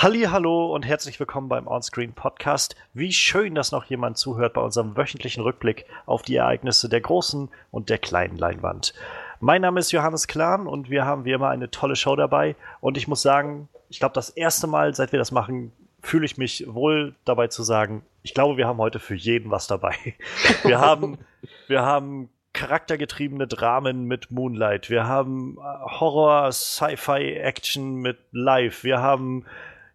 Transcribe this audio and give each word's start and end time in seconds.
Halli, 0.00 0.28
hallo 0.30 0.72
und 0.72 0.86
herzlich 0.86 1.18
willkommen 1.18 1.48
beim 1.48 1.66
Onscreen 1.66 2.12
Podcast. 2.12 2.76
Wie 2.94 3.12
schön, 3.12 3.56
dass 3.56 3.72
noch 3.72 3.82
jemand 3.86 4.16
zuhört 4.16 4.52
bei 4.52 4.60
unserem 4.60 4.96
wöchentlichen 4.96 5.42
Rückblick 5.42 5.86
auf 6.06 6.22
die 6.22 6.36
Ereignisse 6.36 6.88
der 6.88 7.00
großen 7.00 7.48
und 7.72 7.90
der 7.90 7.98
kleinen 7.98 8.38
Leinwand. 8.38 8.94
Mein 9.40 9.62
Name 9.62 9.80
ist 9.80 9.90
Johannes 9.90 10.28
Klahn 10.28 10.68
und 10.68 10.88
wir 10.88 11.04
haben 11.04 11.24
wie 11.24 11.32
immer 11.32 11.48
eine 11.48 11.72
tolle 11.72 11.96
Show 11.96 12.14
dabei. 12.14 12.54
Und 12.80 12.96
ich 12.96 13.08
muss 13.08 13.22
sagen, 13.22 13.68
ich 13.88 13.98
glaube, 13.98 14.14
das 14.14 14.30
erste 14.30 14.68
Mal, 14.68 14.94
seit 14.94 15.10
wir 15.10 15.18
das 15.18 15.32
machen, 15.32 15.72
fühle 16.00 16.26
ich 16.26 16.38
mich 16.38 16.64
wohl 16.68 17.16
dabei 17.24 17.48
zu 17.48 17.64
sagen, 17.64 18.04
ich 18.22 18.34
glaube, 18.34 18.56
wir 18.56 18.68
haben 18.68 18.78
heute 18.78 19.00
für 19.00 19.16
jeden 19.16 19.50
was 19.50 19.66
dabei. 19.66 19.96
Wir 20.62 20.78
haben, 20.78 21.18
wir 21.66 21.82
haben 21.82 22.28
charaktergetriebene 22.52 23.48
Dramen 23.48 24.04
mit 24.04 24.30
Moonlight. 24.30 24.90
Wir 24.90 25.08
haben 25.08 25.58
äh, 25.58 25.90
Horror, 25.98 26.52
Sci-Fi, 26.52 27.34
Action 27.34 27.96
mit 27.96 28.18
Live. 28.30 28.84
Wir 28.84 29.00
haben 29.00 29.44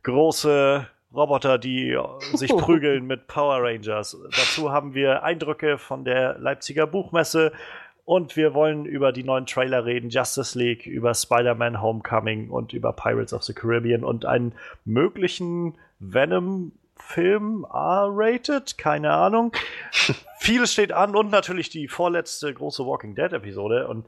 große 0.03 0.87
Roboter, 1.13 1.57
die 1.57 1.97
sich 2.33 2.51
prügeln 2.51 3.05
mit 3.05 3.27
Power 3.27 3.63
Rangers. 3.63 4.17
Dazu 4.25 4.71
haben 4.71 4.93
wir 4.93 5.23
Eindrücke 5.23 5.77
von 5.77 6.05
der 6.05 6.37
Leipziger 6.39 6.87
Buchmesse 6.87 7.51
und 8.05 8.35
wir 8.35 8.53
wollen 8.53 8.85
über 8.85 9.11
die 9.11 9.23
neuen 9.23 9.45
Trailer 9.45 9.85
reden, 9.85 10.09
Justice 10.09 10.57
League, 10.59 10.85
über 10.85 11.13
Spider-Man 11.13 11.81
Homecoming 11.81 12.49
und 12.49 12.73
über 12.73 12.91
Pirates 12.91 13.33
of 13.33 13.43
the 13.43 13.53
Caribbean 13.53 14.03
und 14.03 14.25
einen 14.25 14.53
möglichen 14.83 15.77
Venom 15.99 16.73
Film 16.95 17.65
R-rated, 17.71 18.77
keine 18.77 19.11
Ahnung. 19.11 19.53
Vieles 20.39 20.73
steht 20.73 20.91
an 20.91 21.15
und 21.15 21.31
natürlich 21.31 21.69
die 21.69 21.87
vorletzte 21.87 22.53
große 22.53 22.85
Walking 22.85 23.15
Dead 23.15 23.31
Episode 23.31 23.87
und 23.87 24.05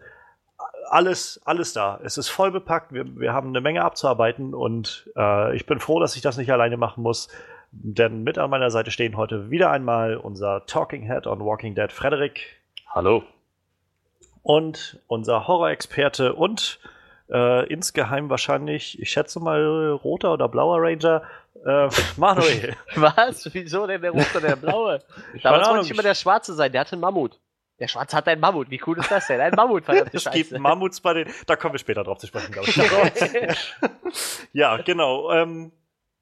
alles, 0.90 1.42
alles 1.46 1.74
da. 1.74 2.00
Es 2.04 2.18
ist 2.18 2.30
voll 2.30 2.52
bepackt. 2.52 2.94
Wir, 2.94 3.06
wir 3.20 3.34
haben 3.34 3.50
eine 3.50 3.62
Menge 3.62 3.84
abzuarbeiten 3.84 4.54
und 4.54 5.10
äh, 5.16 5.56
ich 5.56 5.66
bin 5.66 5.80
froh, 5.80 6.00
dass 6.00 6.16
ich 6.16 6.22
das 6.22 6.38
nicht 6.38 6.52
alleine 6.52 6.78
machen 6.78 7.04
muss. 7.04 7.28
Denn 7.72 8.24
mit 8.24 8.38
an 8.38 8.50
meiner 8.50 8.72
Seite 8.72 8.92
stehen 8.92 9.18
heute 9.18 9.50
wieder 9.50 9.70
einmal 9.72 10.16
unser 10.16 10.66
Talking 10.66 11.04
Head 11.04 11.28
on 11.28 11.42
Walking 11.42 11.76
Dead, 11.76 11.92
Frederik. 11.92 12.62
Hallo. 12.88 13.24
Und 14.44 15.02
unser 15.08 15.48
Horror-Experte 15.48 16.34
und 16.34 16.80
äh, 17.30 17.66
insgeheim 17.68 18.30
wahrscheinlich, 18.30 19.00
ich 19.02 19.10
schätze 19.10 19.40
mal, 19.40 19.90
roter 19.92 20.34
oder 20.34 20.48
blauer 20.48 20.78
Ranger, 20.80 21.24
äh, 21.66 21.90
Manuel. 22.18 22.76
Was? 22.96 23.54
Wieso 23.54 23.88
denn 23.88 24.02
der 24.02 24.12
rote 24.12 24.38
oder 24.38 24.48
der 24.50 24.56
blaue? 24.56 25.00
Damals 25.44 25.68
wollte 25.68 25.86
ich 25.86 25.92
immer 25.92 26.04
der 26.04 26.16
schwarze 26.16 26.54
sein, 26.54 26.72
der 26.72 26.82
hatte 26.82 26.94
einen 26.94 27.02
Mammut. 27.02 27.40
Der 27.80 27.88
Schwarze 27.88 28.16
hat 28.16 28.28
einen 28.28 28.40
Mammut. 28.40 28.70
Wie 28.70 28.82
cool 28.88 28.98
ist 29.00 29.12
das 29.12 29.28
denn? 29.28 29.42
Ein 29.42 29.54
Mammut, 29.54 29.86
verdammte 29.86 30.16
Es 30.16 30.30
gibt 30.32 30.58
Mammuts 30.58 31.02
bei 31.02 31.14
den. 31.14 31.34
Da 31.46 31.56
kommen 31.56 31.74
wir 31.74 31.80
später 31.80 32.04
drauf 32.04 32.20
zu 32.20 32.28
sprechen, 32.28 32.52
glaube 32.54 32.70
ich. 32.70 32.78
ja, 34.54 34.78
genau. 34.78 35.32
Ähm, 35.32 35.72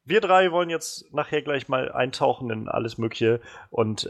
wir 0.05 0.19
drei 0.19 0.51
wollen 0.51 0.69
jetzt 0.69 1.13
nachher 1.13 1.41
gleich 1.41 1.67
mal 1.67 1.91
eintauchen 1.91 2.49
in 2.49 2.67
alles 2.67 2.97
Mögliche. 2.97 3.39
Und 3.69 4.05
äh, 4.05 4.09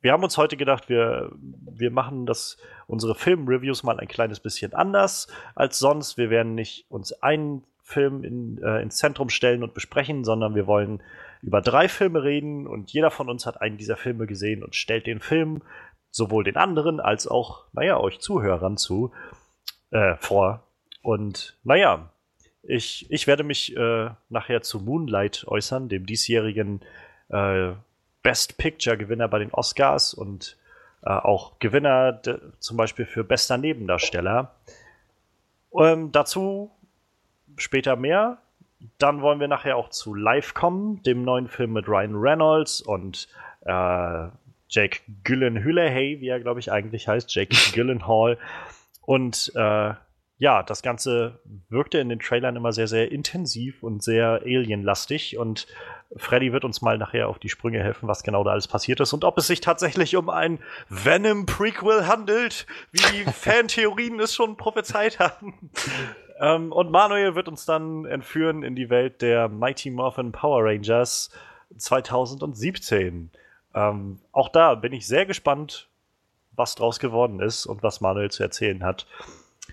wir 0.00 0.12
haben 0.12 0.24
uns 0.24 0.36
heute 0.38 0.56
gedacht, 0.56 0.88
wir, 0.88 1.30
wir 1.32 1.90
machen 1.90 2.26
das, 2.26 2.56
unsere 2.86 3.14
Film-Reviews 3.14 3.82
mal 3.82 4.00
ein 4.00 4.08
kleines 4.08 4.40
bisschen 4.40 4.72
anders 4.74 5.28
als 5.54 5.78
sonst. 5.78 6.16
Wir 6.16 6.30
werden 6.30 6.54
nicht 6.54 6.86
uns 6.90 7.12
einen 7.22 7.64
Film 7.82 8.24
in, 8.24 8.62
äh, 8.62 8.80
ins 8.80 8.96
Zentrum 8.96 9.28
stellen 9.28 9.62
und 9.62 9.74
besprechen, 9.74 10.24
sondern 10.24 10.54
wir 10.54 10.66
wollen 10.66 11.02
über 11.42 11.60
drei 11.60 11.88
Filme 11.88 12.22
reden 12.22 12.66
und 12.66 12.90
jeder 12.90 13.10
von 13.10 13.28
uns 13.28 13.44
hat 13.44 13.60
einen 13.60 13.76
dieser 13.76 13.96
Filme 13.96 14.26
gesehen 14.26 14.64
und 14.64 14.74
stellt 14.74 15.06
den 15.06 15.20
Film 15.20 15.60
sowohl 16.14 16.44
den 16.44 16.56
anderen 16.56 17.00
als 17.00 17.26
auch, 17.26 17.64
naja, 17.72 17.98
euch 17.98 18.20
Zuhörern 18.20 18.76
zu, 18.76 19.10
äh, 19.90 20.14
vor. 20.20 20.62
Und 21.02 21.56
naja, 21.64 22.08
ich, 22.62 23.10
ich 23.10 23.26
werde 23.26 23.42
mich 23.42 23.76
äh, 23.76 24.10
nachher 24.28 24.62
zu 24.62 24.78
Moonlight 24.78 25.44
äußern, 25.48 25.88
dem 25.88 26.06
diesjährigen 26.06 26.82
äh, 27.30 27.72
Best 28.22 28.58
Picture-Gewinner 28.58 29.26
bei 29.26 29.40
den 29.40 29.52
Oscars 29.52 30.14
und 30.14 30.56
äh, 31.02 31.10
auch 31.10 31.58
Gewinner 31.58 32.20
zum 32.60 32.76
Beispiel 32.76 33.06
für 33.06 33.24
bester 33.24 33.58
Nebendarsteller. 33.58 34.54
Ähm, 35.76 36.12
dazu 36.12 36.70
später 37.56 37.96
mehr. 37.96 38.38
Dann 38.98 39.20
wollen 39.20 39.40
wir 39.40 39.48
nachher 39.48 39.76
auch 39.76 39.88
zu 39.88 40.14
Live 40.14 40.54
kommen, 40.54 41.02
dem 41.02 41.24
neuen 41.24 41.48
Film 41.48 41.72
mit 41.72 41.88
Ryan 41.88 42.14
Reynolds 42.14 42.82
und 42.82 43.28
äh, 43.62 44.28
Jake 44.68 45.00
Gyllenhaal, 45.22 46.20
wie 46.20 46.28
er 46.28 46.40
glaube 46.40 46.60
ich 46.60 46.72
eigentlich 46.72 47.08
heißt, 47.08 47.34
Jake 47.34 47.54
Gyllenhaal. 47.72 48.38
Und 49.02 49.52
äh, 49.54 49.94
ja, 50.38 50.62
das 50.62 50.82
Ganze 50.82 51.40
wirkte 51.68 51.98
in 51.98 52.08
den 52.08 52.18
Trailern 52.18 52.56
immer 52.56 52.72
sehr, 52.72 52.88
sehr 52.88 53.12
intensiv 53.12 53.82
und 53.82 54.02
sehr 54.02 54.42
alienlastig. 54.42 55.38
Und 55.38 55.66
Freddy 56.16 56.52
wird 56.52 56.64
uns 56.64 56.82
mal 56.82 56.98
nachher 56.98 57.28
auf 57.28 57.38
die 57.38 57.48
Sprünge 57.48 57.82
helfen, 57.82 58.08
was 58.08 58.22
genau 58.22 58.42
da 58.44 58.50
alles 58.50 58.68
passiert 58.68 59.00
ist 59.00 59.12
und 59.12 59.24
ob 59.24 59.38
es 59.38 59.46
sich 59.46 59.60
tatsächlich 59.60 60.16
um 60.16 60.28
ein 60.28 60.58
Venom-Prequel 60.88 62.06
handelt, 62.06 62.66
wie 62.90 63.02
die 63.12 63.24
Fantheorien 63.32 64.18
es 64.20 64.34
schon 64.34 64.56
prophezeit 64.56 65.18
haben. 65.18 65.70
ähm, 66.40 66.72
und 66.72 66.90
Manuel 66.90 67.36
wird 67.36 67.48
uns 67.48 67.64
dann 67.64 68.04
entführen 68.04 68.64
in 68.64 68.74
die 68.74 68.90
Welt 68.90 69.22
der 69.22 69.48
Mighty 69.48 69.90
Morphin 69.90 70.32
Power 70.32 70.64
Rangers 70.64 71.30
2017. 71.76 73.30
Ähm, 73.74 74.20
auch 74.32 74.48
da 74.48 74.74
bin 74.74 74.92
ich 74.92 75.06
sehr 75.06 75.26
gespannt, 75.26 75.88
was 76.52 76.74
draus 76.74 77.00
geworden 77.00 77.40
ist 77.40 77.66
und 77.66 77.82
was 77.82 78.00
Manuel 78.00 78.30
zu 78.30 78.42
erzählen 78.42 78.84
hat. 78.84 79.06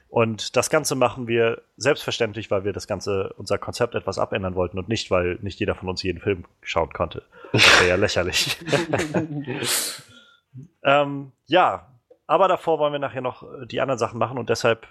Und 0.09 0.55
das 0.55 0.69
Ganze 0.69 0.95
machen 0.95 1.27
wir 1.27 1.61
selbstverständlich, 1.77 2.51
weil 2.51 2.63
wir 2.63 2.73
das 2.73 2.87
Ganze, 2.87 3.33
unser 3.37 3.57
Konzept 3.57 3.95
etwas 3.95 4.19
abändern 4.19 4.55
wollten 4.55 4.77
und 4.77 4.89
nicht, 4.89 5.11
weil 5.11 5.37
nicht 5.41 5.59
jeder 5.59 5.75
von 5.75 5.89
uns 5.89 6.03
jeden 6.03 6.19
Film 6.19 6.45
schauen 6.61 6.91
konnte. 6.91 7.23
Das 7.53 7.79
wäre 7.79 7.89
ja 7.89 7.95
lächerlich. 7.95 8.57
ähm, 10.83 11.31
ja, 11.45 11.87
aber 12.27 12.47
davor 12.47 12.79
wollen 12.79 12.93
wir 12.93 12.99
nachher 12.99 13.21
noch 13.21 13.43
die 13.65 13.81
anderen 13.81 13.99
Sachen 13.99 14.17
machen 14.17 14.37
und 14.37 14.49
deshalb 14.49 14.87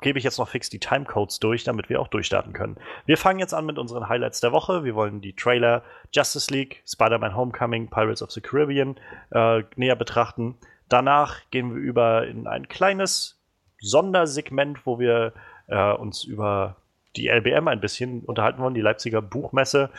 gebe 0.00 0.18
ich 0.18 0.24
jetzt 0.24 0.38
noch 0.38 0.48
fix 0.48 0.68
die 0.70 0.78
Timecodes 0.78 1.40
durch, 1.40 1.64
damit 1.64 1.88
wir 1.88 2.00
auch 2.00 2.08
durchstarten 2.08 2.52
können. 2.52 2.76
Wir 3.06 3.16
fangen 3.16 3.40
jetzt 3.40 3.54
an 3.54 3.66
mit 3.66 3.78
unseren 3.78 4.08
Highlights 4.08 4.40
der 4.40 4.52
Woche. 4.52 4.84
Wir 4.84 4.94
wollen 4.94 5.20
die 5.20 5.34
Trailer 5.34 5.82
Justice 6.12 6.52
League, 6.52 6.82
Spider-Man 6.86 7.36
Homecoming, 7.36 7.88
Pirates 7.88 8.22
of 8.22 8.30
the 8.30 8.40
Caribbean 8.40 8.96
äh, 9.30 9.62
näher 9.76 9.96
betrachten. 9.96 10.56
Danach 10.88 11.40
gehen 11.50 11.74
wir 11.74 11.80
über 11.80 12.26
in 12.26 12.46
ein 12.46 12.68
kleines 12.68 13.38
Sondersegment, 13.80 14.86
wo 14.86 14.98
wir 14.98 15.32
äh, 15.66 15.92
uns 15.92 16.24
über 16.24 16.76
die 17.16 17.28
LBM 17.28 17.68
ein 17.68 17.80
bisschen 17.80 18.22
unterhalten 18.22 18.60
wollen, 18.60 18.74
die 18.74 18.80
Leipziger 18.80 19.20
Buchmesse, 19.20 19.90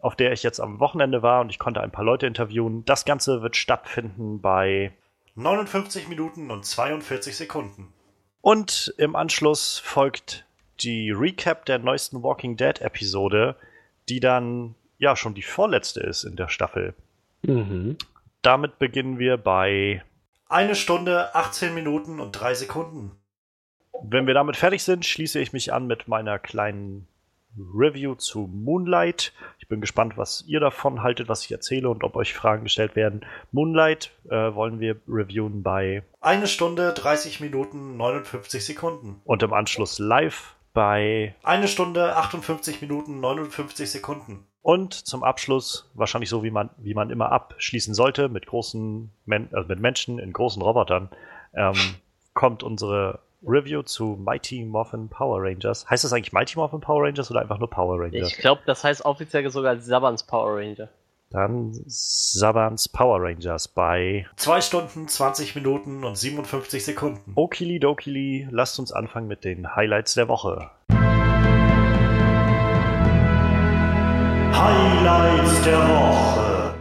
auf 0.00 0.14
der 0.14 0.32
ich 0.32 0.42
jetzt 0.42 0.60
am 0.60 0.80
Wochenende 0.80 1.22
war 1.22 1.40
und 1.40 1.50
ich 1.50 1.58
konnte 1.58 1.80
ein 1.80 1.90
paar 1.90 2.04
Leute 2.04 2.26
interviewen. 2.26 2.84
Das 2.84 3.04
Ganze 3.04 3.42
wird 3.42 3.56
stattfinden 3.56 4.40
bei 4.40 4.92
59 5.34 6.08
Minuten 6.08 6.50
und 6.50 6.64
42 6.64 7.36
Sekunden. 7.36 7.92
Und 8.40 8.94
im 8.98 9.16
Anschluss 9.16 9.78
folgt 9.78 10.46
die 10.80 11.10
Recap 11.10 11.64
der 11.66 11.78
neuesten 11.78 12.22
Walking 12.22 12.56
Dead 12.56 12.80
Episode, 12.80 13.56
die 14.08 14.20
dann 14.20 14.74
ja 14.98 15.16
schon 15.16 15.34
die 15.34 15.42
vorletzte 15.42 16.00
ist 16.00 16.24
in 16.24 16.36
der 16.36 16.48
Staffel. 16.48 16.94
Mhm. 17.42 17.96
Damit 18.42 18.78
beginnen 18.78 19.18
wir 19.18 19.36
bei 19.36 20.02
eine 20.48 20.74
Stunde, 20.74 21.34
18 21.34 21.74
Minuten 21.74 22.20
und 22.20 22.32
3 22.32 22.54
Sekunden. 22.54 23.12
Wenn 24.02 24.26
wir 24.26 24.34
damit 24.34 24.56
fertig 24.56 24.82
sind, 24.82 25.04
schließe 25.04 25.40
ich 25.40 25.52
mich 25.52 25.72
an 25.72 25.86
mit 25.86 26.08
meiner 26.08 26.38
kleinen 26.38 27.08
Review 27.56 28.14
zu 28.14 28.48
Moonlight. 28.52 29.32
Ich 29.58 29.68
bin 29.68 29.80
gespannt, 29.80 30.16
was 30.16 30.44
ihr 30.46 30.60
davon 30.60 31.02
haltet, 31.02 31.28
was 31.28 31.44
ich 31.44 31.52
erzähle 31.52 31.88
und 31.88 32.04
ob 32.04 32.16
euch 32.16 32.34
Fragen 32.34 32.64
gestellt 32.64 32.96
werden. 32.96 33.24
Moonlight 33.52 34.12
äh, 34.28 34.54
wollen 34.54 34.80
wir 34.80 34.96
reviewen 35.08 35.62
bei 35.62 36.02
eine 36.20 36.46
Stunde 36.46 36.92
30 36.92 37.40
Minuten 37.40 37.96
59 37.96 38.64
Sekunden. 38.64 39.20
Und 39.24 39.42
im 39.42 39.52
Anschluss 39.52 39.98
live 39.98 40.54
bei 40.74 41.34
eine 41.42 41.68
Stunde 41.68 42.16
58 42.16 42.80
Minuten 42.80 43.20
59 43.20 43.90
Sekunden. 43.90 44.46
Und 44.62 44.94
zum 44.94 45.24
Abschluss, 45.24 45.90
wahrscheinlich 45.94 46.28
so 46.28 46.42
wie 46.42 46.50
man, 46.50 46.70
wie 46.78 46.94
man 46.94 47.10
immer 47.10 47.32
abschließen 47.32 47.94
sollte, 47.94 48.28
mit 48.28 48.46
großen 48.46 49.10
Men 49.24 49.48
also 49.52 49.68
mit 49.68 49.80
Menschen 49.80 50.18
in 50.18 50.32
großen 50.32 50.60
Robotern, 50.60 51.08
ähm, 51.54 51.74
kommt 52.34 52.62
unsere 52.62 53.20
Review 53.46 53.82
zu 53.82 54.18
Mighty 54.18 54.64
Morphin 54.64 55.08
Power 55.08 55.40
Rangers. 55.40 55.88
Heißt 55.88 56.02
das 56.02 56.12
eigentlich 56.12 56.32
Mighty 56.32 56.58
Morphin 56.58 56.80
Power 56.80 57.04
Rangers 57.04 57.30
oder 57.30 57.40
einfach 57.40 57.58
nur 57.58 57.70
Power 57.70 58.00
Rangers? 58.00 58.32
Ich 58.32 58.38
glaube, 58.38 58.62
das 58.66 58.82
heißt 58.82 59.04
offiziell 59.04 59.48
sogar 59.50 59.78
Sabans 59.78 60.24
Power 60.24 60.56
Ranger. 60.56 60.88
Dann 61.30 61.72
Sabans 61.86 62.88
Power 62.88 63.22
Rangers 63.22 63.68
bei 63.68 64.26
2 64.36 64.60
Stunden, 64.60 65.06
20 65.06 65.54
Minuten 65.54 66.02
und 66.02 66.18
57 66.18 66.84
Sekunden. 66.84 67.32
Okili 67.36 67.78
dokili, 67.78 68.48
lasst 68.50 68.80
uns 68.80 68.92
anfangen 68.92 69.28
mit 69.28 69.44
den 69.44 69.76
Highlights 69.76 70.14
der 70.14 70.26
Woche. 70.28 70.70
Highlights 74.52 75.62
der 75.62 75.78
Woche. 75.78 76.74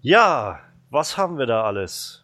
Ja, 0.00 0.58
was 0.90 1.16
haben 1.16 1.38
wir 1.38 1.46
da 1.46 1.62
alles? 1.62 2.19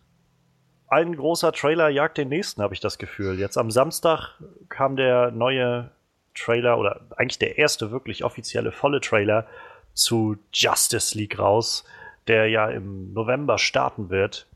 Ein 0.88 1.16
großer 1.16 1.52
Trailer 1.52 1.88
jagt 1.88 2.18
den 2.18 2.28
nächsten, 2.28 2.62
habe 2.62 2.74
ich 2.74 2.80
das 2.80 2.98
Gefühl. 2.98 3.38
Jetzt 3.38 3.58
am 3.58 3.70
Samstag 3.70 4.34
kam 4.68 4.96
der 4.96 5.30
neue 5.30 5.90
Trailer 6.34 6.78
oder 6.78 7.00
eigentlich 7.16 7.38
der 7.38 7.58
erste 7.58 7.90
wirklich 7.90 8.24
offizielle 8.24 8.72
volle 8.72 9.00
Trailer 9.00 9.46
zu 9.94 10.36
Justice 10.52 11.16
League 11.16 11.38
raus, 11.38 11.84
der 12.28 12.48
ja 12.48 12.68
im 12.68 13.12
November 13.12 13.58
starten 13.58 14.10
wird. 14.10 14.46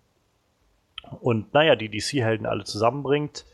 Und 1.21 1.53
naja, 1.55 1.77
die 1.77 1.89
DC-Helden 1.89 2.47
alle 2.47 2.65
zusammenbringt. 2.65 3.47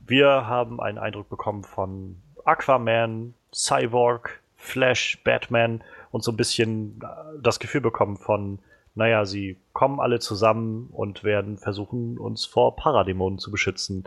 Wir 0.00 0.46
haben 0.46 0.80
einen 0.80 0.98
Eindruck 0.98 1.28
bekommen 1.28 1.64
von 1.64 2.16
Aquaman, 2.44 3.34
Cyborg, 3.52 4.40
Flash, 4.56 5.18
Batman 5.24 5.82
und 6.10 6.22
so 6.22 6.32
ein 6.32 6.36
bisschen 6.36 7.00
äh, 7.02 7.40
das 7.42 7.58
Gefühl 7.58 7.80
bekommen 7.80 8.16
von, 8.16 8.58
naja, 8.94 9.24
sie 9.24 9.56
kommen 9.72 10.00
alle 10.00 10.20
zusammen 10.20 10.88
und 10.92 11.24
werden 11.24 11.58
versuchen, 11.58 12.18
uns 12.18 12.44
vor 12.44 12.76
Paradämonen 12.76 13.38
zu 13.38 13.50
beschützen. 13.50 14.04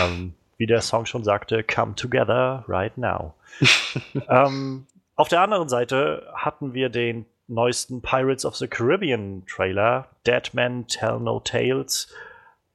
Ähm, 0.00 0.34
wie 0.56 0.66
der 0.66 0.80
Song 0.80 1.06
schon 1.06 1.24
sagte, 1.24 1.62
come 1.62 1.94
together 1.94 2.64
right 2.68 2.96
now. 2.96 3.34
ähm, 4.28 4.86
auf 5.16 5.28
der 5.28 5.42
anderen 5.42 5.68
Seite 5.68 6.26
hatten 6.34 6.72
wir 6.72 6.88
den 6.88 7.26
neuesten 7.46 8.00
Pirates 8.00 8.46
of 8.46 8.56
the 8.56 8.68
Caribbean 8.68 9.44
Trailer, 9.46 10.08
Dead 10.26 10.42
Men 10.54 10.86
Tell 10.86 11.20
No 11.20 11.40
Tales, 11.40 12.14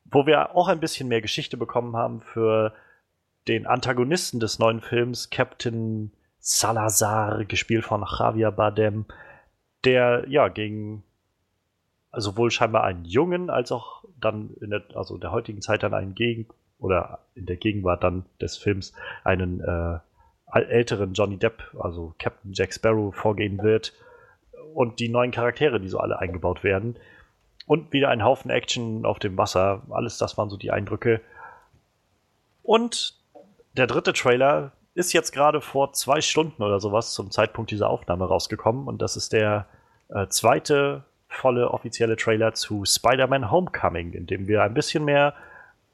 wo 0.06 0.26
wir 0.26 0.56
auch 0.56 0.68
ein 0.68 0.80
bisschen 0.80 1.08
mehr 1.08 1.22
Geschichte 1.22 1.58
bekommen 1.58 1.96
haben 1.96 2.22
für 2.22 2.74
den 3.48 3.66
Antagonisten 3.66 4.40
des 4.40 4.60
neuen 4.60 4.82
Films, 4.82 5.30
Captain 5.30 6.12
Salazar, 6.40 7.46
gespielt 7.46 7.86
von 7.86 8.06
Javier 8.06 8.52
Bardem, 8.52 9.06
der 9.84 10.26
ja 10.28 10.50
gegen 10.50 11.04
sowohl 12.22 12.52
scheinbar 12.52 12.84
einen 12.84 13.06
Jungen 13.06 13.50
als 13.50 13.72
auch 13.72 14.04
dann 14.20 14.52
in 14.62 14.72
der, 14.72 14.84
also 14.96 15.16
in 15.16 15.22
der 15.22 15.32
heutigen 15.32 15.62
Zeit 15.62 15.84
dann 15.84 15.94
einen 15.94 16.16
Gegen 16.16 16.48
oder 16.80 17.20
in 17.36 17.46
der 17.46 17.58
Gegenwart 17.58 18.04
dann 18.04 18.26
des 18.42 18.58
Films 18.58 18.94
einen 19.24 19.62
äh, 19.62 20.00
älteren 20.54 21.14
Johnny 21.14 21.38
Depp, 21.38 21.76
also 21.80 22.16
Captain 22.20 22.54
Jack 22.54 22.74
Sparrow, 22.74 23.14
vorgehen 23.14 23.62
wird 23.62 23.94
und 24.74 25.00
die 25.00 25.10
neuen 25.10 25.32
Charaktere, 25.32 25.80
die 25.80 25.90
so 25.90 26.00
alle 26.00 26.20
eingebaut 26.20 26.64
werden 26.64 26.98
und 27.66 27.92
wieder 27.94 28.10
ein 28.10 28.24
Haufen 28.24 28.50
Action 28.50 29.06
auf 29.06 29.20
dem 29.20 29.38
Wasser. 29.38 29.84
Alles 29.90 30.18
das 30.18 30.38
waren 30.38 30.50
so 30.50 30.58
die 30.58 30.72
Eindrücke. 30.72 31.22
Und 32.64 33.16
der 33.74 33.88
dritte 33.88 34.14
Trailer 34.14 34.72
ist 34.94 35.14
jetzt 35.14 35.32
gerade 35.32 35.62
vor 35.62 35.94
zwei 35.94 36.22
Stunden 36.22 36.64
oder 36.64 36.80
sowas 36.80 37.14
zum 37.14 37.30
Zeitpunkt 37.30 37.70
dieser 37.70 37.90
Aufnahme 37.90 38.26
rausgekommen 38.26 38.88
und 38.88 39.02
das 39.02 39.16
ist 39.16 39.32
der 39.32 39.68
äh, 40.10 40.28
zweite 40.28 41.04
volle 41.28 41.72
offizielle 41.72 42.16
Trailer 42.16 42.54
zu 42.54 42.86
Spider-Man 42.86 43.52
Homecoming, 43.52 44.14
in 44.14 44.28
dem 44.28 44.48
wir 44.48 44.64
ein 44.64 44.74
bisschen 44.74 45.06
mehr, 45.06 45.34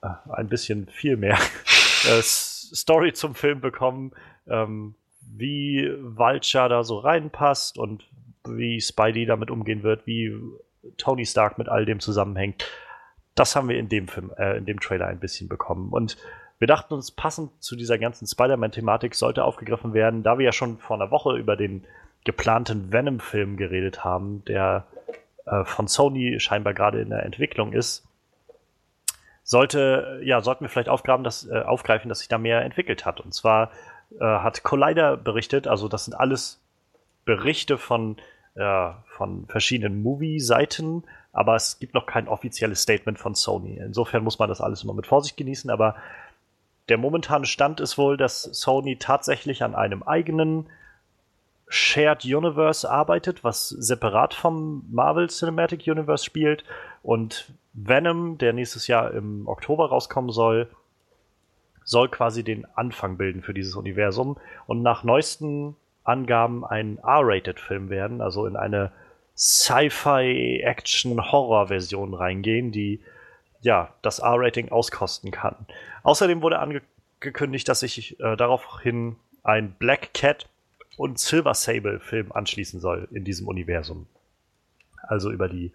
äh, 0.02 0.10
ein 0.32 0.48
bisschen 0.48 0.88
viel 0.88 1.18
mehr 1.18 1.38
äh, 2.08 2.22
Story 2.22 3.14
zum 3.14 3.36
Film 3.36 3.62
bekommen, 3.62 4.12
ähm, 4.48 4.96
wie 5.22 5.92
Vulture 6.02 6.70
da 6.70 6.84
so 6.84 6.98
reinpasst 7.00 7.78
und 7.78 8.04
wie 8.46 8.82
Spidey 8.82 9.26
damit 9.26 9.50
umgehen 9.50 9.84
wird, 9.84 10.06
wie 10.06 10.36
Tony 10.98 11.26
Stark 11.26 11.58
mit 11.58 11.70
all 11.70 11.86
dem 11.86 12.00
zusammenhängt. 12.00 12.66
Das 13.36 13.56
haben 13.56 13.70
wir 13.70 13.78
in 13.78 13.90
dem 13.90 14.08
Film, 14.08 14.32
äh, 14.38 14.58
in 14.58 14.66
dem 14.66 14.80
Trailer 14.80 15.08
ein 15.08 15.20
bisschen 15.20 15.48
bekommen. 15.48 15.92
Und 15.92 16.18
wir 16.60 16.68
dachten 16.68 16.94
uns, 16.94 17.12
passend 17.12 17.52
zu 17.64 17.76
dieser 17.76 17.98
ganzen 17.98 18.28
Spider-Man-Thematik 18.28 19.16
sollte 19.16 19.44
aufgegriffen 19.44 19.94
werden, 19.94 20.24
da 20.24 20.38
wir 20.38 20.46
ja 20.46 20.52
schon 20.52 20.78
vor 20.78 20.96
einer 20.98 21.12
Woche 21.12 21.36
über 21.38 21.56
den 21.56 21.86
geplanten 22.26 22.92
Venom-Film 22.92 23.58
geredet 23.58 24.04
haben, 24.04 24.46
der 24.46 24.86
äh, 25.46 25.66
von 25.66 25.88
Sony 25.88 26.40
scheinbar 26.40 26.74
gerade 26.74 27.02
in 27.02 27.10
der 27.10 27.24
Entwicklung 27.24 27.74
ist, 27.74 28.08
sollte, 29.44 30.22
ja, 30.24 30.42
sollten 30.42 30.64
wir 30.64 30.70
vielleicht 30.70 30.90
aufgraben, 30.90 31.24
dass, 31.24 31.48
äh, 31.48 31.62
aufgreifen, 31.62 32.10
dass 32.10 32.20
sich 32.20 32.30
da 32.30 32.38
mehr 32.38 32.62
entwickelt 32.62 33.06
hat. 33.06 33.20
Und 33.20 33.34
zwar 33.34 33.72
äh, 34.20 34.24
hat 34.24 34.64
Collider 34.64 35.18
berichtet, 35.18 35.68
also 35.68 35.88
das 35.88 36.06
sind 36.06 36.14
alles 36.14 36.62
Berichte 37.26 37.78
von, 37.78 38.18
ja, 38.56 39.04
von 39.08 39.46
verschiedenen 39.48 40.02
Movie-Seiten, 40.02 41.04
aber 41.34 41.56
es 41.56 41.80
gibt 41.80 41.94
noch 41.94 42.06
kein 42.06 42.28
offizielles 42.28 42.82
Statement 42.82 43.20
von 43.20 43.36
Sony. 43.36 43.78
Insofern 43.78 44.24
muss 44.24 44.40
man 44.40 44.50
das 44.50 44.62
alles 44.62 44.84
immer 44.84 44.94
mit 44.94 45.08
Vorsicht 45.08 45.36
genießen, 45.36 45.70
aber 45.70 45.96
der 46.90 46.98
momentane 46.98 47.46
Stand 47.46 47.80
ist 47.80 47.98
wohl, 47.98 48.18
dass 48.18 48.44
Sony 48.44 48.98
tatsächlich 48.98 49.64
an 49.64 49.74
einem 49.74 50.04
eigenen 50.04 50.70
Shared 51.74 52.24
Universe 52.24 52.88
arbeitet, 52.88 53.44
was 53.44 53.70
separat 53.70 54.36
vom 54.36 54.86
Marvel 54.92 55.28
Cinematic 55.28 55.88
Universe 55.88 56.24
spielt. 56.24 56.64
Und 57.02 57.52
Venom, 57.74 58.38
der 58.38 58.54
nächstes 58.54 58.86
Jahr 58.86 59.12
im 59.12 59.48
Oktober 59.48 59.90
rauskommen 59.90 60.30
soll, 60.30 60.70
soll 61.84 62.10
quasi 62.10 62.44
den 62.44 62.68
Anfang 62.76 63.18
bilden 63.18 63.42
für 63.42 63.56
dieses 63.56 63.76
Universum 63.76 64.38
und 64.68 64.84
nach 64.84 65.04
neuesten 65.04 65.76
Angaben 66.04 66.64
ein 66.64 67.00
R-Rated-Film 67.00 67.90
werden, 67.90 68.22
also 68.22 68.46
in 68.46 68.56
eine 68.56 68.92
Sci-Fi-Action-Horror-Version 69.36 72.14
reingehen, 72.14 72.72
die 72.72 73.02
ja 73.62 73.92
das 74.04 74.20
R-Rating 74.20 74.70
auskosten 74.70 75.32
kann. 75.32 75.56
Außerdem 76.04 76.44
wurde 76.44 76.60
angekündigt, 76.60 77.68
dass 77.68 77.80
sich 77.80 78.20
äh, 78.20 78.38
daraufhin 78.38 79.16
ein 79.42 79.74
Black 79.74 80.14
Cat 80.14 80.48
und 80.98 81.20
Silver 81.20 81.54
Sable 81.54 82.00
Film 82.00 82.32
anschließen 82.32 82.80
soll 82.80 83.08
in 83.12 83.24
diesem 83.24 83.48
Universum. 83.48 84.08
Also 85.02 85.32
über 85.32 85.50
die 85.50 85.72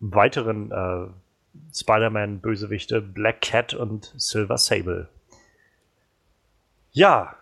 weiteren 0.00 0.70
äh, 0.70 1.06
Spider-Man-Bösewichte 1.74 3.00
Black 3.00 3.40
Cat 3.40 3.74
und 3.74 4.12
Silver 4.16 4.58
Sable. 4.58 5.08
Ja, 6.92 7.36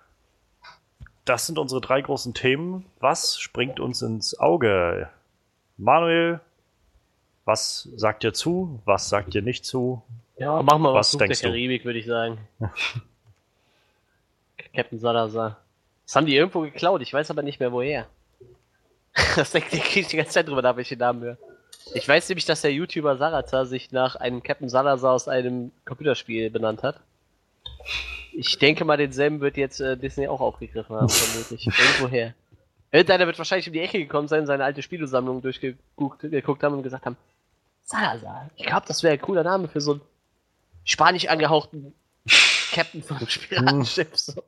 das 1.24 1.46
sind 1.46 1.58
unsere 1.58 1.80
drei 1.80 2.00
großen 2.00 2.34
Themen. 2.34 2.86
Was 2.98 3.38
springt 3.38 3.80
uns 3.80 4.02
ins 4.02 4.38
Auge? 4.38 5.08
Manuel, 5.76 6.40
was 7.44 7.88
sagt 7.96 8.24
ihr 8.24 8.32
zu? 8.32 8.80
Was 8.84 9.08
sagt 9.08 9.34
ihr 9.34 9.42
nicht 9.42 9.64
zu? 9.64 10.02
Ja, 10.36 10.62
machen 10.62 10.82
wir 10.82 10.94
was, 10.94 11.14
was 11.14 11.18
denkst 11.18 11.40
der 11.40 11.50
Karibik, 11.50 11.84
würde 11.84 11.98
ich 11.98 12.06
sagen. 12.06 12.38
Captain 14.74 14.98
Salazar. 14.98 15.58
Das 16.10 16.16
haben 16.16 16.26
die 16.26 16.34
irgendwo 16.34 16.62
geklaut, 16.62 17.02
ich 17.02 17.14
weiß 17.14 17.30
aber 17.30 17.42
nicht 17.42 17.60
mehr 17.60 17.70
woher. 17.70 18.08
das 19.36 19.52
denke 19.52 19.76
ich 19.76 20.08
die 20.08 20.16
ganze 20.16 20.32
Zeit 20.32 20.48
drüber 20.48 20.60
nach, 20.60 20.74
welche 20.74 20.96
Namen 20.96 21.22
höre. 21.22 21.38
Ich 21.94 22.08
weiß 22.08 22.28
nämlich, 22.28 22.44
dass 22.46 22.62
der 22.62 22.72
YouTuber 22.72 23.16
Salazar 23.16 23.64
sich 23.64 23.92
nach 23.92 24.16
einem 24.16 24.42
Captain 24.42 24.68
Salazar 24.68 25.12
aus 25.12 25.28
einem 25.28 25.70
Computerspiel 25.84 26.50
benannt 26.50 26.82
hat. 26.82 26.98
Ich 28.32 28.58
denke 28.58 28.84
mal, 28.84 28.96
denselben 28.96 29.40
wird 29.40 29.56
jetzt 29.56 29.80
äh, 29.80 29.96
Disney 29.96 30.26
auch 30.26 30.40
aufgegriffen 30.40 30.96
haben, 30.96 31.08
vermutlich. 31.08 31.64
Irgendwoher. 31.78 32.34
Irgendeiner 32.90 33.26
wird 33.28 33.38
wahrscheinlich 33.38 33.68
um 33.68 33.72
die 33.72 33.80
Ecke 33.80 34.00
gekommen 34.00 34.26
sein, 34.26 34.46
seine 34.46 34.64
alte 34.64 34.82
Spielesammlung 34.82 35.42
durchgeguckt 35.42 36.64
haben 36.64 36.74
und 36.74 36.82
gesagt 36.82 37.06
haben, 37.06 37.16
Salazar, 37.84 38.50
ich 38.56 38.66
glaube, 38.66 38.86
das 38.88 39.04
wäre 39.04 39.14
ein 39.14 39.20
cooler 39.20 39.44
Name 39.44 39.68
für 39.68 39.80
so 39.80 39.92
einen 39.92 40.00
spanisch 40.82 41.28
angehauchten 41.28 41.94
Captain 42.72 43.00
von 43.00 43.18
einem 43.18 43.28
Piratenschiff. 43.28 44.16
So. 44.16 44.42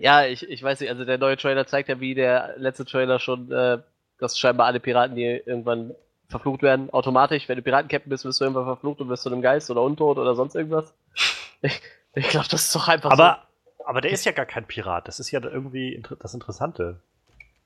Ja, 0.00 0.24
ich, 0.24 0.48
ich 0.48 0.62
weiß 0.62 0.80
nicht, 0.80 0.90
also 0.90 1.04
der 1.04 1.18
neue 1.18 1.36
Trailer 1.36 1.66
zeigt 1.66 1.88
ja, 1.88 2.00
wie 2.00 2.14
der 2.14 2.54
letzte 2.56 2.84
Trailer 2.84 3.18
schon, 3.18 3.50
äh, 3.50 3.78
dass 4.18 4.38
scheinbar 4.38 4.66
alle 4.66 4.80
Piraten, 4.80 5.16
die 5.16 5.24
irgendwann 5.24 5.94
verflucht 6.28 6.62
werden, 6.62 6.90
automatisch, 6.90 7.48
wenn 7.48 7.56
du 7.56 7.62
Piratencaptain 7.62 8.10
bist, 8.10 8.24
wirst 8.24 8.40
du 8.40 8.44
irgendwann 8.44 8.66
verflucht 8.66 9.00
und 9.00 9.08
wirst 9.08 9.22
zu 9.22 9.30
einem 9.30 9.42
Geist 9.42 9.70
oder 9.70 9.82
untot 9.82 10.18
oder 10.18 10.34
sonst 10.34 10.54
irgendwas. 10.54 10.94
Ich, 11.60 11.82
ich 12.14 12.28
glaube, 12.28 12.46
das 12.48 12.66
ist 12.66 12.74
doch 12.76 12.86
einfach 12.86 13.10
aber, 13.10 13.40
so. 13.78 13.84
Aber 13.84 14.00
der 14.00 14.12
ist 14.12 14.24
ja 14.24 14.30
gar 14.30 14.46
kein 14.46 14.64
Pirat, 14.64 15.08
das 15.08 15.18
ist 15.18 15.32
ja 15.32 15.42
irgendwie 15.42 16.00
das 16.20 16.32
Interessante. 16.32 17.00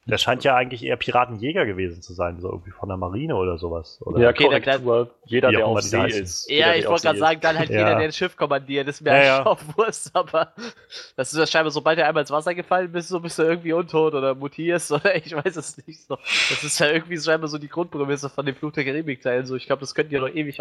Der 0.05 0.19
scheint 0.19 0.43
ja 0.43 0.57
eigentlich 0.57 0.85
eher 0.85 0.97
Piratenjäger 0.97 1.65
gewesen 1.65 2.03
zu 2.03 2.13
sein, 2.13 2.41
so 2.41 2.49
irgendwie 2.49 2.73
von 2.73 2.89
der 2.89 2.97
Marine 2.97 3.37
oder 3.37 3.57
sowas. 3.57 4.01
Oder 4.03 4.21
ja, 4.21 4.31
okay, 4.31 4.49
der, 4.49 5.09
jeder, 5.27 5.53
der 5.53 5.65
auf 5.65 5.81
See 5.81 6.09
ist. 6.09 6.51
Ja, 6.51 6.75
ich 6.75 6.89
wollte 6.89 7.03
gerade 7.03 7.19
sagen, 7.21 7.41
dann 7.41 7.57
halt 7.57 7.71
ja. 7.71 7.79
jeder, 7.79 7.99
der 7.99 8.07
das 8.09 8.17
Schiff 8.17 8.37
kommandiert, 8.37 8.89
ist 8.89 9.01
mir 9.01 9.11
ja, 9.11 9.25
ja. 9.25 9.43
auf 9.47 9.61
Wurst, 9.77 10.11
aber 10.15 10.53
das 11.17 11.33
ist 11.33 11.39
ja 11.39 11.47
scheinbar, 11.47 11.71
sobald 11.71 12.01
er 12.01 12.09
einmal 12.09 12.23
ins 12.23 12.33
Wasser 12.33 12.53
gefallen 12.53 12.91
bist, 12.91 13.11
so 13.11 13.21
bist 13.21 13.39
du 13.39 13.45
irgendwie 13.45 13.73
untot 13.75 14.15
oder 14.15 14.35
mutierst 14.35 14.91
oder 14.91 15.15
ich 15.25 15.37
weiß 15.37 15.55
es 15.55 15.87
nicht 15.87 16.03
so. 16.03 16.17
Das 16.17 16.65
ist 16.65 16.81
ja 16.81 16.89
irgendwie 16.89 17.19
scheinbar 17.19 17.49
so 17.49 17.59
die 17.59 17.69
Grundprämisse 17.69 18.29
von 18.29 18.45
dem 18.45 18.57
Fluch 18.57 18.73
der 18.73 18.85
Karibik-Teilen, 18.85 19.47
so. 19.47 19.55
Ich 19.55 19.67
glaube, 19.67 19.81
das 19.81 19.95
könnten 19.95 20.13
ja 20.13 20.21
noch 20.21 20.35
ewig 20.35 20.61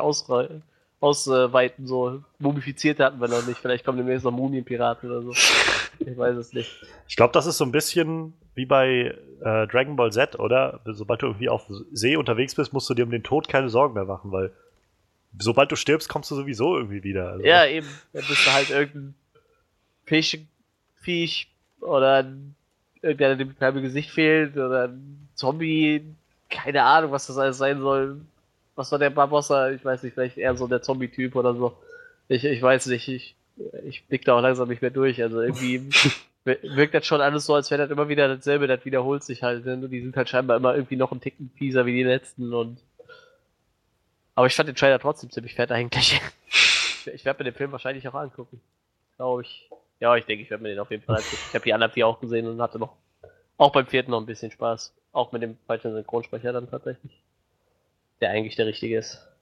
ausweiten, 1.01 1.87
so. 1.87 2.23
Mumifiziert 2.39 2.99
hatten 2.99 3.19
wir 3.19 3.27
noch 3.27 3.45
nicht. 3.45 3.59
Vielleicht 3.59 3.83
kommen 3.83 3.97
demnächst 3.97 4.23
noch 4.23 4.31
Mumienpiraten 4.31 5.09
oder 5.09 5.21
so. 5.21 5.31
Ich 5.99 6.17
weiß 6.17 6.37
es 6.37 6.53
nicht. 6.53 6.71
Ich 7.07 7.15
glaube, 7.15 7.33
das 7.33 7.45
ist 7.45 7.57
so 7.57 7.65
ein 7.65 7.71
bisschen 7.71 8.33
wie 8.55 8.65
bei 8.65 9.15
äh, 9.41 9.67
Dragon 9.67 9.95
Ball 9.95 10.11
Z, 10.11 10.39
oder? 10.39 10.79
Sobald 10.85 11.21
du 11.21 11.27
irgendwie 11.27 11.49
auf 11.49 11.65
See 11.91 12.15
unterwegs 12.15 12.55
bist, 12.55 12.73
musst 12.73 12.89
du 12.89 12.93
dir 12.93 13.05
um 13.05 13.11
den 13.11 13.23
Tod 13.23 13.47
keine 13.47 13.69
Sorgen 13.69 13.95
mehr 13.95 14.05
machen, 14.05 14.31
weil 14.31 14.51
sobald 15.39 15.71
du 15.71 15.75
stirbst, 15.75 16.09
kommst 16.09 16.29
du 16.31 16.35
sowieso 16.35 16.77
irgendwie 16.77 17.03
wieder. 17.03 17.31
Also. 17.31 17.45
Ja, 17.45 17.65
eben. 17.65 17.87
Dann 18.13 18.25
bist 18.27 18.45
du 18.45 18.51
halt 18.51 18.69
irgendein 18.69 19.15
Fisch, 20.05 20.37
Viech 21.01 21.47
oder 21.79 22.31
irgendeiner, 23.01 23.35
dem 23.35 23.57
kein 23.57 23.81
Gesicht 23.81 24.11
fehlt 24.11 24.55
oder 24.55 24.89
ein 24.89 25.29
Zombie. 25.35 26.03
Keine 26.49 26.83
Ahnung, 26.83 27.11
was 27.11 27.27
das 27.27 27.37
alles 27.37 27.57
sein 27.57 27.79
soll. 27.79 28.21
Was 28.81 28.91
war 28.91 28.97
der 28.97 29.11
Barbossa? 29.11 29.69
Ich 29.69 29.85
weiß 29.85 30.01
nicht, 30.01 30.15
vielleicht 30.15 30.39
eher 30.39 30.57
so 30.57 30.67
der 30.67 30.81
Zombie-Typ 30.81 31.35
oder 31.35 31.53
so. 31.53 31.77
Ich, 32.27 32.43
ich 32.43 32.59
weiß 32.59 32.87
nicht, 32.87 33.07
ich, 33.07 33.35
ich 33.83 34.07
blick 34.07 34.25
da 34.25 34.35
auch 34.35 34.41
langsam 34.41 34.69
nicht 34.69 34.81
mehr 34.81 34.89
durch. 34.89 35.21
Also 35.21 35.39
irgendwie 35.39 35.87
wirkt 36.43 36.95
das 36.95 37.05
schon 37.05 37.21
alles 37.21 37.45
so, 37.45 37.53
als 37.53 37.69
wäre 37.69 37.83
das 37.83 37.91
immer 37.91 38.09
wieder 38.09 38.27
dasselbe, 38.27 38.65
das 38.65 38.83
wiederholt 38.83 39.23
sich 39.23 39.43
halt. 39.43 39.67
Ne? 39.67 39.87
Die 39.87 40.01
sind 40.01 40.17
halt 40.17 40.29
scheinbar 40.29 40.57
immer 40.57 40.73
irgendwie 40.73 40.95
noch 40.95 41.11
ein 41.11 41.21
Ticken 41.21 41.51
fieser 41.55 41.85
wie 41.85 41.93
die 41.93 42.03
letzten 42.03 42.51
und. 42.55 42.79
Aber 44.33 44.47
ich 44.47 44.55
fand 44.55 44.67
den 44.67 44.75
Trailer 44.75 44.97
trotzdem 44.97 45.29
ziemlich 45.29 45.53
fett 45.53 45.71
eigentlich. 45.71 46.19
ich 47.13 47.23
werde 47.23 47.43
mir 47.43 47.51
den 47.51 47.55
Film 47.55 47.71
wahrscheinlich 47.71 48.07
auch 48.07 48.15
angucken. 48.15 48.61
Glaube 49.17 49.43
ich. 49.43 49.69
Ja, 49.99 50.15
ich 50.15 50.25
denke, 50.25 50.43
ich 50.43 50.49
werde 50.49 50.63
mir 50.63 50.69
den 50.69 50.79
auf 50.79 50.89
jeden 50.89 51.03
Fall 51.03 51.17
angucken. 51.17 51.37
Ich 51.49 51.53
habe 51.53 51.65
die 51.65 51.73
anderen 51.75 51.93
vier 51.93 52.07
auch 52.07 52.19
gesehen 52.19 52.47
und 52.47 52.59
hatte 52.59 52.79
noch 52.79 52.95
auch 53.57 53.73
beim 53.73 53.85
vierten 53.85 54.09
noch 54.09 54.21
ein 54.21 54.25
bisschen 54.25 54.49
Spaß. 54.49 54.91
Auch 55.11 55.31
mit 55.33 55.43
dem 55.43 55.59
falschen 55.67 55.93
Synchronsprecher 55.93 56.51
dann 56.51 56.67
tatsächlich. 56.67 57.21
Der 58.21 58.29
eigentlich 58.29 58.55
der 58.55 58.67
richtige 58.67 58.97
ist. 58.97 59.27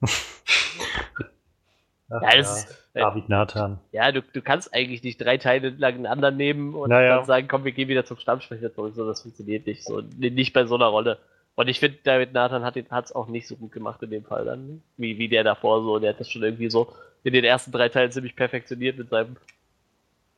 Ach, 2.10 2.22
ja, 2.22 2.36
das, 2.36 2.66
ja. 2.94 3.02
David 3.02 3.28
Nathan. 3.28 3.78
Ja, 3.92 4.10
du, 4.10 4.20
du 4.22 4.42
kannst 4.42 4.74
eigentlich 4.74 5.04
nicht 5.04 5.20
drei 5.20 5.38
Teile 5.38 5.70
lang 5.70 5.94
einen 5.94 6.06
anderen 6.06 6.36
nehmen 6.36 6.74
und 6.74 6.90
naja. 6.90 7.16
dann 7.16 7.24
sagen, 7.24 7.46
komm, 7.46 7.64
wir 7.64 7.70
gehen 7.72 7.88
wieder 7.88 8.04
zum 8.04 8.18
Stammsprecher 8.18 8.74
zurück. 8.74 8.94
So, 8.96 9.06
das 9.06 9.22
funktioniert 9.22 9.66
nicht. 9.66 9.84
So, 9.84 10.00
nicht 10.00 10.52
bei 10.52 10.66
so 10.66 10.74
einer 10.74 10.86
Rolle. 10.86 11.18
Und 11.54 11.68
ich 11.68 11.78
finde, 11.78 11.98
David 12.02 12.32
Nathan 12.32 12.64
hat 12.64 12.76
es 12.76 13.12
auch 13.12 13.28
nicht 13.28 13.46
so 13.46 13.54
gut 13.54 13.70
gemacht 13.70 14.02
in 14.02 14.10
dem 14.10 14.24
Fall 14.24 14.44
dann, 14.44 14.82
wie, 14.96 15.18
wie 15.18 15.28
der 15.28 15.44
davor 15.44 15.82
so. 15.82 15.98
Der 15.98 16.10
hat 16.10 16.20
das 16.20 16.30
schon 16.30 16.42
irgendwie 16.42 16.70
so 16.70 16.92
in 17.22 17.32
den 17.32 17.44
ersten 17.44 17.70
drei 17.70 17.88
Teilen 17.88 18.10
ziemlich 18.10 18.34
perfektioniert 18.34 18.98
mit 18.98 19.10
seinem, 19.10 19.36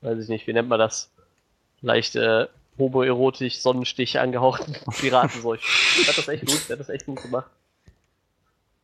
weiß 0.01 0.23
ich 0.23 0.29
nicht, 0.29 0.47
wie 0.47 0.53
nennt 0.53 0.69
man 0.69 0.79
das? 0.79 1.11
Leicht 1.81 2.17
äh, 2.17 2.49
homoerotisch, 2.79 3.61
Sonnenstich 3.61 4.19
angehauchten 4.19 4.77
Piraten. 4.99 5.41
So, 5.41 5.55
ich 5.55 5.65
fand 5.65 6.19
das 6.19 6.29
echt 6.29 6.47
gut, 6.47 6.69
der 6.69 6.75
hat 6.75 6.81
das 6.81 6.89
echt 6.89 7.07
gut 7.07 7.23
gemacht. 7.23 7.51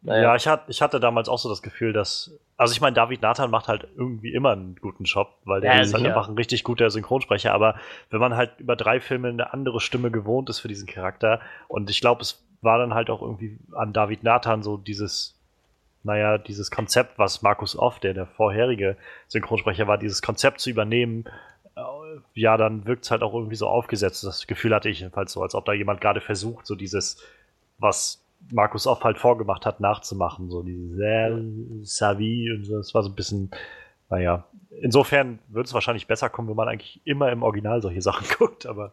Naja. 0.00 0.22
Ja, 0.22 0.36
ich, 0.36 0.46
hat, 0.46 0.64
ich 0.68 0.80
hatte 0.80 1.00
damals 1.00 1.28
auch 1.28 1.38
so 1.38 1.48
das 1.48 1.62
Gefühl, 1.62 1.92
dass. 1.92 2.30
Also 2.56 2.72
ich 2.72 2.80
meine, 2.80 2.94
David 2.94 3.22
Nathan 3.22 3.50
macht 3.50 3.68
halt 3.68 3.86
irgendwie 3.96 4.32
immer 4.32 4.52
einen 4.52 4.76
guten 4.76 5.04
Job, 5.04 5.34
weil 5.44 5.60
der 5.60 5.76
ja, 5.76 5.80
ist 5.80 5.94
halt 5.94 6.06
einfach 6.06 6.28
ein 6.28 6.34
richtig 6.34 6.64
guter 6.64 6.90
Synchronsprecher. 6.90 7.52
Aber 7.52 7.76
wenn 8.10 8.20
man 8.20 8.36
halt 8.36 8.58
über 8.58 8.76
drei 8.76 9.00
Filme 9.00 9.28
eine 9.28 9.52
andere 9.52 9.80
Stimme 9.80 10.10
gewohnt 10.10 10.50
ist 10.50 10.60
für 10.60 10.68
diesen 10.68 10.86
Charakter, 10.86 11.40
und 11.68 11.90
ich 11.90 12.00
glaube, 12.00 12.22
es 12.22 12.44
war 12.60 12.78
dann 12.78 12.94
halt 12.94 13.10
auch 13.10 13.22
irgendwie 13.22 13.58
an 13.74 13.92
David 13.92 14.22
Nathan 14.22 14.62
so 14.62 14.76
dieses, 14.76 15.36
naja, 16.02 16.38
dieses 16.38 16.70
Konzept, 16.70 17.18
was 17.18 17.42
Markus 17.42 17.76
Off, 17.76 17.98
der 18.00 18.14
der 18.14 18.26
vorherige 18.26 18.96
Synchronsprecher 19.28 19.86
war, 19.86 19.98
dieses 19.98 20.22
Konzept 20.22 20.60
zu 20.60 20.70
übernehmen, 20.70 21.24
äh, 21.76 21.82
ja, 22.34 22.56
dann 22.56 22.86
wirkt 22.86 23.04
es 23.04 23.10
halt 23.10 23.22
auch 23.22 23.34
irgendwie 23.34 23.56
so 23.56 23.68
aufgesetzt. 23.68 24.24
Das 24.24 24.46
Gefühl 24.46 24.74
hatte 24.74 24.88
ich 24.88 25.00
jedenfalls 25.00 25.32
so, 25.32 25.42
als 25.42 25.54
ob 25.54 25.64
da 25.64 25.72
jemand 25.72 26.00
gerade 26.00 26.20
versucht, 26.20 26.66
so 26.66 26.74
dieses, 26.74 27.22
was 27.78 28.24
Markus 28.52 28.86
Off 28.86 29.04
halt 29.04 29.18
vorgemacht 29.18 29.66
hat, 29.66 29.80
nachzumachen. 29.80 30.50
So 30.50 30.62
diese 30.62 31.42
Savi 31.82 32.52
und 32.52 32.64
so. 32.64 32.76
Das 32.76 32.94
war 32.94 33.02
so 33.02 33.10
ein 33.10 33.14
bisschen, 33.14 33.50
naja. 34.10 34.44
Insofern 34.80 35.38
wird 35.48 35.66
es 35.66 35.74
wahrscheinlich 35.74 36.06
besser 36.06 36.28
kommen, 36.28 36.48
wenn 36.48 36.56
man 36.56 36.68
eigentlich 36.68 37.00
immer 37.04 37.30
im 37.32 37.42
Original 37.42 37.82
solche 37.82 38.02
Sachen 38.02 38.26
guckt, 38.38 38.66
aber. 38.66 38.92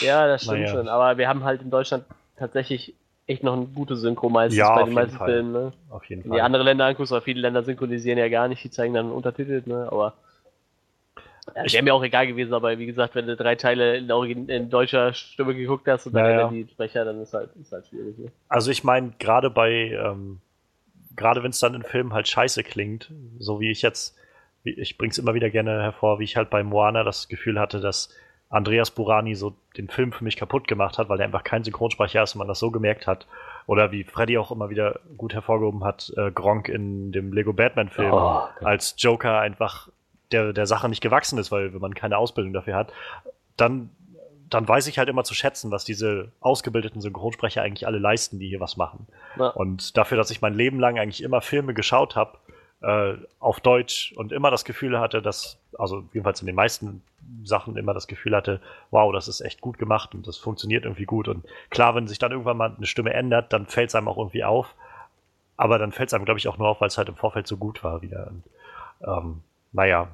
Ja, 0.00 0.26
das 0.26 0.42
stimmt 0.42 0.60
naja. 0.60 0.72
schon. 0.72 0.88
Aber 0.88 1.18
wir 1.18 1.28
haben 1.28 1.44
halt 1.44 1.62
in 1.62 1.70
Deutschland 1.70 2.04
tatsächlich 2.36 2.94
echt 3.26 3.42
noch 3.42 3.54
eine 3.54 3.66
gute 3.66 3.96
Synchro 3.96 4.28
meistens 4.28 4.58
ja, 4.58 4.74
bei 4.74 4.84
den 4.84 4.94
meisten 4.94 5.16
Fall. 5.16 5.28
Filmen. 5.28 5.52
Ne? 5.52 5.72
Auf 5.90 6.04
jeden 6.04 6.22
Fall. 6.22 6.36
Die 6.36 6.40
andere 6.40 6.62
Länder 6.62 6.86
anguckst, 6.86 7.12
aber 7.12 7.22
viele 7.22 7.40
Länder 7.40 7.62
synchronisieren 7.62 8.18
ja 8.18 8.28
gar 8.28 8.48
nicht, 8.48 8.62
die 8.62 8.70
zeigen 8.70 8.94
dann 8.94 9.10
untertitelt, 9.10 9.66
ne? 9.66 9.88
Aber 9.90 10.14
ja, 11.54 11.72
wäre 11.72 11.82
mir 11.82 11.94
auch 11.94 12.02
egal 12.02 12.26
gewesen, 12.26 12.52
aber 12.54 12.78
wie 12.78 12.86
gesagt, 12.86 13.14
wenn 13.14 13.26
du 13.26 13.36
drei 13.36 13.54
Teile 13.54 13.96
in, 13.96 14.48
in 14.48 14.70
deutscher 14.70 15.12
Stimme 15.12 15.54
geguckt 15.54 15.86
hast 15.86 16.06
und 16.06 16.14
dann 16.14 16.30
ja, 16.30 16.48
die 16.48 16.66
Sprecher, 16.70 17.04
dann 17.04 17.20
ist 17.20 17.32
halt, 17.32 17.50
ist 17.60 17.72
halt 17.72 17.86
schwierig. 17.86 18.18
Ne? 18.18 18.32
Also 18.48 18.70
ich 18.70 18.84
meine, 18.84 19.12
gerade 19.18 19.50
bei, 19.50 19.92
ähm, 19.92 20.40
gerade 21.14 21.42
wenn 21.42 21.50
es 21.50 21.60
dann 21.60 21.74
in 21.74 21.82
Filmen 21.82 22.12
halt 22.12 22.28
scheiße 22.28 22.62
klingt, 22.62 23.12
so 23.38 23.60
wie 23.60 23.70
ich 23.70 23.82
jetzt, 23.82 24.16
ich 24.64 24.98
bring's 24.98 25.18
immer 25.18 25.34
wieder 25.34 25.50
gerne 25.50 25.82
hervor, 25.82 26.18
wie 26.18 26.24
ich 26.24 26.36
halt 26.36 26.50
bei 26.50 26.62
Moana 26.62 27.04
das 27.04 27.28
Gefühl 27.28 27.60
hatte, 27.60 27.80
dass 27.80 28.14
Andreas 28.48 28.90
Burani 28.90 29.34
so 29.34 29.56
den 29.76 29.88
Film 29.88 30.12
für 30.12 30.22
mich 30.22 30.36
kaputt 30.36 30.68
gemacht 30.68 30.98
hat, 30.98 31.08
weil 31.08 31.18
er 31.18 31.26
einfach 31.26 31.42
kein 31.42 31.64
Synchronsprecher 31.64 32.22
ist 32.22 32.34
und 32.34 32.38
man 32.38 32.48
das 32.48 32.60
so 32.60 32.70
gemerkt 32.70 33.06
hat. 33.06 33.26
Oder 33.66 33.90
wie 33.90 34.04
Freddy 34.04 34.38
auch 34.38 34.52
immer 34.52 34.70
wieder 34.70 35.00
gut 35.16 35.34
hervorgehoben 35.34 35.82
hat, 35.82 36.12
äh, 36.16 36.30
Gronk 36.30 36.68
in 36.68 37.10
dem 37.10 37.32
Lego 37.32 37.52
Batman-Film 37.52 38.12
oh, 38.12 38.42
als 38.62 38.94
Joker 38.98 39.40
einfach 39.40 39.88
der, 40.32 40.52
der 40.52 40.66
Sache 40.66 40.88
nicht 40.88 41.02
gewachsen 41.02 41.38
ist, 41.38 41.52
weil 41.52 41.72
wenn 41.72 41.80
man 41.80 41.94
keine 41.94 42.18
Ausbildung 42.18 42.52
dafür 42.52 42.76
hat, 42.76 42.92
dann, 43.56 43.90
dann 44.50 44.66
weiß 44.66 44.86
ich 44.86 44.98
halt 44.98 45.08
immer 45.08 45.24
zu 45.24 45.34
schätzen, 45.34 45.70
was 45.70 45.84
diese 45.84 46.32
ausgebildeten 46.40 47.00
Synchronsprecher 47.00 47.62
eigentlich 47.62 47.86
alle 47.86 47.98
leisten, 47.98 48.38
die 48.38 48.48
hier 48.48 48.60
was 48.60 48.76
machen. 48.76 49.06
Ja. 49.38 49.48
Und 49.48 49.96
dafür, 49.96 50.16
dass 50.16 50.30
ich 50.30 50.42
mein 50.42 50.54
Leben 50.54 50.80
lang 50.80 50.98
eigentlich 50.98 51.22
immer 51.22 51.40
Filme 51.40 51.74
geschaut 51.74 52.16
habe, 52.16 52.38
äh, 52.82 53.14
auf 53.40 53.60
Deutsch 53.60 54.12
und 54.16 54.32
immer 54.32 54.50
das 54.50 54.64
Gefühl 54.64 54.98
hatte, 55.00 55.22
dass, 55.22 55.58
also 55.78 56.04
jedenfalls 56.12 56.40
in 56.40 56.46
den 56.46 56.56
meisten 56.56 57.02
Sachen 57.44 57.76
immer 57.76 57.94
das 57.94 58.06
Gefühl 58.06 58.36
hatte, 58.36 58.60
wow, 58.90 59.12
das 59.12 59.28
ist 59.28 59.40
echt 59.40 59.60
gut 59.60 59.78
gemacht 59.78 60.14
und 60.14 60.26
das 60.26 60.36
funktioniert 60.36 60.84
irgendwie 60.84 61.06
gut. 61.06 61.28
Und 61.28 61.44
klar, 61.70 61.94
wenn 61.94 62.06
sich 62.06 62.18
dann 62.18 62.32
irgendwann 62.32 62.56
mal 62.56 62.74
eine 62.76 62.86
Stimme 62.86 63.12
ändert, 63.14 63.52
dann 63.52 63.66
fällt 63.66 63.88
es 63.88 63.94
einem 63.94 64.08
auch 64.08 64.18
irgendwie 64.18 64.44
auf. 64.44 64.74
Aber 65.56 65.78
dann 65.78 65.92
fällt 65.92 66.10
es 66.10 66.14
einem, 66.14 66.26
glaube 66.26 66.38
ich, 66.38 66.48
auch 66.48 66.58
nur 66.58 66.68
auf, 66.68 66.80
weil 66.80 66.88
es 66.88 66.98
halt 66.98 67.08
im 67.08 67.16
Vorfeld 67.16 67.46
so 67.46 67.56
gut 67.56 67.82
war 67.82 68.02
wieder. 68.02 68.28
Und, 68.28 68.42
ähm, 69.06 69.42
naja. 69.76 70.08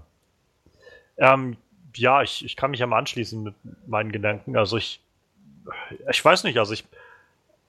Ähm, 1.16 1.56
ja, 1.94 2.22
ich, 2.22 2.44
ich 2.44 2.56
kann 2.56 2.72
mich 2.72 2.84
mal 2.84 2.98
anschließen 2.98 3.42
mit 3.42 3.54
meinen 3.86 4.12
Gedanken. 4.12 4.56
Also 4.56 4.76
ich, 4.76 5.00
ich 6.10 6.24
weiß 6.24 6.44
nicht, 6.44 6.58
also 6.58 6.72
ich, 6.72 6.84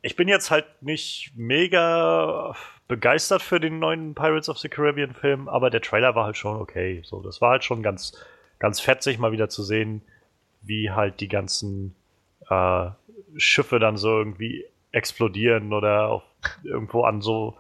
ich 0.02 0.16
bin 0.16 0.28
jetzt 0.28 0.50
halt 0.50 0.66
nicht 0.82 1.32
mega 1.36 2.56
begeistert 2.88 3.42
für 3.42 3.60
den 3.60 3.80
neuen 3.80 4.16
Pirates 4.16 4.50
of 4.50 4.58
the 4.58 4.70
Caribbean 4.70 5.14
Film, 5.14 5.48
aber 5.48 5.70
der 5.70 5.82
Trailer 5.82 6.16
war 6.16 6.26
halt 6.26 6.38
schon 6.38 6.60
okay. 6.60 7.02
So, 7.06 7.22
das 7.22 7.42
war 7.42 7.52
halt 7.52 7.64
schon 7.64 7.84
ganz, 7.84 8.14
ganz 8.60 8.80
fetzig 8.80 9.20
mal 9.20 9.32
wieder 9.32 9.50
zu 9.50 9.64
sehen, 9.64 10.02
wie 10.62 10.90
halt 10.90 11.20
die 11.20 11.28
ganzen 11.28 11.96
äh, 12.50 12.90
Schiffe 13.38 13.80
dann 13.80 13.98
so 13.98 14.10
irgendwie 14.10 14.66
explodieren 14.92 15.74
oder 15.74 16.24
irgendwo 16.64 17.04
an 17.04 17.22
so 17.22 17.56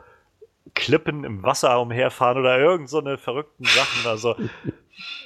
Klippen 0.75 1.23
im 1.23 1.43
Wasser 1.43 1.79
umherfahren 1.81 2.37
oder 2.37 2.57
irgend 2.57 2.89
so 2.89 2.99
eine 2.99 3.17
verrückten 3.17 3.65
Sachen. 3.65 4.09
Also 4.09 4.35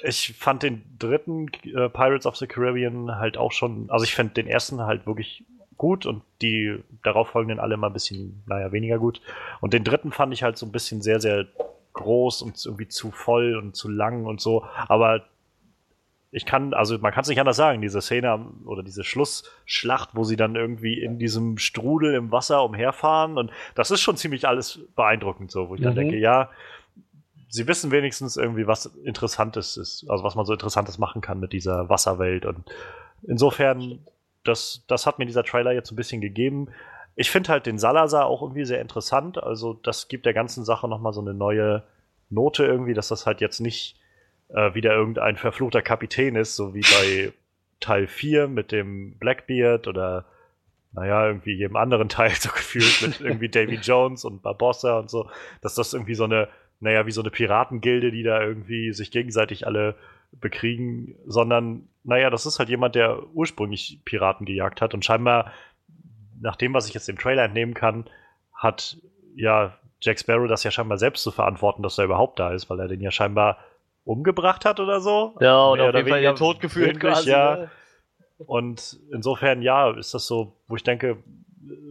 ich 0.02 0.34
fand 0.36 0.62
den 0.62 0.82
dritten 0.98 1.48
äh, 1.64 1.88
Pirates 1.88 2.26
of 2.26 2.36
the 2.36 2.46
Caribbean 2.46 3.16
halt 3.16 3.36
auch 3.36 3.52
schon, 3.52 3.88
also 3.90 4.04
ich 4.04 4.14
fand 4.14 4.36
den 4.36 4.46
ersten 4.46 4.80
halt 4.82 5.06
wirklich 5.06 5.44
gut 5.76 6.06
und 6.06 6.22
die 6.42 6.82
darauffolgenden 7.02 7.60
alle 7.60 7.76
mal 7.76 7.86
ein 7.86 7.92
bisschen, 7.92 8.42
naja, 8.46 8.72
weniger 8.72 8.98
gut. 8.98 9.20
Und 9.60 9.72
den 9.72 9.84
dritten 9.84 10.10
fand 10.10 10.34
ich 10.34 10.42
halt 10.42 10.58
so 10.58 10.66
ein 10.66 10.72
bisschen 10.72 11.02
sehr, 11.02 11.20
sehr 11.20 11.46
groß 11.92 12.42
und 12.42 12.62
irgendwie 12.64 12.88
zu 12.88 13.10
voll 13.10 13.56
und 13.56 13.76
zu 13.76 13.88
lang 13.88 14.26
und 14.26 14.40
so. 14.40 14.64
Aber 14.88 15.24
ich 16.30 16.44
kann, 16.44 16.74
also 16.74 16.98
man 16.98 17.12
kann 17.12 17.22
es 17.22 17.28
nicht 17.28 17.40
anders 17.40 17.56
sagen, 17.56 17.80
diese 17.80 18.02
Szene 18.02 18.46
oder 18.66 18.82
diese 18.82 19.02
Schlussschlacht, 19.02 20.10
wo 20.12 20.24
sie 20.24 20.36
dann 20.36 20.56
irgendwie 20.56 21.00
in 21.00 21.18
diesem 21.18 21.56
Strudel 21.56 22.14
im 22.14 22.30
Wasser 22.30 22.64
umherfahren 22.64 23.38
und 23.38 23.50
das 23.74 23.90
ist 23.90 24.00
schon 24.00 24.16
ziemlich 24.16 24.46
alles 24.46 24.80
beeindruckend 24.94 25.50
so, 25.50 25.68
wo 25.68 25.74
ich 25.74 25.80
mhm. 25.80 25.84
dann 25.84 25.94
denke, 25.94 26.16
ja, 26.16 26.50
sie 27.48 27.66
wissen 27.66 27.90
wenigstens 27.90 28.36
irgendwie, 28.36 28.66
was 28.66 28.86
Interessantes 29.04 29.78
ist, 29.78 30.04
also 30.08 30.22
was 30.22 30.34
man 30.34 30.44
so 30.44 30.52
Interessantes 30.52 30.98
machen 30.98 31.22
kann 31.22 31.40
mit 31.40 31.54
dieser 31.54 31.88
Wasserwelt 31.88 32.44
und 32.44 32.64
insofern, 33.22 34.00
das, 34.44 34.84
das 34.86 35.06
hat 35.06 35.18
mir 35.18 35.26
dieser 35.26 35.44
Trailer 35.44 35.72
jetzt 35.72 35.90
ein 35.90 35.96
bisschen 35.96 36.20
gegeben. 36.20 36.68
Ich 37.16 37.30
finde 37.30 37.50
halt 37.50 37.66
den 37.66 37.78
Salazar 37.78 38.26
auch 38.26 38.42
irgendwie 38.42 38.64
sehr 38.64 38.82
interessant, 38.82 39.42
also 39.42 39.72
das 39.72 40.08
gibt 40.08 40.26
der 40.26 40.34
ganzen 40.34 40.64
Sache 40.64 40.88
nochmal 40.88 41.14
so 41.14 41.22
eine 41.22 41.32
neue 41.32 41.84
Note 42.28 42.66
irgendwie, 42.66 42.92
dass 42.92 43.08
das 43.08 43.24
halt 43.24 43.40
jetzt 43.40 43.60
nicht 43.60 43.98
äh, 44.48 44.74
wieder 44.74 44.94
irgendein 44.94 45.36
verfluchter 45.36 45.82
Kapitän 45.82 46.36
ist, 46.36 46.56
so 46.56 46.74
wie 46.74 46.80
bei 46.80 47.32
Teil 47.80 48.06
4 48.06 48.48
mit 48.48 48.72
dem 48.72 49.18
Blackbeard 49.18 49.86
oder 49.86 50.24
naja, 50.92 51.26
irgendwie 51.26 51.52
jedem 51.52 51.76
anderen 51.76 52.08
Teil 52.08 52.30
so 52.30 52.50
gefühlt 52.50 53.02
mit 53.02 53.20
irgendwie 53.20 53.48
Davy 53.48 53.76
Jones 53.76 54.24
und 54.24 54.42
Barbossa 54.42 54.98
und 54.98 55.10
so, 55.10 55.30
dass 55.60 55.74
das 55.74 55.92
irgendwie 55.92 56.14
so 56.14 56.24
eine, 56.24 56.48
naja, 56.80 57.06
wie 57.06 57.12
so 57.12 57.20
eine 57.20 57.30
Piratengilde, 57.30 58.10
die 58.10 58.22
da 58.22 58.42
irgendwie 58.42 58.92
sich 58.92 59.10
gegenseitig 59.10 59.66
alle 59.66 59.96
bekriegen, 60.32 61.16
sondern, 61.26 61.88
naja, 62.04 62.30
das 62.30 62.46
ist 62.46 62.58
halt 62.58 62.68
jemand, 62.68 62.94
der 62.94 63.22
ursprünglich 63.34 64.00
Piraten 64.04 64.44
gejagt 64.44 64.80
hat 64.80 64.94
und 64.94 65.04
scheinbar, 65.04 65.52
nach 66.40 66.56
dem, 66.56 66.74
was 66.74 66.86
ich 66.86 66.94
jetzt 66.94 67.08
dem 67.08 67.18
Trailer 67.18 67.44
entnehmen 67.44 67.74
kann, 67.74 68.04
hat 68.52 68.98
ja 69.34 69.76
Jack 70.00 70.20
Sparrow 70.20 70.46
das 70.46 70.62
ja 70.62 70.70
scheinbar 70.70 70.98
selbst 70.98 71.22
zu 71.22 71.32
verantworten, 71.32 71.82
dass 71.82 71.98
er 71.98 72.04
überhaupt 72.04 72.38
da 72.38 72.52
ist, 72.52 72.70
weil 72.70 72.78
er 72.78 72.88
den 72.88 73.00
ja 73.00 73.10
scheinbar 73.10 73.58
umgebracht 74.08 74.64
hat 74.64 74.80
oder 74.80 75.00
so. 75.00 75.36
Ja, 75.40 75.68
oder 75.68 75.82
Mehr 75.82 75.88
auf 75.90 75.94
jeden 75.96 76.08
Fall 76.08 76.22
den 76.22 76.36
Tod 76.36 76.60
geführt 76.60 76.98
quasi. 76.98 77.30
Ja. 77.30 77.56
Ne? 77.56 77.70
Und 78.38 78.98
insofern, 79.12 79.62
ja, 79.62 79.90
ist 79.90 80.14
das 80.14 80.26
so, 80.26 80.54
wo 80.66 80.76
ich 80.76 80.82
denke, 80.82 81.18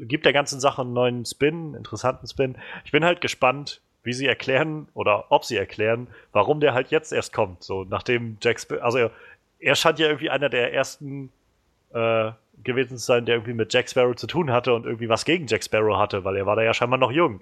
gibt 0.01 0.25
der 0.25 0.33
ganzen 0.33 0.59
Sache 0.59 0.81
einen 0.81 0.93
neuen 0.93 1.25
Spin, 1.25 1.75
interessanten 1.75 2.27
Spin. 2.27 2.57
Ich 2.85 2.91
bin 2.91 3.05
halt 3.05 3.21
gespannt, 3.21 3.81
wie 4.03 4.13
sie 4.13 4.25
erklären 4.25 4.87
oder 4.93 5.31
ob 5.31 5.45
sie 5.45 5.57
erklären, 5.57 6.07
warum 6.31 6.59
der 6.59 6.73
halt 6.73 6.89
jetzt 6.89 7.13
erst 7.13 7.33
kommt. 7.33 7.63
So, 7.63 7.83
nachdem 7.83 8.37
Jack 8.41 8.59
Sparrow, 8.59 8.83
also 8.83 9.09
er 9.59 9.75
scheint 9.75 9.99
ja 9.99 10.07
irgendwie 10.07 10.29
einer 10.29 10.49
der 10.49 10.73
ersten 10.73 11.29
äh, 11.93 12.31
gewesen 12.63 12.97
zu 12.97 13.05
sein, 13.05 13.25
der 13.25 13.35
irgendwie 13.35 13.53
mit 13.53 13.71
Jack 13.71 13.89
Sparrow 13.89 14.15
zu 14.15 14.25
tun 14.25 14.51
hatte 14.51 14.73
und 14.73 14.85
irgendwie 14.85 15.09
was 15.09 15.25
gegen 15.25 15.45
Jack 15.45 15.63
Sparrow 15.63 15.97
hatte, 15.97 16.23
weil 16.23 16.37
er 16.37 16.45
war 16.47 16.55
da 16.55 16.63
ja 16.63 16.73
scheinbar 16.73 16.97
noch 16.97 17.11
jung. 17.11 17.41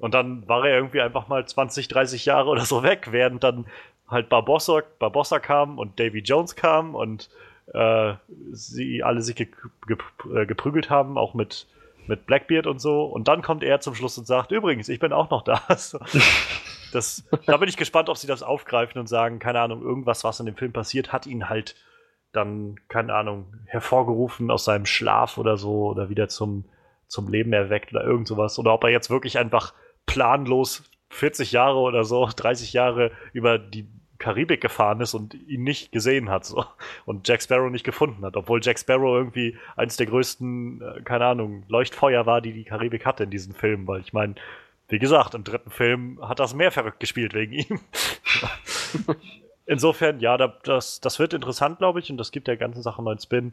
Und 0.00 0.14
dann 0.14 0.48
war 0.48 0.66
er 0.66 0.76
irgendwie 0.76 1.00
einfach 1.00 1.28
mal 1.28 1.46
20, 1.46 1.88
30 1.88 2.24
Jahre 2.24 2.48
oder 2.48 2.64
so 2.64 2.82
weg, 2.82 3.08
während 3.10 3.44
dann 3.44 3.66
halt 4.08 4.28
Barbossa, 4.28 4.82
Barbossa 4.98 5.38
kam 5.38 5.78
und 5.78 6.00
Davy 6.00 6.20
Jones 6.20 6.56
kam 6.56 6.94
und 6.94 7.30
äh, 7.72 8.14
sie 8.50 9.02
alle 9.02 9.22
sich 9.22 9.38
äh, 9.40 10.46
geprügelt 10.46 10.90
haben, 10.90 11.16
auch 11.16 11.34
mit, 11.34 11.68
mit 12.06 12.26
Blackbeard 12.26 12.66
und 12.66 12.80
so. 12.80 13.04
Und 13.04 13.28
dann 13.28 13.42
kommt 13.42 13.62
er 13.62 13.80
zum 13.80 13.94
Schluss 13.94 14.18
und 14.18 14.26
sagt, 14.26 14.50
übrigens, 14.50 14.88
ich 14.88 14.98
bin 14.98 15.12
auch 15.12 15.30
noch 15.30 15.42
da. 15.42 15.62
das, 16.92 17.24
da 17.46 17.56
bin 17.56 17.68
ich 17.68 17.76
gespannt, 17.76 18.08
ob 18.08 18.16
sie 18.16 18.26
das 18.26 18.42
aufgreifen 18.42 19.00
und 19.00 19.06
sagen, 19.06 19.38
keine 19.38 19.60
Ahnung, 19.60 19.82
irgendwas, 19.82 20.24
was 20.24 20.40
in 20.40 20.46
dem 20.46 20.56
Film 20.56 20.72
passiert, 20.72 21.12
hat 21.12 21.26
ihn 21.26 21.48
halt 21.48 21.76
dann, 22.32 22.76
keine 22.88 23.14
Ahnung, 23.14 23.54
hervorgerufen 23.66 24.50
aus 24.50 24.64
seinem 24.64 24.86
Schlaf 24.86 25.38
oder 25.38 25.56
so 25.56 25.86
oder 25.86 26.08
wieder 26.08 26.28
zum, 26.28 26.64
zum 27.06 27.28
Leben 27.28 27.52
erweckt 27.52 27.92
oder 27.92 28.04
irgend 28.04 28.28
sowas. 28.28 28.58
Oder 28.58 28.72
ob 28.72 28.84
er 28.84 28.90
jetzt 28.90 29.10
wirklich 29.10 29.38
einfach 29.38 29.74
planlos 30.06 30.84
40 31.10 31.52
Jahre 31.52 31.78
oder 31.78 32.04
so, 32.04 32.28
30 32.34 32.72
Jahre 32.72 33.12
über 33.32 33.58
die 33.58 33.86
Karibik 34.20 34.60
gefahren 34.60 35.00
ist 35.00 35.14
und 35.14 35.34
ihn 35.34 35.64
nicht 35.64 35.90
gesehen 35.90 36.30
hat 36.30 36.44
so. 36.44 36.64
und 37.06 37.26
Jack 37.26 37.42
Sparrow 37.42 37.70
nicht 37.70 37.84
gefunden 37.84 38.24
hat, 38.24 38.36
obwohl 38.36 38.60
Jack 38.62 38.78
Sparrow 38.78 39.16
irgendwie 39.16 39.56
eines 39.76 39.96
der 39.96 40.06
größten, 40.06 40.82
äh, 40.82 41.02
keine 41.02 41.26
Ahnung, 41.26 41.64
Leuchtfeuer 41.68 42.26
war, 42.26 42.40
die 42.40 42.52
die 42.52 42.64
Karibik 42.64 43.06
hatte 43.06 43.24
in 43.24 43.30
diesem 43.30 43.54
Film, 43.54 43.88
weil 43.88 44.00
ich 44.00 44.12
meine, 44.12 44.34
wie 44.88 44.98
gesagt, 44.98 45.34
im 45.34 45.42
dritten 45.42 45.70
Film 45.70 46.20
hat 46.22 46.38
das 46.38 46.54
mehr 46.54 46.70
verrückt 46.70 47.00
gespielt 47.00 47.34
wegen 47.34 47.52
ihm. 47.52 47.80
Insofern, 49.66 50.20
ja, 50.20 50.36
das, 50.36 51.00
das 51.00 51.18
wird 51.18 51.32
interessant, 51.32 51.78
glaube 51.78 52.00
ich, 52.00 52.10
und 52.10 52.18
das 52.18 52.32
gibt 52.32 52.48
der 52.48 52.56
ganzen 52.56 52.82
Sache 52.82 52.98
einen 52.98 53.04
neuen 53.04 53.20
Spin. 53.20 53.52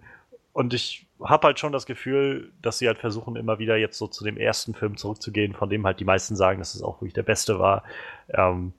Und 0.52 0.74
ich 0.74 1.07
habe 1.24 1.48
halt 1.48 1.60
schon 1.60 1.72
das 1.72 1.86
Gefühl, 1.86 2.52
dass 2.62 2.78
sie 2.78 2.88
halt 2.88 3.00
versuchen, 3.00 3.36
immer 3.36 3.60
wieder 3.60 3.78
jetzt 3.78 3.98
so 3.98 4.08
zu 4.08 4.24
dem 4.24 4.38
ersten 4.38 4.74
Film 4.74 4.98
zurückzugehen, 4.98 5.54
von 5.54 5.70
dem 5.70 5.86
halt 5.86 6.00
die 6.00 6.06
meisten 6.06 6.36
sagen, 6.36 6.60
dass 6.60 6.76
es 6.76 6.84
auch 6.84 6.98
wirklich 7.02 7.14
der 7.14 7.24
beste 7.24 7.60
war. 7.60 7.84
Ähm, 8.30 8.74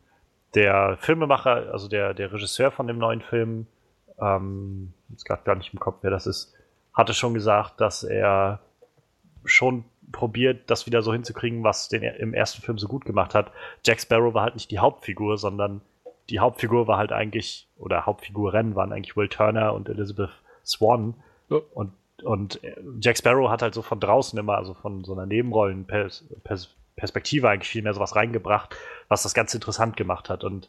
der 0.55 0.97
Filmemacher, 0.99 1.73
also 1.73 1.89
der, 1.89 2.15
der 2.15 2.33
Regisseur 2.33 2.71
von 2.71 2.87
dem 2.87 2.99
neuen 2.99 3.21
Film, 3.21 3.67
ähm, 4.21 4.93
jetzt 5.11 5.25
gerade 5.25 5.43
gar 5.45 5.57
nicht 5.57 5.73
im 5.73 5.81
Kopf, 5.81 5.99
wer 6.03 6.11
das 6.11 6.27
ist, 6.27 6.55
hatte 6.95 7.15
schon 7.15 7.35
gesagt, 7.35 7.81
dass 7.81 8.03
er 8.03 8.61
schon 9.45 9.85
probiert, 10.13 10.71
das 10.71 10.87
wieder 10.87 11.03
so 11.03 11.13
hinzukriegen, 11.13 11.65
was 11.65 11.89
den 11.89 12.03
im 12.03 12.35
ersten 12.35 12.63
Film 12.63 12.79
so 12.79 12.89
gut 12.89 13.05
gemacht 13.05 13.35
hat. 13.35 13.53
Jack 13.85 14.01
Sparrow 14.01 14.35
war 14.35 14.43
halt 14.43 14.55
nicht 14.55 14.71
die 14.71 14.79
Hauptfigur, 14.79 15.39
sondern 15.39 15.81
die 16.31 16.41
Hauptfigur 16.41 16.87
war 16.87 16.99
halt 16.99 17.13
eigentlich, 17.13 17.69
oder 17.77 18.07
Hauptfiguren 18.07 18.75
waren 18.75 18.93
eigentlich 18.93 19.17
Will 19.17 19.29
Turner 19.29 19.73
und 19.75 19.89
Elizabeth 19.89 20.31
Swan. 20.65 21.15
Ja. 21.51 21.59
Und, 21.75 21.93
und 22.23 22.61
Jack 23.01 23.19
Sparrow 23.19 23.51
hat 23.51 23.63
halt 23.63 23.75
so 23.75 23.83
von 23.83 24.01
draußen 24.01 24.39
immer, 24.39 24.57
also 24.57 24.75
von 24.75 25.05
so 25.05 25.13
einer 25.13 25.27
Nebenrollenperspektive 25.27 27.49
eigentlich 27.49 27.69
viel 27.69 27.83
mehr 27.83 27.95
sowas 27.95 28.17
reingebracht, 28.17 28.75
was 29.09 29.23
das 29.23 29.35
ganz 29.35 29.55
interessant 29.55 29.97
gemacht 29.97 30.29
hat. 30.29 30.45
Und 30.45 30.69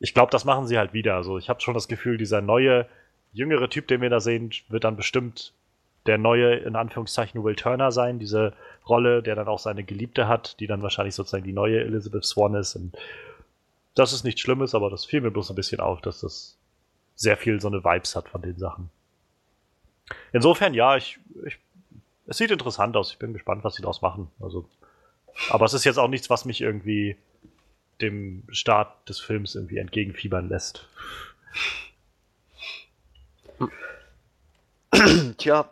ich 0.00 0.14
glaube, 0.14 0.30
das 0.30 0.44
machen 0.44 0.66
sie 0.66 0.78
halt 0.78 0.92
wieder. 0.92 1.16
Also 1.16 1.38
ich 1.38 1.48
habe 1.48 1.60
schon 1.60 1.74
das 1.74 1.88
Gefühl, 1.88 2.18
dieser 2.18 2.40
neue, 2.40 2.86
jüngere 3.32 3.68
Typ, 3.70 3.88
den 3.88 4.00
wir 4.00 4.10
da 4.10 4.20
sehen, 4.20 4.50
wird 4.68 4.84
dann 4.84 4.96
bestimmt 4.96 5.52
der 6.06 6.18
neue, 6.18 6.56
in 6.56 6.76
Anführungszeichen, 6.76 7.42
Will 7.44 7.56
Turner 7.56 7.90
sein, 7.90 8.18
diese 8.18 8.52
Rolle, 8.86 9.22
der 9.22 9.36
dann 9.36 9.48
auch 9.48 9.58
seine 9.58 9.84
Geliebte 9.84 10.28
hat, 10.28 10.60
die 10.60 10.66
dann 10.66 10.82
wahrscheinlich 10.82 11.14
sozusagen 11.14 11.44
die 11.44 11.52
neue 11.52 11.80
Elizabeth 11.80 12.24
Swan 12.24 12.54
ist. 12.54 12.76
Und 12.76 12.94
das 13.94 14.12
ist 14.12 14.24
nichts 14.24 14.40
Schlimmes, 14.40 14.74
aber 14.74 14.90
das 14.90 15.04
fiel 15.04 15.20
mir 15.20 15.30
bloß 15.30 15.50
ein 15.50 15.56
bisschen 15.56 15.80
auf, 15.80 16.00
dass 16.02 16.20
das 16.20 16.58
sehr 17.14 17.36
viel 17.36 17.60
so 17.60 17.68
eine 17.68 17.84
Vibes 17.84 18.16
hat 18.16 18.28
von 18.28 18.42
den 18.42 18.58
Sachen. 18.58 18.90
Insofern, 20.32 20.74
ja, 20.74 20.96
ich, 20.96 21.18
ich, 21.46 21.58
es 22.26 22.38
sieht 22.38 22.50
interessant 22.50 22.96
aus. 22.96 23.12
Ich 23.12 23.18
bin 23.18 23.32
gespannt, 23.32 23.64
was 23.64 23.74
sie 23.74 23.82
daraus 23.82 24.02
machen. 24.02 24.30
Also, 24.40 24.68
aber 25.50 25.66
es 25.66 25.74
ist 25.74 25.84
jetzt 25.84 25.98
auch 25.98 26.08
nichts, 26.08 26.30
was 26.30 26.44
mich 26.44 26.60
irgendwie 26.60 27.16
dem 28.00 28.42
Start 28.50 29.08
des 29.08 29.20
Films 29.20 29.54
irgendwie 29.54 29.78
entgegenfiebern 29.78 30.48
lässt. 30.48 30.88
Tja, 35.38 35.70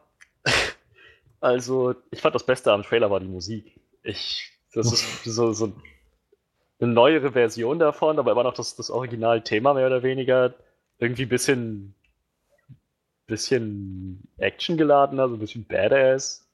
also 1.41 1.95
ich 2.11 2.21
fand 2.21 2.35
das 2.35 2.47
Beste 2.47 2.73
am 2.73 2.83
Trailer 2.83 3.11
war 3.11 3.21
die 3.21 3.27
Musik. 3.27 3.81
Ich, 4.03 4.53
das 4.75 4.93
ist 4.93 5.25
so, 5.25 5.53
so 5.53 5.73
eine 6.81 6.93
neuere 6.93 7.33
Version 7.33 7.79
davon, 7.79 8.19
aber 8.19 8.33
immer 8.33 8.45
noch 8.45 8.55
das, 8.55 8.77
das 8.77 8.91
Originalthema 8.91 9.75
mehr 9.75 9.87
oder 9.87 10.03
weniger. 10.03 10.55
Irgendwie 10.99 11.23
ein 11.25 11.29
bisschen 11.29 11.95
bisschen 13.33 14.29
actiongeladener, 14.37 15.29
so 15.29 15.35
ein 15.35 15.41
bisschen 15.41 15.65
badass. 15.65 16.47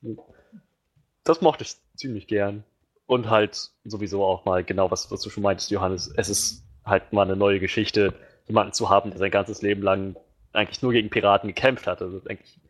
Das 1.25 1.41
mochte 1.41 1.65
ich 1.65 1.75
ziemlich 1.97 2.29
gern. 2.29 2.63
Und 3.07 3.29
halt 3.29 3.71
sowieso 3.85 4.25
auch 4.25 4.45
mal 4.45 4.63
genau, 4.63 4.91
was, 4.91 5.11
was 5.11 5.23
du 5.23 5.31
schon 5.31 5.43
meintest, 5.43 5.71
Johannes. 5.71 6.13
Es 6.17 6.29
ist 6.29 6.65
halt 6.85 7.13
mal 7.13 7.23
eine 7.23 7.37
neue 7.37 7.59
Geschichte, 7.59 8.15
jemanden 8.47 8.73
zu 8.73 8.91
haben, 8.91 9.11
der 9.11 9.19
sein 9.19 9.31
ganzes 9.31 9.61
Leben 9.61 9.83
lang 9.83 10.17
eigentlich 10.53 10.83
nur 10.83 10.93
gegen 10.93 11.11
Piraten 11.11 11.49
gekämpft 11.49 11.87
hat. 11.87 12.01
Also 12.01 12.21
eigentlich 12.29 12.61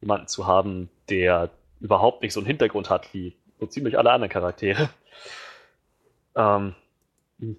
jemanden 0.00 0.26
zu 0.26 0.46
haben, 0.46 0.90
der 1.08 1.50
überhaupt 1.80 2.22
nicht 2.22 2.32
so 2.32 2.40
einen 2.40 2.46
Hintergrund 2.46 2.90
hat 2.90 3.14
wie 3.14 3.36
so 3.60 3.66
ziemlich 3.66 3.96
alle 3.96 4.10
anderen 4.10 4.32
Charaktere. 4.32 4.90
Ähm, 6.34 6.74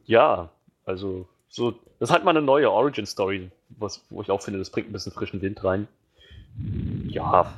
ja, 0.06 0.50
also 0.86 1.28
so, 1.48 1.72
das 2.00 2.10
ist 2.10 2.12
halt 2.12 2.24
mal 2.24 2.32
eine 2.32 2.42
neue 2.42 2.72
Origin-Story, 2.72 3.52
was, 3.78 4.06
wo 4.10 4.22
ich 4.22 4.30
auch 4.30 4.42
finde, 4.42 4.60
das 4.60 4.70
bringt 4.70 4.90
ein 4.90 4.94
bisschen 4.94 5.12
frischen 5.12 5.42
Wind 5.42 5.64
rein. 5.64 5.88
Ja. 7.08 7.54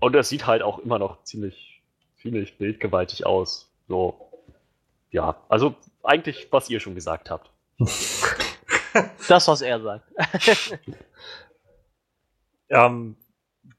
Und 0.00 0.14
es 0.14 0.28
sieht 0.28 0.46
halt 0.46 0.62
auch 0.62 0.78
immer 0.78 0.98
noch 0.98 1.22
ziemlich, 1.24 1.82
ziemlich 2.20 2.58
bildgewaltig 2.58 3.26
aus. 3.26 3.70
So. 3.88 4.30
Ja, 5.10 5.36
also 5.48 5.74
eigentlich, 6.02 6.48
was 6.50 6.70
ihr 6.70 6.80
schon 6.80 6.94
gesagt 6.94 7.30
habt. 7.30 7.50
das, 9.28 9.48
was 9.48 9.62
er 9.62 9.80
sagt. 9.80 10.12
ähm, 12.68 13.16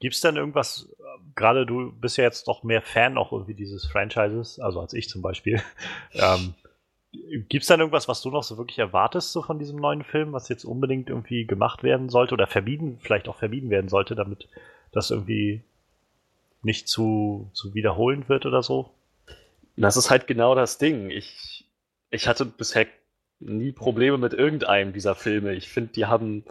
Gibt 0.00 0.14
es 0.14 0.20
denn 0.20 0.36
irgendwas, 0.36 0.88
gerade 1.34 1.66
du 1.66 1.92
bist 1.92 2.16
ja 2.16 2.24
jetzt 2.24 2.46
noch 2.46 2.62
mehr 2.62 2.82
Fan 2.82 3.18
auch 3.18 3.32
irgendwie 3.32 3.54
dieses 3.54 3.86
Franchises, 3.86 4.58
also 4.58 4.80
als 4.80 4.94
ich 4.94 5.08
zum 5.08 5.22
Beispiel. 5.22 5.62
ähm, 6.12 6.54
Gibt 7.12 7.62
es 7.62 7.66
dann 7.66 7.80
irgendwas, 7.80 8.06
was 8.06 8.22
du 8.22 8.30
noch 8.30 8.44
so 8.44 8.56
wirklich 8.56 8.78
erwartest, 8.78 9.32
so 9.32 9.42
von 9.42 9.58
diesem 9.58 9.78
neuen 9.78 10.04
Film, 10.04 10.32
was 10.32 10.48
jetzt 10.48 10.64
unbedingt 10.64 11.08
irgendwie 11.08 11.44
gemacht 11.44 11.82
werden 11.82 12.08
sollte 12.08 12.34
oder 12.34 12.46
verbieten, 12.46 12.98
vielleicht 13.00 13.28
auch 13.28 13.36
verbieten 13.36 13.70
werden 13.70 13.88
sollte, 13.88 14.14
damit 14.14 14.48
das 14.92 15.10
irgendwie 15.10 15.62
nicht 16.62 16.88
zu, 16.88 17.50
zu 17.52 17.74
wiederholend 17.74 18.28
wird 18.28 18.46
oder 18.46 18.62
so? 18.62 18.90
Das 19.76 19.96
ist 19.96 20.10
halt 20.10 20.26
genau 20.26 20.54
das 20.54 20.78
Ding. 20.78 21.10
Ich, 21.10 21.64
ich 22.10 22.28
hatte 22.28 22.44
bisher 22.44 22.86
nie 23.40 23.72
Probleme 23.72 24.18
mit 24.18 24.32
irgendeinem 24.32 24.92
dieser 24.92 25.14
Filme. 25.14 25.54
Ich 25.54 25.68
finde, 25.68 25.92
die 25.92 26.06
haben 26.06 26.44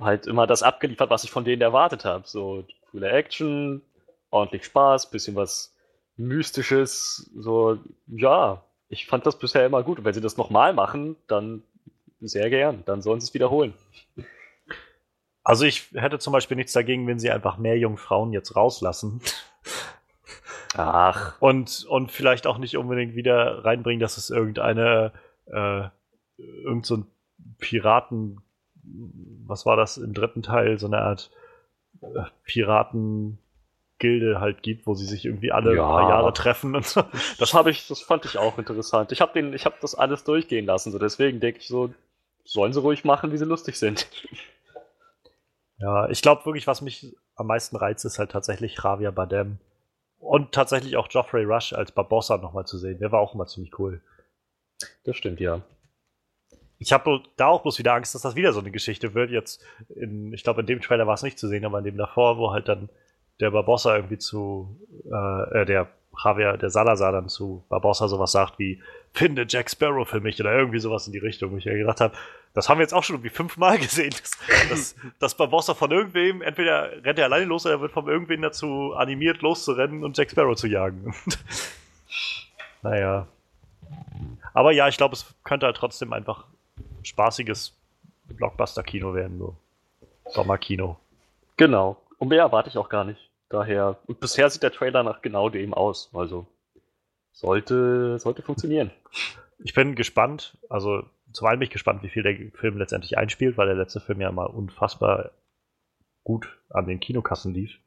halt 0.00 0.26
immer 0.26 0.46
das 0.46 0.62
abgeliefert, 0.62 1.10
was 1.10 1.24
ich 1.24 1.30
von 1.30 1.44
denen 1.44 1.62
erwartet 1.62 2.04
habe. 2.04 2.26
So 2.26 2.64
coole 2.90 3.10
Action, 3.10 3.82
ordentlich 4.30 4.64
Spaß, 4.64 5.10
bisschen 5.10 5.36
was 5.36 5.74
Mystisches, 6.16 7.30
so, 7.36 7.78
ja, 8.06 8.64
ich 8.88 9.06
fand 9.06 9.26
das 9.26 9.38
bisher 9.38 9.66
immer 9.66 9.82
gut. 9.82 9.98
Und 9.98 10.04
wenn 10.04 10.14
sie 10.14 10.20
das 10.20 10.36
nochmal 10.36 10.72
machen, 10.72 11.16
dann 11.26 11.62
sehr 12.20 12.50
gern. 12.50 12.82
Dann 12.86 13.02
sollen 13.02 13.20
sie 13.20 13.26
es 13.26 13.34
wiederholen. 13.34 13.74
Also 15.42 15.64
ich 15.64 15.92
hätte 15.94 16.18
zum 16.18 16.32
Beispiel 16.32 16.56
nichts 16.56 16.72
dagegen, 16.72 17.06
wenn 17.06 17.18
sie 17.18 17.30
einfach 17.30 17.56
mehr 17.56 17.78
Jungfrauen 17.78 18.32
jetzt 18.32 18.56
rauslassen. 18.56 19.20
Ach. 20.76 21.40
Und, 21.40 21.86
und 21.88 22.10
vielleicht 22.10 22.46
auch 22.46 22.58
nicht 22.58 22.76
unbedingt 22.76 23.14
wieder 23.14 23.64
reinbringen, 23.64 24.00
dass 24.00 24.16
es 24.16 24.30
irgendeine, 24.30 25.12
äh, 25.46 25.88
irgend 26.36 26.84
so 26.84 26.98
ein 26.98 27.06
Piraten, 27.58 28.40
was 28.82 29.66
war 29.66 29.76
das 29.76 29.96
im 29.98 30.14
dritten 30.14 30.42
Teil, 30.42 30.78
so 30.78 30.86
eine 30.86 30.98
Art 30.98 31.30
äh, 32.02 32.24
Piraten 32.44 33.38
Gilde 33.98 34.40
halt 34.40 34.62
gibt, 34.62 34.86
wo 34.86 34.94
sie 34.94 35.06
sich 35.06 35.24
irgendwie 35.24 35.52
alle 35.52 35.74
ja. 35.74 35.82
paar 35.82 36.08
Jahre 36.08 36.32
treffen 36.32 36.76
und 36.76 36.86
so. 36.86 37.02
Das 37.38 37.54
habe 37.54 37.70
ich, 37.70 37.88
das 37.88 38.00
fand 38.00 38.24
ich 38.24 38.38
auch 38.38 38.58
interessant. 38.58 39.12
Ich 39.12 39.20
habe 39.20 39.32
den, 39.32 39.54
ich 39.54 39.64
habe 39.64 39.76
das 39.80 39.94
alles 39.94 40.24
durchgehen 40.24 40.66
lassen, 40.66 40.92
so 40.92 40.98
deswegen 40.98 41.40
denke 41.40 41.60
ich 41.60 41.68
so, 41.68 41.92
sollen 42.44 42.72
sie 42.72 42.80
ruhig 42.80 43.04
machen, 43.04 43.32
wie 43.32 43.38
sie 43.38 43.44
lustig 43.44 43.76
sind. 43.76 44.06
Ja, 45.78 46.08
ich 46.08 46.22
glaube 46.22 46.44
wirklich, 46.46 46.66
was 46.66 46.80
mich 46.80 47.14
am 47.34 47.46
meisten 47.46 47.76
reizt, 47.76 48.04
ist 48.04 48.18
halt 48.18 48.30
tatsächlich 48.30 48.78
Javier 48.82 49.12
Bardem 49.12 49.58
und 50.18 50.52
tatsächlich 50.52 50.96
auch 50.96 51.08
Geoffrey 51.08 51.44
Rush 51.44 51.72
als 51.72 51.92
Barbossa 51.92 52.38
nochmal 52.38 52.66
zu 52.66 52.78
sehen. 52.78 52.98
Der 52.98 53.12
war 53.12 53.20
auch 53.20 53.34
immer 53.34 53.46
ziemlich 53.46 53.78
cool. 53.78 54.00
Das 55.04 55.16
stimmt, 55.16 55.40
ja. 55.40 55.60
Ich 56.78 56.92
habe 56.92 57.22
da 57.36 57.46
auch 57.46 57.62
bloß 57.62 57.78
wieder 57.78 57.94
Angst, 57.94 58.14
dass 58.14 58.22
das 58.22 58.36
wieder 58.36 58.52
so 58.52 58.60
eine 58.60 58.70
Geschichte 58.70 59.14
wird. 59.14 59.30
Jetzt, 59.30 59.62
in, 59.88 60.32
ich 60.32 60.42
glaube, 60.42 60.60
in 60.60 60.66
dem 60.66 60.80
Trailer 60.80 61.06
war 61.06 61.14
es 61.14 61.22
nicht 61.22 61.38
zu 61.38 61.48
sehen, 61.48 61.64
aber 61.64 61.78
in 61.78 61.84
dem 61.84 61.96
davor, 61.96 62.38
wo 62.38 62.52
halt 62.52 62.68
dann 62.68 62.90
der 63.40 63.50
Barbossa 63.50 63.96
irgendwie 63.96 64.18
zu, 64.18 64.76
äh, 65.10 65.62
äh, 65.62 65.64
der 65.66 65.88
Javier, 66.24 66.56
der 66.56 66.70
Salazar 66.70 67.12
dann 67.12 67.28
zu 67.28 67.62
Barbossa 67.68 68.08
sowas 68.08 68.32
sagt 68.32 68.58
wie, 68.58 68.82
finde 69.12 69.46
Jack 69.48 69.70
Sparrow 69.70 70.08
für 70.08 70.20
mich 70.20 70.40
oder 70.40 70.52
irgendwie 70.52 70.78
sowas 70.78 71.06
in 71.06 71.12
die 71.12 71.18
Richtung, 71.18 71.52
wo 71.52 71.56
ich 71.56 71.64
ja 71.64 71.74
gedacht 71.74 72.00
habe, 72.00 72.14
das 72.54 72.68
haben 72.68 72.78
wir 72.78 72.84
jetzt 72.84 72.94
auch 72.94 73.04
schon 73.04 73.16
irgendwie 73.16 73.34
fünfmal 73.34 73.78
gesehen, 73.78 74.10
dass, 74.10 74.30
dass, 74.70 74.96
dass 75.18 75.34
Barbossa 75.36 75.74
von 75.74 75.90
irgendwem, 75.90 76.40
entweder 76.40 77.04
rennt 77.04 77.18
er 77.18 77.26
alleine 77.26 77.44
los 77.44 77.66
oder 77.66 77.80
wird 77.80 77.92
von 77.92 78.08
irgendwem 78.08 78.42
dazu 78.42 78.94
animiert, 78.96 79.42
loszurennen 79.42 80.04
und 80.04 80.16
Jack 80.16 80.30
Sparrow 80.30 80.56
zu 80.56 80.66
jagen. 80.66 81.14
naja. 82.82 83.26
Aber 84.54 84.72
ja, 84.72 84.88
ich 84.88 84.96
glaube, 84.96 85.14
es 85.14 85.34
könnte 85.44 85.66
halt 85.66 85.76
trotzdem 85.76 86.14
einfach 86.14 86.44
spaßiges 87.02 87.74
Blockbuster-Kino 88.28 89.14
werden, 89.14 89.38
so. 89.38 89.54
Sommerkino. 90.28 90.98
Genau. 91.56 92.00
Und 92.18 92.28
mehr 92.28 92.40
erwarte 92.40 92.70
ich 92.70 92.78
auch 92.78 92.88
gar 92.88 93.04
nicht. 93.04 93.25
Daher, 93.48 93.98
und 94.06 94.20
bisher 94.20 94.50
sieht 94.50 94.62
der 94.62 94.72
Trailer 94.72 95.02
nach 95.02 95.22
genau 95.22 95.48
dem 95.48 95.72
aus. 95.72 96.10
Also 96.12 96.46
sollte, 97.32 98.18
sollte 98.18 98.42
funktionieren. 98.42 98.90
Ich 99.58 99.74
bin 99.74 99.94
gespannt, 99.94 100.58
also 100.68 101.04
zum 101.32 101.46
einen 101.46 101.58
bin 101.60 101.66
ich 101.66 101.72
gespannt, 101.72 102.02
wie 102.02 102.08
viel 102.08 102.22
der 102.22 102.36
Film 102.58 102.78
letztendlich 102.78 103.18
einspielt, 103.18 103.56
weil 103.56 103.66
der 103.66 103.76
letzte 103.76 104.00
Film 104.00 104.20
ja 104.20 104.32
mal 104.32 104.46
unfassbar 104.46 105.32
gut 106.24 106.58
an 106.70 106.86
den 106.86 107.00
Kinokassen 107.00 107.54
lief. 107.54 107.78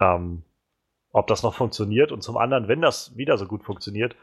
Ähm, 0.00 0.44
ob 1.12 1.26
das 1.26 1.42
noch 1.42 1.54
funktioniert 1.54 2.12
und 2.12 2.22
zum 2.22 2.36
anderen, 2.36 2.68
wenn 2.68 2.80
das 2.80 3.16
wieder 3.16 3.36
so 3.36 3.46
gut 3.46 3.64
funktioniert, 3.64 4.14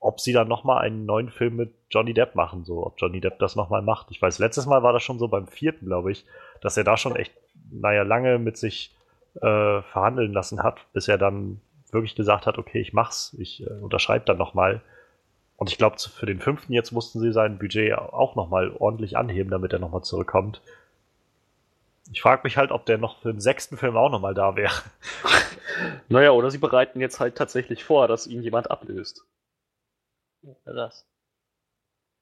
ob 0.00 0.20
sie 0.20 0.32
dann 0.32 0.48
nochmal 0.48 0.78
einen 0.78 1.04
neuen 1.04 1.30
Film 1.30 1.56
mit 1.56 1.74
Johnny 1.90 2.14
Depp 2.14 2.34
machen, 2.34 2.64
so, 2.64 2.84
ob 2.84 2.94
Johnny 2.98 3.20
Depp 3.20 3.38
das 3.38 3.54
nochmal 3.54 3.82
macht. 3.82 4.10
Ich 4.10 4.20
weiß, 4.20 4.38
letztes 4.38 4.66
Mal 4.66 4.82
war 4.82 4.92
das 4.92 5.02
schon 5.02 5.18
so 5.18 5.28
beim 5.28 5.46
vierten, 5.46 5.86
glaube 5.86 6.10
ich, 6.10 6.26
dass 6.62 6.76
er 6.76 6.84
da 6.84 6.96
schon 6.96 7.16
echt, 7.16 7.32
naja, 7.70 8.02
lange 8.02 8.38
mit 8.38 8.56
sich 8.56 8.96
äh, 9.36 9.82
verhandeln 9.82 10.32
lassen 10.32 10.62
hat, 10.62 10.80
bis 10.92 11.08
er 11.08 11.18
dann 11.18 11.60
wirklich 11.92 12.14
gesagt 12.14 12.46
hat, 12.46 12.58
okay, 12.58 12.80
ich 12.80 12.92
mach's, 12.92 13.34
ich 13.38 13.66
äh, 13.66 13.70
unterschreibe 13.80 14.24
dann 14.24 14.38
nochmal. 14.38 14.80
Und 15.56 15.70
ich 15.70 15.78
glaube, 15.78 15.96
für 15.98 16.26
den 16.26 16.40
fünften 16.40 16.72
jetzt 16.72 16.90
mussten 16.92 17.20
sie 17.20 17.32
sein 17.32 17.58
Budget 17.58 17.92
auch 17.94 18.34
nochmal 18.34 18.70
ordentlich 18.78 19.16
anheben, 19.16 19.50
damit 19.50 19.72
er 19.72 19.78
nochmal 19.78 20.02
zurückkommt. 20.02 20.62
Ich 22.12 22.22
frage 22.22 22.40
mich 22.44 22.56
halt, 22.56 22.72
ob 22.72 22.86
der 22.86 22.98
noch 22.98 23.20
für 23.20 23.32
den 23.32 23.40
sechsten 23.40 23.76
Film 23.76 23.96
auch 23.96 24.10
nochmal 24.10 24.34
da 24.34 24.56
wäre. 24.56 24.72
Naja, 26.08 26.32
oder 26.32 26.50
sie 26.50 26.58
bereiten 26.58 27.00
jetzt 27.00 27.20
halt 27.20 27.36
tatsächlich 27.36 27.84
vor, 27.84 28.08
dass 28.08 28.26
ihn 28.26 28.42
jemand 28.42 28.70
ablöst. 28.70 29.24
Ja, 30.42 30.52
das. 30.64 31.06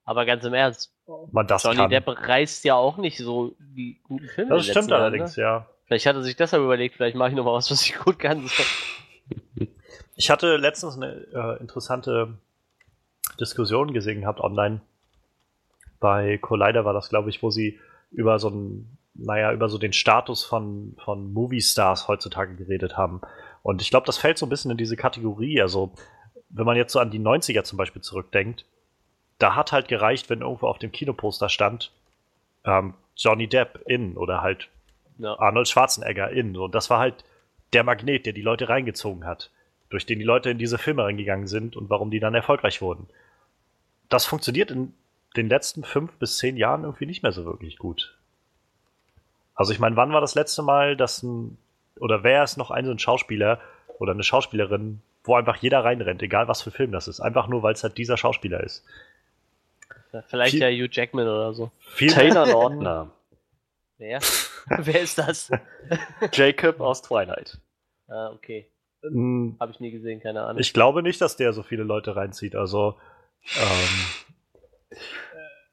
Aber 0.05 0.27
ganz 0.27 0.45
im 0.45 0.55
Ernst, 0.55 0.95
Man 1.33 1.47
das 1.47 1.63
Johnny 1.65 1.77
kann. 1.77 1.91
Depp 1.91 2.07
reißt 2.07 2.65
ja 2.65 2.75
auch 2.77 2.99
nicht 2.99 3.19
so 3.19 3.57
die 3.59 4.01
guten 4.05 4.29
Filme. 4.29 4.55
das 4.57 4.67
stimmt 4.67 4.93
allerdings, 4.93 5.37
Ne? 5.37 5.43
ja. 5.43 5.67
Vielleicht 5.89 6.07
hat 6.07 6.17
er 6.17 6.23
sich 6.23 6.37
deshalb 6.37 6.63
überlegt, 6.63 6.95
vielleicht 6.95 7.17
mache 7.17 7.31
ich 7.31 7.35
noch 7.35 7.45
mal 7.45 7.55
was, 7.55 7.71
was 7.71 7.83
ich 7.83 7.99
gut 7.99 8.19
kann. 8.19 8.49
Ich 10.15 10.31
hatte 10.31 10.57
letztens 10.57 10.97
eine 10.97 11.27
äh, 11.33 11.61
interessante 11.61 12.39
Diskussion 13.39 13.93
gesehen 13.93 14.23
gehabt 14.23 14.41
online. 14.41 14.81
Bei 16.01 16.39
Collider 16.39 16.85
war 16.85 16.93
das, 16.93 17.09
glaube 17.09 17.31
ich, 17.31 17.41
wo 17.41 17.51
sie 17.51 17.79
über 18.11 18.41
so 18.41 18.49
ein, 18.49 18.99
naja, 19.15 19.53
über 19.53 19.69
so 19.69 19.79
den 19.79 19.93
Status 19.93 20.45
von, 20.45 20.97
von 21.05 21.33
Movie-Stars 21.33 22.09
heutzutage 22.09 22.57
geredet 22.57 22.97
haben. 22.97 23.21
Und 23.63 23.81
ich 23.81 23.91
glaube, 23.91 24.07
das 24.07 24.19
fällt 24.19 24.39
so 24.39 24.47
ein 24.47 24.49
bisschen 24.49 24.73
in 24.73 24.77
diese 24.77 24.97
Kategorie. 24.97 25.63
Also, 25.63 25.93
wenn 26.49 26.67
man 26.67 26.77
jetzt 26.77 26.93
so 26.93 26.99
an 26.99 27.13
die 27.13 27.21
90er 27.21 27.63
zum 27.63 27.77
Beispiel 27.77 28.03
zurückdenkt, 28.03 28.65
da 29.39 29.55
hat 29.55 29.71
halt 29.71 29.87
gereicht, 29.87 30.31
wenn 30.31 30.41
irgendwo 30.41 30.67
auf 30.67 30.79
dem 30.79 30.91
Kinoposter 30.91 31.49
stand, 31.49 31.93
ähm, 32.65 32.95
Johnny 33.17 33.47
Depp 33.47 33.83
in 33.87 34.17
oder 34.17 34.43
halt. 34.43 34.69
Arnold 35.23 35.69
Schwarzenegger 35.69 36.31
in. 36.31 36.57
Und 36.57 36.75
das 36.75 36.91
war 36.91 36.99
halt 36.99 37.25
der 37.73 37.85
Magnet, 37.85 38.27
der 38.27 38.33
die 38.33 38.43
Leute 38.43 38.69
reingezogen 38.69 39.25
hat, 39.27 39.51
durch 39.91 40.07
den 40.07 40.19
die 40.19 40.25
Leute 40.25 40.51
in 40.51 40.59
diese 40.59 40.79
Filme 40.79 41.05
reingegangen 41.05 41.47
sind 41.47 41.77
und 41.77 41.91
warum 41.91 42.11
die 42.11 42.21
dann 42.21 42.35
erfolgreich 42.35 42.81
wurden. 42.81 43.09
Das 44.09 44.25
funktioniert 44.27 44.71
in 44.71 44.95
den 45.37 45.49
letzten 45.49 45.85
fünf 45.85 46.13
bis 46.15 46.39
zehn 46.39 46.57
Jahren 46.57 46.85
irgendwie 46.85 47.07
nicht 47.07 47.23
mehr 47.23 47.33
so 47.33 47.45
wirklich 47.45 47.79
gut. 47.79 48.17
Also 49.55 49.73
ich 49.73 49.79
meine, 49.79 49.97
wann 49.97 50.13
war 50.13 50.21
das 50.21 50.35
letzte 50.35 50.63
Mal, 50.63 50.97
dass 50.97 51.23
ein, 51.23 51.59
oder 51.99 52.23
wer 52.23 52.45
ist 52.45 52.57
noch 52.57 52.71
ein 52.71 52.85
so 52.87 52.93
ein 52.93 52.99
Schauspieler 52.99 53.61
oder 53.99 54.13
eine 54.13 54.23
Schauspielerin, 54.23 55.03
wo 55.25 55.35
einfach 55.35 55.57
jeder 55.57 55.85
reinrennt, 55.85 56.23
egal 56.23 56.49
was 56.49 56.63
für 56.63 56.71
Film 56.71 56.93
das 56.93 57.09
ist, 57.09 57.21
einfach 57.21 57.49
nur, 57.49 57.63
weil 57.63 57.75
es 57.75 57.83
halt 57.83 57.99
dieser 57.99 58.17
Schauspieler 58.17 58.63
ist. 58.63 58.85
Vielleicht 60.29 60.53
Viel- 60.53 60.63
ja 60.63 60.69
Hugh 60.69 60.89
Jackman 60.91 61.27
oder 61.27 61.53
so. 61.53 61.71
Taylor 61.99 62.47
Lautner. 62.47 63.11
Wer? 63.99 64.21
Wer 64.79 65.01
ist 65.01 65.19
das? 65.19 65.51
Jacob 66.33 66.81
aus 66.81 67.03
Twilight. 67.03 67.59
ah, 68.09 68.31
okay. 68.31 68.71
Mm, 69.03 69.53
Habe 69.61 69.73
ich 69.73 69.81
nie 69.81 69.91
gesehen, 69.93 70.21
keine 70.21 70.43
Ahnung. 70.43 70.59
Ich 70.61 70.73
glaube 70.73 71.03
nicht, 71.03 71.21
dass 71.21 71.37
der 71.37 71.53
so 71.53 71.63
viele 71.63 71.85
Leute 71.85 72.17
reinzieht. 72.17 72.57
Also 72.57 72.97
ähm, 73.61 74.99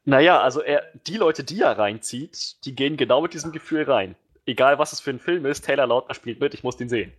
Naja, 0.03 0.41
also 0.41 0.61
er, 0.61 0.83
die 1.07 1.17
Leute, 1.17 1.43
die 1.43 1.61
er 1.61 1.77
reinzieht, 1.77 2.63
die 2.65 2.75
gehen 2.75 2.97
genau 2.97 3.21
mit 3.21 3.33
diesem 3.33 3.51
Gefühl 3.51 3.83
rein. 3.83 4.15
Egal 4.45 4.77
was 4.77 4.93
es 4.93 4.99
für 4.99 5.09
ein 5.09 5.19
Film 5.19 5.45
ist, 5.47 5.65
Taylor 5.65 5.88
Lautner 5.88 6.13
spielt 6.13 6.39
mit, 6.39 6.53
ich 6.53 6.63
muss 6.63 6.77
den 6.77 6.89
sehen. 6.89 7.11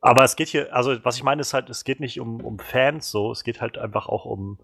Aber 0.00 0.24
es 0.24 0.34
geht 0.34 0.48
hier, 0.48 0.74
also 0.74 1.04
was 1.04 1.16
ich 1.16 1.22
meine 1.22 1.42
ist 1.42 1.52
halt, 1.52 1.68
es 1.68 1.84
geht 1.84 2.00
nicht 2.00 2.18
um, 2.18 2.42
um 2.42 2.58
Fans 2.58 3.10
so, 3.10 3.30
es 3.30 3.44
geht 3.44 3.60
halt 3.60 3.76
einfach 3.76 4.08
auch 4.08 4.24
um, 4.24 4.58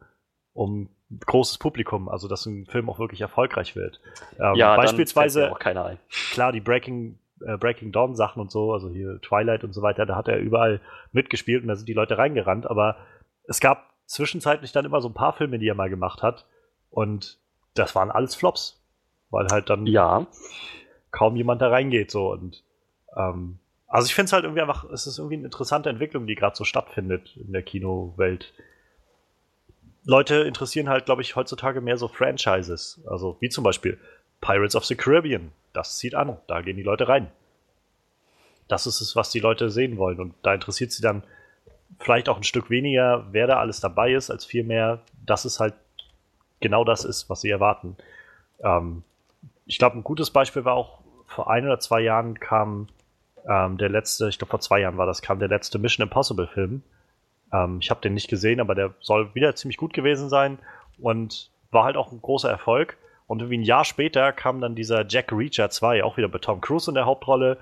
um 0.55 0.89
großes 1.27 1.59
Publikum, 1.59 2.09
also 2.09 2.29
dass 2.29 2.47
ein 2.47 2.67
Film 2.67 2.91
auch 2.91 2.99
wirklich 2.99 3.21
erfolgreich 3.21 3.77
wird. 3.77 4.01
Ähm, 4.39 4.57
ja, 4.57 4.77
beispielsweise, 4.77 5.51
auch 5.51 5.59
keiner 5.59 5.85
ein. 5.85 5.99
klar, 6.33 6.53
die 6.53 6.61
Breaking, 6.61 7.19
äh, 7.41 7.57
Breaking 7.57 7.93
Dawn 7.93 8.15
Sachen 8.15 8.41
und 8.41 8.51
so, 8.51 8.73
also 8.73 8.91
hier 8.91 9.21
Twilight 9.21 9.65
und 9.65 9.73
so 9.73 9.83
weiter, 9.83 10.07
da 10.07 10.17
hat 10.17 10.29
er 10.29 10.39
überall 10.39 10.81
mitgespielt 11.13 11.63
und 11.63 11.69
da 11.69 11.77
sind 11.77 11.89
die 11.89 11.95
Leute 11.95 12.19
reingerannt, 12.19 12.67
aber 12.67 12.97
es 13.45 13.61
gab 13.61 13.91
zwischenzeitlich 14.07 14.73
dann 14.73 14.85
immer 14.85 15.01
so 15.01 15.09
ein 15.09 15.15
paar 15.15 15.33
Filme, 15.33 15.59
die 15.59 15.69
er 15.69 15.75
mal 15.75 15.91
gemacht 15.91 16.23
hat 16.23 16.47
und 16.91 17.39
das 17.75 17.95
waren 17.95 18.11
alles 18.11 18.35
Flops, 18.35 18.83
weil 19.31 19.47
halt 19.51 19.71
dann 19.71 19.87
Ja, 19.87 20.27
kaum 21.11 21.37
jemand 21.37 21.63
da 21.63 21.69
reingeht 21.69 22.11
so 22.11 22.33
und 22.33 22.63
ähm, 23.17 23.59
also 23.89 24.07
ich 24.07 24.15
finde 24.15 24.27
es 24.27 24.33
halt 24.35 24.45
irgendwie 24.45 24.61
einfach, 24.61 24.85
es 24.91 25.07
ist 25.07 25.19
irgendwie 25.19 25.37
eine 25.37 25.47
interessante 25.47 25.89
Entwicklung, 25.89 26.27
die 26.27 26.35
gerade 26.35 26.55
so 26.55 26.65
stattfindet 26.65 27.37
in 27.37 27.53
der 27.53 27.63
Kinowelt. 27.63 28.53
Leute 30.05 30.37
interessieren 30.37 30.89
halt, 30.89 31.07
glaube 31.07 31.23
ich, 31.23 31.37
heutzutage 31.37 31.81
mehr 31.81 31.97
so 31.97 32.09
Franchises. 32.09 33.01
Also 33.07 33.37
wie 33.41 33.49
zum 33.49 33.65
Beispiel 33.65 33.99
Pirates 34.41 34.77
of 34.77 34.85
the 34.85 34.97
Caribbean. 34.97 35.53
Das 35.73 35.99
zieht 35.99 36.15
an, 36.15 36.39
da 36.47 36.61
gehen 36.63 36.77
die 36.77 36.83
Leute 36.83 37.09
rein. 37.09 37.31
Das 38.69 38.87
ist 38.87 39.01
es, 39.01 39.17
was 39.17 39.31
die 39.31 39.41
Leute 39.41 39.71
sehen 39.71 39.97
wollen. 39.97 40.21
Und 40.21 40.35
da 40.43 40.55
interessiert 40.55 40.93
sie 40.93 41.03
dann 41.03 41.23
vielleicht 41.99 42.29
auch 42.29 42.37
ein 42.37 42.45
Stück 42.45 42.71
weniger, 42.71 43.27
wer 43.33 43.47
da 43.47 43.59
alles 43.59 43.81
dabei 43.81 44.13
ist, 44.13 44.31
als 44.31 44.45
vielmehr, 44.45 45.01
dass 45.25 45.45
es 45.45 45.61
halt 45.61 45.75
genau 46.61 46.85
das 46.85 47.05
ist, 47.05 47.31
was 47.31 47.41
sie 47.41 47.51
erwarten. 47.51 47.97
Ähm, 48.61 49.03
ich 49.67 49.79
glaube, 49.79 49.99
ein 49.99 50.05
gutes 50.05 50.31
Beispiel 50.31 50.65
war 50.65 50.75
auch, 50.75 50.99
vor 51.27 51.51
ein 51.51 51.67
oder 51.67 51.79
zwei 51.79 52.01
Jahren 52.01 52.41
kam 52.41 52.89
ähm, 53.47 53.77
der 53.77 53.91
letzte, 53.91 54.29
ich 54.29 54.39
glaube 54.39 54.51
vor 54.51 54.61
zwei 54.61 54.81
Jahren 54.81 54.97
war 54.97 55.07
das, 55.07 55.23
kam 55.23 55.39
der 55.39 55.49
letzte 55.49 55.79
Mission 55.79 56.05
Impossible 56.05 56.47
Film. 56.47 56.83
Ähm, 57.53 57.79
ich 57.81 57.91
habe 57.91 58.01
den 58.01 58.15
nicht 58.15 58.29
gesehen, 58.29 58.61
aber 58.61 58.75
der 58.75 58.95
soll 59.01 59.35
wieder 59.35 59.55
ziemlich 59.55 59.77
gut 59.77 59.93
gewesen 59.93 60.29
sein 60.29 60.59
und 60.99 61.51
war 61.71 61.85
halt 61.85 61.97
auch 61.97 62.13
ein 62.13 62.23
großer 62.23 62.51
Erfolg. 62.51 62.97
Und 63.27 63.41
irgendwie 63.41 63.59
ein 63.59 63.63
Jahr 63.63 63.85
später 63.85 64.33
kam 64.33 64.61
dann 64.61 64.75
dieser 64.75 65.07
Jack 65.07 65.33
Reacher 65.33 65.69
2, 65.69 66.03
auch 66.03 66.17
wieder 66.17 66.29
mit 66.29 66.43
Tom 66.43 66.61
Cruise 66.61 66.91
in 66.91 66.95
der 66.95 67.05
Hauptrolle. 67.05 67.59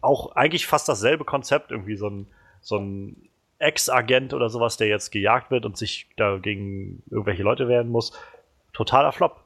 Auch 0.00 0.34
eigentlich 0.36 0.66
fast 0.66 0.88
dasselbe 0.88 1.24
Konzept, 1.24 1.70
irgendwie 1.70 1.96
so 1.96 2.08
ein, 2.08 2.26
so 2.60 2.78
ein 2.78 3.28
Ex-Agent 3.58 4.34
oder 4.34 4.48
sowas, 4.48 4.76
der 4.76 4.88
jetzt 4.88 5.10
gejagt 5.10 5.50
wird 5.50 5.66
und 5.66 5.76
sich 5.76 6.08
da 6.16 6.38
gegen 6.38 7.02
irgendwelche 7.10 7.42
Leute 7.42 7.68
wehren 7.68 7.90
muss. 7.90 8.12
Totaler 8.72 9.12
Flop. 9.12 9.42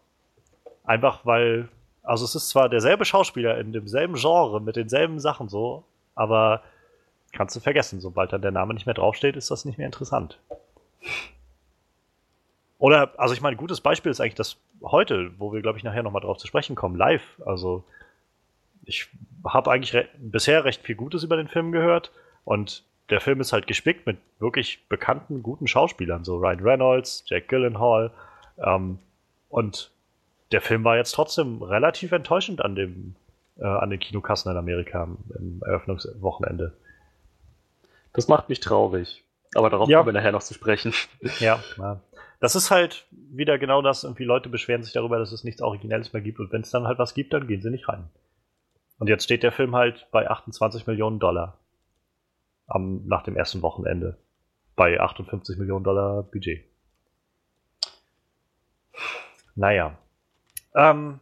Einfach 0.85 1.27
weil, 1.27 1.69
also 2.03 2.25
es 2.25 2.37
ist 2.37 2.49
zwar 2.49 2.69
derselbe 2.69 3.05
Schauspieler 3.05 3.59
in 3.59 3.73
demselben 3.73 4.15
Genre, 4.15 4.61
mit 4.61 4.77
denselben 4.77 5.19
Sachen 5.19 5.49
so, 5.49 5.85
aber 6.15 6.63
kannst 7.37 7.55
du 7.55 7.61
vergessen, 7.61 8.01
sobald 8.01 8.33
dann 8.33 8.43
der 8.43 8.51
Name 8.51 8.75
nicht 8.75 8.87
mehr 8.87 8.95
draufsteht, 8.95 9.37
ist 9.37 9.51
das 9.51 9.65
nicht 9.65 9.79
mehr 9.79 9.87
interessant. 9.87 10.39
Oder, 12.79 13.13
also 13.19 13.33
ich 13.33 13.41
meine, 13.41 13.57
gutes 13.57 13.81
Beispiel 13.81 14.11
ist 14.11 14.21
eigentlich 14.21 14.35
das 14.35 14.57
heute, 14.83 15.31
wo 15.39 15.53
wir, 15.53 15.63
glaube 15.63 15.79
ich, 15.79 15.85
nachher 15.85 16.03
nochmal 16.03 16.23
drauf 16.23 16.39
zu 16.39 16.47
sprechen 16.47 16.77
kommen, 16.77 16.97
live. 16.97 17.41
Also 17.47 17.85
ich 18.85 19.09
habe 19.45 19.71
eigentlich 19.71 19.95
re 19.95 20.09
bisher 20.19 20.65
recht 20.65 20.83
viel 20.83 20.95
Gutes 20.95 21.23
über 21.23 21.37
den 21.37 21.49
Film 21.49 21.73
gehört 21.73 22.13
und 22.45 22.85
der 23.09 23.21
Film 23.21 23.41
ist 23.41 23.53
halt 23.53 23.67
gespickt 23.67 24.07
mit 24.07 24.19
wirklich 24.41 24.87
bekannten, 24.89 25.43
guten 25.43 25.69
Schauspielern, 25.69 26.25
so 26.25 26.37
Ryan 26.39 26.61
Reynolds, 26.61 27.25
Jack 27.27 27.49
Gyllenhaal. 27.49 28.11
Ähm, 28.59 28.99
und 29.49 29.91
der 30.53 30.61
Film 30.61 30.85
war 30.85 30.97
jetzt 30.97 31.13
trotzdem 31.13 31.63
relativ 31.63 32.13
enttäuschend 32.13 32.65
an 32.65 32.75
dem 32.75 33.15
äh, 33.59 33.65
an 33.65 33.91
den 33.91 34.01
Kinokassen 34.01 34.51
in 34.53 34.59
Amerika 34.59 35.03
am- 35.05 35.19
im 35.39 35.63
Eröffnungswochenende. 35.65 36.75
Das 38.17 38.27
macht 38.29 38.49
mich 38.49 38.61
traurig. 38.61 39.23
Aber 39.55 39.71
darauf 39.71 39.89
Ja. 39.89 39.99
kommen 39.99 40.09
wir 40.09 40.13
nachher 40.21 40.33
noch 40.33 40.43
zu 40.43 40.55
sprechen. 40.55 40.93
Ja, 41.41 41.63
ja. 41.79 42.01
Das 42.41 42.55
ist 42.55 42.71
halt 42.71 43.07
wieder 43.11 43.59
genau 43.59 43.81
das, 43.81 44.05
irgendwie 44.05 44.25
Leute 44.25 44.49
beschweren 44.51 44.83
sich 44.83 44.93
darüber, 44.93 45.19
dass 45.19 45.33
es 45.33 45.45
nichts 45.45 45.63
Originelles 45.63 46.13
mehr 46.13 46.21
gibt 46.21 46.39
und 46.41 46.53
wenn 46.53 46.61
es 46.63 46.71
dann 46.71 46.87
halt 46.87 46.99
was 46.99 47.15
gibt, 47.15 47.33
dann 47.33 47.47
gehen 47.47 47.63
sie 47.63 47.71
nicht 47.71 47.89
rein. 47.89 48.11
Und 48.99 49.09
jetzt 49.09 49.25
steht 49.25 49.43
der 49.43 49.53
Film 49.53 49.75
halt 49.75 50.07
bei 50.11 50.29
28 50.29 50.87
Millionen 50.87 51.19
Dollar 51.19 51.59
am, 52.67 53.07
nach 53.07 53.23
dem 53.23 53.37
ersten 53.37 53.63
Wochenende. 53.63 54.19
Bei 54.75 55.01
58 55.01 55.57
Millionen 55.57 55.85
Dollar 55.85 56.23
Budget. 56.25 56.65
Naja. 59.55 59.97
Ähm, 60.75 61.21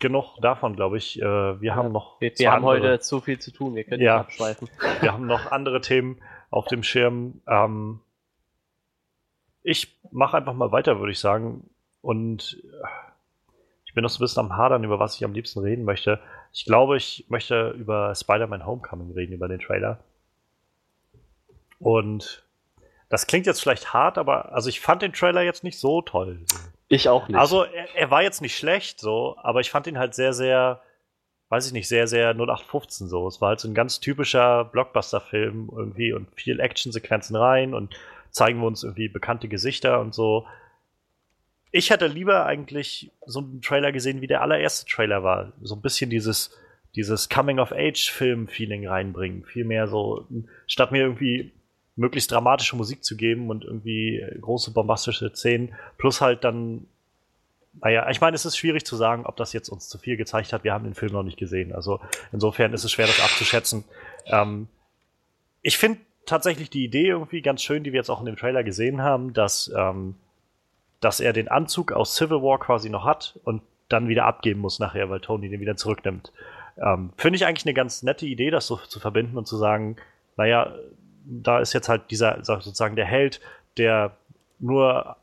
genug 0.00 0.36
davon, 0.40 0.74
glaube 0.76 0.96
ich. 0.98 1.20
Äh, 1.20 1.60
wir 1.60 1.74
haben 1.74 1.92
noch. 1.92 2.20
Wir, 2.20 2.32
wir 2.36 2.50
haben 2.50 2.64
andere- 2.66 2.88
heute 2.90 3.00
zu 3.00 3.20
viel 3.20 3.38
zu 3.38 3.52
tun, 3.52 3.74
wir 3.74 3.84
können 3.84 4.02
Ja. 4.02 4.18
abschweifen. 4.20 4.68
wir 5.00 5.12
haben 5.12 5.26
noch 5.26 5.50
andere 5.52 5.80
Themen 5.80 6.20
auf 6.50 6.66
dem 6.66 6.82
Schirm. 6.82 7.40
Ähm, 7.46 8.00
ich 9.62 9.96
mache 10.10 10.36
einfach 10.38 10.54
mal 10.54 10.72
weiter, 10.72 10.98
würde 10.98 11.12
ich 11.12 11.18
sagen. 11.20 11.70
Und 12.02 12.60
äh, 12.64 12.86
ich 13.84 13.94
bin 13.94 14.02
noch 14.02 14.10
so 14.10 14.18
ein 14.18 14.24
bisschen 14.24 14.40
am 14.44 14.56
Hadern, 14.56 14.84
über 14.84 14.98
was 14.98 15.16
ich 15.16 15.24
am 15.24 15.32
liebsten 15.32 15.60
reden 15.60 15.84
möchte. 15.84 16.20
Ich 16.52 16.64
glaube, 16.64 16.96
ich 16.96 17.26
möchte 17.28 17.70
über 17.70 18.14
Spider-Man 18.14 18.64
Homecoming 18.66 19.12
reden, 19.12 19.32
über 19.34 19.48
den 19.48 19.60
Trailer. 19.60 19.98
Und 21.78 22.44
das 23.08 23.26
klingt 23.26 23.46
jetzt 23.46 23.60
vielleicht 23.60 23.92
hart, 23.92 24.18
aber 24.18 24.52
also 24.52 24.68
ich 24.68 24.80
fand 24.80 25.02
den 25.02 25.12
Trailer 25.12 25.42
jetzt 25.42 25.64
nicht 25.64 25.78
so 25.78 26.02
toll. 26.02 26.44
Ich 26.92 27.08
auch 27.08 27.28
nicht. 27.28 27.38
Also 27.38 27.62
er, 27.62 27.94
er 27.94 28.10
war 28.10 28.22
jetzt 28.22 28.42
nicht 28.42 28.56
schlecht, 28.56 28.98
so, 29.00 29.36
aber 29.38 29.60
ich 29.60 29.70
fand 29.70 29.86
ihn 29.86 29.96
halt 29.96 30.12
sehr, 30.12 30.32
sehr, 30.32 30.82
weiß 31.48 31.68
ich 31.68 31.72
nicht, 31.72 31.86
sehr, 31.86 32.08
sehr 32.08 32.34
0815 32.34 33.08
so. 33.08 33.28
Es 33.28 33.40
war 33.40 33.50
halt 33.50 33.60
so 33.60 33.68
ein 33.68 33.74
ganz 33.74 34.00
typischer 34.00 34.64
Blockbuster-Film 34.64 35.70
irgendwie 35.74 36.12
und 36.12 36.28
viel 36.34 36.58
Actionsequenzen 36.58 37.36
rein 37.36 37.74
und 37.74 37.94
zeigen 38.30 38.60
wir 38.60 38.66
uns 38.66 38.82
irgendwie 38.82 39.08
bekannte 39.08 39.46
Gesichter 39.46 40.00
und 40.00 40.14
so. 40.14 40.46
Ich 41.70 41.90
hätte 41.90 42.08
lieber 42.08 42.44
eigentlich 42.44 43.12
so 43.24 43.38
einen 43.38 43.62
Trailer 43.62 43.92
gesehen, 43.92 44.20
wie 44.20 44.26
der 44.26 44.42
allererste 44.42 44.90
Trailer 44.90 45.22
war. 45.22 45.52
So 45.62 45.76
ein 45.76 45.82
bisschen 45.82 46.10
dieses, 46.10 46.58
dieses 46.96 47.28
Coming-of-Age-Film-Feeling 47.28 48.88
reinbringen. 48.88 49.44
Viel 49.44 49.64
mehr 49.64 49.86
so, 49.86 50.26
statt 50.66 50.90
mir 50.90 51.02
irgendwie 51.02 51.52
möglichst 52.00 52.32
dramatische 52.32 52.76
Musik 52.76 53.04
zu 53.04 53.14
geben 53.14 53.50
und 53.50 53.62
irgendwie 53.62 54.24
große 54.40 54.70
bombastische 54.72 55.30
Szenen, 55.34 55.74
plus 55.98 56.22
halt 56.22 56.44
dann, 56.44 56.86
naja, 57.82 58.08
ich 58.08 58.22
meine, 58.22 58.34
es 58.34 58.46
ist 58.46 58.56
schwierig 58.56 58.86
zu 58.86 58.96
sagen, 58.96 59.26
ob 59.26 59.36
das 59.36 59.52
jetzt 59.52 59.68
uns 59.68 59.88
zu 59.88 59.98
viel 59.98 60.16
gezeigt 60.16 60.54
hat. 60.54 60.64
Wir 60.64 60.72
haben 60.72 60.84
den 60.84 60.94
Film 60.94 61.12
noch 61.12 61.22
nicht 61.22 61.36
gesehen. 61.36 61.74
Also 61.74 62.00
insofern 62.32 62.72
ist 62.72 62.84
es 62.84 62.92
schwer, 62.92 63.06
das 63.06 63.20
abzuschätzen. 63.20 63.84
Ähm, 64.26 64.68
ich 65.60 65.76
finde 65.76 66.00
tatsächlich 66.24 66.70
die 66.70 66.84
Idee 66.84 67.08
irgendwie 67.08 67.42
ganz 67.42 67.62
schön, 67.62 67.84
die 67.84 67.92
wir 67.92 67.98
jetzt 67.98 68.10
auch 68.10 68.20
in 68.20 68.26
dem 68.26 68.36
Trailer 68.36 68.64
gesehen 68.64 69.02
haben, 69.02 69.34
dass, 69.34 69.70
ähm, 69.76 70.14
dass 71.00 71.20
er 71.20 71.34
den 71.34 71.48
Anzug 71.48 71.92
aus 71.92 72.16
Civil 72.16 72.42
War 72.42 72.58
quasi 72.58 72.88
noch 72.88 73.04
hat 73.04 73.38
und 73.44 73.60
dann 73.90 74.08
wieder 74.08 74.24
abgeben 74.24 74.60
muss 74.60 74.78
nachher, 74.78 75.10
weil 75.10 75.20
Tony 75.20 75.50
den 75.50 75.60
wieder 75.60 75.76
zurücknimmt. 75.76 76.32
Ähm, 76.78 77.12
Finde 77.18 77.36
ich 77.36 77.44
eigentlich 77.44 77.66
eine 77.66 77.74
ganz 77.74 78.02
nette 78.02 78.24
Idee, 78.24 78.50
das 78.50 78.66
so 78.66 78.76
zu 78.76 79.00
verbinden 79.00 79.36
und 79.36 79.46
zu 79.46 79.58
sagen, 79.58 79.96
naja, 80.36 80.74
da 81.24 81.60
ist 81.60 81.72
jetzt 81.72 81.88
halt 81.88 82.10
dieser 82.10 82.42
sozusagen 82.44 82.96
der 82.96 83.06
Held, 83.06 83.40
der 83.76 84.16
nur 84.58 85.16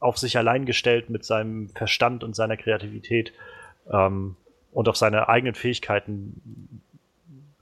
auf 0.00 0.18
sich 0.18 0.38
allein 0.38 0.64
gestellt 0.64 1.10
mit 1.10 1.24
seinem 1.24 1.68
Verstand 1.70 2.22
und 2.22 2.36
seiner 2.36 2.56
Kreativität 2.56 3.32
ähm, 3.90 4.36
und 4.72 4.88
auf 4.88 4.96
seine 4.96 5.28
eigenen 5.28 5.54
Fähigkeiten 5.54 6.82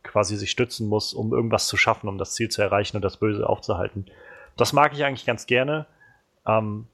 quasi 0.02 0.36
sich 0.36 0.50
stützen 0.50 0.88
muss, 0.88 1.14
um 1.14 1.32
irgendwas 1.32 1.66
zu 1.66 1.76
schaffen, 1.76 2.08
um 2.08 2.18
das 2.18 2.34
Ziel 2.34 2.48
zu 2.48 2.62
erreichen 2.62 2.96
und 2.96 3.02
das 3.02 3.16
Böse 3.16 3.48
aufzuhalten. 3.48 4.06
Das 4.56 4.72
mag 4.72 4.92
ich 4.92 5.04
eigentlich 5.04 5.26
ganz 5.26 5.46
gerne. 5.46 5.86
Ähm, 6.46 6.86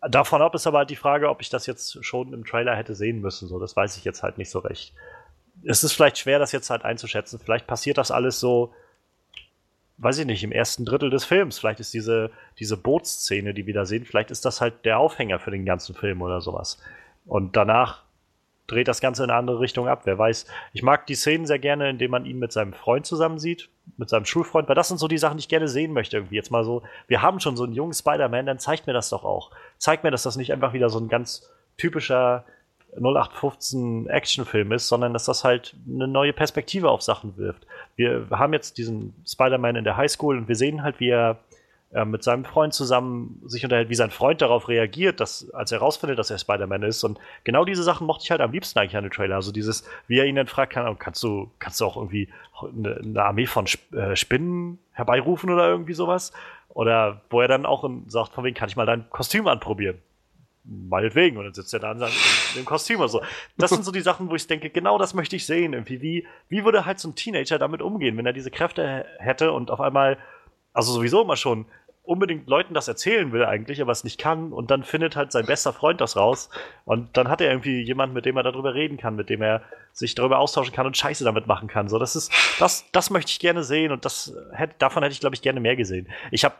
davon 0.00 0.42
ab 0.42 0.54
ist 0.54 0.66
aber 0.66 0.78
halt 0.78 0.90
die 0.90 0.96
Frage, 0.96 1.28
ob 1.28 1.40
ich 1.42 1.50
das 1.50 1.66
jetzt 1.66 2.04
schon 2.04 2.32
im 2.32 2.44
Trailer 2.44 2.76
hätte 2.76 2.94
sehen 2.94 3.20
müssen. 3.20 3.48
So, 3.48 3.58
das 3.58 3.76
weiß 3.76 3.96
ich 3.96 4.04
jetzt 4.04 4.22
halt 4.22 4.38
nicht 4.38 4.50
so 4.50 4.60
recht. 4.60 4.94
Es 5.64 5.84
ist 5.84 5.92
vielleicht 5.92 6.18
schwer, 6.18 6.38
das 6.38 6.52
jetzt 6.52 6.70
halt 6.70 6.84
einzuschätzen. 6.84 7.38
Vielleicht 7.38 7.66
passiert 7.66 7.98
das 7.98 8.10
alles 8.10 8.40
so 8.40 8.72
weiß 10.00 10.18
ich 10.18 10.26
nicht, 10.26 10.42
im 10.42 10.52
ersten 10.52 10.84
Drittel 10.84 11.10
des 11.10 11.24
Films. 11.24 11.58
Vielleicht 11.58 11.80
ist 11.80 11.94
diese, 11.94 12.30
diese 12.58 12.76
Bootsszene, 12.76 13.54
die 13.54 13.66
wir 13.66 13.74
da 13.74 13.84
sehen, 13.84 14.04
vielleicht 14.04 14.30
ist 14.30 14.44
das 14.44 14.60
halt 14.60 14.84
der 14.84 14.98
Aufhänger 14.98 15.38
für 15.38 15.50
den 15.50 15.64
ganzen 15.64 15.94
Film 15.94 16.22
oder 16.22 16.40
sowas. 16.40 16.78
Und 17.26 17.56
danach 17.56 18.02
dreht 18.66 18.88
das 18.88 19.00
Ganze 19.00 19.24
in 19.24 19.30
eine 19.30 19.38
andere 19.38 19.60
Richtung 19.60 19.88
ab. 19.88 20.02
Wer 20.04 20.16
weiß. 20.16 20.46
Ich 20.72 20.82
mag 20.82 21.06
die 21.06 21.16
Szenen 21.16 21.44
sehr 21.44 21.58
gerne, 21.58 21.90
indem 21.90 22.12
man 22.12 22.24
ihn 22.24 22.38
mit 22.38 22.52
seinem 22.52 22.72
Freund 22.72 23.04
zusammen 23.04 23.38
sieht, 23.38 23.68
mit 23.96 24.08
seinem 24.08 24.24
Schulfreund, 24.24 24.68
weil 24.68 24.76
das 24.76 24.88
sind 24.88 24.98
so 24.98 25.08
die 25.08 25.18
Sachen, 25.18 25.36
die 25.36 25.42
ich 25.42 25.48
gerne 25.48 25.68
sehen 25.68 25.92
möchte. 25.92 26.16
Irgendwie 26.16 26.36
jetzt 26.36 26.50
mal 26.50 26.64
so, 26.64 26.82
wir 27.08 27.20
haben 27.20 27.40
schon 27.40 27.56
so 27.56 27.64
einen 27.64 27.72
jungen 27.72 27.92
Spider-Man, 27.92 28.46
dann 28.46 28.58
zeigt 28.58 28.86
mir 28.86 28.92
das 28.92 29.10
doch 29.10 29.24
auch. 29.24 29.50
Zeigt 29.76 30.04
mir, 30.04 30.10
dass 30.10 30.22
das 30.22 30.36
nicht 30.36 30.52
einfach 30.52 30.72
wieder 30.72 30.88
so 30.88 30.98
ein 30.98 31.08
ganz 31.08 31.50
typischer 31.76 32.44
0815 32.96 34.08
Actionfilm 34.08 34.72
ist, 34.72 34.88
sondern 34.88 35.12
dass 35.12 35.24
das 35.24 35.44
halt 35.44 35.74
eine 35.88 36.08
neue 36.08 36.32
Perspektive 36.32 36.90
auf 36.90 37.02
Sachen 37.02 37.36
wirft. 37.36 37.66
Wir 37.96 38.26
haben 38.30 38.52
jetzt 38.52 38.78
diesen 38.78 39.14
Spider-Man 39.26 39.76
in 39.76 39.84
der 39.84 39.96
Highschool 39.96 40.36
und 40.36 40.48
wir 40.48 40.56
sehen 40.56 40.82
halt, 40.82 41.00
wie 41.00 41.10
er 41.10 41.38
äh, 41.92 42.04
mit 42.04 42.22
seinem 42.22 42.44
Freund 42.44 42.72
zusammen 42.72 43.42
sich 43.46 43.64
unterhält, 43.64 43.88
wie 43.88 43.96
sein 43.96 44.10
Freund 44.10 44.40
darauf 44.40 44.68
reagiert, 44.68 45.18
dass, 45.18 45.50
als 45.50 45.72
er 45.72 45.80
herausfindet, 45.80 46.18
dass 46.18 46.30
er 46.30 46.38
Spider-Man 46.38 46.84
ist. 46.84 47.02
Und 47.02 47.18
genau 47.42 47.64
diese 47.64 47.82
Sachen 47.82 48.06
mochte 48.06 48.24
ich 48.24 48.30
halt 48.30 48.40
am 48.40 48.52
liebsten 48.52 48.78
eigentlich 48.78 48.96
an 48.96 49.02
den 49.02 49.12
Trailer. 49.12 49.34
Also 49.34 49.50
dieses, 49.50 49.84
wie 50.06 50.18
er 50.18 50.26
ihn 50.26 50.36
dann 50.36 50.46
fragt, 50.46 50.72
kann, 50.72 50.98
kannst 50.98 51.22
du, 51.22 51.50
kannst 51.58 51.80
du 51.80 51.86
auch 51.86 51.96
irgendwie 51.96 52.28
eine, 52.62 52.96
eine 52.96 53.22
Armee 53.24 53.46
von 53.46 53.66
äh, 53.92 54.14
Spinnen 54.14 54.78
herbeirufen 54.92 55.50
oder 55.50 55.68
irgendwie 55.68 55.94
sowas? 55.94 56.32
Oder 56.68 57.22
wo 57.28 57.40
er 57.40 57.48
dann 57.48 57.66
auch 57.66 57.88
sagt, 58.06 58.34
von 58.34 58.44
wegen, 58.44 58.56
kann 58.56 58.68
ich 58.68 58.76
mal 58.76 58.86
dein 58.86 59.10
Kostüm 59.10 59.48
anprobieren? 59.48 59.98
Meinetwegen. 60.70 61.36
Und 61.36 61.44
dann 61.44 61.54
sitzt 61.54 61.74
er 61.74 61.80
da 61.80 61.92
in 61.92 62.00
dem 62.56 62.64
Kostüm 62.64 63.00
oder 63.00 63.08
so. 63.08 63.22
Das 63.58 63.70
sind 63.70 63.84
so 63.84 63.92
die 63.92 64.00
Sachen, 64.00 64.30
wo 64.30 64.34
ich 64.34 64.46
denke, 64.46 64.70
genau 64.70 64.98
das 64.98 65.14
möchte 65.14 65.36
ich 65.36 65.44
sehen. 65.44 65.72
Irgendwie, 65.72 66.00
wie, 66.00 66.26
wie 66.48 66.64
würde 66.64 66.86
halt 66.86 67.00
so 67.00 67.08
ein 67.08 67.14
Teenager 67.14 67.58
damit 67.58 67.82
umgehen, 67.82 68.16
wenn 68.16 68.26
er 68.26 68.32
diese 68.32 68.50
Kräfte 68.50 69.04
hätte 69.18 69.52
und 69.52 69.70
auf 69.70 69.80
einmal, 69.80 70.18
also 70.72 70.92
sowieso 70.92 71.22
immer 71.22 71.36
schon, 71.36 71.66
unbedingt 72.02 72.48
Leuten 72.48 72.74
das 72.74 72.88
erzählen 72.88 73.30
will 73.30 73.44
eigentlich, 73.44 73.80
aber 73.80 73.92
es 73.92 74.04
nicht 74.04 74.18
kann 74.18 74.52
und 74.52 74.70
dann 74.70 74.82
findet 74.82 75.14
halt 75.14 75.30
sein 75.30 75.46
bester 75.46 75.72
Freund 75.72 76.00
das 76.00 76.16
raus 76.16 76.50
und 76.84 77.16
dann 77.16 77.28
hat 77.28 77.40
er 77.40 77.50
irgendwie 77.50 77.82
jemanden, 77.82 78.14
mit 78.14 78.24
dem 78.24 78.36
er 78.36 78.42
darüber 78.42 78.74
reden 78.74 78.96
kann, 78.96 79.14
mit 79.14 79.28
dem 79.28 79.42
er 79.42 79.62
sich 79.92 80.14
darüber 80.14 80.38
austauschen 80.38 80.74
kann 80.74 80.86
und 80.86 80.96
Scheiße 80.96 81.22
damit 81.24 81.46
machen 81.46 81.68
kann. 81.68 81.88
So, 81.88 81.98
das 81.98 82.16
ist, 82.16 82.32
das, 82.58 82.90
das 82.90 83.10
möchte 83.10 83.30
ich 83.30 83.38
gerne 83.38 83.62
sehen 83.62 83.92
und 83.92 84.04
das 84.04 84.34
hätte, 84.52 84.74
davon 84.78 85.02
hätte 85.02 85.12
ich, 85.12 85.20
glaube 85.20 85.36
ich, 85.36 85.42
gerne 85.42 85.60
mehr 85.60 85.76
gesehen. 85.76 86.08
Ich 86.30 86.44
habe 86.44 86.54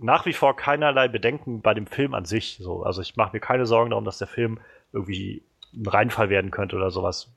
nach 0.00 0.26
wie 0.26 0.32
vor 0.32 0.56
keinerlei 0.56 1.08
Bedenken 1.08 1.60
bei 1.60 1.74
dem 1.74 1.86
Film 1.86 2.14
an 2.14 2.24
sich. 2.24 2.58
So. 2.60 2.82
Also 2.82 3.02
ich 3.02 3.16
mache 3.16 3.32
mir 3.32 3.40
keine 3.40 3.66
Sorgen 3.66 3.90
darum, 3.90 4.04
dass 4.04 4.18
der 4.18 4.28
Film 4.28 4.60
irgendwie 4.92 5.42
ein 5.74 5.86
Reinfall 5.86 6.30
werden 6.30 6.50
könnte 6.50 6.76
oder 6.76 6.90
sowas. 6.90 7.28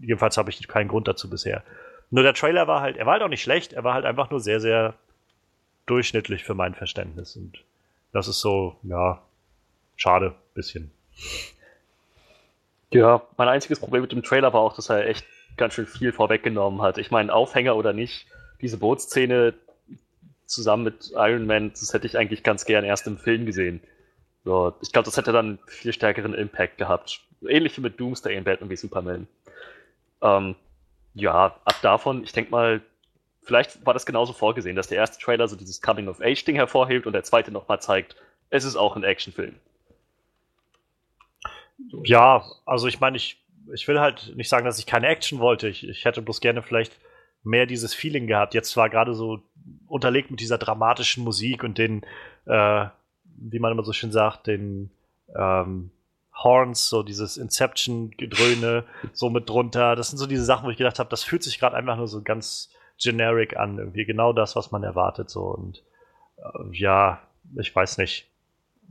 Jedenfalls 0.00 0.36
habe 0.36 0.50
ich 0.50 0.66
keinen 0.68 0.88
Grund 0.88 1.08
dazu 1.08 1.28
bisher. 1.28 1.62
Nur 2.10 2.22
der 2.22 2.34
Trailer 2.34 2.66
war 2.66 2.80
halt, 2.80 2.96
er 2.96 3.06
war 3.06 3.14
halt 3.14 3.22
auch 3.22 3.28
nicht 3.28 3.42
schlecht, 3.42 3.72
er 3.72 3.84
war 3.84 3.94
halt 3.94 4.04
einfach 4.04 4.30
nur 4.30 4.40
sehr, 4.40 4.60
sehr 4.60 4.94
durchschnittlich 5.86 6.44
für 6.44 6.54
mein 6.54 6.74
Verständnis. 6.74 7.36
Und 7.36 7.64
das 8.12 8.28
ist 8.28 8.40
so, 8.40 8.76
ja, 8.82 9.22
schade, 9.96 10.34
bisschen. 10.54 10.90
Ja, 12.92 13.22
mein 13.36 13.48
einziges 13.48 13.78
Problem 13.78 14.02
mit 14.02 14.12
dem 14.12 14.22
Trailer 14.22 14.52
war 14.52 14.60
auch, 14.60 14.74
dass 14.74 14.90
er 14.90 15.06
echt 15.06 15.24
ganz 15.56 15.74
schön 15.74 15.86
viel 15.86 16.12
vorweggenommen 16.12 16.82
hat. 16.82 16.98
Ich 16.98 17.10
meine, 17.10 17.32
Aufhänger 17.32 17.76
oder 17.76 17.92
nicht, 17.92 18.26
diese 18.60 18.78
Bootsszene, 18.78 19.54
zusammen 20.50 20.84
mit 20.84 21.12
Iron 21.14 21.46
Man, 21.46 21.70
das 21.70 21.92
hätte 21.92 22.06
ich 22.06 22.18
eigentlich 22.18 22.42
ganz 22.42 22.64
gern 22.64 22.84
erst 22.84 23.06
im 23.06 23.18
Film 23.18 23.46
gesehen. 23.46 23.80
So, 24.44 24.74
ich 24.80 24.92
glaube, 24.92 25.06
das 25.06 25.16
hätte 25.16 25.32
dann 25.32 25.58
viel 25.66 25.92
stärkeren 25.92 26.34
Impact 26.34 26.78
gehabt. 26.78 27.20
Ähnlich 27.46 27.76
wie 27.76 27.82
mit 27.82 27.98
Doomsday 28.00 28.36
in 28.36 28.44
Batman 28.44 28.70
wie 28.70 28.76
Superman. 28.76 29.26
Ähm, 30.22 30.54
ja, 31.14 31.56
ab 31.64 31.76
davon, 31.82 32.24
ich 32.24 32.32
denke 32.32 32.50
mal, 32.50 32.80
vielleicht 33.42 33.84
war 33.84 33.94
das 33.94 34.06
genauso 34.06 34.32
vorgesehen, 34.32 34.76
dass 34.76 34.88
der 34.88 34.98
erste 34.98 35.22
Trailer 35.22 35.48
so 35.48 35.56
dieses 35.56 35.80
Coming-of-Age-Ding 35.80 36.56
hervorhebt 36.56 37.06
und 37.06 37.12
der 37.12 37.24
zweite 37.24 37.50
nochmal 37.50 37.80
zeigt, 37.80 38.16
es 38.50 38.64
ist 38.64 38.76
auch 38.76 38.96
ein 38.96 39.04
Actionfilm. 39.04 39.56
Ja, 42.04 42.44
also 42.66 42.88
ich 42.88 43.00
meine, 43.00 43.16
ich, 43.16 43.42
ich 43.72 43.88
will 43.88 44.00
halt 44.00 44.34
nicht 44.36 44.48
sagen, 44.48 44.66
dass 44.66 44.78
ich 44.78 44.86
keine 44.86 45.08
Action 45.08 45.38
wollte. 45.38 45.68
Ich, 45.68 45.86
ich 45.88 46.04
hätte 46.04 46.22
bloß 46.22 46.40
gerne 46.40 46.62
vielleicht 46.62 46.92
mehr 47.42 47.66
dieses 47.66 47.94
Feeling 47.94 48.26
gehabt. 48.26 48.54
Jetzt 48.54 48.76
war 48.76 48.90
gerade 48.90 49.14
so 49.14 49.40
unterlegt 49.86 50.30
mit 50.30 50.40
dieser 50.40 50.58
dramatischen 50.58 51.24
Musik 51.24 51.64
und 51.64 51.78
den, 51.78 52.02
äh, 52.46 52.86
wie 53.24 53.58
man 53.58 53.72
immer 53.72 53.84
so 53.84 53.92
schön 53.92 54.12
sagt, 54.12 54.46
den 54.46 54.90
ähm, 55.36 55.90
Horns, 56.34 56.88
so 56.88 57.02
dieses 57.02 57.36
Inception-Gedröhne, 57.36 58.84
so 59.12 59.30
mit 59.30 59.48
drunter. 59.48 59.96
Das 59.96 60.10
sind 60.10 60.18
so 60.18 60.26
diese 60.26 60.44
Sachen, 60.44 60.66
wo 60.66 60.70
ich 60.70 60.78
gedacht 60.78 60.98
habe, 60.98 61.10
das 61.10 61.22
fühlt 61.24 61.42
sich 61.42 61.58
gerade 61.58 61.76
einfach 61.76 61.96
nur 61.96 62.08
so 62.08 62.22
ganz 62.22 62.70
generic 62.98 63.56
an. 63.56 63.78
Irgendwie 63.78 64.04
genau 64.04 64.32
das, 64.32 64.56
was 64.56 64.70
man 64.70 64.82
erwartet. 64.82 65.28
So 65.30 65.42
und 65.42 65.82
äh, 66.38 66.76
ja, 66.76 67.20
ich 67.58 67.74
weiß 67.74 67.98
nicht 67.98 68.29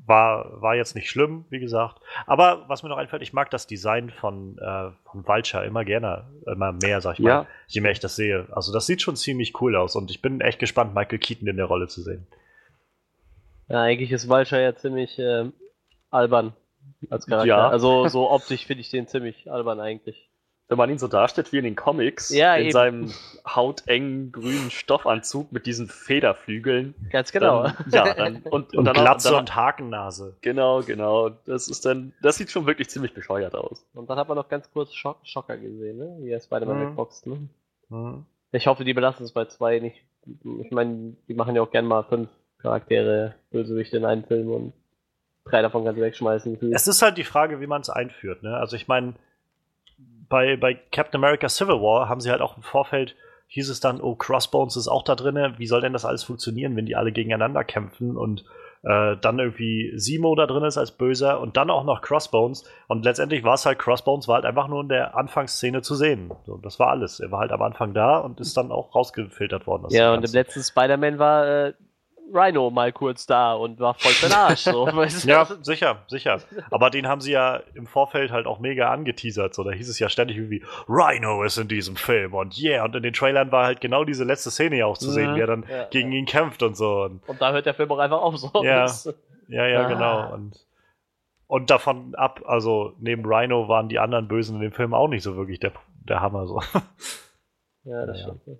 war, 0.05 0.61
war 0.61 0.75
jetzt 0.75 0.95
nicht 0.95 1.09
schlimm, 1.09 1.45
wie 1.49 1.59
gesagt. 1.59 2.01
Aber 2.25 2.65
was 2.67 2.83
mir 2.83 2.89
noch 2.89 2.97
einfällt, 2.97 3.21
ich 3.21 3.33
mag 3.33 3.49
das 3.51 3.67
Design 3.67 4.09
von, 4.09 4.57
äh, 4.57 4.91
von 5.09 5.27
Vulture 5.27 5.65
immer 5.65 5.85
gerne, 5.85 6.27
immer 6.51 6.71
mehr, 6.71 7.01
sag 7.01 7.13
ich 7.13 7.19
mal, 7.19 7.47
je 7.67 7.81
mehr 7.81 7.91
ich 7.91 7.99
das 7.99 8.15
sehe. 8.15 8.47
Also 8.51 8.73
das 8.73 8.85
sieht 8.85 9.01
schon 9.01 9.15
ziemlich 9.15 9.59
cool 9.61 9.75
aus 9.75 9.95
und 9.95 10.09
ich 10.11 10.21
bin 10.21 10.41
echt 10.41 10.59
gespannt, 10.59 10.95
Michael 10.95 11.19
Keaton 11.19 11.47
in 11.47 11.57
der 11.57 11.65
Rolle 11.65 11.87
zu 11.87 12.01
sehen. 12.01 12.27
Ja, 13.67 13.81
eigentlich 13.81 14.11
ist 14.11 14.27
Vulture 14.27 14.61
ja 14.61 14.75
ziemlich 14.75 15.19
äh, 15.19 15.51
albern 16.09 16.53
als 17.09 17.27
Charakter. 17.27 17.47
Ja. 17.47 17.69
Also 17.69 18.07
so 18.07 18.31
optisch 18.31 18.65
finde 18.65 18.81
ich 18.81 18.89
den 18.89 19.07
ziemlich 19.07 19.51
albern 19.51 19.79
eigentlich 19.79 20.28
wenn 20.69 20.77
man 20.77 20.89
ihn 20.91 20.99
so 20.99 21.07
darstellt 21.07 21.51
wie 21.51 21.57
in 21.57 21.63
den 21.63 21.75
Comics, 21.75 22.29
ja, 22.29 22.55
in 22.55 22.65
eben. 22.65 22.71
seinem 22.71 23.13
hautengen 23.45 24.31
grünen 24.31 24.69
Stoffanzug 24.69 25.51
mit 25.51 25.65
diesen 25.65 25.87
Federflügeln. 25.87 26.93
Ganz 27.11 27.31
genau. 27.31 27.63
Dann, 27.63 27.75
ja, 27.91 28.13
dann, 28.13 28.35
und, 28.43 28.45
und, 28.45 28.77
und 28.77 28.85
dann 28.85 28.93
Glatze 28.93 29.29
und, 29.29 29.33
dann, 29.33 29.39
und 29.39 29.55
Hakennase. 29.55 30.37
Genau, 30.41 30.83
genau. 30.83 31.29
Das 31.29 31.67
ist 31.67 31.85
dann, 31.87 32.13
das 32.21 32.37
sieht 32.37 32.51
schon 32.51 32.67
wirklich 32.67 32.87
ziemlich 32.89 33.15
bescheuert 33.15 33.55
aus. 33.55 33.83
Und 33.95 34.11
dann 34.11 34.19
hat 34.19 34.27
man 34.27 34.37
noch 34.37 34.47
ganz 34.47 34.71
kurz 34.71 34.93
Schock, 34.93 35.17
Schocker 35.23 35.57
gesehen, 35.57 35.97
ne? 35.97 36.17
Wie 36.19 36.29
er 36.29 36.39
Spider-Man 36.39 36.77
mhm. 36.77 36.89
wegboxt, 36.89 37.25
ne? 37.25 37.49
Mhm. 37.89 38.25
Ich 38.51 38.67
hoffe, 38.67 38.83
die 38.83 38.93
belassen 38.93 39.25
es 39.25 39.31
bei 39.31 39.45
zwei 39.45 39.79
nicht. 39.79 40.03
Ich 40.61 40.71
meine, 40.71 41.15
die 41.27 41.33
machen 41.33 41.55
ja 41.55 41.63
auch 41.63 41.71
gern 41.71 41.85
mal 41.85 42.03
fünf 42.03 42.29
Charaktere 42.59 43.33
Bösewichte 43.49 43.97
in 43.97 44.05
einen 44.05 44.23
Film 44.23 44.51
und 44.51 44.73
drei 45.45 45.63
davon 45.63 45.83
du 45.83 45.95
wegschmeißen. 45.95 46.71
Es 46.73 46.87
ist 46.87 47.01
halt 47.01 47.17
die 47.17 47.23
Frage, 47.23 47.59
wie 47.59 47.67
man 47.67 47.81
es 47.81 47.89
einführt. 47.89 48.43
Ne? 48.43 48.55
Also 48.55 48.75
ich 48.75 48.87
meine, 48.87 49.15
bei, 50.29 50.55
bei 50.55 50.75
Captain 50.91 51.19
America 51.19 51.49
Civil 51.49 51.81
War 51.81 52.07
haben 52.07 52.21
sie 52.21 52.31
halt 52.31 52.41
auch 52.41 52.55
im 52.55 52.63
Vorfeld, 52.63 53.15
hieß 53.47 53.69
es 53.69 53.79
dann, 53.79 53.99
oh, 53.99 54.15
Crossbones 54.15 54.77
ist 54.77 54.87
auch 54.87 55.03
da 55.03 55.15
drin. 55.15 55.55
Wie 55.57 55.67
soll 55.67 55.81
denn 55.81 55.93
das 55.93 56.05
alles 56.05 56.23
funktionieren, 56.23 56.75
wenn 56.75 56.85
die 56.85 56.95
alle 56.95 57.11
gegeneinander 57.11 57.63
kämpfen 57.63 58.15
und 58.15 58.45
äh, 58.83 59.17
dann 59.17 59.39
irgendwie 59.39 59.91
Simo 59.95 60.35
da 60.35 60.45
drin 60.45 60.63
ist 60.63 60.77
als 60.77 60.91
Böser 60.91 61.39
und 61.41 61.57
dann 61.57 61.69
auch 61.69 61.83
noch 61.83 62.01
Crossbones. 62.01 62.63
Und 62.87 63.03
letztendlich 63.03 63.43
war 63.43 63.55
es 63.55 63.65
halt, 63.65 63.79
Crossbones 63.79 64.27
war 64.27 64.35
halt 64.35 64.45
einfach 64.45 64.67
nur 64.67 64.81
in 64.81 64.89
der 64.89 65.17
Anfangsszene 65.17 65.81
zu 65.81 65.95
sehen. 65.95 66.31
So, 66.45 66.57
das 66.57 66.79
war 66.79 66.89
alles. 66.89 67.19
Er 67.19 67.31
war 67.31 67.39
halt 67.39 67.51
am 67.51 67.61
Anfang 67.61 67.93
da 67.93 68.17
und 68.19 68.39
ist 68.39 68.55
dann 68.55 68.71
auch 68.71 68.95
rausgefiltert 68.95 69.67
worden. 69.67 69.87
Ja, 69.89 70.13
und 70.13 70.23
im 70.23 70.31
letzten 70.31 70.61
Spider-Man 70.61 71.19
war 71.19 71.47
äh, 71.47 71.73
Rhino 72.33 72.69
mal 72.69 72.91
kurz 72.91 73.25
da 73.25 73.53
und 73.53 73.79
war 73.79 73.93
voll 73.93 74.11
für 74.11 74.35
Arsch. 74.35 74.61
So, 74.61 74.87
ja, 75.25 75.47
sicher, 75.61 76.03
sicher. 76.07 76.39
Aber 76.71 76.89
den 76.89 77.07
haben 77.07 77.21
sie 77.21 77.31
ja 77.31 77.61
im 77.73 77.87
Vorfeld 77.87 78.31
halt 78.31 78.47
auch 78.47 78.59
mega 78.59 78.91
angeteasert. 78.91 79.53
So, 79.53 79.63
da 79.63 79.71
hieß 79.71 79.89
es 79.89 79.99
ja 79.99 80.09
ständig 80.09 80.37
irgendwie, 80.37 80.63
Rhino 80.87 81.43
ist 81.43 81.57
in 81.57 81.67
diesem 81.67 81.95
Film 81.95 82.33
und 82.33 82.57
yeah. 82.59 82.85
Und 82.85 82.95
in 82.95 83.03
den 83.03 83.13
Trailern 83.13 83.51
war 83.51 83.65
halt 83.65 83.81
genau 83.81 84.03
diese 84.03 84.23
letzte 84.23 84.51
Szene 84.51 84.77
ja 84.77 84.85
auch 84.85 84.97
zu 84.97 85.11
sehen, 85.11 85.31
mhm. 85.31 85.35
wie 85.35 85.41
er 85.41 85.47
dann 85.47 85.65
ja, 85.69 85.85
gegen 85.85 86.11
ja. 86.11 86.19
ihn 86.19 86.25
kämpft 86.25 86.63
und 86.63 86.75
so. 86.75 87.03
Und, 87.03 87.27
und, 87.27 87.41
da 87.41 87.51
hört 87.51 87.65
der 87.65 87.73
Film 87.73 87.91
auch 87.91 87.99
einfach 87.99 88.21
auf. 88.21 88.37
So. 88.37 88.51
Ja, 88.63 88.85
ja, 89.47 89.67
ja, 89.67 89.85
ah. 89.85 89.87
genau. 89.87 90.33
Und, 90.33 90.65
und 91.47 91.69
davon 91.69 92.15
ab, 92.15 92.41
also 92.45 92.93
neben 92.99 93.25
Rhino 93.25 93.67
waren 93.67 93.89
die 93.89 93.99
anderen 93.99 94.27
Bösen 94.27 94.55
in 94.55 94.61
dem 94.61 94.71
Film 94.71 94.93
auch 94.93 95.07
nicht 95.07 95.23
so 95.23 95.35
wirklich 95.35 95.59
der, 95.59 95.73
der 96.07 96.21
Hammer. 96.21 96.47
So. 96.47 96.61
Ja, 97.83 98.05
das 98.05 98.19
ja. 98.19 98.23
stimmt. 98.23 98.59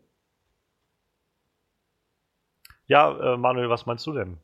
Ja, 2.90 3.36
äh, 3.36 3.38
Manuel, 3.38 3.70
was 3.70 3.86
meinst 3.86 4.06
du 4.08 4.14
denn? 4.14 4.38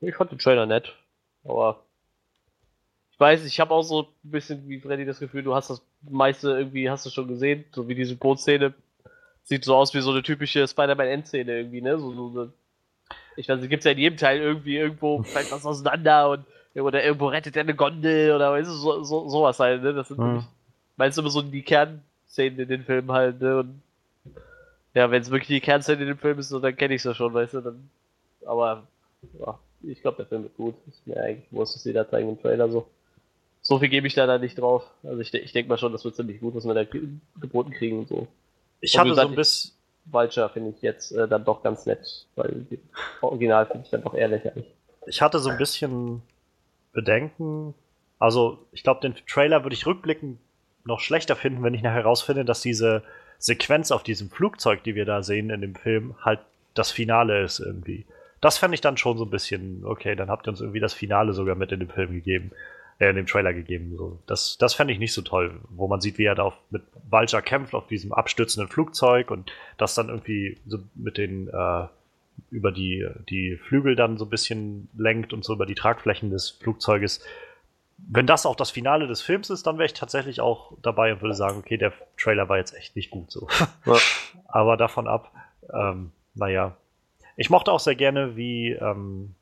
Ich 0.00 0.14
fand 0.14 0.30
den 0.30 0.38
Trailer 0.38 0.66
nett, 0.66 0.94
aber 1.42 1.82
ich 3.10 3.18
weiß, 3.18 3.44
ich 3.46 3.58
habe 3.58 3.74
auch 3.74 3.82
so 3.82 4.02
ein 4.02 4.30
bisschen 4.30 4.68
wie 4.68 4.78
Freddy 4.78 5.04
das 5.04 5.18
Gefühl, 5.18 5.42
du 5.42 5.54
hast 5.54 5.70
das 5.70 5.82
meiste 6.02 6.50
irgendwie, 6.50 6.88
hast 6.88 7.04
du 7.06 7.10
schon 7.10 7.26
gesehen, 7.26 7.64
so 7.72 7.88
wie 7.88 7.94
diese 7.96 8.14
Bootszene. 8.14 8.74
Sieht 9.42 9.64
so 9.64 9.74
aus 9.74 9.94
wie 9.94 10.00
so 10.00 10.10
eine 10.10 10.22
typische 10.22 10.68
Spider-Man-Endszene 10.68 11.56
irgendwie, 11.56 11.80
ne? 11.80 11.98
So, 11.98 12.12
so, 12.12 12.28
so. 12.30 12.52
Ich 13.36 13.48
weiß, 13.48 13.60
es 13.62 13.68
gibt 13.68 13.84
ja 13.84 13.92
in 13.92 13.98
jedem 13.98 14.18
Teil 14.18 14.38
irgendwie, 14.38 14.76
irgendwo 14.76 15.22
fällt 15.22 15.50
was 15.50 15.64
auseinander 15.64 16.30
und 16.30 16.44
oder 16.74 17.02
irgendwo 17.02 17.28
rettet 17.28 17.56
er 17.56 17.62
eine 17.62 17.74
Gondel 17.74 18.36
oder 18.36 18.52
weißt 18.52 18.70
du, 18.70 18.74
so, 18.74 19.02
so, 19.02 19.28
sowas 19.28 19.58
halt, 19.58 19.82
ne? 19.82 19.94
Das 19.94 20.08
sind 20.08 20.18
mhm. 20.18 20.44
meinst 20.96 21.16
du 21.16 21.22
immer 21.22 21.30
so 21.30 21.40
die 21.40 21.62
Kernszenen 21.62 22.58
in 22.58 22.68
den 22.68 22.84
Filmen 22.84 23.10
halt, 23.10 23.40
ne? 23.40 23.60
Und 23.60 23.82
ja, 24.98 25.12
wenn 25.12 25.22
es 25.22 25.30
wirklich 25.30 25.46
die 25.46 25.60
Kernszene 25.60 26.02
in 26.02 26.08
dem 26.08 26.18
Film 26.18 26.40
ist, 26.40 26.48
so, 26.48 26.58
dann 26.58 26.76
kenne 26.76 26.94
ich 26.94 27.02
es 27.02 27.04
ja 27.04 27.14
schon, 27.14 27.32
weißt 27.32 27.54
du, 27.54 27.60
dann. 27.60 27.88
Aber 28.44 28.88
ja, 29.38 29.56
ich 29.82 30.02
glaube, 30.02 30.16
der 30.16 30.26
Film 30.26 30.42
wird 30.42 30.56
gut. 30.56 30.74
Ist 30.88 31.06
mir 31.06 31.22
eigentlich 31.22 31.46
wurscht, 31.52 31.76
dass 31.76 31.84
sie 31.84 31.92
da 31.92 32.08
zeigen 32.08 32.30
im 32.30 32.40
Trailer 32.42 32.68
so. 32.68 32.88
So 33.62 33.78
viel 33.78 33.90
gebe 33.90 34.08
ich 34.08 34.14
da, 34.14 34.26
da 34.26 34.38
nicht 34.38 34.58
drauf. 34.58 34.90
Also 35.04 35.20
ich, 35.20 35.32
ich 35.32 35.52
denke 35.52 35.68
mal 35.68 35.78
schon, 35.78 35.92
das 35.92 36.04
wird 36.04 36.16
ziemlich 36.16 36.40
gut, 36.40 36.56
was 36.56 36.64
wir 36.64 36.74
da 36.74 36.82
geboten 37.40 37.70
kriegen 37.70 38.00
und 38.00 38.08
so. 38.08 38.26
Ich 38.80 38.94
und 38.94 39.00
hatte 39.00 39.14
so 39.14 39.20
ein 39.20 39.34
bisschen. 39.36 39.72
Vulture 40.10 40.48
finde 40.48 40.70
ich 40.70 40.82
jetzt 40.82 41.12
äh, 41.12 41.28
dann 41.28 41.44
doch 41.44 41.62
ganz 41.62 41.86
nett, 41.86 42.26
weil 42.34 42.66
die 42.70 42.80
Original 43.20 43.66
finde 43.66 43.84
ich 43.84 43.90
dann 43.90 44.02
doch 44.02 44.14
eher 44.14 44.28
lächerlich. 44.28 44.64
Ich 45.06 45.22
hatte 45.22 45.38
so 45.38 45.50
ein 45.50 45.58
bisschen 45.58 46.22
Bedenken. 46.92 47.74
Also, 48.18 48.66
ich 48.72 48.82
glaube, 48.82 49.00
den 49.00 49.14
Trailer 49.26 49.64
würde 49.64 49.74
ich 49.74 49.86
rückblickend 49.86 50.38
noch 50.84 51.00
schlechter 51.00 51.36
finden, 51.36 51.62
wenn 51.62 51.74
ich 51.74 51.82
nachher 51.82 52.02
herausfinde, 52.02 52.44
dass 52.44 52.62
diese 52.62 53.04
Sequenz 53.38 53.90
auf 53.90 54.02
diesem 54.02 54.30
Flugzeug, 54.30 54.82
die 54.82 54.94
wir 54.94 55.04
da 55.04 55.22
sehen 55.22 55.50
in 55.50 55.60
dem 55.60 55.74
Film, 55.74 56.14
halt 56.24 56.40
das 56.74 56.90
Finale 56.90 57.42
ist 57.42 57.60
irgendwie. 57.60 58.04
Das 58.40 58.58
fände 58.58 58.74
ich 58.74 58.80
dann 58.80 58.96
schon 58.96 59.18
so 59.18 59.24
ein 59.24 59.30
bisschen, 59.30 59.84
okay, 59.84 60.14
dann 60.14 60.28
habt 60.28 60.46
ihr 60.46 60.50
uns 60.50 60.60
irgendwie 60.60 60.80
das 60.80 60.94
Finale 60.94 61.32
sogar 61.32 61.56
mit 61.56 61.72
in 61.72 61.80
dem 61.80 61.88
Film 61.88 62.12
gegeben, 62.12 62.52
äh, 62.98 63.10
in 63.10 63.16
dem 63.16 63.26
Trailer 63.26 63.52
gegeben. 63.52 63.96
So. 63.96 64.18
Das, 64.26 64.58
das 64.58 64.74
fände 64.74 64.92
ich 64.92 64.98
nicht 64.98 65.12
so 65.12 65.22
toll, 65.22 65.60
wo 65.70 65.88
man 65.88 66.00
sieht, 66.00 66.18
wie 66.18 66.24
er 66.24 66.34
da 66.34 66.44
auf, 66.44 66.54
mit 66.70 66.82
Vulture 67.10 67.42
kämpft 67.42 67.74
auf 67.74 67.86
diesem 67.88 68.12
abstürzenden 68.12 68.70
Flugzeug 68.70 69.30
und 69.30 69.50
das 69.76 69.94
dann 69.94 70.08
irgendwie 70.08 70.58
so 70.66 70.78
mit 70.94 71.18
den 71.18 71.48
äh, 71.48 71.86
über 72.50 72.70
die, 72.70 73.06
die 73.28 73.56
Flügel 73.56 73.96
dann 73.96 74.16
so 74.16 74.24
ein 74.24 74.30
bisschen 74.30 74.88
lenkt 74.96 75.32
und 75.32 75.44
so 75.44 75.54
über 75.54 75.66
die 75.66 75.74
Tragflächen 75.74 76.30
des 76.30 76.50
Flugzeuges 76.50 77.24
wenn 77.98 78.26
das 78.26 78.46
auch 78.46 78.56
das 78.56 78.70
Finale 78.70 79.06
des 79.06 79.20
Films 79.20 79.50
ist, 79.50 79.66
dann 79.66 79.76
wäre 79.76 79.86
ich 79.86 79.92
tatsächlich 79.92 80.40
auch 80.40 80.72
dabei 80.82 81.12
und 81.12 81.20
würde 81.20 81.34
sagen, 81.34 81.58
okay, 81.58 81.76
der 81.76 81.92
Trailer 82.16 82.48
war 82.48 82.56
jetzt 82.56 82.74
echt 82.74 82.96
nicht 82.96 83.10
gut 83.10 83.30
so. 83.30 83.48
Ja. 83.84 83.96
Aber 84.46 84.76
davon 84.76 85.08
ab, 85.08 85.32
ähm, 85.72 86.12
naja. 86.34 86.76
Ich 87.36 87.50
mochte 87.50 87.70
auch 87.72 87.80
sehr 87.80 87.96
gerne, 87.96 88.36
wie, 88.36 88.70
ähm, 88.72 89.34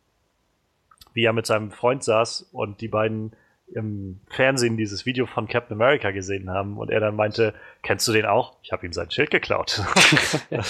wie 1.12 1.24
er 1.24 1.32
mit 1.32 1.46
seinem 1.46 1.70
Freund 1.70 2.02
saß 2.02 2.48
und 2.52 2.80
die 2.80 2.88
beiden 2.88 3.32
im 3.74 4.20
Fernsehen 4.28 4.76
dieses 4.76 5.06
Video 5.06 5.26
von 5.26 5.48
Captain 5.48 5.76
America 5.76 6.10
gesehen 6.12 6.50
haben 6.50 6.78
und 6.78 6.90
er 6.90 7.00
dann 7.00 7.16
meinte, 7.16 7.52
kennst 7.82 8.06
du 8.06 8.12
den 8.12 8.24
auch? 8.24 8.56
Ich 8.62 8.72
habe 8.72 8.86
ihm 8.86 8.92
sein 8.92 9.10
Schild 9.10 9.30
geklaut. 9.30 9.82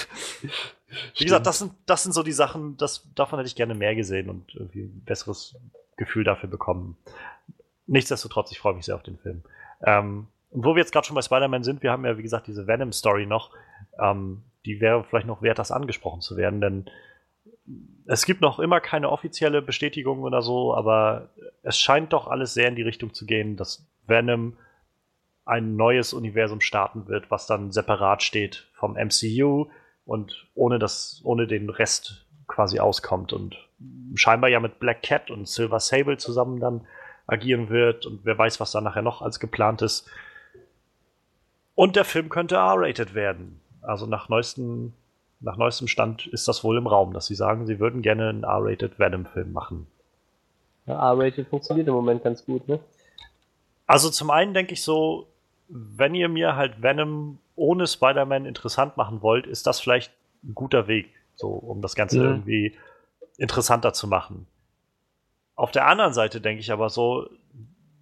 Wie 1.17 1.25
gesagt, 1.25 1.47
das 1.47 1.59
sind, 1.59 1.73
das 1.85 2.05
sind 2.05 2.13
so 2.13 2.23
die 2.23 2.33
Sachen, 2.33 2.77
das, 2.79 3.07
davon 3.15 3.39
hätte 3.39 3.49
ich 3.49 3.57
gerne 3.57 3.75
mehr 3.75 3.95
gesehen 3.95 4.31
und 4.31 4.55
irgendwie 4.55 4.85
ein 4.85 5.03
besseres 5.05 5.57
Gefühl 5.97 6.25
dafür 6.25 6.49
bekommen 6.49 6.97
nichtsdestotrotz, 7.87 8.53
ich 8.53 8.59
freue 8.59 8.75
mich 8.75 8.85
sehr 8.85 8.95
auf 8.95 9.03
den 9.03 9.19
Film. 9.19 9.43
Ähm, 9.85 10.29
und 10.51 10.65
wo 10.65 10.75
wir 10.75 10.81
jetzt 10.81 10.93
gerade 10.93 11.07
schon 11.07 11.15
bei 11.15 11.23
Spider-Man 11.23 11.65
sind, 11.65 11.83
wir 11.83 11.91
haben 11.91 12.05
ja, 12.05 12.17
wie 12.17 12.23
gesagt, 12.23 12.47
diese 12.47 12.67
Venom-Story 12.67 13.27
noch. 13.27 13.51
Ähm, 14.01 14.43
die 14.65 14.81
wäre 14.81 15.05
vielleicht 15.05 15.27
noch 15.27 15.43
wert, 15.43 15.59
das 15.59 15.71
angesprochen 15.71 16.21
zu 16.21 16.37
werden, 16.37 16.61
denn 16.61 16.91
es 18.07 18.25
gibt 18.25 18.41
noch 18.41 18.59
immer 18.59 18.81
keine 18.81 19.11
offizielle 19.11 19.63
Bestätigung 19.63 20.23
oder 20.23 20.43
so, 20.43 20.75
aber 20.75 21.31
es 21.63 21.79
scheint 21.79 22.13
doch 22.13 22.29
alles 22.29 22.55
sehr 22.55 22.69
in 22.69 22.77
die 22.77 22.83
Richtung 22.83 23.15
zu 23.15 23.27
gehen, 23.27 23.57
dass 23.57 23.87
Venom 24.07 24.57
ein 25.45 25.77
neues 25.77 26.13
Universum 26.13 26.61
starten 26.61 27.07
wird, 27.09 27.31
was 27.31 27.47
dann 27.47 27.73
separat 27.73 28.23
steht 28.23 28.69
vom 28.75 28.95
MCU 28.95 29.69
und 30.05 30.47
ohne 30.55 30.79
das, 30.79 31.21
ohne 31.25 31.47
den 31.47 31.71
Rest 31.71 32.27
quasi 32.47 32.79
auskommt 32.79 33.33
und 33.33 33.57
scheinbar 34.15 34.51
ja 34.51 34.61
mit 34.61 34.79
Black 34.79 35.03
Cat 35.03 35.31
und 35.31 35.49
Silver 35.49 35.81
Sable 35.81 36.17
zusammen 36.17 36.61
dann 36.61 36.87
agieren 37.27 37.69
wird 37.69 38.07
und 38.07 38.21
wer 38.25 38.39
weiß, 38.39 38.61
was 38.61 38.73
da 38.73 38.81
nachher 38.81 39.03
noch 39.03 39.23
als 39.23 39.41
geplant 39.41 39.83
ist. 39.83 40.09
Und 41.75 41.97
der 41.97 42.05
Film 42.05 42.29
könnte 42.29 42.57
R-rated 42.57 43.15
werden. 43.15 43.61
Also 43.83 44.07
nach 44.07 44.29
neuestem, 44.29 44.93
nach 45.41 45.57
neuestem 45.57 45.89
Stand 45.89 46.27
ist 46.27 46.49
das 46.49 46.65
wohl 46.65 46.79
im 46.79 46.87
Raum, 46.87 47.13
dass 47.13 47.27
sie 47.27 47.35
sagen, 47.35 47.67
sie 47.67 47.79
würden 47.79 48.03
gerne 48.03 48.29
einen 48.29 48.45
R-rated 48.45 48.99
Venom-Film 48.99 49.53
machen. 49.53 49.87
Ja, 50.87 51.13
R-rated 51.13 51.49
funktioniert 51.49 51.89
im 51.89 51.95
Moment 51.95 52.23
ganz 52.23 52.45
gut, 52.45 52.67
ne? 52.69 52.79
Also 53.87 54.11
zum 54.11 54.31
einen 54.31 54.55
denke 54.55 54.73
ich 54.73 54.83
so, 54.83 55.27
wenn 55.69 56.15
ihr 56.15 56.29
mir 56.29 56.57
halt 56.57 56.83
Venom 56.83 57.39
ohne 57.55 57.87
Spider-Man 57.87 58.47
interessant 58.47 58.97
machen 58.97 59.23
wollt, 59.23 59.47
ist 59.47 59.67
das 59.67 59.81
vielleicht 59.81 60.13
ein 60.45 60.55
guter 60.55 60.89
Weg, 60.89 61.09
so 61.37 61.49
um 61.49 61.83
das 61.83 61.95
Ganze 61.95 62.19
ja. 62.19 62.25
irgendwie 62.25 62.77
interessanter 63.37 63.93
zu 63.93 64.07
machen. 64.07 64.47
Auf 65.57 65.71
der 65.73 65.87
anderen 65.87 66.13
Seite 66.13 66.41
denke 66.41 66.61
ich 66.61 66.71
aber 66.71 66.91
so, 66.91 67.29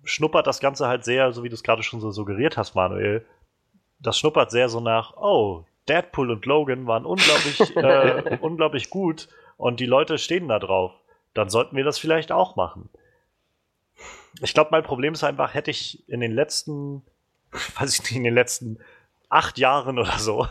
schnuppert 0.03 0.47
das 0.47 0.61
Ganze 0.61 0.89
halt 0.89 1.05
sehr, 1.05 1.33
so 1.33 1.45
wie 1.45 1.49
du 1.49 1.55
es 1.55 1.63
gerade 1.63 1.83
schon 1.83 2.01
so 2.01 2.11
suggeriert 2.11 2.57
hast, 2.57 2.75
Manuel. 2.75 3.25
Das 4.01 4.19
schnuppert 4.19 4.51
sehr 4.51 4.69
so 4.69 4.81
nach, 4.81 5.17
oh, 5.17 5.65
Deadpool 5.89 6.31
und 6.31 6.47
Logan 6.47 6.87
waren 6.87 7.07
unglaublich, 7.07 7.61
äh, 7.77 8.39
unglaublich 8.41 8.91
gut 8.91 9.29
und 9.57 9.81
die 9.81 9.87
Leute 9.87 10.19
stehen 10.19 10.49
da 10.49 10.59
drauf. 10.59 10.93
Dann 11.33 11.49
sollten 11.49 11.77
wir 11.77 11.85
das 11.85 11.99
vielleicht 11.99 12.33
auch 12.33 12.57
machen. 12.57 12.91
Ich 14.41 14.53
glaube, 14.53 14.71
mein 14.73 14.83
Problem 14.83 15.15
ist 15.15 15.25
einfach, 15.25 15.55
hätte 15.55 15.71
ich 15.71 16.09
in 16.09 16.21
den 16.21 16.33
letzten, 16.33 17.03
weiß 17.79 17.95
ich 17.95 18.03
nicht, 18.03 18.17
in 18.17 18.25
den 18.25 18.35
letzten 18.35 18.79
acht 19.29 19.59
Jahren 19.59 19.99
oder 19.99 20.19
so 20.19 20.47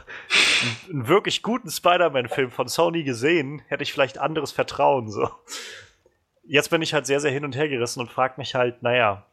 einen 0.89 1.07
wirklich 1.07 1.41
guten 1.41 1.69
Spider-Man-Film 1.69 2.49
von 2.49 2.67
Sony 2.67 3.03
gesehen, 3.03 3.61
hätte 3.67 3.83
ich 3.83 3.93
vielleicht 3.93 4.17
anderes 4.17 4.51
Vertrauen 4.51 5.09
so 5.09 5.29
jetzt 6.43 6.69
bin 6.69 6.81
ich 6.81 6.93
halt 6.93 7.05
sehr, 7.05 7.19
sehr 7.19 7.31
hin 7.31 7.45
und 7.45 7.55
her 7.55 7.69
gerissen 7.69 7.99
und 7.99 8.11
frage 8.11 8.35
mich 8.37 8.55
halt, 8.55 8.83
naja, 8.83 9.25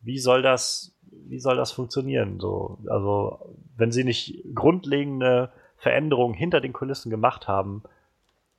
wie 0.00 0.18
soll 0.18 0.42
das, 0.42 0.94
wie 1.02 1.38
soll 1.38 1.56
das 1.56 1.72
funktionieren? 1.72 2.38
So, 2.40 2.78
also, 2.88 3.54
wenn 3.76 3.92
sie 3.92 4.04
nicht 4.04 4.42
grundlegende 4.54 5.50
Veränderungen 5.78 6.34
hinter 6.34 6.60
den 6.60 6.72
Kulissen 6.72 7.10
gemacht 7.10 7.48
haben, 7.48 7.82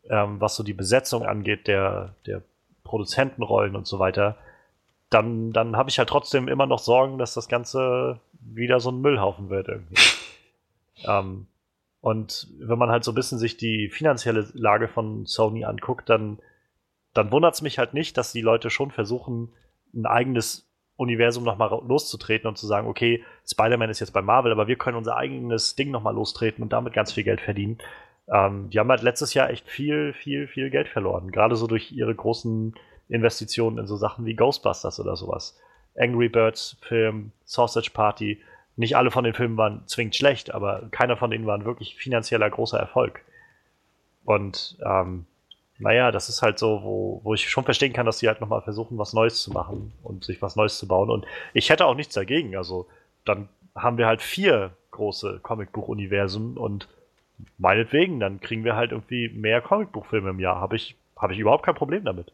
ähm, 0.09 0.39
was 0.39 0.55
so 0.55 0.63
die 0.63 0.73
Besetzung 0.73 1.23
angeht, 1.23 1.67
der, 1.67 2.15
der 2.25 2.41
Produzentenrollen 2.83 3.75
und 3.75 3.87
so 3.87 3.99
weiter, 3.99 4.37
dann, 5.09 5.51
dann 5.51 5.75
habe 5.75 5.89
ich 5.89 5.99
halt 5.99 6.09
trotzdem 6.09 6.47
immer 6.47 6.65
noch 6.65 6.79
Sorgen, 6.79 7.17
dass 7.17 7.33
das 7.33 7.47
Ganze 7.47 8.19
wieder 8.39 8.79
so 8.79 8.91
ein 8.91 9.01
Müllhaufen 9.01 9.49
wird 9.49 9.67
irgendwie. 9.67 9.95
ähm, 11.07 11.47
und 12.01 12.47
wenn 12.59 12.77
man 12.77 12.91
halt 12.91 13.03
so 13.03 13.11
ein 13.11 13.15
bisschen 13.15 13.39
sich 13.39 13.57
die 13.57 13.89
finanzielle 13.89 14.47
Lage 14.53 14.87
von 14.87 15.25
Sony 15.25 15.65
anguckt, 15.65 16.09
dann 16.09 16.39
dann 17.15 17.31
wundert 17.31 17.55
es 17.55 17.61
mich 17.61 17.79
halt 17.79 17.93
nicht, 17.93 18.17
dass 18.17 18.33
die 18.33 18.41
Leute 18.41 18.69
schon 18.69 18.91
versuchen, 18.91 19.51
ein 19.93 20.05
eigenes 20.05 20.69
Universum 20.97 21.43
nochmal 21.43 21.69
loszutreten 21.87 22.47
und 22.47 22.57
zu 22.57 22.67
sagen, 22.67 22.87
okay, 22.87 23.23
Spider-Man 23.49 23.89
ist 23.89 23.99
jetzt 23.99 24.11
bei 24.13 24.21
Marvel, 24.21 24.51
aber 24.51 24.67
wir 24.67 24.77
können 24.77 24.97
unser 24.97 25.17
eigenes 25.17 25.75
Ding 25.75 25.91
nochmal 25.91 26.13
lostreten 26.13 26.61
und 26.61 26.71
damit 26.73 26.93
ganz 26.93 27.13
viel 27.13 27.23
Geld 27.23 27.41
verdienen. 27.41 27.79
Ähm, 28.27 28.69
die 28.69 28.79
haben 28.79 28.89
halt 28.89 29.01
letztes 29.01 29.33
Jahr 29.33 29.49
echt 29.49 29.67
viel, 29.67 30.13
viel, 30.13 30.47
viel 30.47 30.69
Geld 30.69 30.87
verloren. 30.87 31.31
Gerade 31.31 31.55
so 31.55 31.67
durch 31.67 31.91
ihre 31.91 32.13
großen 32.13 32.75
Investitionen 33.07 33.77
in 33.77 33.87
so 33.87 33.95
Sachen 33.95 34.25
wie 34.25 34.35
Ghostbusters 34.35 34.99
oder 34.99 35.15
sowas. 35.15 35.57
Angry 35.97 36.27
Birds 36.27 36.77
Film, 36.81 37.31
Sausage 37.45 37.91
Party. 37.93 38.41
Nicht 38.75 38.97
alle 38.97 39.11
von 39.11 39.23
den 39.23 39.33
Filmen 39.33 39.57
waren 39.57 39.87
zwingend 39.87 40.15
schlecht, 40.15 40.53
aber 40.53 40.89
keiner 40.91 41.15
von 41.15 41.31
denen 41.31 41.45
war 41.45 41.57
ein 41.57 41.65
wirklich 41.65 41.95
finanzieller 41.95 42.49
großer 42.49 42.79
Erfolg. 42.79 43.21
Und 44.25 44.77
ähm, 44.85 45.25
naja, 45.77 46.11
das 46.11 46.29
ist 46.29 46.41
halt 46.41 46.57
so, 46.57 46.81
wo, 46.83 47.21
wo 47.23 47.33
ich 47.33 47.49
schon 47.49 47.65
verstehen 47.65 47.93
kann, 47.93 48.05
dass 48.05 48.19
sie 48.19 48.27
halt 48.27 48.41
nochmal 48.41 48.61
versuchen, 48.61 48.97
was 48.97 49.13
Neues 49.13 49.41
zu 49.41 49.51
machen 49.51 49.91
und 50.03 50.23
sich 50.23 50.41
was 50.41 50.55
Neues 50.55 50.77
zu 50.77 50.87
bauen. 50.87 51.09
Und 51.09 51.25
ich 51.53 51.69
hätte 51.69 51.85
auch 51.85 51.95
nichts 51.95 52.13
dagegen. 52.13 52.55
Also 52.55 52.87
dann 53.25 53.49
haben 53.75 53.97
wir 53.97 54.07
halt 54.07 54.21
vier 54.21 54.71
große 54.91 55.39
Comicbuch-Universen 55.43 56.57
und 56.57 56.87
meinetwegen, 57.57 58.19
dann 58.19 58.39
kriegen 58.39 58.63
wir 58.63 58.75
halt 58.75 58.91
irgendwie 58.91 59.29
mehr 59.29 59.61
Comicbuchfilme 59.61 60.29
im 60.29 60.39
Jahr. 60.39 60.61
Habe 60.61 60.77
ich, 60.77 60.95
hab 61.17 61.31
ich 61.31 61.39
überhaupt 61.39 61.65
kein 61.65 61.75
Problem 61.75 62.05
damit. 62.05 62.31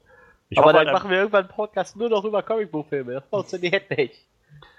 Ich 0.50 0.60
Aber 0.60 0.74
dann 0.74 0.86
halt 0.86 0.94
machen 0.94 1.10
wir 1.10 1.18
irgendwann 1.18 1.46
einen 1.46 1.54
Podcast 1.54 1.96
nur 1.96 2.10
noch 2.10 2.24
über 2.26 2.44
Comicbuchfilme. 2.44 3.14
Das 3.14 3.24
funktioniert 3.30 3.90
nicht. 3.98 4.26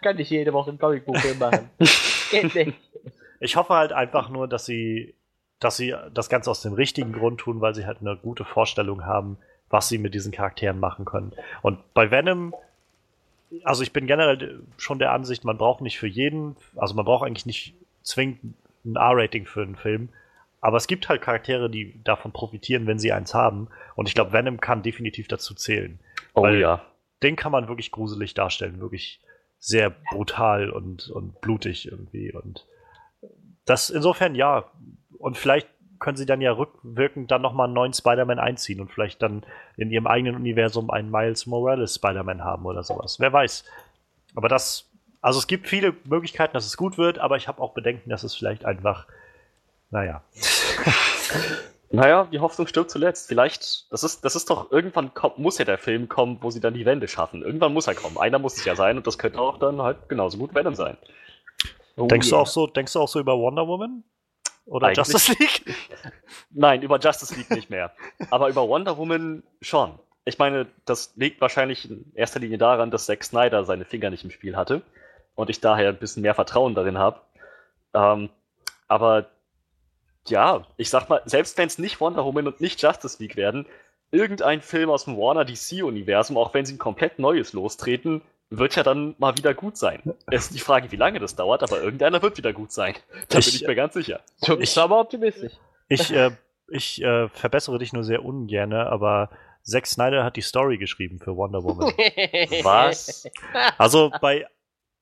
Kann 0.03 0.17
nicht 0.17 0.31
jede 0.31 0.53
Woche 0.53 0.71
einen 0.71 0.79
Comicbuchfilm 0.79 1.39
machen. 1.39 1.71
Geht 2.31 2.55
nicht. 2.55 2.79
Ich 3.41 3.57
hoffe 3.57 3.75
halt 3.75 3.93
einfach 3.93 4.29
nur, 4.29 4.47
dass 4.47 4.67
sie, 4.67 5.15
dass 5.63 5.77
sie 5.77 5.95
das 6.13 6.29
Ganze 6.29 6.51
aus 6.51 6.63
dem 6.63 6.75
richtigen 6.75 7.13
Grund 7.13 7.41
tun, 7.41 7.61
weil 7.61 7.75
sie 7.75 7.87
halt 7.87 7.99
eine 8.01 8.17
gute 8.17 8.45
Vorstellung 8.45 9.05
haben, 9.05 9.39
was 9.71 9.89
sie 9.89 9.99
mit 9.99 10.15
diesen 10.15 10.33
Charakteren 10.33 10.81
machen 10.81 11.05
können. 11.05 11.33
Und 11.63 11.79
bei 11.95 12.11
Venom 12.11 12.55
also 13.65 13.83
ich 13.83 13.93
bin 13.93 14.07
generell 14.07 14.61
schon 14.79 14.99
der 14.99 15.13
Ansicht, 15.13 15.45
man 15.45 15.59
braucht 15.59 15.83
nicht 15.83 15.99
für 15.99 16.07
jeden, 16.07 16.57
also 16.77 16.95
man 16.95 17.05
braucht 17.05 17.27
eigentlich 17.27 17.47
nicht 17.47 17.75
zwingend 18.03 18.55
ein 18.85 18.97
R-Rating 18.97 19.47
für 19.47 19.63
einen 19.63 19.77
Film, 19.77 20.09
aber 20.61 20.77
es 20.77 20.87
gibt 20.87 21.09
halt 21.09 21.23
Charaktere, 21.23 21.69
die 21.69 22.03
davon 22.05 22.33
profitieren, 22.33 22.87
wenn 22.87 22.99
sie 22.99 23.13
eins 23.13 23.35
haben. 23.35 23.69
Und 23.97 24.09
ich 24.09 24.15
glaube, 24.15 24.33
Venom 24.33 24.61
kann 24.61 24.83
definitiv 24.83 25.29
dazu 25.29 25.55
zählen. 25.55 25.99
Oh 26.35 26.47
ja. 26.47 26.85
Den 27.23 27.37
kann 27.37 27.53
man 27.53 27.69
wirklich 27.69 27.91
gruselig 27.91 28.35
darstellen, 28.35 28.81
wirklich 28.81 29.21
sehr 29.59 29.91
brutal 29.91 30.71
und, 30.71 31.11
und 31.11 31.41
blutig 31.41 31.87
irgendwie. 31.87 32.33
Und 32.33 32.65
das 33.65 33.91
insofern 33.91 34.35
ja. 34.35 34.65
Und 35.23 35.39
vielleicht 35.39 35.69
können 36.01 36.17
sie 36.17 36.27
dann 36.27 36.41
ja 36.41 36.51
rückwirkend 36.51 37.31
dann 37.31 37.43
nochmal 37.43 37.67
einen 37.67 37.75
neuen 37.75 37.93
Spider-Man 37.93 38.41
einziehen 38.41 38.81
und 38.81 38.91
vielleicht 38.91 39.23
dann 39.23 39.45
in 39.77 39.93
ihrem 39.93 40.09
eigenen 40.09 40.35
Universum 40.35 40.91
einen 40.91 41.13
Miles 41.13 41.47
Morales 41.47 41.95
Spider-Man 41.95 42.43
haben 42.43 42.67
oder 42.67 42.83
sowas. 42.83 43.21
Wer 43.21 43.33
weiß. 43.33 43.65
Aber 44.35 44.49
das, 44.49 44.91
also 45.21 45.39
es 45.39 45.47
gibt 45.47 45.69
viele 45.69 45.95
Möglichkeiten, 46.05 46.55
dass 46.55 46.67
es 46.67 46.77
gut 46.77 46.99
wird, 46.99 47.21
aber 47.21 47.37
ich 47.37 47.47
habe 47.47 47.63
auch 47.63 47.73
Bedenken, 47.73 48.11
dass 48.11 48.25
es 48.25 48.35
vielleicht 48.35 48.65
einfach, 48.65 49.07
naja. 49.91 50.23
Naja, 51.95 52.27
die 52.33 52.41
Hoffnung 52.41 52.67
stirbt 52.67 52.91
zuletzt. 52.91 53.29
Vielleicht, 53.29 53.93
das 53.93 54.03
ist, 54.03 54.25
das 54.25 54.35
ist 54.35 54.49
doch, 54.49 54.73
irgendwann 54.73 55.13
kommt, 55.13 55.37
muss 55.37 55.59
ja 55.59 55.67
der 55.67 55.77
Film 55.77 56.09
kommen, 56.09 56.39
wo 56.41 56.51
sie 56.51 56.59
dann 56.59 56.73
die 56.73 56.87
Wende 56.87 57.07
schaffen. 57.07 57.43
Irgendwann 57.43 57.75
muss 57.75 57.87
er 57.87 57.95
kommen. 57.95 58.17
Einer 58.17 58.39
muss 58.39 58.57
es 58.57 58.65
ja 58.65 58.75
sein 58.75 58.97
und 58.97 59.07
das 59.07 59.19
könnte 59.19 59.39
auch 59.39 59.59
dann 59.59 59.83
halt 59.83 60.09
genauso 60.09 60.39
gut 60.39 60.55
Venom 60.55 60.75
sein. 60.75 60.97
Oh, 61.97 62.07
denkst, 62.07 62.29
yeah. 62.29 62.39
du 62.39 62.43
auch 62.43 62.47
so, 62.47 62.67
denkst 62.67 62.95
du 62.95 63.01
auch 63.01 63.09
so 63.09 63.21
über 63.21 63.37
Wonder 63.37 63.69
Woman? 63.69 64.05
Oder 64.67 64.89
Eigentlich, 64.89 64.99
Justice 64.99 65.33
League? 65.39 65.77
Nein, 66.51 66.83
über 66.83 66.99
Justice 66.99 67.35
League 67.35 67.51
nicht 67.51 67.71
mehr. 67.71 67.93
Aber 68.31 68.49
über 68.49 68.69
Wonder 68.69 68.97
Woman 68.97 69.43
schon. 69.61 69.99
Ich 70.25 70.39
meine, 70.39 70.67
das 70.85 71.13
liegt 71.17 71.41
wahrscheinlich 71.41 71.91
in 71.91 72.13
erster 72.15 72.41
Linie 72.41 72.59
daran, 72.59 72.91
dass 72.91 73.07
Zack 73.07 73.25
Snyder 73.25 73.65
seine 73.65 73.85
Finger 73.85 74.11
nicht 74.11 74.25
im 74.25 74.31
Spiel 74.31 74.57
hatte 74.57 74.83
und 75.35 75.51
ich 75.51 75.61
daher 75.61 75.89
ein 75.89 75.99
bisschen 75.99 76.23
mehr 76.23 76.35
Vertrauen 76.35 76.75
darin 76.75 76.99
habe. 76.99 77.21
Ähm, 77.95 78.31
aber 78.87 79.27
ja, 80.29 80.65
ich 80.77 80.91
sag 80.91 81.09
mal, 81.09 81.23
selbst 81.25 81.59
wenn 81.59 81.67
es 81.67 81.79
nicht 81.79 82.01
Wonder 82.01 82.25
Woman 82.25 82.47
und 82.47 82.61
nicht 82.61 82.81
Justice 82.81 83.21
League 83.21 83.37
werden, 83.37 83.67
irgendein 84.13 84.61
Film 84.61 84.91
aus 84.91 85.07
dem 85.07 85.17
Warner 85.17 85.45
DC-Universum, 85.45 86.37
auch 86.37 86.55
wenn 86.55 86.65
sie 86.65 86.75
ein 86.75 86.79
komplett 86.79 87.19
neues 87.19 87.53
lostreten, 87.53 88.23
wird 88.59 88.77
ja 88.77 88.83
dann 88.83 89.15
mal 89.19 89.37
wieder 89.37 89.55
gut 89.55 89.77
sein. 89.77 90.03
Es 90.27 90.45
ist 90.45 90.55
die 90.55 90.61
Frage, 90.61 90.93
wie 90.93 90.97
lange 90.97 91.19
das 91.19 91.35
dauert, 91.35 91.63
aber 91.63 91.83
irgendeiner 91.83 92.23
wird 92.23 92.37
wieder 92.37 92.53
gut 92.53 92.73
sein. 92.73 92.95
Da 93.29 93.39
ich, 93.39 93.47
bin 93.47 93.55
ich 93.55 93.67
mir 93.67 93.75
ganz 93.75 93.95
sicher. 93.95 94.21
Du 94.47 94.57
bist 94.57 94.77
aber 94.79 95.01
optimistisch. 95.01 95.53
Ich, 95.89 96.13
äh, 96.13 96.31
ich 96.69 97.03
äh, 97.03 97.29
verbessere 97.29 97.79
dich 97.79 97.93
nur 97.93 98.05
sehr 98.05 98.25
ungerne, 98.25 98.87
aber 98.87 99.31
Zack 99.63 99.87
Snyder 99.87 100.25
hat 100.25 100.37
die 100.37 100.43
Story 100.43 100.79
geschrieben 100.79 101.19
für 101.19 101.37
Wonder 101.37 101.63
Woman. 101.63 101.87
Was? 102.63 103.29
Also 103.79 104.11
bei 104.21 104.47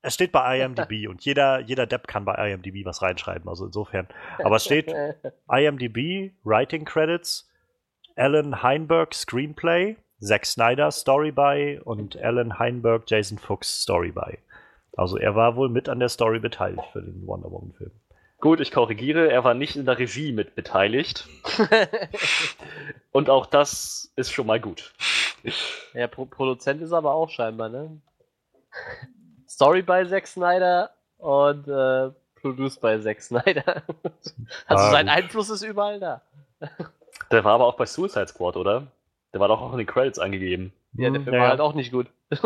es 0.03 0.15
steht 0.15 0.33
bei 0.33 0.61
IMDb 0.61 1.09
und 1.09 1.23
jeder, 1.25 1.61
jeder 1.61 1.87
Depp 1.87 2.07
kann 2.07 2.25
bei 2.25 2.35
IMDb 2.51 2.87
was 2.87 3.03
reinschreiben, 3.03 3.47
also 3.51 3.67
insofern. 3.67 4.09
Aber 4.43 4.57
es 4.57 4.65
steht 4.65 4.91
IMDb, 5.51 6.33
Writing 6.43 6.87
Credits, 6.87 7.51
Alan 8.17 8.63
Heinberg 8.63 9.15
Screenplay, 9.15 9.97
Zack 10.21 10.47
Snyder 10.47 10.91
Story 10.91 11.33
by 11.33 11.81
und 11.85 12.17
Alan 12.17 12.59
Heinberg, 12.59 13.05
Jason 13.07 13.39
Fuchs 13.39 13.83
Story 13.83 14.13
by. 14.13 14.39
Also 14.97 15.17
er 15.17 15.35
war 15.35 15.57
wohl 15.57 15.69
mit 15.69 15.89
an 15.89 15.99
der 15.99 16.09
Story 16.09 16.39
beteiligt 16.39 16.85
für 16.93 17.01
den 17.01 17.27
Wonder 17.27 17.51
Woman 17.51 17.73
Film. 17.73 17.93
Gut, 18.41 18.61
ich 18.61 18.73
korrigiere, 18.73 19.31
er 19.31 19.45
war 19.45 19.55
nicht 19.55 19.77
in 19.77 19.85
der 19.85 19.99
Regie 19.99 20.33
mit 20.33 20.55
beteiligt. 20.55 21.29
und 23.13 23.29
auch 23.29 23.47
das 23.47 24.13
ist 24.17 24.33
schon 24.33 24.47
mal 24.47 24.61
gut. 24.61 24.95
Ja, 25.95 26.07
Pro 26.07 26.27
Produzent 26.27 26.83
ist 26.83 26.93
aber 26.93 27.13
auch 27.13 27.31
scheinbar, 27.31 27.69
ne? 27.69 28.01
Story 29.49 29.83
by 29.83 30.07
Zack 30.09 30.27
Snyder 30.27 30.91
und 31.19 31.69
äh, 31.69 32.11
Produced 32.41 32.81
by 32.81 32.99
Zack 33.03 33.21
Snyder. 33.21 33.83
also 34.67 34.85
ah, 34.85 34.91
sein 34.91 35.09
Einfluss 35.09 35.51
ist 35.51 35.63
überall 35.63 36.01
da. 36.01 36.23
Der 37.31 37.45
war 37.45 37.55
aber 37.55 37.67
auch 37.67 37.77
bei 37.77 37.87
Suicide 37.87 38.29
Squad, 38.29 38.57
oder? 38.57 38.87
Der 39.33 39.41
war 39.41 39.49
doch 39.49 39.61
auch 39.61 39.73
in 39.73 39.79
den 39.79 39.87
Credits 39.87 40.19
angegeben. 40.19 40.73
Ja, 40.93 41.11
der 41.11 41.21
Film 41.21 41.35
ja. 41.35 41.41
war 41.43 41.49
halt 41.51 41.61
auch 41.61 41.75
nicht 41.75 41.93
gut. 41.93 42.09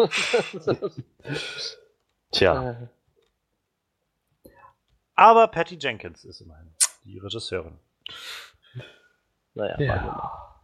Tja. 2.31 2.89
Aber 5.15 5.49
Patty 5.49 5.77
Jenkins 5.77 6.25
ist 6.25 6.41
immerhin 6.41 6.75
die 7.05 7.19
Regisseurin. 7.19 7.79
Naja, 9.55 9.81
ja. 9.81 10.55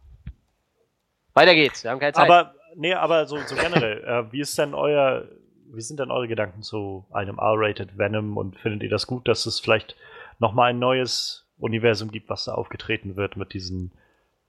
Weiter 1.33 1.55
geht's, 1.55 1.83
wir 1.83 1.91
haben 1.91 1.99
keine 1.99 2.13
Zeit. 2.13 2.29
Aber, 2.29 2.55
nee, 2.75 2.93
aber 2.93 3.25
so, 3.25 3.37
so 3.37 3.55
generell, 3.55 4.03
äh, 4.03 4.31
wie 4.33 4.41
ist 4.41 4.57
denn 4.57 4.73
euer, 4.73 5.27
wie 5.71 5.81
sind 5.81 5.99
denn 5.99 6.11
eure 6.11 6.27
Gedanken 6.27 6.61
zu 6.61 7.05
einem 7.11 7.39
R-Rated 7.39 7.97
Venom 7.97 8.35
und 8.35 8.59
findet 8.59 8.83
ihr 8.83 8.89
das 8.89 9.07
gut, 9.07 9.27
dass 9.27 9.45
es 9.45 9.61
vielleicht 9.61 9.95
nochmal 10.39 10.71
ein 10.71 10.79
neues 10.79 11.47
Universum 11.57 12.11
gibt, 12.11 12.29
was 12.29 12.43
da 12.43 12.53
aufgetreten 12.53 13.15
wird 13.15 13.37
mit 13.37 13.53
diesen, 13.53 13.93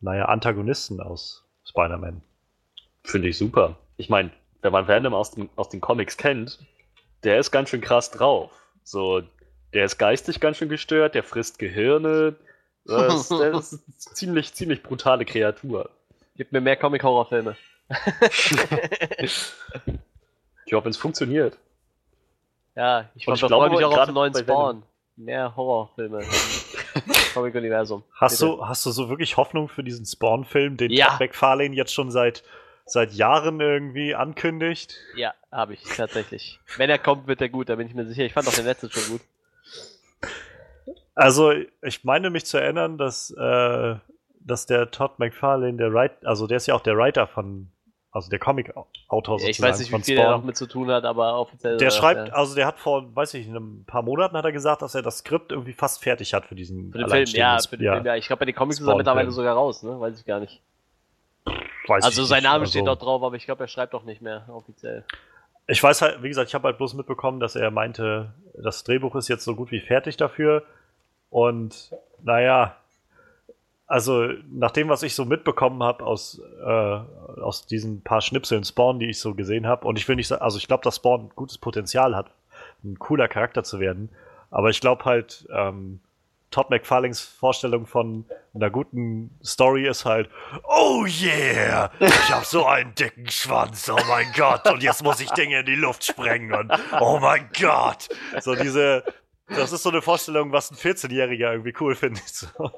naja, 0.01 0.25
Antagonisten 0.25 1.01
aus 1.01 1.47
Spider-Man. 1.73 2.23
Finde 3.05 3.29
ich 3.29 3.39
super. 3.39 3.77
Ich 3.97 4.09
meine, 4.09 4.31
wenn 4.61 4.73
man 4.73 4.87
Venom 4.87 5.15
aus, 5.15 5.33
dem, 5.33 5.49
aus 5.57 5.69
den 5.69 5.81
Comics 5.81 6.17
kennt, 6.17 6.59
der 7.25 7.39
ist 7.39 7.51
ganz 7.51 7.71
schön 7.71 7.81
krass 7.81 8.11
drauf. 8.11 8.51
So, 8.85 9.23
der 9.73 9.85
ist 9.85 9.99
geistig 9.99 10.41
ganz 10.41 10.59
schön 10.59 10.69
gestört, 10.69 11.15
der 11.15 11.23
frisst 11.23 11.59
Gehirne. 11.59 12.37
Das, 12.85 13.29
der 13.29 13.55
ist 13.55 13.73
eine 13.73 13.87
ziemlich, 13.97 14.55
ziemlich 14.55 14.83
brutale 14.83 15.25
Kreatur. 15.25 15.91
Gib 16.37 16.53
mir 16.53 16.61
mehr 16.61 16.77
Comic-Horrorfilme. 16.77 17.57
ich 19.19 19.53
hoffe, 20.73 20.89
es 20.89 20.97
funktioniert. 20.97 21.59
Ja, 22.75 23.11
ich, 23.15 23.27
ich 23.29 23.41
freue 23.41 23.71
mich 23.71 23.85
auch 23.85 23.99
auf 23.99 24.07
den 24.07 24.15
neuen 24.15 24.35
Spawn. 24.35 24.83
Mehr 25.17 25.55
Horrorfilme. 25.57 26.23
Comic-Universum. 27.33 28.05
Hast 28.15 28.41
du, 28.41 28.67
hast 28.67 28.85
du 28.87 28.91
so 28.91 29.09
wirklich 29.09 29.37
Hoffnung 29.37 29.69
für 29.69 29.83
diesen 29.83 30.07
Spawn-Film, 30.07 30.77
den 30.77 30.91
ja. 30.91 31.07
Todd 31.07 31.21
McFarlane 31.21 31.75
jetzt 31.75 31.93
schon 31.93 32.11
seit, 32.11 32.43
seit 32.87 33.13
Jahren 33.13 33.61
irgendwie 33.61 34.15
ankündigt? 34.15 34.97
Ja, 35.17 35.35
habe 35.51 35.75
ich 35.75 35.83
tatsächlich. 35.83 36.61
Wenn 36.77 36.91
er 36.91 36.99
kommt, 36.99 37.27
wird 37.27 37.41
er 37.41 37.49
gut, 37.49 37.69
da 37.69 37.77
bin 37.77 37.87
ich 37.87 37.95
mir 37.95 38.07
sicher. 38.07 38.25
Ich 38.25 38.33
fand 38.33 38.49
auch 38.49 38.55
den 38.55 38.65
letzten 38.65 38.91
schon 38.91 39.19
gut. 39.19 39.21
Also, 41.15 41.53
ich 41.83 42.05
meine 42.05 42.31
mich 42.31 42.47
zu 42.47 42.59
erinnern, 42.59 42.97
dass, 42.99 43.31
äh, 43.31 43.95
dass 44.41 44.67
der 44.67 44.91
Todd 44.91 45.19
McFarlane, 45.19 45.77
der 45.77 45.93
Writer, 45.93 46.27
also 46.27 46.47
der 46.47 46.57
ist 46.57 46.67
ja 46.67 46.75
auch 46.75 46.81
der 46.81 46.97
Writer 46.97 47.27
von 47.27 47.69
also 48.13 48.29
der 48.29 48.39
Comic-Autor 48.39 49.41
ja, 49.41 49.49
Ich 49.49 49.61
weiß 49.61 49.79
nicht, 49.79 49.91
wie 49.91 50.03
viel 50.03 50.19
er 50.19 50.33
noch 50.33 50.45
mit 50.45 50.55
zu 50.55 50.67
tun 50.67 50.91
hat, 50.91 51.05
aber 51.05 51.39
offiziell. 51.39 51.79
Der 51.79 51.91
schreibt, 51.91 52.29
ja. 52.29 52.35
also 52.35 52.55
der 52.55 52.67
hat 52.67 52.79
vor, 52.79 53.17
weiß 53.17 53.33
ich, 53.35 53.49
in 53.49 53.57
ein 53.57 53.85
paar 53.87 54.03
Monaten 54.03 54.37
hat 54.37 54.45
er 54.45 54.53
gesagt, 54.53 54.83
dass 54.83 54.95
er 54.95 55.01
das 55.01 55.19
Skript 55.19 55.51
irgendwie 55.51 55.73
fast 55.73 56.03
fertig 56.03 56.35
hat 56.35 56.45
für 56.45 56.55
diesen 56.55 56.93
für 56.93 56.99
den 56.99 57.09
Film. 57.09 57.25
Ja, 57.29 57.59
für 57.59 57.79
den 57.79 57.87
ja. 57.87 57.95
Film, 57.95 58.05
ja. 58.05 58.17
Ich 58.17 58.27
glaube, 58.27 58.41
bei 58.41 58.45
den 58.45 58.55
Comics 58.55 58.79
ist 58.81 58.87
er 58.87 58.97
mittlerweile 58.97 59.31
sogar 59.31 59.55
raus, 59.55 59.83
ne? 59.83 59.99
Weiß 59.99 60.21
ich 60.21 60.27
gar 60.27 60.41
nicht. 60.41 60.61
Weiß 61.89 62.05
also 62.05 62.25
sein 62.25 62.43
Name 62.43 62.67
steht 62.67 62.83
also, 62.83 62.95
dort 62.95 63.03
drauf, 63.03 63.23
aber 63.23 63.37
ich 63.37 63.47
glaube, 63.47 63.65
er 63.65 63.69
schreibt 63.69 63.95
doch 63.95 64.05
nicht 64.05 64.21
mehr 64.21 64.45
offiziell. 64.53 65.05
Ich 65.67 65.83
weiß 65.83 66.03
halt, 66.03 66.23
wie 66.23 66.29
gesagt, 66.29 66.49
ich 66.49 66.55
habe 66.55 66.69
halt 66.69 66.77
bloß 66.77 66.93
mitbekommen, 66.93 67.41
dass 67.41 67.57
er 67.57 67.71
meinte, 67.71 68.35
das 68.55 68.85
Drehbuch 68.85 69.15
ist 69.15 69.29
jetzt 69.29 69.45
so 69.45 69.57
gut 69.57 69.71
wie 69.71 69.81
fertig 69.81 70.19
dafür. 70.19 70.65
Und 71.31 71.93
naja, 72.23 72.77
also 73.87 74.27
nach 74.51 74.71
dem, 74.71 74.89
was 74.89 75.03
ich 75.03 75.15
so 75.15 75.25
mitbekommen 75.25 75.83
habe 75.83 76.05
aus, 76.05 76.41
äh, 76.65 77.01
aus 77.41 77.67
diesen 77.67 78.03
paar 78.03 78.21
Schnipseln 78.21 78.65
Spawn, 78.65 78.99
die 78.99 79.11
ich 79.11 79.21
so 79.21 79.35
gesehen 79.35 79.67
habe, 79.67 79.87
und 79.87 79.99
ich 79.99 80.09
will 80.09 80.17
nicht 80.17 80.29
sagen, 80.29 80.43
also 80.43 80.59
ich 80.59 80.69
glaube, 80.69 80.85
dass 80.85 80.97
Spawn 80.97 81.31
gutes 81.35 81.59
Potenzial 81.59 82.17
hat, 82.17 82.31
ein 82.85 82.99
cooler 82.99 83.29
Charakter 83.29 83.65
zu 83.65 83.81
werden, 83.81 84.09
aber 84.51 84.71
ich 84.71 84.81
glaube 84.81 85.05
halt, 85.05 85.47
ähm, 85.53 86.01
Todd 86.53 86.71
McFarlanes 86.71 87.21
Vorstellung 87.21 87.87
von 87.87 88.27
einer 88.55 88.71
guten 88.71 89.31
Story 89.43 89.89
ist 89.89 90.05
halt, 90.05 90.29
oh 90.65 91.05
yeah, 91.07 91.91
ich 91.99 92.31
habe 92.31 92.45
so 92.45 92.67
einen 92.67 92.95
dicken 92.95 93.29
Schwanz, 93.31 93.89
oh 93.89 93.99
mein 94.07 94.31
Gott, 94.37 94.71
und 94.71 94.83
jetzt 94.83 95.03
muss 95.03 95.21
ich 95.21 95.31
Dinge 95.31 95.61
in 95.61 95.67
die 95.67 95.75
Luft 95.75 96.05
sprengen 96.05 96.53
und 96.53 96.71
oh 97.01 97.19
mein 97.19 97.49
Gott. 97.59 98.09
So 98.41 98.55
diese, 98.55 99.03
das 99.49 99.73
ist 99.73 99.83
so 99.83 99.89
eine 99.89 100.03
Vorstellung, 100.03 100.53
was 100.53 100.71
ein 100.71 100.77
14-Jähriger 100.77 101.53
irgendwie 101.53 101.75
cool 101.81 101.95
findet. 101.95 102.29
So. 102.29 102.49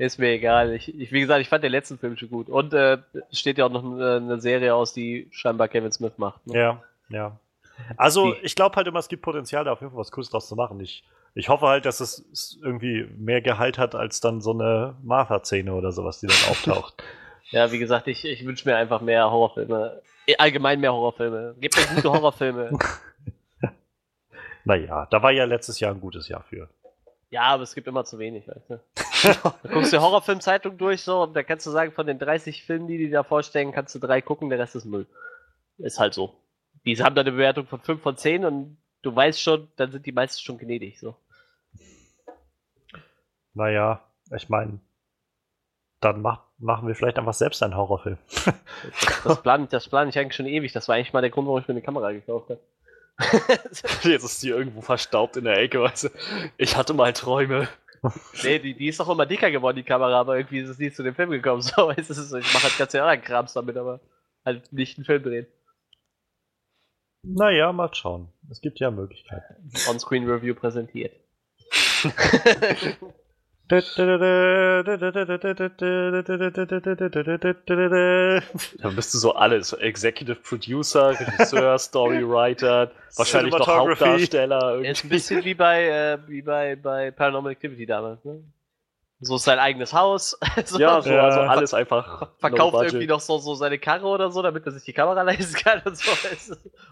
Ist 0.00 0.18
mir 0.18 0.30
egal. 0.30 0.72
Ich, 0.72 0.98
ich, 0.98 1.12
wie 1.12 1.20
gesagt, 1.20 1.42
ich 1.42 1.50
fand 1.50 1.62
den 1.62 1.72
letzten 1.72 1.98
Film 1.98 2.16
schon 2.16 2.30
gut. 2.30 2.48
Und 2.48 2.72
äh, 2.72 2.96
steht 3.32 3.58
ja 3.58 3.66
auch 3.66 3.70
noch 3.70 3.84
eine, 3.84 4.16
eine 4.16 4.40
Serie 4.40 4.74
aus, 4.74 4.94
die 4.94 5.28
scheinbar 5.30 5.68
Kevin 5.68 5.92
Smith 5.92 6.14
macht. 6.16 6.46
Ne? 6.46 6.58
Ja, 6.58 6.82
ja. 7.10 7.38
Also, 7.98 8.34
ich 8.42 8.54
glaube 8.54 8.76
halt 8.76 8.86
immer, 8.86 8.98
es 8.98 9.08
gibt 9.08 9.20
Potenzial, 9.20 9.64
da 9.64 9.72
auf 9.72 9.82
jeden 9.82 9.92
Fall 9.92 10.00
was 10.00 10.10
Cooles 10.10 10.30
draus 10.30 10.48
zu 10.48 10.56
machen. 10.56 10.80
Ich, 10.80 11.04
ich 11.34 11.50
hoffe 11.50 11.66
halt, 11.66 11.84
dass 11.84 12.00
es 12.00 12.58
irgendwie 12.62 13.10
mehr 13.18 13.42
Gehalt 13.42 13.76
hat, 13.76 13.94
als 13.94 14.22
dann 14.22 14.40
so 14.40 14.52
eine 14.52 14.96
Martha-Szene 15.02 15.74
oder 15.74 15.92
sowas, 15.92 16.18
die 16.18 16.28
dann 16.28 16.50
auftaucht. 16.50 17.02
ja, 17.50 17.70
wie 17.70 17.78
gesagt, 17.78 18.08
ich, 18.08 18.24
ich 18.24 18.46
wünsche 18.46 18.66
mir 18.66 18.76
einfach 18.76 19.02
mehr 19.02 19.30
Horrorfilme. 19.30 20.00
Äh, 20.24 20.36
allgemein 20.38 20.80
mehr 20.80 20.94
Horrorfilme. 20.94 21.56
Gibt 21.60 21.76
mir 21.76 21.94
gute 21.94 22.10
Horrorfilme. 22.10 22.70
naja, 24.64 25.06
da 25.10 25.22
war 25.22 25.30
ja 25.30 25.44
letztes 25.44 25.78
Jahr 25.78 25.92
ein 25.92 26.00
gutes 26.00 26.26
Jahr 26.28 26.42
für. 26.44 26.70
Ja, 27.30 27.42
aber 27.42 27.62
es 27.62 27.74
gibt 27.74 27.86
immer 27.86 28.04
zu 28.04 28.18
wenig, 28.18 28.48
weißt 28.48 28.70
du. 28.70 28.80
du 29.62 29.68
guckst 29.68 29.92
die 29.92 29.98
Horrorfilmzeitung 29.98 30.76
durch 30.76 31.02
so 31.02 31.22
und 31.22 31.34
da 31.34 31.44
kannst 31.44 31.64
du 31.66 31.70
sagen, 31.70 31.92
von 31.92 32.06
den 32.06 32.18
30 32.18 32.64
Filmen, 32.64 32.88
die 32.88 32.98
die 32.98 33.10
da 33.10 33.22
vorstellen, 33.22 33.72
kannst 33.72 33.94
du 33.94 34.00
drei 34.00 34.20
gucken, 34.20 34.50
der 34.50 34.58
Rest 34.58 34.74
ist 34.74 34.84
Müll. 34.84 35.06
Ist 35.78 36.00
halt 36.00 36.12
so. 36.12 36.34
Die 36.84 36.96
haben 37.02 37.14
da 37.14 37.20
eine 37.20 37.32
Bewertung 37.32 37.66
von 37.66 37.80
5 37.80 38.02
von 38.02 38.16
10 38.16 38.44
und 38.44 38.78
du 39.02 39.14
weißt 39.14 39.40
schon, 39.40 39.68
dann 39.76 39.92
sind 39.92 40.06
die 40.06 40.12
meisten 40.12 40.42
schon 40.42 40.58
gnädig, 40.58 40.98
so. 40.98 41.16
Naja, 43.54 44.02
ich 44.34 44.48
meine, 44.48 44.80
dann 46.00 46.22
mach, 46.22 46.42
machen 46.58 46.88
wir 46.88 46.94
vielleicht 46.94 47.18
einfach 47.18 47.34
selbst 47.34 47.62
einen 47.62 47.76
Horrorfilm. 47.76 48.18
das, 48.44 49.22
das 49.24 49.42
plane 49.42 49.66
das 49.66 49.88
plan 49.88 50.08
ich 50.08 50.18
eigentlich 50.18 50.34
schon 50.34 50.46
ewig. 50.46 50.72
Das 50.72 50.88
war 50.88 50.96
eigentlich 50.96 51.12
mal 51.12 51.20
der 51.20 51.30
Grund, 51.30 51.46
warum 51.46 51.60
ich 51.60 51.68
mir 51.68 51.74
eine 51.74 51.82
Kamera 51.82 52.12
gekauft 52.12 52.50
habe. 52.50 52.60
Jetzt 54.02 54.24
ist 54.24 54.42
die 54.42 54.48
irgendwo 54.48 54.80
verstaubt 54.80 55.36
in 55.36 55.44
der 55.44 55.58
Ecke, 55.58 55.80
weißt 55.80 56.04
du. 56.04 56.08
Ich 56.56 56.76
hatte 56.76 56.94
mal 56.94 57.12
Träume. 57.12 57.68
Nee, 58.42 58.58
die, 58.58 58.74
die 58.74 58.88
ist 58.88 58.98
doch 58.98 59.08
immer 59.08 59.26
dicker 59.26 59.50
geworden, 59.50 59.76
die 59.76 59.82
Kamera, 59.82 60.20
aber 60.20 60.38
irgendwie 60.38 60.60
ist 60.60 60.70
es 60.70 60.78
nie 60.78 60.90
zu 60.90 61.02
dem 61.02 61.14
Film 61.14 61.30
gekommen. 61.30 61.62
So, 61.62 61.88
weißt 61.88 62.10
du, 62.10 62.38
ich 62.38 62.54
mache 62.54 62.64
halt 62.64 62.78
ganz 62.78 62.94
anderen 62.94 63.22
Krams 63.22 63.52
damit, 63.52 63.76
aber 63.76 64.00
halt 64.44 64.72
nicht 64.72 64.96
einen 64.98 65.04
Film 65.04 65.22
drehen. 65.22 65.46
Naja, 67.22 67.72
mal 67.72 67.92
schauen. 67.92 68.32
Es 68.50 68.62
gibt 68.62 68.80
ja 68.80 68.90
Möglichkeiten. 68.90 69.70
On-Screen 69.88 70.28
Review 70.28 70.54
präsentiert. 70.54 71.12
Dann 78.82 78.96
bist 78.96 79.14
du 79.14 79.18
so 79.18 79.34
alles. 79.34 79.72
Executive 79.72 80.36
Producer, 80.36 81.10
Regisseur, 81.10 81.78
Storywriter, 81.78 82.90
wahrscheinlich 83.16 83.54
noch 83.56 83.68
Hauptdarsteller. 83.68 84.72
Irgendwie. 84.72 84.90
Ist 84.90 85.04
ein 85.04 85.08
bisschen 85.08 85.44
wie 85.44 85.54
bei, 85.54 85.84
äh, 85.84 86.18
wie 86.26 86.42
bei, 86.42 86.74
bei 86.74 87.12
Paranormal 87.12 87.52
Activity 87.52 87.86
damals, 87.86 88.24
ne? 88.24 88.42
So 89.20 89.36
sein 89.36 89.58
eigenes 89.58 89.92
Haus. 89.92 90.36
so, 90.64 90.78
ja, 90.78 91.00
so, 91.02 91.10
also 91.10 91.40
alles 91.40 91.72
einfach. 91.74 92.30
Verkauft 92.38 92.72
no 92.72 92.82
irgendwie 92.82 93.06
noch 93.06 93.20
so, 93.20 93.38
so 93.38 93.54
seine 93.54 93.78
Karre 93.78 94.06
oder 94.06 94.32
so, 94.32 94.42
damit 94.42 94.66
er 94.66 94.72
sich 94.72 94.82
die 94.84 94.94
Kamera 94.94 95.22
leisten 95.30 95.54
kann 95.54 95.82
und 95.84 95.96
so. 95.96 96.10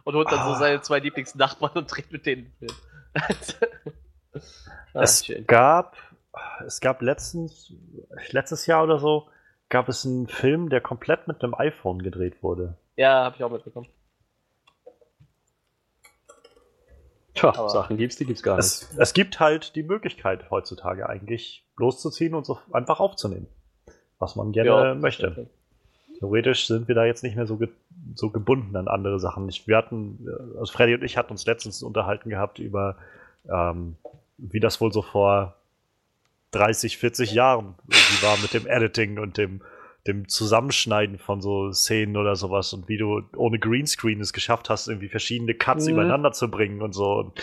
Und 0.04 0.14
holt 0.14 0.30
dann 0.30 0.40
ah. 0.40 0.52
so 0.52 0.58
seine 0.60 0.80
zwei 0.82 1.00
Lieblingsnachbarn 1.00 1.72
und 1.72 1.86
dreht 1.86 2.12
mit 2.12 2.26
denen 2.26 2.52
ah, 4.94 5.02
es 5.02 5.24
schön. 5.24 5.46
gab 5.46 5.96
es 6.66 6.80
gab 6.80 7.02
letztens, 7.02 7.72
letztes 8.30 8.66
Jahr 8.66 8.84
oder 8.84 8.98
so, 8.98 9.28
gab 9.68 9.88
es 9.88 10.06
einen 10.06 10.26
Film, 10.26 10.68
der 10.68 10.80
komplett 10.80 11.28
mit 11.28 11.42
einem 11.42 11.54
iPhone 11.54 12.00
gedreht 12.00 12.42
wurde. 12.42 12.76
Ja, 12.96 13.24
habe 13.24 13.36
ich 13.36 13.44
auch 13.44 13.50
mitbekommen. 13.50 13.88
Tja, 17.34 17.50
Aber 17.50 17.68
Sachen 17.68 17.96
gibt's, 17.96 18.16
die 18.16 18.24
gibt's 18.24 18.42
gar 18.42 18.56
nicht. 18.56 18.64
Es, 18.64 18.94
es, 18.96 19.12
gibt 19.12 19.38
halt 19.38 19.76
die 19.76 19.84
Möglichkeit 19.84 20.50
heutzutage 20.50 21.08
eigentlich 21.08 21.64
loszuziehen 21.76 22.34
und 22.34 22.44
so 22.44 22.58
einfach 22.72 22.98
aufzunehmen, 22.98 23.46
was 24.18 24.34
man 24.34 24.50
gerne 24.50 24.70
ja, 24.70 24.94
möchte. 24.94 25.48
Theoretisch 26.18 26.66
sind 26.66 26.88
wir 26.88 26.96
da 26.96 27.04
jetzt 27.04 27.22
nicht 27.22 27.36
mehr 27.36 27.46
so, 27.46 27.56
ge 27.56 27.68
so 28.14 28.30
gebunden 28.30 28.74
an 28.74 28.88
andere 28.88 29.20
Sachen. 29.20 29.48
Ich, 29.48 29.68
wir 29.68 29.76
hatten, 29.76 30.26
äh, 30.26 30.58
also 30.58 30.72
Freddy 30.72 30.94
und 30.94 31.04
ich 31.04 31.16
hatten 31.16 31.30
uns 31.30 31.46
letztens 31.46 31.82
unterhalten 31.82 32.30
gehabt 32.30 32.58
über, 32.58 32.96
ähm, 33.48 33.96
wie 34.36 34.58
das 34.58 34.80
wohl 34.80 34.92
so 34.92 35.02
vor 35.02 35.57
30, 36.52 36.98
40 36.98 37.32
Jahren 37.32 37.74
irgendwie 37.86 38.22
war 38.22 38.38
mit 38.38 38.54
dem 38.54 38.66
Editing 38.66 39.18
und 39.18 39.36
dem, 39.36 39.62
dem 40.06 40.28
Zusammenschneiden 40.28 41.18
von 41.18 41.40
so 41.40 41.72
Szenen 41.72 42.16
oder 42.16 42.36
sowas 42.36 42.72
und 42.72 42.88
wie 42.88 42.96
du 42.96 43.22
ohne 43.36 43.58
Greenscreen 43.58 44.20
es 44.20 44.32
geschafft 44.32 44.70
hast, 44.70 44.88
irgendwie 44.88 45.08
verschiedene 45.08 45.54
Cuts 45.54 45.86
mhm. 45.86 45.92
übereinander 45.92 46.32
zu 46.32 46.50
bringen 46.50 46.80
und 46.82 46.92
so. 46.92 47.12
Und 47.12 47.40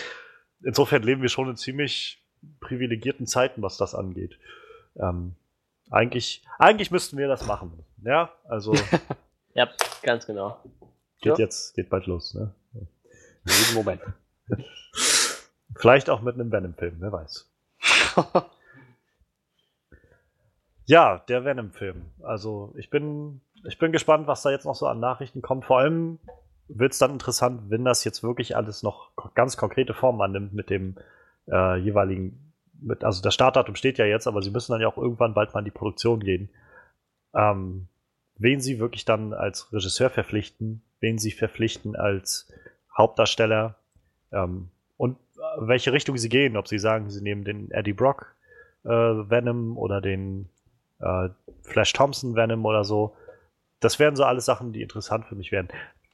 insofern 0.64 1.04
leben 1.04 1.22
wir 1.22 1.30
schon 1.30 1.50
in 1.50 1.56
ziemlich 1.56 2.24
privilegierten 2.60 3.28
Zeiten, 3.28 3.62
was 3.62 3.78
das 3.78 3.94
angeht. 3.94 4.40
Ähm, 4.98 5.36
eigentlich, 5.92 6.44
eigentlich 6.58 6.92
müssten 6.92 7.18
wir 7.18 7.28
das 7.28 7.46
machen. 7.46 7.86
Ja, 8.04 8.32
also. 8.46 8.74
ja, 9.54 9.70
ganz 10.02 10.26
genau. 10.26 10.60
Geht 11.22 11.38
ja. 11.38 11.46
jetzt, 11.46 11.76
geht 11.76 11.90
bald 11.90 12.08
los, 12.08 12.34
ne? 12.34 12.54
Jeden 13.46 13.76
Moment. 13.76 14.02
Vielleicht 15.76 16.10
auch 16.10 16.22
mit 16.22 16.36
einem 16.36 16.52
Venom-Film, 16.52 16.96
wer 17.00 17.12
weiß. 17.12 17.52
Ja, 20.86 21.24
der 21.28 21.44
Venom-Film. 21.44 22.06
Also 22.22 22.74
ich 22.78 22.90
bin, 22.90 23.42
ich 23.64 23.80
bin 23.80 23.92
gespannt, 23.92 24.28
was 24.28 24.44
da 24.44 24.52
jetzt 24.52 24.66
noch 24.66 24.76
so 24.76 24.88
an 24.88 25.00
Nachrichten 25.00 25.42
kommt. 25.42 25.66
Vor 25.66 25.80
allem 25.80 26.20
wird 26.68 26.94
es 26.94 27.00
dann 27.00 27.12
interessant, 27.12 27.70
wenn 27.70 27.86
das 27.86 28.04
jetzt 28.04 28.24
wirklich 28.24 28.56
alles 28.56 28.84
noch 28.84 29.12
ganz 29.34 29.58
konkrete 29.58 29.94
Form 29.94 30.22
annimmt 30.22 30.54
mit 30.54 30.70
dem 30.70 30.96
äh, 31.48 31.78
jeweiligen, 31.78 32.54
mit, 32.80 33.04
also 33.04 33.22
das 33.22 33.34
Startdatum 33.34 33.76
steht 33.76 33.98
ja 33.98 34.06
jetzt, 34.06 34.28
aber 34.28 34.42
sie 34.42 34.52
müssen 34.52 34.72
dann 34.72 34.82
ja 34.82 34.88
auch 34.88 34.98
irgendwann 34.98 35.34
bald 35.34 35.54
mal 35.54 35.60
in 35.60 35.66
die 35.66 35.72
Produktion 35.72 36.20
gehen. 36.20 36.50
Ähm, 37.34 37.88
wen 38.38 38.60
sie 38.60 38.80
wirklich 38.80 39.06
dann 39.06 39.34
als 39.34 39.72
Regisseur 39.74 40.10
verpflichten, 40.10 40.82
wen 41.00 41.18
sie 41.18 41.32
verpflichten 41.32 41.96
als 41.96 42.52
Hauptdarsteller 42.96 43.76
ähm, 44.32 44.70
und 44.98 45.18
welche 45.60 45.94
Richtung 45.94 46.18
sie 46.18 46.30
gehen, 46.30 46.58
ob 46.58 46.68
sie 46.68 46.80
sagen, 46.80 47.10
sie 47.10 47.22
nehmen 47.22 47.44
den 47.44 47.72
Eddie 47.72 47.94
Brock 47.94 48.36
äh, 48.84 48.90
Venom 48.90 49.78
oder 49.78 50.02
den 50.02 50.50
äh, 51.06 51.30
Flash 51.62 51.94
Thompson 51.94 52.36
Venom 52.36 52.66
oder 52.66 52.84
so. 52.84 53.16
Das 53.80 54.00
wären 54.00 54.16
so 54.16 54.24
alles 54.24 54.46
Sachen, 54.46 54.74
die 54.74 54.82
interessant 54.82 55.26
für 55.26 55.36
mich 55.36 55.52
wären. 55.52 55.70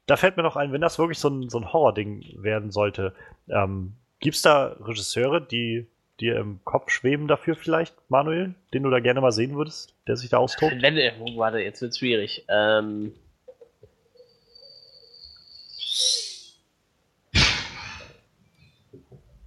Da 0.05 0.17
fällt 0.17 0.35
mir 0.35 0.43
noch 0.43 0.55
ein, 0.55 0.73
wenn 0.73 0.81
das 0.81 0.99
wirklich 0.99 1.19
so 1.19 1.29
ein, 1.29 1.49
so 1.49 1.59
ein 1.59 1.71
Horror-Ding 1.71 2.43
werden 2.43 2.71
sollte, 2.71 3.13
ähm, 3.49 3.93
gibt 4.19 4.35
es 4.35 4.41
da 4.41 4.75
Regisseure, 4.79 5.41
die 5.41 5.87
dir 6.19 6.37
im 6.37 6.63
Kopf 6.63 6.91
schweben 6.91 7.27
dafür 7.27 7.55
vielleicht, 7.55 7.95
Manuel, 8.09 8.53
den 8.73 8.83
du 8.83 8.89
da 8.89 8.99
gerne 8.99 9.21
mal 9.21 9.31
sehen 9.31 9.55
würdest, 9.55 9.95
der 10.07 10.17
sich 10.17 10.29
da 10.29 10.37
austobt? 10.37 10.81
Wenn, 10.81 10.97
äh, 10.97 11.13
warte, 11.35 11.59
jetzt 11.59 11.81
wird 11.81 11.97
schwierig. 11.97 12.45
Ähm 12.49 13.13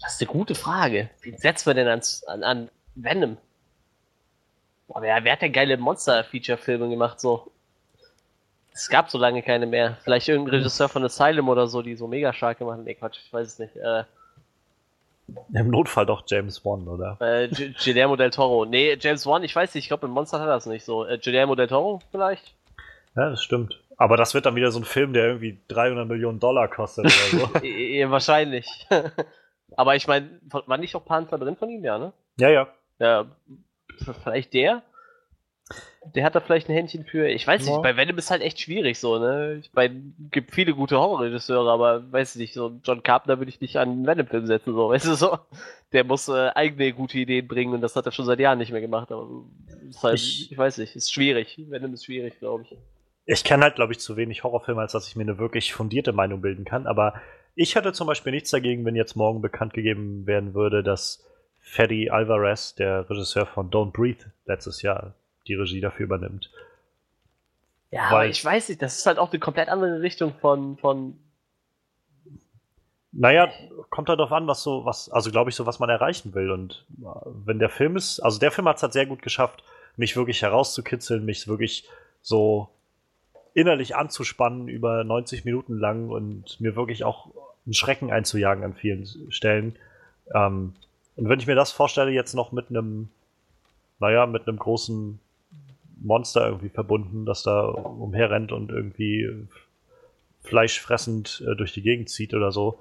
das 0.00 0.14
ist 0.14 0.20
eine 0.20 0.30
gute 0.30 0.54
Frage. 0.54 1.10
Wie 1.22 1.36
setzen 1.36 1.66
wir 1.66 1.74
denn 1.74 1.88
ans, 1.88 2.24
an, 2.24 2.42
an 2.42 2.70
Venom? 2.94 3.36
Boah, 4.94 5.02
wer, 5.02 5.24
wer 5.24 5.32
hat 5.32 5.42
denn 5.42 5.52
geile 5.52 5.76
Monster-Feature-Filme 5.76 6.88
gemacht 6.88 7.20
so? 7.20 7.50
Es 8.72 8.88
gab 8.88 9.10
so 9.10 9.18
lange 9.18 9.42
keine 9.42 9.66
mehr. 9.66 9.98
Vielleicht 10.04 10.28
irgendein 10.28 10.56
Regisseur 10.56 10.88
von 10.88 11.04
Asylum 11.04 11.48
oder 11.48 11.66
so, 11.66 11.82
die 11.82 11.96
so 11.96 12.06
mega 12.06 12.32
stark 12.32 12.58
gemacht 12.58 12.78
haben. 12.78 12.84
Nee, 12.84 12.94
Quatsch, 12.94 13.18
ich 13.24 13.32
weiß 13.32 13.46
es 13.46 13.58
nicht. 13.58 13.76
Äh, 13.76 14.04
Im 15.52 15.70
Notfall 15.70 16.06
doch 16.06 16.22
James 16.26 16.64
Wan, 16.64 16.86
oder? 16.86 17.16
Äh, 17.20 17.48
Guillermo 17.82 18.16
del 18.16 18.30
Toro. 18.30 18.64
Nee, 18.64 18.96
James 19.00 19.26
Wan, 19.26 19.42
ich 19.42 19.54
weiß 19.54 19.74
nicht, 19.74 19.84
ich 19.84 19.88
glaube, 19.88 20.06
im 20.06 20.12
Monster 20.12 20.38
hat 20.38 20.46
er 20.46 20.54
das 20.54 20.66
nicht 20.66 20.84
so. 20.84 21.04
Äh, 21.04 21.18
Guillermo 21.18 21.56
del 21.56 21.68
Toro 21.68 22.00
vielleicht? 22.10 22.54
Ja, 23.16 23.30
das 23.30 23.42
stimmt. 23.42 23.80
Aber 23.96 24.16
das 24.16 24.34
wird 24.34 24.46
dann 24.46 24.56
wieder 24.56 24.70
so 24.70 24.80
ein 24.80 24.84
Film, 24.84 25.12
der 25.12 25.26
irgendwie 25.26 25.58
300 25.68 26.06
Millionen 26.06 26.40
Dollar 26.40 26.68
kostet 26.68 27.06
oder 27.06 27.46
so. 27.46 27.58
ja, 27.66 28.10
wahrscheinlich. 28.10 28.66
Aber 29.76 29.96
ich 29.96 30.06
meine, 30.06 30.40
war 30.50 30.78
nicht 30.78 30.94
auch 30.94 31.04
Panzer 31.04 31.38
drin 31.38 31.56
von 31.56 31.68
ihm, 31.68 31.84
ja, 31.84 31.98
ne? 31.98 32.12
Ja, 32.38 32.48
ja. 32.48 32.68
Ja, 32.98 33.26
vielleicht 34.22 34.54
der. 34.54 34.82
Der 36.14 36.24
hat 36.24 36.34
da 36.34 36.40
vielleicht 36.40 36.68
ein 36.68 36.74
Händchen 36.74 37.06
für. 37.06 37.26
Ich 37.26 37.46
weiß 37.46 37.64
ja. 37.64 37.72
nicht, 37.72 37.82
bei 37.82 37.96
Venom 37.96 38.18
ist 38.18 38.30
halt 38.30 38.42
echt 38.42 38.60
schwierig 38.60 38.98
so, 38.98 39.18
ne? 39.18 39.60
Ich 39.62 39.72
meine, 39.72 40.12
gibt 40.30 40.54
viele 40.54 40.74
gute 40.74 40.98
Horrorregisseure, 40.98 41.70
aber 41.70 42.12
weiß 42.12 42.34
ich 42.34 42.40
nicht, 42.40 42.52
so 42.52 42.78
John 42.84 43.02
Carpenter 43.02 43.38
würde 43.38 43.48
ich 43.48 43.62
nicht 43.62 43.78
an 43.78 43.88
einen 43.88 44.06
Venom-Film 44.06 44.46
setzen, 44.46 44.74
so, 44.74 44.88
weißt 44.90 45.06
du 45.06 45.14
so? 45.14 45.38
Der 45.92 46.04
muss 46.04 46.28
äh, 46.28 46.50
eigene 46.54 46.92
gute 46.92 47.18
Ideen 47.18 47.48
bringen 47.48 47.72
und 47.72 47.80
das 47.80 47.96
hat 47.96 48.04
er 48.04 48.12
schon 48.12 48.26
seit 48.26 48.40
Jahren 48.40 48.58
nicht 48.58 48.72
mehr 48.72 48.82
gemacht, 48.82 49.10
aber 49.10 49.44
halt, 50.02 50.16
ich, 50.16 50.52
ich 50.52 50.58
weiß 50.58 50.78
nicht, 50.78 50.94
ist 50.94 51.12
schwierig. 51.12 51.56
Venom 51.70 51.94
ist 51.94 52.04
schwierig, 52.04 52.38
glaube 52.38 52.64
ich. 52.64 52.76
Ich 53.24 53.42
kenne 53.42 53.62
halt, 53.62 53.76
glaube 53.76 53.94
ich, 53.94 54.00
zu 54.00 54.18
wenig 54.18 54.44
Horrorfilme, 54.44 54.82
als 54.82 54.92
dass 54.92 55.08
ich 55.08 55.16
mir 55.16 55.22
eine 55.22 55.38
wirklich 55.38 55.72
fundierte 55.72 56.12
Meinung 56.12 56.42
bilden 56.42 56.66
kann, 56.66 56.86
aber 56.86 57.14
ich 57.54 57.74
hätte 57.76 57.92
zum 57.92 58.06
Beispiel 58.06 58.32
nichts 58.32 58.50
dagegen, 58.50 58.84
wenn 58.84 58.96
jetzt 58.96 59.16
morgen 59.16 59.40
bekannt 59.40 59.72
gegeben 59.72 60.26
werden 60.26 60.54
würde, 60.54 60.82
dass 60.82 61.24
Freddy 61.64 62.10
Alvarez, 62.10 62.74
der 62.74 63.08
Regisseur 63.08 63.46
von 63.46 63.70
Don't 63.70 63.92
Breathe, 63.92 64.26
letztes 64.46 64.82
Jahr 64.82 65.14
die 65.48 65.54
Regie 65.54 65.80
dafür 65.80 66.04
übernimmt. 66.04 66.50
Ja, 67.90 68.04
aber 68.08 68.18
Weil- 68.18 68.30
ich 68.30 68.44
weiß 68.44 68.68
nicht, 68.68 68.82
das 68.82 68.98
ist 68.98 69.06
halt 69.06 69.18
auch 69.18 69.30
eine 69.30 69.40
komplett 69.40 69.68
andere 69.68 70.00
Richtung 70.02 70.34
von, 70.40 70.76
von 70.76 71.18
Naja, 73.12 73.48
kommt 73.90 74.08
halt 74.08 74.18
darauf 74.18 74.32
an, 74.32 74.46
was 74.46 74.62
so, 74.62 74.84
was, 74.84 75.08
also 75.08 75.30
glaube 75.30 75.50
ich, 75.50 75.56
so, 75.56 75.66
was 75.66 75.78
man 75.78 75.88
erreichen 75.88 76.34
will. 76.34 76.50
Und 76.50 76.84
äh, 77.00 77.06
wenn 77.44 77.58
der 77.58 77.70
Film 77.70 77.96
ist, 77.96 78.20
also 78.20 78.38
der 78.38 78.50
Film 78.50 78.68
hat 78.68 78.76
es 78.76 78.82
halt 78.82 78.92
sehr 78.92 79.06
gut 79.06 79.22
geschafft, 79.22 79.62
mich 79.96 80.16
wirklich 80.16 80.42
herauszukitzeln, 80.42 81.24
mich 81.24 81.46
wirklich 81.46 81.88
so 82.20 82.68
innerlich 83.54 83.94
anzuspannen 83.96 84.66
über 84.68 85.04
90 85.04 85.44
Minuten 85.44 85.78
lang 85.78 86.08
und 86.10 86.60
mir 86.60 86.74
wirklich 86.74 87.04
auch 87.04 87.28
einen 87.64 87.74
Schrecken 87.74 88.12
einzujagen 88.12 88.64
an 88.64 88.74
vielen 88.74 89.06
Stellen. 89.30 89.76
Ähm, 90.34 90.74
und 91.16 91.28
wenn 91.28 91.38
ich 91.40 91.46
mir 91.46 91.54
das 91.54 91.72
vorstelle, 91.72 92.10
jetzt 92.10 92.34
noch 92.34 92.52
mit 92.52 92.70
einem, 92.70 93.08
naja, 94.00 94.26
mit 94.26 94.48
einem 94.48 94.58
großen 94.58 95.18
Monster 96.00 96.46
irgendwie 96.46 96.68
verbunden, 96.68 97.24
das 97.24 97.42
da 97.42 97.62
umherrennt 97.62 98.52
und 98.52 98.70
irgendwie 98.70 99.46
fleischfressend 100.42 101.42
äh, 101.46 101.56
durch 101.56 101.72
die 101.72 101.82
Gegend 101.82 102.10
zieht 102.10 102.34
oder 102.34 102.52
so. 102.52 102.78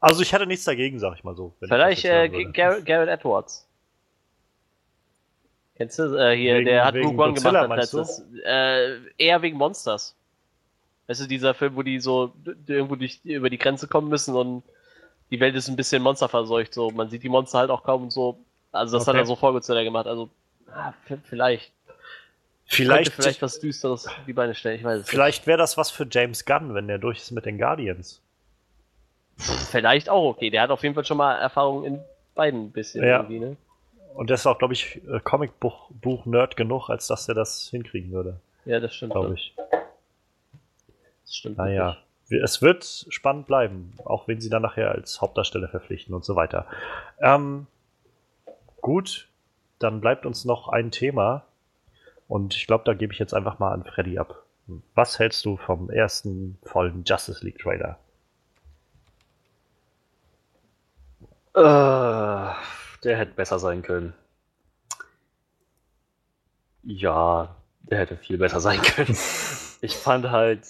Also 0.00 0.22
ich 0.22 0.32
hätte 0.32 0.46
nichts 0.46 0.64
dagegen, 0.64 0.98
sag 0.98 1.16
ich 1.16 1.24
mal 1.24 1.34
so. 1.34 1.54
vielleicht 1.60 2.04
äh. 2.04 2.28
Garrett, 2.52 2.84
Garrett 2.84 3.08
Edwards. 3.08 3.66
Kennst 5.76 5.98
du? 5.98 6.14
Äh, 6.16 6.36
hier, 6.36 6.56
Wegen- 6.56 6.66
der 6.66 6.84
hat 6.84 6.94
Rogue 6.94 7.22
One 7.22 7.34
gemacht. 7.34 7.68
Letztes, 7.76 8.24
äh, 8.44 8.98
eher 9.18 9.42
wegen 9.42 9.58
Monsters. 9.58 10.14
Weißt 11.06 11.20
du, 11.20 11.26
dieser 11.26 11.54
Film, 11.54 11.76
wo 11.76 11.82
die 11.82 12.00
so 12.00 12.32
irgendwo 12.66 12.96
durch, 12.96 13.20
über 13.24 13.50
die 13.50 13.58
Grenze 13.58 13.86
kommen 13.86 14.08
müssen 14.08 14.34
und 14.34 14.62
die 15.30 15.40
Welt 15.40 15.54
ist 15.56 15.68
ein 15.68 15.76
bisschen 15.76 16.02
monsterverseucht. 16.02 16.72
So, 16.74 16.90
man 16.90 17.08
sieht 17.10 17.22
die 17.22 17.28
Monster 17.28 17.58
halt 17.58 17.70
auch 17.70 17.82
kaum 17.82 18.04
und 18.04 18.10
so. 18.12 18.38
Also 18.72 18.98
das 18.98 19.06
hat 19.06 19.14
Okay. 19.14 19.22
er 19.22 19.26
so 19.26 19.36
vor 19.36 19.52
Godzilla 19.52 19.82
gemacht. 19.82 20.06
Also 20.06 20.28
ah, 20.72 20.92
vielleicht. 21.24 21.72
Vielleicht, 22.68 23.12
vielleicht 23.12 23.42
was 23.42 23.60
Düsteres 23.60 24.08
die 24.26 24.32
Beine 24.32 24.54
stellen. 24.54 24.76
Ich 24.78 24.84
weiß 24.84 25.00
es 25.02 25.08
vielleicht 25.08 25.46
wäre 25.46 25.56
das 25.58 25.76
was 25.76 25.90
für 25.90 26.06
James 26.10 26.44
Gunn, 26.44 26.74
wenn 26.74 26.88
der 26.88 26.98
durch 26.98 27.18
ist 27.18 27.30
mit 27.30 27.46
den 27.46 27.58
Guardians. 27.58 28.20
Vielleicht 29.36 30.08
auch 30.08 30.24
okay. 30.30 30.50
Der 30.50 30.62
hat 30.62 30.70
auf 30.70 30.82
jeden 30.82 30.94
Fall 30.94 31.04
schon 31.04 31.16
mal 31.18 31.36
Erfahrung 31.36 31.84
in 31.84 32.00
beiden 32.34 32.64
ein 32.66 32.70
bisschen 32.72 33.04
Ja. 33.04 33.18
irgendwie, 33.18 33.38
ne? 33.38 33.56
Und 34.14 34.30
der 34.30 34.34
ist 34.34 34.46
auch, 34.46 34.58
glaube 34.58 34.72
ich, 34.74 35.00
äh, 35.08 35.20
Comicbuch-Nerd 35.20 36.56
genug, 36.56 36.88
als 36.88 37.06
dass 37.06 37.28
er 37.28 37.34
das 37.34 37.68
hinkriegen 37.70 38.10
würde, 38.12 38.40
Ja, 38.64 38.80
das 38.80 38.94
stimmt. 38.94 39.12
glaube 39.12 39.34
ich. 39.34 39.54
Das 41.22 41.36
stimmt. 41.36 41.58
Naja, 41.58 41.92
wir- 41.92 41.96
es 42.28 42.62
wird 42.62 43.06
spannend 43.08 43.46
bleiben, 43.46 43.92
auch 44.04 44.26
wenn 44.28 44.40
sie 44.40 44.50
dann 44.50 44.62
nachher 44.62 44.90
als 44.90 45.20
Hauptdarsteller 45.20 45.68
verpflichten 45.68 46.14
und 46.14 46.24
so 46.24 46.34
weiter. 46.36 46.66
Ähm, 47.20 47.66
gut, 48.80 49.28
dann 49.78 50.00
bleibt 50.00 50.26
uns 50.26 50.44
noch 50.44 50.68
ein 50.68 50.90
Thema. 50.90 51.44
Und 52.28 52.54
ich 52.54 52.66
glaube, 52.66 52.84
da 52.84 52.94
gebe 52.94 53.12
ich 53.12 53.18
jetzt 53.18 53.34
einfach 53.34 53.58
mal 53.58 53.72
an 53.72 53.84
Freddy 53.84 54.18
ab. 54.18 54.42
Was 54.94 55.18
hältst 55.18 55.44
du 55.44 55.56
vom 55.56 55.90
ersten 55.90 56.58
vollen 56.64 57.04
Justice 57.04 57.44
League 57.44 57.58
Trailer? 57.58 57.98
Äh, 61.54 62.54
der 63.04 63.16
hätte 63.16 63.32
besser 63.34 63.60
sein 63.60 63.82
können. 63.82 64.12
Ja, 66.82 67.56
der 67.82 67.98
hätte 67.98 68.16
viel 68.16 68.38
besser 68.38 68.60
sein 68.60 68.82
können. 68.82 69.16
Ich 69.80 69.96
fand 69.96 70.30
halt, 70.30 70.66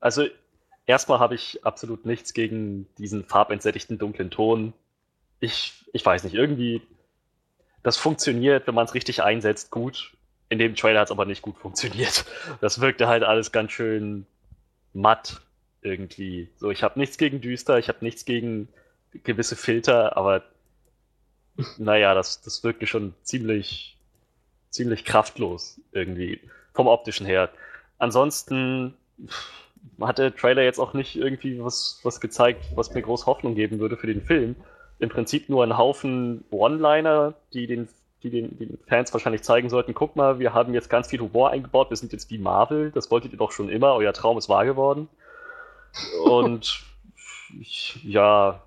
also 0.00 0.26
erstmal 0.86 1.18
habe 1.18 1.34
ich 1.34 1.64
absolut 1.64 2.06
nichts 2.06 2.32
gegen 2.32 2.86
diesen 2.96 3.24
farbentsättigten 3.24 3.98
dunklen 3.98 4.30
Ton. 4.30 4.72
Ich, 5.40 5.84
ich 5.92 6.04
weiß 6.04 6.24
nicht, 6.24 6.34
irgendwie, 6.34 6.82
das 7.82 7.96
funktioniert, 7.96 8.66
wenn 8.66 8.74
man 8.74 8.86
es 8.86 8.94
richtig 8.94 9.22
einsetzt, 9.22 9.70
gut. 9.70 10.16
In 10.48 10.58
dem 10.58 10.76
Trailer 10.76 11.00
hat 11.00 11.08
es 11.08 11.12
aber 11.12 11.26
nicht 11.26 11.42
gut 11.42 11.58
funktioniert. 11.58 12.24
Das 12.60 12.80
wirkte 12.80 13.08
halt 13.08 13.24
alles 13.24 13.52
ganz 13.52 13.72
schön 13.72 14.26
matt 14.92 15.42
irgendwie. 15.82 16.50
So, 16.56 16.70
ich 16.70 16.82
habe 16.82 16.98
nichts 16.98 17.18
gegen 17.18 17.40
düster, 17.40 17.78
ich 17.78 17.88
habe 17.88 17.98
nichts 18.04 18.24
gegen 18.24 18.68
gewisse 19.24 19.56
Filter, 19.56 20.16
aber 20.16 20.44
naja, 21.78 22.14
das, 22.14 22.40
das 22.42 22.62
wirkte 22.64 22.86
schon 22.86 23.14
ziemlich, 23.22 23.98
ziemlich 24.70 25.04
kraftlos 25.04 25.80
irgendwie 25.92 26.40
vom 26.74 26.86
optischen 26.86 27.26
her. 27.26 27.50
Ansonsten 27.98 28.94
pff, 29.26 29.65
hat 30.00 30.18
der 30.18 30.34
Trailer 30.34 30.62
jetzt 30.62 30.78
auch 30.78 30.94
nicht 30.94 31.16
irgendwie 31.16 31.62
was, 31.62 32.00
was 32.02 32.20
gezeigt, 32.20 32.64
was 32.74 32.92
mir 32.92 33.02
groß 33.02 33.26
Hoffnung 33.26 33.54
geben 33.54 33.78
würde 33.78 33.96
für 33.96 34.06
den 34.06 34.22
Film. 34.22 34.56
Im 34.98 35.08
Prinzip 35.08 35.48
nur 35.48 35.64
ein 35.64 35.76
Haufen 35.76 36.44
One-Liner, 36.50 37.34
die 37.52 37.66
den, 37.66 37.88
die 38.22 38.30
den, 38.30 38.58
den 38.58 38.78
Fans 38.86 39.12
wahrscheinlich 39.12 39.42
zeigen 39.42 39.68
sollten, 39.68 39.94
guck 39.94 40.16
mal, 40.16 40.38
wir 40.38 40.54
haben 40.54 40.74
jetzt 40.74 40.90
ganz 40.90 41.08
viel 41.08 41.20
Humor 41.20 41.50
eingebaut, 41.50 41.90
wir 41.90 41.96
sind 41.96 42.12
jetzt 42.12 42.30
wie 42.30 42.38
Marvel, 42.38 42.90
das 42.92 43.10
wolltet 43.10 43.32
ihr 43.32 43.38
doch 43.38 43.52
schon 43.52 43.68
immer, 43.68 43.94
euer 43.94 44.12
Traum 44.12 44.38
ist 44.38 44.48
wahr 44.48 44.64
geworden. 44.64 45.08
Und 46.24 46.82
ich, 47.60 47.98
ja, 48.04 48.60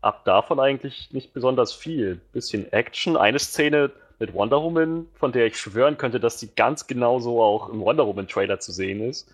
ab 0.00 0.24
davon 0.24 0.60
eigentlich 0.60 1.10
nicht 1.12 1.32
besonders 1.32 1.72
viel. 1.72 2.20
Bisschen 2.32 2.70
Action, 2.72 3.16
eine 3.16 3.38
Szene 3.38 3.90
mit 4.18 4.34
Wonder 4.34 4.62
Woman, 4.62 5.08
von 5.14 5.32
der 5.32 5.46
ich 5.46 5.58
schwören 5.58 5.96
könnte, 5.96 6.20
dass 6.20 6.38
sie 6.38 6.50
ganz 6.54 6.86
genauso 6.86 7.42
auch 7.42 7.68
im 7.68 7.80
Wonder 7.80 8.06
Woman 8.06 8.28
Trailer 8.28 8.60
zu 8.60 8.72
sehen 8.72 9.00
ist. 9.00 9.32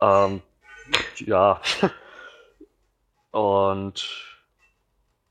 Ähm, 0.00 0.42
ja. 1.18 1.60
Und 3.30 4.06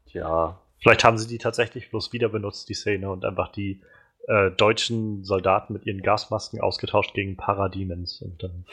ja, 0.07 0.59
Vielleicht 0.83 1.05
haben 1.05 1.17
sie 1.17 1.29
die 1.29 1.37
tatsächlich 1.37 1.89
bloß 1.89 2.11
wieder 2.11 2.27
benutzt, 2.27 2.67
die 2.67 2.73
Szene, 2.73 3.09
und 3.09 3.23
einfach 3.23 3.53
die 3.53 3.81
äh, 4.27 4.51
deutschen 4.51 5.23
Soldaten 5.23 5.71
mit 5.71 5.85
ihren 5.85 6.01
Gasmasken 6.01 6.59
ausgetauscht 6.59 7.13
gegen 7.13 7.37
Parademons. 7.37 8.21
Und 8.21 8.43
dann 8.43 8.65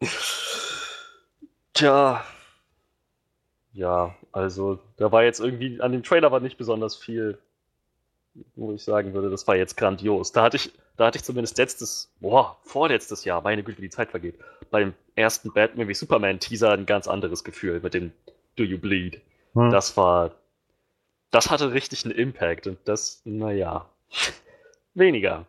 Tja. 1.74 2.24
Ja, 3.74 4.14
also 4.32 4.78
da 4.96 5.12
war 5.12 5.22
jetzt 5.22 5.40
irgendwie, 5.40 5.82
an 5.82 5.92
dem 5.92 6.02
Trailer 6.02 6.32
war 6.32 6.40
nicht 6.40 6.56
besonders 6.56 6.96
viel, 6.96 7.38
wo 8.54 8.72
ich 8.72 8.82
sagen 8.82 9.12
würde, 9.14 9.30
das 9.30 9.46
war 9.46 9.56
jetzt 9.56 9.76
grandios. 9.76 10.32
Da 10.32 10.42
hatte 10.42 10.56
ich, 10.56 10.72
da 10.96 11.06
hatte 11.06 11.18
ich 11.18 11.24
zumindest 11.24 11.58
letztes, 11.58 12.12
boah, 12.20 12.58
vorletztes 12.62 13.24
Jahr, 13.24 13.42
meine 13.42 13.62
Güte, 13.62 13.78
wie 13.78 13.82
die 13.82 13.90
Zeit 13.90 14.10
vergeht, 14.10 14.38
beim 14.70 14.94
ersten 15.14 15.52
Batman 15.52 15.88
wie 15.88 15.94
Superman 15.94 16.40
Teaser 16.40 16.72
ein 16.72 16.86
ganz 16.86 17.08
anderes 17.08 17.44
Gefühl 17.44 17.80
mit 17.80 17.94
dem 17.94 18.12
Do 18.56 18.64
You 18.64 18.78
Bleed. 18.78 19.20
Hm. 19.54 19.70
Das 19.70 19.96
war, 19.96 20.32
das 21.30 21.50
hatte 21.50 21.72
richtig 21.72 22.04
einen 22.04 22.14
Impact 22.14 22.66
und 22.66 22.78
das, 22.84 23.22
naja, 23.24 23.88
weniger. 24.94 25.46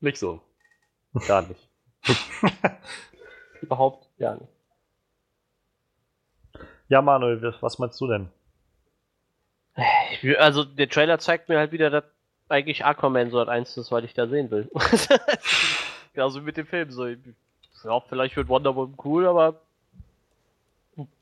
Nicht 0.00 0.18
so. 0.18 0.40
Gar 1.26 1.48
nicht. 1.48 1.68
Überhaupt 3.62 4.08
ja 4.18 4.34
nicht. 4.34 4.52
Ja, 6.88 7.02
Manuel, 7.02 7.54
was 7.60 7.78
meinst 7.78 8.00
du 8.00 8.06
denn? 8.06 8.28
Also 10.38 10.64
der 10.64 10.88
Trailer 10.88 11.18
zeigt 11.18 11.48
mir 11.48 11.58
halt 11.58 11.72
wieder, 11.72 11.90
dass 11.90 12.04
eigentlich 12.48 12.84
Aquaman 12.84 13.30
so 13.30 13.38
das 13.38 13.48
eins 13.48 13.76
ist, 13.76 13.90
was 13.90 14.04
ich 14.04 14.14
da 14.14 14.26
sehen 14.26 14.50
will. 14.50 14.70
Genauso 16.14 16.40
mit 16.40 16.56
dem 16.56 16.66
Film. 16.66 16.90
So, 16.90 17.06
ja, 17.06 18.00
vielleicht 18.08 18.36
wird 18.36 18.48
Wonder 18.48 18.74
Woman 18.74 18.96
cool, 19.04 19.26
aber 19.26 19.60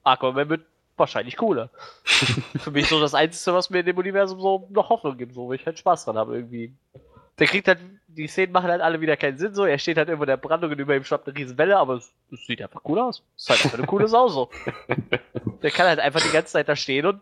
Aquaman 0.04 0.48
wird 0.48 0.66
wahrscheinlich 0.96 1.36
cooler. 1.36 1.70
Für 2.04 2.70
mich 2.70 2.88
so 2.88 3.00
das 3.00 3.14
Einzige, 3.14 3.56
was 3.56 3.70
mir 3.70 3.80
in 3.80 3.86
dem 3.86 3.98
Universum 3.98 4.40
so 4.40 4.68
noch 4.70 4.90
Hoffnung 4.90 5.16
gibt, 5.16 5.34
so 5.34 5.46
wo 5.46 5.52
ich 5.52 5.66
halt 5.66 5.78
Spaß 5.78 6.04
dran 6.04 6.16
habe 6.16 6.36
irgendwie. 6.36 6.72
Der 7.38 7.48
kriegt 7.48 7.66
halt, 7.66 7.80
die 8.06 8.28
Szenen 8.28 8.52
machen 8.52 8.70
halt 8.70 8.80
alle 8.80 9.00
wieder 9.00 9.16
keinen 9.16 9.38
Sinn, 9.38 9.54
so, 9.54 9.64
er 9.64 9.78
steht 9.78 9.96
halt 9.96 10.08
irgendwo 10.08 10.22
in 10.24 10.28
der 10.28 10.36
Brandung 10.36 10.70
und 10.70 10.78
über 10.78 10.94
ihm 10.94 11.02
schwappt 11.02 11.26
eine 11.26 11.36
riesen 11.36 11.58
Welle, 11.58 11.76
aber 11.78 11.94
es, 11.94 12.12
es 12.30 12.46
sieht 12.46 12.62
einfach 12.62 12.82
cool 12.84 13.00
aus. 13.00 13.22
Ist 13.36 13.50
halt 13.50 13.64
einfach 13.64 13.78
eine 13.78 13.88
coole 13.88 14.06
Sau, 14.06 14.28
so. 14.28 14.50
Der 15.62 15.70
kann 15.72 15.86
halt 15.86 15.98
einfach 15.98 16.20
die 16.20 16.30
ganze 16.30 16.52
Zeit 16.52 16.68
da 16.68 16.76
stehen 16.76 17.06
und 17.06 17.20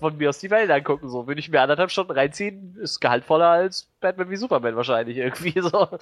von 0.00 0.16
mir 0.16 0.28
aus 0.30 0.38
die 0.38 0.50
Welt 0.50 0.70
angucken, 0.70 1.08
so. 1.08 1.26
Würde 1.26 1.40
ich 1.40 1.48
mir 1.48 1.60
anderthalb 1.60 1.90
Stunden 1.90 2.12
reinziehen, 2.12 2.76
ist 2.80 3.00
gehaltvoller 3.00 3.48
als 3.48 3.88
Batman 4.00 4.30
wie 4.30 4.36
Superman 4.36 4.76
wahrscheinlich 4.76 5.16
irgendwie, 5.16 5.60
so. 5.60 5.88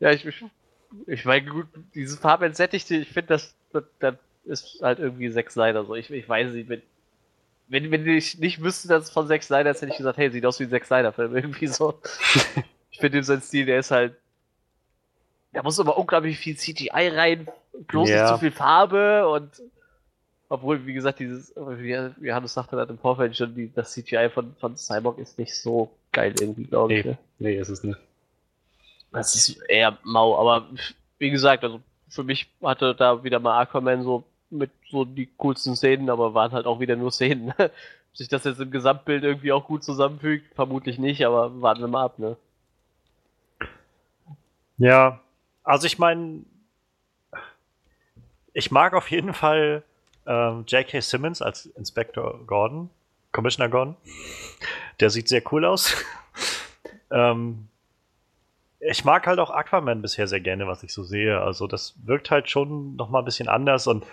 ja, 0.00 0.10
ich, 0.10 0.24
ich, 0.26 0.44
ich 1.06 1.24
meine, 1.24 1.46
gut, 1.46 1.66
dieses 1.94 2.18
Farbensättigte, 2.18 2.96
ich 2.96 3.08
finde, 3.08 3.28
das, 3.28 3.54
das, 3.72 3.84
das 4.00 4.14
ist 4.44 4.80
halt 4.82 4.98
irgendwie 4.98 5.30
Zack 5.30 5.50
Snyder, 5.50 5.84
so. 5.84 5.94
Ich, 5.94 6.10
ich 6.10 6.28
weiß 6.28 6.52
nicht, 6.52 6.68
wenn, 6.68 6.82
wenn, 7.68 7.90
wenn 7.90 8.06
ich 8.06 8.38
nicht 8.38 8.62
wüsste, 8.62 8.88
dass 8.88 9.04
es 9.04 9.10
von 9.10 9.28
Zack 9.28 9.42
Snyder 9.42 9.70
ist, 9.70 9.82
hätte 9.82 9.92
ich 9.92 9.98
gesagt, 9.98 10.18
hey, 10.18 10.30
sieht 10.30 10.46
aus 10.46 10.58
wie 10.60 10.64
ein 10.64 10.70
Zack 10.70 10.84
Snyder-Film, 10.84 11.36
irgendwie 11.36 11.66
so. 11.66 12.00
ich 12.90 12.98
finde 12.98 13.22
sein 13.22 13.42
Stil, 13.42 13.66
der 13.66 13.78
ist 13.78 13.90
halt, 13.90 14.14
da 15.52 15.62
muss 15.62 15.78
aber 15.78 15.98
unglaublich 15.98 16.38
viel 16.38 16.56
CGI 16.56 17.08
rein, 17.08 17.48
bloß 17.88 18.08
Ja. 18.08 18.22
nicht 18.22 18.32
zu 18.34 18.38
viel 18.38 18.50
Farbe 18.50 19.28
und 19.28 19.50
obwohl, 20.52 20.84
wie 20.86 20.92
gesagt, 20.92 21.18
dieses, 21.18 21.50
wie 21.56 22.26
Johannes 22.26 22.52
sagte 22.52 22.76
dann 22.76 22.90
im 22.90 22.98
Vorfeld 22.98 23.34
schon, 23.34 23.54
die, 23.54 23.72
das 23.72 23.92
CGI 23.92 24.28
von, 24.28 24.54
von 24.60 24.76
Cyborg 24.76 25.16
ist 25.16 25.38
nicht 25.38 25.56
so 25.56 25.90
geil 26.12 26.34
irgendwie, 26.38 26.64
glaube 26.64 26.92
ich. 26.92 27.04
Nee. 27.06 27.10
Ne? 27.12 27.18
Nee, 27.38 27.56
ist 27.56 27.70
es 27.70 27.82
nicht. 27.82 27.98
Das 29.12 29.34
ist 29.34 29.56
eher 29.70 29.96
mau, 30.02 30.38
aber 30.38 30.68
wie 31.18 31.30
gesagt, 31.30 31.64
also 31.64 31.80
für 32.10 32.22
mich 32.22 32.50
hatte 32.62 32.94
da 32.94 33.24
wieder 33.24 33.40
mal 33.40 33.62
Aquaman 33.62 34.02
so 34.02 34.24
mit 34.50 34.70
so 34.90 35.06
die 35.06 35.30
coolsten 35.38 35.74
Szenen, 35.74 36.10
aber 36.10 36.34
waren 36.34 36.52
halt 36.52 36.66
auch 36.66 36.80
wieder 36.80 36.96
nur 36.96 37.12
Szenen. 37.12 37.54
Ob 37.56 37.70
sich 38.12 38.28
das 38.28 38.44
jetzt 38.44 38.60
im 38.60 38.70
Gesamtbild 38.70 39.24
irgendwie 39.24 39.52
auch 39.52 39.66
gut 39.66 39.82
zusammenfügt, 39.82 40.54
vermutlich 40.54 40.98
nicht, 40.98 41.24
aber 41.24 41.62
warten 41.62 41.80
wir 41.80 41.88
mal 41.88 42.04
ab, 42.04 42.18
ne? 42.18 42.36
Ja, 44.76 45.20
also 45.64 45.86
ich 45.86 45.98
meine, 45.98 46.44
ich 48.52 48.70
mag 48.70 48.92
auf 48.92 49.10
jeden 49.10 49.32
Fall 49.32 49.82
ähm, 50.26 50.64
J.K. 50.66 51.00
Simmons 51.00 51.42
als 51.42 51.66
Inspector 51.66 52.40
Gordon, 52.46 52.90
Commissioner 53.32 53.68
Gordon. 53.68 53.96
Der 55.00 55.10
sieht 55.10 55.28
sehr 55.28 55.42
cool 55.52 55.64
aus. 55.64 55.94
ähm, 57.10 57.68
ich 58.80 59.04
mag 59.04 59.26
halt 59.26 59.38
auch 59.38 59.50
Aquaman 59.50 60.02
bisher 60.02 60.26
sehr 60.26 60.40
gerne, 60.40 60.66
was 60.66 60.82
ich 60.82 60.92
so 60.92 61.02
sehe. 61.02 61.40
Also 61.40 61.66
das 61.66 61.94
wirkt 62.04 62.30
halt 62.30 62.50
schon 62.50 62.96
noch 62.96 63.10
mal 63.10 63.20
ein 63.20 63.24
bisschen 63.24 63.48
anders 63.48 63.86
und 63.86 64.04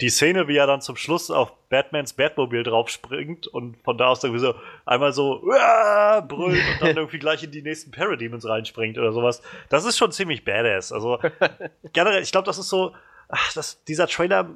die 0.00 0.10
Szene, 0.10 0.46
wie 0.46 0.56
er 0.56 0.66
dann 0.66 0.80
zum 0.80 0.96
Schluss 0.96 1.30
auf 1.30 1.52
Batmans 1.70 2.12
Batmobil 2.12 2.62
draufspringt 2.62 3.48
und 3.48 3.76
von 3.82 3.98
da 3.98 4.06
aus 4.06 4.22
irgendwie 4.22 4.40
so 4.40 4.54
einmal 4.86 5.12
so 5.12 5.42
Uah! 5.42 6.20
brüllt 6.20 6.62
und 6.74 6.82
dann 6.82 6.96
irgendwie 6.96 7.18
gleich 7.18 7.42
in 7.42 7.50
die 7.50 7.62
nächsten 7.62 7.90
Parademons 7.90 8.46
reinspringt 8.46 8.96
oder 8.96 9.12
sowas. 9.12 9.42
Das 9.68 9.84
ist 9.84 9.98
schon 9.98 10.12
ziemlich 10.12 10.44
badass. 10.44 10.92
Also 10.92 11.18
generell, 11.92 12.22
ich 12.22 12.30
glaube, 12.30 12.46
das 12.46 12.58
ist 12.58 12.68
so, 12.68 12.94
ach, 13.28 13.52
das, 13.52 13.82
dieser 13.84 14.06
Trailer 14.06 14.50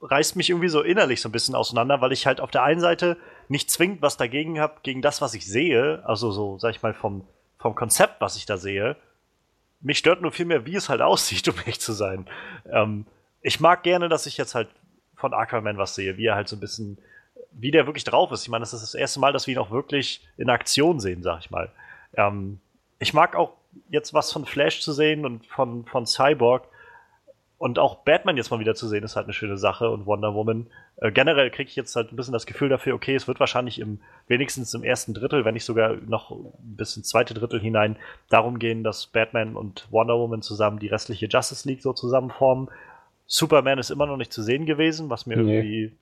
reißt 0.00 0.36
mich 0.36 0.50
irgendwie 0.50 0.68
so 0.68 0.82
innerlich 0.82 1.20
so 1.20 1.28
ein 1.28 1.32
bisschen 1.32 1.54
auseinander, 1.54 2.00
weil 2.00 2.12
ich 2.12 2.26
halt 2.26 2.40
auf 2.40 2.50
der 2.50 2.62
einen 2.62 2.80
Seite 2.80 3.16
nicht 3.48 3.70
zwingend 3.70 4.02
was 4.02 4.16
dagegen 4.16 4.60
habe, 4.60 4.74
gegen 4.82 5.02
das, 5.02 5.20
was 5.20 5.34
ich 5.34 5.46
sehe, 5.46 6.02
also 6.06 6.30
so, 6.30 6.58
sag 6.58 6.70
ich 6.70 6.82
mal, 6.82 6.94
vom, 6.94 7.26
vom 7.58 7.74
Konzept, 7.74 8.20
was 8.20 8.36
ich 8.36 8.46
da 8.46 8.56
sehe. 8.56 8.96
Mich 9.80 9.98
stört 9.98 10.20
nur 10.20 10.32
viel 10.32 10.46
mehr, 10.46 10.66
wie 10.66 10.76
es 10.76 10.88
halt 10.88 11.00
aussieht, 11.02 11.48
um 11.48 11.54
echt 11.66 11.82
zu 11.82 11.92
sein. 11.92 12.26
Ähm, 12.70 13.06
ich 13.40 13.60
mag 13.60 13.82
gerne, 13.82 14.08
dass 14.08 14.26
ich 14.26 14.36
jetzt 14.36 14.54
halt 14.54 14.68
von 15.16 15.34
Aquaman 15.34 15.78
was 15.78 15.94
sehe, 15.94 16.16
wie 16.16 16.26
er 16.26 16.36
halt 16.36 16.48
so 16.48 16.56
ein 16.56 16.60
bisschen, 16.60 16.98
wie 17.52 17.70
der 17.70 17.86
wirklich 17.86 18.04
drauf 18.04 18.30
ist. 18.30 18.42
Ich 18.42 18.48
meine, 18.48 18.62
das 18.62 18.72
ist 18.72 18.82
das 18.82 18.94
erste 18.94 19.20
Mal, 19.20 19.32
dass 19.32 19.46
wir 19.46 19.54
ihn 19.54 19.58
auch 19.58 19.70
wirklich 19.70 20.26
in 20.36 20.50
Aktion 20.50 21.00
sehen, 21.00 21.22
sag 21.22 21.40
ich 21.40 21.50
mal. 21.50 21.72
Ähm, 22.14 22.60
ich 22.98 23.14
mag 23.14 23.34
auch 23.34 23.54
jetzt 23.90 24.14
was 24.14 24.32
von 24.32 24.44
Flash 24.44 24.80
zu 24.80 24.92
sehen 24.92 25.24
und 25.24 25.46
von, 25.46 25.86
von 25.86 26.06
Cyborg. 26.06 26.68
Und 27.58 27.80
auch 27.80 27.96
Batman 27.96 28.36
jetzt 28.36 28.52
mal 28.52 28.60
wieder 28.60 28.76
zu 28.76 28.86
sehen, 28.86 29.02
ist 29.02 29.16
halt 29.16 29.26
eine 29.26 29.32
schöne 29.32 29.58
Sache 29.58 29.90
und 29.90 30.06
Wonder 30.06 30.32
Woman. 30.32 30.68
Äh, 30.96 31.10
generell 31.10 31.50
kriege 31.50 31.68
ich 31.68 31.74
jetzt 31.74 31.96
halt 31.96 32.12
ein 32.12 32.16
bisschen 32.16 32.32
das 32.32 32.46
Gefühl 32.46 32.68
dafür, 32.68 32.94
okay, 32.94 33.16
es 33.16 33.26
wird 33.26 33.40
wahrscheinlich 33.40 33.80
im, 33.80 34.00
wenigstens 34.28 34.72
im 34.74 34.84
ersten 34.84 35.12
Drittel, 35.12 35.44
wenn 35.44 35.54
nicht 35.54 35.64
sogar 35.64 35.96
noch 36.06 36.36
bis 36.60 36.96
ins 36.96 37.08
zweite 37.08 37.34
Drittel 37.34 37.60
hinein, 37.60 37.96
darum 38.28 38.60
gehen, 38.60 38.84
dass 38.84 39.08
Batman 39.08 39.56
und 39.56 39.88
Wonder 39.90 40.16
Woman 40.16 40.40
zusammen 40.40 40.78
die 40.78 40.86
restliche 40.86 41.26
Justice 41.26 41.68
League 41.68 41.82
so 41.82 41.92
zusammenformen. 41.92 42.68
Superman 43.26 43.80
ist 43.80 43.90
immer 43.90 44.06
noch 44.06 44.16
nicht 44.16 44.32
zu 44.32 44.42
sehen 44.42 44.64
gewesen, 44.64 45.10
was 45.10 45.26
mir 45.26 45.36
nee. 45.36 45.56
irgendwie. 45.56 45.96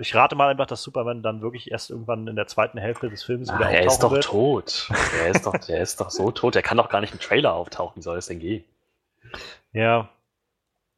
Ich 0.00 0.12
rate 0.16 0.34
mal 0.34 0.48
einfach, 0.48 0.66
dass 0.66 0.82
Superman 0.82 1.22
dann 1.22 1.40
wirklich 1.40 1.70
erst 1.70 1.90
irgendwann 1.90 2.26
in 2.26 2.34
der 2.34 2.48
zweiten 2.48 2.78
Hälfte 2.78 3.08
des 3.08 3.22
Films 3.22 3.48
Ach, 3.48 3.60
wieder 3.60 3.68
auftauchen 3.68 3.76
Er 3.84 3.86
ist 3.86 4.02
doch 4.02 4.10
wird. 4.10 4.24
tot. 4.24 4.88
Der 5.20 5.30
ist 5.30 5.46
doch, 5.46 5.56
der 5.56 5.80
ist 5.80 6.00
doch 6.00 6.10
so 6.10 6.32
tot. 6.32 6.56
Der 6.56 6.62
kann 6.62 6.78
doch 6.78 6.88
gar 6.88 7.00
nicht 7.00 7.12
im 7.12 7.20
Trailer 7.20 7.54
auftauchen, 7.54 8.02
soll 8.02 8.18
es 8.18 8.26
denn 8.26 8.40
gehen? 8.40 8.64
Ja. 9.72 10.08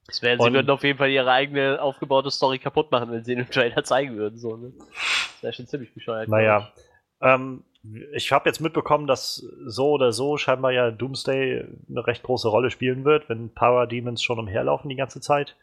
Das 0.07 0.23
wäre, 0.23 0.39
sie 0.41 0.53
würden 0.53 0.71
auf 0.71 0.85
jeden 0.85 0.99
Fall 0.99 1.11
ihre 1.11 1.31
eigene 1.31 1.81
aufgebaute 1.81 2.31
Story 2.31 2.59
kaputt 2.59 2.91
machen, 2.93 3.11
wenn 3.11 3.25
sie 3.25 3.33
im 3.33 3.51
Trailer 3.51 3.83
zeigen 3.85 4.17
würden. 4.17 4.39
So, 4.39 4.57
ne? 4.57 4.73
Das 4.79 5.43
wäre 5.43 5.53
schon 5.53 5.67
ziemlich 5.67 5.93
bescheuert. 5.93 6.29
Naja. 6.29 6.73
Ähm, 7.21 7.65
ich 8.13 8.33
habe 8.33 8.49
jetzt 8.49 8.61
mitbekommen, 8.61 9.07
dass 9.07 9.47
so 9.65 9.91
oder 9.91 10.13
so 10.13 10.37
scheinbar 10.37 10.73
ja 10.73 10.91
Doomsday 10.91 11.65
eine 11.89 12.07
recht 12.07 12.23
große 12.23 12.49
Rolle 12.49 12.71
spielen 12.71 13.05
wird, 13.05 13.29
wenn 13.29 13.53
Power 13.55 13.87
Demons 13.87 14.23
schon 14.23 14.39
umherlaufen 14.39 14.89
die 14.89 14.97
ganze 14.97 15.21
Zeit. 15.21 15.57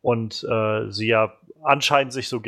Und 0.00 0.46
äh, 0.48 0.90
sie 0.90 1.08
ja 1.08 1.34
anscheinend 1.62 2.12
sich 2.12 2.28
so 2.28 2.40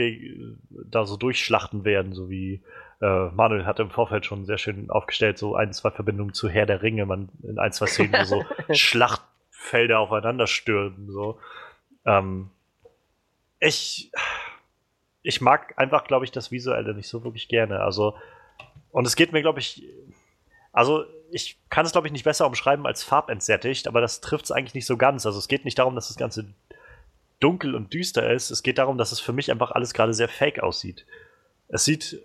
da 0.71 1.05
so 1.05 1.17
durchschlachten 1.17 1.85
werden, 1.85 2.13
so 2.13 2.31
wie 2.31 2.63
äh, 3.01 3.29
Manuel 3.31 3.67
hat 3.67 3.81
im 3.81 3.91
Vorfeld 3.91 4.27
schon 4.27 4.45
sehr 4.45 4.59
schön 4.59 4.91
aufgestellt, 4.91 5.39
so 5.39 5.55
ein, 5.57 5.73
zwei 5.73 5.91
Verbindungen 5.91 6.35
zu 6.35 6.49
Herr 6.49 6.67
der 6.67 6.83
Ringe, 6.83 7.07
man 7.07 7.29
in 7.43 7.59
ein, 7.59 7.73
zwei 7.73 7.87
Szenen, 7.87 8.25
so 8.25 8.45
Schlachtfelder 9.61 10.01
aufeinander 10.01 10.47
stürmen. 10.47 11.11
So. 11.11 11.39
Ähm, 12.05 12.51
ich, 13.59 14.11
ich 15.23 15.41
mag 15.41 15.75
einfach, 15.77 16.05
glaube 16.05 16.25
ich, 16.25 16.33
das 16.33 16.51
Visuelle 16.51 16.95
nicht 16.95 17.09
so 17.09 17.25
wirklich 17.25 17.49
gerne. 17.49 17.81
Also 17.81 18.17
und 18.91 19.07
es 19.07 19.17
geht 19.17 19.33
mir, 19.33 19.43
glaube 19.43 19.61
ich, 19.61 19.85
also 20.73 21.05
ich 21.31 21.59
kann 21.69 21.87
es, 21.87 21.93
glaube 21.93 22.09
ich, 22.09 22.13
nicht 22.13 22.25
besser 22.25 22.47
umschreiben 22.47 22.87
als 22.87 23.05
farbentsättigt, 23.05 23.87
aber 23.87 24.01
das 24.01 24.21
trifft 24.21 24.47
es 24.47 24.51
eigentlich 24.51 24.75
nicht 24.75 24.87
so 24.87 24.97
ganz. 24.97 25.27
Also 25.27 25.39
es 25.39 25.47
geht 25.47 25.65
nicht 25.65 25.79
darum, 25.79 25.95
dass 25.95 26.09
das 26.09 26.17
Ganze 26.17 26.47
dunkel 27.39 27.75
und 27.75 27.93
düster 27.95 28.31
ist. 28.33 28.51
Es 28.51 28.63
geht 28.63 28.79
darum, 28.79 28.99
dass 28.99 29.13
es 29.13 29.21
für 29.21 29.33
mich 29.33 29.51
einfach 29.51 29.71
alles 29.71 29.95
gerade 29.95 30.13
sehr 30.13 30.29
fake 30.29 30.61
aussieht. 30.61 31.07
Es 31.69 31.85
sieht 31.85 32.21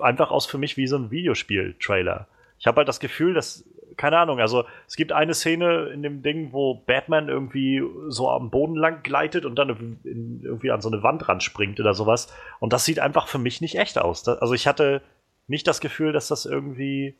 einfach 0.00 0.30
aus 0.32 0.46
für 0.46 0.58
mich 0.58 0.76
wie 0.76 0.88
so 0.88 0.96
ein 0.96 1.10
Videospiel-Trailer. 1.10 2.26
Ich 2.58 2.66
habe 2.66 2.78
halt 2.78 2.88
das 2.88 2.98
Gefühl, 2.98 3.34
dass, 3.34 3.64
keine 3.98 4.18
Ahnung, 4.18 4.40
also 4.40 4.64
es 4.86 4.96
gibt 4.96 5.12
eine 5.12 5.34
Szene 5.34 5.90
in 5.92 6.02
dem 6.02 6.22
Ding, 6.22 6.52
wo 6.52 6.74
Batman 6.74 7.28
irgendwie 7.28 7.82
so 8.08 8.30
am 8.30 8.48
Boden 8.48 8.76
lang 8.76 9.02
gleitet 9.02 9.44
und 9.44 9.56
dann 9.56 9.98
irgendwie 10.04 10.70
an 10.70 10.80
so 10.80 10.88
eine 10.88 11.02
Wand 11.02 11.28
ran 11.28 11.40
springt 11.40 11.78
oder 11.80 11.92
sowas. 11.92 12.32
Und 12.60 12.72
das 12.72 12.84
sieht 12.84 13.00
einfach 13.00 13.28
für 13.28 13.38
mich 13.38 13.60
nicht 13.60 13.74
echt 13.74 13.98
aus. 13.98 14.26
Also 14.26 14.54
ich 14.54 14.66
hatte 14.66 15.02
nicht 15.48 15.66
das 15.66 15.80
Gefühl, 15.80 16.12
dass 16.12 16.28
das 16.28 16.46
irgendwie 16.46 17.16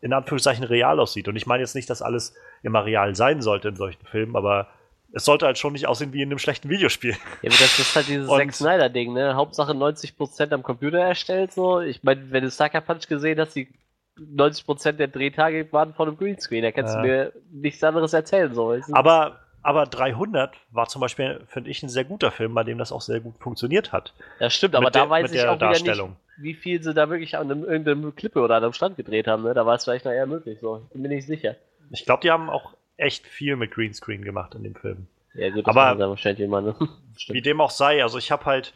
in 0.00 0.12
Anführungszeichen 0.12 0.64
real 0.64 1.00
aussieht. 1.00 1.28
Und 1.28 1.36
ich 1.36 1.46
meine 1.46 1.62
jetzt 1.62 1.74
nicht, 1.74 1.88
dass 1.88 2.02
alles 2.02 2.34
immer 2.62 2.84
real 2.84 3.14
sein 3.14 3.40
sollte 3.40 3.68
in 3.68 3.76
solchen 3.76 4.04
Filmen, 4.06 4.36
aber 4.36 4.68
es 5.12 5.24
sollte 5.24 5.46
halt 5.46 5.56
schon 5.56 5.72
nicht 5.72 5.86
aussehen 5.86 6.12
wie 6.12 6.22
in 6.22 6.30
einem 6.30 6.38
schlechten 6.38 6.68
Videospiel. 6.68 7.12
Ja, 7.12 7.50
aber 7.50 7.58
das 7.58 7.78
ist 7.78 7.94
halt 7.96 8.08
dieses 8.08 8.28
Zack 8.28 8.52
Snyder-Ding, 8.52 9.12
ne? 9.12 9.34
Hauptsache 9.34 9.72
90% 9.72 10.52
am 10.52 10.62
Computer 10.62 10.98
erstellt, 10.98 11.52
so. 11.52 11.80
Ich 11.80 12.02
meine, 12.02 12.30
wenn 12.32 12.42
du 12.42 12.50
Sucker 12.50 12.80
Punch 12.80 13.06
gesehen 13.06 13.38
hast, 13.40 13.54
die 13.54 13.68
90% 14.18 14.92
der 14.92 15.08
Drehtage 15.08 15.70
waren 15.72 15.94
von 15.94 16.08
einem 16.08 16.16
Greenscreen, 16.16 16.62
da 16.62 16.72
kannst 16.72 16.94
ja. 16.94 17.02
du 17.02 17.06
mir 17.06 17.32
nichts 17.50 17.82
anderes 17.84 18.12
erzählen, 18.12 18.54
so. 18.54 18.76
Aber 18.92 19.40
aber 19.66 19.84
300 19.84 20.54
war 20.70 20.86
zum 20.86 21.00
Beispiel, 21.00 21.40
finde 21.48 21.70
ich, 21.70 21.82
ein 21.82 21.88
sehr 21.88 22.04
guter 22.04 22.30
Film, 22.30 22.54
bei 22.54 22.62
dem 22.62 22.78
das 22.78 22.92
auch 22.92 23.00
sehr 23.00 23.18
gut 23.18 23.34
funktioniert 23.40 23.90
hat. 23.90 24.14
Ja, 24.38 24.48
stimmt, 24.48 24.76
aber 24.76 24.92
da 24.92 25.10
weiß 25.10 25.32
ich 25.32 25.44
auch 25.44 25.56
wieder 25.56 25.70
nicht, 25.70 26.16
wie 26.36 26.54
viel 26.54 26.80
sie 26.80 26.94
da 26.94 27.10
wirklich 27.10 27.36
an 27.36 27.50
einem, 27.50 27.64
irgendeinem 27.64 28.14
Klippe 28.14 28.42
oder 28.42 28.54
an 28.54 28.62
einem 28.62 28.74
Stand 28.74 28.96
gedreht 28.96 29.26
haben. 29.26 29.42
Ne? 29.42 29.54
Da 29.54 29.66
war 29.66 29.74
es 29.74 29.82
vielleicht 29.82 30.04
noch 30.04 30.12
eher 30.12 30.26
möglich, 30.26 30.60
so. 30.60 30.82
Ich 30.84 30.92
bin 30.92 31.02
mir 31.02 31.08
nicht 31.08 31.26
sicher. 31.26 31.56
Ich 31.90 32.04
glaube, 32.04 32.20
die 32.20 32.30
haben 32.30 32.48
auch 32.48 32.74
echt 32.96 33.26
viel 33.26 33.56
mit 33.56 33.72
Greenscreen 33.72 34.24
gemacht 34.24 34.54
in 34.54 34.62
dem 34.62 34.76
Film. 34.76 35.08
Ja, 35.34 35.50
gut, 35.50 35.66
das 35.66 35.76
aber 35.76 36.10
wahrscheinlich 36.10 36.44
immer, 36.44 36.60
ne? 36.60 36.76
wie 37.28 37.42
dem 37.42 37.60
auch 37.60 37.70
sei, 37.70 38.04
also 38.04 38.18
ich 38.18 38.30
habe 38.30 38.44
halt, 38.44 38.72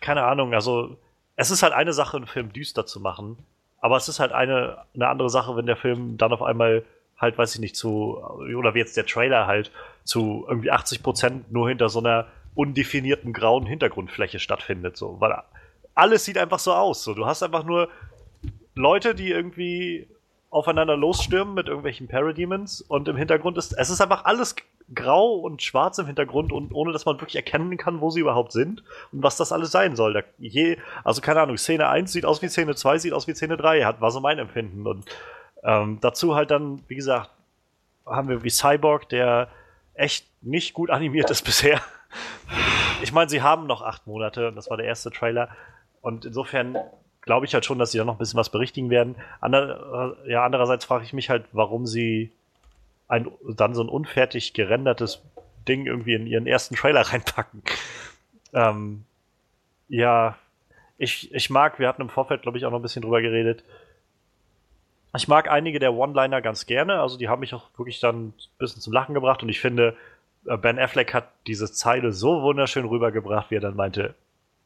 keine 0.00 0.24
Ahnung, 0.24 0.54
also 0.54 0.98
es 1.36 1.52
ist 1.52 1.62
halt 1.62 1.72
eine 1.72 1.92
Sache, 1.92 2.16
einen 2.16 2.26
Film 2.26 2.52
düster 2.52 2.84
zu 2.84 2.98
machen, 2.98 3.38
aber 3.80 3.96
es 3.96 4.08
ist 4.08 4.20
halt 4.20 4.32
eine, 4.32 4.78
eine 4.94 5.08
andere 5.08 5.30
Sache, 5.30 5.56
wenn 5.56 5.66
der 5.66 5.76
Film 5.76 6.16
dann 6.16 6.32
auf 6.32 6.42
einmal 6.42 6.84
halt, 7.18 7.36
weiß 7.36 7.54
ich 7.54 7.60
nicht, 7.60 7.76
zu, 7.76 8.18
oder 8.56 8.74
wie 8.74 8.78
jetzt 8.78 8.96
der 8.96 9.06
Trailer 9.06 9.46
halt, 9.46 9.70
zu 10.04 10.46
irgendwie 10.48 10.70
80 10.70 11.02
Prozent 11.02 11.52
nur 11.52 11.68
hinter 11.68 11.88
so 11.88 11.98
einer 11.98 12.26
undefinierten 12.54 13.32
grauen 13.32 13.66
Hintergrundfläche 13.66 14.38
stattfindet, 14.38 14.96
so, 14.96 15.20
weil 15.20 15.34
alles 15.94 16.24
sieht 16.24 16.38
einfach 16.38 16.58
so 16.58 16.72
aus, 16.72 17.04
so, 17.04 17.14
du 17.14 17.26
hast 17.26 17.42
einfach 17.42 17.64
nur 17.64 17.88
Leute, 18.74 19.14
die 19.14 19.30
irgendwie 19.30 20.08
aufeinander 20.50 20.96
losstürmen 20.96 21.54
mit 21.54 21.68
irgendwelchen 21.68 22.08
Parademons 22.08 22.80
und 22.80 23.06
im 23.08 23.16
Hintergrund 23.16 23.56
ist, 23.56 23.72
es 23.72 23.90
ist 23.90 24.00
einfach 24.00 24.24
alles 24.24 24.56
grau 24.94 25.34
und 25.34 25.62
schwarz 25.62 25.98
im 25.98 26.06
Hintergrund 26.06 26.52
und 26.52 26.72
ohne 26.74 26.92
dass 26.92 27.06
man 27.06 27.16
wirklich 27.16 27.36
erkennen 27.36 27.76
kann, 27.76 28.00
wo 28.00 28.10
sie 28.10 28.20
überhaupt 28.20 28.52
sind 28.52 28.82
und 29.12 29.22
was 29.22 29.36
das 29.36 29.52
alles 29.52 29.70
sein 29.70 29.96
soll. 29.96 30.12
Da 30.14 30.20
je, 30.38 30.78
also 31.04 31.20
keine 31.20 31.40
Ahnung, 31.40 31.56
Szene 31.56 31.88
1 31.88 32.12
sieht 32.12 32.24
aus 32.24 32.42
wie 32.42 32.48
Szene 32.48 32.74
2, 32.74 32.98
sieht 32.98 33.12
aus 33.12 33.26
wie 33.26 33.34
Szene 33.34 33.56
3, 33.56 33.84
hat, 33.84 34.00
war 34.00 34.10
so 34.10 34.20
mein 34.20 34.38
Empfinden 34.38 34.86
und 34.86 35.04
ähm, 35.62 35.98
dazu 36.00 36.34
halt 36.34 36.50
dann, 36.50 36.82
wie 36.88 36.96
gesagt, 36.96 37.30
haben 38.06 38.28
wir 38.28 38.42
wie 38.42 38.50
Cyborg, 38.50 39.08
der 39.08 39.48
echt 39.94 40.26
nicht 40.42 40.74
gut 40.74 40.90
animiert 40.90 41.30
ist 41.30 41.42
bisher. 41.44 41.80
Ich 43.02 43.12
meine, 43.12 43.30
sie 43.30 43.42
haben 43.42 43.66
noch 43.66 43.82
acht 43.82 44.06
Monate 44.06 44.48
und 44.48 44.56
das 44.56 44.70
war 44.70 44.76
der 44.76 44.86
erste 44.86 45.10
Trailer. 45.10 45.48
Und 46.02 46.24
insofern 46.24 46.76
glaube 47.20 47.46
ich 47.46 47.54
halt 47.54 47.64
schon, 47.64 47.78
dass 47.78 47.92
sie 47.92 47.98
da 47.98 48.04
noch 48.04 48.14
ein 48.14 48.18
bisschen 48.18 48.38
was 48.38 48.50
berichtigen 48.50 48.90
werden. 48.90 49.16
Ander, 49.40 50.16
ja, 50.26 50.44
andererseits 50.44 50.84
frage 50.84 51.04
ich 51.04 51.12
mich 51.12 51.30
halt, 51.30 51.44
warum 51.52 51.86
sie 51.86 52.32
ein, 53.10 53.30
dann 53.56 53.74
so 53.74 53.82
ein 53.82 53.88
unfertig 53.88 54.54
gerendertes 54.54 55.22
Ding 55.68 55.86
irgendwie 55.86 56.14
in 56.14 56.26
ihren 56.26 56.46
ersten 56.46 56.76
Trailer 56.76 57.00
reinpacken. 57.12 57.62
Ähm, 58.52 59.04
ja, 59.88 60.38
ich, 60.96 61.34
ich 61.34 61.50
mag, 61.50 61.78
wir 61.78 61.88
hatten 61.88 62.02
im 62.02 62.08
Vorfeld, 62.08 62.42
glaube 62.42 62.58
ich, 62.58 62.64
auch 62.64 62.70
noch 62.70 62.78
ein 62.78 62.82
bisschen 62.82 63.02
drüber 63.02 63.20
geredet, 63.20 63.64
ich 65.16 65.26
mag 65.26 65.50
einige 65.50 65.80
der 65.80 65.94
One-Liner 65.94 66.40
ganz 66.40 66.66
gerne, 66.66 67.00
also 67.00 67.18
die 67.18 67.28
haben 67.28 67.40
mich 67.40 67.52
auch 67.52 67.68
wirklich 67.76 67.98
dann 68.00 68.28
ein 68.28 68.34
bisschen 68.58 68.80
zum 68.80 68.92
Lachen 68.92 69.14
gebracht 69.14 69.42
und 69.42 69.48
ich 69.48 69.60
finde, 69.60 69.96
äh, 70.46 70.56
Ben 70.56 70.78
Affleck 70.78 71.12
hat 71.12 71.28
diese 71.46 71.70
Zeile 71.72 72.12
so 72.12 72.42
wunderschön 72.42 72.84
rübergebracht, 72.84 73.50
wie 73.50 73.56
er 73.56 73.60
dann 73.60 73.76
meinte, 73.76 74.14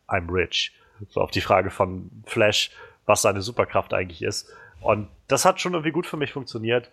I'm 0.07 0.31
rich. 0.31 0.73
So 1.09 1.21
auf 1.21 1.31
die 1.31 1.41
Frage 1.41 1.71
von 1.71 2.11
Flash, 2.27 2.71
was 3.07 3.23
seine 3.23 3.41
Superkraft 3.41 3.95
eigentlich 3.95 4.23
ist. 4.23 4.53
Und 4.81 5.09
das 5.29 5.45
hat 5.45 5.61
schon 5.61 5.73
irgendwie 5.73 5.93
gut 5.93 6.07
für 6.07 6.17
mich 6.17 6.33
funktioniert. 6.33 6.91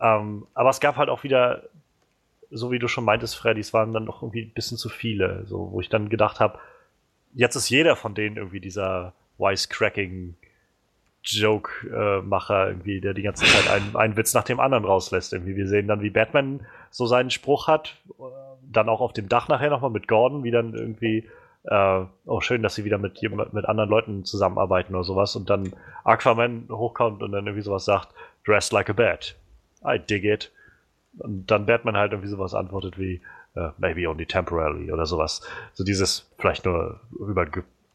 Ähm, 0.00 0.46
aber 0.54 0.70
es 0.70 0.80
gab 0.80 0.96
halt 0.96 1.08
auch 1.08 1.24
wieder 1.24 1.64
so 2.50 2.70
wie 2.70 2.78
du 2.78 2.88
schon 2.88 3.04
meintest, 3.04 3.36
Freddy, 3.36 3.60
es 3.60 3.74
waren 3.74 3.92
dann 3.92 4.06
doch 4.06 4.22
irgendwie 4.22 4.42
ein 4.42 4.54
bisschen 4.54 4.78
zu 4.78 4.88
viele, 4.88 5.44
so, 5.46 5.70
wo 5.72 5.80
ich 5.80 5.88
dann 5.88 6.08
gedacht 6.08 6.40
habe, 6.40 6.58
jetzt 7.34 7.56
ist 7.56 7.68
jeder 7.68 7.96
von 7.96 8.14
denen 8.14 8.36
irgendwie 8.36 8.60
dieser 8.60 9.12
wisecracking 9.38 10.34
Joke-Macher 11.22 12.68
irgendwie, 12.68 13.00
der 13.00 13.12
die 13.12 13.22
ganze 13.22 13.44
Zeit 13.44 13.70
einen, 13.70 13.96
einen 13.96 14.16
Witz 14.16 14.32
nach 14.34 14.44
dem 14.44 14.60
anderen 14.60 14.84
rauslässt. 14.84 15.32
Irgendwie. 15.32 15.56
Wir 15.56 15.68
sehen 15.68 15.88
dann, 15.88 16.00
wie 16.00 16.10
Batman 16.10 16.66
so 16.90 17.06
seinen 17.06 17.30
Spruch 17.30 17.66
hat, 17.66 17.96
dann 18.62 18.88
auch 18.88 19.00
auf 19.00 19.12
dem 19.12 19.28
Dach 19.28 19.48
nachher 19.48 19.70
nochmal 19.70 19.90
mit 19.90 20.08
Gordon, 20.08 20.42
wie 20.44 20.50
dann 20.50 20.74
irgendwie, 20.74 21.28
äh, 21.64 22.04
oh 22.24 22.40
schön, 22.40 22.62
dass 22.62 22.76
sie 22.76 22.84
wieder 22.84 22.98
mit, 22.98 23.20
mit 23.52 23.64
anderen 23.66 23.90
Leuten 23.90 24.24
zusammenarbeiten 24.24 24.94
oder 24.94 25.04
sowas 25.04 25.36
und 25.36 25.50
dann 25.50 25.74
Aquaman 26.04 26.68
hochkommt 26.70 27.22
und 27.22 27.32
dann 27.32 27.46
irgendwie 27.46 27.64
sowas 27.64 27.84
sagt, 27.84 28.08
dressed 28.46 28.72
like 28.72 28.88
a 28.88 28.94
bat. 28.94 29.36
I 29.84 29.98
dig 29.98 30.24
it. 30.24 30.52
Und 31.18 31.50
dann 31.50 31.66
Batman 31.66 31.96
halt 31.96 32.12
irgendwie 32.12 32.30
sowas 32.30 32.54
antwortet 32.54 32.98
wie, 32.98 33.20
uh, 33.56 33.70
maybe 33.78 34.08
only 34.08 34.26
temporarily 34.26 34.92
oder 34.92 35.06
sowas. 35.06 35.42
So 35.74 35.84
dieses 35.84 36.30
vielleicht 36.38 36.64
nur 36.64 37.00
über 37.18 37.46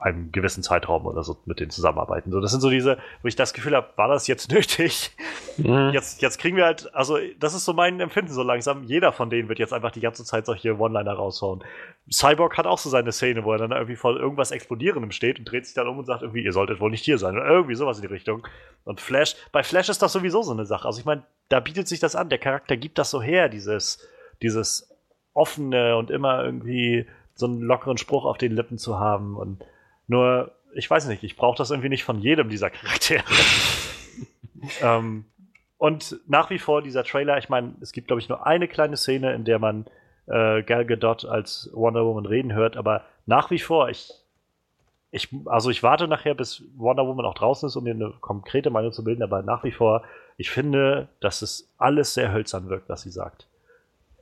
einem 0.03 0.33
gewissen 0.33 0.63
Zeitraum 0.63 1.05
oder 1.05 1.23
so 1.23 1.37
mit 1.45 1.61
denen 1.61 1.71
zusammenarbeiten. 1.71 2.31
So, 2.31 2.41
das 2.41 2.51
sind 2.51 2.59
so 2.59 2.69
diese, 2.69 2.97
wo 3.21 3.27
ich 3.29 3.37
das 3.37 3.53
Gefühl 3.53 3.73
habe, 3.75 3.87
war 3.95 4.09
das 4.09 4.27
jetzt 4.27 4.51
nötig? 4.51 5.15
Mhm. 5.57 5.91
Jetzt, 5.93 6.21
jetzt 6.21 6.39
kriegen 6.39 6.57
wir 6.57 6.65
halt, 6.65 6.93
also 6.93 7.17
das 7.39 7.53
ist 7.53 7.63
so 7.63 7.71
mein 7.73 7.99
Empfinden 8.01 8.33
so 8.33 8.43
langsam. 8.43 8.83
Jeder 8.83 9.13
von 9.13 9.29
denen 9.29 9.47
wird 9.47 9.59
jetzt 9.59 9.71
einfach 9.71 9.91
die 9.91 10.01
ganze 10.01 10.25
Zeit 10.25 10.45
solche 10.45 10.77
One-Liner 10.77 11.13
raushauen. 11.13 11.63
Cyborg 12.11 12.57
hat 12.57 12.67
auch 12.67 12.79
so 12.79 12.89
seine 12.89 13.13
Szene, 13.13 13.45
wo 13.45 13.53
er 13.53 13.59
dann 13.59 13.71
irgendwie 13.71 13.95
vor 13.95 14.17
irgendwas 14.17 14.51
Explodierendem 14.51 15.11
steht 15.11 15.39
und 15.39 15.45
dreht 15.45 15.65
sich 15.65 15.73
dann 15.73 15.87
um 15.87 15.97
und 15.97 16.05
sagt 16.05 16.21
irgendwie, 16.21 16.43
ihr 16.43 16.51
solltet 16.51 16.81
wohl 16.81 16.91
nicht 16.91 17.05
hier 17.05 17.17
sein 17.17 17.37
oder 17.37 17.47
irgendwie 17.47 17.75
sowas 17.75 17.97
in 17.97 18.01
die 18.01 18.13
Richtung. 18.13 18.45
Und 18.83 18.99
Flash, 18.99 19.37
bei 19.53 19.63
Flash 19.63 19.87
ist 19.87 20.01
das 20.01 20.11
sowieso 20.11 20.41
so 20.41 20.51
eine 20.51 20.65
Sache. 20.65 20.85
Also 20.85 20.99
ich 20.99 21.05
meine, 21.05 21.23
da 21.47 21.61
bietet 21.61 21.87
sich 21.87 22.01
das 22.01 22.17
an. 22.17 22.27
Der 22.27 22.39
Charakter 22.39 22.75
gibt 22.75 22.97
das 22.97 23.09
so 23.09 23.21
her, 23.21 23.47
dieses, 23.47 24.05
dieses 24.41 24.89
offene 25.33 25.95
und 25.95 26.11
immer 26.11 26.43
irgendwie 26.43 27.05
so 27.35 27.45
einen 27.45 27.61
lockeren 27.61 27.97
Spruch 27.97 28.25
auf 28.25 28.37
den 28.37 28.51
Lippen 28.51 28.77
zu 28.77 28.99
haben 28.99 29.37
und 29.37 29.63
nur, 30.07 30.51
ich 30.73 30.89
weiß 30.89 31.07
nicht, 31.07 31.23
ich 31.23 31.35
brauche 31.35 31.57
das 31.57 31.71
irgendwie 31.71 31.89
nicht 31.89 32.03
von 32.03 32.19
jedem 32.19 32.49
dieser 32.49 32.69
Charaktere. 32.69 33.23
ähm, 34.81 35.25
und 35.77 36.17
nach 36.27 36.49
wie 36.49 36.59
vor 36.59 36.81
dieser 36.81 37.03
Trailer, 37.03 37.37
ich 37.37 37.49
meine, 37.49 37.75
es 37.81 37.91
gibt, 37.91 38.07
glaube 38.07 38.21
ich, 38.21 38.29
nur 38.29 38.45
eine 38.45 38.67
kleine 38.67 38.97
Szene, 38.97 39.33
in 39.33 39.43
der 39.43 39.59
man 39.59 39.85
äh, 40.27 40.63
Gal 40.63 40.85
Gadot 40.85 41.25
als 41.25 41.69
Wonder 41.73 42.05
Woman 42.05 42.25
reden 42.25 42.53
hört, 42.53 42.77
aber 42.77 43.03
nach 43.25 43.51
wie 43.51 43.59
vor, 43.59 43.89
ich, 43.89 44.09
ich, 45.11 45.29
also 45.45 45.69
ich 45.69 45.83
warte 45.83 46.07
nachher, 46.07 46.35
bis 46.35 46.63
Wonder 46.77 47.05
Woman 47.05 47.25
auch 47.25 47.33
draußen 47.33 47.67
ist, 47.67 47.75
um 47.75 47.83
mir 47.83 47.93
eine 47.93 48.13
konkrete 48.21 48.69
Meinung 48.69 48.93
zu 48.93 49.03
bilden, 49.03 49.23
aber 49.23 49.41
nach 49.41 49.63
wie 49.63 49.71
vor, 49.71 50.03
ich 50.37 50.49
finde, 50.49 51.09
dass 51.19 51.41
es 51.41 51.71
alles 51.77 52.13
sehr 52.13 52.31
hölzern 52.31 52.69
wirkt, 52.69 52.89
was 52.89 53.01
sie 53.01 53.11
sagt. 53.11 53.47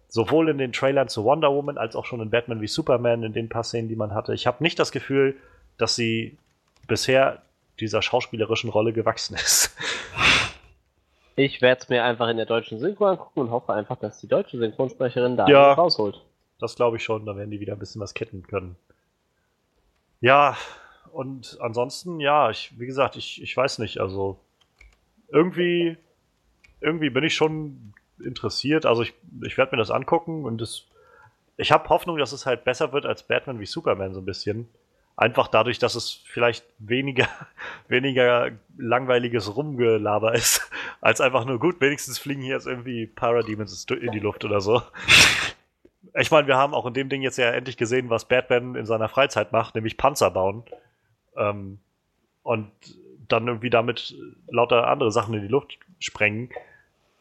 Sowohl 0.07 0.49
in 0.49 0.57
den 0.57 0.73
Trailern 0.73 1.07
zu 1.07 1.23
Wonder 1.23 1.53
Woman 1.53 1.77
als 1.77 1.95
auch 1.95 2.05
schon 2.05 2.21
in 2.21 2.32
Batman 2.32 2.59
wie 2.59 2.67
Superman, 2.67 3.23
in 3.23 3.34
den 3.34 3.49
paar 3.49 3.63
Szenen, 3.63 3.88
die 3.88 3.95
man 3.95 4.13
hatte. 4.13 4.34
Ich 4.34 4.45
habe 4.45 4.61
nicht 4.61 4.77
das 4.77 4.91
Gefühl, 4.91 5.38
dass 5.82 5.95
sie 5.95 6.38
bisher 6.88 7.41
dieser 7.79 8.01
schauspielerischen 8.01 8.69
Rolle 8.69 8.93
gewachsen 8.93 9.36
ist. 9.36 9.75
Ich 11.38 11.61
werde 11.61 11.82
es 11.82 11.89
mir 11.89 12.03
einfach 12.03 12.27
in 12.27 12.36
der 12.38 12.45
deutschen 12.45 12.77
Synchro 12.77 13.05
angucken 13.05 13.39
und 13.39 13.51
hoffe 13.51 13.73
einfach, 13.73 13.97
dass 13.97 14.19
die 14.19 14.27
deutsche 14.27 14.57
Synchronsprecherin 14.57 15.38
da 15.38 15.47
ja, 15.47 15.73
rausholt. 15.73 16.21
Das 16.59 16.75
glaube 16.75 16.97
ich 16.97 17.03
schon, 17.03 17.25
da 17.25 17.36
werden 17.36 17.49
die 17.49 17.59
wieder 17.59 17.73
ein 17.73 17.79
bisschen 17.79 18.01
was 18.01 18.13
ketten 18.13 18.43
können. 18.43 18.75
Ja, 20.19 20.57
und 21.11 21.57
ansonsten, 21.61 22.19
ja, 22.19 22.49
ich, 22.49 22.77
wie 22.77 22.86
gesagt, 22.86 23.15
ich, 23.15 23.41
ich 23.41 23.55
weiß 23.55 23.79
nicht, 23.79 23.99
also 23.99 24.39
irgendwie, 25.29 25.97
irgendwie 26.79 27.09
bin 27.09 27.23
ich 27.23 27.34
schon 27.34 27.93
interessiert. 28.23 28.86
Also 28.86 29.01
ich, 29.01 29.13
ich 29.43 29.57
werde 29.57 29.75
mir 29.75 29.82
das 29.82 29.91
angucken 29.91 30.45
und 30.45 30.59
das, 30.59 30.86
ich 31.57 31.71
habe 31.71 31.89
Hoffnung, 31.89 32.17
dass 32.17 32.34
es 32.34 32.45
halt 32.45 32.63
besser 32.63 32.93
wird 32.93 33.05
als 33.05 33.23
Batman 33.23 33.59
wie 33.59 33.65
Superman 33.65 34.13
so 34.13 34.19
ein 34.19 34.25
bisschen. 34.25 34.69
Einfach 35.16 35.47
dadurch, 35.47 35.78
dass 35.78 35.95
es 35.95 36.22
vielleicht 36.26 36.66
weniger, 36.80 37.28
weniger 37.88 38.51
langweiliges 38.78 39.55
Rumgelaber 39.55 40.34
ist, 40.34 40.70
als 41.01 41.22
einfach 41.22 41.45
nur 41.45 41.59
gut, 41.59 41.82
wenigstens 41.82 42.18
fliegen 42.18 42.41
hier 42.41 42.55
jetzt 42.55 42.68
irgendwie 42.68 43.07
Parademons 43.07 43.86
in 43.89 44.12
die 44.12 44.20
Luft 44.20 44.45
oder 44.45 44.62
so. 44.62 44.82
Ich 46.16 46.32
meine, 46.32 46.47
wir 46.47 46.57
haben 46.57 46.74
auch 46.74 46.86
in 46.86 46.93
dem 46.93 47.09
Ding 47.09 47.22
jetzt 47.22 47.38
ja 47.38 47.51
endlich 47.51 47.78
gesehen, 47.78 48.09
was 48.09 48.28
Batman 48.28 48.76
in 48.76 48.86
seiner 48.86 49.07
Freizeit 49.07 49.51
macht, 49.51 49.76
nämlich 49.76 49.97
Panzer 49.97 50.32
bauen. 50.32 50.64
Ähm, 51.38 51.80
und 52.43 52.72
dann 53.28 53.47
irgendwie 53.47 53.70
damit 53.70 54.16
lauter 54.49 54.88
andere 54.88 55.12
Sachen 55.12 55.34
in 55.34 55.41
die 55.41 55.47
Luft 55.47 55.78
sprengen. 55.99 56.49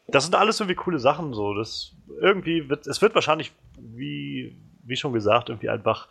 Das 0.07 0.23
sind 0.25 0.35
alles 0.35 0.59
irgendwie 0.59 0.75
coole 0.75 0.99
Sachen, 0.99 1.33
so. 1.33 1.53
Das 1.53 1.93
irgendwie 2.19 2.69
wird, 2.69 2.87
es 2.87 3.01
wird 3.01 3.15
wahrscheinlich, 3.15 3.53
wie, 3.79 4.57
wie 4.83 4.95
schon 4.97 5.13
gesagt, 5.13 5.49
irgendwie 5.49 5.69
einfach 5.69 6.09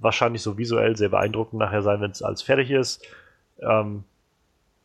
wahrscheinlich 0.00 0.42
so 0.42 0.58
visuell 0.58 0.96
sehr 0.96 1.10
beeindruckend 1.10 1.60
nachher 1.60 1.82
sein, 1.82 2.00
wenn 2.00 2.10
es 2.10 2.22
alles 2.22 2.42
fertig 2.42 2.70
ist. 2.70 3.06
Ähm, 3.60 4.04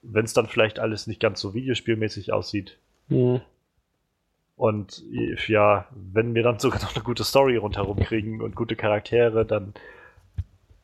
wenn 0.02 0.26
es 0.26 0.34
dann 0.34 0.48
vielleicht 0.48 0.80
alles 0.80 1.08
nicht 1.08 1.20
ganz 1.20 1.40
so 1.40 1.54
videospielmäßig 1.54 2.32
aussieht. 2.32 2.78
Mhm. 3.08 3.42
Und 4.56 5.04
ja, 5.48 5.88
wenn 5.92 6.34
wir 6.34 6.44
dann 6.44 6.60
sogar 6.60 6.82
noch 6.84 6.96
eine 6.96 7.04
gute 7.04 7.24
Story 7.24 7.58
rundherum 7.58 8.00
kriegen 8.00 8.42
und 8.42 8.56
gute 8.56 8.76
Charaktere, 8.76 9.46
dann, 9.46 9.74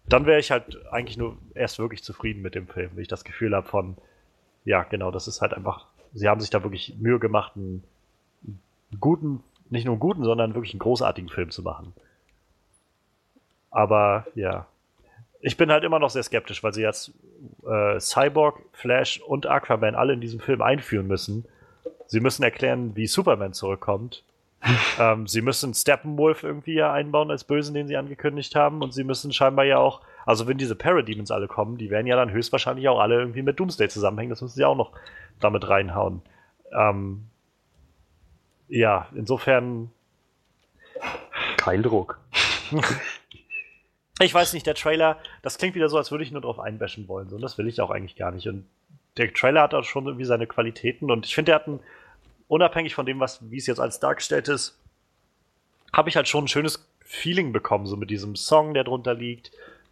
dann 0.07 0.25
wäre 0.25 0.39
ich 0.39 0.51
halt 0.51 0.86
eigentlich 0.91 1.17
nur 1.17 1.38
erst 1.53 1.79
wirklich 1.79 2.03
zufrieden 2.03 2.41
mit 2.41 2.55
dem 2.55 2.67
Film, 2.67 2.91
wenn 2.93 3.01
ich 3.01 3.07
das 3.07 3.23
Gefühl 3.23 3.55
habe 3.55 3.67
von, 3.67 3.97
ja, 4.65 4.84
genau, 4.84 5.11
das 5.11 5.27
ist 5.27 5.41
halt 5.41 5.53
einfach, 5.53 5.86
sie 6.13 6.27
haben 6.27 6.41
sich 6.41 6.49
da 6.49 6.63
wirklich 6.63 6.95
Mühe 6.99 7.19
gemacht, 7.19 7.53
einen 7.55 7.84
guten, 8.99 9.43
nicht 9.69 9.86
nur 9.86 9.93
einen 9.93 10.01
guten, 10.01 10.23
sondern 10.23 10.53
wirklich 10.53 10.73
einen 10.73 10.79
großartigen 10.79 11.29
Film 11.29 11.49
zu 11.51 11.63
machen. 11.63 11.93
Aber 13.72 14.28
ja. 14.36 14.67
Ich 15.39 15.57
bin 15.57 15.72
halt 15.72 15.84
immer 15.84 15.97
noch 15.97 16.11
sehr 16.11 16.22
skeptisch, 16.22 16.63
weil 16.63 16.74
sie 16.74 16.84
jetzt 16.84 17.13
äh, 17.65 17.99
Cyborg, 17.99 18.61
Flash 18.74 19.19
und 19.22 19.47
Aquaman 19.47 19.95
alle 19.95 20.13
in 20.13 20.22
diesem 20.22 20.39
Film 20.39 20.61
einführen 20.61 21.07
müssen. 21.07 21.45
Sie 22.05 22.19
müssen 22.19 22.43
erklären, 22.43 22.95
wie 22.95 23.07
Superman 23.07 23.53
zurückkommt. 23.53 24.24
ähm, 24.99 25.26
sie 25.26 25.41
müssen 25.41 25.74
Steppenwolf 25.74 26.43
irgendwie 26.43 26.76
ja 26.76 26.93
einbauen 26.93 27.32
als 27.32 27.43
Bösen, 27.43 27.74
den 27.74 27.88
sie 27.88 27.97
angekündigt 27.97 28.55
haben. 28.55 28.84
Und 28.84 28.93
sie 28.93 29.03
müssen 29.03 29.34
scheinbar 29.34 29.65
ja 29.65 29.78
auch, 29.78 30.01
also 30.26 30.47
wenn 30.47 30.59
diese 30.59 30.76
Parademons 30.76 31.32
alle 31.32 31.47
kommen, 31.47 31.78
die 31.78 31.89
werden 31.89 32.05
ja 32.05 32.15
dann 32.15 32.32
höchstwahrscheinlich 32.32 32.88
auch 32.88 32.99
alle 32.99 33.15
irgendwie 33.15 33.41
mit 33.41 33.59
Doomsday 33.59 33.89
zusammenhängen. 33.89 34.30
Das 34.30 34.41
müssen 34.41 34.55
sie 34.55 34.65
auch 34.65 34.76
noch 34.76 34.91
damit 35.39 35.67
reinhauen. 35.67 36.22
Ähm, 36.72 37.26
ja, 38.67 39.07
insofern. 39.15 39.89
Kein 41.57 41.82
Druck. 41.82 42.19
Ich 44.22 44.34
weiß 44.34 44.53
nicht, 44.53 44.67
der 44.67 44.76
Trailer, 44.76 45.17
das 45.41 45.57
klingt 45.57 45.76
wieder 45.76 45.89
so, 45.89 45.97
als 45.97 46.11
würde 46.11 46.24
ich 46.24 46.32
nur 46.32 46.41
drauf 46.41 46.59
einbashen 46.59 47.07
wollen. 47.07 47.30
So, 47.30 47.38
und 47.38 47.41
das 47.41 47.57
will 47.57 47.67
ich 47.67 47.82
auch 47.82 47.89
eigentlich 47.89 48.15
gar 48.15 48.32
nicht. 48.32 48.47
Und 48.47 48.65
der 49.17 49.34
Trailer 49.34 49.63
hat 49.63 49.74
auch 49.74 49.84
schon 49.84 50.05
irgendwie 50.05 50.26
seine 50.26 50.47
Qualitäten. 50.47 51.09
Und 51.09 51.26
ich 51.26 51.34
finde, 51.34 51.51
der 51.51 51.55
hat 51.55 51.67
ein, 51.67 51.80
unabhängig 52.47 52.93
von 52.93 53.05
dem, 53.05 53.19
was, 53.19 53.39
wie 53.49 53.57
es 53.57 53.67
jetzt 53.67 53.80
als 53.80 53.99
dargestellt 53.99 54.47
ist, 54.47 54.78
habe 55.91 56.09
ich 56.09 56.15
halt 56.15 56.28
schon 56.28 56.45
ein 56.45 56.47
schönes 56.47 56.88
Feeling 56.99 57.51
bekommen, 57.51 57.88
so 57.88 57.97
mit 57.97 58.09
diesem 58.09 58.36
Song, 58.36 58.74
der 58.74 58.84
drunter 58.84 59.13
liegt. 59.13 59.51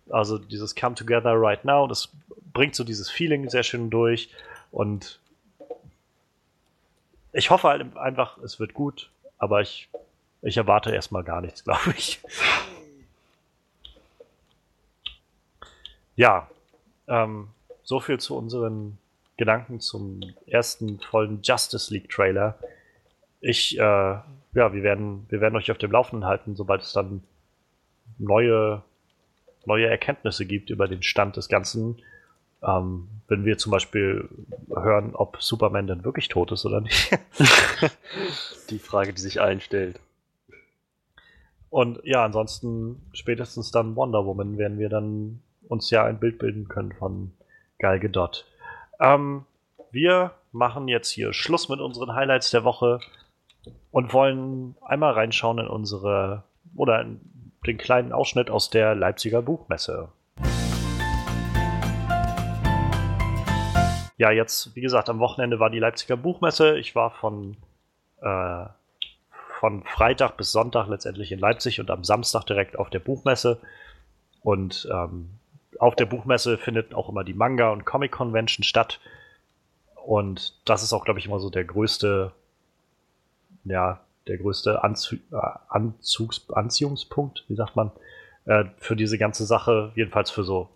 Also 0.10 0.38
dieses 0.38 0.76
Come 0.76 0.96
Together 0.96 1.34
Right 1.34 1.66
Now, 1.66 1.88
das 1.88 2.10
bringt 2.54 2.76
so 2.76 2.84
dieses 2.84 3.10
Feeling 3.10 3.50
sehr 3.50 3.64
schön 3.64 3.90
durch. 3.90 4.30
Und 4.72 5.20
ich 7.34 7.50
hoffe 7.50 7.68
halt 7.68 7.98
einfach, 7.98 8.38
es 8.40 8.60
wird 8.60 8.74
gut, 8.74 9.10
aber 9.38 9.62
ich, 9.62 9.90
ich 10.42 10.58
erwarte 10.58 10.92
erstmal 10.92 11.24
gar 11.24 11.42
nichts, 11.42 11.64
glaube 11.66 11.94
ich. 11.98 12.20
Ja, 16.20 16.50
ähm, 17.08 17.48
so 17.82 18.02
viel 18.02 18.20
zu 18.20 18.36
unseren 18.36 18.98
Gedanken 19.38 19.80
zum 19.80 20.20
ersten 20.48 21.00
vollen 21.00 21.40
Justice 21.44 21.94
League 21.94 22.10
Trailer. 22.10 22.60
Ich, 23.40 23.78
äh, 23.78 23.82
ja, 23.82 24.26
wir 24.52 24.84
werden, 24.84 25.26
wir 25.30 25.40
werden 25.40 25.56
euch 25.56 25.72
auf 25.72 25.78
dem 25.78 25.94
Laufenden 25.94 26.28
halten, 26.28 26.58
sobald 26.58 26.82
es 26.82 26.92
dann 26.92 27.24
neue, 28.18 28.84
neue 29.64 29.88
Erkenntnisse 29.88 30.46
gibt 30.46 30.70
über 30.72 30.90
den 30.90 31.04
Stand 31.04 31.38
des 31.38 31.48
Ganzen. 31.48 32.02
Ähm, 32.64 33.08
wenn 33.30 33.46
wir 33.46 33.58
zum 33.58 33.72
Beispiel 33.72 34.28
hören, 34.68 35.16
ob 35.16 35.42
Superman 35.42 35.88
denn 35.88 36.04
wirklich 36.04 36.28
tot 36.28 36.52
ist 36.52 36.66
oder 36.66 36.82
nicht. 36.82 37.18
die 38.70 38.80
Frage, 38.80 39.14
die 39.14 39.22
sich 39.22 39.40
einstellt. 39.40 40.02
Und 41.70 42.02
ja, 42.04 42.26
ansonsten 42.26 43.10
spätestens 43.14 43.72
dann 43.72 43.96
Wonder 43.96 44.26
Woman 44.26 44.58
werden 44.58 44.80
wir 44.80 44.90
dann 44.90 45.40
uns 45.70 45.90
ja 45.92 46.04
ein 46.04 46.20
Bild 46.20 46.40
bilden 46.40 46.68
können 46.68 46.92
von 46.92 47.32
Gal 47.78 48.00
Gadot. 48.00 48.46
Ähm, 49.00 49.46
wir 49.92 50.32
machen 50.52 50.88
jetzt 50.88 51.10
hier 51.10 51.32
Schluss 51.32 51.70
mit 51.70 51.80
unseren 51.80 52.14
Highlights 52.14 52.52
der 52.52 52.64
Woche 52.64 53.00
und 53.92 54.14
wollen 54.14 54.76
einmal 54.82 55.14
reinschauen 55.14 55.60
in 55.60 55.68
unsere 55.68 56.44
oder 56.76 57.02
in 57.02 57.22
den 57.66 57.78
kleinen 57.78 58.12
Ausschnitt 58.12 58.50
aus 58.50 58.70
der 58.70 58.96
Leipziger 58.96 59.42
Buchmesse. 59.42 60.10
Ja, 64.18 64.32
jetzt, 64.32 64.76
wie 64.76 64.82
gesagt, 64.82 65.08
am 65.10 65.20
Wochenende 65.20 65.60
war 65.60 65.70
die 65.70 65.80
Leipziger 65.80 66.18
Buchmesse. 66.18 66.78
Ich 66.78 66.94
war 66.94 67.12
von, 67.12 67.56
äh, 68.22 68.66
von 69.60 69.84
Freitag 69.86 70.36
bis 70.36 70.52
Sonntag 70.52 70.88
letztendlich 70.88 71.32
in 71.32 71.40
Leipzig 71.40 71.80
und 71.80 71.90
am 71.90 72.04
Samstag 72.04 72.44
direkt 72.46 72.78
auf 72.78 72.90
der 72.90 73.00
Buchmesse. 73.00 73.62
Und 74.42 74.90
ähm, 74.92 75.39
auf 75.80 75.96
der 75.96 76.06
Buchmesse 76.06 76.58
findet 76.58 76.94
auch 76.94 77.10
immer 77.10 77.24
die 77.24 77.34
Manga- 77.34 77.72
und 77.72 77.86
Comic-Convention 77.86 78.64
statt. 78.64 79.00
Und 80.06 80.54
das 80.66 80.84
ist 80.84 80.94
auch, 80.94 81.06
glaube 81.06 81.20
ich, 81.20 81.26
immer 81.26 81.40
so 81.40 81.50
der 81.50 81.64
größte, 81.64 82.32
ja, 83.64 84.02
der 84.28 84.38
größte 84.38 84.84
Anzu 84.84 85.16
äh, 85.32 85.38
Anzugs 85.70 86.50
Anziehungspunkt, 86.52 87.46
wie 87.48 87.56
sagt 87.56 87.76
man, 87.76 87.92
äh, 88.46 88.66
für 88.78 88.96
diese 88.96 89.18
ganze 89.18 89.46
Sache, 89.46 89.92
jedenfalls 89.96 90.30
für 90.30 90.44
so 90.44 90.70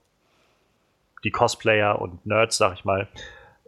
die 1.24 1.32
Cosplayer 1.32 2.02
und 2.02 2.26
Nerds, 2.26 2.58
sag 2.58 2.74
ich 2.74 2.86
mal. 2.86 3.08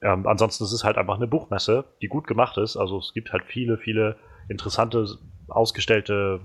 Ähm, 0.01 0.27
ansonsten 0.27 0.63
ist 0.63 0.73
es 0.73 0.83
halt 0.83 0.97
einfach 0.97 1.15
eine 1.15 1.27
Buchmesse, 1.27 1.85
die 2.01 2.07
gut 2.07 2.27
gemacht 2.27 2.57
ist. 2.57 2.77
Also 2.77 2.99
es 2.99 3.13
gibt 3.13 3.31
halt 3.33 3.43
viele, 3.45 3.77
viele 3.77 4.17
interessante, 4.47 5.05
ausgestellte 5.47 6.41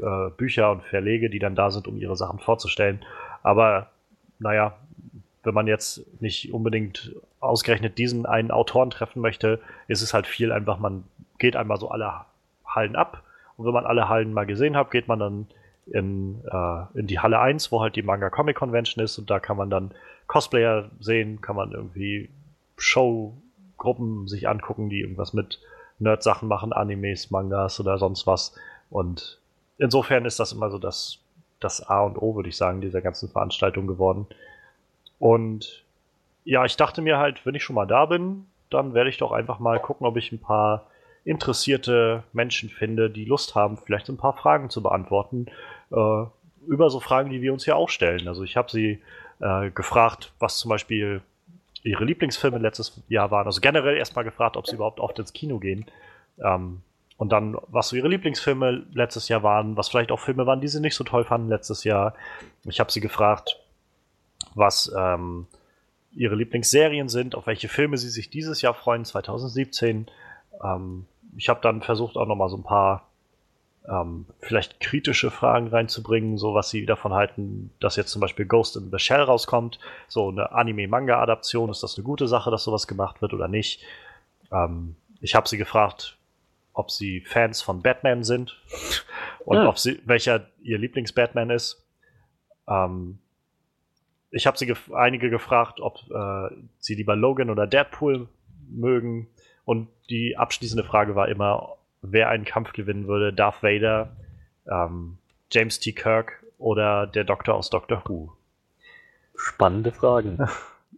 äh, 0.00 0.30
Bücher 0.36 0.70
und 0.70 0.82
Verlege, 0.84 1.30
die 1.30 1.38
dann 1.38 1.54
da 1.54 1.70
sind, 1.70 1.88
um 1.88 1.96
ihre 1.96 2.16
Sachen 2.16 2.38
vorzustellen. 2.38 3.04
Aber 3.42 3.88
naja, 4.40 4.74
wenn 5.42 5.54
man 5.54 5.66
jetzt 5.66 6.04
nicht 6.20 6.52
unbedingt 6.52 7.14
ausgerechnet 7.38 7.96
diesen 7.96 8.26
einen 8.26 8.50
Autoren 8.50 8.90
treffen 8.90 9.20
möchte, 9.20 9.60
ist 9.88 10.02
es 10.02 10.12
halt 10.12 10.26
viel 10.26 10.52
einfach, 10.52 10.78
man 10.78 11.04
geht 11.38 11.56
einmal 11.56 11.78
so 11.78 11.90
alle 11.90 12.12
Hallen 12.66 12.96
ab. 12.96 13.22
Und 13.56 13.66
wenn 13.66 13.72
man 13.72 13.86
alle 13.86 14.08
Hallen 14.08 14.32
mal 14.32 14.46
gesehen 14.46 14.76
hat, 14.76 14.90
geht 14.90 15.08
man 15.08 15.18
dann 15.18 15.46
in, 15.86 16.42
äh, 16.50 16.98
in 16.98 17.06
die 17.06 17.18
Halle 17.18 17.40
1, 17.40 17.72
wo 17.72 17.80
halt 17.80 17.96
die 17.96 18.02
Manga 18.02 18.30
Comic 18.30 18.56
Convention 18.56 19.02
ist 19.04 19.18
und 19.18 19.30
da 19.30 19.40
kann 19.40 19.56
man 19.56 19.70
dann 19.70 19.92
Cosplayer 20.26 20.90
sehen, 21.00 21.40
kann 21.40 21.56
man 21.56 21.72
irgendwie 21.72 22.28
Showgruppen 22.76 24.28
sich 24.28 24.48
angucken, 24.48 24.88
die 24.88 25.00
irgendwas 25.00 25.32
mit 25.32 25.58
Nerd-Sachen 25.98 26.48
machen, 26.48 26.72
Animes, 26.72 27.30
Mangas 27.30 27.80
oder 27.80 27.98
sonst 27.98 28.26
was. 28.26 28.54
Und 28.90 29.38
insofern 29.78 30.24
ist 30.24 30.40
das 30.40 30.52
immer 30.52 30.70
so 30.70 30.78
das, 30.78 31.18
das 31.60 31.88
A 31.88 32.02
und 32.02 32.20
O, 32.20 32.34
würde 32.34 32.48
ich 32.48 32.56
sagen, 32.56 32.80
dieser 32.80 33.00
ganzen 33.00 33.28
Veranstaltung 33.28 33.86
geworden. 33.86 34.26
Und 35.18 35.84
ja, 36.44 36.64
ich 36.64 36.76
dachte 36.76 37.02
mir 37.02 37.18
halt, 37.18 37.44
wenn 37.46 37.54
ich 37.54 37.62
schon 37.62 37.76
mal 37.76 37.86
da 37.86 38.06
bin, 38.06 38.46
dann 38.70 38.94
werde 38.94 39.10
ich 39.10 39.18
doch 39.18 39.32
einfach 39.32 39.58
mal 39.58 39.78
gucken, 39.78 40.06
ob 40.06 40.16
ich 40.16 40.32
ein 40.32 40.40
paar 40.40 40.86
interessierte 41.24 42.22
Menschen 42.32 42.70
finde, 42.70 43.10
die 43.10 43.24
Lust 43.24 43.54
haben, 43.54 43.76
vielleicht 43.76 44.08
ein 44.08 44.16
paar 44.16 44.32
Fragen 44.32 44.70
zu 44.70 44.82
beantworten. 44.82 45.46
Äh, 45.90 46.24
über 46.66 46.90
so 46.90 47.00
Fragen, 47.00 47.30
die 47.30 47.42
wir 47.42 47.52
uns 47.52 47.66
ja 47.66 47.74
auch 47.74 47.88
stellen. 47.88 48.26
Also 48.28 48.42
ich 48.42 48.56
habe 48.56 48.70
sie 48.70 49.02
äh, 49.40 49.70
gefragt, 49.70 50.32
was 50.38 50.58
zum 50.58 50.68
Beispiel 50.68 51.20
ihre 51.82 52.04
Lieblingsfilme 52.04 52.58
letztes 52.58 53.02
Jahr 53.08 53.30
waren. 53.30 53.46
Also 53.46 53.60
generell 53.60 53.96
erstmal 53.96 54.24
gefragt, 54.24 54.56
ob 54.56 54.66
sie 54.66 54.76
überhaupt 54.76 55.00
oft 55.00 55.18
ins 55.18 55.32
Kino 55.32 55.58
gehen. 55.58 55.86
Ähm, 56.42 56.82
und 57.20 57.28
dann, 57.28 57.54
was 57.68 57.90
so 57.90 57.96
ihre 57.96 58.08
Lieblingsfilme 58.08 58.86
letztes 58.94 59.28
Jahr 59.28 59.42
waren, 59.42 59.76
was 59.76 59.90
vielleicht 59.90 60.10
auch 60.10 60.20
Filme 60.20 60.46
waren, 60.46 60.62
die 60.62 60.68
sie 60.68 60.80
nicht 60.80 60.94
so 60.94 61.04
toll 61.04 61.24
fanden 61.24 61.50
letztes 61.50 61.84
Jahr. 61.84 62.14
Ich 62.64 62.80
habe 62.80 62.90
sie 62.90 63.02
gefragt, 63.02 63.60
was 64.54 64.90
ähm, 64.96 65.46
ihre 66.12 66.34
Lieblingsserien 66.34 67.10
sind, 67.10 67.34
auf 67.34 67.46
welche 67.46 67.68
Filme 67.68 67.98
sie 67.98 68.08
sich 68.08 68.30
dieses 68.30 68.62
Jahr 68.62 68.72
freuen, 68.72 69.04
2017. 69.04 70.06
Ähm, 70.64 71.04
ich 71.36 71.50
habe 71.50 71.60
dann 71.60 71.82
versucht, 71.82 72.16
auch 72.16 72.24
nochmal 72.24 72.48
so 72.48 72.56
ein 72.56 72.62
paar 72.62 73.06
ähm, 73.86 74.24
vielleicht 74.40 74.80
kritische 74.80 75.30
Fragen 75.30 75.68
reinzubringen, 75.68 76.38
so 76.38 76.54
was 76.54 76.70
sie 76.70 76.86
davon 76.86 77.12
halten, 77.12 77.70
dass 77.80 77.96
jetzt 77.96 78.12
zum 78.12 78.20
Beispiel 78.20 78.46
Ghost 78.46 78.76
in 78.76 78.90
the 78.90 78.98
Shell 78.98 79.20
rauskommt, 79.20 79.78
so 80.08 80.30
eine 80.30 80.52
Anime-Manga-Adaption, 80.52 81.68
ist 81.68 81.82
das 81.82 81.98
eine 81.98 82.04
gute 82.04 82.28
Sache, 82.28 82.50
dass 82.50 82.64
sowas 82.64 82.86
gemacht 82.86 83.20
wird 83.20 83.34
oder 83.34 83.46
nicht? 83.46 83.82
Ähm, 84.50 84.96
ich 85.20 85.34
habe 85.34 85.46
sie 85.46 85.58
gefragt, 85.58 86.16
ob 86.72 86.90
sie 86.90 87.20
Fans 87.20 87.62
von 87.62 87.82
Batman 87.82 88.24
sind 88.24 88.60
und 89.44 89.58
ja. 89.58 89.68
ob 89.68 89.78
sie, 89.78 90.00
welcher 90.04 90.46
ihr 90.62 90.78
Lieblings-Batman 90.78 91.50
ist. 91.50 91.84
Ähm, 92.68 93.18
ich 94.30 94.46
habe 94.46 94.56
sie 94.56 94.66
gef 94.66 94.92
einige 94.92 95.28
gefragt, 95.30 95.80
ob 95.80 95.98
äh, 96.10 96.54
sie 96.78 96.94
lieber 96.94 97.16
Logan 97.16 97.50
oder 97.50 97.66
Deadpool 97.66 98.28
mögen. 98.68 99.28
Und 99.64 99.88
die 100.08 100.36
abschließende 100.36 100.84
Frage 100.84 101.14
war 101.16 101.28
immer, 101.28 101.76
wer 102.02 102.28
einen 102.28 102.44
Kampf 102.44 102.72
gewinnen 102.72 103.06
würde, 103.06 103.32
Darth 103.32 103.62
Vader, 103.62 104.16
ähm, 104.70 105.18
James 105.50 105.80
T. 105.80 105.92
Kirk 105.92 106.44
oder 106.58 107.06
der 107.06 107.24
Doktor 107.24 107.54
aus 107.54 107.70
Doctor 107.70 108.02
Who. 108.06 108.32
Spannende 109.34 109.92
Fragen. 109.92 110.38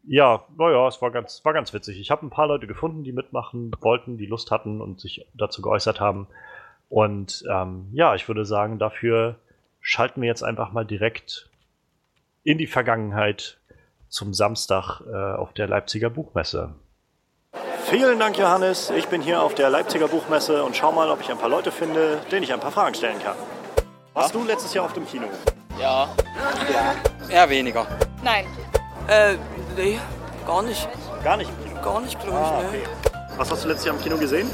Ja, 0.05 0.45
naja, 0.59 0.89
es 0.89 1.01
war 1.01 1.11
ganz, 1.11 1.45
war 1.45 1.53
ganz 1.53 1.73
witzig. 1.73 2.01
Ich 2.01 2.11
habe 2.11 2.27
ein 2.27 2.31
paar 2.31 2.49
Leute 2.49 2.67
gefunden, 2.67 3.05
die 3.05 3.13
mitmachen 3.13 3.71
wollten, 3.81 4.19
die 4.19 4.27
Lust 4.27 4.51
hatten 4.51 4.81
und 4.81 5.01
sich 5.01 5.27
dazu 5.35 5.63
geäußert 5.63 6.01
haben. 6.01 6.27
Und 6.89 7.45
ähm, 7.51 7.89
ja, 7.93 8.15
ich 8.15 8.27
würde 8.29 8.45
sagen, 8.45 8.79
dafür 8.79 9.37
schalten 9.81 10.21
wir 10.21 10.29
jetzt 10.29 10.43
einfach 10.43 10.73
mal 10.73 10.85
direkt 10.85 11.49
in 12.45 12.59
die 12.59 12.67
Vergangenheit 12.67 13.59
zum 14.09 14.35
Samstag 14.35 15.01
äh, 15.11 15.15
auf 15.15 15.53
der 15.53 15.69
Leipziger 15.69 16.11
Buchmesse. 16.11 16.75
Vielen 17.85 18.19
Dank, 18.19 18.39
Johannes. 18.39 18.91
Ich 18.91 19.07
bin 19.09 19.23
hier 19.23 19.43
auf 19.43 19.55
der 19.55 19.71
Leipziger 19.71 20.09
Buchmesse 20.09 20.65
und 20.65 20.77
schau 20.77 20.93
mal, 20.93 21.11
ob 21.11 21.21
ich 21.21 21.31
ein 21.31 21.39
paar 21.39 21.49
Leute 21.49 21.71
finde, 21.71 22.19
denen 22.31 22.43
ich 22.43 22.53
ein 22.53 22.61
paar 22.61 22.73
Fragen 22.73 22.95
stellen 22.95 23.19
kann. 23.23 23.37
Warst 24.15 24.35
du 24.35 24.45
letztes 24.45 24.75
Jahr 24.75 24.85
auf 24.85 24.93
dem 24.93 25.07
Kino? 25.07 25.27
Ja. 25.81 26.09
Ja. 26.73 26.95
Eher 27.29 27.49
weniger. 27.49 27.87
Nein. 28.23 28.45
Äh, 29.13 29.37
nee, 29.77 29.99
gar 30.47 30.63
nicht. 30.63 30.89
Gar 31.23 31.37
nicht 31.37 31.51
im 31.51 31.69
Kino? 31.69 31.83
Gar 31.83 32.01
nicht, 32.01 32.19
glaube 32.21 32.39
ich, 32.41 32.47
ah, 32.47 32.59
okay. 32.69 32.83
Was 33.37 33.51
hast 33.51 33.65
du 33.65 33.69
letztes 33.69 33.87
Jahr 33.87 33.97
im 33.97 34.03
Kino 34.03 34.17
gesehen? 34.17 34.51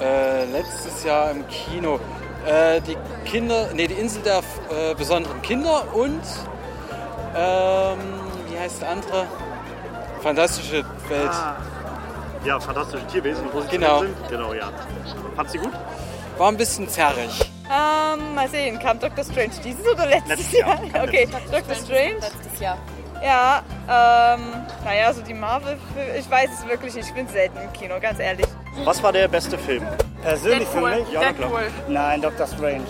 Äh, 0.00 0.44
letztes 0.46 1.04
Jahr 1.04 1.30
im 1.32 1.46
Kino. 1.48 2.00
Äh, 2.46 2.80
die 2.80 2.96
Kinder, 3.28 3.68
nee, 3.74 3.86
die 3.86 3.94
Insel 3.94 4.22
der 4.22 4.38
äh, 4.38 4.94
besonderen 4.94 5.42
Kinder 5.42 5.82
und, 5.92 6.22
ähm, 7.36 7.98
wie 8.48 8.58
heißt 8.58 8.80
der 8.82 8.90
andere? 8.90 9.26
Fantastische 10.22 10.84
Welt. 11.08 11.30
Ah. 11.30 11.56
Ja, 12.44 12.58
fantastische 12.60 13.06
Tierwesen, 13.08 13.44
wo 13.52 13.60
sie 13.60 13.68
Genau. 13.68 14.00
sind. 14.00 14.14
Genau, 14.30 14.54
ja. 14.54 14.70
Fandst 15.36 15.54
du 15.54 15.58
gut? 15.60 15.72
War 16.38 16.48
ein 16.48 16.56
bisschen 16.56 16.88
zerrig. 16.88 17.50
Ähm, 17.68 18.34
mal 18.34 18.48
sehen, 18.48 18.78
kam 18.78 18.98
Dr. 18.98 19.24
Strange 19.24 19.50
dieses 19.62 19.86
oder 19.86 20.06
letztes, 20.06 20.28
Letztes 20.38 20.52
Jahr. 20.60 20.84
Jahr? 20.84 21.04
Okay, 21.04 21.28
Dr. 21.50 21.74
Strange. 21.74 22.14
Letztes 22.20 22.60
Jahr. 22.60 22.78
Ja, 23.22 23.62
ähm, 23.88 24.42
naja, 24.84 25.12
so 25.12 25.22
die 25.22 25.34
Marvel, 25.34 25.76
ich 26.16 26.30
weiß 26.30 26.50
es 26.58 26.68
wirklich 26.68 26.94
nicht, 26.94 27.08
ich 27.08 27.14
bin 27.14 27.26
selten 27.28 27.58
im 27.58 27.72
Kino, 27.72 27.94
ganz 28.00 28.18
ehrlich. 28.20 28.46
Was 28.84 29.02
war 29.02 29.12
der 29.12 29.26
beste 29.28 29.58
Film? 29.58 29.86
Persönlich 30.22 30.68
für 30.68 30.80
mich? 30.80 31.10
Ja, 31.12 31.20
na 31.22 31.32
klar. 31.32 31.50
Deadpool, 31.50 31.70
Nein, 31.88 32.22
Dr. 32.22 32.46
Strange. 32.46 32.84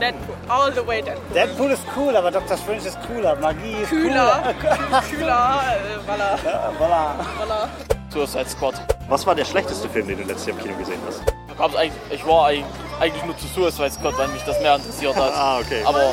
Deadpool, 0.00 0.34
all 0.48 0.72
the 0.72 0.86
way 0.86 1.02
Deadpool. 1.02 1.34
Deadpool 1.34 1.70
ist 1.70 1.82
cool, 1.96 2.16
aber 2.16 2.30
Dr. 2.30 2.56
Strange 2.56 2.78
ist 2.86 2.98
cooler. 3.06 3.36
Magie 3.36 3.76
ist 3.82 3.90
Kühler, 3.90 4.54
cooler. 4.60 5.02
kühler, 5.10 5.60
äh, 5.62 6.08
Waller, 6.08 6.38
Ja, 6.44 6.72
voilà. 6.78 7.40
Waller. 7.40 7.68
Suicide 8.10 8.48
Squad. 8.48 8.74
Was 9.08 9.26
war 9.26 9.34
der 9.34 9.44
schlechteste 9.44 9.88
Film, 9.88 10.08
den 10.08 10.18
du 10.18 10.24
letztes 10.24 10.46
Jahr 10.46 10.56
im 10.56 10.62
Kino 10.62 10.76
gesehen 10.78 11.00
hast? 11.06 11.22
Ich 12.10 12.26
war 12.26 12.46
eigentlich, 12.46 13.24
nur 13.24 13.36
zu 13.38 13.46
Suicide 13.46 13.90
Squad, 13.90 14.18
weil 14.18 14.28
mich 14.28 14.42
das 14.44 14.60
mehr 14.60 14.76
interessiert 14.76 15.16
hat. 15.16 15.32
Ah, 15.34 15.58
okay. 15.58 15.82
Aber 15.84 16.12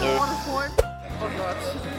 nö. 0.00 0.08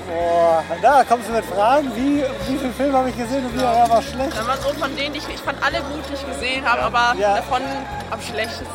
Boah, 0.07 0.63
da 0.81 1.03
kommst 1.03 1.27
du 1.29 1.33
mit 1.33 1.45
Fragen. 1.45 1.91
Wie, 1.95 2.23
wie 2.47 2.57
viele 2.57 2.73
Filme 2.73 2.97
habe 2.97 3.09
ich 3.09 3.17
gesehen 3.17 3.45
und 3.45 3.55
wie 3.57 3.61
ja, 3.61 3.89
war 3.89 4.01
schlecht? 4.01 4.37
Wenn 4.37 4.45
man 4.47 4.59
so 4.61 4.69
von 4.73 4.95
denen, 4.95 5.13
die 5.13 5.19
ich, 5.19 5.27
ich 5.29 5.39
fand 5.41 5.57
alle 5.65 5.77
gut, 5.79 6.03
die 6.09 6.13
ich 6.13 6.25
gesehen 6.27 6.63
habe, 6.65 6.81
aber 6.83 7.15
Ja. 7.19 7.35
davon 7.37 7.61
am 8.11 8.21
schlechtesten, 8.21 8.67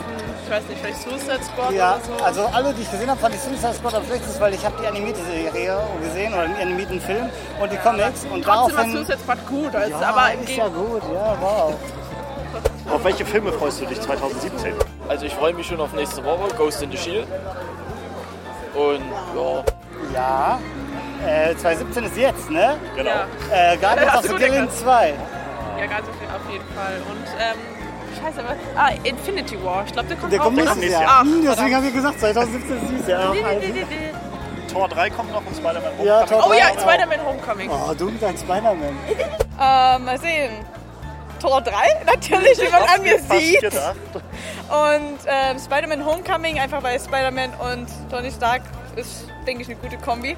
ich 0.45 0.51
weiß 0.51 0.65
nicht, 0.69 0.81
vielleicht 0.81 1.03
Suicide 1.03 1.45
Squad 1.45 1.73
Ja, 1.73 1.95
oder 1.95 2.19
so. 2.19 2.25
also 2.25 2.47
alle, 2.53 2.75
die 2.75 2.83
ich 2.83 2.91
gesehen 2.91 3.09
habe, 3.11 3.21
fand 3.21 3.35
ich 3.37 3.41
Suicide 3.41 3.75
Squad 3.75 3.95
am 3.95 4.05
schlechtesten, 4.07 4.41
weil 4.41 4.55
ich 4.55 4.65
habe 4.65 4.75
die 4.83 4.87
animierte 4.89 5.21
Serie 5.25 5.79
gesehen 6.03 6.35
oder 6.35 6.47
den 6.49 6.57
animierten 6.57 7.01
Film 7.01 7.29
und 7.61 7.73
die 7.73 7.77
Comics 7.77 8.27
und 8.33 8.43
Trotzdem 8.45 8.77
war. 8.77 8.85
Suicide 8.87 9.19
Squad 9.23 9.47
gut, 9.47 9.75
also, 9.75 9.91
Ja, 10.01 10.09
aber 10.09 10.33
im 10.35 10.43
ist 10.43 10.57
ja 10.57 10.67
gut, 10.69 11.03
ja, 11.15 11.37
wow. 11.41 11.75
Auf 12.93 13.05
welche 13.05 13.25
Filme 13.25 13.53
freust 13.53 13.81
du 13.81 13.87
dich 13.87 14.01
2017? 14.01 14.75
Also 15.09 15.27
ich 15.27 15.35
freue 15.35 15.55
mich 15.55 15.69
schon 15.69 15.81
auf 15.81 15.93
nächste 15.93 16.25
Woche, 16.25 16.53
Ghost 16.57 16.83
in 16.83 16.91
the 16.91 16.97
Shield. 16.97 17.29
Und 18.75 19.03
ja, 19.37 19.65
Ja, 20.13 20.59
äh, 21.27 21.57
2017 21.57 22.05
ist 22.05 22.17
jetzt, 22.17 22.51
ne? 22.51 22.77
Genau. 22.97 23.11
Ja. 23.11 23.27
Äh, 23.53 23.77
of 24.17 24.23
du 24.23 24.29
the 24.29 24.33
gut 24.35 24.41
Galaxy 24.41 24.85
2. 24.85 25.15
Ja, 25.79 25.87
ganz 25.87 26.09
auf 26.09 26.15
jeden, 26.21 26.33
auf 26.35 26.53
jeden 26.53 26.75
Fall. 26.75 26.95
Und, 27.11 27.27
ähm, 27.39 28.23
scheiße, 28.23 28.47
was? 28.47 28.57
Ah, 28.77 28.91
Infinity 29.05 29.63
War. 29.65 29.85
Ich 29.87 29.93
glaube, 29.93 30.09
der 30.09 30.17
kommt 30.19 30.33
Der 30.33 30.41
auch 30.41 30.45
kommt 30.45 30.57
nächstes 30.57 30.77
nächstes 30.79 31.01
Jahr. 31.01 31.11
Jahr. 31.11 31.21
Hm, 31.23 31.29
Ach, 31.29 31.35
deswegen 31.35 31.57
verdammt. 31.57 31.75
habe 31.77 31.87
ich 31.87 31.95
gesagt, 31.95 32.21
2017 32.21 32.77
ist 32.77 32.91
dieses 32.91 33.09
Jahr. 33.09 33.33
Nee, 33.35 33.41
nee, 33.41 33.45
Also- 33.47 33.61
nee, 33.61 33.73
nee, 33.73 33.87
nee. 33.89 34.73
Tor 34.73 34.89
3 34.89 35.11
kommt 35.11 35.33
noch 35.33 35.45
und 35.45 35.57
Spider-Man 35.57 35.83
Ja, 36.05 36.21
Homecoming. 36.21 36.29
Tor 36.41 36.47
Oh 36.49 36.53
ja. 36.53 36.81
Spider-Man 36.81 37.27
Homecoming. 37.27 37.71
Oh, 37.71 37.93
du 37.95 38.07
und 38.09 38.23
dein 38.23 38.37
Spider-Man. 38.37 38.79
Ähm, 39.63 40.05
mal 40.07 40.19
sehen. 40.19 40.53
Tor 41.39 41.61
3, 41.61 41.73
natürlich, 42.07 42.59
wie 42.61 42.71
man 42.71 42.83
an 42.83 43.03
mir 43.03 43.19
sieht. 43.19 43.61
gedacht. 43.61 43.97
Und 44.15 45.19
ähm, 45.27 45.59
Spider-Man 45.59 46.05
Homecoming, 46.07 46.59
einfach 46.59 46.83
weil 46.83 46.99
Spider-Man 46.99 47.51
und 47.55 47.87
Tony 48.11 48.31
Stark 48.31 48.63
ist, 48.97 49.27
denke 49.47 49.61
ich, 49.63 49.69
eine 49.69 49.77
gute 49.77 49.99
Kombi. 49.99 50.37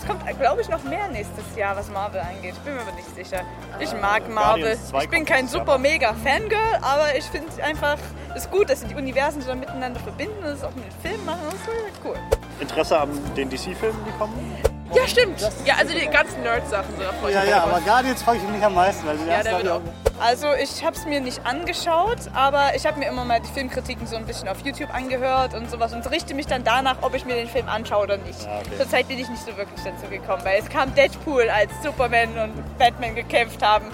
Es 0.00 0.06
kommt, 0.06 0.24
glaube 0.38 0.60
ich, 0.62 0.68
noch 0.68 0.82
mehr 0.84 1.08
nächstes 1.08 1.44
Jahr, 1.56 1.76
was 1.76 1.90
Marvel 1.90 2.20
angeht. 2.20 2.54
Ich 2.54 2.60
bin 2.60 2.74
mir 2.74 2.80
aber 2.80 2.92
nicht 2.92 3.14
sicher. 3.14 3.42
Ich 3.78 3.92
mag 4.00 4.28
Marvel. 4.28 4.62
Guardians 4.62 4.88
2 4.88 5.02
Ich 5.04 5.10
bin 5.10 5.24
kein 5.24 5.48
super 5.48 5.78
mega 5.78 6.14
Fangirl, 6.14 6.78
aber 6.80 7.16
ich 7.16 7.24
finde 7.24 7.48
es 7.48 7.60
einfach 7.60 7.98
ist 8.34 8.50
gut, 8.50 8.70
dass 8.70 8.80
sie 8.80 8.86
die 8.86 8.94
Universen 8.94 9.42
so 9.42 9.54
miteinander 9.54 10.00
verbinden 10.00 10.38
und 10.38 10.50
es 10.50 10.62
auch 10.62 10.74
mit 10.74 10.84
Filmen 11.02 11.24
machen. 11.24 11.40
Das 11.44 11.54
ist 11.54 12.00
cool. 12.04 12.16
Interesse 12.60 13.00
an 13.00 13.10
den 13.36 13.50
DC-Filmen, 13.50 13.98
die 14.06 14.18
kommen? 14.18 14.79
Ja, 14.94 15.06
stimmt. 15.06 15.40
Ja, 15.64 15.74
also 15.78 15.92
die 15.94 16.06
ganzen 16.06 16.42
Nerd-Sachen 16.42 16.94
so. 16.96 17.02
Da 17.02 17.12
freue 17.12 17.30
ich 17.30 17.34
Ja, 17.36 17.40
mich 17.42 17.50
ja, 17.50 17.60
drauf. 17.60 17.70
aber 17.72 17.80
Guardians 17.82 18.22
freue 18.22 18.36
ich 18.38 18.42
mich 18.42 18.62
am 18.64 18.74
meisten, 18.74 19.06
weil 19.06 19.16
die 19.18 19.26
Ja, 19.26 19.34
erste 19.34 19.48
der 19.50 19.58
wird 19.58 19.68
auch. 19.68 19.80
Also 20.20 20.48
ich 20.60 20.84
habe 20.84 20.96
es 20.96 21.06
mir 21.06 21.20
nicht 21.20 21.46
angeschaut, 21.46 22.18
aber 22.34 22.74
ich 22.74 22.84
habe 22.86 22.98
mir 22.98 23.08
immer 23.08 23.24
mal 23.24 23.40
die 23.40 23.48
Filmkritiken 23.52 24.06
so 24.06 24.16
ein 24.16 24.26
bisschen 24.26 24.48
auf 24.48 24.60
YouTube 24.64 24.92
angehört 24.92 25.54
und 25.54 25.70
sowas 25.70 25.92
und 25.94 26.08
richte 26.10 26.34
mich 26.34 26.46
dann 26.46 26.62
danach, 26.64 26.96
ob 27.02 27.14
ich 27.14 27.24
mir 27.24 27.34
den 27.36 27.48
Film 27.48 27.68
anschaue 27.68 28.02
oder 28.02 28.16
nicht. 28.18 28.46
Ah, 28.46 28.58
okay. 28.60 28.76
Zurzeit 28.78 29.08
bin 29.08 29.18
ich 29.18 29.28
nicht 29.28 29.42
so 29.44 29.56
wirklich 29.56 29.80
dazu 29.82 30.10
gekommen, 30.10 30.42
weil 30.44 30.60
es 30.60 30.68
kam 30.68 30.94
Deadpool, 30.94 31.48
als 31.48 31.70
Superman 31.82 32.28
und 32.38 32.78
Batman 32.78 33.14
gekämpft 33.14 33.62
haben 33.62 33.86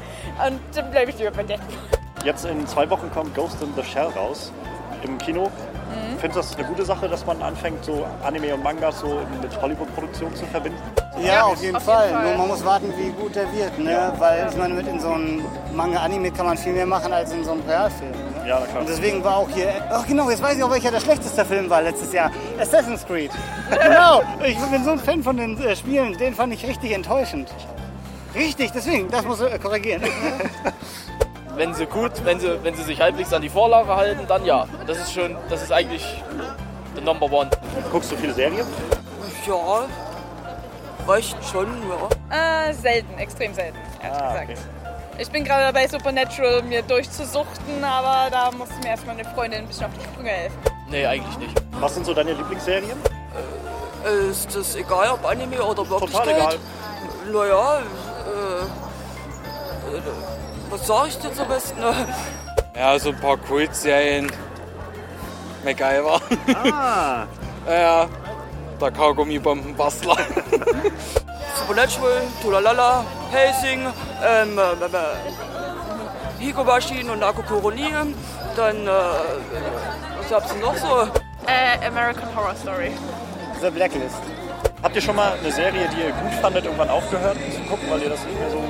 und 0.47 0.61
dann 0.75 0.91
bleibe 0.91 1.11
ich 1.11 1.19
lieber 1.19 1.31
bei 1.31 1.43
Deadpool. 1.45 1.77
Jetzt 2.25 2.45
in 2.45 2.67
zwei 2.67 2.89
Wochen 2.91 3.09
kommt 3.13 3.35
Ghost 3.37 3.63
in 3.63 3.73
the 3.77 3.85
Shell 3.85 4.07
raus 4.17 4.51
im 5.05 5.19
Kino. 5.19 5.51
Mhm. 5.89 6.19
Findest 6.19 6.37
du 6.37 6.55
das 6.55 6.59
eine 6.59 6.67
gute 6.69 6.85
Sache, 6.85 7.09
dass 7.09 7.25
man 7.27 7.41
anfängt, 7.43 7.85
so 7.85 8.05
Anime 8.25 8.55
und 8.55 8.63
Mangas 8.63 9.01
so 9.01 9.21
mit 9.41 9.61
Hollywood-Produktion 9.61 10.35
zu 10.35 10.45
verbinden? 10.47 10.79
Ja, 11.21 11.33
Ja, 11.33 11.43
auf 11.45 11.63
jeden 11.63 11.77
auf 11.77 11.83
jeden 11.83 11.97
Fall. 11.97 12.11
Fall. 12.11 12.25
Nur 12.25 12.37
man 12.39 12.49
muss 12.49 12.65
warten, 12.65 12.93
wie 12.99 13.11
gut 13.11 13.35
der 13.35 13.51
wird, 13.53 13.79
ne? 13.79 14.13
Weil 14.19 14.49
ich 14.51 14.57
meine, 14.57 14.75
mit 14.75 14.87
in 14.87 15.01
so 15.01 15.09
einem 15.13 15.45
Manga-Anime 15.75 16.31
kann 16.31 16.47
man 16.47 16.57
viel 16.59 16.73
mehr 16.73 16.87
machen 16.87 17.13
als 17.13 17.33
in 17.33 17.45
so 17.45 17.53
einem 17.53 17.63
Realfilm. 17.67 18.11
Ne? 18.11 18.49
Ja, 18.49 18.61
klar. 18.61 18.81
Und 18.81 18.89
deswegen 18.89 19.25
war 19.25 19.37
auch 19.39 19.49
hier, 19.49 19.69
ach 19.91 20.07
genau, 20.07 20.29
jetzt 20.31 20.43
weiß 20.43 20.57
ich 20.57 20.63
auch, 20.63 20.71
welcher 20.71 20.91
der 20.91 21.01
schlechteste 21.01 21.45
Film 21.45 21.69
war 21.71 21.83
letztes 21.83 22.13
Jahr. 22.13 22.31
Assassin's 22.61 23.07
Creed. 23.07 23.31
genau, 23.71 24.23
ich 24.45 24.59
bin 24.59 24.85
so 24.85 24.91
ein 24.91 24.99
Fan 24.99 25.23
von 25.23 25.37
den 25.37 25.59
äh, 25.63 25.75
Spielen, 25.75 26.17
den 26.19 26.35
fand 26.35 26.53
ich 26.53 26.67
richtig 26.67 26.93
enttäuschend. 26.93 27.49
Richtig, 28.35 28.71
deswegen, 28.73 29.11
das 29.11 29.25
muss 29.25 29.41
äh, 29.41 29.59
korrigieren. 29.59 30.03
Wenn 31.57 31.73
sie 31.75 31.87
gut, 31.87 32.13
wenn 32.25 32.39
sie, 32.39 32.63
wenn 32.63 32.75
sie 32.75 32.83
sich 32.83 33.01
halbwegs 33.01 33.33
an 33.33 33.41
die 33.41 33.49
Vorlage 33.49 33.95
halten, 33.97 34.27
dann 34.29 34.45
ja. 34.45 34.67
Das 34.87 34.99
ist 34.99 35.13
schon, 35.13 35.37
das 35.49 35.63
ist 35.63 35.73
eigentlich 35.73 36.23
der 36.95 37.03
Number 37.03 37.31
One. 37.33 37.51
Guckst 37.91 38.13
du 38.13 38.17
viele 38.17 38.35
Serien? 38.35 38.67
Ja, 39.47 39.87
reicht 41.07 41.37
schon, 41.51 41.69
ja. 42.31 42.69
Äh, 42.69 42.73
selten, 42.75 43.17
extrem 43.19 43.55
selten, 43.55 43.79
ehrlich 44.03 44.19
Ah, 44.21 44.29
gesagt. 44.33 44.51
okay. 44.51 44.59
Ich 45.19 45.31
bin 45.31 45.45
gerade 45.45 45.65
dabei, 45.73 45.89
Supernatural 45.89 46.63
mir 46.63 46.83
durchzusuchten, 46.83 47.83
aber 47.83 48.31
da 48.31 48.51
muss 48.51 48.69
mir 48.83 48.91
erstmal 48.91 49.15
eine 49.19 49.25
Freundin 49.25 49.61
ein 49.61 49.67
bisschen 49.67 49.87
auf 49.87 49.93
die 49.99 50.05
Sprünge 50.05 50.29
helfen. 50.31 50.59
Nee, 50.91 51.07
eigentlich 51.07 51.39
nicht. 51.39 51.63
Was 51.81 51.95
sind 51.95 52.05
so 52.05 52.13
deine 52.13 52.33
Lieblingsserien? 52.35 52.99
Ist 54.31 54.55
das 54.55 54.77
egal, 54.77 55.09
ob 55.11 55.25
Anime 55.25 55.63
oder 55.63 55.89
Wirklichkeit? 55.89 56.25
Total 56.27 56.37
egal. 56.37 56.57
Naja, 57.33 57.79
äh, 58.27 59.97
äh, 59.97 60.01
was 60.71 60.87
sag 60.87 61.09
ich 61.09 61.23
jetzt 61.23 61.41
am 61.41 61.49
besten? 61.49 61.79
Ja, 62.75 62.99
so 62.99 63.11
ein 63.11 63.21
paar 63.21 63.37
Kultserien. 63.37 64.31
MacGyver. 65.65 66.21
Ah, 66.73 67.27
ja, 67.69 68.07
der 68.81 68.91
Kaugummibombenbastler. 68.93 70.17
Supernatural, 71.57 72.23
Tulalala, 72.43 73.05
Helsing, 73.33 73.87
ähm, 74.25 74.59
äh, 74.59 74.63
äh, 74.85 76.45
Higobashin 76.45 77.09
und 77.11 77.21
Nako 77.21 77.43
Koroni. 77.43 77.91
Dann, 78.55 78.87
äh, 78.87 78.91
was 80.19 80.29
gab's 80.31 80.53
denn 80.53 80.61
noch 80.61 80.77
so? 80.77 81.09
Äh, 81.47 81.87
American 81.87 82.29
Horror 82.37 82.55
Story. 82.57 82.93
The 83.61 83.71
Blacklist. 83.71 84.21
habt 84.83 84.95
ihr 84.95 85.01
schon 85.03 85.17
mal 85.17 85.33
eine 85.43 85.51
Serie, 85.51 85.89
die 85.97 86.03
ihr 86.03 86.13
gut 86.13 86.33
fandet, 86.41 86.67
irgendwann 86.67 86.91
aufgehört 86.91 87.37
zu 87.53 87.61
gucken, 87.63 87.91
weil 87.91 88.03
ihr 88.03 88.11
das 88.11 88.23
nicht 88.25 88.39
mehr 88.39 88.51
so 88.51 88.63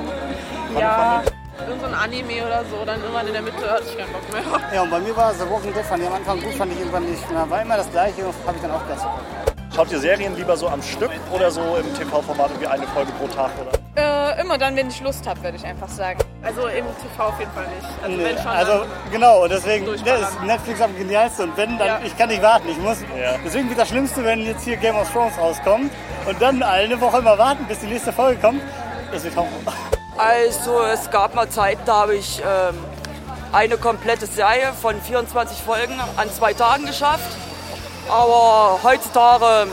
Ja, 0.79 1.19
fandet? 1.21 1.33
Irgend 1.67 1.81
so 1.81 1.87
ein 1.87 1.93
Anime 1.95 2.45
oder 2.45 2.63
so, 2.69 2.83
dann 2.85 3.01
irgendwann 3.01 3.27
in 3.27 3.33
der 3.33 3.41
Mitte 3.41 3.69
hatte 3.69 3.83
ich 3.89 3.97
keinen 3.97 4.11
Bock 4.11 4.23
mehr. 4.31 4.43
Ja, 4.73 4.81
und 4.83 4.91
bei 4.91 4.99
mir 4.99 5.15
war 5.15 5.33
The 5.33 5.49
Walking 5.49 5.73
Dead, 5.73 5.83
fand 5.85 6.01
ich 6.03 6.07
am 6.09 6.15
Anfang 6.15 6.41
gut, 6.41 6.53
fand 6.55 6.71
ich 6.73 6.79
irgendwann 6.79 7.09
nicht. 7.09 7.23
Na, 7.33 7.49
war 7.49 7.61
immer 7.61 7.77
das 7.77 7.89
gleiche 7.91 8.25
und 8.25 8.33
habe 8.45 8.55
ich 8.57 8.61
dann 8.61 8.71
auch 8.71 8.81
besser. 8.81 9.09
Schaut 9.75 9.91
ihr 9.91 9.99
Serien 9.99 10.35
lieber 10.35 10.57
so 10.57 10.67
am 10.67 10.81
Stück 10.81 11.11
oder 11.31 11.51
so 11.51 11.61
im 11.79 11.93
TV-Format 11.95 12.49
irgendwie 12.49 12.67
eine 12.67 12.87
Folge 12.87 13.11
pro 13.13 13.27
Tag? 13.27 13.51
Oder? 13.61 13.77
Äh, 14.37 14.41
immer 14.41 14.57
dann, 14.57 14.75
wenn 14.75 14.87
ich 14.89 15.01
Lust 15.01 15.27
habe, 15.27 15.41
würde 15.43 15.57
ich 15.57 15.65
einfach 15.65 15.87
sagen. 15.87 16.19
Also 16.43 16.67
im 16.67 16.85
TV 17.01 17.23
auf 17.23 17.39
jeden 17.39 17.51
Fall 17.51 17.65
nicht. 17.67 17.87
Also 18.03 18.17
Nee, 18.17 18.23
wenn 18.23 18.37
schon, 18.37 18.47
also 18.47 18.85
genau, 19.11 19.43
und 19.43 19.51
deswegen 19.51 19.85
ne, 19.85 19.91
Durchballern. 19.91 20.21
ist 20.23 20.43
Netflix 20.43 20.81
am 20.81 20.97
genialsten 20.97 21.49
und 21.49 21.57
wenn, 21.57 21.77
dann, 21.77 21.87
Ja. 21.87 21.99
ich 22.03 22.17
kann 22.17 22.29
nicht 22.29 22.41
warten, 22.41 22.69
ich 22.69 22.77
muss, 22.79 22.97
Ja. 23.19 23.35
deswegen 23.45 23.69
wird 23.69 23.79
das 23.79 23.87
Schlimmste, 23.89 24.23
wenn 24.23 24.41
jetzt 24.45 24.63
hier 24.63 24.77
Game 24.77 24.95
of 24.95 25.11
Thrones 25.11 25.37
rauskommt 25.37 25.91
und 26.27 26.41
dann 26.41 26.63
eine 26.63 26.99
Woche 26.99 27.19
immer 27.19 27.37
warten, 27.37 27.65
bis 27.65 27.79
die 27.79 27.87
nächste 27.87 28.11
Folge 28.13 28.39
kommt, 28.41 28.61
das 29.11 29.23
wird 29.23 29.35
Horror. 29.35 29.49
Also, 30.17 30.81
es 30.83 31.09
gab 31.11 31.35
mal 31.35 31.47
Zeit, 31.49 31.77
da 31.85 32.01
habe 32.01 32.15
ich 32.15 32.39
ähm, 32.41 32.75
eine 33.51 33.77
komplette 33.77 34.25
Serie 34.25 34.73
von 34.73 34.99
24 34.99 35.57
Folgen 35.61 35.99
an 36.17 36.31
zwei 36.31 36.53
Tagen 36.53 36.85
geschafft. 36.85 37.37
Aber 38.09 38.79
heutzutage 38.83 39.67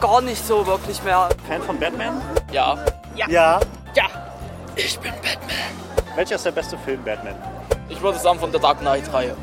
gar 0.00 0.20
nicht 0.20 0.44
so 0.44 0.66
wirklich 0.66 1.02
mehr. 1.02 1.28
Fan 1.48 1.62
von 1.62 1.78
Batman? 1.78 2.20
Ja, 2.50 2.78
Ja, 3.14 3.26
Ja, 3.94 4.08
Welcher 6.14 6.34
ist 6.36 6.44
der 6.46 6.52
beste 6.52 6.76
Film 6.78 7.02
Batman? 7.04 7.34
ich 7.88 8.02
würde 8.02 8.18
sagen 8.18 8.38
von 8.38 8.50
der 8.50 8.60
Dark 8.60 8.80
Knight-Reihe. 8.80 9.36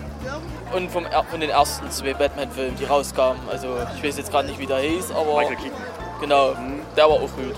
Und 0.74 0.92
vom, 0.92 1.06
von 1.30 1.40
den 1.40 1.50
ersten 1.52 1.90
zwei 1.92 2.14
Batman-Filmen, 2.14 2.76
die 2.78 2.86
rauskamen. 2.86 3.40
Also 3.50 3.78
ich 3.96 4.04
weiß 4.04 4.18
jetzt 4.18 4.32
gerade 4.32 4.48
nicht, 4.48 4.60
wie 4.60 4.66
der 4.66 4.80
hieß, 4.80 5.12
aber 5.12 5.38
Michael 5.38 5.56
Keaton. 5.58 5.78
genau, 6.20 6.56
der 6.98 7.04
war 7.06 7.14
auch 7.14 7.20
gut. 7.22 7.56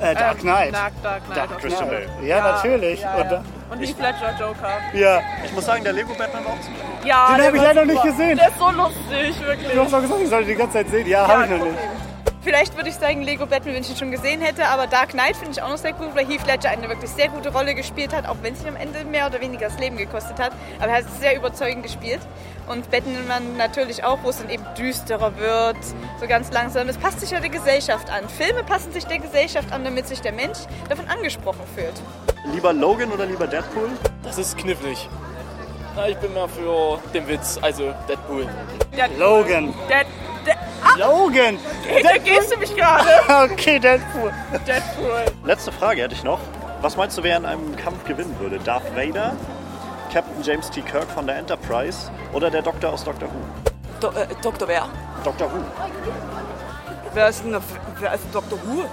Äh, 0.00 0.14
Dark 0.14 0.38
Knight. 0.40 0.74
Dark, 0.74 0.92
Dark 1.02 1.24
Knight. 1.26 1.36
Dark 1.36 1.58
Christian 1.60 1.88
Bale. 1.88 2.06
Ja, 2.22 2.40
natürlich. 2.40 3.00
Ja, 3.00 3.14
Und, 3.14 3.30
ja. 3.30 3.42
Und 3.70 3.78
Heath 3.80 3.98
Ledger 3.98 4.34
Joker. 4.38 4.68
ja. 4.94 5.20
Ich 5.44 5.52
muss 5.52 5.64
sagen, 5.66 5.84
der 5.84 5.92
Lego 5.92 6.12
Batman 6.14 6.44
war 6.44 6.52
auch 6.52 6.60
ziemlich 6.60 6.82
gut. 6.82 7.06
Ja, 7.06 7.34
Den 7.36 7.46
habe 7.46 7.56
ich 7.56 7.62
leider 7.62 7.84
nicht 7.84 7.96
super. 7.96 8.08
gesehen. 8.10 8.36
Der 8.36 8.48
ist 8.48 8.58
so 8.58 8.70
lustig, 8.70 9.46
wirklich. 9.46 9.72
Du 9.72 9.80
hast 9.80 9.92
doch 9.92 10.00
gesagt, 10.00 10.20
ich 10.22 10.28
sollte 10.28 10.46
die 10.48 10.54
ganze 10.56 10.72
Zeit 10.74 10.88
sehen. 10.88 11.06
Ja, 11.06 11.26
habe 11.28 11.44
ich 11.44 11.50
noch 11.50 11.64
nicht. 11.64 11.78
Vielleicht 12.42 12.74
würde 12.74 12.88
ich 12.88 12.94
sagen 12.94 13.20
Lego 13.22 13.44
Batman, 13.44 13.74
wenn 13.74 13.82
ich 13.82 13.90
ihn 13.90 13.96
schon 13.96 14.10
gesehen 14.10 14.40
hätte, 14.40 14.66
aber 14.66 14.86
Dark 14.86 15.10
Knight 15.10 15.36
finde 15.36 15.52
ich 15.52 15.62
auch 15.62 15.68
noch 15.68 15.76
sehr 15.76 15.92
gut, 15.92 16.14
weil 16.14 16.26
Heath 16.26 16.46
Ledger 16.46 16.70
eine 16.70 16.88
wirklich 16.88 17.10
sehr 17.10 17.28
gute 17.28 17.52
Rolle 17.52 17.74
gespielt 17.74 18.14
hat, 18.14 18.26
auch 18.26 18.36
wenn 18.40 18.54
es 18.54 18.62
ihm 18.62 18.68
am 18.68 18.76
Ende 18.76 19.04
mehr 19.04 19.26
oder 19.26 19.42
weniger 19.42 19.68
das 19.68 19.78
Leben 19.78 19.98
gekostet 19.98 20.38
hat. 20.38 20.52
Aber 20.78 20.88
er 20.88 20.98
hat 20.98 21.04
es 21.04 21.20
sehr 21.20 21.36
überzeugend 21.36 21.82
gespielt. 21.82 22.20
Und 22.66 22.90
Batman 22.90 23.58
natürlich 23.58 24.04
auch, 24.04 24.18
wo 24.22 24.30
es 24.30 24.38
dann 24.38 24.48
eben 24.48 24.64
düsterer 24.78 25.36
wird, 25.36 25.76
so 26.18 26.26
ganz 26.26 26.50
langsam. 26.50 26.88
Es 26.88 26.96
passt 26.96 27.20
sich 27.20 27.30
ja 27.30 27.40
der 27.40 27.50
Gesellschaft 27.50 28.08
an. 28.08 28.26
Filme 28.28 28.64
passen 28.64 28.92
sich 28.92 29.04
der 29.04 29.18
Gesellschaft 29.18 29.70
an, 29.70 29.84
damit 29.84 30.08
sich 30.08 30.22
der 30.22 30.32
Mensch 30.32 30.60
davon 30.88 31.06
angesprochen 31.08 31.64
fühlt. 31.74 31.94
Lieber 32.54 32.72
Logan 32.72 33.12
oder 33.12 33.26
lieber 33.26 33.46
Deadpool? 33.46 33.90
Das 34.22 34.38
ist 34.38 34.56
knifflig. 34.56 35.08
Na, 35.94 36.08
ich 36.08 36.16
bin 36.16 36.32
mehr 36.32 36.48
für 36.48 37.00
den 37.12 37.28
Witz, 37.28 37.58
also 37.60 37.92
Deadpool. 38.08 38.46
Logan. 39.18 39.74
Der, 39.88 40.06
Logan. 40.98 41.58
da 42.02 42.16
gehst 42.18 42.52
du 42.52 42.58
mich 42.58 42.74
gerade. 42.76 43.08
Okay, 43.52 43.78
Deadpool. 43.78 44.32
Deadpool. 44.66 45.24
Letzte 45.44 45.72
Frage 45.72 46.02
hätte 46.02 46.14
ich 46.14 46.24
noch. 46.24 46.38
Was 46.82 46.96
meinst 46.96 47.16
du, 47.18 47.22
wer 47.22 47.36
in 47.36 47.44
einem 47.46 47.76
Kampf 47.76 48.04
gewinnen 48.04 48.34
würde? 48.40 48.58
Darth 48.58 48.94
Vader, 48.96 49.32
Captain 50.12 50.42
James 50.42 50.70
T. 50.70 50.80
Kirk 50.82 51.08
von 51.10 51.26
der 51.26 51.36
Enterprise 51.36 52.10
oder 52.32 52.50
der 52.50 52.62
Doktor 52.62 52.92
aus 52.92 53.04
Doctor 53.04 53.28
Who? 53.28 53.70
Do, 54.00 54.08
äh, 54.18 54.26
Dr. 54.42 54.66
Wer? 54.66 54.86
Doctor 55.24 55.46
Who. 55.52 55.58
Wer 57.12 57.28
ist 57.28 57.44
denn 57.44 57.60
wer 57.98 58.14
ist 58.14 58.24
Dr. 58.32 58.58
Who? 58.64 58.84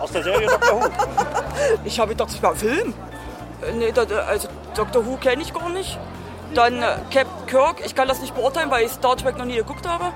Aus 0.00 0.10
der 0.12 0.22
Serie 0.22 0.46
Doctor 0.48 0.80
Who. 0.82 0.88
Ich 1.84 1.98
habe 2.00 2.10
gedacht, 2.10 2.30
das 2.30 2.42
war 2.42 2.50
ein 2.52 2.56
Film. 2.56 2.94
Äh, 3.66 3.72
Nee, 3.72 3.92
da, 3.92 4.04
da- 4.04 4.20
also 4.20 4.48
Dr. 4.74 5.04
Who 5.06 5.16
kenne 5.16 5.42
ich 5.42 5.52
gar 5.52 5.68
nicht. 5.68 5.98
Dann 6.54 6.82
äh, 6.82 6.96
Captain 7.12 7.46
Kirk, 7.46 7.76
ich 7.84 7.94
kann 7.94 8.08
das 8.08 8.20
nicht 8.20 8.34
beurteilen, 8.34 8.70
weil 8.70 8.84
ich 8.86 8.92
Star 8.92 9.16
Trek 9.16 9.36
noch 9.38 9.44
nie 9.44 9.56
geguckt 9.56 9.86
habe. 9.86 10.06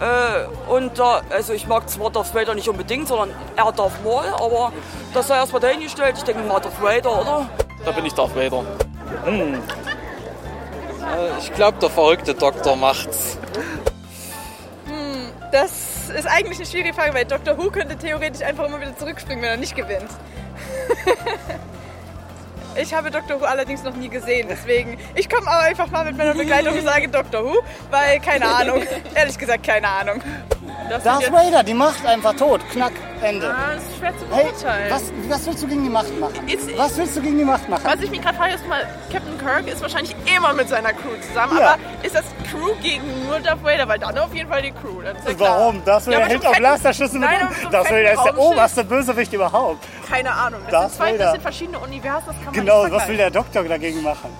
Äh, 0.00 0.70
und 0.70 0.98
da, 0.98 1.22
also 1.30 1.52
ich 1.52 1.66
mag 1.66 1.88
zwar 1.88 2.10
Darth 2.10 2.34
Vader 2.34 2.54
nicht 2.54 2.68
unbedingt, 2.68 3.08
sondern 3.08 3.30
er 3.56 3.72
Darth 3.72 4.02
Maul, 4.04 4.24
aber 4.34 4.72
das 5.12 5.26
sei 5.28 5.36
erstmal 5.36 5.60
dahingestellt. 5.60 6.16
Ich 6.18 6.24
denke 6.24 6.42
mal 6.42 6.60
Darth 6.60 6.80
Vader, 6.80 7.20
oder? 7.20 7.48
Da 7.84 7.90
bin 7.92 8.06
ich 8.06 8.14
Darth 8.14 8.34
Vader. 8.36 8.64
Äh, 9.26 9.58
Ich 11.40 11.52
glaube, 11.54 11.78
der 11.78 11.90
verrückte 11.90 12.34
Doktor 12.34 12.76
macht's. 12.76 13.38
Das 15.50 16.10
ist 16.10 16.26
eigentlich 16.26 16.58
eine 16.58 16.66
schwierige 16.66 16.92
Frage, 16.94 17.14
weil 17.14 17.24
Dr. 17.24 17.56
Who 17.56 17.70
könnte 17.70 17.96
theoretisch 17.96 18.42
einfach 18.42 18.66
immer 18.66 18.80
wieder 18.80 18.96
zurückspringen, 18.96 19.42
wenn 19.42 19.50
er 19.50 19.56
nicht 19.56 19.74
gewinnt. 19.74 20.10
Ich 22.80 22.94
habe 22.94 23.10
Dr. 23.10 23.40
Who 23.40 23.44
allerdings 23.44 23.82
noch 23.82 23.94
nie 23.94 24.08
gesehen, 24.08 24.46
deswegen 24.48 24.98
ich 25.14 25.28
komme 25.28 25.48
aber 25.48 25.62
einfach 25.64 25.90
mal 25.90 26.04
mit 26.04 26.16
meiner 26.16 26.34
Begleitung 26.34 26.74
und 26.78 26.84
sage 26.84 27.08
Dr. 27.08 27.44
Who, 27.44 27.58
weil 27.90 28.20
keine 28.20 28.46
Ahnung, 28.46 28.82
ehrlich 29.14 29.36
gesagt 29.36 29.64
keine 29.64 29.88
Ahnung. 29.88 30.22
Das 30.88 31.02
Darth 31.02 31.30
Vader, 31.32 31.62
die 31.64 31.74
Macht 31.74 32.06
einfach 32.06 32.34
tot. 32.34 32.60
Knack. 32.70 32.92
Ende. 33.22 33.48
Ah, 33.50 33.74
das 33.74 33.82
ist 33.84 33.96
schwer 33.98 34.12
zu 34.18 34.24
Hey, 34.36 34.44
beurteilen. 34.44 34.90
was, 34.90 35.02
was 35.28 35.46
willst 35.46 35.62
du 35.62 35.66
gegen 35.68 35.84
die 35.84 35.90
Macht 35.90 36.20
machen? 36.20 36.48
Ist- 36.48 36.78
Was 36.78 36.96
willst 36.96 37.16
du 37.16 37.20
gegen 37.22 37.38
die 37.38 37.44
Macht 37.44 37.68
machen? 37.68 37.82
Was 37.84 38.00
ich 38.00 38.10
mich 38.10 38.20
gerade 38.22 38.36
frage, 38.36 38.54
ist 38.54 38.66
mal, 38.68 38.86
Captain 39.12 39.38
Kirk 39.38 39.66
ist 39.68 39.80
wahrscheinlich 39.82 40.14
immer 40.36 40.52
mit 40.52 40.68
seiner 40.68 40.92
Crew 40.92 41.10
zusammen, 41.26 41.58
Ja. 41.58 41.70
aber 41.74 41.78
ist 42.04 42.14
das 42.14 42.24
Crew 42.50 42.74
gegen 42.82 43.02
nur 43.26 43.40
Darth 43.40 43.62
Vader? 43.64 43.88
Weil 43.88 43.98
dann 43.98 44.16
auf 44.18 44.34
jeden 44.34 44.48
Fall 44.48 44.62
die 44.62 44.70
Crew. 44.72 45.02
Das 45.02 45.16
ist 45.18 45.40
ja. 45.40 45.46
Warum? 45.48 45.82
Das 45.84 46.06
will 46.06 46.12
Ja, 46.14 46.26
der 46.28 46.40
so 46.40 46.48
auf 46.48 46.56
Blasterschüsse 46.56 47.18
mit 47.18 47.28
Nein, 47.28 47.48
mit 47.62 47.72
Das 47.74 47.90
will, 47.90 48.02
der 48.02 48.12
ist 48.14 48.24
der 48.24 48.38
oberste 48.38 48.84
Bösewicht 48.84 49.32
überhaupt. 49.32 49.84
Keine 50.08 50.30
Ahnung. 50.32 50.60
Das, 50.64 50.70
Darth 50.70 50.90
sind 50.92 50.96
zwei, 50.98 51.16
das 51.18 51.32
sind 51.32 51.42
verschiedene 51.42 51.78
Universen, 51.78 52.26
das 52.26 52.36
kann 52.36 52.44
man 52.46 52.54
Genau, 52.54 52.84
nicht 52.84 52.92
was 52.94 53.08
will 53.08 53.16
der. 53.16 53.30
Doktor 53.30 53.64
dagegen 53.64 54.02
machen? 54.02 54.30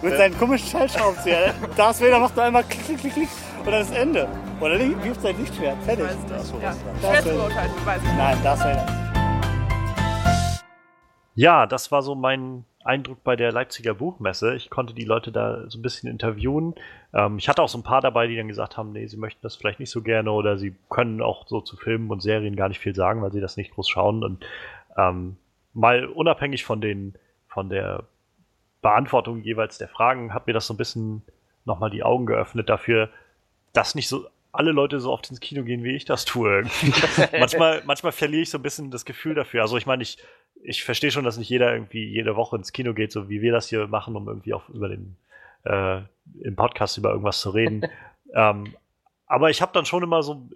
Mit 0.00 0.16
seinen 0.16 0.36
komischen 0.36 0.68
Schallschraubenzieher. 0.68 1.54
Darth 1.76 2.00
Vader 2.00 2.18
macht 2.18 2.34
nur 2.34 2.44
einmal 2.44 2.64
klick, 2.64 2.98
klick, 3.00 3.12
klick, 3.14 3.28
dann 3.70 3.82
ist 3.82 3.94
Ende. 3.94 4.28
Oder 4.60 4.78
wirft 4.78 5.20
sein 5.20 5.36
Lichtschwert. 5.38 5.76
Fertig. 5.84 6.04
Weiß 6.04 6.52
nicht. 6.52 6.62
Ja. 6.62 6.74
Darth 7.00 7.00
Schwer 7.00 7.22
zu 7.22 7.38
beurteilen, 7.38 7.70
weiß 7.84 8.02
ich 8.02 8.08
nicht. 8.08 8.16
Nein, 8.16 8.38
Darth 8.42 8.60
Vader. 8.60 8.86
Ja, 11.34 11.66
das 11.66 11.90
war 11.90 12.02
so 12.02 12.14
mein 12.14 12.64
Eindruck 12.84 13.22
bei 13.24 13.36
der 13.36 13.52
Leipziger 13.52 13.94
Buchmesse. 13.94 14.54
Ich 14.54 14.68
konnte 14.68 14.92
die 14.92 15.04
Leute 15.04 15.32
da 15.32 15.68
so 15.68 15.78
ein 15.78 15.82
bisschen 15.82 16.10
interviewen. 16.10 16.74
Ähm, 17.14 17.38
ich 17.38 17.48
hatte 17.48 17.62
auch 17.62 17.68
so 17.68 17.78
ein 17.78 17.84
paar 17.84 18.00
dabei, 18.00 18.26
die 18.26 18.36
dann 18.36 18.48
gesagt 18.48 18.76
haben, 18.76 18.92
nee, 18.92 19.06
sie 19.06 19.16
möchten 19.16 19.40
das 19.42 19.56
vielleicht 19.56 19.80
nicht 19.80 19.90
so 19.90 20.02
gerne 20.02 20.30
oder 20.32 20.58
sie 20.58 20.74
können 20.90 21.22
auch 21.22 21.46
so 21.46 21.60
zu 21.60 21.76
Filmen 21.76 22.10
und 22.10 22.20
Serien 22.20 22.56
gar 22.56 22.68
nicht 22.68 22.80
viel 22.80 22.94
sagen, 22.94 23.22
weil 23.22 23.32
sie 23.32 23.40
das 23.40 23.56
nicht 23.56 23.72
groß 23.72 23.88
schauen. 23.88 24.24
Und 24.24 24.44
ähm, 24.96 25.36
mal 25.72 26.06
unabhängig 26.06 26.64
von 26.64 26.80
den, 26.80 27.14
von 27.46 27.68
der 27.68 28.04
Beantwortung 28.82 29.42
jeweils 29.42 29.78
der 29.78 29.88
Fragen, 29.88 30.34
hat 30.34 30.46
mir 30.46 30.52
das 30.52 30.66
so 30.66 30.74
ein 30.74 30.78
bisschen 30.78 31.22
nochmal 31.64 31.90
die 31.90 32.02
Augen 32.02 32.26
geöffnet 32.26 32.68
dafür, 32.68 33.08
dass 33.72 33.94
nicht 33.94 34.08
so 34.08 34.26
alle 34.52 34.72
Leute 34.72 35.00
so 35.00 35.10
oft 35.10 35.30
ins 35.30 35.40
Kino 35.40 35.64
gehen, 35.64 35.82
wie 35.82 35.96
ich 35.96 36.04
das 36.04 36.24
tue. 36.24 36.64
manchmal, 37.38 37.82
manchmal 37.86 38.12
verliere 38.12 38.42
ich 38.42 38.50
so 38.50 38.58
ein 38.58 38.62
bisschen 38.62 38.90
das 38.90 39.04
Gefühl 39.04 39.34
dafür. 39.34 39.62
Also 39.62 39.78
ich 39.78 39.86
meine, 39.86 40.02
ich, 40.02 40.18
ich 40.62 40.84
verstehe 40.84 41.10
schon, 41.10 41.24
dass 41.24 41.38
nicht 41.38 41.48
jeder 41.48 41.72
irgendwie 41.72 42.04
jede 42.04 42.36
Woche 42.36 42.56
ins 42.56 42.72
Kino 42.72 42.92
geht, 42.92 43.12
so 43.12 43.28
wie 43.28 43.40
wir 43.40 43.52
das 43.52 43.68
hier 43.68 43.86
machen, 43.86 44.14
um 44.14 44.28
irgendwie 44.28 44.52
auch 44.52 44.68
über 44.68 44.88
den 44.88 45.16
äh, 45.64 46.02
im 46.42 46.56
Podcast 46.56 46.98
über 46.98 47.10
irgendwas 47.10 47.40
zu 47.40 47.50
reden. 47.50 47.82
ähm, 48.34 48.74
aber 49.26 49.48
ich 49.48 49.62
habe 49.62 49.72
dann 49.72 49.86
schon 49.86 50.02
immer 50.02 50.22
so 50.22 50.46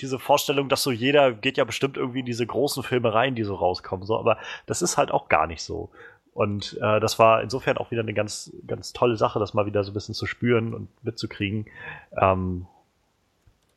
diese 0.00 0.18
Vorstellung, 0.18 0.68
dass 0.68 0.82
so 0.82 0.90
jeder 0.90 1.32
geht 1.32 1.56
ja 1.56 1.64
bestimmt 1.64 1.96
irgendwie 1.96 2.20
in 2.20 2.26
diese 2.26 2.44
großen 2.44 2.82
Filme 2.82 3.14
rein, 3.14 3.36
die 3.36 3.44
so 3.44 3.54
rauskommen. 3.54 4.04
So, 4.04 4.18
aber 4.18 4.38
das 4.66 4.82
ist 4.82 4.98
halt 4.98 5.12
auch 5.12 5.28
gar 5.28 5.46
nicht 5.46 5.62
so. 5.62 5.90
Und 6.34 6.76
äh, 6.82 7.00
das 7.00 7.18
war 7.18 7.42
insofern 7.42 7.78
auch 7.78 7.92
wieder 7.92 8.02
eine 8.02 8.12
ganz, 8.12 8.52
ganz 8.66 8.92
tolle 8.92 9.16
Sache, 9.16 9.38
das 9.38 9.54
mal 9.54 9.66
wieder 9.66 9.84
so 9.84 9.92
ein 9.92 9.94
bisschen 9.94 10.14
zu 10.14 10.26
spüren 10.26 10.74
und 10.74 10.88
mitzukriegen. 11.04 11.66
Ähm, 12.20 12.66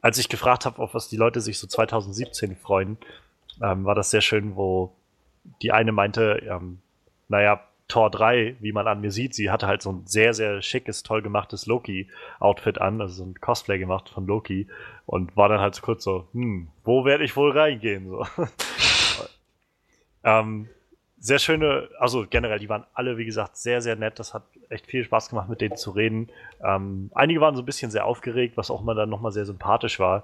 als 0.01 0.17
ich 0.17 0.27
gefragt 0.27 0.65
habe, 0.65 0.81
auf 0.81 0.93
was 0.93 1.07
die 1.07 1.17
Leute 1.17 1.39
sich 1.39 1.59
so 1.59 1.67
2017 1.67 2.55
freuen, 2.55 2.97
ähm, 3.61 3.85
war 3.85 3.93
das 3.93 4.09
sehr 4.09 4.21
schön, 4.21 4.55
wo 4.55 4.91
die 5.61 5.71
eine 5.71 5.91
meinte, 5.91 6.41
ähm, 6.49 6.79
naja, 7.29 7.61
Tor 7.87 8.09
3, 8.11 8.57
wie 8.59 8.73
man 8.73 8.87
an 8.87 9.01
mir 9.01 9.11
sieht, 9.11 9.33
sie 9.33 9.49
hatte 9.49 9.67
halt 9.67 9.81
so 9.81 9.91
ein 9.91 10.07
sehr, 10.07 10.33
sehr 10.33 10.61
schickes, 10.61 11.03
toll 11.03 11.21
gemachtes 11.21 11.67
Loki-Outfit 11.67 12.81
an, 12.81 12.99
also 12.99 13.13
so 13.13 13.23
ein 13.23 13.35
Cosplay 13.39 13.77
gemacht 13.77 14.09
von 14.09 14.25
Loki 14.25 14.67
und 15.05 15.37
war 15.37 15.47
dann 15.47 15.61
halt 15.61 15.75
so 15.75 15.83
kurz 15.83 16.03
so, 16.03 16.27
hm, 16.33 16.67
wo 16.83 17.05
werde 17.05 17.23
ich 17.23 17.35
wohl 17.37 17.57
reingehen? 17.57 18.09
So. 18.09 18.25
ähm, 20.23 20.67
sehr 21.19 21.39
schöne, 21.39 21.89
also 21.99 22.25
generell, 22.29 22.59
die 22.59 22.69
waren 22.69 22.85
alle, 22.93 23.17
wie 23.17 23.25
gesagt, 23.25 23.57
sehr, 23.57 23.81
sehr 23.81 23.95
nett. 23.95 24.19
Das 24.19 24.33
hat 24.33 24.43
echt 24.69 24.85
viel 24.85 25.03
Spaß 25.03 25.29
gemacht, 25.29 25.49
mit 25.49 25.61
denen 25.61 25.75
zu 25.77 25.91
reden. 25.91 26.29
Ähm, 26.63 27.09
einige 27.15 27.41
waren 27.41 27.55
so 27.55 27.61
ein 27.61 27.65
bisschen 27.65 27.91
sehr 27.91 28.05
aufgeregt, 28.05 28.55
was 28.57 28.69
auch 28.69 28.81
immer 28.81 28.93
dann 28.95 29.09
nochmal 29.09 29.31
sehr 29.31 29.45
sympathisch 29.45 29.99
war. 29.99 30.23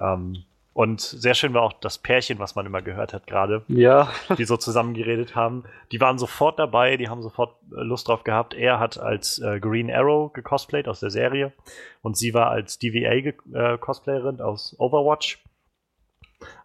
Ähm, 0.00 0.44
und 0.74 1.00
sehr 1.00 1.34
schön 1.34 1.54
war 1.54 1.62
auch 1.62 1.72
das 1.72 1.98
Pärchen, 1.98 2.38
was 2.38 2.54
man 2.54 2.64
immer 2.64 2.82
gehört 2.82 3.12
hat 3.12 3.26
gerade, 3.26 3.64
Ja. 3.66 4.12
die 4.38 4.44
so 4.44 4.56
zusammen 4.56 4.94
geredet 4.94 5.34
haben. 5.34 5.64
Die 5.90 6.00
waren 6.00 6.18
sofort 6.18 6.56
dabei, 6.60 6.96
die 6.96 7.08
haben 7.08 7.20
sofort 7.20 7.56
äh, 7.72 7.80
Lust 7.82 8.06
drauf 8.06 8.22
gehabt. 8.22 8.54
Er 8.54 8.78
hat 8.78 8.96
als 8.96 9.40
äh, 9.40 9.58
Green 9.58 9.90
Arrow 9.90 10.32
gecosplayt 10.32 10.86
aus 10.86 11.00
der 11.00 11.10
Serie 11.10 11.52
und 12.00 12.16
sie 12.16 12.32
war 12.32 12.50
als 12.50 12.78
DVA 12.78 13.20
ge 13.20 13.34
äh, 13.52 13.76
Cosplayerin 13.76 14.40
aus 14.40 14.76
Overwatch. 14.78 15.42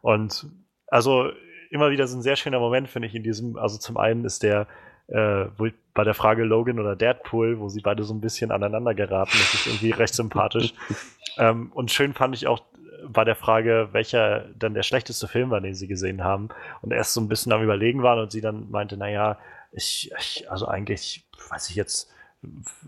Und 0.01 0.45
also 0.87 1.31
immer 1.73 1.89
wieder 1.89 2.07
so 2.07 2.17
ein 2.17 2.21
sehr 2.21 2.35
schöner 2.35 2.59
Moment, 2.59 2.87
finde 2.87 3.07
ich, 3.07 3.15
in 3.15 3.23
diesem, 3.23 3.57
also 3.57 3.77
zum 3.77 3.97
einen 3.97 4.25
ist 4.25 4.43
der 4.43 4.67
äh, 5.07 5.45
bei 5.93 6.03
der 6.03 6.13
Frage 6.13 6.43
Logan 6.43 6.79
oder 6.79 6.95
Deadpool, 6.95 7.59
wo 7.59 7.67
sie 7.67 7.81
beide 7.81 8.03
so 8.03 8.13
ein 8.13 8.21
bisschen 8.21 8.51
aneinander 8.51 8.93
geraten, 8.93 9.31
das 9.33 9.53
ist 9.53 9.67
irgendwie 9.67 9.91
recht 9.91 10.13
sympathisch. 10.13 10.73
ähm, 11.37 11.71
und 11.73 11.91
schön 11.91 12.13
fand 12.13 12.35
ich 12.35 12.47
auch 12.47 12.61
bei 13.07 13.23
der 13.25 13.35
Frage, 13.35 13.89
welcher 13.91 14.45
dann 14.57 14.75
der 14.75 14.83
schlechteste 14.83 15.27
Film 15.27 15.49
war, 15.49 15.59
den 15.59 15.73
sie 15.73 15.87
gesehen 15.87 16.23
haben. 16.23 16.49
Und 16.81 16.93
erst 16.93 17.13
so 17.13 17.21
ein 17.21 17.27
bisschen 17.27 17.51
am 17.51 17.63
Überlegen 17.63 18.01
waren 18.01 18.19
und 18.19 18.31
sie 18.31 18.39
dann 18.39 18.69
meinte, 18.69 18.95
naja, 18.95 19.37
ich, 19.71 20.11
ich 20.19 20.49
also 20.49 20.67
eigentlich, 20.67 21.25
weiß 21.49 21.69
ich 21.69 21.75
jetzt, 21.75 22.12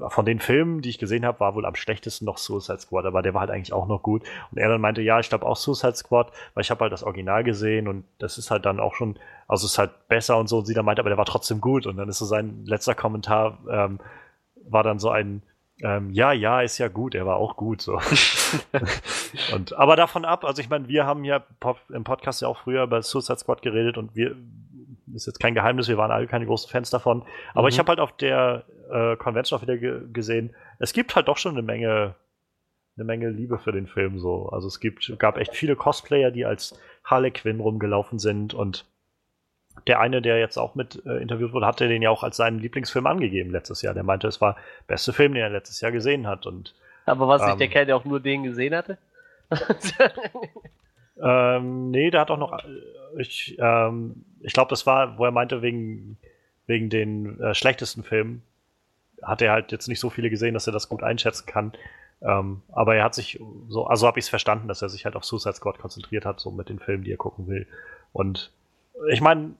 von 0.10 0.26
den 0.26 0.40
Filmen, 0.40 0.82
die 0.82 0.90
ich 0.90 1.00
gesehen 1.00 1.26
habe, 1.26 1.40
war 1.40 1.56
wohl 1.56 1.66
am 1.66 1.76
schlechtesten 1.76 2.26
noch 2.26 2.38
Suicide 2.38 2.80
Squad, 2.80 3.06
aber 3.06 3.22
der 3.22 3.34
war 3.34 3.42
halt 3.42 3.52
eigentlich 3.52 3.74
auch 3.74 3.88
noch 3.88 4.02
gut. 4.02 4.24
Und 4.52 4.58
er 4.58 4.70
dann 4.70 4.82
meinte, 4.82 5.02
ja, 5.02 5.20
ich 5.20 5.30
glaube 5.30 5.46
auch 5.46 5.56
Suicide 5.56 5.96
Squad, 5.96 6.32
weil 6.54 6.62
ich 6.64 6.72
habe 6.72 6.82
halt 6.82 6.94
das 6.94 7.04
Original 7.04 7.44
gesehen 7.44 7.88
und 7.88 8.04
das 8.20 8.38
ist 8.38 8.52
halt 8.52 8.66
dann 8.66 8.80
auch 8.80 8.96
schon, 8.96 9.18
also 9.48 9.66
ist 9.66 9.78
halt 9.78 9.92
besser 10.08 10.38
und 10.38 10.48
so. 10.48 10.60
Und 10.60 10.66
sie 10.66 10.74
dann 10.74 10.86
meinte, 10.86 11.02
aber 11.02 11.10
der 11.10 11.18
war 11.18 11.26
trotzdem 11.26 11.62
gut. 11.62 11.86
Und 11.88 11.98
dann 11.98 12.10
ist 12.10 12.20
so 12.20 12.26
sein 12.26 12.66
letzter 12.66 12.96
Kommentar, 12.96 13.58
ähm, 13.70 14.00
war 14.68 14.84
dann 14.84 15.00
so 15.00 15.10
ein, 15.10 15.42
ähm, 15.82 16.12
ja, 16.12 16.32
ja, 16.32 16.62
ist 16.62 16.78
ja 16.78 16.88
gut, 16.88 17.16
er 17.16 17.26
war 17.26 17.36
auch 17.38 17.56
gut. 17.58 17.82
So. 17.82 18.00
und, 19.54 19.74
aber 19.78 19.96
davon 19.96 20.26
ab, 20.26 20.46
also 20.46 20.62
ich 20.62 20.70
meine, 20.70 20.88
wir 20.88 21.06
haben 21.06 21.24
ja 21.24 21.44
im 21.94 22.04
Podcast 22.04 22.42
ja 22.42 22.48
auch 22.48 22.58
früher 22.58 22.84
über 22.84 23.02
Suicide 23.02 23.40
Squad 23.40 23.62
geredet 23.62 23.98
und 23.98 24.16
wir, 24.16 24.36
ist 25.14 25.28
jetzt 25.28 25.40
kein 25.40 25.54
Geheimnis, 25.54 25.88
wir 25.88 25.98
waren 25.98 26.12
alle 26.12 26.28
keine 26.28 26.46
großen 26.46 26.70
Fans 26.70 26.90
davon. 26.90 27.24
Aber 27.54 27.64
Mhm. 27.64 27.70
ich 27.70 27.80
habe 27.80 27.90
halt 27.90 28.00
auf 28.00 28.14
der 28.18 28.64
äh, 28.92 29.16
Convention 29.18 29.58
auch 29.58 29.62
wieder 29.62 29.78
ge 29.78 30.02
gesehen, 30.12 30.56
es 30.80 30.94
gibt 30.94 31.16
halt 31.16 31.28
doch 31.28 31.38
schon 31.38 31.54
eine 31.54 31.62
Menge, 31.62 32.16
eine 32.98 33.06
Menge 33.06 33.30
Liebe 33.30 33.58
für 33.58 33.72
den 33.72 33.88
Film 33.88 34.20
so. 34.20 34.50
Also 34.50 34.68
es 34.68 34.80
gibt, 34.80 35.18
gab 35.20 35.38
echt 35.38 35.56
viele 35.56 35.76
Cosplayer, 35.76 36.32
die 36.32 36.46
als 36.46 36.80
Harley 37.04 37.32
Quinn 37.32 37.60
rumgelaufen 37.60 38.20
sind 38.20 38.54
und 38.54 38.86
der 39.88 40.00
eine, 40.00 40.22
der 40.22 40.40
jetzt 40.40 40.58
auch 40.58 40.76
mit 40.76 41.06
äh, 41.06 41.18
interviewt 41.18 41.54
wurde, 41.54 41.66
hatte 41.66 41.88
den 41.88 42.02
ja 42.02 42.10
auch 42.10 42.24
als 42.24 42.38
seinen 42.38 42.60
Lieblingsfilm 42.60 43.06
angegeben 43.06 43.52
letztes 43.52 43.82
Jahr. 43.82 43.94
Der 43.94 44.04
meinte, 44.04 44.28
es 44.28 44.42
war 44.42 44.54
der 44.54 44.94
beste 44.96 45.14
Film, 45.14 45.34
den 45.34 45.44
er 45.44 45.50
letztes 45.50 45.82
Jahr 45.82 45.92
gesehen 45.92 46.28
hat. 46.28 46.46
Und 46.46 46.74
Aber 47.06 47.28
was 47.28 47.42
nicht 47.42 47.54
Ähm. 47.54 47.60
der 47.60 47.68
Kerl, 47.68 47.86
der 47.86 47.98
auch 47.98 48.06
nur 48.06 48.20
den 48.20 48.44
gesehen 48.44 48.74
hatte? 48.74 48.98
ähm, 51.22 51.92
nee, 51.92 52.10
der 52.10 52.22
hat 52.22 52.32
auch 52.32 52.38
noch, 52.38 52.58
äh, 52.58 53.22
ich, 53.22 53.58
ähm, 53.60 54.26
ich 54.40 54.54
glaube, 54.54 54.70
das 54.70 54.88
war, 54.88 55.18
wo 55.18 55.26
er 55.26 55.32
meinte, 55.32 55.62
wegen, 55.62 56.18
wegen 56.68 56.90
den 56.90 57.40
äh, 57.42 57.54
schlechtesten 57.54 58.04
Filmen 58.04 58.42
hat 59.22 59.42
er 59.42 59.52
halt 59.52 59.72
jetzt 59.72 59.88
nicht 59.88 60.00
so 60.00 60.10
viele 60.10 60.30
gesehen, 60.30 60.54
dass 60.54 60.68
er 60.68 60.74
das 60.74 60.90
gut 60.90 61.04
einschätzen 61.04 61.46
kann. 61.46 61.74
Ähm, 62.22 62.62
aber 62.72 62.96
er 62.96 63.04
hat 63.04 63.16
sich 63.16 63.40
so, 63.68 63.86
also 63.86 64.08
habe 64.08 64.20
ich 64.20 64.26
es 64.26 64.30
verstanden, 64.30 64.68
dass 64.68 64.82
er 64.82 64.90
sich 64.90 65.06
halt 65.06 65.16
auf 65.16 65.26
Suicide 65.26 65.56
Squad 65.56 65.80
konzentriert 65.80 66.26
hat, 66.26 66.40
so 66.40 66.52
mit 66.52 66.70
den 66.70 66.80
Filmen, 66.80 67.04
die 67.04 67.12
er 67.12 67.18
gucken 67.18 67.48
will. 67.48 67.68
Und 68.14 68.52
ich 69.10 69.22
meine, 69.22 69.56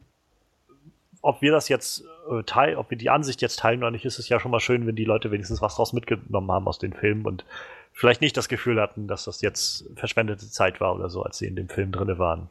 ob 1.22 1.42
wir 1.42 1.52
das 1.52 1.70
jetzt 1.70 2.04
äh, 2.30 2.44
teilen, 2.44 2.78
ob 2.78 2.90
wir 2.90 2.98
die 2.98 3.10
Ansicht 3.10 3.42
jetzt 3.42 3.60
teilen 3.60 3.80
oder 3.80 3.92
nicht, 3.92 4.06
ist 4.06 4.20
es 4.20 4.30
ja 4.30 4.40
schon 4.40 4.52
mal 4.52 4.60
schön, 4.60 4.88
wenn 4.88 4.96
die 4.96 5.06
Leute 5.06 5.32
wenigstens 5.32 5.62
was 5.62 5.76
draus 5.76 5.92
mitgenommen 5.92 6.52
haben 6.52 6.68
aus 6.68 6.80
den 6.80 6.94
Filmen 6.94 7.26
und 7.26 7.46
vielleicht 7.94 8.22
nicht 8.22 8.38
das 8.38 8.48
Gefühl 8.48 8.80
hatten, 8.80 9.08
dass 9.08 9.26
das 9.26 9.42
jetzt 9.42 9.86
verschwendete 9.96 10.50
Zeit 10.50 10.80
war 10.80 10.96
oder 10.96 11.10
so, 11.10 11.24
als 11.24 11.38
sie 11.38 11.48
in 11.48 11.56
dem 11.56 11.70
Film 11.70 11.92
drinne 11.92 12.20
waren. 12.20 12.50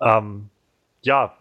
Ähm, 0.00 0.48
ja, 1.02 1.36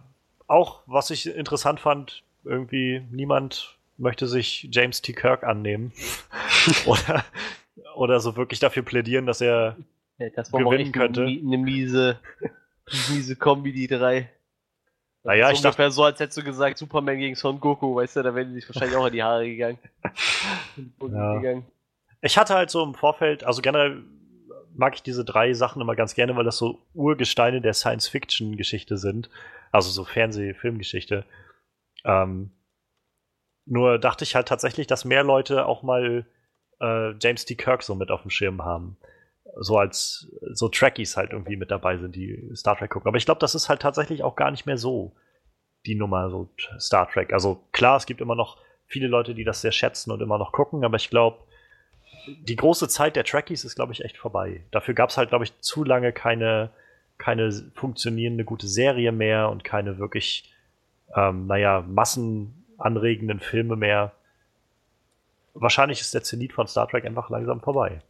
auch 0.47 0.81
was 0.85 1.11
ich 1.11 1.33
interessant 1.33 1.79
fand, 1.79 2.23
irgendwie 2.43 3.01
niemand 3.11 3.77
möchte 3.99 4.27
sich 4.27 4.69
James 4.71 5.01
T. 5.01 5.13
Kirk 5.13 5.43
annehmen 5.43 5.91
oder, 6.85 7.23
oder 7.95 8.19
so 8.19 8.35
wirklich 8.35 8.59
dafür 8.59 8.83
plädieren, 8.83 9.25
dass 9.25 9.41
er 9.41 9.77
Ja, 10.17 10.29
das 10.29 10.51
Gewinnen 10.51 10.91
könnte. 10.91 11.23
Eine, 11.23 11.39
eine 11.39 11.57
miese, 11.57 12.19
miese 13.09 13.35
Kombi, 13.35 13.71
die 13.71 13.87
drei. 13.87 14.29
Naja, 15.23 15.47
so 15.47 15.53
ich 15.53 15.61
dachte, 15.61 15.91
so, 15.91 16.03
als 16.05 16.19
hättest 16.19 16.37
du 16.37 16.43
gesagt, 16.43 16.77
Superman 16.77 17.17
gegen 17.17 17.35
Son 17.35 17.59
Goku, 17.59 17.95
weißt 17.95 18.15
du, 18.15 18.23
da 18.23 18.33
wären 18.33 18.49
die 18.49 18.61
sich 18.61 18.69
wahrscheinlich 18.69 18.97
auch 18.97 19.05
in 19.05 19.13
die 19.13 19.23
Haare 19.23 19.45
gegangen. 19.45 19.79
Ja. 21.01 21.35
gegangen. 21.35 21.65
ich 22.21 22.37
hatte 22.37 22.53
halt 22.53 22.69
so 22.69 22.83
im 22.83 22.93
Vorfeld, 22.93 23.43
also 23.43 23.61
generell 23.61 24.01
mag 24.73 24.95
ich 24.95 25.03
diese 25.03 25.25
drei 25.25 25.53
Sachen 25.53 25.81
immer 25.81 25.95
ganz 25.95 26.15
gerne, 26.15 26.37
weil 26.37 26.45
das 26.45 26.57
so 26.57 26.79
Urgesteine 26.93 27.59
der 27.59 27.73
Science-Fiction-Geschichte 27.73 28.97
sind. 28.97 29.29
Also 29.71 29.89
so 29.89 30.05
Fernseh-Filmgeschichte. 30.05 31.25
Ähm, 32.05 32.51
nur 33.69 33.99
dachte 33.99 34.23
ich 34.23 34.35
halt 34.35 34.47
tatsächlich, 34.47 34.87
dass 34.87 35.05
mehr 35.05 35.23
Leute 35.23 35.65
auch 35.65 35.83
mal 35.83 36.25
äh, 36.79 37.11
James 37.19 37.45
T. 37.45 37.55
Kirk 37.55 37.83
so 37.83 37.95
mit 37.95 38.11
auf 38.11 38.21
dem 38.21 38.31
Schirm 38.31 38.63
haben. 38.63 38.97
So 39.57 39.77
als 39.77 40.31
so 40.53 40.69
Trekkies 40.69 41.17
halt 41.17 41.31
irgendwie 41.31 41.57
mit 41.57 41.71
dabei 41.71 41.97
sind, 41.97 42.15
die 42.15 42.51
Star 42.55 42.77
Trek 42.77 42.91
gucken. 42.91 43.07
Aber 43.07 43.17
ich 43.17 43.25
glaube, 43.25 43.39
das 43.39 43.55
ist 43.55 43.69
halt 43.69 43.81
tatsächlich 43.81 44.23
auch 44.23 44.35
gar 44.35 44.51
nicht 44.51 44.65
mehr 44.65 44.77
so 44.77 45.15
die 45.85 45.95
Nummer, 45.95 46.29
so 46.29 46.49
Star 46.79 47.09
Trek. 47.09 47.33
Also 47.33 47.63
klar, 47.71 47.97
es 47.97 48.05
gibt 48.05 48.21
immer 48.21 48.35
noch 48.35 48.57
viele 48.85 49.07
Leute, 49.07 49.33
die 49.33 49.43
das 49.43 49.61
sehr 49.61 49.71
schätzen 49.71 50.11
und 50.11 50.21
immer 50.21 50.37
noch 50.37 50.51
gucken, 50.51 50.83
aber 50.83 50.97
ich 50.97 51.09
glaube, 51.09 51.39
die 52.27 52.55
große 52.55 52.87
Zeit 52.87 53.15
der 53.15 53.23
Trekkies 53.23 53.63
ist, 53.63 53.75
glaube 53.75 53.93
ich, 53.93 54.03
echt 54.03 54.17
vorbei. 54.17 54.63
Dafür 54.71 54.93
gab 54.93 55.09
es 55.09 55.17
halt, 55.17 55.29
glaube 55.29 55.45
ich, 55.45 55.57
zu 55.59 55.83
lange 55.83 56.11
keine, 56.11 56.71
keine 57.17 57.51
funktionierende 57.75 58.45
gute 58.45 58.67
Serie 58.67 59.11
mehr 59.11 59.49
und 59.49 59.63
keine 59.63 59.99
wirklich, 59.99 60.53
ähm, 61.15 61.47
naja, 61.47 61.85
massenanregenden 62.79 63.39
Filme 63.39 63.75
mehr. 63.75 64.13
Wahrscheinlich 65.53 66.01
ist 66.01 66.13
der 66.13 66.23
Zenit 66.23 66.53
von 66.53 66.67
Star 66.67 66.87
Trek 66.87 67.05
einfach 67.05 67.29
langsam 67.29 67.61
vorbei. 67.61 68.01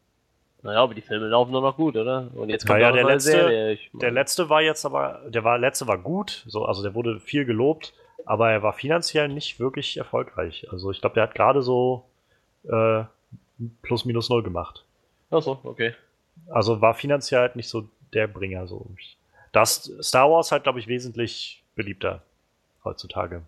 Naja, 0.61 0.81
aber 0.81 0.93
die 0.93 1.01
Filme 1.01 1.27
laufen 1.27 1.51
nur 1.51 1.61
noch 1.61 1.77
gut, 1.77 1.95
oder? 1.95 2.29
Und 2.35 2.49
jetzt 2.49 2.67
kommt 2.67 2.79
Naja, 2.79 2.91
der 2.91 3.05
letzte, 3.05 3.31
Serie. 3.31 3.77
Der 3.93 4.11
letzte 4.11 4.49
war 4.49 4.61
jetzt 4.61 4.85
aber, 4.85 5.21
der 5.27 5.43
war, 5.45 5.57
letzte 5.57 5.87
war 5.87 5.97
gut, 5.97 6.43
so, 6.47 6.65
also 6.65 6.83
der 6.83 6.93
wurde 6.95 7.19
viel 7.21 7.45
gelobt, 7.45 7.93
aber 8.25 8.51
er 8.51 8.61
war 8.61 8.73
finanziell 8.73 9.29
nicht 9.29 9.59
wirklich 9.59 9.95
erfolgreich. 9.95 10.67
Also 10.69 10.91
ich 10.91 10.99
glaube, 10.99 11.13
der 11.13 11.23
hat 11.23 11.35
gerade 11.35 11.61
so 11.61 12.05
äh, 12.63 13.03
plus 13.81 14.03
minus 14.03 14.29
null 14.29 14.43
gemacht. 14.43 14.83
Achso, 15.29 15.59
okay. 15.63 15.95
Also 16.49 16.81
war 16.81 16.93
finanziell 16.93 17.41
halt 17.41 17.55
nicht 17.55 17.69
so 17.69 17.87
der 18.13 18.27
Bringer. 18.27 18.67
So. 18.67 18.85
Das 19.53 19.89
Star 20.01 20.29
Wars 20.29 20.51
halt, 20.51 20.63
glaube 20.63 20.79
ich, 20.79 20.87
wesentlich 20.87 21.63
beliebter 21.75 22.21
heutzutage. 22.83 23.43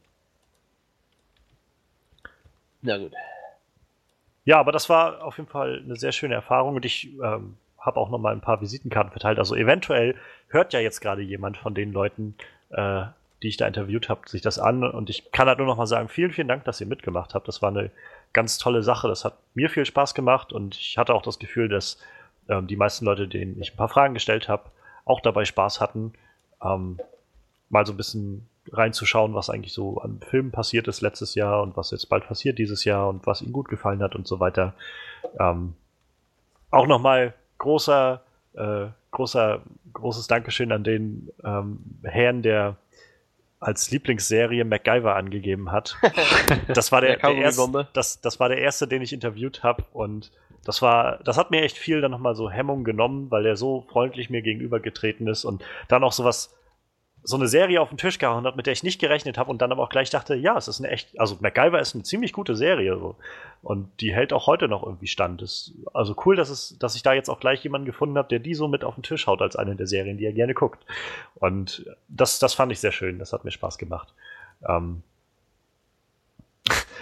Na 2.82 2.98
gut. 2.98 3.14
Ja, 4.44 4.60
aber 4.60 4.72
das 4.72 4.90
war 4.90 5.24
auf 5.24 5.38
jeden 5.38 5.50
Fall 5.50 5.82
eine 5.84 5.96
sehr 5.96 6.12
schöne 6.12 6.34
Erfahrung 6.34 6.76
und 6.76 6.86
ich 6.86 7.14
ähm, 7.22 7.58
habe 7.78 8.00
auch 8.00 8.10
noch 8.10 8.18
mal 8.18 8.34
ein 8.34 8.42
paar 8.42 8.62
Visitenkarten 8.62 9.12
verteilt. 9.12 9.40
Also 9.40 9.56
eventuell 9.56 10.16
hört 10.48 10.74
ja 10.74 10.80
jetzt 10.80 11.00
gerade 11.00 11.22
jemand 11.22 11.58
von 11.58 11.76
den 11.76 11.92
Leuten, 11.92 12.36
äh, 12.70 13.04
die 13.44 13.48
ich 13.48 13.58
da 13.58 13.68
interviewt 13.68 14.10
habe, 14.10 14.28
sich 14.28 14.42
das 14.42 14.60
an 14.60 14.84
und 14.84 15.10
ich 15.10 15.32
kann 15.32 15.48
halt 15.48 15.58
nur 15.58 15.68
noch 15.68 15.78
mal 15.78 15.88
sagen, 15.88 16.10
vielen, 16.10 16.32
vielen 16.32 16.48
Dank, 16.48 16.64
dass 16.66 16.82
ihr 16.82 16.88
mitgemacht 16.88 17.34
habt. 17.34 17.48
Das 17.48 17.62
war 17.62 17.70
eine 17.70 17.92
ganz 18.34 18.58
tolle 18.58 18.84
Sache. 18.84 19.08
Das 19.08 19.26
hat 19.26 19.38
mir 19.54 19.70
viel 19.70 19.86
Spaß 19.86 20.14
gemacht 20.14 20.54
und 20.54 20.76
ich 20.76 20.98
hatte 20.98 21.14
auch 21.14 21.24
das 21.24 21.40
Gefühl, 21.40 21.70
dass 21.70 22.00
ähm, 22.50 22.68
die 22.68 22.76
meisten 22.76 23.06
Leute, 23.06 23.28
denen 23.28 23.60
ich 23.60 23.74
ein 23.74 23.78
paar 23.78 23.90
Fragen 23.90 24.14
gestellt 24.14 24.48
habe, 24.48 24.70
auch 25.06 25.22
dabei 25.22 25.46
Spaß 25.46 25.82
hatten, 25.82 26.14
ähm, 26.64 27.00
mal 27.70 27.86
so 27.86 27.94
ein 27.94 27.98
bisschen 27.98 28.48
reinzuschauen, 28.72 29.34
was 29.34 29.50
eigentlich 29.50 29.74
so 29.74 30.00
an 30.00 30.20
Filmen 30.22 30.52
passiert 30.52 30.88
ist 30.88 31.02
letztes 31.02 31.36
Jahr 31.36 31.62
und 31.62 31.76
was 31.78 31.92
jetzt 31.92 32.08
bald 32.10 32.28
passiert 32.28 32.58
dieses 32.58 32.86
Jahr 32.86 33.10
und 33.10 33.26
was 33.28 33.42
ihnen 33.42 33.54
gut 33.54 33.70
gefallen 33.70 34.02
hat 34.02 34.16
und 34.16 34.28
so 34.28 34.40
weiter. 34.40 34.74
Ähm, 35.40 35.74
auch 36.70 36.88
nochmal 36.88 37.34
großer, 37.58 38.22
äh, 38.54 38.88
großer, 39.12 39.62
großes 39.94 40.28
Dankeschön 40.28 40.72
an 40.72 40.84
den 40.84 41.30
ähm, 41.44 41.80
Herrn, 42.04 42.42
der 42.42 42.78
als 43.60 43.92
Lieblingsserie 43.92 44.66
MacGyver 44.66 45.16
angegeben 45.16 45.72
hat. 45.72 45.98
Das 46.68 46.92
war 46.92 47.02
der, 47.02 47.18
Der 47.18 47.30
der 47.34 47.42
erste, 47.42 47.88
das, 47.94 48.22
das 48.22 48.40
war 48.40 48.50
der 48.50 48.60
erste, 48.60 48.88
den 48.88 49.02
ich 49.02 49.14
interviewt 49.14 49.64
habe 49.64 49.84
und 49.94 50.32
das 50.64 50.82
war, 50.82 51.20
das 51.24 51.38
hat 51.38 51.52
mir 51.52 51.62
echt 51.62 51.78
viel 51.78 52.02
dann 52.02 52.12
nochmal 52.12 52.36
so 52.36 52.50
Hemmung 52.50 52.84
genommen, 52.84 53.32
weil 53.32 53.46
er 53.46 53.56
so 53.56 53.86
freundlich 53.90 54.30
mir 54.30 54.42
gegenübergetreten 54.42 55.28
ist 55.28 55.44
und 55.44 55.64
dann 55.88 56.04
auch 56.04 56.12
sowas, 56.12 56.56
so 57.24 57.36
eine 57.36 57.48
Serie 57.48 57.82
auf 57.82 57.90
den 57.90 57.98
Tisch 57.98 58.18
gehauen 58.18 58.46
hat, 58.46 58.56
mit 58.56 58.66
der 58.66 58.74
ich 58.74 58.84
nicht 58.84 59.00
gerechnet 59.00 59.38
habe 59.38 59.52
und 59.52 59.62
dann 59.62 59.72
aber 59.72 59.84
auch 59.84 59.90
gleich 59.90 60.10
dachte, 60.10 60.36
ja, 60.36 60.58
es 60.58 60.68
ist 60.68 60.80
eine 60.80 60.90
echt, 60.90 61.20
also 61.20 61.38
MacGyver 61.40 61.80
ist 61.80 61.94
eine 61.94 62.04
ziemlich 62.04 62.34
gute 62.34 62.56
Serie 62.56 62.98
so. 62.98 63.16
und 63.62 63.90
die 64.00 64.14
hält 64.14 64.34
auch 64.34 64.48
heute 64.48 64.68
noch 64.68 64.84
irgendwie 64.84 65.08
stand. 65.08 65.42
Ist 65.42 65.74
also 65.94 66.16
cool, 66.26 66.36
dass 66.36 66.50
es, 66.50 66.78
dass 66.80 66.96
ich 66.96 67.04
da 67.04 67.14
jetzt 67.14 67.30
auch 67.30 67.40
gleich 67.40 67.64
jemanden 67.64 67.86
gefunden 67.86 68.18
habe, 68.18 68.30
der 68.30 68.40
die 68.40 68.56
so 68.56 68.68
mit 68.68 68.84
auf 68.84 68.96
den 68.96 69.04
Tisch 69.04 69.28
haut 69.28 69.42
als 69.42 69.56
eine 69.56 69.76
der 69.76 69.88
Serien, 69.88 70.18
die 70.18 70.26
er 70.26 70.34
gerne 70.34 70.54
guckt. 70.54 70.84
Und 71.36 71.86
das, 72.08 72.40
das 72.40 72.54
fand 72.54 72.72
ich 72.72 72.80
sehr 72.80 72.92
schön, 72.92 73.20
das 73.20 73.34
hat 73.34 73.46
mir 73.46 73.52
Spaß 73.52 73.78
gemacht. 73.78 74.14
Ähm, 74.68 75.04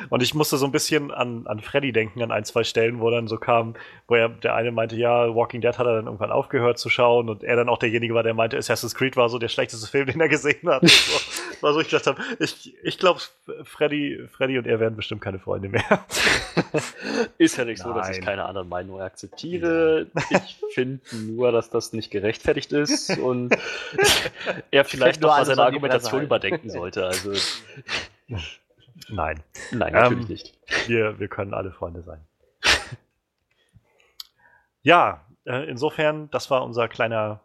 und 0.10 0.24
ich 0.24 0.34
musste 0.34 0.58
so 0.58 0.66
ein 0.66 0.72
bisschen 0.72 1.12
an, 1.12 1.46
an 1.48 1.60
Freddy 1.60 1.92
denken, 1.92 2.22
an 2.22 2.32
ein, 2.32 2.46
zwei 2.46 2.64
Stellen, 2.64 3.00
wo 3.00 3.10
dann 3.10 3.28
so 3.28 3.38
kam, 3.38 3.76
wo 4.08 4.16
er, 4.16 4.30
der 4.30 4.56
eine 4.56 4.72
meinte, 4.72 4.96
ja, 4.96 5.34
Walking 5.34 5.62
Dead 5.62 5.78
hat 5.78 5.86
er 5.86 5.96
dann 5.96 6.06
irgendwann 6.06 6.32
aufgehört 6.32 6.80
zu 6.80 6.90
schauen 6.90 7.30
und 7.30 7.44
er 7.44 7.56
dann 7.56 7.70
auch 7.70 7.78
derjenige 7.78 8.14
war, 8.14 8.24
der 8.24 8.34
meinte, 8.34 8.58
Assassin's 8.58 8.96
Creed 8.96 9.18
war 9.18 9.30
so 9.30 9.40
der 9.40 9.50
schlechteste 9.50 9.88
Film, 9.88 10.08
den 10.08 10.22
er 10.22 10.30
gesehen 10.30 10.68
hat. 10.70 10.88
so, 10.90 11.62
war 11.62 11.74
so, 11.74 11.82
ich 11.82 11.90
gedacht 11.90 12.08
habe, 12.08 12.22
ich, 12.40 12.74
ich 12.84 12.98
glaube, 12.98 13.20
Freddy, 13.64 14.28
Freddy 14.32 14.58
und 14.58 14.68
er 14.68 14.80
werden 14.80 14.96
bestimmt 14.96 15.22
keine 15.22 15.40
Freunde 15.40 15.70
mehr. 15.70 16.06
Ist 17.38 17.58
ja 17.58 17.66
nicht 17.66 17.82
so, 17.82 17.94
dass 17.94 18.10
ich 18.10 18.18
Nein. 18.18 18.26
keine 18.26 18.46
anderen 18.46 18.70
Meinungen 18.70 19.02
akzeptiere. 19.02 20.08
Ich 20.30 20.58
finde 20.74 21.00
nur, 21.16 21.52
dass 21.52 21.70
das 21.70 21.94
nicht 21.94 22.12
gerechtfertigt 22.12 22.72
ist 22.72 23.18
und 23.18 23.56
er 24.72 24.86
vielleicht 24.86 25.22
noch 25.22 25.30
mal 25.30 25.46
seine 25.46 25.64
Argumentation 25.64 26.24
überdenken 26.24 26.70
sollte. 26.70 27.06
Also, 27.06 27.34
Nein, 29.12 29.42
nein, 29.72 29.94
natürlich 29.94 30.24
Ähm, 30.24 30.28
nicht. 30.30 30.60
wir, 30.88 31.20
wir 31.20 31.28
können 31.28 31.54
alle 31.54 31.72
Freunde 31.72 32.04
sein. 32.04 32.20
ja, 34.82 35.22
äh, 35.46 35.70
insofern, 35.70 36.30
das 36.32 36.50
war 36.52 36.64
unser 36.64 36.88
kleiner 36.88 37.42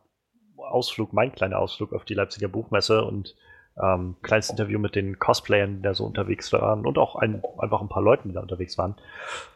Ausflug, 0.56 1.12
mein 1.12 1.32
kleiner 1.32 1.58
Ausflug 1.58 1.92
auf 1.92 2.04
die 2.04 2.14
Leipziger 2.14 2.48
Buchmesse 2.48 3.04
und 3.04 3.34
ähm, 3.82 4.16
kleines 4.22 4.50
Interview 4.50 4.78
mit 4.78 4.94
den 4.94 5.18
Cosplayern, 5.18 5.76
die 5.76 5.82
da 5.82 5.94
so 5.94 6.04
unterwegs 6.04 6.52
waren 6.52 6.86
und 6.86 6.96
auch 6.96 7.16
ein, 7.16 7.42
einfach 7.58 7.80
ein 7.80 7.88
paar 7.88 8.02
Leuten, 8.02 8.28
die 8.28 8.34
da 8.34 8.40
unterwegs 8.40 8.78
waren. 8.78 8.94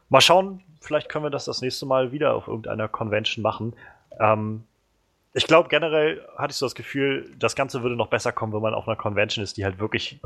Mal 0.08 0.20
schauen, 0.20 0.62
vielleicht 0.80 1.08
können 1.08 1.24
wir 1.24 1.30
das 1.30 1.44
das 1.44 1.60
nächste 1.62 1.86
Mal 1.86 2.10
wieder 2.10 2.34
auf 2.34 2.48
irgendeiner 2.48 2.88
Convention 2.88 3.42
machen. 3.42 3.74
Ähm, 4.18 4.64
ich 5.34 5.46
glaube, 5.46 5.68
generell 5.68 6.26
hatte 6.36 6.50
ich 6.50 6.56
so 6.56 6.66
das 6.66 6.74
Gefühl, 6.74 7.32
das 7.38 7.54
Ganze 7.54 7.82
würde 7.82 7.94
noch 7.94 8.08
besser 8.08 8.32
kommen, 8.32 8.52
wenn 8.52 8.62
man 8.62 8.74
auf 8.74 8.88
einer 8.88 8.96
Convention 8.96 9.44
ist, 9.44 9.56
die 9.56 9.64
halt 9.64 9.78
wirklich 9.78 10.20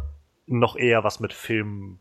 noch 0.47 0.77
eher 0.77 1.05
was 1.05 1.20
mit 1.20 1.32
Filmen 1.32 2.01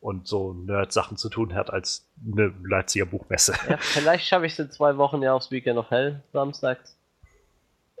und 0.00 0.26
so 0.28 0.52
Nerd-Sachen 0.52 1.16
zu 1.16 1.28
tun 1.28 1.54
hat, 1.54 1.70
als 1.70 2.08
eine 2.24 2.54
Leipziger 2.62 3.06
Buchmesse. 3.06 3.54
Ja, 3.68 3.76
vielleicht 3.80 4.26
schaffe 4.26 4.46
ich 4.46 4.52
es 4.52 4.58
in 4.58 4.70
zwei 4.70 4.96
Wochen 4.96 5.22
ja 5.22 5.32
aufs 5.32 5.50
Weekend 5.50 5.78
of 5.78 5.90
Hell 5.90 6.22
samstags. 6.32 6.96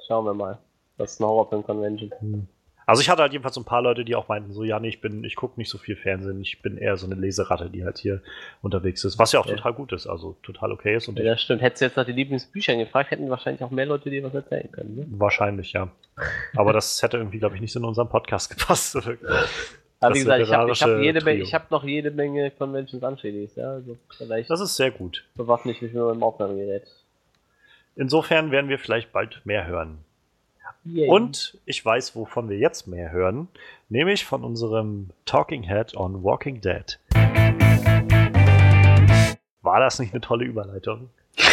Schauen 0.06 0.24
wir 0.24 0.34
mal. 0.34 0.58
Das 0.98 1.12
ist 1.12 1.20
eine 1.20 1.28
Horrorfilm-Convention. 1.28 2.48
Also 2.88 3.02
ich 3.02 3.10
hatte 3.10 3.20
halt 3.22 3.32
jedenfalls 3.32 3.56
so 3.56 3.60
ein 3.60 3.64
paar 3.64 3.82
Leute, 3.82 4.04
die 4.04 4.14
auch 4.14 4.28
meinten, 4.28 4.52
so 4.52 4.62
ja, 4.62 4.78
nee, 4.78 4.88
ich 4.88 5.00
bin, 5.00 5.24
ich 5.24 5.34
gucke 5.34 5.58
nicht 5.58 5.68
so 5.68 5.76
viel 5.76 5.96
Fernsehen, 5.96 6.40
ich 6.40 6.62
bin 6.62 6.78
eher 6.78 6.96
so 6.96 7.06
eine 7.06 7.16
Leseratte, 7.16 7.68
die 7.68 7.84
halt 7.84 7.98
hier 7.98 8.22
unterwegs 8.62 9.04
ist, 9.04 9.18
was 9.18 9.32
ja 9.32 9.40
auch 9.40 9.46
Ja. 9.46 9.56
total 9.56 9.72
gut 9.74 9.92
ist, 9.92 10.06
also 10.06 10.36
total 10.44 10.70
okay 10.70 10.94
ist 10.96 11.08
und 11.08 11.18
Ja, 11.18 11.24
das 11.32 11.42
stimmt. 11.42 11.62
Hättest 11.62 11.82
du 11.82 11.86
jetzt 11.86 11.96
nach 11.96 12.06
den 12.06 12.14
Lieblingsbüchern 12.14 12.78
gefragt, 12.78 13.10
hätten 13.10 13.28
wahrscheinlich 13.28 13.62
auch 13.64 13.72
mehr 13.72 13.86
Leute 13.86 14.08
dir 14.08 14.22
was 14.22 14.34
erzählen 14.34 14.70
können. 14.70 14.94
Ne? 14.96 15.06
wahrscheinlich, 15.10 15.72
ja. 15.72 15.88
Aber 16.54 16.72
das 16.72 17.02
hätte 17.02 17.16
irgendwie, 17.16 17.38
glaube 17.40 17.56
ich, 17.56 17.60
nicht 17.60 17.72
so 17.72 17.80
in 17.80 17.84
unseren 17.84 18.08
Podcast 18.08 18.50
gepasst. 18.56 18.94
Aber 18.94 19.10
wie 19.10 19.18
Das 20.00 20.12
gesagt, 20.12 20.42
ich 20.44 20.52
habe 20.52 20.72
hab 20.72 21.52
hab 21.52 21.70
noch 21.72 21.82
jede 21.82 22.10
Menge 22.12 22.52
Conventions 22.52 23.02
anstehend. 23.02 23.50
Ja? 23.56 23.72
Also 23.72 23.96
vielleicht 24.16 24.48
Das 24.48 24.60
ist 24.60 24.76
sehr 24.76 24.92
gut. 24.92 25.24
bewaffne 25.34 25.72
ich 25.72 25.82
mich 25.82 25.92
mit 25.92 26.02
meinem 26.04 26.22
Aufnahmegerät. 26.22 26.84
Insofern 27.96 28.50
werden 28.52 28.68
wir 28.68 28.78
vielleicht 28.78 29.10
bald 29.12 29.40
mehr 29.44 29.66
hören. 29.66 29.98
Yay. 30.88 31.08
Und 31.08 31.58
ich 31.64 31.84
weiß, 31.84 32.14
wovon 32.14 32.48
wir 32.48 32.58
jetzt 32.58 32.86
mehr 32.86 33.10
hören, 33.10 33.48
nämlich 33.88 34.24
von 34.24 34.44
unserem 34.44 35.10
Talking 35.24 35.64
Head 35.64 35.96
on 35.96 36.22
Walking 36.22 36.60
Dead. 36.60 37.00
War 39.62 39.80
das 39.80 39.98
nicht 39.98 40.12
eine 40.12 40.20
tolle 40.20 40.44
Überleitung? 40.44 41.10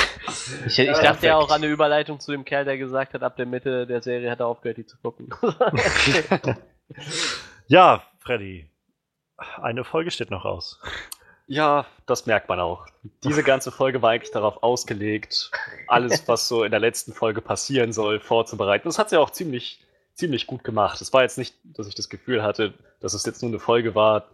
Ich, 0.66 0.80
ich 0.80 0.88
dachte 0.88 1.28
ja 1.28 1.36
auch 1.36 1.50
an 1.50 1.58
eine 1.64 1.68
Überleitung 1.68 2.20
zu 2.20 2.32
dem 2.32 2.44
Kerl, 2.44 2.66
der 2.66 2.78
gesagt 2.78 3.14
hat, 3.14 3.24
ab 3.24 3.36
der 3.36 3.46
Mitte 3.46 3.86
der 3.86 4.02
Serie 4.02 4.32
hat 4.32 4.40
er 4.40 4.48
aufgehört, 4.48 4.78
die 4.78 4.86
zu 4.86 4.98
gucken. 4.98 5.30
Ja, 7.68 8.04
Freddy, 8.20 8.68
eine 9.62 9.84
Folge 9.84 10.12
steht 10.12 10.32
noch 10.32 10.46
aus. 10.46 10.80
Ja, 11.48 11.86
das 12.06 12.26
merkt 12.26 12.48
man 12.48 12.60
auch. 12.60 12.88
Diese 13.24 13.44
ganze 13.44 13.72
Folge 13.72 14.02
war 14.02 14.12
eigentlich 14.12 14.32
darauf 14.32 14.64
ausgelegt, 14.64 15.52
alles, 15.88 16.28
was 16.28 16.48
so 16.48 16.64
in 16.64 16.72
der 16.72 16.80
letzten 16.80 17.14
Folge 17.14 17.42
passieren 17.42 17.92
soll, 17.92 18.20
vorzubereiten. 18.20 18.88
Das 18.88 18.98
hat 18.98 19.10
sie 19.10 19.20
auch 19.20 19.30
ziemlich, 19.30 19.82
ziemlich 20.14 20.48
gut 20.48 20.64
gemacht. 20.64 21.02
Es 21.02 21.12
war 21.12 21.24
jetzt 21.24 21.38
nicht, 21.38 21.56
dass 21.64 21.88
ich 21.88 21.96
das 21.96 22.10
Gefühl 22.10 22.44
hatte, 22.44 22.74
dass 23.02 23.14
es 23.14 23.26
jetzt 23.26 23.42
nur 23.42 23.52
eine 23.52 23.60
Folge 23.60 23.94
war, 23.94 24.30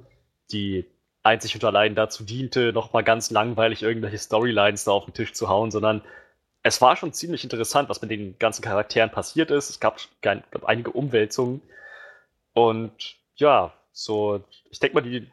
die 0.52 0.86
einzig 1.24 1.56
und 1.56 1.64
allein 1.64 1.96
dazu 1.96 2.24
diente, 2.24 2.74
nochmal 2.74 3.04
ganz 3.04 3.32
langweilig 3.32 3.82
irgendwelche 3.84 4.18
Storylines 4.18 4.84
da 4.84 4.92
auf 4.92 5.06
den 5.06 5.14
Tisch 5.14 5.34
zu 5.34 5.50
hauen, 5.50 5.72
sondern 5.72 6.04
es 6.64 6.82
war 6.82 6.96
schon 6.96 7.14
ziemlich 7.14 7.44
interessant, 7.44 7.90
was 7.90 8.02
mit 8.02 8.12
den 8.12 8.38
ganzen 8.38 8.62
Charakteren 8.62 9.12
passiert 9.12 9.50
ist. 9.52 9.70
Es 9.70 9.80
gab, 9.80 10.00
gab 10.22 10.66
einige 10.66 10.92
Umwälzungen. 10.92 11.62
Und 12.54 13.16
ja, 13.36 13.74
so, 13.92 14.44
ich 14.70 14.80
denke 14.80 14.96
mal, 14.96 15.02
die, 15.02 15.32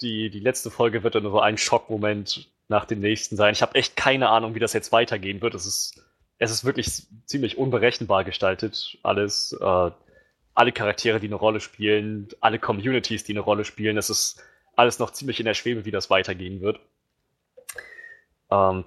die, 0.00 0.30
die 0.30 0.40
letzte 0.40 0.70
Folge 0.70 1.02
wird 1.02 1.14
dann 1.14 1.24
nur 1.24 1.32
so 1.32 1.40
ein 1.40 1.58
Schockmoment 1.58 2.48
nach 2.68 2.84
dem 2.84 3.00
nächsten 3.00 3.36
sein. 3.36 3.52
Ich 3.52 3.62
habe 3.62 3.74
echt 3.74 3.96
keine 3.96 4.28
Ahnung, 4.28 4.54
wie 4.54 4.60
das 4.60 4.72
jetzt 4.72 4.92
weitergehen 4.92 5.40
wird. 5.40 5.54
Es 5.54 5.66
ist, 5.66 6.02
es 6.38 6.50
ist 6.50 6.64
wirklich 6.64 7.06
ziemlich 7.26 7.58
unberechenbar 7.58 8.24
gestaltet, 8.24 8.98
alles. 9.02 9.52
Äh, 9.60 9.90
alle 10.58 10.72
Charaktere, 10.72 11.20
die 11.20 11.28
eine 11.28 11.36
Rolle 11.36 11.60
spielen, 11.60 12.26
alle 12.40 12.58
Communities, 12.58 13.22
die 13.22 13.32
eine 13.32 13.40
Rolle 13.40 13.64
spielen. 13.64 13.96
Es 13.96 14.10
ist 14.10 14.42
alles 14.74 14.98
noch 14.98 15.12
ziemlich 15.12 15.38
in 15.38 15.46
der 15.46 15.54
Schwebe, 15.54 15.84
wie 15.84 15.92
das 15.92 16.10
weitergehen 16.10 16.60
wird. 16.60 16.80
Ähm, 18.50 18.84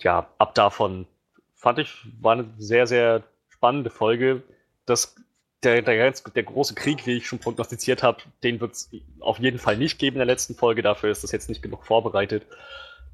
ja, 0.00 0.30
ab 0.38 0.54
davon 0.54 1.08
fand 1.56 1.80
ich, 1.80 2.06
war 2.20 2.34
eine 2.34 2.48
sehr, 2.56 2.86
sehr 2.86 3.24
spannende 3.48 3.90
Folge. 3.90 4.44
Das, 4.86 5.16
der, 5.62 5.82
der, 5.82 5.96
ganz- 5.96 6.22
der 6.22 6.42
große 6.42 6.74
Krieg, 6.74 7.06
wie 7.06 7.16
ich 7.16 7.26
schon 7.26 7.38
prognostiziert 7.38 8.02
habe, 8.02 8.22
den 8.42 8.60
wird 8.60 8.72
es 8.72 8.90
auf 9.20 9.38
jeden 9.38 9.58
Fall 9.58 9.76
nicht 9.76 9.98
geben 9.98 10.16
in 10.16 10.20
der 10.20 10.26
letzten 10.26 10.54
Folge. 10.54 10.82
Dafür 10.82 11.10
ist 11.10 11.24
das 11.24 11.32
jetzt 11.32 11.48
nicht 11.48 11.62
genug 11.62 11.84
vorbereitet. 11.84 12.46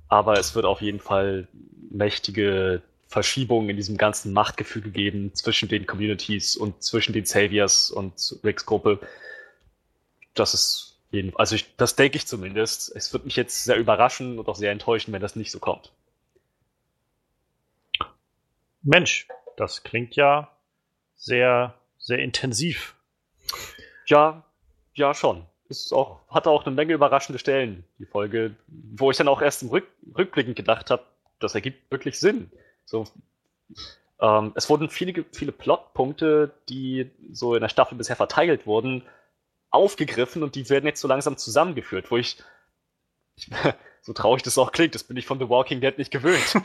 Aber 0.08 0.38
es 0.38 0.54
wird 0.54 0.66
auf 0.66 0.82
jeden 0.82 1.00
Fall 1.00 1.48
mächtige 1.90 2.82
Verschiebungen 3.08 3.70
in 3.70 3.76
diesem 3.76 3.96
ganzen 3.96 4.32
Machtgefüge 4.32 4.90
geben 4.90 5.34
zwischen 5.34 5.68
den 5.68 5.86
Communities 5.86 6.56
und 6.56 6.82
zwischen 6.82 7.12
den 7.12 7.24
Saviors 7.24 7.90
und 7.90 8.38
Ricks 8.44 8.66
Gruppe. 8.66 8.98
Das 10.34 10.52
ist 10.52 10.98
jeden, 11.10 11.34
also 11.36 11.54
ich, 11.54 11.76
das 11.76 11.96
denke 11.96 12.16
ich 12.18 12.26
zumindest. 12.26 12.94
Es 12.94 13.12
wird 13.12 13.24
mich 13.24 13.36
jetzt 13.36 13.64
sehr 13.64 13.76
überraschen 13.76 14.38
und 14.38 14.48
auch 14.48 14.56
sehr 14.56 14.72
enttäuschen, 14.72 15.12
wenn 15.12 15.22
das 15.22 15.36
nicht 15.36 15.50
so 15.50 15.60
kommt. 15.60 15.92
Mensch, 18.82 19.28
das 19.56 19.82
klingt 19.82 20.16
ja 20.16 20.50
sehr, 21.16 21.74
sehr 22.04 22.18
intensiv. 22.18 22.94
Ja, 24.06 24.44
ja 24.94 25.14
schon. 25.14 25.46
Ist 25.68 25.92
auch, 25.92 26.20
hatte 26.28 26.50
auch 26.50 26.66
eine 26.66 26.74
Menge 26.74 26.92
überraschende 26.92 27.38
Stellen, 27.38 27.84
die 27.98 28.04
Folge, 28.04 28.54
wo 28.68 29.10
ich 29.10 29.16
dann 29.16 29.28
auch 29.28 29.40
erst 29.40 29.62
im 29.62 29.70
Rück, 29.70 29.88
rückblickend 30.16 30.56
gedacht 30.56 30.90
habe, 30.90 31.02
das 31.40 31.54
ergibt 31.54 31.90
wirklich 31.90 32.20
Sinn. 32.20 32.50
So, 32.84 33.06
ähm, 34.20 34.52
es 34.54 34.68
wurden 34.68 34.90
viele, 34.90 35.24
viele 35.32 35.52
Plotpunkte, 35.52 36.52
die 36.68 37.10
so 37.32 37.54
in 37.54 37.62
der 37.62 37.70
Staffel 37.70 37.96
bisher 37.96 38.16
verteilt 38.16 38.66
wurden, 38.66 39.02
aufgegriffen 39.70 40.42
und 40.42 40.54
die 40.54 40.68
werden 40.68 40.86
jetzt 40.86 41.00
so 41.00 41.08
langsam 41.08 41.38
zusammengeführt, 41.38 42.10
wo 42.10 42.18
ich, 42.18 42.36
ich 43.36 43.50
so 44.04 44.12
traurig 44.12 44.42
das 44.42 44.58
auch 44.58 44.70
klingt, 44.70 44.94
das 44.94 45.02
bin 45.02 45.16
ich 45.16 45.24
von 45.24 45.38
The 45.38 45.48
Walking 45.48 45.80
Dead 45.80 45.96
nicht 45.96 46.10
gewöhnt. 46.10 46.56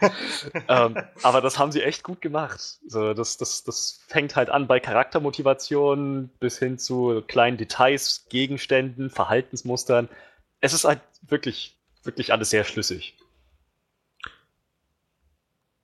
ähm, 0.68 0.94
aber 1.22 1.40
das 1.40 1.58
haben 1.58 1.72
sie 1.72 1.82
echt 1.82 2.04
gut 2.04 2.20
gemacht. 2.20 2.60
So, 2.86 3.14
das, 3.14 3.38
das, 3.38 3.64
das 3.64 4.04
fängt 4.08 4.36
halt 4.36 4.50
an 4.50 4.66
bei 4.66 4.78
Charaktermotivation 4.78 6.28
bis 6.38 6.58
hin 6.58 6.78
zu 6.78 7.22
kleinen 7.26 7.56
Details, 7.56 8.26
Gegenständen, 8.28 9.08
Verhaltensmustern. 9.08 10.10
Es 10.60 10.74
ist 10.74 10.84
halt 10.84 11.00
wirklich, 11.22 11.78
wirklich 12.02 12.30
alles 12.30 12.50
sehr 12.50 12.64
schlüssig. 12.64 13.16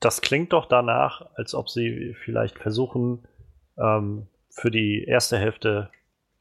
Das 0.01 0.21
klingt 0.21 0.53
doch 0.53 0.67
danach, 0.67 1.23
als 1.37 1.55
ob 1.55 1.71
sie 1.71 2.15
vielleicht 2.23 2.59
versuchen, 2.59 3.27
ähm, 3.79 4.27
für 4.51 4.71
die 4.71 5.05
erste 5.05 5.39
Hälfte 5.39 5.91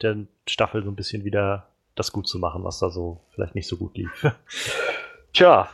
der 0.02 0.26
Staffel 0.46 0.84
so 0.84 0.92
ein 0.92 0.96
bisschen 0.98 1.24
wieder 1.24 1.70
das 2.00 2.12
gut 2.12 2.28
zu 2.28 2.40
machen, 2.40 2.64
was 2.64 2.80
da 2.80 2.90
so 2.90 3.22
vielleicht 3.34 3.56
nicht 3.56 3.68
so 3.68 3.78
gut 3.78 3.98
lief. 3.98 4.32
Tja, 5.34 5.70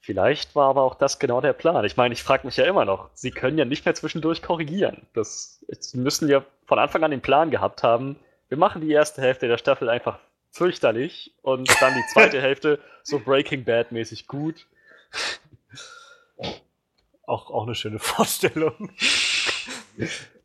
vielleicht 0.00 0.54
war 0.54 0.70
aber 0.70 0.82
auch 0.82 0.94
das 0.94 1.18
genau 1.18 1.40
der 1.40 1.52
Plan. 1.52 1.84
Ich 1.84 1.96
meine, 1.96 2.14
ich 2.14 2.22
frage 2.22 2.46
mich 2.46 2.56
ja 2.56 2.64
immer 2.64 2.84
noch, 2.84 3.10
sie 3.14 3.30
können 3.30 3.58
ja 3.58 3.64
nicht 3.64 3.84
mehr 3.84 3.94
zwischendurch 3.94 4.42
korrigieren. 4.42 5.06
Das, 5.14 5.64
sie 5.78 5.98
müssen 5.98 6.28
ja 6.28 6.44
von 6.66 6.78
Anfang 6.78 7.04
an 7.04 7.10
den 7.10 7.20
Plan 7.20 7.50
gehabt 7.50 7.82
haben, 7.82 8.16
wir 8.48 8.56
machen 8.56 8.80
die 8.80 8.90
erste 8.90 9.20
Hälfte 9.20 9.46
der 9.46 9.58
Staffel 9.58 9.88
einfach 9.88 10.18
fürchterlich 10.50 11.34
und 11.42 11.68
dann 11.80 11.94
die 11.94 12.12
zweite 12.12 12.40
Hälfte 12.42 12.80
so 13.02 13.18
Breaking 13.18 13.64
Bad 13.64 13.92
mäßig 13.92 14.26
gut. 14.26 14.66
Auch, 17.26 17.50
auch 17.50 17.64
eine 17.64 17.74
schöne 17.74 17.98
Vorstellung. 17.98 18.90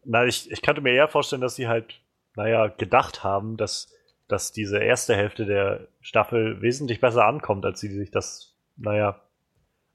Nein, 0.04 0.28
ich, 0.28 0.52
ich 0.52 0.62
könnte 0.62 0.82
mir 0.82 0.94
eher 0.94 1.08
vorstellen, 1.08 1.42
dass 1.42 1.56
sie 1.56 1.68
halt, 1.68 2.00
naja, 2.36 2.68
gedacht 2.68 3.24
haben, 3.24 3.56
dass 3.56 3.94
dass 4.34 4.52
diese 4.52 4.80
erste 4.80 5.16
Hälfte 5.16 5.46
der 5.46 5.88
Staffel 6.02 6.60
wesentlich 6.64 7.00
besser 7.00 7.26
ankommt, 7.26 7.66
als 7.66 7.80
sie 7.80 7.90
sich 7.90 8.10
das, 8.10 8.56
naja, 8.76 9.22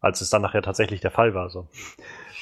als 0.00 0.20
es 0.20 0.30
dann 0.30 0.42
nachher 0.42 0.62
tatsächlich 0.62 1.00
der 1.00 1.10
Fall 1.10 1.34
war. 1.34 1.50
So. 1.50 1.66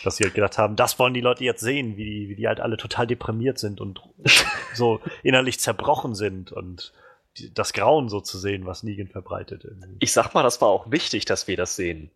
Dass 0.04 0.18
sie 0.18 0.24
halt 0.24 0.34
gedacht 0.34 0.58
haben, 0.58 0.76
das 0.76 0.98
wollen 0.98 1.14
die 1.14 1.22
Leute 1.22 1.42
jetzt 1.42 1.62
sehen, 1.62 1.96
wie 1.96 2.04
die, 2.04 2.28
wie 2.28 2.36
die 2.36 2.48
halt 2.48 2.60
alle 2.60 2.76
total 2.76 3.06
deprimiert 3.06 3.58
sind 3.58 3.80
und 3.80 4.02
so 4.74 5.00
innerlich 5.22 5.58
zerbrochen 5.58 6.14
sind 6.14 6.52
und 6.52 6.92
die, 7.38 7.52
das 7.54 7.72
Grauen 7.72 8.10
so 8.10 8.20
zu 8.20 8.36
sehen, 8.36 8.66
was 8.66 8.82
Negan 8.82 9.08
verbreitet. 9.08 9.66
Ich 9.98 10.12
sag 10.12 10.34
mal, 10.34 10.42
das 10.42 10.60
war 10.60 10.68
auch 10.68 10.90
wichtig, 10.90 11.24
dass 11.24 11.48
wir 11.48 11.56
das 11.56 11.76
sehen. 11.76 12.10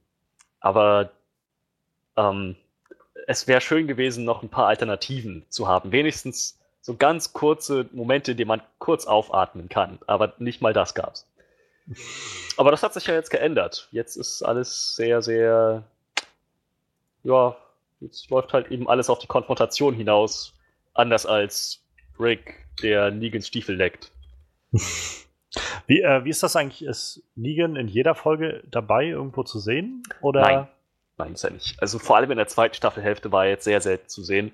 Aber 0.60 1.10
ähm, 2.18 2.54
es 3.26 3.48
wäre 3.48 3.62
schön 3.62 3.86
gewesen, 3.86 4.26
noch 4.26 4.42
ein 4.42 4.50
paar 4.50 4.66
Alternativen 4.66 5.46
zu 5.48 5.66
haben. 5.66 5.90
Wenigstens 5.90 6.59
so 6.80 6.96
ganz 6.96 7.32
kurze 7.32 7.88
Momente, 7.92 8.32
in 8.32 8.36
denen 8.36 8.48
man 8.48 8.62
kurz 8.78 9.06
aufatmen 9.06 9.68
kann. 9.68 9.98
Aber 10.06 10.34
nicht 10.38 10.62
mal 10.62 10.72
das 10.72 10.94
gab's. 10.94 11.26
Aber 12.56 12.70
das 12.70 12.82
hat 12.82 12.94
sich 12.94 13.06
ja 13.06 13.14
jetzt 13.14 13.30
geändert. 13.30 13.88
Jetzt 13.90 14.16
ist 14.16 14.42
alles 14.42 14.94
sehr, 14.96 15.22
sehr. 15.22 15.84
Ja, 17.22 17.56
jetzt 18.00 18.30
läuft 18.30 18.52
halt 18.52 18.70
eben 18.70 18.88
alles 18.88 19.10
auf 19.10 19.18
die 19.18 19.26
Konfrontation 19.26 19.94
hinaus. 19.94 20.54
Anders 20.94 21.26
als 21.26 21.82
Rick, 22.18 22.66
der 22.82 23.10
Negans 23.10 23.46
Stiefel 23.46 23.76
leckt. 23.76 24.10
Wie, 25.86 26.00
äh, 26.00 26.24
wie 26.24 26.30
ist 26.30 26.44
das 26.44 26.54
eigentlich? 26.54 26.84
Ist 26.84 27.24
Negan 27.34 27.74
in 27.74 27.88
jeder 27.88 28.14
Folge 28.14 28.62
dabei, 28.70 29.06
irgendwo 29.06 29.42
zu 29.42 29.58
sehen? 29.58 30.04
Oder? 30.20 30.42
Nein. 30.42 30.68
Nein, 31.18 31.32
ist 31.32 31.42
er 31.42 31.50
nicht. 31.50 31.82
Also 31.82 31.98
vor 31.98 32.16
allem 32.16 32.30
in 32.30 32.36
der 32.36 32.46
zweiten 32.46 32.74
Staffelhälfte 32.74 33.32
war 33.32 33.44
er 33.44 33.50
jetzt 33.50 33.64
sehr 33.64 33.80
selten 33.80 34.08
zu 34.08 34.22
sehen. 34.22 34.52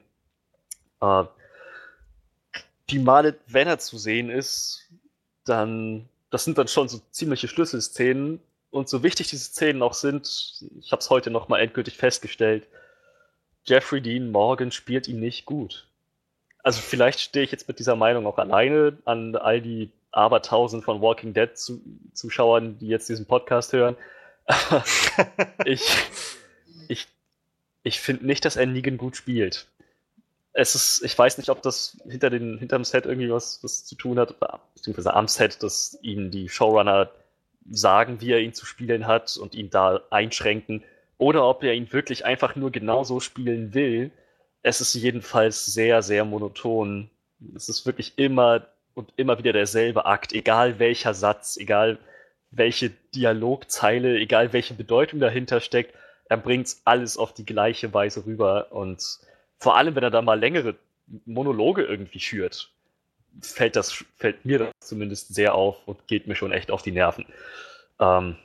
Äh, 1.03 1.25
die 2.91 2.99
Male, 2.99 3.37
wenn 3.47 3.69
er 3.69 3.79
zu 3.79 3.99
sehen 3.99 4.31
ist, 4.31 4.89
dann, 5.45 6.09
das 6.31 6.45
sind 6.45 6.59
dann 6.59 6.69
schon 6.69 6.89
so 6.89 7.01
ziemliche 7.11 7.49
Schlüsselszenen. 7.49 8.41
Und 8.71 8.89
so 8.89 9.03
wichtig 9.03 9.29
diese 9.29 9.45
Szenen 9.45 9.83
auch 9.83 9.95
sind, 9.95 10.27
ich 10.81 10.93
habe 10.93 11.01
es 11.01 11.09
heute 11.09 11.31
nochmal 11.31 11.61
endgültig 11.61 11.97
festgestellt, 11.97 12.67
Jeffrey 13.65 14.01
Dean 14.01 14.31
Morgan 14.31 14.71
spielt 14.71 15.09
ihn 15.09 15.19
nicht 15.19 15.47
gut. 15.47 15.87
Also 16.63 16.81
vielleicht 16.81 17.21
stehe 17.21 17.45
ich 17.45 17.53
jetzt 17.53 17.69
mit 17.69 17.79
dieser 17.79 17.97
Meinung 17.97 18.27
auch 18.27 18.39
alleine 18.39 18.99
an 19.05 19.35
all 19.37 19.61
die 19.61 19.91
Abertausend 20.11 20.85
von 20.85 21.01
Walking 21.01 21.33
Dead 21.33 21.51
Zuschauern, 22.13 22.79
die 22.79 22.89
jetzt 22.89 23.09
diesen 23.09 23.27
Podcast 23.27 23.73
hören. 23.73 23.97
ich 25.65 25.83
ich, 26.89 27.07
ich 27.83 28.01
finde 28.01 28.27
nicht, 28.27 28.45
dass 28.45 28.57
er 28.57 28.67
Negan 28.67 28.99
gut 28.99 29.17
spielt 29.17 29.67
es 30.59 30.75
ist, 30.75 31.03
ich 31.05 31.17
weiß 31.17 31.37
nicht, 31.37 31.51
ob 31.51 31.61
das 31.61 31.99
hinter 32.09 32.31
den, 32.31 32.59
hinterm 32.59 32.83
Set 32.83 33.05
irgendwie 33.05 33.31
was, 33.31 33.63
was 33.63 33.85
zu 33.85 33.95
tun 33.95 34.19
hat, 34.19 34.35
beziehungsweise 34.75 35.13
am 35.13 35.29
Set, 35.29 35.63
dass 35.63 35.99
ihnen 36.01 36.31
die 36.31 36.49
Showrunner 36.49 37.11
sagen, 37.71 38.23
wie 38.23 38.33
er 38.33 38.41
ihn 38.41 38.55
zu 38.55 38.65
spielen 38.65 39.07
hat 39.07 39.37
und 39.37 39.55
ihn 39.55 39.69
da 39.69 40.01
einschränken, 40.11 40.83
oder 41.19 41.47
ob 41.47 41.63
er 41.63 41.75
ihn 41.75 41.93
wirklich 41.93 42.25
einfach 42.25 42.57
nur 42.57 42.71
genauso 42.71 43.21
spielen 43.21 43.75
will. 43.75 44.11
Es 44.63 44.81
ist 44.81 44.95
jedenfalls 44.95 45.67
sehr, 45.67 46.03
sehr 46.03 46.25
monoton. 46.25 47.11
Es 47.55 47.69
ist 47.69 47.85
wirklich 47.85 48.15
immer 48.17 48.67
und 48.95 49.13
immer 49.17 49.39
wieder 49.39 49.53
derselbe 49.53 50.07
Akt, 50.07 50.33
egal 50.33 50.79
welcher 50.79 51.13
Satz, 51.13 51.59
egal 51.59 51.99
welche 52.51 52.91
Dialogzeile, 53.15 54.17
egal 54.17 54.55
welche 54.55 54.73
Bedeutung 54.73 55.21
dahinter 55.21 55.61
steckt, 55.61 55.95
er 56.31 56.39
bringt 56.39 56.77
alles 56.87 57.19
auf 57.19 57.35
die 57.35 57.45
gleiche 57.45 57.93
Weise 57.93 58.25
rüber 58.25 58.73
und 58.73 59.21
vor 59.59 59.77
allem, 59.77 59.95
wenn 59.95 60.03
er 60.03 60.11
da 60.11 60.23
mal 60.23 60.39
längere 60.39 60.77
Monologe 61.25 61.83
irgendwie 61.83 62.21
schürt, 62.21 62.71
fällt 63.41 63.77
das, 63.77 64.05
fällt 64.17 64.45
mir 64.45 64.59
das 64.59 64.69
zumindest 64.81 65.35
sehr 65.35 65.55
auf 65.55 65.87
und 65.87 66.07
geht 66.07 66.27
mir 66.27 66.37
schon 66.37 66.53
echt 66.53 66.71
auf 66.71 66.83
die 66.83 66.93
Nerven. 66.93 67.27
Ähm, 68.01 68.37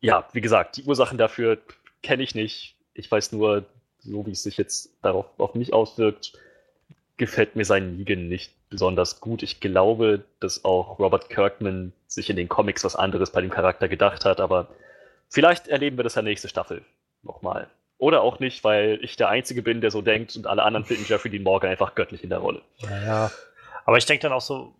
ja, 0.00 0.28
wie 0.32 0.40
gesagt, 0.40 0.76
die 0.76 0.84
Ursachen 0.84 1.18
dafür 1.18 1.58
kenne 2.02 2.22
ich 2.22 2.34
nicht. 2.34 2.74
Ich 2.94 3.10
weiß 3.10 3.32
nur, 3.32 3.66
so 3.98 4.26
wie 4.26 4.32
es 4.32 4.42
sich 4.42 4.56
jetzt 4.56 4.90
darauf 5.02 5.26
auf 5.38 5.54
mich 5.54 5.72
auswirkt, 5.72 6.32
gefällt 7.16 7.54
mir 7.54 7.64
sein 7.64 7.96
Negan 7.96 8.28
nicht 8.28 8.52
besonders 8.70 9.20
gut. 9.20 9.42
Ich 9.42 9.60
glaube, 9.60 10.24
dass 10.38 10.64
auch 10.64 10.98
Robert 10.98 11.28
Kirkman 11.28 11.92
sich 12.06 12.30
in 12.30 12.36
den 12.36 12.48
Comics 12.48 12.84
was 12.84 12.96
anderes 12.96 13.30
bei 13.30 13.42
dem 13.42 13.50
Charakter 13.50 13.88
gedacht 13.88 14.24
hat, 14.24 14.40
aber 14.40 14.68
vielleicht 15.28 15.68
erleben 15.68 15.98
wir 15.98 16.04
das 16.04 16.14
ja 16.14 16.22
nächste 16.22 16.48
Staffel 16.48 16.82
nochmal. 17.22 17.68
Oder 18.00 18.22
auch 18.22 18.40
nicht, 18.40 18.64
weil 18.64 18.98
ich 19.02 19.16
der 19.16 19.28
Einzige 19.28 19.60
bin, 19.60 19.82
der 19.82 19.90
so 19.90 20.00
denkt 20.00 20.34
und 20.34 20.46
alle 20.46 20.62
anderen 20.62 20.86
finden 20.86 21.04
Jeffrey 21.06 21.30
Dean 21.30 21.42
Morgan 21.42 21.70
einfach 21.70 21.94
göttlich 21.94 22.24
in 22.24 22.30
der 22.30 22.38
Rolle. 22.38 22.62
Naja, 22.82 23.30
aber 23.84 23.98
ich 23.98 24.06
denke 24.06 24.22
dann 24.22 24.32
auch 24.32 24.40
so, 24.40 24.74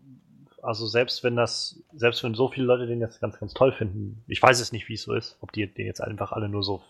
also 0.63 0.87
selbst 0.87 1.23
wenn 1.23 1.37
das, 1.37 1.83
selbst 1.93 2.25
wenn 2.25 2.33
so 2.35 2.49
viele 2.49 2.65
Leute 2.65 2.87
den 2.87 2.99
jetzt 2.99 3.21
ganz, 3.21 3.39
ganz 3.39 3.53
toll 3.53 3.73
finden, 3.73 4.25
ich 4.27 4.43
weiß 4.43 4.59
es 4.59 4.73
nicht, 4.73 4.89
wie 4.89 4.95
es 4.95 5.03
so 5.03 5.13
ist, 5.13 5.37
ob 5.43 5.53
die 5.53 5.67
den 5.67 5.85
jetzt 5.85 6.01
einfach 6.01 6.33
alle 6.33 6.49
nur 6.49 6.63
so 6.63 6.81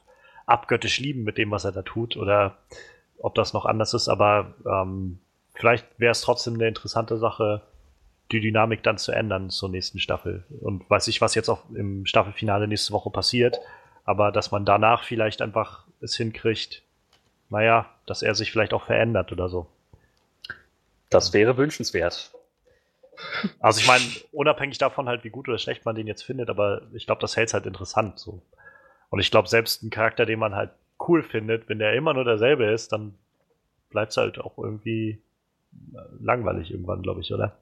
abgöttisch 0.47 1.01
lieben 1.01 1.25
mit 1.25 1.37
dem, 1.37 1.51
was 1.51 1.65
er 1.65 1.73
da 1.73 1.83
tut, 1.83 2.17
oder 2.17 2.59
ob 3.19 3.35
das 3.35 3.53
noch 3.53 3.67
anders 3.67 3.93
ist, 3.93 4.09
aber 4.09 4.55
ähm, 4.65 5.19
vielleicht 5.55 5.87
wäre 5.99 6.13
es 6.13 6.21
trotzdem 6.21 6.55
eine 6.55 6.69
interessante 6.69 7.19
Sache, 7.19 7.63
die 8.31 8.41
Dynamik 8.41 8.85
dann 8.85 8.99
zu 8.99 9.11
ändern 9.11 9.51
zur 9.51 9.69
nächsten 9.69 9.99
Staffel. 9.99 10.45
Und 10.61 10.89
weiß 10.89 11.09
ich, 11.09 11.21
was 11.21 11.35
jetzt 11.35 11.49
auch 11.49 11.69
im 11.75 12.07
Staffelfinale 12.07 12.69
nächste 12.69 12.93
Woche 12.93 13.11
passiert, 13.11 13.59
aber 14.05 14.31
dass 14.31 14.53
man 14.53 14.65
danach 14.65 15.03
vielleicht 15.03 15.43
einfach 15.43 15.90
es 16.01 16.17
hinkriegt, 16.17 16.83
naja, 17.49 17.91
dass 18.07 18.23
er 18.23 18.35
sich 18.35 18.53
vielleicht 18.53 18.73
auch 18.73 18.87
verändert 18.87 19.33
oder 19.33 19.49
so. 19.49 19.67
Das 21.09 21.33
wäre 21.33 21.57
wünschenswert. 21.57 22.33
Also 23.59 23.81
ich 23.81 23.87
meine, 23.87 24.05
unabhängig 24.33 24.79
davon 24.79 25.09
halt, 25.09 25.25
wie 25.25 25.31
gut 25.31 25.49
oder 25.49 25.59
schlecht 25.59 25.85
man 25.85 25.95
den 25.95 26.07
jetzt 26.07 26.23
findet, 26.23 26.49
aber 26.49 26.83
ich 26.95 27.07
glaube, 27.07 27.21
das 27.21 27.37
hält 27.37 27.49
es 27.49 27.55
halt 27.55 27.67
interessant 27.67 28.19
so. 28.19 28.43
Und 29.11 29.21
ich 29.21 29.31
glaube, 29.31 29.49
selbst 29.49 29.83
ein 29.83 29.91
Charakter, 29.91 30.25
den 30.25 30.39
man 30.39 30.55
halt 30.55 30.71
cool 31.07 31.23
findet, 31.23 31.69
wenn 31.69 31.79
der 31.79 31.95
immer 31.95 32.15
nur 32.15 32.25
derselbe 32.25 32.67
ist, 32.67 32.93
dann 32.93 33.15
bleibt 33.91 34.13
es 34.13 34.17
halt 34.17 34.39
auch 34.39 34.57
irgendwie 34.57 35.21
äh, 35.93 35.99
langweilig 36.21 36.71
irgendwann, 36.71 37.03
glaube 37.03 37.21
ich, 37.21 37.33
oder? 37.33 37.59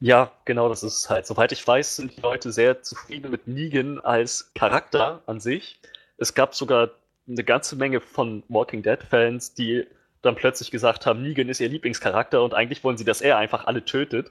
Ja, 0.00 0.32
genau, 0.44 0.68
das 0.68 0.82
ist 0.82 1.08
halt. 1.08 1.26
Soweit 1.26 1.52
ich 1.52 1.66
weiß, 1.66 1.96
sind 1.96 2.16
die 2.16 2.20
Leute 2.20 2.52
sehr 2.52 2.82
zufrieden 2.82 3.30
mit 3.30 3.46
Negan 3.46 4.00
als 4.00 4.52
Charakter 4.54 5.22
an 5.26 5.40
sich. 5.40 5.78
Es 6.16 6.34
gab 6.34 6.54
sogar 6.54 6.90
eine 7.28 7.44
ganze 7.44 7.76
Menge 7.76 8.00
von 8.00 8.42
Walking 8.48 8.82
Dead-Fans, 8.82 9.54
die 9.54 9.86
dann 10.22 10.36
plötzlich 10.36 10.70
gesagt 10.70 11.06
haben, 11.06 11.22
Negan 11.22 11.48
ist 11.48 11.60
ihr 11.60 11.68
Lieblingscharakter 11.68 12.42
und 12.42 12.54
eigentlich 12.54 12.82
wollen 12.84 12.96
sie, 12.96 13.04
dass 13.04 13.20
er 13.20 13.36
einfach 13.36 13.66
alle 13.66 13.84
tötet. 13.84 14.30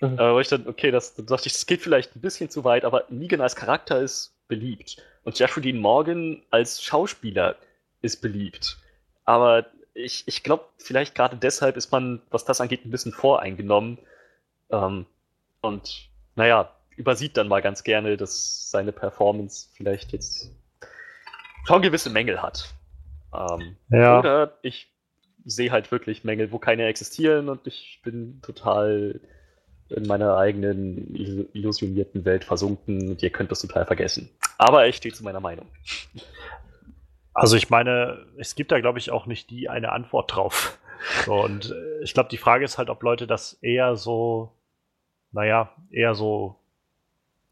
Mhm. 0.00 0.18
Äh, 0.18 0.34
wo 0.34 0.40
ich 0.40 0.48
dann, 0.48 0.66
okay, 0.66 0.90
das, 0.90 1.14
das 1.14 1.26
dachte 1.26 1.46
ich, 1.46 1.52
das 1.52 1.66
geht 1.66 1.82
vielleicht 1.82 2.16
ein 2.16 2.20
bisschen 2.20 2.50
zu 2.50 2.64
weit, 2.64 2.84
aber 2.84 3.04
Negan 3.10 3.40
als 3.40 3.56
Charakter 3.56 4.00
ist 4.00 4.34
beliebt. 4.48 4.96
Und 5.24 5.38
Jeffrey 5.38 5.62
Dean 5.62 5.78
Morgan 5.78 6.42
als 6.50 6.82
Schauspieler 6.82 7.56
ist 8.02 8.20
beliebt. 8.20 8.78
Aber 9.24 9.66
ich, 9.94 10.24
ich 10.26 10.42
glaube, 10.42 10.64
vielleicht 10.78 11.14
gerade 11.14 11.36
deshalb 11.36 11.76
ist 11.76 11.92
man, 11.92 12.20
was 12.30 12.44
das 12.44 12.60
angeht, 12.60 12.84
ein 12.84 12.90
bisschen 12.90 13.12
voreingenommen. 13.12 13.98
Ähm, 14.70 15.06
und 15.62 16.08
naja, 16.34 16.70
übersieht 16.96 17.36
dann 17.36 17.48
mal 17.48 17.62
ganz 17.62 17.84
gerne, 17.84 18.16
dass 18.16 18.70
seine 18.70 18.92
Performance 18.92 19.68
vielleicht 19.72 20.12
jetzt 20.12 20.50
schon 21.66 21.82
gewisse 21.82 22.10
Mängel 22.10 22.42
hat. 22.42 22.74
Ähm, 23.34 23.76
ja. 23.90 24.18
Oder 24.18 24.58
ich 24.62 24.92
sehe 25.44 25.70
halt 25.70 25.90
wirklich 25.90 26.24
Mängel, 26.24 26.52
wo 26.52 26.58
keine 26.58 26.86
existieren 26.86 27.48
und 27.48 27.66
ich 27.66 28.00
bin 28.02 28.40
total 28.42 29.20
in 29.90 30.06
meiner 30.06 30.36
eigenen 30.36 31.14
illusionierten 31.52 32.24
Welt 32.24 32.44
versunken 32.44 33.10
und 33.10 33.22
ihr 33.22 33.30
könnt 33.30 33.50
das 33.50 33.60
total 33.60 33.84
vergessen. 33.84 34.30
Aber 34.56 34.86
ich 34.86 34.96
stehe 34.96 35.14
zu 35.14 35.24
meiner 35.24 35.40
Meinung. 35.40 35.66
Also 37.34 37.56
ich 37.56 37.68
meine, 37.68 38.24
es 38.38 38.54
gibt 38.54 38.72
da 38.72 38.80
glaube 38.80 38.98
ich 38.98 39.10
auch 39.10 39.26
nicht 39.26 39.50
die 39.50 39.68
eine 39.68 39.92
Antwort 39.92 40.34
drauf. 40.34 40.78
So, 41.26 41.34
und 41.34 41.70
äh, 41.70 42.02
ich 42.02 42.14
glaube, 42.14 42.30
die 42.30 42.38
Frage 42.38 42.64
ist 42.64 42.78
halt, 42.78 42.88
ob 42.88 43.02
Leute 43.02 43.26
das 43.26 43.54
eher 43.60 43.94
so, 43.96 44.52
naja, 45.32 45.70
eher 45.90 46.14
so 46.14 46.56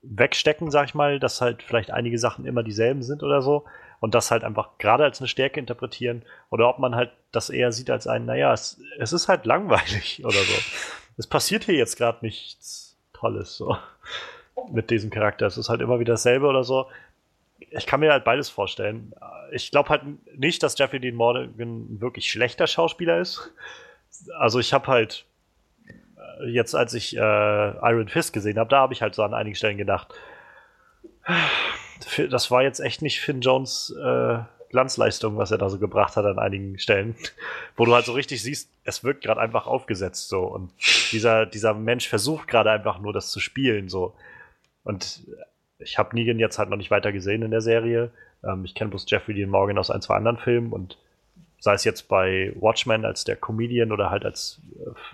wegstecken, 0.02 0.70
sag 0.70 0.86
ich 0.86 0.94
mal, 0.94 1.20
dass 1.20 1.42
halt 1.42 1.62
vielleicht 1.62 1.90
einige 1.90 2.18
Sachen 2.18 2.46
immer 2.46 2.62
dieselben 2.62 3.02
sind 3.02 3.22
oder 3.22 3.42
so 3.42 3.66
und 4.02 4.14
das 4.14 4.30
halt 4.30 4.44
einfach 4.44 4.76
gerade 4.76 5.04
als 5.04 5.20
eine 5.20 5.28
Stärke 5.28 5.58
interpretieren 5.58 6.22
oder 6.50 6.68
ob 6.68 6.78
man 6.78 6.94
halt 6.94 7.10
das 7.30 7.48
eher 7.48 7.72
sieht 7.72 7.88
als 7.88 8.06
ein, 8.06 8.26
naja, 8.26 8.52
es, 8.52 8.78
es 8.98 9.14
ist 9.14 9.28
halt 9.28 9.46
langweilig 9.46 10.20
oder 10.24 10.32
so. 10.32 10.52
Es 11.16 11.26
passiert 11.26 11.64
hier 11.64 11.76
jetzt 11.76 11.96
gerade 11.96 12.18
nichts 12.20 12.98
Tolles 13.14 13.56
so 13.56 13.76
mit 14.70 14.90
diesem 14.90 15.08
Charakter. 15.08 15.46
Es 15.46 15.56
ist 15.56 15.70
halt 15.70 15.80
immer 15.80 15.98
wieder 15.98 16.12
dasselbe 16.12 16.46
oder 16.46 16.64
so 16.64 16.86
ich 17.70 17.86
kann 17.86 18.00
mir 18.00 18.12
halt 18.12 18.24
beides 18.24 18.48
vorstellen. 18.50 19.14
Ich 19.50 19.70
glaube 19.70 19.88
halt 19.88 20.02
nicht, 20.36 20.62
dass 20.62 20.78
Jeffrey 20.78 21.00
Dean 21.00 21.14
Morgan 21.14 21.54
ein 21.58 22.00
wirklich 22.00 22.30
schlechter 22.30 22.66
Schauspieler 22.66 23.18
ist. 23.18 23.52
Also 24.38 24.58
ich 24.58 24.72
habe 24.72 24.86
halt 24.88 25.24
äh, 26.16 26.48
jetzt, 26.48 26.74
als 26.74 26.94
ich 26.94 27.16
äh, 27.16 27.20
Iron 27.20 28.08
Fist 28.08 28.32
gesehen 28.32 28.58
habe, 28.58 28.70
da 28.70 28.80
habe 28.80 28.92
ich 28.92 29.02
halt 29.02 29.14
so 29.14 29.22
an 29.22 29.34
einigen 29.34 29.56
Stellen 29.56 29.78
gedacht, 29.78 30.12
das 32.30 32.50
war 32.50 32.62
jetzt 32.62 32.80
echt 32.80 33.02
nicht 33.02 33.20
Finn 33.20 33.40
Jones 33.40 33.94
äh, 34.02 34.38
Glanzleistung, 34.70 35.36
was 35.36 35.50
er 35.50 35.58
da 35.58 35.68
so 35.68 35.78
gebracht 35.78 36.16
hat 36.16 36.24
an 36.24 36.38
einigen 36.38 36.78
Stellen, 36.78 37.14
wo 37.76 37.84
du 37.84 37.94
halt 37.94 38.06
so 38.06 38.12
richtig 38.12 38.42
siehst, 38.42 38.70
es 38.84 39.04
wirkt 39.04 39.22
gerade 39.22 39.40
einfach 39.40 39.66
aufgesetzt 39.66 40.28
so 40.28 40.40
und 40.42 40.72
dieser 41.12 41.46
dieser 41.46 41.74
Mensch 41.74 42.08
versucht 42.08 42.48
gerade 42.48 42.70
einfach 42.70 42.98
nur 42.98 43.12
das 43.12 43.30
zu 43.30 43.40
spielen 43.40 43.88
so 43.88 44.14
und 44.84 45.22
ich 45.78 45.98
habe 45.98 46.14
Negan 46.14 46.38
jetzt 46.38 46.58
halt 46.58 46.70
noch 46.70 46.76
nicht 46.76 46.90
weiter 46.90 47.12
gesehen 47.12 47.42
in 47.42 47.50
der 47.50 47.60
Serie. 47.60 48.10
Ähm, 48.44 48.64
ich 48.64 48.74
kenne 48.74 48.90
bloß 48.90 49.06
Jeffrey 49.08 49.34
Dean 49.34 49.50
Morgan 49.50 49.78
aus 49.78 49.90
ein, 49.90 50.02
zwei 50.02 50.16
anderen 50.16 50.38
Filmen 50.38 50.72
und 50.72 50.98
sei 51.58 51.74
es 51.74 51.84
jetzt 51.84 52.08
bei 52.08 52.52
Watchmen 52.56 53.04
als 53.04 53.24
der 53.24 53.36
Comedian 53.36 53.92
oder 53.92 54.10
halt 54.10 54.24
als 54.24 54.60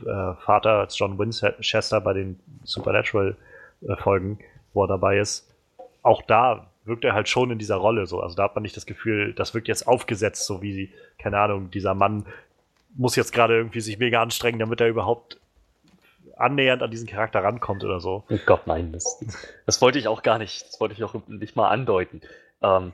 äh, 0.02 0.34
Vater, 0.44 0.78
als 0.80 0.98
John 0.98 1.18
Winchester 1.18 2.00
bei 2.00 2.14
den 2.14 2.40
Supernatural-Folgen, 2.64 4.38
wo 4.72 4.84
er 4.84 4.88
dabei 4.88 5.18
ist. 5.18 5.46
Auch 6.02 6.22
da 6.22 6.67
wirkt 6.88 7.04
er 7.04 7.14
halt 7.14 7.28
schon 7.28 7.50
in 7.50 7.58
dieser 7.58 7.76
Rolle 7.76 8.06
so. 8.06 8.20
Also 8.20 8.34
da 8.34 8.44
hat 8.44 8.54
man 8.54 8.62
nicht 8.62 8.76
das 8.76 8.86
Gefühl, 8.86 9.32
das 9.34 9.54
wirkt 9.54 9.68
jetzt 9.68 9.86
aufgesetzt, 9.86 10.46
so 10.46 10.62
wie, 10.62 10.92
keine 11.18 11.38
Ahnung, 11.38 11.70
dieser 11.70 11.94
Mann 11.94 12.26
muss 12.94 13.16
jetzt 13.16 13.32
gerade 13.32 13.56
irgendwie 13.56 13.80
sich 13.80 13.98
mega 13.98 14.20
anstrengen, 14.20 14.58
damit 14.58 14.80
er 14.80 14.88
überhaupt 14.88 15.38
annähernd 16.36 16.82
an 16.82 16.90
diesen 16.90 17.06
Charakter 17.06 17.42
rankommt 17.42 17.84
oder 17.84 18.00
so. 18.00 18.24
Oh 18.28 18.38
Gott, 18.46 18.66
nein, 18.66 18.92
das, 18.92 19.24
das 19.66 19.80
wollte 19.80 19.98
ich 19.98 20.08
auch 20.08 20.22
gar 20.22 20.38
nicht, 20.38 20.66
das 20.66 20.80
wollte 20.80 20.94
ich 20.94 21.04
auch 21.04 21.14
nicht 21.28 21.56
mal 21.56 21.68
andeuten. 21.68 22.22
Ähm, 22.62 22.92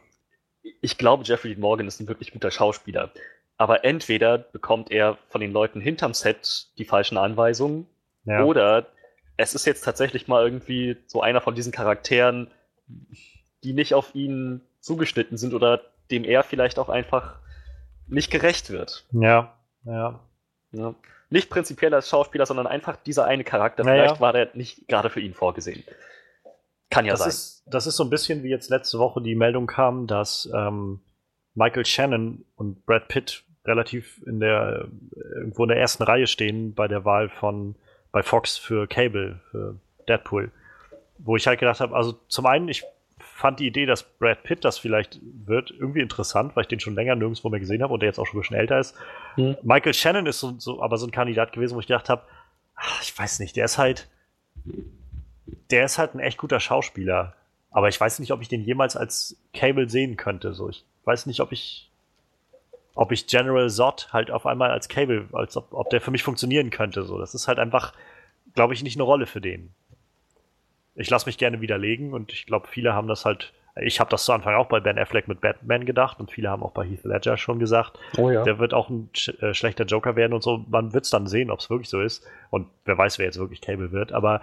ich 0.81 0.99
glaube, 0.99 1.25
Jeffrey 1.25 1.55
Morgan 1.57 1.87
ist 1.87 2.01
ein 2.01 2.09
wirklich 2.09 2.33
guter 2.33 2.51
Schauspieler. 2.51 3.11
Aber 3.57 3.85
entweder 3.85 4.39
bekommt 4.39 4.91
er 4.91 5.19
von 5.29 5.41
den 5.41 5.53
Leuten 5.53 5.81
hinterm 5.81 6.15
Set 6.15 6.69
die 6.79 6.85
falschen 6.85 7.19
Anweisungen, 7.19 7.87
ja. 8.25 8.43
oder 8.43 8.87
es 9.37 9.55
ist 9.55 9.67
jetzt 9.67 9.85
tatsächlich 9.85 10.29
mal 10.29 10.45
irgendwie 10.45 10.97
so 11.07 11.21
einer 11.21 11.41
von 11.41 11.55
diesen 11.55 11.73
Charakteren, 11.73 12.51
die 13.65 13.73
nicht 13.73 13.95
auf 13.95 14.15
ihn 14.15 14.61
zugeschnitten 14.81 15.39
sind 15.39 15.55
oder 15.55 15.81
dem 16.11 16.25
er 16.25 16.43
vielleicht 16.43 16.79
auch 16.79 16.89
einfach 16.89 17.39
nicht 18.07 18.31
gerecht 18.31 18.71
wird. 18.71 19.05
Ja, 19.13 19.55
ja. 19.85 20.21
ja 20.73 20.95
nicht 21.35 21.51
prinzipiell 21.51 21.93
als 21.93 22.09
Schauspieler, 22.09 22.47
sondern 22.47 22.67
einfach 22.67 22.97
dieser 22.97 23.25
eine 23.25 23.45
Charakter. 23.45 23.85
Naja. 23.85 24.05
Vielleicht 24.05 24.21
war 24.21 24.33
der 24.33 24.51
nicht 24.55 24.87
gerade 24.89 25.11
für 25.11 25.21
ihn 25.21 25.35
vorgesehen. 25.35 25.83
Kann 26.91 27.05
ja 27.05 27.13
das 27.13 27.21
sein. 27.21 27.29
Ist, 27.29 27.63
das 27.67 27.87
ist 27.87 27.97
so 27.97 28.05
ein 28.05 28.11
bisschen 28.11 28.43
wie 28.45 28.51
jetzt 28.51 28.71
letzte 28.71 28.99
Woche 28.99 29.21
die 29.21 29.35
Meldung 29.35 29.67
kam, 29.67 30.07
dass 30.07 30.49
ähm, 30.55 31.01
Michael 31.55 31.85
Shannon 31.87 32.45
und 32.55 32.87
Brad 32.87 33.09
Pitt 33.09 33.43
relativ 33.65 34.23
in 34.27 34.41
der 34.41 34.87
irgendwo 35.35 35.65
in 35.65 35.71
der 35.71 35.79
ersten 35.79 36.05
Reihe 36.05 36.27
stehen 36.27 36.75
bei 36.75 36.87
der 36.87 37.05
Wahl 37.05 37.29
von 37.29 37.75
bei 38.13 38.23
Fox 38.23 38.57
für 38.57 38.87
Cable 38.87 39.41
für 39.51 39.77
Deadpool, 40.09 40.53
wo 41.19 41.35
ich 41.35 41.47
halt 41.47 41.59
gedacht 41.59 41.81
habe, 41.81 41.97
also 41.97 42.13
zum 42.29 42.47
einen 42.47 42.69
ich 42.69 42.85
fand 43.35 43.59
die 43.59 43.67
Idee, 43.67 43.85
dass 43.85 44.05
Brad 44.05 44.45
Pitt 44.45 44.65
das 44.65 44.79
vielleicht 44.79 45.19
wird, 45.23 45.73
irgendwie 45.73 46.01
interessant, 46.01 46.55
weil 46.55 46.63
ich 46.63 46.69
den 46.69 46.79
schon 46.79 46.95
länger 46.95 47.17
nirgendwo 47.17 47.49
mehr 47.49 47.59
gesehen 47.59 47.83
habe 47.83 47.93
und 47.93 48.01
der 48.01 48.07
jetzt 48.09 48.19
auch 48.19 48.27
schon 48.27 48.39
ein 48.39 48.43
bisschen 48.43 48.57
älter 48.57 48.79
ist. 48.79 48.95
Mhm. 49.37 49.57
Michael 49.63 49.93
Shannon 49.93 50.27
ist 50.27 50.39
so, 50.39 50.55
so, 50.59 50.81
aber 50.81 50.99
so 50.99 51.07
ein 51.07 51.11
Kandidat 51.11 51.53
gewesen, 51.53 51.75
wo 51.75 51.81
ich 51.81 51.89
gedacht 51.89 52.09
habe, 52.09 52.23
ich 53.03 53.19
weiß 53.19 53.41
nicht, 53.41 53.57
der 53.57 53.65
ist 53.65 53.77
halt, 53.77 54.09
der 55.71 55.85
ist 55.85 55.99
halt 55.99 56.15
ein 56.15 56.21
echt 56.21 56.39
guter 56.39 56.61
Schauspieler. 56.61 57.35
Aber 57.73 57.89
ich 57.89 58.01
weiß 58.01 58.21
nicht, 58.21 58.31
ob 58.31 58.41
ich 58.41 58.47
den 58.47 58.63
jemals 58.63 58.97
als 58.97 59.37
Cable 59.53 59.89
sehen 59.89 60.17
könnte. 60.17 60.55
So, 60.55 60.69
ich 60.69 60.85
weiß 61.05 61.27
nicht, 61.27 61.41
ob 61.41 61.51
ich, 61.51 61.91
ob 62.95 63.11
ich 63.11 63.27
General 63.27 63.69
Zod 63.69 64.13
halt 64.13 64.31
auf 64.31 64.47
einmal 64.47 64.71
als 64.71 64.89
Cable, 64.89 65.29
als 65.33 65.57
ob, 65.57 65.73
ob 65.73 65.91
der 65.91 66.01
für 66.01 66.13
mich 66.13 66.23
funktionieren 66.23 66.71
könnte. 66.71 67.03
So, 67.03 67.19
das 67.19 67.35
ist 67.35 67.49
halt 67.49 67.59
einfach, 67.59 67.95
glaube 68.55 68.75
ich, 68.75 68.85
nicht 68.85 68.97
eine 68.97 69.03
Rolle 69.03 69.27
für 69.27 69.41
den 69.41 69.75
ich 70.95 71.11
lasse 71.11 71.27
mich 71.27 71.39
gerne 71.39 71.61
widerlegen 71.61 72.13
und 72.13 72.33
ich 72.33 72.47
glaube, 72.47 72.69
viele 72.69 72.95
haben 72.95 73.09
das 73.09 73.25
halt, 73.25 73.53
ich 73.81 73.99
habe 73.99 74.11
das 74.11 74.25
zu 74.25 74.33
Anfang 74.33 74.55
auch 74.55 74.67
bei 74.67 74.81
Ben 74.81 74.99
Affleck 74.99 75.27
mit 75.27 75.41
Batman 75.41 75.85
gedacht 75.85 76.21
und 76.21 76.31
viele 76.31 76.49
haben 76.51 76.63
auch 76.63 76.71
bei 76.71 76.87
Heath 76.87 77.05
Ledger 77.05 77.37
schon 77.37 77.59
gesagt, 77.59 77.99
oh 78.17 78.31
ja. 78.31 78.45
der 78.45 78.59
wird 78.59 78.75
auch 78.75 78.89
ein 78.89 79.11
sch 79.13 79.31
äh, 79.41 79.55
schlechter 79.55 79.85
Joker 79.85 80.15
werden 80.15 80.33
und 80.33 80.43
so. 80.43 80.65
Man 80.69 80.93
wird 80.93 81.05
es 81.05 81.11
dann 81.11 81.27
sehen, 81.27 81.51
ob 81.51 81.61
es 81.61 81.71
wirklich 81.71 81.89
so 81.89 82.01
ist 82.01 82.25
und 82.51 82.69
wer 82.85 82.97
weiß, 82.97 83.19
wer 83.19 83.27
jetzt 83.27 83.39
wirklich 83.39 83.61
Cable 83.61 83.91
wird. 83.91 84.13
Aber 84.13 84.41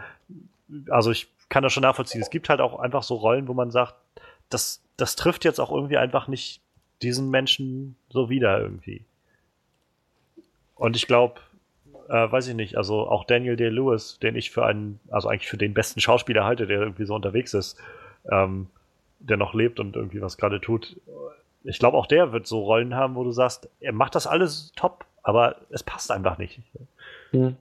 also 0.90 1.12
ich 1.12 1.30
kann 1.50 1.64
das 1.64 1.74
schon 1.74 1.84
nachvollziehen. 1.84 2.22
Es 2.22 2.30
gibt 2.30 2.50
halt 2.50 2.60
auch 2.60 2.80
einfach 2.80 3.04
so 3.04 3.16
Rollen, 3.16 3.48
wo 3.48 3.54
man 3.54 3.72
sagt, 3.72 3.96
das, 4.50 4.82
das 4.98 5.16
trifft 5.16 5.46
jetzt 5.46 5.60
auch 5.60 5.72
irgendwie 5.72 5.98
einfach 5.98 6.28
nicht 6.28 6.62
diesen 7.02 7.30
Menschen 7.30 7.96
so 8.10 8.30
wieder 8.30 8.60
irgendwie. 8.60 9.06
Und 10.76 10.96
ich 10.96 11.08
glaube, 11.08 11.40
äh, 12.12 12.30
weiß 12.30 12.50
ich 12.50 12.56
nicht, 12.56 12.76
also 12.76 13.08
auch 13.08 13.24
Daniel 13.24 13.56
Day-Lewis, 13.56 14.20
den 14.20 14.36
ich 14.36 14.52
für 14.52 14.66
einen, 14.66 15.00
also 15.10 15.30
eigentlich 15.30 15.48
für 15.48 15.58
den 15.58 15.74
besten 15.74 16.02
Schauspieler 16.02 16.44
halte, 16.44 16.68
der 16.68 16.82
irgendwie 16.82 17.06
so 17.06 17.16
unterwegs 17.16 17.54
ist, 17.54 17.80
ähm, 18.30 18.68
der 19.20 19.38
noch 19.38 19.54
lebt 19.54 19.80
und 19.80 19.96
irgendwie 19.96 20.22
was 20.22 20.38
gerade 20.38 20.60
tut. 20.60 20.98
Ich 21.64 21.80
glaube, 21.80 21.98
auch 21.98 22.08
der 22.08 22.34
wird 22.34 22.48
so 22.48 22.60
Rollen 22.64 22.96
haben, 22.96 23.16
wo 23.16 23.24
du 23.24 23.32
sagst, 23.32 23.70
er 23.80 23.94
macht 23.94 24.16
das 24.16 24.28
alles 24.28 24.74
top, 24.76 25.06
aber 25.24 25.56
es 25.70 25.84
passt 25.84 26.12
einfach 26.12 26.38
nicht. 26.38 26.60
Hm. 27.32 27.56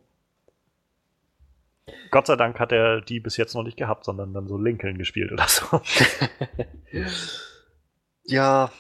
Gott 2.10 2.26
sei 2.26 2.34
Dank 2.34 2.58
hat 2.58 2.72
er 2.72 3.00
die 3.02 3.20
bis 3.20 3.36
jetzt 3.36 3.54
noch 3.54 3.62
nicht 3.62 3.76
gehabt, 3.76 4.04
sondern 4.04 4.34
dann 4.34 4.48
so 4.48 4.58
Lincoln 4.58 4.98
gespielt 4.98 5.30
oder 5.30 5.46
so. 5.46 5.80
ja, 8.24 8.72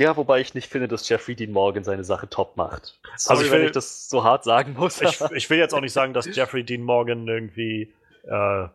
ja, 0.00 0.16
wobei 0.16 0.40
ich 0.40 0.54
nicht 0.54 0.68
finde, 0.68 0.88
dass 0.88 1.08
Jeffrey 1.08 1.34
Dean 1.34 1.52
Morgan 1.52 1.84
seine 1.84 2.04
Sache 2.04 2.28
top 2.28 2.56
macht. 2.56 2.98
Sorry, 3.16 3.36
also 3.36 3.44
ich 3.44 3.52
will, 3.52 3.60
wenn 3.60 3.66
ich 3.66 3.72
das 3.72 4.08
so 4.08 4.24
hart 4.24 4.44
sagen 4.44 4.74
muss. 4.76 5.00
Ich, 5.00 5.20
ich 5.34 5.50
will 5.50 5.58
jetzt 5.58 5.74
auch 5.74 5.80
nicht 5.80 5.92
sagen, 5.92 6.14
dass 6.14 6.26
Jeffrey 6.34 6.64
Dean 6.64 6.82
Morgan 6.82 7.28
irgendwie 7.28 7.92
äh, 8.24 8.68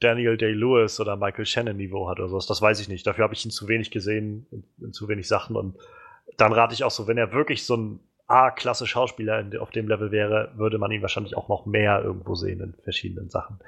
Daniel 0.00 0.36
Day-Lewis 0.36 1.00
oder 1.00 1.16
Michael 1.16 1.46
Shannon 1.46 1.76
Niveau 1.76 2.08
hat 2.08 2.18
oder 2.18 2.28
sowas. 2.28 2.46
Das 2.46 2.60
weiß 2.60 2.80
ich 2.80 2.88
nicht. 2.88 3.06
Dafür 3.06 3.24
habe 3.24 3.34
ich 3.34 3.44
ihn 3.44 3.50
zu 3.50 3.68
wenig 3.68 3.90
gesehen, 3.90 4.46
in, 4.50 4.64
in, 4.80 4.92
zu 4.92 5.08
wenig 5.08 5.28
Sachen. 5.28 5.56
Und 5.56 5.78
dann 6.36 6.52
rate 6.52 6.74
ich 6.74 6.84
auch 6.84 6.90
so, 6.90 7.06
wenn 7.06 7.18
er 7.18 7.32
wirklich 7.32 7.64
so 7.64 7.76
ein 7.76 8.00
A-Klasse 8.26 8.86
Schauspieler 8.86 9.38
in, 9.40 9.56
auf 9.58 9.70
dem 9.70 9.88
Level 9.88 10.10
wäre, 10.10 10.52
würde 10.56 10.78
man 10.78 10.90
ihn 10.90 11.02
wahrscheinlich 11.02 11.36
auch 11.36 11.48
noch 11.48 11.66
mehr 11.66 12.02
irgendwo 12.02 12.34
sehen 12.34 12.60
in 12.60 12.74
verschiedenen 12.82 13.30
Sachen. 13.30 13.60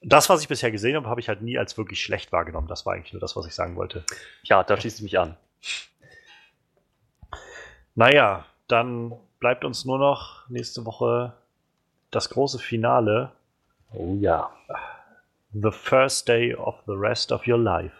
Das, 0.00 0.28
was 0.28 0.42
ich 0.42 0.48
bisher 0.48 0.70
gesehen 0.70 0.94
habe, 0.94 1.08
habe 1.08 1.20
ich 1.20 1.28
halt 1.28 1.42
nie 1.42 1.58
als 1.58 1.76
wirklich 1.76 2.00
schlecht 2.00 2.30
wahrgenommen. 2.30 2.68
Das 2.68 2.86
war 2.86 2.94
eigentlich 2.94 3.12
nur 3.12 3.20
das, 3.20 3.34
was 3.34 3.46
ich 3.46 3.54
sagen 3.54 3.76
wollte. 3.76 4.04
Ja, 4.42 4.62
da 4.62 4.76
schließe 4.76 4.98
ich 4.98 5.02
mich 5.02 5.18
an. 5.18 5.36
Naja, 7.98 8.44
dann 8.68 9.12
bleibt 9.40 9.64
uns 9.64 9.84
nur 9.84 9.98
noch 9.98 10.48
nächste 10.48 10.84
Woche 10.84 11.32
das 12.12 12.30
große 12.30 12.60
Finale. 12.60 13.32
Oh 13.92 14.14
ja. 14.20 14.52
The 15.52 15.72
first 15.72 16.28
day 16.28 16.54
of 16.54 16.76
the 16.86 16.92
rest 16.92 17.32
of 17.32 17.44
your 17.48 17.58
life. 17.58 17.96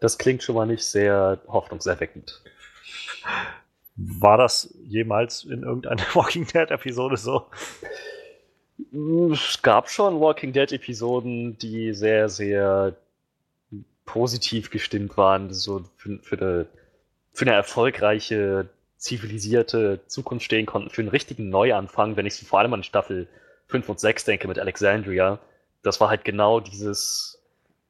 Das 0.00 0.18
klingt 0.18 0.42
schon 0.42 0.54
mal 0.54 0.66
nicht 0.66 0.84
sehr 0.84 1.38
hoffnungserweckend. 1.48 2.42
War 3.96 4.36
das 4.36 4.74
jemals 4.84 5.44
in 5.44 5.62
irgendeiner 5.62 6.02
Walking 6.14 6.46
Dead-Episode 6.46 7.16
so? 7.16 7.46
Es 9.32 9.62
gab 9.62 9.88
schon 9.88 10.20
Walking 10.20 10.52
Dead-Episoden, 10.52 11.56
die 11.56 11.94
sehr, 11.94 12.28
sehr 12.28 12.94
positiv 14.04 14.68
gestimmt 14.68 15.16
waren, 15.16 15.54
so 15.54 15.84
für, 15.96 16.18
für, 16.18 16.36
eine, 16.38 16.66
für 17.32 17.46
eine 17.46 17.54
erfolgreiche, 17.54 18.68
zivilisierte 18.96 20.00
Zukunft 20.06 20.44
stehen 20.44 20.66
konnten, 20.66 20.90
für 20.90 21.02
einen 21.02 21.10
richtigen 21.10 21.48
Neuanfang, 21.48 22.16
wenn 22.16 22.26
ich 22.26 22.34
vor 22.34 22.60
allem 22.60 22.74
an 22.74 22.82
Staffel 22.82 23.28
5 23.68 23.88
und 23.88 24.00
6 24.00 24.24
denke 24.24 24.48
mit 24.48 24.58
Alexandria. 24.58 25.38
Das 25.82 26.00
war 26.00 26.08
halt 26.08 26.24
genau 26.24 26.60
dieses, 26.60 27.42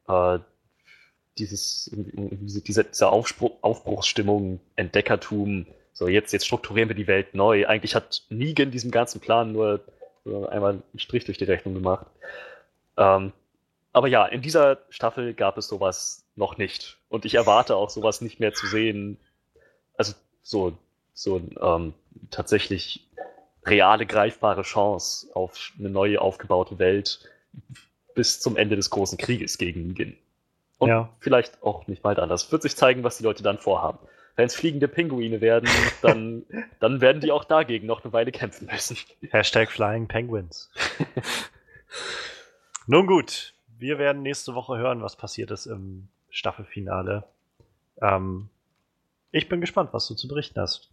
äh, 0.08 0.38
dieses, 1.38 1.90
diese, 1.92 2.62
diese 2.62 3.08
Aufspruch, 3.08 3.52
Aufbruchsstimmung, 3.62 4.60
Entdeckertum, 4.74 5.66
so 5.92 6.08
jetzt, 6.08 6.32
jetzt 6.32 6.46
strukturieren 6.46 6.90
wir 6.90 6.96
die 6.96 7.06
Welt 7.06 7.34
neu. 7.34 7.66
Eigentlich 7.66 7.94
hat 7.94 8.24
Negan 8.28 8.70
diesem 8.70 8.90
ganzen 8.90 9.20
Plan 9.20 9.52
nur 9.52 9.82
einmal 10.26 10.72
einen 10.72 10.98
Strich 10.98 11.24
durch 11.24 11.38
die 11.38 11.44
Rechnung 11.44 11.74
gemacht. 11.74 12.06
Ähm, 12.96 13.32
aber 13.92 14.08
ja, 14.08 14.26
in 14.26 14.42
dieser 14.42 14.78
Staffel 14.90 15.32
gab 15.32 15.56
es 15.56 15.68
sowas 15.68 16.26
noch 16.34 16.58
nicht. 16.58 16.98
Und 17.08 17.24
ich 17.24 17.34
erwarte 17.34 17.76
auch 17.76 17.88
sowas 17.88 18.20
nicht 18.20 18.40
mehr 18.40 18.52
zu 18.52 18.66
sehen. 18.66 19.18
Also 19.96 20.12
so, 20.42 20.76
so 21.16 21.40
ähm, 21.60 21.94
tatsächlich 22.30 23.09
reale, 23.64 24.06
greifbare 24.06 24.62
Chance 24.62 25.28
auf 25.34 25.72
eine 25.78 25.88
neue 25.88 26.20
aufgebaute 26.20 26.78
Welt 26.78 27.28
bis 28.14 28.38
zum 28.38 28.56
Ende 28.56 28.76
des 28.76 28.90
großen 28.90 29.18
Krieges 29.18 29.59
gegen 29.59 29.88
Negan. 29.88 30.16
Und 30.78 30.90
ja. 30.90 31.09
vielleicht 31.20 31.62
auch 31.62 31.86
nicht 31.86 32.05
weiter 32.05 32.22
anders. 32.22 32.52
Wird 32.52 32.62
sich 32.62 32.76
zeigen, 32.76 33.02
was 33.02 33.16
die 33.16 33.24
Leute 33.24 33.43
dann 33.43 33.59
vorhaben. 33.59 33.98
Wenn 34.36 34.44
es 34.44 34.55
fliegende 34.55 34.88
Pinguine 34.88 35.40
werden, 35.40 35.68
dann, 36.02 36.44
dann 36.80 37.01
werden 37.01 37.22
die 37.22 37.32
auch 37.32 37.44
dagegen 37.44 37.86
noch 37.86 38.05
eine 38.05 38.12
Weile 38.12 38.30
kämpfen 38.30 38.68
müssen. 38.70 38.98
Hashtag 39.30 39.70
Flying 39.70 40.06
Penguins. 40.06 40.70
Nun 42.86 43.06
gut, 43.06 43.55
wir 43.78 43.98
werden 43.98 44.22
nächste 44.22 44.55
Woche 44.55 44.76
hören, 44.76 45.02
was 45.02 45.16
passiert 45.16 45.51
ist 45.51 45.64
im 45.64 46.09
Staffelfinale. 46.28 47.24
Ähm, 48.02 48.51
ich 49.32 49.48
bin 49.48 49.62
gespannt, 49.62 49.90
was 49.93 50.06
du 50.09 50.14
zu 50.14 50.28
berichten 50.28 50.60
hast. 50.60 50.90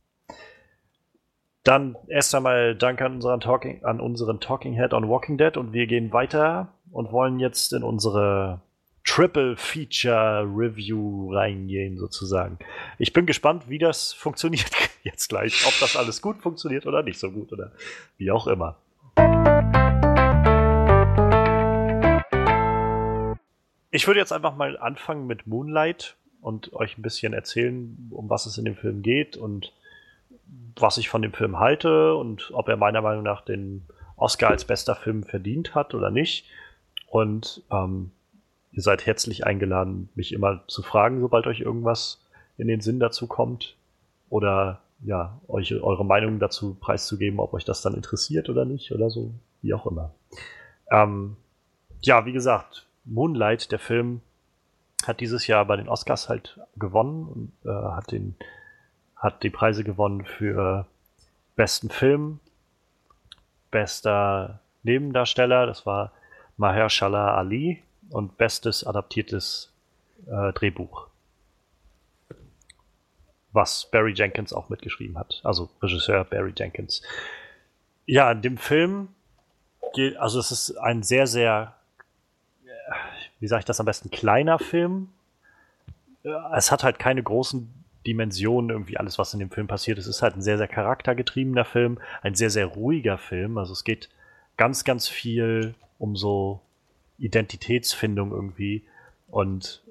Dann 1.63 1.95
erst 2.09 2.35
einmal 2.35 2.75
Dank 2.75 3.01
an 3.01 3.13
unseren, 3.13 3.39
Talking, 3.39 3.85
an 3.85 4.01
unseren 4.01 4.41
Talking 4.41 4.73
Head 4.73 4.93
on 4.93 5.07
Walking 5.07 5.37
Dead 5.37 5.55
und 5.55 5.71
wir 5.71 5.87
gehen 5.87 6.11
weiter 6.11 6.73
und 6.91 7.13
wollen 7.13 7.39
jetzt 7.39 7.71
in 7.71 7.83
unsere 7.83 8.59
Triple 9.05 9.55
Feature 9.55 10.43
Review 10.43 11.33
reingehen, 11.33 11.97
sozusagen. 11.97 12.59
Ich 12.99 13.13
bin 13.13 13.25
gespannt, 13.25 13.69
wie 13.69 13.77
das 13.77 14.11
funktioniert 14.11 14.71
jetzt 15.03 15.29
gleich. 15.29 15.65
Ob 15.65 15.73
das 15.79 15.95
alles 15.95 16.21
gut 16.21 16.41
funktioniert 16.41 16.85
oder 16.85 17.01
nicht 17.01 17.17
so 17.17 17.31
gut 17.31 17.53
oder 17.53 17.71
wie 18.17 18.29
auch 18.29 18.47
immer. 18.47 18.75
Ich 23.89 24.05
würde 24.05 24.19
jetzt 24.19 24.33
einfach 24.33 24.57
mal 24.57 24.77
anfangen 24.77 25.27
mit 25.27 25.47
Moonlight 25.47 26.17
und 26.41 26.73
euch 26.73 26.97
ein 26.97 27.03
bisschen 27.03 27.31
erzählen, 27.31 28.09
um 28.11 28.29
was 28.29 28.47
es 28.47 28.57
in 28.57 28.65
dem 28.65 28.75
Film 28.75 29.01
geht 29.01 29.37
und 29.37 29.71
was 30.75 30.97
ich 30.97 31.09
von 31.09 31.21
dem 31.21 31.33
Film 31.33 31.59
halte 31.59 32.15
und 32.15 32.51
ob 32.53 32.67
er 32.69 32.77
meiner 32.77 33.01
Meinung 33.01 33.23
nach 33.23 33.41
den 33.41 33.85
Oscar 34.15 34.49
als 34.49 34.65
bester 34.65 34.95
Film 34.95 35.23
verdient 35.23 35.75
hat 35.75 35.93
oder 35.93 36.11
nicht. 36.11 36.45
Und 37.07 37.63
ähm, 37.71 38.11
Ihr 38.73 38.81
seid 38.81 39.05
herzlich 39.05 39.45
eingeladen, 39.45 40.09
mich 40.15 40.33
immer 40.33 40.63
zu 40.67 40.81
fragen, 40.81 41.21
sobald 41.21 41.45
euch 41.45 41.59
irgendwas 41.59 42.25
in 42.57 42.67
den 42.67 42.81
Sinn 42.81 42.99
dazu 42.99 43.27
kommt. 43.27 43.77
Oder 44.29 44.81
ja, 45.03 45.39
euch 45.47 45.71
eure 45.75 46.03
Meinung 46.03 46.39
dazu 46.39 46.73
preiszugeben, 46.73 47.39
ob 47.39 47.53
euch 47.53 47.65
das 47.65 47.83
dann 47.83 47.93
interessiert 47.93 48.49
oder 48.49 48.65
nicht 48.65 48.91
oder 48.91 49.11
so, 49.11 49.31
wie 49.61 49.75
auch 49.75 49.85
immer. 49.85 50.15
Ähm, 50.89 51.37
ja, 52.01 52.25
wie 52.25 52.33
gesagt, 52.33 52.87
Moonlight, 53.05 53.71
der 53.71 53.79
Film, 53.79 54.21
hat 55.05 55.19
dieses 55.19 55.45
Jahr 55.45 55.65
bei 55.65 55.75
den 55.75 55.89
Oscars 55.89 56.29
halt 56.29 56.59
gewonnen 56.77 57.27
und 57.27 57.51
äh, 57.69 57.69
hat 57.69 58.11
den 58.11 58.35
hat 59.23 59.41
die 59.41 59.49
Preise 59.49 59.85
gewonnen 59.85 60.25
für 60.25 60.85
besten 61.55 61.89
Film, 61.89 62.41
bester 63.71 64.59
Nebendarsteller, 64.83 65.65
das 65.65 65.85
war 65.85 66.11
Mahershala 66.57 67.33
Ali 67.35 67.81
und 68.09 68.37
bestes 68.37 68.85
adaptiertes 68.85 69.71
äh, 70.27 70.51
Drehbuch. 70.51 71.07
Was 73.53 73.89
Barry 73.89 74.11
Jenkins 74.13 74.51
auch 74.51 74.67
mitgeschrieben 74.67 75.17
hat. 75.17 75.39
Also 75.43 75.69
Regisseur 75.81 76.25
Barry 76.25 76.53
Jenkins. 76.55 77.01
Ja, 78.05 78.29
in 78.29 78.41
dem 78.41 78.57
Film 78.57 79.07
geht, 79.93 80.17
also 80.17 80.37
es 80.37 80.51
ist 80.51 80.75
ein 80.77 81.01
sehr, 81.01 81.27
sehr, 81.27 81.75
wie 83.39 83.47
sage 83.47 83.59
ich 83.59 83.65
das 83.65 83.79
am 83.79 83.85
besten, 83.85 84.11
kleiner 84.11 84.59
Film. 84.59 85.13
Es 86.53 86.71
hat 86.71 86.83
halt 86.83 86.99
keine 86.99 87.23
großen 87.23 87.82
Dimensionen, 88.05 88.69
irgendwie 88.69 88.97
alles, 88.97 89.17
was 89.17 89.33
in 89.33 89.39
dem 89.39 89.49
Film 89.49 89.67
passiert. 89.67 89.97
Es 89.97 90.07
ist 90.07 90.21
halt 90.21 90.35
ein 90.35 90.41
sehr, 90.41 90.57
sehr 90.57 90.67
charaktergetriebener 90.67 91.65
Film, 91.65 91.99
ein 92.21 92.35
sehr, 92.35 92.49
sehr 92.49 92.65
ruhiger 92.65 93.17
Film. 93.17 93.57
Also 93.57 93.73
es 93.73 93.83
geht 93.83 94.09
ganz, 94.57 94.83
ganz 94.83 95.07
viel 95.07 95.75
um 95.97 96.15
so 96.15 96.61
Identitätsfindung 97.17 98.31
irgendwie. 98.31 98.83
Und 99.27 99.83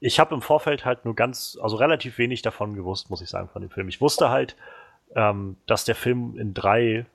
ich 0.00 0.18
habe 0.18 0.34
im 0.34 0.42
Vorfeld 0.42 0.84
halt 0.84 1.04
nur 1.04 1.14
ganz, 1.14 1.58
also 1.62 1.76
relativ 1.76 2.18
wenig 2.18 2.42
davon 2.42 2.74
gewusst, 2.74 3.10
muss 3.10 3.22
ich 3.22 3.30
sagen, 3.30 3.48
von 3.48 3.62
dem 3.62 3.70
Film. 3.70 3.88
Ich 3.88 4.00
wusste 4.00 4.30
halt, 4.30 4.56
ähm, 5.14 5.56
dass 5.66 5.84
der 5.84 5.94
Film 5.94 6.38
in 6.38 6.54
drei 6.54 7.06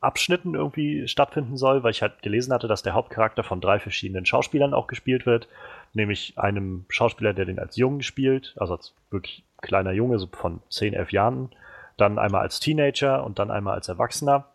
Abschnitten 0.00 0.54
irgendwie 0.54 1.08
stattfinden 1.08 1.56
soll, 1.56 1.82
weil 1.82 1.90
ich 1.90 2.02
halt 2.02 2.22
gelesen 2.22 2.52
hatte, 2.52 2.68
dass 2.68 2.82
der 2.82 2.94
Hauptcharakter 2.94 3.42
von 3.42 3.60
drei 3.60 3.80
verschiedenen 3.80 4.26
Schauspielern 4.26 4.74
auch 4.74 4.86
gespielt 4.86 5.26
wird. 5.26 5.48
Nämlich 5.92 6.38
einem 6.38 6.84
Schauspieler, 6.88 7.32
der 7.32 7.44
den 7.44 7.58
als 7.58 7.76
Jungen 7.76 8.02
spielt, 8.02 8.54
also 8.58 8.74
als 8.74 8.94
wirklich 9.10 9.44
kleiner 9.62 9.92
Junge, 9.92 10.18
so 10.18 10.26
von 10.26 10.60
10, 10.68 10.94
11 10.94 11.12
Jahren. 11.12 11.50
Dann 11.96 12.18
einmal 12.18 12.42
als 12.42 12.60
Teenager 12.60 13.24
und 13.24 13.38
dann 13.38 13.50
einmal 13.50 13.74
als 13.74 13.88
Erwachsener. 13.88 14.46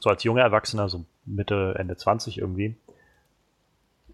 So 0.00 0.10
als 0.10 0.22
junger 0.22 0.42
Erwachsener, 0.42 0.88
so 0.88 1.04
Mitte, 1.24 1.74
Ende 1.78 1.96
20 1.96 2.38
irgendwie 2.38 2.76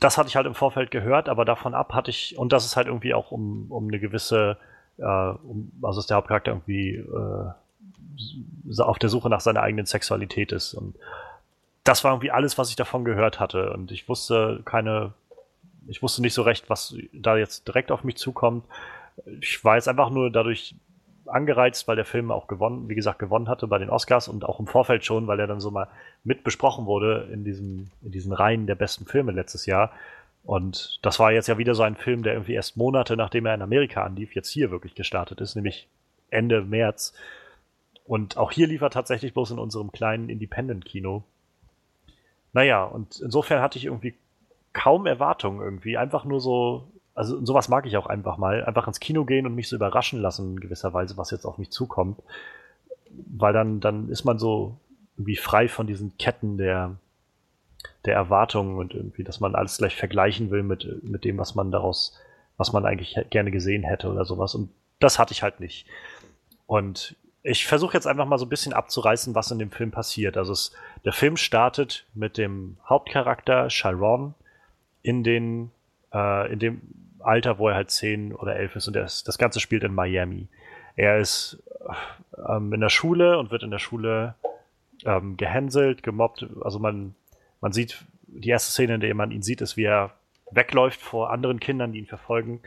das 0.01 0.17
hatte 0.17 0.29
ich 0.29 0.37
halt 0.37 0.47
im 0.47 0.55
Vorfeld 0.55 0.91
gehört, 0.91 1.29
aber 1.29 1.45
davon 1.45 1.75
ab 1.75 1.93
hatte 1.93 2.11
ich, 2.11 2.37
und 2.39 2.53
das 2.53 2.65
ist 2.65 2.77
halt 2.77 2.87
irgendwie 2.87 3.15
auch 3.15 3.31
um, 3.31 3.67
um 3.71 3.87
eine 3.87 4.01
gewisse, 4.01 4.57
äh, 4.97 5.05
um, 5.05 5.71
also 5.83 6.01
dass 6.01 6.07
der 6.07 6.17
Hauptcharakter 6.17 6.53
irgendwie 6.53 6.95
äh, 6.95 8.81
auf 8.83 8.99
der 8.99 9.11
Suche 9.11 9.29
nach 9.29 9.41
seiner 9.41 9.63
eigenen 9.63 9.87
Sexualität 9.87 10.53
ist. 10.53 10.73
Und 10.73 10.97
das 11.85 12.03
war 12.03 12.13
irgendwie 12.13 12.31
alles, 12.31 12.57
was 12.57 12.71
ich 12.71 12.77
davon 12.77 13.05
gehört 13.05 13.41
hatte. 13.41 13.73
Und 13.75 13.93
ich 13.93 14.09
wusste 14.09 14.63
keine, 14.65 15.13
ich 15.91 16.03
wusste 16.03 16.23
nicht 16.23 16.35
so 16.35 16.43
recht, 16.43 16.71
was 16.71 16.97
da 17.13 17.37
jetzt 17.37 17.67
direkt 17.67 17.91
auf 17.91 18.05
mich 18.05 18.17
zukommt. 18.17 18.65
Ich 19.41 19.65
war 19.65 19.75
jetzt 19.75 19.89
einfach 19.89 20.11
nur 20.11 20.31
dadurch 20.31 20.77
angereizt, 21.27 21.87
weil 21.89 21.97
der 21.97 22.05
Film 22.05 22.31
auch 22.31 22.47
gewonnen, 22.47 22.89
wie 22.89 22.95
gesagt, 22.95 23.19
gewonnen 23.19 23.49
hatte 23.49 23.67
bei 23.67 23.79
den 23.79 23.91
Oscars 23.91 24.29
und 24.29 24.45
auch 24.45 24.61
im 24.61 24.67
Vorfeld 24.67 25.05
schon, 25.05 25.27
weil 25.27 25.41
er 25.41 25.47
dann 25.47 25.61
so 25.61 25.71
mal 25.71 25.89
mit 26.25 26.45
besprochen 26.45 26.87
wurde 26.87 27.29
in 27.33 27.45
diesem, 27.45 27.91
in 28.03 28.13
diesen 28.13 28.33
Reihen 28.33 28.67
der 28.67 28.77
besten 28.77 29.05
Filme 29.05 29.33
letztes 29.33 29.67
Jahr. 29.67 29.93
Und 30.45 31.01
das 31.03 31.19
war 31.19 31.33
jetzt 31.33 31.49
ja 31.49 31.59
wieder 31.59 31.75
so 31.75 31.83
ein 31.83 31.97
Film, 31.97 32.23
der 32.23 32.35
irgendwie 32.35 32.55
erst 32.55 32.77
Monate 32.77 33.17
nachdem 33.17 33.47
er 33.47 33.55
in 33.55 33.63
Amerika 33.63 34.05
anlief, 34.05 34.35
jetzt 34.35 34.49
hier 34.49 34.71
wirklich 34.71 34.95
gestartet 34.95 35.41
ist, 35.41 35.57
nämlich 35.57 35.89
Ende 36.31 36.63
März. 36.63 37.15
Und 38.05 38.37
auch 38.37 38.53
hier 38.53 38.69
lief 38.69 38.81
er 38.81 38.91
tatsächlich 38.91 39.35
bloß 39.35 39.51
in 39.53 39.59
unserem 39.59 39.93
kleinen 39.93 40.29
Independent-Kino. 40.29 41.25
Naja, 42.53 42.85
und 42.85 43.21
insofern 43.21 43.61
hatte 43.61 43.79
ich 43.79 43.85
irgendwie 43.85 44.15
kaum 44.73 45.07
Erwartungen 45.07 45.61
irgendwie. 45.61 45.97
Einfach 45.97 46.25
nur 46.25 46.41
so, 46.41 46.89
also 47.15 47.45
sowas 47.45 47.69
mag 47.69 47.87
ich 47.87 47.97
auch 47.97 48.07
einfach 48.07 48.39
mal, 48.39 48.65
einfach 48.65 48.87
ins 48.87 49.01
Kino 49.01 49.25
gehen 49.25 49.47
und 49.47 49.55
mich 49.55 49.69
so 49.69 49.77
überraschen 49.77 50.21
lassen 50.21 50.53
in 50.53 50.61
gewisser 50.61 50.93
Weise, 50.93 51.17
was 51.17 51.31
jetzt 51.31 51.45
auf 51.45 51.59
mich 51.59 51.71
zukommt. 51.71 52.23
Weil 53.11 53.53
dann, 53.53 53.81
dann 53.81 54.09
ist 54.09 54.25
man 54.25 54.39
so 54.39 54.77
irgendwie 55.17 55.37
frei 55.37 55.69
von 55.69 55.87
diesen 55.87 56.17
Ketten 56.17 56.57
der, 56.57 56.97
der 58.05 58.15
Erwartungen 58.15 58.79
und 58.79 58.95
irgendwie, 58.95 59.25
dass 59.25 59.41
man 59.41 59.55
alles 59.55 59.79
gleich 59.79 59.97
vergleichen 59.97 60.51
will 60.51 60.63
mit, 60.63 61.03
mit 61.03 61.25
dem, 61.25 61.39
was 61.39 61.55
man 61.55 61.71
daraus, 61.71 62.19
was 62.57 62.73
man 62.73 62.87
eigentlich 62.87 63.19
gerne 63.31 63.51
gesehen 63.51 63.83
hätte 63.83 64.11
oder 64.11 64.25
sowas. 64.25 64.55
Und 64.55 64.71
das 65.01 65.19
hatte 65.19 65.33
ich 65.33 65.43
halt 65.43 65.61
nicht. 65.61 65.87
Und 66.67 67.17
ich 67.43 67.67
versuche 67.67 67.95
jetzt 67.95 68.07
einfach 68.07 68.27
mal 68.27 68.39
so 68.39 68.47
ein 68.47 68.51
bisschen 68.51 68.73
abzureißen, 68.73 69.35
was 69.35 69.51
in 69.51 69.59
dem 69.59 69.71
Film 69.71 69.91
passiert. 69.91 70.37
Also 70.37 70.53
es, 70.53 70.73
der 71.05 71.13
Film 71.13 71.37
startet 71.37 72.07
mit 72.15 72.39
dem 72.39 72.77
Hauptcharakter 72.89 73.69
Chiron 73.69 74.35
in 75.03 75.25
den, 75.25 75.71
äh, 76.13 76.53
in 76.53 76.59
dem 76.59 76.83
Alter, 77.21 77.59
wo 77.59 77.69
er 77.69 77.75
halt 77.75 77.91
zehn 77.91 78.35
oder 78.35 78.57
elf 78.57 78.77
ist 78.77 78.87
und 78.87 78.97
das, 78.97 79.25
das 79.25 79.39
Ganze 79.39 79.61
spielt 79.61 79.85
in 79.85 79.95
Miami. 79.95 80.49
Er 80.97 81.19
ist 81.19 81.63
ähm, 82.49 82.73
in 82.73 82.81
der 82.81 82.89
Schule 82.89 83.39
und 83.39 83.51
wird 83.51 83.63
in 83.63 83.71
der 83.71 83.79
Schule 83.79 84.35
ähm, 85.05 85.37
gehänselt, 85.37 86.03
gemobbt. 86.03 86.47
Also 86.63 86.79
man, 86.79 87.15
man 87.61 87.73
sieht, 87.73 88.05
die 88.27 88.49
erste 88.49 88.71
Szene, 88.71 88.95
in 88.95 89.01
der 89.01 89.15
man 89.15 89.31
ihn 89.31 89.43
sieht, 89.43 89.61
ist, 89.61 89.77
wie 89.77 89.85
er 89.85 90.13
wegläuft 90.51 91.01
vor 91.01 91.31
anderen 91.31 91.61
Kindern, 91.61 91.93
die 91.93 92.01
ihn 92.01 92.07
verfolgen. 92.07 92.61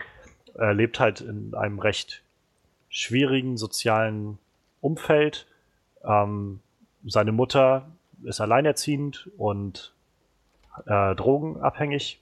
er 0.55 0.73
lebt 0.73 0.99
halt 0.99 1.22
in 1.22 1.53
einem 1.53 1.80
recht 1.80 2.23
schwierigen 2.89 3.57
sozialen 3.57 4.38
Umfeld. 4.81 5.47
Ähm, 6.03 6.60
seine 7.05 7.31
Mutter 7.31 7.91
ist 8.23 8.39
alleinerziehend 8.39 9.30
und 9.38 9.93
äh, 10.85 11.15
drogenabhängig. 11.15 12.19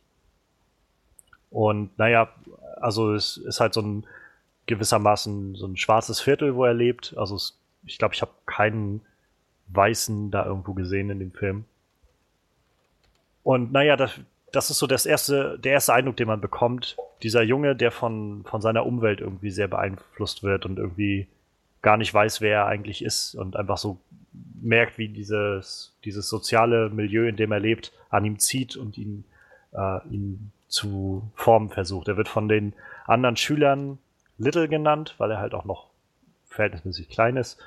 Und 1.52 1.98
naja, 2.00 2.30
also 2.78 3.14
es 3.14 3.38
ist 3.38 3.60
halt 3.60 3.74
so 3.74 3.82
ein 3.82 4.08
gewissermaßen 4.66 5.56
so 5.56 5.68
ein 5.68 5.78
schwarzes 5.78 6.20
Viertel, 6.22 6.56
wo 6.56 6.66
er 6.66 6.74
lebt. 6.74 7.14
Also 7.18 7.36
es, 7.36 7.60
ich 7.86 7.98
glaube, 7.98 8.16
ich 8.16 8.22
habe 8.22 8.32
keinen 8.46 9.02
Weißen 9.68 10.32
da 10.32 10.46
irgendwo 10.46 10.74
gesehen 10.74 11.10
in 11.10 11.20
dem 11.20 11.32
Film. 11.32 11.66
Und 13.44 13.72
naja, 13.72 13.98
das, 13.98 14.20
das 14.52 14.70
ist 14.70 14.80
so 14.80 14.88
das 14.88 15.06
erste, 15.06 15.60
der 15.60 15.74
erste 15.74 15.94
Eindruck, 15.94 16.18
den 16.18 16.28
man 16.28 16.42
bekommt. 16.42 16.98
Dieser 17.24 17.44
Junge, 17.44 17.76
der 17.76 17.92
von, 17.92 18.44
von 18.46 18.62
seiner 18.62 18.86
Umwelt 18.86 19.20
irgendwie 19.20 19.52
sehr 19.52 19.68
beeinflusst 19.68 20.44
wird 20.44 20.66
und 20.66 20.78
irgendwie 20.78 21.28
gar 21.82 21.98
nicht 21.98 22.14
weiß, 22.14 22.42
wer 22.42 22.60
er 22.60 22.66
eigentlich 22.68 23.04
ist 23.04 23.36
und 23.36 23.56
einfach 23.56 23.78
so 23.78 24.00
merkt, 24.62 24.98
wie 24.98 25.10
dieses, 25.10 25.94
dieses 26.06 26.30
soziale 26.30 26.90
Milieu, 26.90 27.28
in 27.28 27.36
dem 27.36 27.52
er 27.52 27.60
lebt, 27.60 27.92
an 28.10 28.24
ihm 28.26 28.40
zieht 28.40 28.78
und 28.78 28.98
ihn, 28.98 29.24
äh, 29.74 30.00
ihn 30.10 30.52
zu 30.72 31.30
formen 31.36 31.70
versucht. 31.70 32.08
Er 32.08 32.18
wird 32.18 32.30
von 32.30 32.48
den 32.48 32.74
anderen 33.06 33.36
Schülern 33.36 34.00
Little 34.38 34.68
genannt, 34.68 35.16
weil 35.18 35.30
er 35.30 35.40
halt 35.40 35.54
auch 35.54 35.66
noch 35.66 35.90
verhältnismäßig 36.48 37.10
klein 37.10 37.38
ist. 37.38 37.60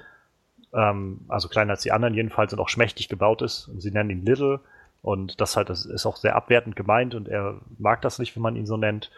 Ähm, 0.73 1.21
also 1.29 1.49
kleiner 1.49 1.73
als 1.73 1.83
die 1.83 1.93
anderen 1.93 2.15
jedenfalls 2.15 2.53
und 2.53 2.59
auch 2.59 2.69
schmächtig 2.69 3.09
gebaut 3.09 3.43
ist. 3.43 3.69
Und 3.69 3.81
sie 3.81 3.91
nennen 3.91 4.11
ihn 4.11 4.27
Little. 4.27 4.61
Und 5.03 5.41
das 5.41 5.57
halt, 5.57 5.69
das 5.69 5.85
ist 5.85 6.07
auch 6.07 6.17
sehr 6.17 6.35
abwertend 6.35 6.77
gemeint 6.77 7.15
und 7.15 7.29
er 7.29 7.61
mag 7.79 8.01
das 8.01 8.19
nicht, 8.19 8.35
wenn 8.37 8.43
man 8.43 8.57
ihn 8.57 8.67
so 8.67 8.79
nennt. 8.79 9.11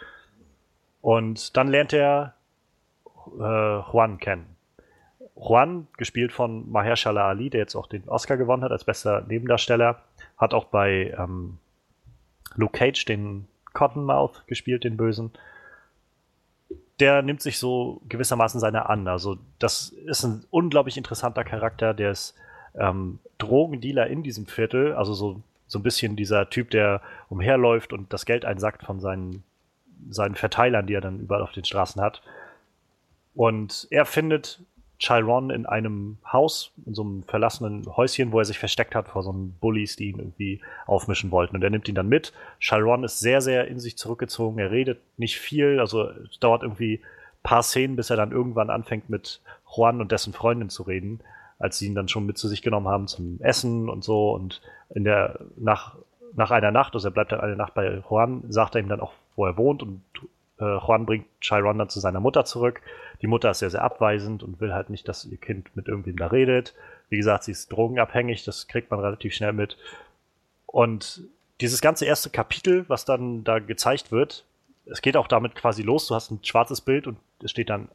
Und 1.00 1.56
dann 1.56 1.68
lernt 1.68 1.92
er 1.92 2.34
äh, 3.38 3.78
Juan 3.92 4.18
kennen. 4.18 4.56
Juan, 5.36 5.86
gespielt 5.96 6.32
von 6.32 6.68
Mahershala 6.72 7.28
Ali, 7.28 7.50
der 7.50 7.60
jetzt 7.60 7.76
auch 7.76 7.86
den 7.86 8.08
Oscar 8.08 8.36
gewonnen 8.36 8.64
hat 8.64 8.72
als 8.72 8.82
bester 8.82 9.24
Nebendarsteller, 9.28 10.02
hat 10.36 10.54
auch 10.54 10.64
bei 10.64 11.14
ähm, 11.16 11.58
Luke 12.56 12.76
Cage 12.76 13.04
den 13.04 13.46
Cottonmouth 13.76 14.46
gespielt, 14.46 14.84
den 14.84 14.96
Bösen. 14.96 15.30
Der 16.98 17.20
nimmt 17.20 17.42
sich 17.42 17.58
so 17.58 18.00
gewissermaßen 18.08 18.58
seine 18.58 18.88
an. 18.88 19.06
Also, 19.06 19.36
das 19.58 19.90
ist 19.90 20.24
ein 20.24 20.44
unglaublich 20.50 20.96
interessanter 20.96 21.44
Charakter, 21.44 21.92
der 21.92 22.12
ist 22.12 22.34
ähm, 22.74 23.18
Drogendealer 23.36 24.06
in 24.06 24.22
diesem 24.22 24.46
Viertel, 24.46 24.94
also 24.94 25.12
so, 25.12 25.42
so 25.66 25.78
ein 25.78 25.82
bisschen 25.82 26.16
dieser 26.16 26.48
Typ, 26.48 26.70
der 26.70 27.02
umherläuft 27.28 27.92
und 27.92 28.12
das 28.14 28.24
Geld 28.24 28.46
einsackt 28.46 28.82
von 28.82 28.98
seinen, 28.98 29.44
seinen 30.08 30.36
Verteilern, 30.36 30.86
die 30.86 30.94
er 30.94 31.02
dann 31.02 31.20
überall 31.20 31.42
auf 31.42 31.52
den 31.52 31.64
Straßen 31.64 32.00
hat. 32.00 32.22
Und 33.34 33.86
er 33.90 34.06
findet 34.06 34.60
Chiron 34.98 35.50
in 35.50 35.66
einem 35.66 36.18
Haus, 36.30 36.72
in 36.86 36.94
so 36.94 37.02
einem 37.02 37.22
verlassenen 37.24 37.84
Häuschen, 37.96 38.32
wo 38.32 38.38
er 38.38 38.44
sich 38.44 38.58
versteckt 38.58 38.94
hat 38.94 39.08
vor 39.08 39.22
so 39.22 39.30
einem 39.30 39.52
Bullies, 39.60 39.96
die 39.96 40.10
ihn 40.10 40.18
irgendwie 40.18 40.60
aufmischen 40.86 41.30
wollten. 41.30 41.56
Und 41.56 41.62
er 41.62 41.70
nimmt 41.70 41.88
ihn 41.88 41.94
dann 41.94 42.08
mit. 42.08 42.32
Chiron 42.60 43.04
ist 43.04 43.20
sehr, 43.20 43.40
sehr 43.40 43.68
in 43.68 43.78
sich 43.78 43.98
zurückgezogen. 43.98 44.58
Er 44.58 44.70
redet 44.70 45.00
nicht 45.18 45.38
viel. 45.38 45.80
Also 45.80 46.08
es 46.08 46.38
dauert 46.40 46.62
irgendwie 46.62 46.96
ein 46.96 47.42
paar 47.42 47.62
Szenen, 47.62 47.96
bis 47.96 48.10
er 48.10 48.16
dann 48.16 48.32
irgendwann 48.32 48.70
anfängt 48.70 49.10
mit 49.10 49.42
Juan 49.76 50.00
und 50.00 50.12
dessen 50.12 50.32
Freundin 50.32 50.70
zu 50.70 50.82
reden, 50.84 51.20
als 51.58 51.78
sie 51.78 51.86
ihn 51.86 51.94
dann 51.94 52.08
schon 52.08 52.24
mit 52.24 52.38
zu 52.38 52.48
sich 52.48 52.62
genommen 52.62 52.88
haben 52.88 53.06
zum 53.06 53.38
Essen 53.40 53.90
und 53.90 54.02
so. 54.02 54.32
Und 54.32 54.62
in 54.94 55.04
der, 55.04 55.40
nach, 55.56 55.96
nach 56.34 56.50
einer 56.50 56.70
Nacht, 56.70 56.94
also 56.94 57.08
er 57.08 57.12
bleibt 57.12 57.32
dann 57.32 57.40
eine 57.40 57.56
Nacht 57.56 57.74
bei 57.74 58.02
Juan, 58.08 58.44
sagt 58.48 58.74
er 58.74 58.80
ihm 58.80 58.88
dann 58.88 59.00
auch, 59.00 59.12
wo 59.34 59.44
er 59.44 59.58
wohnt 59.58 59.82
und 59.82 60.00
äh, 60.58 60.64
Juan 60.64 61.06
bringt 61.06 61.26
Chiron 61.40 61.78
dann 61.78 61.88
zu 61.88 62.00
seiner 62.00 62.20
Mutter 62.20 62.44
zurück 62.44 62.80
die 63.22 63.26
Mutter 63.26 63.50
ist 63.50 63.60
sehr, 63.60 63.70
sehr 63.70 63.82
abweisend 63.82 64.42
und 64.42 64.60
will 64.60 64.72
halt 64.72 64.90
nicht, 64.90 65.08
dass 65.08 65.24
ihr 65.24 65.38
Kind 65.38 65.74
mit 65.74 65.88
irgendwem 65.88 66.16
da 66.16 66.26
redet. 66.26 66.74
Wie 67.08 67.16
gesagt, 67.16 67.44
sie 67.44 67.52
ist 67.52 67.72
drogenabhängig, 67.72 68.44
das 68.44 68.68
kriegt 68.68 68.90
man 68.90 69.00
relativ 69.00 69.34
schnell 69.34 69.52
mit. 69.52 69.76
Und 70.66 71.22
dieses 71.60 71.80
ganze 71.80 72.04
erste 72.04 72.30
Kapitel, 72.30 72.84
was 72.88 73.04
dann 73.04 73.44
da 73.44 73.58
gezeigt 73.58 74.12
wird, 74.12 74.44
es 74.84 75.02
geht 75.02 75.16
auch 75.16 75.28
damit 75.28 75.54
quasi 75.54 75.82
los. 75.82 76.06
Du 76.06 76.14
hast 76.14 76.30
ein 76.30 76.44
schwarzes 76.44 76.80
Bild 76.80 77.06
und 77.06 77.18
es 77.42 77.50
steht 77.50 77.70
dann 77.70 77.88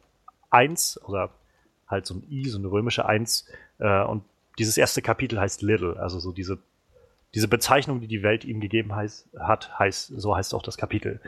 eins 0.50 1.00
oder 1.04 1.30
halt 1.86 2.06
so 2.06 2.14
ein 2.14 2.26
I, 2.30 2.48
so 2.48 2.58
eine 2.58 2.70
römische 2.70 3.06
Eins. 3.06 3.46
Äh, 3.78 4.02
und 4.02 4.24
dieses 4.58 4.76
erste 4.76 5.02
Kapitel 5.02 5.40
heißt 5.40 5.62
Little, 5.62 5.98
also 5.98 6.18
so 6.18 6.32
diese, 6.32 6.58
diese 7.34 7.48
Bezeichnung, 7.48 8.00
die 8.00 8.08
die 8.08 8.22
Welt 8.22 8.44
ihm 8.44 8.60
gegeben 8.60 8.94
heißt, 8.94 9.28
hat, 9.38 9.78
heißt, 9.78 10.12
so 10.16 10.36
heißt 10.36 10.54
auch 10.54 10.62
das 10.62 10.76
Kapitel. 10.76 11.20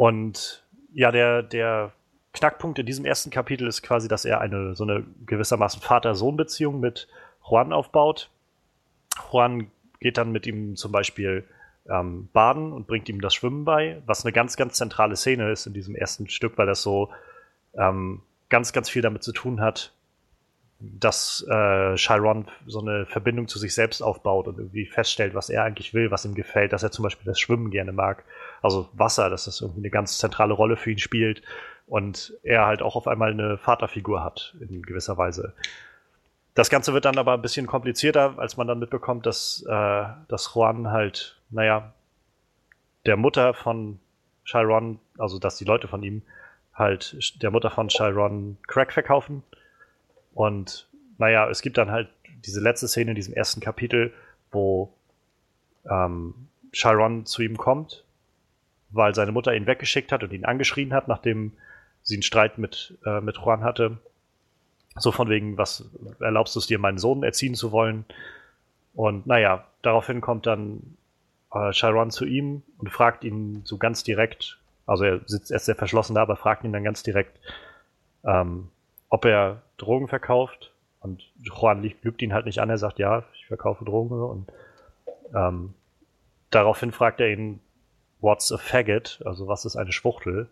Und 0.00 0.64
ja, 0.94 1.12
der, 1.12 1.42
der 1.42 1.92
Knackpunkt 2.32 2.78
in 2.78 2.86
diesem 2.86 3.04
ersten 3.04 3.28
Kapitel 3.28 3.68
ist 3.68 3.82
quasi, 3.82 4.08
dass 4.08 4.24
er 4.24 4.40
eine 4.40 4.74
so 4.74 4.82
eine 4.84 5.04
gewissermaßen 5.26 5.82
Vater-Sohn-Beziehung 5.82 6.80
mit 6.80 7.06
Juan 7.46 7.74
aufbaut. 7.74 8.30
Juan 9.30 9.70
geht 10.00 10.16
dann 10.16 10.32
mit 10.32 10.46
ihm 10.46 10.74
zum 10.74 10.90
Beispiel 10.90 11.44
ähm, 11.86 12.30
baden 12.32 12.72
und 12.72 12.86
bringt 12.86 13.10
ihm 13.10 13.20
das 13.20 13.34
Schwimmen 13.34 13.66
bei, 13.66 14.00
was 14.06 14.24
eine 14.24 14.32
ganz, 14.32 14.56
ganz 14.56 14.78
zentrale 14.78 15.16
Szene 15.16 15.50
ist 15.50 15.66
in 15.66 15.74
diesem 15.74 15.94
ersten 15.94 16.30
Stück, 16.30 16.56
weil 16.56 16.66
das 16.66 16.80
so 16.80 17.10
ähm, 17.74 18.22
ganz, 18.48 18.72
ganz 18.72 18.88
viel 18.88 19.02
damit 19.02 19.22
zu 19.22 19.32
tun 19.32 19.60
hat, 19.60 19.92
dass 20.78 21.44
äh, 21.46 21.94
Chiron 21.96 22.48
so 22.66 22.80
eine 22.80 23.04
Verbindung 23.04 23.48
zu 23.48 23.58
sich 23.58 23.74
selbst 23.74 24.00
aufbaut 24.00 24.48
und 24.48 24.56
irgendwie 24.56 24.86
feststellt, 24.86 25.34
was 25.34 25.50
er 25.50 25.64
eigentlich 25.64 25.92
will, 25.92 26.10
was 26.10 26.24
ihm 26.24 26.34
gefällt, 26.34 26.72
dass 26.72 26.82
er 26.82 26.90
zum 26.90 27.02
Beispiel 27.02 27.26
das 27.26 27.38
Schwimmen 27.38 27.70
gerne 27.70 27.92
mag. 27.92 28.24
Also 28.62 28.88
Wasser, 28.92 29.30
dass 29.30 29.44
das 29.44 29.60
irgendwie 29.60 29.80
eine 29.80 29.90
ganz 29.90 30.18
zentrale 30.18 30.54
Rolle 30.54 30.76
für 30.76 30.90
ihn 30.90 30.98
spielt 30.98 31.42
und 31.86 32.34
er 32.42 32.66
halt 32.66 32.82
auch 32.82 32.96
auf 32.96 33.08
einmal 33.08 33.32
eine 33.32 33.58
Vaterfigur 33.58 34.22
hat 34.22 34.54
in 34.60 34.82
gewisser 34.82 35.16
Weise. 35.16 35.54
Das 36.54 36.68
Ganze 36.68 36.92
wird 36.92 37.04
dann 37.04 37.18
aber 37.18 37.34
ein 37.34 37.42
bisschen 37.42 37.66
komplizierter, 37.66 38.38
als 38.38 38.56
man 38.56 38.66
dann 38.66 38.78
mitbekommt, 38.78 39.26
dass, 39.26 39.64
äh, 39.68 40.04
dass 40.28 40.54
Juan 40.54 40.90
halt, 40.90 41.40
naja, 41.50 41.92
der 43.06 43.16
Mutter 43.16 43.54
von 43.54 43.98
Chiron, 44.44 44.98
also 45.18 45.38
dass 45.38 45.56
die 45.56 45.64
Leute 45.64 45.88
von 45.88 46.02
ihm 46.02 46.22
halt 46.74 47.42
der 47.42 47.50
Mutter 47.50 47.70
von 47.70 47.88
Chiron 47.88 48.58
Crack 48.66 48.92
verkaufen. 48.92 49.42
Und 50.34 50.88
naja, 51.18 51.48
es 51.48 51.62
gibt 51.62 51.78
dann 51.78 51.90
halt 51.90 52.08
diese 52.44 52.60
letzte 52.60 52.88
Szene 52.88 53.10
in 53.10 53.16
diesem 53.16 53.34
ersten 53.34 53.60
Kapitel, 53.60 54.12
wo 54.50 54.92
ähm, 55.88 56.48
Chiron 56.72 57.26
zu 57.26 57.42
ihm 57.42 57.56
kommt, 57.56 58.04
weil 58.90 59.14
seine 59.14 59.32
Mutter 59.32 59.54
ihn 59.54 59.66
weggeschickt 59.66 60.12
hat 60.12 60.22
und 60.22 60.32
ihn 60.32 60.44
angeschrien 60.44 60.92
hat, 60.92 61.08
nachdem 61.08 61.52
sie 62.02 62.14
einen 62.14 62.22
Streit 62.22 62.58
mit, 62.58 62.98
äh, 63.04 63.20
mit 63.20 63.36
Juan 63.36 63.62
hatte. 63.62 63.98
So 64.96 65.12
von 65.12 65.28
wegen, 65.28 65.56
was 65.56 65.84
erlaubst 66.18 66.54
du 66.54 66.58
es 66.58 66.66
dir, 66.66 66.78
meinen 66.78 66.98
Sohn 66.98 67.22
erziehen 67.22 67.54
zu 67.54 67.72
wollen? 67.72 68.04
Und 68.94 69.26
naja, 69.26 69.64
daraufhin 69.82 70.20
kommt 70.20 70.46
dann 70.46 70.96
äh, 71.52 71.70
Chiron 71.70 72.10
zu 72.10 72.24
ihm 72.24 72.62
und 72.78 72.90
fragt 72.90 73.24
ihn 73.24 73.62
so 73.64 73.78
ganz 73.78 74.02
direkt, 74.02 74.58
also 74.86 75.04
er 75.04 75.20
sitzt 75.26 75.50
erst 75.50 75.66
sehr 75.66 75.76
verschlossen 75.76 76.14
da, 76.14 76.22
aber 76.22 76.36
fragt 76.36 76.64
ihn 76.64 76.72
dann 76.72 76.84
ganz 76.84 77.02
direkt, 77.02 77.38
ähm, 78.24 78.68
ob 79.08 79.24
er 79.24 79.62
Drogen 79.76 80.08
verkauft. 80.08 80.72
Und 81.00 81.22
Juan 81.40 81.82
lügt 81.82 82.20
ihn 82.20 82.34
halt 82.34 82.44
nicht 82.44 82.58
an, 82.58 82.68
er 82.68 82.78
sagt, 82.78 82.98
ja, 82.98 83.24
ich 83.34 83.46
verkaufe 83.46 83.84
Drogen. 83.84 84.20
Und 84.20 84.52
ähm, 85.34 85.74
daraufhin 86.50 86.92
fragt 86.92 87.20
er 87.20 87.30
ihn, 87.30 87.60
what's 88.20 88.52
a 88.52 88.58
faggot? 88.58 89.20
Also 89.24 89.48
was 89.48 89.64
ist 89.64 89.76
eine 89.76 89.92
Schwuchtel? 89.92 90.48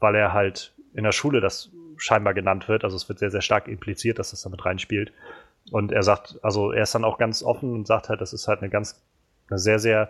weil 0.00 0.14
er 0.14 0.32
halt 0.32 0.72
in 0.94 1.04
der 1.04 1.12
Schule 1.12 1.40
das 1.40 1.70
scheinbar 1.96 2.34
genannt 2.34 2.68
wird. 2.68 2.84
Also 2.84 2.96
es 2.96 3.08
wird 3.08 3.18
sehr, 3.18 3.30
sehr 3.30 3.42
stark 3.42 3.68
impliziert, 3.68 4.18
dass 4.18 4.30
das 4.30 4.42
damit 4.42 4.64
reinspielt. 4.64 5.12
Und 5.70 5.92
er 5.92 6.02
sagt, 6.02 6.38
also 6.42 6.72
er 6.72 6.84
ist 6.84 6.94
dann 6.94 7.04
auch 7.04 7.18
ganz 7.18 7.42
offen 7.42 7.72
und 7.74 7.86
sagt 7.86 8.08
halt, 8.08 8.20
das 8.20 8.32
ist 8.32 8.48
halt 8.48 8.60
eine 8.60 8.70
ganz, 8.70 9.02
eine 9.50 9.58
sehr, 9.58 9.78
sehr 9.78 10.08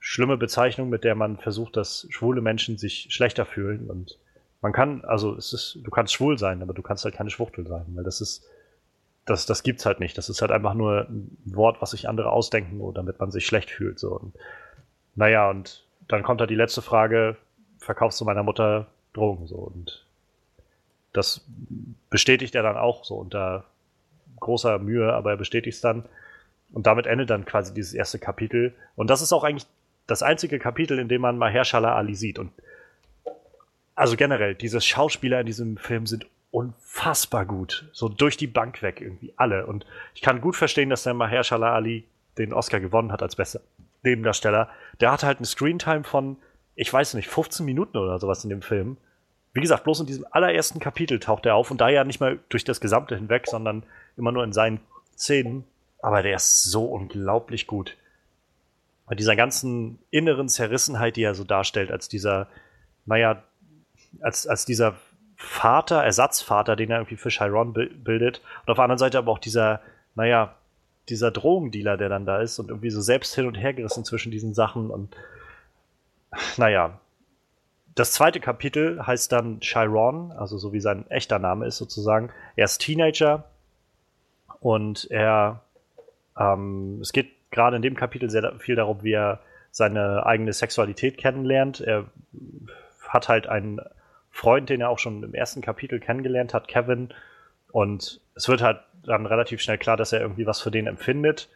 schlimme 0.00 0.36
Bezeichnung, 0.36 0.88
mit 0.88 1.04
der 1.04 1.14
man 1.14 1.38
versucht, 1.38 1.76
dass 1.76 2.06
schwule 2.10 2.40
Menschen 2.40 2.76
sich 2.76 3.06
schlechter 3.10 3.46
fühlen. 3.46 3.88
Und 3.88 4.18
man 4.60 4.72
kann, 4.72 5.04
also 5.04 5.34
es 5.36 5.52
ist, 5.52 5.78
du 5.82 5.90
kannst 5.90 6.12
schwul 6.12 6.38
sein, 6.38 6.60
aber 6.60 6.74
du 6.74 6.82
kannst 6.82 7.04
halt 7.04 7.14
keine 7.14 7.30
Schwuchtel 7.30 7.66
sein, 7.66 7.86
weil 7.94 8.04
das 8.04 8.20
ist, 8.20 8.44
das, 9.24 9.46
das 9.46 9.62
gibt's 9.62 9.86
halt 9.86 10.00
nicht. 10.00 10.18
Das 10.18 10.28
ist 10.28 10.42
halt 10.42 10.50
einfach 10.50 10.74
nur 10.74 11.06
ein 11.08 11.38
Wort, 11.44 11.80
was 11.80 11.92
sich 11.92 12.08
andere 12.08 12.32
ausdenken, 12.32 12.82
damit 12.94 13.20
man 13.20 13.30
sich 13.30 13.46
schlecht 13.46 13.70
fühlt. 13.70 14.00
So. 14.00 14.18
Und, 14.18 14.34
naja, 15.14 15.48
und 15.48 15.86
dann 16.08 16.22
kommt 16.22 16.40
halt 16.40 16.50
die 16.50 16.56
letzte 16.56 16.82
Frage, 16.82 17.36
verkaufst 17.78 18.20
du 18.20 18.24
meiner 18.24 18.42
Mutter 18.42 18.86
Drogen 19.12 19.46
so 19.46 19.56
und 19.56 20.04
das 21.12 21.44
bestätigt 22.08 22.54
er 22.54 22.62
dann 22.62 22.76
auch 22.76 23.04
so 23.04 23.16
unter 23.16 23.64
großer 24.40 24.78
Mühe, 24.78 25.12
aber 25.12 25.32
er 25.32 25.36
bestätigt 25.36 25.74
es 25.74 25.80
dann 25.80 26.04
und 26.72 26.86
damit 26.86 27.06
endet 27.06 27.30
dann 27.30 27.44
quasi 27.44 27.74
dieses 27.74 27.92
erste 27.92 28.18
Kapitel 28.18 28.74
und 28.96 29.10
das 29.10 29.20
ist 29.20 29.32
auch 29.32 29.44
eigentlich 29.44 29.66
das 30.06 30.22
einzige 30.22 30.58
Kapitel, 30.58 30.98
in 30.98 31.08
dem 31.08 31.20
man 31.20 31.38
Mahershala 31.38 31.94
Ali 31.94 32.14
sieht 32.14 32.38
und 32.38 32.52
also 33.94 34.16
generell, 34.16 34.54
diese 34.54 34.80
Schauspieler 34.80 35.40
in 35.40 35.46
diesem 35.46 35.76
Film 35.76 36.06
sind 36.06 36.26
unfassbar 36.50 37.46
gut. 37.46 37.88
So 37.92 38.08
durch 38.08 38.36
die 38.36 38.46
Bank 38.46 38.82
weg, 38.82 39.00
irgendwie 39.00 39.32
alle. 39.36 39.66
Und 39.66 39.86
ich 40.14 40.22
kann 40.22 40.40
gut 40.40 40.56
verstehen, 40.56 40.90
dass 40.90 41.02
der 41.02 41.14
Mahershala 41.14 41.74
Ali 41.74 42.04
den 42.38 42.52
Oscar 42.52 42.80
gewonnen 42.80 43.12
hat 43.12 43.22
als 43.22 43.36
bester 43.36 43.60
Nebendarsteller. 44.02 44.68
Der 45.00 45.12
hat 45.12 45.22
halt 45.22 45.38
eine 45.38 45.46
Screentime 45.46 46.04
von 46.04 46.36
ich 46.74 46.92
weiß 46.92 47.14
nicht, 47.14 47.28
15 47.28 47.64
Minuten 47.66 47.96
oder 47.96 48.18
sowas 48.18 48.44
in 48.44 48.50
dem 48.50 48.62
Film. 48.62 48.96
Wie 49.52 49.60
gesagt, 49.60 49.84
bloß 49.84 50.00
in 50.00 50.06
diesem 50.06 50.26
allerersten 50.30 50.80
Kapitel 50.80 51.20
taucht 51.20 51.44
er 51.44 51.54
auf 51.54 51.70
und 51.70 51.80
da 51.80 51.88
ja 51.88 52.04
nicht 52.04 52.20
mal 52.20 52.38
durch 52.48 52.64
das 52.64 52.80
Gesamte 52.80 53.14
hinweg, 53.16 53.46
sondern 53.46 53.84
immer 54.16 54.32
nur 54.32 54.44
in 54.44 54.52
seinen 54.52 54.80
Szenen. 55.16 55.64
Aber 56.00 56.22
der 56.22 56.36
ist 56.36 56.64
so 56.64 56.86
unglaublich 56.86 57.66
gut. 57.66 57.96
Bei 59.06 59.14
dieser 59.14 59.36
ganzen 59.36 59.98
inneren 60.10 60.48
Zerrissenheit, 60.48 61.16
die 61.16 61.22
er 61.22 61.34
so 61.34 61.44
darstellt, 61.44 61.90
als 61.90 62.08
dieser, 62.08 62.48
naja, 63.04 63.42
als, 64.20 64.46
als 64.46 64.64
dieser 64.64 64.94
Vater, 65.36 66.02
Ersatzvater, 66.02 66.76
den 66.76 66.90
er 66.90 66.98
irgendwie 66.98 67.16
für 67.16 67.28
Chiron 67.28 67.74
bildet. 67.74 68.40
Und 68.62 68.70
auf 68.70 68.76
der 68.76 68.84
anderen 68.84 68.98
Seite 68.98 69.18
aber 69.18 69.32
auch 69.32 69.38
dieser, 69.38 69.82
naja, 70.14 70.54
dieser 71.08 71.30
Drogendealer, 71.30 71.96
der 71.96 72.08
dann 72.08 72.26
da 72.26 72.40
ist 72.40 72.58
und 72.58 72.68
irgendwie 72.68 72.90
so 72.90 73.00
selbst 73.00 73.34
hin 73.34 73.46
und 73.46 73.54
her 73.54 73.74
gerissen 73.74 74.04
zwischen 74.04 74.30
diesen 74.30 74.54
Sachen 74.54 74.90
und 74.90 75.14
naja. 76.56 76.98
Das 77.94 78.12
zweite 78.12 78.40
Kapitel 78.40 79.06
heißt 79.06 79.30
dann 79.32 79.60
Chiron, 79.60 80.32
also 80.32 80.56
so 80.56 80.72
wie 80.72 80.80
sein 80.80 81.10
echter 81.10 81.38
Name 81.38 81.66
ist 81.66 81.76
sozusagen. 81.76 82.30
Er 82.56 82.64
ist 82.64 82.78
Teenager 82.78 83.44
und 84.60 85.10
er, 85.10 85.60
ähm, 86.38 87.00
es 87.02 87.12
geht 87.12 87.32
gerade 87.50 87.76
in 87.76 87.82
dem 87.82 87.94
Kapitel 87.94 88.30
sehr 88.30 88.58
viel 88.60 88.76
darum, 88.76 89.02
wie 89.02 89.12
er 89.12 89.40
seine 89.70 90.24
eigene 90.24 90.54
Sexualität 90.54 91.18
kennenlernt. 91.18 91.80
Er 91.80 92.06
hat 93.08 93.28
halt 93.28 93.46
einen 93.46 93.80
Freund, 94.30 94.70
den 94.70 94.80
er 94.80 94.88
auch 94.88 94.98
schon 94.98 95.22
im 95.22 95.34
ersten 95.34 95.60
Kapitel 95.60 96.00
kennengelernt 96.00 96.54
hat, 96.54 96.68
Kevin. 96.68 97.10
Und 97.70 98.20
es 98.34 98.48
wird 98.48 98.62
halt 98.62 98.80
dann 99.04 99.26
relativ 99.26 99.60
schnell 99.60 99.78
klar, 99.78 99.96
dass 99.96 100.12
er 100.12 100.20
irgendwie 100.20 100.46
was 100.46 100.60
für 100.60 100.70
den 100.70 100.86
empfindet. 100.86 101.48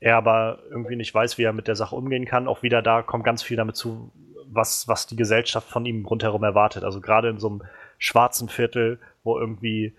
Er 0.00 0.16
aber 0.16 0.60
irgendwie 0.70 0.96
nicht 0.96 1.14
weiß, 1.14 1.38
wie 1.38 1.44
er 1.44 1.52
mit 1.52 1.68
der 1.68 1.76
Sache 1.76 1.96
umgehen 1.96 2.24
kann. 2.24 2.48
Auch 2.48 2.62
wieder 2.62 2.82
da 2.82 3.02
kommt 3.02 3.24
ganz 3.24 3.42
viel 3.42 3.56
damit 3.56 3.76
zu, 3.76 4.10
was, 4.46 4.88
was 4.88 5.06
die 5.06 5.16
Gesellschaft 5.16 5.68
von 5.68 5.86
ihm 5.86 6.04
rundherum 6.04 6.42
erwartet. 6.42 6.84
Also 6.84 7.00
gerade 7.00 7.28
in 7.28 7.38
so 7.38 7.48
einem 7.48 7.62
schwarzen 7.98 8.48
Viertel, 8.48 8.98
wo 9.24 9.38
irgendwie, 9.38 9.94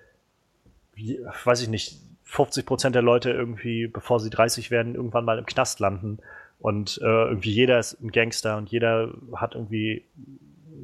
wie, 0.94 1.20
weiß 1.44 1.62
ich 1.62 1.70
nicht, 1.70 1.98
50 2.24 2.66
Prozent 2.66 2.96
der 2.96 3.02
Leute 3.02 3.32
irgendwie, 3.32 3.88
bevor 3.88 4.20
sie 4.20 4.30
30 4.30 4.70
werden, 4.70 4.96
irgendwann 4.96 5.26
mal 5.26 5.40
im 5.40 5.46
Knast 5.46 5.80
landen. 5.80 6.20
Und 6.60 7.00
äh, 7.02 7.06
irgendwie 7.06 7.52
jeder 7.52 7.80
ist 7.80 8.02
ein 8.02 8.12
Gangster 8.12 8.58
und 8.58 8.70
jeder 8.70 9.10
hat 9.36 9.56
irgendwie 9.56 10.04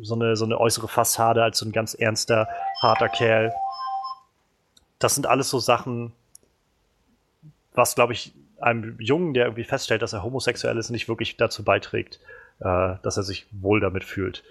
so 0.01 0.15
eine, 0.15 0.35
so 0.35 0.45
eine 0.45 0.59
äußere 0.59 0.87
Fassade 0.87 1.43
als 1.43 1.59
so 1.59 1.65
ein 1.65 1.71
ganz 1.71 1.93
ernster, 1.93 2.47
harter 2.81 3.09
Kerl. 3.09 3.51
Das 5.03 5.15
sind 5.15 5.27
alles 5.27 5.49
so 5.49 5.59
Sachen, 5.59 6.13
was, 7.73 7.95
glaube 7.95 8.13
ich, 8.13 8.33
einem 8.59 8.97
Jungen, 8.99 9.33
der 9.33 9.45
irgendwie 9.45 9.65
feststellt, 9.65 10.01
dass 10.01 10.13
er 10.13 10.23
homosexuell 10.23 10.77
ist, 10.77 10.89
nicht 10.89 11.09
wirklich 11.09 11.35
dazu 11.35 11.63
beiträgt, 11.63 12.19
äh, 12.59 12.95
dass 13.01 13.17
er 13.17 13.23
sich 13.23 13.45
wohl 13.51 13.81
damit 13.81 14.05
fühlt. 14.05 14.43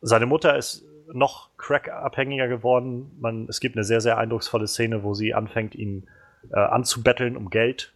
Seine 0.00 0.26
Mutter 0.26 0.56
ist 0.56 0.84
noch 1.12 1.50
crack-abhängiger 1.58 2.48
geworden. 2.48 3.10
Man, 3.20 3.46
es 3.48 3.60
gibt 3.60 3.76
eine 3.76 3.84
sehr, 3.84 4.00
sehr 4.00 4.16
eindrucksvolle 4.16 4.68
Szene, 4.68 5.02
wo 5.02 5.12
sie 5.12 5.34
anfängt, 5.34 5.74
ihn 5.74 6.06
äh, 6.50 6.58
anzubetteln 6.58 7.36
um 7.36 7.50
Geld. 7.50 7.92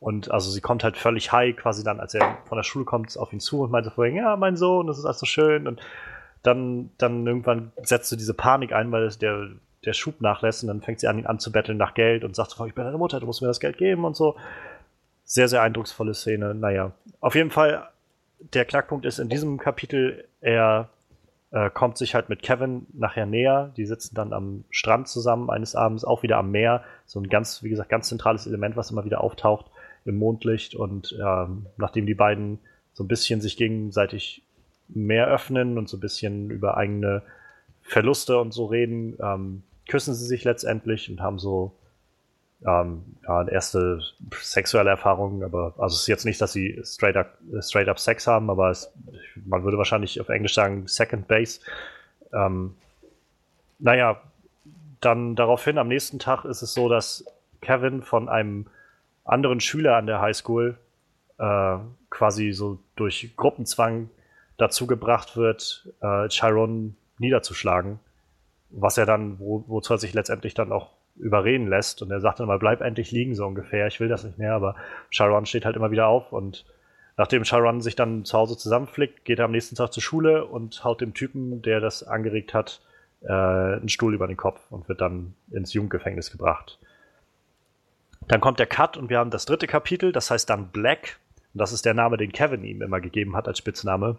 Und 0.00 0.30
also 0.30 0.50
sie 0.50 0.60
kommt 0.60 0.82
halt 0.82 0.96
völlig 0.96 1.30
high, 1.30 1.54
quasi 1.54 1.84
dann, 1.84 2.00
als 2.00 2.14
er 2.14 2.38
von 2.46 2.56
der 2.56 2.64
Schule 2.64 2.84
kommt, 2.84 3.16
auf 3.16 3.32
ihn 3.32 3.40
zu 3.40 3.62
und 3.62 3.70
meinte 3.70 3.90
vorhin, 3.90 4.16
ja, 4.16 4.36
mein 4.36 4.56
Sohn, 4.56 4.86
das 4.86 4.98
ist 4.98 5.04
alles 5.04 5.20
so 5.20 5.26
schön. 5.26 5.68
Und 5.68 5.80
dann, 6.42 6.90
dann 6.96 7.26
irgendwann 7.26 7.72
setzt 7.82 8.08
sie 8.08 8.16
diese 8.16 8.34
Panik 8.34 8.72
ein, 8.72 8.90
weil 8.90 9.08
der, 9.10 9.50
der 9.84 9.92
Schub 9.92 10.20
nachlässt 10.20 10.62
und 10.62 10.68
dann 10.68 10.82
fängt 10.82 11.00
sie 11.00 11.08
an, 11.08 11.18
ihn 11.18 11.26
anzubetteln 11.26 11.78
nach 11.78 11.94
Geld 11.94 12.24
und 12.24 12.36
sagt, 12.36 12.54
ich 12.66 12.74
bin 12.74 12.84
deine 12.84 12.98
Mutter, 12.98 13.20
du 13.20 13.26
musst 13.26 13.40
mir 13.40 13.48
das 13.48 13.60
Geld 13.60 13.78
geben 13.78 14.04
und 14.04 14.16
so. 14.16 14.36
Sehr, 15.24 15.48
sehr 15.48 15.62
eindrucksvolle 15.62 16.14
Szene. 16.14 16.54
Naja, 16.54 16.92
auf 17.20 17.34
jeden 17.34 17.50
Fall, 17.50 17.88
der 18.40 18.64
Knackpunkt 18.64 19.06
ist 19.06 19.18
in 19.18 19.28
diesem 19.28 19.58
Kapitel, 19.58 20.24
er 20.40 20.88
äh, 21.52 21.70
kommt 21.70 21.98
sich 21.98 22.14
halt 22.14 22.28
mit 22.28 22.42
Kevin 22.42 22.86
nachher 22.92 23.26
näher. 23.26 23.72
Die 23.76 23.86
sitzen 23.86 24.14
dann 24.14 24.32
am 24.32 24.64
Strand 24.70 25.08
zusammen 25.08 25.50
eines 25.50 25.74
Abends, 25.74 26.04
auch 26.04 26.22
wieder 26.22 26.36
am 26.36 26.50
Meer. 26.50 26.84
So 27.06 27.20
ein 27.20 27.28
ganz, 27.28 27.62
wie 27.62 27.70
gesagt, 27.70 27.88
ganz 27.88 28.08
zentrales 28.08 28.46
Element, 28.46 28.76
was 28.76 28.90
immer 28.90 29.04
wieder 29.04 29.22
auftaucht 29.22 29.66
im 30.04 30.16
Mondlicht. 30.16 30.74
Und 30.74 31.16
ähm, 31.24 31.66
nachdem 31.76 32.06
die 32.06 32.14
beiden 32.14 32.58
so 32.92 33.04
ein 33.04 33.08
bisschen 33.08 33.40
sich 33.40 33.56
gegenseitig 33.56 34.42
mehr 34.88 35.26
öffnen 35.26 35.78
und 35.78 35.88
so 35.88 35.96
ein 35.96 36.00
bisschen 36.00 36.50
über 36.50 36.76
eigene 36.76 37.22
Verluste 37.82 38.38
und 38.38 38.52
so 38.52 38.66
reden, 38.66 39.16
ähm, 39.20 39.62
küssen 39.90 40.14
sie 40.14 40.26
sich 40.26 40.44
letztendlich 40.44 41.10
und 41.10 41.20
haben 41.20 41.38
so 41.38 41.76
ähm, 42.64 43.02
ja, 43.26 43.46
erste 43.48 44.00
sexuelle 44.40 44.90
Erfahrungen, 44.90 45.42
aber 45.42 45.74
also 45.78 45.94
es 45.94 46.02
ist 46.02 46.06
jetzt 46.06 46.24
nicht, 46.24 46.40
dass 46.40 46.52
sie 46.52 46.80
straight 46.84 47.16
up, 47.16 47.38
straight 47.60 47.88
up 47.88 47.98
Sex 47.98 48.26
haben, 48.26 48.50
aber 48.50 48.70
es, 48.70 48.92
man 49.46 49.64
würde 49.64 49.78
wahrscheinlich 49.78 50.20
auf 50.20 50.28
Englisch 50.28 50.54
sagen 50.54 50.86
Second 50.86 51.26
Base. 51.26 51.60
Ähm, 52.32 52.76
naja, 53.78 54.20
dann 55.00 55.34
daraufhin 55.34 55.78
am 55.78 55.88
nächsten 55.88 56.18
Tag 56.18 56.44
ist 56.44 56.62
es 56.62 56.72
so, 56.72 56.88
dass 56.88 57.24
Kevin 57.60 58.02
von 58.02 58.28
einem 58.28 58.66
anderen 59.24 59.60
Schüler 59.60 59.96
an 59.96 60.06
der 60.06 60.20
Highschool 60.20 60.78
äh, 61.38 61.78
quasi 62.10 62.52
so 62.52 62.78
durch 62.94 63.32
Gruppenzwang 63.36 64.10
dazu 64.56 64.86
gebracht 64.86 65.36
wird, 65.36 65.88
äh, 66.00 66.28
Chiron 66.28 66.94
niederzuschlagen. 67.18 67.98
Was 68.70 68.98
er 68.98 69.06
dann, 69.06 69.38
wo, 69.38 69.64
wozu 69.66 69.94
er 69.94 69.98
sich 69.98 70.14
letztendlich 70.14 70.54
dann 70.54 70.72
auch 70.72 70.90
überreden 71.20 71.68
lässt. 71.68 72.02
Und 72.02 72.10
er 72.10 72.20
sagt 72.20 72.40
dann 72.40 72.46
mal, 72.46 72.58
bleib 72.58 72.80
endlich 72.80 73.10
liegen, 73.10 73.34
so 73.34 73.46
ungefähr. 73.46 73.86
Ich 73.86 74.00
will 74.00 74.08
das 74.08 74.24
nicht 74.24 74.38
mehr, 74.38 74.54
aber 74.54 74.76
Chiron 75.10 75.46
steht 75.46 75.64
halt 75.64 75.76
immer 75.76 75.90
wieder 75.90 76.06
auf 76.06 76.32
und 76.32 76.64
nachdem 77.16 77.42
Chiron 77.42 77.80
sich 77.80 77.96
dann 77.96 78.24
zu 78.24 78.36
Hause 78.38 78.56
zusammenflickt, 78.56 79.24
geht 79.24 79.38
er 79.38 79.44
am 79.44 79.52
nächsten 79.52 79.76
Tag 79.76 79.92
zur 79.92 80.02
Schule 80.02 80.46
und 80.46 80.84
haut 80.84 81.00
dem 81.00 81.14
Typen, 81.14 81.62
der 81.62 81.80
das 81.80 82.02
angeregt 82.02 82.54
hat, 82.54 82.80
äh, 83.22 83.32
einen 83.32 83.88
Stuhl 83.88 84.14
über 84.14 84.26
den 84.26 84.36
Kopf 84.36 84.60
und 84.70 84.88
wird 84.88 85.00
dann 85.00 85.34
ins 85.50 85.72
Jugendgefängnis 85.74 86.30
gebracht. 86.30 86.78
Dann 88.28 88.40
kommt 88.40 88.58
der 88.58 88.66
Cut 88.66 88.96
und 88.96 89.10
wir 89.10 89.18
haben 89.18 89.30
das 89.30 89.44
dritte 89.44 89.66
Kapitel, 89.66 90.12
das 90.12 90.30
heißt 90.30 90.48
dann 90.48 90.68
Black. 90.68 91.18
Und 91.52 91.58
das 91.58 91.72
ist 91.72 91.84
der 91.84 91.94
Name, 91.94 92.16
den 92.16 92.32
Kevin 92.32 92.64
ihm 92.64 92.80
immer 92.80 93.00
gegeben 93.00 93.36
hat 93.36 93.48
als 93.48 93.58
Spitzname. 93.58 94.16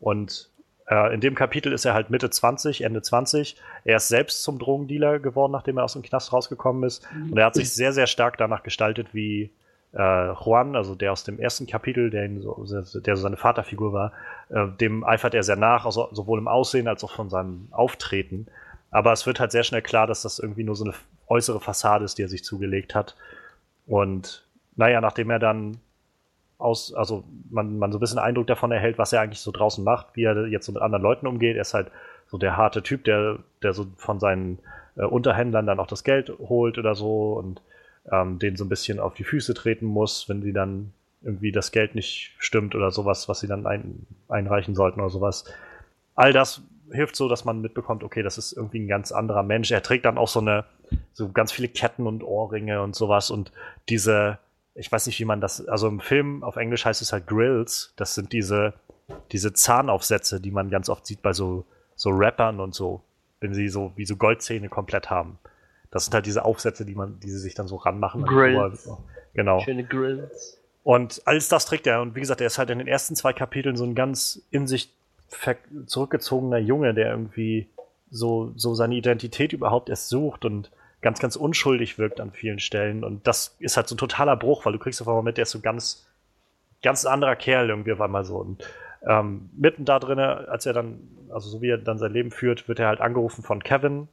Und 0.00 0.50
in 0.86 1.20
dem 1.20 1.34
Kapitel 1.34 1.72
ist 1.72 1.86
er 1.86 1.94
halt 1.94 2.10
Mitte 2.10 2.28
20, 2.28 2.82
Ende 2.82 3.00
20. 3.00 3.56
Er 3.84 3.96
ist 3.96 4.08
selbst 4.08 4.42
zum 4.42 4.58
Drogendealer 4.58 5.18
geworden, 5.18 5.52
nachdem 5.52 5.78
er 5.78 5.84
aus 5.84 5.94
dem 5.94 6.02
Knast 6.02 6.32
rausgekommen 6.32 6.84
ist. 6.84 7.08
Und 7.30 7.38
er 7.38 7.46
hat 7.46 7.54
sich 7.54 7.72
sehr, 7.72 7.94
sehr 7.94 8.06
stark 8.06 8.36
danach 8.36 8.62
gestaltet, 8.62 9.14
wie 9.14 9.50
äh, 9.94 10.32
Juan, 10.32 10.76
also 10.76 10.94
der 10.94 11.12
aus 11.12 11.24
dem 11.24 11.38
ersten 11.38 11.66
Kapitel, 11.66 12.10
der, 12.10 12.28
so, 12.40 12.64
der 13.00 13.16
so 13.16 13.22
seine 13.22 13.36
Vaterfigur 13.36 13.92
war, 13.92 14.12
äh, 14.48 14.66
dem 14.80 15.04
eifert 15.04 15.34
er 15.34 15.42
sehr 15.42 15.56
nach, 15.56 15.86
also 15.86 16.08
sowohl 16.12 16.38
im 16.38 16.48
Aussehen 16.48 16.88
als 16.88 17.04
auch 17.04 17.12
von 17.12 17.30
seinem 17.30 17.68
Auftreten. 17.70 18.46
Aber 18.90 19.12
es 19.12 19.26
wird 19.26 19.40
halt 19.40 19.52
sehr 19.52 19.64
schnell 19.64 19.82
klar, 19.82 20.06
dass 20.06 20.22
das 20.22 20.38
irgendwie 20.38 20.64
nur 20.64 20.76
so 20.76 20.84
eine 20.84 20.94
äußere 21.28 21.60
Fassade 21.60 22.04
ist, 22.04 22.18
die 22.18 22.22
er 22.22 22.28
sich 22.28 22.44
zugelegt 22.44 22.94
hat. 22.94 23.16
Und 23.86 24.46
naja, 24.76 25.00
nachdem 25.00 25.30
er 25.30 25.38
dann 25.38 25.78
aus, 26.64 26.94
also 26.94 27.24
man, 27.50 27.78
man 27.78 27.92
so 27.92 27.98
ein 27.98 28.00
bisschen 28.00 28.18
Eindruck 28.18 28.46
davon 28.46 28.72
erhält, 28.72 28.98
was 28.98 29.12
er 29.12 29.20
eigentlich 29.20 29.40
so 29.40 29.52
draußen 29.52 29.84
macht, 29.84 30.08
wie 30.14 30.24
er 30.24 30.46
jetzt 30.48 30.66
so 30.66 30.72
mit 30.72 30.82
anderen 30.82 31.02
Leuten 31.02 31.26
umgeht. 31.26 31.56
Er 31.56 31.62
ist 31.62 31.74
halt 31.74 31.90
so 32.26 32.38
der 32.38 32.56
harte 32.56 32.82
Typ, 32.82 33.04
der, 33.04 33.38
der 33.62 33.74
so 33.74 33.86
von 33.96 34.18
seinen 34.18 34.58
äh, 34.96 35.04
Unterhändlern 35.04 35.66
dann 35.66 35.78
auch 35.78 35.86
das 35.86 36.04
Geld 36.04 36.32
holt 36.38 36.78
oder 36.78 36.94
so 36.94 37.34
und 37.34 37.60
ähm, 38.10 38.38
denen 38.38 38.56
so 38.56 38.64
ein 38.64 38.68
bisschen 38.68 38.98
auf 38.98 39.14
die 39.14 39.24
Füße 39.24 39.54
treten 39.54 39.86
muss, 39.86 40.28
wenn 40.28 40.42
sie 40.42 40.52
dann 40.52 40.92
irgendwie 41.22 41.52
das 41.52 41.70
Geld 41.70 41.94
nicht 41.94 42.34
stimmt 42.38 42.74
oder 42.74 42.90
sowas, 42.90 43.28
was 43.28 43.40
sie 43.40 43.46
dann 43.46 43.66
ein, 43.66 44.06
einreichen 44.28 44.74
sollten 44.74 45.00
oder 45.00 45.10
sowas. 45.10 45.44
All 46.14 46.32
das 46.32 46.62
hilft 46.92 47.16
so, 47.16 47.28
dass 47.28 47.44
man 47.44 47.60
mitbekommt, 47.60 48.04
okay, 48.04 48.22
das 48.22 48.38
ist 48.38 48.52
irgendwie 48.52 48.80
ein 48.80 48.88
ganz 48.88 49.10
anderer 49.12 49.42
Mensch. 49.42 49.70
Er 49.70 49.82
trägt 49.82 50.04
dann 50.04 50.18
auch 50.18 50.28
so 50.28 50.40
eine, 50.40 50.64
so 51.12 51.30
ganz 51.30 51.50
viele 51.52 51.68
Ketten 51.68 52.06
und 52.06 52.22
Ohrringe 52.22 52.82
und 52.82 52.94
sowas 52.94 53.30
und 53.30 53.52
diese, 53.88 54.38
ich 54.74 54.90
weiß 54.90 55.06
nicht, 55.06 55.18
wie 55.20 55.24
man 55.24 55.40
das, 55.40 55.66
also 55.66 55.88
im 55.88 56.00
Film 56.00 56.42
auf 56.42 56.56
Englisch 56.56 56.84
heißt 56.84 57.00
es 57.00 57.12
halt 57.12 57.26
Grills. 57.26 57.92
Das 57.96 58.14
sind 58.14 58.32
diese, 58.32 58.74
diese 59.32 59.52
Zahnaufsätze, 59.52 60.40
die 60.40 60.50
man 60.50 60.70
ganz 60.70 60.88
oft 60.88 61.06
sieht 61.06 61.22
bei 61.22 61.32
so, 61.32 61.64
so 61.94 62.10
Rappern 62.10 62.60
und 62.60 62.74
so, 62.74 63.02
wenn 63.40 63.54
sie 63.54 63.68
so, 63.68 63.92
wie 63.96 64.04
so 64.04 64.16
Goldzähne 64.16 64.68
komplett 64.68 65.10
haben. 65.10 65.38
Das 65.90 66.04
sind 66.04 66.14
halt 66.14 66.26
diese 66.26 66.44
Aufsätze, 66.44 66.84
die 66.84 66.96
man, 66.96 67.20
die 67.20 67.30
sie 67.30 67.38
sich 67.38 67.54
dann 67.54 67.68
so 67.68 67.76
ranmachen. 67.76 68.24
Grills. 68.24 68.90
Genau. 69.32 69.60
Schöne 69.60 69.84
Grills. 69.84 70.60
Und 70.82 71.22
alles 71.24 71.48
das 71.48 71.66
trägt 71.66 71.86
er. 71.86 72.02
Und 72.02 72.16
wie 72.16 72.20
gesagt, 72.20 72.40
er 72.40 72.48
ist 72.48 72.58
halt 72.58 72.70
in 72.70 72.78
den 72.78 72.88
ersten 72.88 73.14
zwei 73.14 73.32
Kapiteln 73.32 73.76
so 73.76 73.84
ein 73.84 73.94
ganz 73.94 74.42
in 74.50 74.66
sich 74.66 74.92
zurückgezogener 75.86 76.58
Junge, 76.58 76.94
der 76.94 77.10
irgendwie 77.10 77.68
so, 78.10 78.52
so 78.56 78.74
seine 78.74 78.94
Identität 78.96 79.52
überhaupt 79.52 79.88
erst 79.88 80.08
sucht 80.08 80.44
und 80.44 80.70
ganz, 81.04 81.20
ganz 81.20 81.36
unschuldig 81.36 81.98
wirkt 81.98 82.18
an 82.18 82.32
vielen 82.32 82.58
Stellen. 82.58 83.04
Und 83.04 83.26
das 83.26 83.56
ist 83.58 83.76
halt 83.76 83.88
so 83.88 83.94
ein 83.94 83.98
totaler 83.98 84.36
Bruch, 84.36 84.64
weil 84.64 84.72
du 84.72 84.78
kriegst 84.78 85.02
auf 85.02 85.06
einmal 85.06 85.22
mit, 85.22 85.36
der 85.36 85.42
ist 85.42 85.50
so 85.50 85.60
ganz, 85.60 86.08
ganz 86.82 87.04
anderer 87.04 87.36
Kerl 87.36 87.68
irgendwie 87.68 87.92
auf 87.92 88.00
einmal 88.00 88.24
so. 88.24 88.38
Und 88.38 88.64
ähm, 89.06 89.50
mitten 89.54 89.84
da 89.84 89.98
drin, 89.98 90.18
als 90.18 90.64
er 90.64 90.72
dann, 90.72 90.98
also 91.28 91.50
so 91.50 91.60
wie 91.60 91.68
er 91.68 91.76
dann 91.76 91.98
sein 91.98 92.10
Leben 92.10 92.30
führt, 92.30 92.68
wird 92.68 92.80
er 92.80 92.88
halt 92.88 93.02
angerufen 93.02 93.44
von 93.44 93.62
Kevin, 93.62 94.08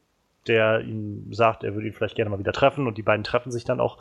der 0.47 0.81
ihm 0.81 1.31
sagt, 1.31 1.63
er 1.63 1.75
würde 1.75 1.87
ihn 1.87 1.93
vielleicht 1.93 2.17
gerne 2.17 2.29
mal 2.29 2.39
wieder 2.39 2.51
treffen 2.51 2.85
und 2.85 2.97
die 2.97 3.03
beiden 3.03 3.23
treffen 3.23 3.53
sich 3.53 3.63
dann 3.63 3.79
auch 3.79 3.97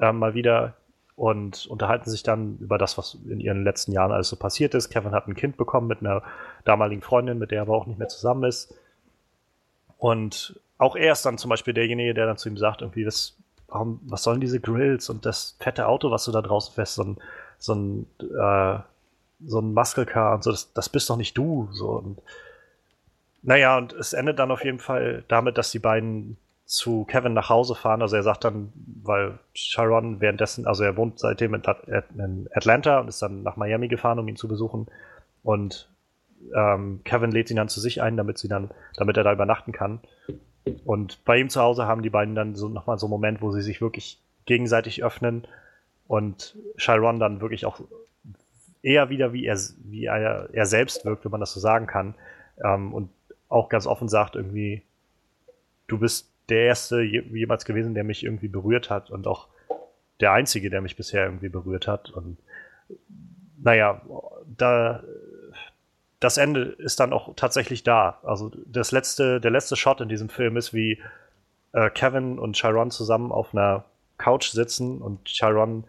äh, 0.00 0.10
mal 0.10 0.34
wieder 0.34 0.74
und 1.14 1.66
unterhalten 1.66 2.10
sich 2.10 2.24
dann 2.24 2.58
über 2.58 2.78
das, 2.78 2.98
was 2.98 3.16
in 3.28 3.38
ihren 3.38 3.62
letzten 3.62 3.92
Jahren 3.92 4.10
alles 4.10 4.28
so 4.28 4.34
passiert 4.34 4.74
ist. 4.74 4.90
Kevin 4.90 5.12
hat 5.12 5.28
ein 5.28 5.36
Kind 5.36 5.56
bekommen 5.56 5.86
mit 5.86 6.00
einer 6.00 6.24
damaligen 6.64 7.00
Freundin, 7.02 7.38
mit 7.38 7.52
der 7.52 7.60
er 7.60 7.62
aber 7.62 7.76
auch 7.76 7.86
nicht 7.86 8.00
mehr 8.00 8.08
zusammen 8.08 8.42
ist. 8.42 8.74
Und 9.98 10.58
auch 10.78 10.96
er 10.96 11.12
ist 11.12 11.24
dann 11.24 11.38
zum 11.38 11.50
Beispiel 11.50 11.74
derjenige, 11.74 12.14
der 12.14 12.26
dann 12.26 12.36
zu 12.36 12.48
ihm 12.48 12.56
sagt, 12.56 12.82
irgendwie, 12.82 13.04
das, 13.04 13.36
warum, 13.68 14.00
was 14.04 14.22
sollen 14.22 14.40
diese 14.40 14.60
Grills 14.60 15.08
und 15.08 15.24
das 15.24 15.56
fette 15.60 15.86
Auto, 15.86 16.10
was 16.10 16.24
du 16.24 16.32
da 16.32 16.42
draußen 16.42 16.74
fährst, 16.74 16.94
so 16.94 17.04
ein, 17.04 17.18
so 17.58 17.74
ein, 17.74 18.06
äh, 18.20 18.78
so 19.46 19.60
ein 19.60 19.74
Muscle 19.74 20.06
Car 20.06 20.34
und 20.34 20.44
so, 20.44 20.50
das, 20.50 20.72
das 20.72 20.88
bist 20.88 21.08
doch 21.10 21.16
nicht 21.16 21.36
du. 21.36 21.68
So. 21.72 21.90
Und, 21.90 22.22
naja, 23.42 23.76
und 23.76 23.92
es 23.92 24.12
endet 24.12 24.38
dann 24.38 24.50
auf 24.50 24.64
jeden 24.64 24.78
Fall 24.78 25.24
damit, 25.28 25.58
dass 25.58 25.70
die 25.70 25.78
beiden 25.78 26.36
zu 26.66 27.04
Kevin 27.04 27.34
nach 27.34 27.50
Hause 27.50 27.74
fahren. 27.74 28.02
Also 28.02 28.16
er 28.16 28.22
sagt 28.22 28.44
dann, 28.44 28.72
weil 29.02 29.38
Sharon 29.54 30.20
währenddessen, 30.20 30.66
also 30.66 30.82
er 30.82 30.96
wohnt 30.96 31.18
seitdem 31.18 31.54
in, 31.54 31.62
in 32.18 32.48
Atlanta 32.54 33.00
und 33.00 33.08
ist 33.08 33.20
dann 33.20 33.42
nach 33.42 33.56
Miami 33.56 33.88
gefahren, 33.88 34.18
um 34.18 34.28
ihn 34.28 34.36
zu 34.36 34.48
besuchen. 34.48 34.86
Und 35.42 35.88
ähm, 36.54 37.00
Kevin 37.04 37.32
lädt 37.32 37.50
ihn 37.50 37.56
dann 37.56 37.68
zu 37.68 37.80
sich 37.80 38.02
ein, 38.02 38.16
damit 38.16 38.38
sie 38.38 38.48
dann, 38.48 38.70
damit 38.96 39.16
er 39.16 39.24
da 39.24 39.32
übernachten 39.32 39.72
kann. 39.72 40.00
Und 40.84 41.24
bei 41.24 41.38
ihm 41.38 41.50
zu 41.50 41.60
Hause 41.60 41.86
haben 41.86 42.02
die 42.02 42.10
beiden 42.10 42.34
dann 42.34 42.54
so 42.54 42.68
nochmal 42.68 42.98
so 42.98 43.06
einen 43.06 43.10
Moment, 43.10 43.42
wo 43.42 43.52
sie 43.52 43.62
sich 43.62 43.80
wirklich 43.80 44.18
gegenseitig 44.46 45.04
öffnen 45.04 45.46
und 46.06 46.56
Chiron 46.76 47.18
dann 47.18 47.40
wirklich 47.40 47.66
auch 47.66 47.80
eher 48.82 49.08
wieder 49.08 49.32
wie 49.32 49.46
er, 49.46 49.58
wie 49.84 50.04
er, 50.04 50.48
er 50.52 50.66
selbst 50.66 51.04
wirkt, 51.04 51.24
wenn 51.24 51.32
man 51.32 51.40
das 51.40 51.52
so 51.52 51.60
sagen 51.60 51.86
kann. 51.86 52.14
Ähm, 52.62 52.92
und 52.92 53.10
auch 53.48 53.68
ganz 53.68 53.86
offen 53.86 54.08
sagt 54.08 54.36
irgendwie, 54.36 54.82
du 55.86 55.98
bist 55.98 56.30
der 56.48 56.66
erste 56.66 57.00
jemals 57.02 57.64
gewesen, 57.64 57.94
der 57.94 58.04
mich 58.04 58.24
irgendwie 58.24 58.48
berührt 58.48 58.90
hat 58.90 59.10
und 59.10 59.26
auch 59.26 59.48
der 60.20 60.32
einzige, 60.32 60.70
der 60.70 60.82
mich 60.82 60.96
bisher 60.96 61.24
irgendwie 61.24 61.48
berührt 61.48 61.88
hat. 61.88 62.10
Und 62.10 62.36
naja, 63.62 64.02
da 64.56 65.02
das 66.24 66.38
Ende 66.38 66.62
ist 66.62 67.00
dann 67.00 67.12
auch 67.12 67.34
tatsächlich 67.36 67.82
da. 67.82 68.18
Also 68.22 68.50
das 68.66 68.92
letzte, 68.92 69.42
der 69.42 69.50
letzte 69.50 69.76
Shot 69.76 70.00
in 70.00 70.08
diesem 70.08 70.30
Film 70.30 70.56
ist, 70.56 70.72
wie 70.72 70.98
äh, 71.72 71.90
Kevin 71.90 72.38
und 72.38 72.56
Chiron 72.56 72.90
zusammen 72.90 73.30
auf 73.30 73.52
einer 73.52 73.84
Couch 74.16 74.48
sitzen 74.48 75.02
und 75.02 75.26
Chiron 75.26 75.84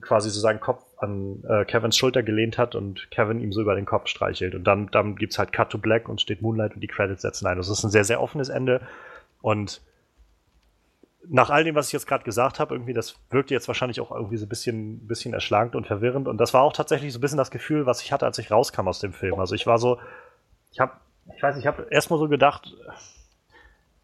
quasi 0.00 0.28
so 0.28 0.40
seinen 0.40 0.58
Kopf 0.58 0.82
an 0.98 1.44
äh, 1.48 1.64
Kevins 1.64 1.96
Schulter 1.96 2.24
gelehnt 2.24 2.58
hat 2.58 2.74
und 2.74 3.12
Kevin 3.12 3.40
ihm 3.40 3.52
so 3.52 3.60
über 3.60 3.76
den 3.76 3.86
Kopf 3.86 4.08
streichelt. 4.08 4.56
Und 4.56 4.64
dann, 4.64 4.88
dann 4.90 5.14
gibt 5.14 5.34
es 5.34 5.38
halt 5.38 5.52
Cut 5.52 5.70
to 5.70 5.78
Black 5.78 6.08
und 6.08 6.20
steht 6.20 6.42
Moonlight 6.42 6.74
und 6.74 6.80
die 6.80 6.88
Credits 6.88 7.22
setzen 7.22 7.46
ein. 7.46 7.56
Das 7.56 7.68
ist 7.68 7.84
ein 7.84 7.90
sehr, 7.90 8.04
sehr 8.04 8.20
offenes 8.20 8.48
Ende. 8.48 8.80
Und 9.40 9.82
nach 11.28 11.50
all 11.50 11.64
dem, 11.64 11.74
was 11.74 11.88
ich 11.88 11.92
jetzt 11.92 12.06
gerade 12.06 12.24
gesagt 12.24 12.58
habe, 12.58 12.74
irgendwie, 12.74 12.94
das 12.94 13.16
wirkte 13.30 13.54
jetzt 13.54 13.68
wahrscheinlich 13.68 14.00
auch 14.00 14.10
irgendwie 14.10 14.36
so 14.36 14.46
ein 14.46 14.48
bisschen, 14.48 15.06
bisschen 15.06 15.34
erschlagend 15.34 15.76
und 15.76 15.86
verwirrend. 15.86 16.28
Und 16.28 16.38
das 16.38 16.54
war 16.54 16.62
auch 16.62 16.72
tatsächlich 16.72 17.12
so 17.12 17.18
ein 17.18 17.20
bisschen 17.20 17.38
das 17.38 17.50
Gefühl, 17.50 17.86
was 17.86 18.02
ich 18.02 18.12
hatte, 18.12 18.26
als 18.26 18.38
ich 18.38 18.50
rauskam 18.50 18.88
aus 18.88 19.00
dem 19.00 19.12
Film. 19.12 19.38
Also 19.38 19.54
ich 19.54 19.66
war 19.66 19.78
so, 19.78 19.98
ich 20.72 20.80
habe, 20.80 20.92
ich 21.36 21.42
weiß, 21.42 21.56
ich 21.56 21.66
habe 21.66 21.86
erstmal 21.90 22.18
so 22.18 22.28
gedacht, 22.28 22.74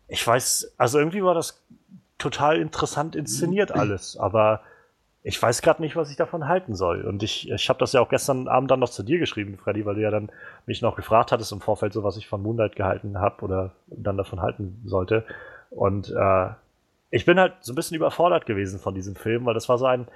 ich 0.09 0.25
weiß, 0.27 0.75
also 0.77 0.99
irgendwie 0.99 1.23
war 1.23 1.35
das 1.35 1.65
total 2.19 2.59
interessant 2.59 3.17
inszeniert 3.17 3.73
alles, 3.73 4.17
aber 4.17 4.61
ich 5.23 5.43
weiß 5.43 5.63
gerade 5.63 5.83
nicht, 5.83 5.97
was 5.97 6.11
ich 6.11 6.17
davon 6.17 6.47
halten 6.47 6.77
soll. 6.77 7.03
Und 7.03 7.23
ich, 7.25 7.51
ich 7.51 7.69
habe 7.69 7.81
das 7.81 7.93
ja 7.93 8.01
auch 8.01 8.09
gestern 8.09 8.47
Abend 8.47 8.71
dann 8.71 8.79
noch 8.79 8.91
zu 8.91 9.03
dir 9.03 9.19
geschrieben, 9.19 9.59
Freddy, 9.59 9.85
weil 9.85 9.97
du 9.97 10.03
ja 10.03 10.11
dann 10.11 10.31
mich 10.67 10.83
noch 10.83 10.95
gefragt 10.95 11.33
hattest 11.33 11.51
im 11.51 11.61
Vorfeld, 11.61 11.93
so 11.93 12.05
was 12.05 12.17
ich 12.17 12.29
von 12.29 12.43
Moonlight 12.43 12.77
gehalten 12.77 13.19
habe 13.19 13.43
oder 13.45 13.73
dann 13.89 14.17
davon 14.17 14.41
halten 14.41 14.83
sollte. 14.85 15.25
Und 15.71 16.11
äh, 16.11 16.51
ich 17.11 17.25
bin 17.25 17.39
halt 17.39 17.55
so 17.61 17.73
ein 17.73 17.77
bisschen 17.77 17.97
überfordert 17.97 18.47
gewesen 18.47 18.79
von 18.79 18.95
diesem 18.95 19.15
Film, 19.15 19.47
weil 19.47 19.55
das 19.55 19.69
war 19.69 19.79
so 19.79 19.87
ein. 19.87 20.09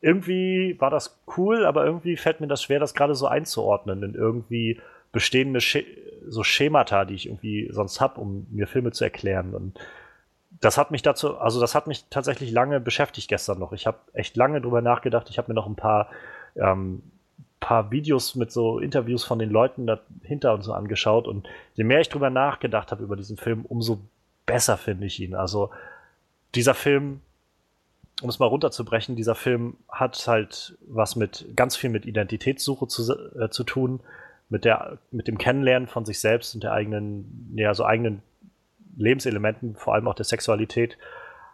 Irgendwie 0.00 0.76
war 0.80 0.90
das 0.90 1.20
cool, 1.36 1.64
aber 1.64 1.84
irgendwie 1.86 2.16
fällt 2.16 2.40
mir 2.40 2.48
das 2.48 2.62
schwer, 2.62 2.80
das 2.80 2.94
gerade 2.94 3.14
so 3.14 3.28
einzuordnen 3.28 4.02
in 4.02 4.14
irgendwie 4.14 4.80
bestehende 5.12 5.60
Sch 5.60 5.84
so 6.26 6.42
Schemata, 6.42 7.04
die 7.04 7.14
ich 7.14 7.26
irgendwie 7.26 7.68
sonst 7.72 8.00
habe, 8.00 8.20
um 8.20 8.46
mir 8.50 8.66
Filme 8.66 8.92
zu 8.92 9.04
erklären. 9.04 9.54
Und 9.54 9.78
das 10.60 10.78
hat 10.78 10.90
mich 10.90 11.02
dazu, 11.02 11.38
also 11.38 11.60
das 11.60 11.74
hat 11.74 11.86
mich 11.86 12.04
tatsächlich 12.10 12.50
lange 12.52 12.80
beschäftigt 12.80 13.28
gestern 13.28 13.58
noch. 13.58 13.72
Ich 13.72 13.86
habe 13.86 13.98
echt 14.12 14.36
lange 14.36 14.60
drüber 14.60 14.82
nachgedacht. 14.82 15.28
Ich 15.30 15.38
habe 15.38 15.50
mir 15.50 15.54
noch 15.54 15.66
ein 15.66 15.76
paar, 15.76 16.10
ähm, 16.56 17.02
paar 17.60 17.90
Videos 17.90 18.34
mit 18.34 18.52
so 18.52 18.78
Interviews 18.78 19.24
von 19.24 19.38
den 19.38 19.50
Leuten 19.50 19.86
dahinter 19.86 20.54
und 20.54 20.62
so 20.62 20.72
angeschaut. 20.72 21.26
Und 21.26 21.48
je 21.74 21.84
mehr 21.84 22.00
ich 22.00 22.08
drüber 22.08 22.30
nachgedacht 22.30 22.92
habe 22.92 23.02
über 23.02 23.16
diesen 23.16 23.36
Film, 23.36 23.64
umso 23.64 24.00
besser 24.52 24.76
finde 24.76 25.06
ich 25.06 25.18
ihn. 25.18 25.34
Also 25.34 25.70
dieser 26.54 26.74
Film, 26.74 27.22
um 28.20 28.28
es 28.28 28.38
mal 28.38 28.46
runterzubrechen, 28.46 29.16
dieser 29.16 29.34
Film 29.34 29.78
hat 29.88 30.26
halt 30.26 30.76
was 30.86 31.16
mit 31.16 31.46
ganz 31.56 31.74
viel 31.74 31.88
mit 31.88 32.04
Identitätssuche 32.04 32.86
zu, 32.86 33.14
äh, 33.40 33.48
zu 33.48 33.64
tun, 33.64 34.00
mit 34.50 34.66
der, 34.66 34.98
mit 35.10 35.26
dem 35.26 35.38
Kennenlernen 35.38 35.88
von 35.88 36.04
sich 36.04 36.20
selbst 36.20 36.54
und 36.54 36.62
der 36.64 36.72
eigenen, 36.72 37.54
ja, 37.56 37.72
so 37.72 37.86
eigenen 37.86 38.22
Lebenselementen, 38.98 39.74
vor 39.74 39.94
allem 39.94 40.06
auch 40.06 40.14
der 40.14 40.26
Sexualität, 40.26 40.98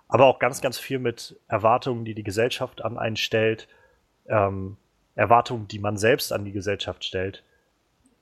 aber 0.08 0.26
auch 0.26 0.40
ganz, 0.40 0.60
ganz 0.60 0.76
viel 0.76 0.98
mit 0.98 1.38
Erwartungen, 1.46 2.04
die 2.04 2.14
die 2.14 2.24
Gesellschaft 2.24 2.84
an 2.84 2.98
einen 2.98 3.16
stellt, 3.16 3.68
ähm, 4.26 4.76
Erwartungen, 5.14 5.68
die 5.68 5.78
man 5.78 5.96
selbst 5.96 6.32
an 6.32 6.44
die 6.44 6.52
Gesellschaft 6.52 7.04
stellt. 7.04 7.44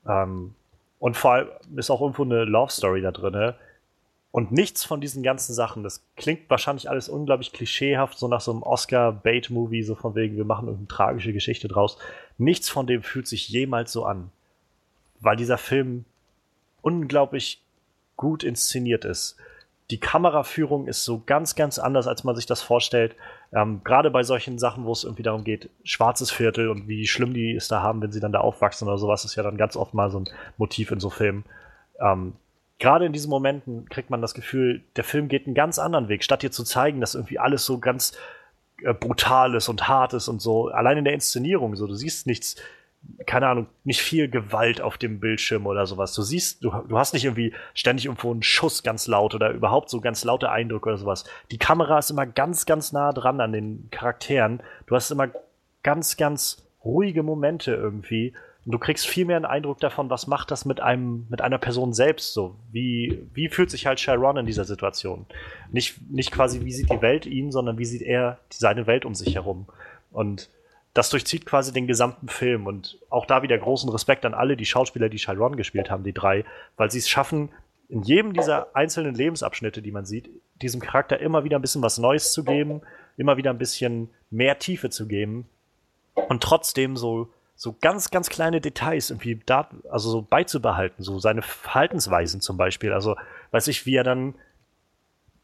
Ähm, 0.06 0.54
und 0.98 1.16
vor 1.16 1.32
allem 1.32 1.48
ist 1.76 1.88
auch 1.88 2.02
irgendwo 2.02 2.24
eine 2.24 2.44
Love 2.44 2.70
Story 2.70 3.00
da 3.00 3.12
drin, 3.12 3.54
und 4.36 4.52
nichts 4.52 4.84
von 4.84 5.00
diesen 5.00 5.22
ganzen 5.22 5.54
Sachen, 5.54 5.82
das 5.82 6.04
klingt 6.14 6.50
wahrscheinlich 6.50 6.90
alles 6.90 7.08
unglaublich 7.08 7.54
klischeehaft, 7.54 8.18
so 8.18 8.28
nach 8.28 8.42
so 8.42 8.50
einem 8.50 8.62
Oscar-Bait-Movie, 8.62 9.82
so 9.82 9.94
von 9.94 10.14
wegen, 10.14 10.36
wir 10.36 10.44
machen 10.44 10.68
irgendeine 10.68 10.88
tragische 10.88 11.32
Geschichte 11.32 11.68
draus. 11.68 11.96
Nichts 12.36 12.68
von 12.68 12.86
dem 12.86 13.02
fühlt 13.02 13.26
sich 13.26 13.48
jemals 13.48 13.92
so 13.92 14.04
an. 14.04 14.30
Weil 15.20 15.36
dieser 15.36 15.56
Film 15.56 16.04
unglaublich 16.82 17.62
gut 18.16 18.44
inszeniert 18.44 19.06
ist. 19.06 19.36
Die 19.88 20.00
Kameraführung 20.00 20.86
ist 20.86 21.06
so 21.06 21.22
ganz, 21.24 21.54
ganz 21.54 21.78
anders, 21.78 22.06
als 22.06 22.22
man 22.22 22.36
sich 22.36 22.44
das 22.44 22.60
vorstellt. 22.60 23.16
Ähm, 23.54 23.80
Gerade 23.84 24.10
bei 24.10 24.22
solchen 24.22 24.58
Sachen, 24.58 24.84
wo 24.84 24.92
es 24.92 25.04
irgendwie 25.04 25.22
darum 25.22 25.44
geht, 25.44 25.70
schwarzes 25.82 26.30
Viertel 26.30 26.68
und 26.68 26.88
wie 26.88 27.06
schlimm 27.06 27.32
die 27.32 27.54
es 27.54 27.68
da 27.68 27.80
haben, 27.80 28.02
wenn 28.02 28.12
sie 28.12 28.20
dann 28.20 28.32
da 28.32 28.40
aufwachsen 28.40 28.86
oder 28.86 28.98
sowas, 28.98 29.24
ist 29.24 29.36
ja 29.36 29.42
dann 29.42 29.56
ganz 29.56 29.76
oft 29.76 29.94
mal 29.94 30.10
so 30.10 30.20
ein 30.20 30.28
Motiv 30.58 30.90
in 30.90 31.00
so 31.00 31.08
Filmen. 31.08 31.46
Ähm, 31.98 32.34
gerade 32.78 33.06
in 33.06 33.12
diesen 33.12 33.30
Momenten 33.30 33.88
kriegt 33.88 34.10
man 34.10 34.20
das 34.20 34.34
Gefühl, 34.34 34.82
der 34.96 35.04
Film 35.04 35.28
geht 35.28 35.46
einen 35.46 35.54
ganz 35.54 35.78
anderen 35.78 36.08
Weg. 36.08 36.24
Statt 36.24 36.42
dir 36.42 36.50
zu 36.50 36.64
zeigen, 36.64 37.00
dass 37.00 37.14
irgendwie 37.14 37.38
alles 37.38 37.64
so 37.64 37.78
ganz 37.78 38.16
äh, 38.82 38.92
brutal 38.92 39.54
ist 39.54 39.68
und 39.68 39.88
hart 39.88 40.12
ist 40.12 40.28
und 40.28 40.40
so. 40.40 40.68
Allein 40.68 40.98
in 40.98 41.04
der 41.04 41.14
Inszenierung, 41.14 41.76
so, 41.76 41.86
du 41.86 41.94
siehst 41.94 42.26
nichts, 42.26 42.56
keine 43.24 43.48
Ahnung, 43.48 43.66
nicht 43.84 44.00
viel 44.02 44.28
Gewalt 44.28 44.80
auf 44.80 44.98
dem 44.98 45.20
Bildschirm 45.20 45.66
oder 45.66 45.86
sowas. 45.86 46.12
Du 46.12 46.22
siehst, 46.22 46.62
du, 46.64 46.70
du 46.70 46.98
hast 46.98 47.14
nicht 47.14 47.24
irgendwie 47.24 47.54
ständig 47.72 48.06
irgendwo 48.06 48.30
einen 48.30 48.42
Schuss 48.42 48.82
ganz 48.82 49.06
laut 49.06 49.34
oder 49.34 49.50
überhaupt 49.50 49.88
so 49.88 50.00
ganz 50.00 50.24
laute 50.24 50.50
Eindrücke 50.50 50.88
oder 50.88 50.98
sowas. 50.98 51.24
Die 51.50 51.58
Kamera 51.58 51.98
ist 51.98 52.10
immer 52.10 52.26
ganz, 52.26 52.66
ganz 52.66 52.92
nah 52.92 53.12
dran 53.12 53.40
an 53.40 53.52
den 53.52 53.88
Charakteren. 53.90 54.62
Du 54.86 54.96
hast 54.96 55.10
immer 55.10 55.28
ganz, 55.82 56.16
ganz 56.16 56.66
ruhige 56.84 57.22
Momente 57.22 57.72
irgendwie 57.72 58.34
und 58.66 58.72
du 58.72 58.78
kriegst 58.80 59.06
viel 59.06 59.24
mehr 59.24 59.36
einen 59.36 59.44
Eindruck 59.44 59.78
davon, 59.78 60.10
was 60.10 60.26
macht 60.26 60.50
das 60.50 60.64
mit 60.64 60.80
einem, 60.80 61.26
mit 61.30 61.40
einer 61.40 61.58
Person 61.58 61.92
selbst 61.92 62.34
so? 62.34 62.56
Wie, 62.72 63.24
wie 63.32 63.48
fühlt 63.48 63.70
sich 63.70 63.86
halt 63.86 64.00
Sharon 64.00 64.38
in 64.38 64.46
dieser 64.46 64.64
Situation? 64.64 65.24
Nicht, 65.70 66.00
nicht 66.10 66.32
quasi, 66.32 66.64
wie 66.64 66.72
sieht 66.72 66.90
die 66.90 67.00
Welt 67.00 67.26
ihn, 67.26 67.52
sondern 67.52 67.78
wie 67.78 67.84
sieht 67.84 68.02
er 68.02 68.40
seine 68.50 68.88
Welt 68.88 69.04
um 69.04 69.14
sich 69.14 69.36
herum? 69.36 69.66
Und 70.10 70.50
das 70.94 71.10
durchzieht 71.10 71.46
quasi 71.46 71.72
den 71.72 71.86
gesamten 71.86 72.26
Film 72.26 72.66
und 72.66 72.98
auch 73.08 73.24
da 73.26 73.42
wieder 73.42 73.56
großen 73.56 73.88
Respekt 73.88 74.26
an 74.26 74.34
alle 74.34 74.56
die 74.56 74.66
Schauspieler, 74.66 75.08
die 75.08 75.18
Chiron 75.18 75.54
gespielt 75.54 75.88
haben, 75.88 76.02
die 76.02 76.14
drei, 76.14 76.44
weil 76.76 76.90
sie 76.90 76.98
es 76.98 77.08
schaffen, 77.08 77.50
in 77.88 78.02
jedem 78.02 78.32
dieser 78.32 78.74
einzelnen 78.74 79.14
Lebensabschnitte, 79.14 79.80
die 79.80 79.92
man 79.92 80.06
sieht, 80.06 80.28
diesem 80.60 80.80
Charakter 80.80 81.20
immer 81.20 81.44
wieder 81.44 81.56
ein 81.56 81.62
bisschen 81.62 81.82
was 81.82 81.98
Neues 81.98 82.32
zu 82.32 82.42
geben, 82.42 82.80
immer 83.16 83.36
wieder 83.36 83.50
ein 83.50 83.58
bisschen 83.58 84.10
mehr 84.30 84.58
Tiefe 84.58 84.90
zu 84.90 85.06
geben 85.06 85.46
und 86.28 86.42
trotzdem 86.42 86.96
so 86.96 87.28
so 87.56 87.74
ganz, 87.80 88.10
ganz 88.10 88.28
kleine 88.28 88.60
Details 88.60 89.10
irgendwie 89.10 89.40
da, 89.46 89.68
also 89.90 90.10
so 90.10 90.22
beizubehalten, 90.22 91.02
so 91.02 91.18
seine 91.18 91.40
Verhaltensweisen 91.40 92.42
zum 92.42 92.58
Beispiel. 92.58 92.92
Also, 92.92 93.16
weiß 93.50 93.68
ich, 93.68 93.86
wie 93.86 93.96
er 93.96 94.04
dann, 94.04 94.34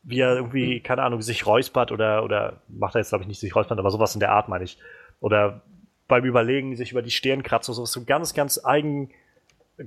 wie 0.02 0.20
er 0.20 0.36
irgendwie, 0.36 0.80
keine 0.80 1.02
Ahnung, 1.02 1.22
sich 1.22 1.46
räuspert 1.46 1.90
oder, 1.90 2.22
oder 2.22 2.60
macht 2.68 2.94
er 2.94 3.00
jetzt, 3.00 3.08
glaube 3.08 3.22
ich, 3.22 3.28
nicht 3.28 3.40
sich 3.40 3.56
räuspert, 3.56 3.78
aber 3.78 3.90
sowas 3.90 4.14
in 4.14 4.20
der 4.20 4.32
Art, 4.32 4.48
meine 4.48 4.64
ich. 4.64 4.78
Oder 5.20 5.62
beim 6.06 6.24
Überlegen 6.24 6.76
sich 6.76 6.92
über 6.92 7.00
die 7.00 7.10
Stirn 7.10 7.42
kratzt 7.42 7.70
oder 7.70 7.76
sowas, 7.76 7.92
so 7.92 8.04
ganz, 8.04 8.34
ganz 8.34 8.62
eigen, 8.62 9.10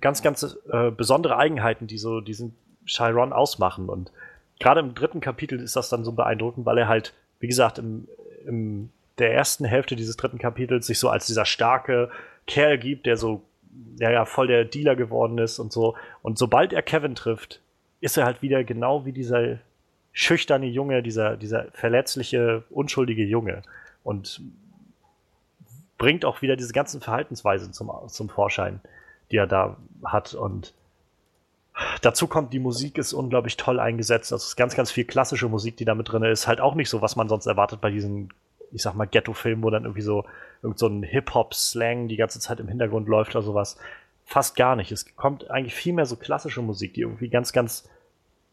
ganz, 0.02 0.23
ganz 0.23 0.57
äh, 0.72 0.89
besondere 0.89 1.38
Eigenheiten, 1.38 1.85
die 1.85 1.99
so 1.99 2.22
diesen 2.22 2.56
Chiron 2.88 3.34
ausmachen. 3.34 3.88
Und 3.88 4.11
gerade 4.60 4.80
im 4.80 4.95
dritten 4.95 5.19
Kapitel 5.19 5.60
ist 5.60 5.76
das 5.76 5.89
dann 5.89 6.03
so 6.03 6.14
beeindruckend, 6.14 6.65
weil 6.65 6.80
er 6.80 6.88
halt, 6.88 7.14
wie 7.39 7.47
gesagt, 7.47 7.77
im, 7.77 8.07
im 8.47 8.89
der 9.18 9.34
ersten 9.34 9.66
Hälfte 9.66 9.96
dieses 9.96 10.18
dritten 10.18 10.38
Kapitels 10.38 10.88
sich 10.88 11.00
so 11.00 11.10
als 11.10 11.28
dieser 11.28 11.46
starke 11.46 12.10
Kerl 12.48 12.78
gibt, 12.78 13.06
der 13.06 13.18
so, 13.18 13.44
ja, 14.00 14.12
ja, 14.12 14.26
voll 14.26 14.48
der 14.48 14.66
Dealer 14.66 14.96
geworden 14.96 15.38
ist 15.38 15.60
und 15.60 15.72
so. 15.72 15.96
Und 16.22 16.38
sobald 16.38 16.74
er 16.74 16.82
Kevin 16.82 17.16
trifft, 17.16 17.62
ist 18.02 18.18
er 18.18 18.26
halt 18.26 18.42
wieder 18.42 18.64
genau 18.64 19.06
wie 19.06 19.14
dieser, 19.14 19.60
schüchterne 20.16 20.68
Junge, 20.68 21.04
dieser, 21.04 21.36
dieser 21.36 21.66
verletzliche, 21.74 22.64
unschuldige 22.70 23.26
Junge. 23.26 23.62
Und 24.04 24.42
bringt 25.98 26.24
auch 26.24 26.42
wieder 26.42 26.56
diese 26.56 26.72
ganzen 26.72 27.02
Verhaltensweisen 27.02 27.74
zum, 27.74 27.92
zum 28.08 28.30
Vorschein, 28.30 28.80
die 29.30 29.36
er 29.36 29.46
da 29.46 29.76
hat. 30.06 30.34
Und 30.34 30.74
dazu 32.02 32.28
kommt, 32.28 32.54
die 32.54 32.60
Musik 32.60 32.98
ist 32.98 33.12
unglaublich 33.12 33.58
toll 33.58 33.78
eingesetzt. 33.78 34.32
Es 34.32 34.46
ist 34.46 34.56
ganz, 34.56 34.76
ganz 34.76 34.90
viel 34.90 35.04
klassische 35.04 35.50
Musik, 35.50 35.76
die 35.76 35.86
da 35.86 35.96
mit 35.96 36.10
drin 36.10 36.24
ist. 36.24 36.48
Halt 36.48 36.62
auch 36.62 36.76
nicht 36.76 36.90
so, 36.90 37.02
was 37.02 37.18
man 37.18 37.28
sonst 37.28 37.46
erwartet 37.46 37.82
bei 37.82 37.92
diesen, 37.92 38.30
ich 38.72 38.82
sag 38.82 38.96
mal, 38.96 39.06
Ghetto-Filmen, 39.06 39.64
wo 39.64 39.70
dann 39.70 39.84
irgendwie 39.84 40.02
so, 40.02 40.26
irgend 40.62 40.80
so 40.80 40.88
ein 40.88 41.04
Hip-Hop-Slang 41.04 42.08
die 42.08 42.18
ganze 42.18 42.40
Zeit 42.40 42.60
im 42.60 42.68
Hintergrund 42.68 43.08
läuft 43.08 43.36
oder 43.36 43.44
sowas. 43.44 43.78
Fast 44.26 44.56
gar 44.56 44.76
nicht. 44.76 44.92
Es 44.92 45.16
kommt 45.16 45.50
eigentlich 45.52 45.76
viel 45.76 45.94
mehr 45.94 46.06
so 46.06 46.16
klassische 46.16 46.62
Musik, 46.62 46.94
die 46.94 47.02
irgendwie 47.02 47.30
ganz, 47.30 47.54
ganz 47.54 47.88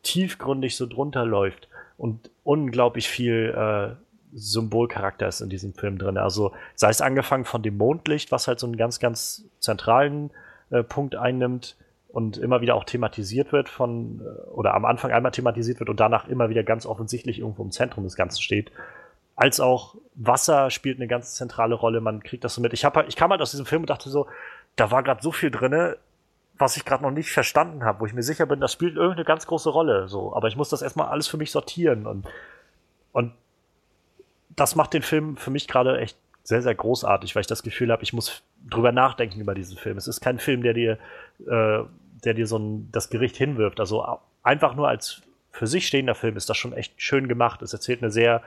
tiefgründig 0.02 0.76
so 0.76 0.86
drunter 0.86 1.24
läuft 1.24 1.68
und 1.96 2.30
unglaublich 2.44 3.08
viel 3.08 3.54
äh, 3.56 3.94
Symbolcharakter 4.34 5.28
ist 5.28 5.40
in 5.40 5.48
diesem 5.48 5.74
Film 5.74 5.98
drin. 5.98 6.18
Also 6.18 6.52
sei 6.74 6.90
es 6.90 7.00
angefangen 7.00 7.44
von 7.44 7.62
dem 7.62 7.76
Mondlicht, 7.76 8.32
was 8.32 8.48
halt 8.48 8.58
so 8.58 8.66
einen 8.66 8.76
ganz, 8.76 8.98
ganz 8.98 9.44
zentralen 9.60 10.30
äh, 10.70 10.82
Punkt 10.82 11.14
einnimmt 11.14 11.76
und 12.08 12.38
immer 12.38 12.60
wieder 12.60 12.74
auch 12.74 12.84
thematisiert 12.84 13.52
wird 13.52 13.68
von, 13.68 14.20
äh, 14.20 14.50
oder 14.50 14.74
am 14.74 14.84
Anfang 14.84 15.12
einmal 15.12 15.32
thematisiert 15.32 15.80
wird 15.80 15.90
und 15.90 16.00
danach 16.00 16.28
immer 16.28 16.48
wieder 16.48 16.62
ganz 16.62 16.86
offensichtlich 16.86 17.40
irgendwo 17.40 17.62
im 17.62 17.70
Zentrum 17.70 18.04
des 18.04 18.16
Ganzen 18.16 18.42
steht. 18.42 18.72
Als 19.42 19.58
auch 19.58 19.96
Wasser 20.14 20.70
spielt 20.70 20.98
eine 20.98 21.08
ganz 21.08 21.34
zentrale 21.34 21.74
Rolle, 21.74 22.00
man 22.00 22.22
kriegt 22.22 22.44
das 22.44 22.54
so 22.54 22.60
mit. 22.60 22.72
Ich, 22.74 22.84
hab, 22.84 22.94
halt, 22.94 23.08
ich 23.08 23.16
kam 23.16 23.32
halt 23.32 23.42
aus 23.42 23.50
diesem 23.50 23.66
Film 23.66 23.82
und 23.82 23.90
dachte 23.90 24.08
so, 24.08 24.28
da 24.76 24.92
war 24.92 25.02
gerade 25.02 25.20
so 25.20 25.32
viel 25.32 25.50
drinne, 25.50 25.96
was 26.58 26.76
ich 26.76 26.84
gerade 26.84 27.02
noch 27.02 27.10
nicht 27.10 27.32
verstanden 27.32 27.82
habe, 27.82 27.98
wo 27.98 28.06
ich 28.06 28.12
mir 28.12 28.22
sicher 28.22 28.46
bin, 28.46 28.60
das 28.60 28.72
spielt 28.72 28.94
irgendeine 28.94 29.24
ganz 29.24 29.48
große 29.48 29.68
Rolle. 29.68 30.06
So, 30.06 30.32
aber 30.36 30.46
ich 30.46 30.54
muss 30.54 30.68
das 30.68 30.80
erstmal 30.80 31.08
alles 31.08 31.26
für 31.26 31.38
mich 31.38 31.50
sortieren 31.50 32.06
und, 32.06 32.28
und 33.10 33.32
das 34.50 34.76
macht 34.76 34.94
den 34.94 35.02
Film 35.02 35.36
für 35.36 35.50
mich 35.50 35.66
gerade 35.66 35.98
echt 35.98 36.16
sehr, 36.44 36.62
sehr 36.62 36.76
großartig, 36.76 37.34
weil 37.34 37.40
ich 37.40 37.48
das 37.48 37.64
Gefühl 37.64 37.90
habe, 37.90 38.04
ich 38.04 38.12
muss 38.12 38.44
drüber 38.70 38.92
nachdenken 38.92 39.40
über 39.40 39.56
diesen 39.56 39.76
Film. 39.76 39.96
Es 39.96 40.06
ist 40.06 40.20
kein 40.20 40.38
Film, 40.38 40.62
der 40.62 40.74
dir, 40.74 40.98
äh, 41.48 41.82
der 42.22 42.34
dir 42.34 42.46
so 42.46 42.60
ein, 42.60 42.92
das 42.92 43.10
Gericht 43.10 43.36
hinwirft. 43.36 43.80
Also 43.80 44.06
einfach 44.44 44.76
nur 44.76 44.86
als 44.86 45.20
für 45.50 45.66
sich 45.66 45.88
stehender 45.88 46.14
Film 46.14 46.36
ist 46.36 46.48
das 46.48 46.56
schon 46.56 46.74
echt 46.74 47.02
schön 47.02 47.26
gemacht. 47.26 47.60
Es 47.60 47.72
erzählt 47.72 48.04
eine 48.04 48.12
sehr, 48.12 48.40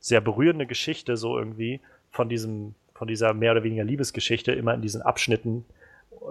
sehr 0.00 0.20
berührende 0.20 0.66
Geschichte, 0.66 1.16
so 1.16 1.38
irgendwie, 1.38 1.80
von 2.10 2.28
diesem, 2.28 2.74
von 2.94 3.08
dieser 3.08 3.34
mehr 3.34 3.52
oder 3.52 3.64
weniger 3.64 3.84
Liebesgeschichte, 3.84 4.52
immer 4.52 4.74
in 4.74 4.82
diesen 4.82 5.02
Abschnitten. 5.02 5.64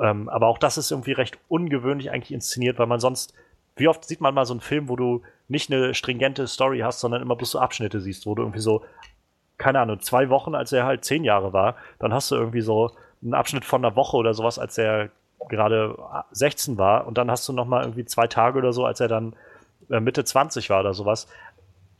Ähm, 0.02 0.30
aber 0.30 0.48
auch 0.48 0.58
das 0.58 0.78
ist 0.78 0.92
irgendwie 0.92 1.14
recht 1.14 1.38
ungewöhnlich 1.48 2.12
eigentlich 2.12 2.34
inszeniert, 2.34 2.80
weil 2.80 2.88
man 2.88 3.00
sonst, 3.00 3.34
wie 3.76 3.88
oft 3.88 4.06
sieht 4.06 4.22
man 4.22 4.34
mal 4.34 4.46
so 4.46 4.54
einen 4.54 4.62
Film, 4.62 4.90
wo 4.90 4.96
du 4.96 5.22
nicht 5.48 5.72
eine 5.72 5.94
stringente 5.94 6.48
Story 6.48 6.80
hast, 6.80 7.00
sondern 7.00 7.22
immer 7.22 7.36
bloß 7.36 7.52
so 7.52 7.60
Abschnitte 7.60 8.02
siehst, 8.02 8.26
wo 8.26 8.36
du 8.36 8.44
irgendwie 8.44 8.60
so, 8.60 8.84
keine 9.58 9.80
Ahnung, 9.80 10.00
zwei 10.02 10.30
Wochen, 10.30 10.56
als 10.56 10.72
er 10.72 10.86
halt 10.86 11.06
zehn 11.06 11.24
Jahre 11.24 11.54
war, 11.54 11.76
dann 12.00 12.14
hast 12.14 12.32
du 12.32 12.36
irgendwie 12.36 12.62
so 12.62 12.92
einen 13.22 13.34
Abschnitt 13.34 13.66
von 13.66 13.84
einer 13.84 13.96
Woche 13.96 14.18
oder 14.18 14.34
sowas, 14.34 14.60
als 14.60 14.78
er 14.78 15.10
gerade 15.50 15.98
16 16.32 16.78
war 16.78 17.08
und 17.08 17.18
dann 17.18 17.32
hast 17.32 17.48
du 17.48 17.54
noch 17.54 17.66
mal 17.66 17.84
irgendwie 17.84 18.06
zwei 18.06 18.28
Tage 18.28 18.58
oder 18.58 18.74
so, 18.74 18.86
als 18.86 19.00
er 19.00 19.08
dann 19.08 19.34
äh, 19.90 20.00
Mitte 20.00 20.24
20 20.26 20.70
war 20.70 20.82
oder 20.82 20.94
sowas. 20.94 21.28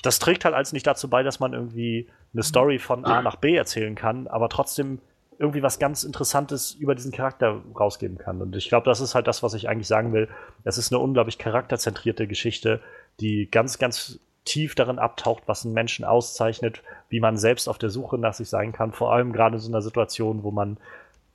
Das 0.02 0.20
trägt 0.20 0.46
halt 0.46 0.54
alles 0.54 0.74
nicht 0.74 0.86
dazu 0.86 1.10
bei, 1.10 1.24
dass 1.24 1.40
man 1.40 1.54
irgendwie 1.54 2.08
eine 2.34 2.44
Story 2.44 2.80
von 2.80 3.06
A 3.06 3.22
nach 3.22 3.36
B 3.38 3.56
erzählen 3.56 3.96
kann, 3.96 4.28
aber 4.28 4.48
trotzdem 4.50 5.00
irgendwie 5.40 5.62
was 5.62 5.80
ganz 5.80 6.04
Interessantes 6.04 6.74
über 6.74 6.96
diesen 6.96 7.12
Charakter 7.12 7.62
rausgeben 7.80 8.18
kann. 8.18 8.42
Und 8.42 8.56
ich 8.56 8.70
glaube, 8.70 8.86
das 8.86 9.02
ist 9.02 9.16
halt 9.16 9.28
das, 9.28 9.44
was 9.44 9.54
ich 9.54 9.70
eigentlich 9.70 9.88
sagen 9.88 10.14
will. 10.14 10.28
Es 10.64 10.78
ist 10.78 10.92
eine 10.92 11.00
unglaublich 11.00 11.38
charakterzentrierte 11.38 12.28
Geschichte, 12.28 12.82
die 13.20 13.50
ganz, 13.50 13.78
ganz 13.78 14.20
tief 14.46 14.76
darin 14.76 14.98
abtaucht, 14.98 15.44
was 15.46 15.66
einen 15.66 15.74
Menschen 15.74 16.06
auszeichnet, 16.06 16.82
wie 17.10 17.20
man 17.20 17.38
selbst 17.38 17.68
auf 17.68 17.78
der 17.78 17.90
Suche 17.90 18.18
nach 18.18 18.34
sich 18.34 18.50
sein 18.50 18.72
kann, 18.72 18.94
vor 18.94 19.14
allem 19.14 19.34
gerade 19.34 19.56
in 19.56 19.62
so 19.62 19.70
einer 19.70 19.82
Situation, 19.82 20.44
wo 20.44 20.52
man, 20.52 20.78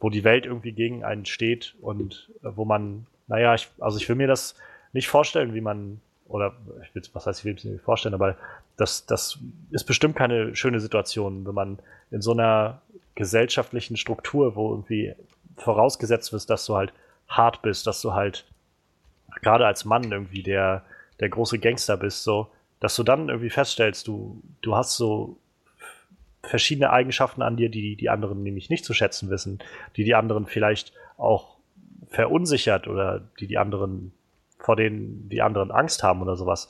wo 0.01 0.11
die 0.11 0.25
Welt 0.25 0.47
irgendwie 0.47 0.73
gegen 0.73 1.05
einen 1.05 1.27
steht 1.27 1.75
und 1.81 2.31
äh, 2.43 2.49
wo 2.57 2.65
man, 2.65 3.07
naja, 3.29 3.55
ich, 3.55 3.69
also 3.79 3.99
ich 3.99 4.09
will 4.09 4.17
mir 4.17 4.29
das 4.29 4.57
nicht 4.93 5.09
vorstellen, 5.09 5.55
wie 5.55 5.61
man, 5.61 6.01
oder 6.33 6.55
ich 6.83 6.95
will, 6.95 7.03
was 7.13 7.27
heißt, 7.27 7.41
ich 7.41 7.45
will 7.45 7.55
es 7.55 7.65
mir 7.65 7.79
vorstellen, 7.79 8.15
aber 8.15 8.37
das, 8.77 9.07
das 9.07 9.39
ist 9.71 9.85
bestimmt 9.85 10.17
keine 10.17 10.55
schöne 10.57 10.81
Situation, 10.81 11.47
wenn 11.47 11.55
man 11.55 11.79
in 12.11 12.23
so 12.23 12.33
einer 12.33 12.83
gesellschaftlichen 13.15 13.97
Struktur, 13.97 14.57
wo 14.57 14.71
irgendwie 14.71 15.15
vorausgesetzt 15.57 16.33
wird, 16.33 16.49
dass 16.49 16.67
du 16.67 16.77
halt 16.77 16.93
hart 17.29 17.63
bist, 17.63 17.87
dass 17.87 18.01
du 18.01 18.15
halt 18.15 18.45
gerade 19.41 19.67
als 19.67 19.85
Mann 19.85 20.11
irgendwie 20.11 20.43
der 20.43 20.85
der 21.23 21.29
große 21.29 21.61
Gangster 21.61 21.97
bist, 21.97 22.25
so, 22.25 22.49
dass 22.81 22.97
du 22.97 23.05
dann 23.05 23.29
irgendwie 23.29 23.49
feststellst, 23.49 24.09
du, 24.09 24.43
du 24.61 24.75
hast 24.75 24.97
so 24.97 25.37
verschiedene 26.43 26.91
Eigenschaften 26.91 27.43
an 27.43 27.57
dir, 27.57 27.69
die 27.69 27.95
die 27.95 28.11
anderen 28.11 28.43
nämlich 28.43 28.71
nicht 28.71 28.85
zu 28.85 28.93
schätzen 28.93 29.31
wissen, 29.31 29.61
die 29.97 30.03
die 30.03 30.17
anderen 30.17 30.47
vielleicht 30.47 30.93
auch 31.17 31.57
verunsichert 32.09 32.89
oder 32.89 33.23
die 33.39 33.47
die 33.47 33.57
anderen, 33.57 34.13
vor 34.63 34.77
denen 34.77 35.29
die 35.29 35.43
anderen 35.43 35.71
Angst 35.71 36.03
haben 36.03 36.23
oder 36.23 36.37
sowas. 36.37 36.69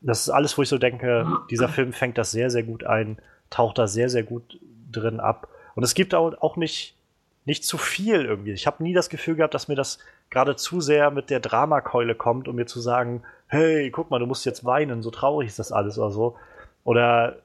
Das 0.00 0.20
ist 0.20 0.30
alles, 0.30 0.58
wo 0.58 0.62
ich 0.62 0.68
so 0.68 0.78
denke, 0.78 1.26
dieser 1.50 1.68
Film 1.68 1.92
fängt 1.92 2.18
das 2.18 2.32
sehr, 2.32 2.50
sehr 2.50 2.64
gut 2.64 2.84
ein, 2.84 3.18
taucht 3.50 3.78
da 3.78 3.86
sehr, 3.86 4.08
sehr 4.08 4.24
gut 4.24 4.58
drin 4.90 5.20
ab. 5.20 5.48
Und 5.74 5.84
es 5.84 5.94
gibt 5.94 6.14
auch 6.14 6.56
nicht, 6.56 6.96
nicht 7.44 7.64
zu 7.64 7.78
viel 7.78 8.24
irgendwie. 8.24 8.52
Ich 8.52 8.66
habe 8.66 8.82
nie 8.82 8.94
das 8.94 9.08
Gefühl 9.08 9.36
gehabt, 9.36 9.54
dass 9.54 9.68
mir 9.68 9.76
das 9.76 9.98
gerade 10.30 10.56
zu 10.56 10.80
sehr 10.80 11.10
mit 11.10 11.30
der 11.30 11.40
Dramakeule 11.40 12.14
kommt, 12.14 12.48
um 12.48 12.56
mir 12.56 12.66
zu 12.66 12.80
sagen, 12.80 13.22
hey, 13.46 13.90
guck 13.90 14.10
mal, 14.10 14.18
du 14.18 14.26
musst 14.26 14.44
jetzt 14.44 14.64
weinen, 14.64 15.02
so 15.02 15.10
traurig 15.10 15.48
ist 15.48 15.58
das 15.58 15.72
alles 15.72 15.98
oder 15.98 16.10
so. 16.10 16.36
Oder 16.84 17.36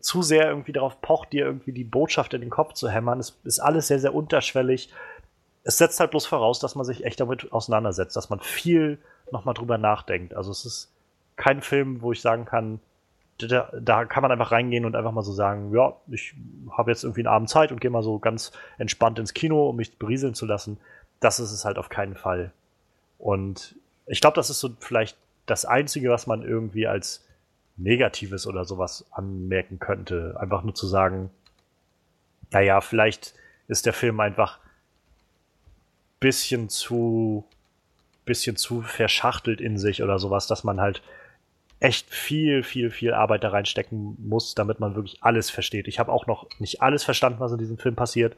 zu 0.00 0.22
sehr 0.22 0.48
irgendwie 0.48 0.72
darauf 0.72 1.00
pocht, 1.00 1.32
dir 1.32 1.44
irgendwie 1.44 1.72
die 1.72 1.84
Botschaft 1.84 2.34
in 2.34 2.40
den 2.40 2.50
Kopf 2.50 2.74
zu 2.74 2.88
hämmern. 2.88 3.18
Es 3.18 3.38
ist 3.44 3.58
alles 3.58 3.88
sehr, 3.88 3.98
sehr 3.98 4.14
unterschwellig. 4.14 4.90
Es 5.62 5.78
setzt 5.78 6.00
halt 6.00 6.10
bloß 6.10 6.26
voraus, 6.26 6.58
dass 6.58 6.74
man 6.74 6.84
sich 6.84 7.04
echt 7.04 7.20
damit 7.20 7.52
auseinandersetzt, 7.52 8.16
dass 8.16 8.30
man 8.30 8.40
viel 8.40 8.98
nochmal 9.30 9.54
drüber 9.54 9.78
nachdenkt. 9.78 10.34
Also 10.34 10.50
es 10.50 10.64
ist 10.64 10.92
kein 11.36 11.60
Film, 11.60 12.02
wo 12.02 12.12
ich 12.12 12.20
sagen 12.20 12.44
kann, 12.44 12.80
da, 13.38 13.70
da, 13.78 14.04
kann 14.04 14.22
man 14.22 14.32
einfach 14.32 14.52
reingehen 14.52 14.84
und 14.84 14.94
einfach 14.94 15.12
mal 15.12 15.22
so 15.22 15.32
sagen, 15.32 15.72
ja, 15.74 15.94
ich 16.08 16.34
habe 16.70 16.90
jetzt 16.90 17.04
irgendwie 17.04 17.22
einen 17.22 17.34
Abend 17.34 17.48
Zeit 17.48 17.72
und 17.72 17.80
gehe 17.80 17.90
mal 17.90 18.02
so 18.02 18.18
ganz 18.18 18.52
entspannt 18.76 19.18
ins 19.18 19.32
Kino, 19.32 19.70
um 19.70 19.76
mich 19.76 19.98
berieseln 19.98 20.34
zu 20.34 20.44
lassen 20.44 20.78
das 21.20 21.38
ist 21.38 21.52
es 21.52 21.64
halt 21.64 21.78
auf 21.78 21.90
keinen 21.90 22.16
Fall. 22.16 22.52
Und 23.18 23.76
ich 24.06 24.20
glaube, 24.20 24.34
das 24.34 24.50
ist 24.50 24.60
so 24.60 24.70
vielleicht 24.80 25.16
das 25.46 25.64
Einzige, 25.64 26.10
was 26.10 26.26
man 26.26 26.42
irgendwie 26.42 26.86
als 26.86 27.26
Negatives 27.76 28.46
oder 28.46 28.64
sowas 28.64 29.06
anmerken 29.12 29.78
könnte. 29.78 30.36
Einfach 30.40 30.62
nur 30.62 30.74
zu 30.74 30.86
sagen, 30.86 31.30
naja, 32.50 32.80
vielleicht 32.80 33.34
ist 33.68 33.86
der 33.86 33.92
Film 33.92 34.18
einfach 34.20 34.58
bisschen 36.20 36.68
zu, 36.68 37.44
bisschen 38.24 38.56
zu 38.56 38.82
verschachtelt 38.82 39.60
in 39.60 39.78
sich 39.78 40.02
oder 40.02 40.18
sowas, 40.18 40.46
dass 40.46 40.64
man 40.64 40.80
halt 40.80 41.02
echt 41.80 42.10
viel, 42.10 42.62
viel, 42.62 42.90
viel 42.90 43.14
Arbeit 43.14 43.42
da 43.42 43.48
reinstecken 43.48 44.16
muss, 44.18 44.54
damit 44.54 44.80
man 44.80 44.94
wirklich 44.94 45.22
alles 45.22 45.48
versteht. 45.50 45.88
Ich 45.88 45.98
habe 45.98 46.12
auch 46.12 46.26
noch 46.26 46.46
nicht 46.58 46.82
alles 46.82 47.04
verstanden, 47.04 47.40
was 47.40 47.52
in 47.52 47.58
diesem 47.58 47.78
Film 47.78 47.96
passiert 47.96 48.36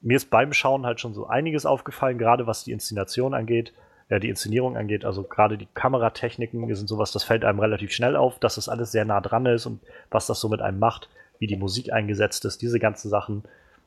mir 0.00 0.16
ist 0.16 0.30
beim 0.30 0.52
Schauen 0.52 0.86
halt 0.86 1.00
schon 1.00 1.14
so 1.14 1.26
einiges 1.26 1.66
aufgefallen, 1.66 2.18
gerade 2.18 2.46
was 2.46 2.64
die 2.64 2.72
Inszenation 2.72 3.34
angeht, 3.34 3.72
äh, 4.08 4.20
die 4.20 4.28
Inszenierung 4.28 4.76
angeht, 4.76 5.04
also 5.04 5.22
gerade 5.22 5.58
die 5.58 5.68
Kameratechniken 5.74 6.74
sind 6.74 6.88
sowas, 6.88 7.12
das 7.12 7.24
fällt 7.24 7.44
einem 7.44 7.60
relativ 7.60 7.92
schnell 7.92 8.16
auf, 8.16 8.38
dass 8.38 8.54
das 8.54 8.68
alles 8.68 8.92
sehr 8.92 9.04
nah 9.04 9.20
dran 9.20 9.46
ist 9.46 9.66
und 9.66 9.80
was 10.10 10.26
das 10.26 10.40
so 10.40 10.48
mit 10.48 10.60
einem 10.60 10.78
macht, 10.78 11.08
wie 11.38 11.46
die 11.46 11.56
Musik 11.56 11.92
eingesetzt 11.92 12.44
ist, 12.44 12.62
diese 12.62 12.78
ganzen 12.78 13.08
Sachen 13.08 13.44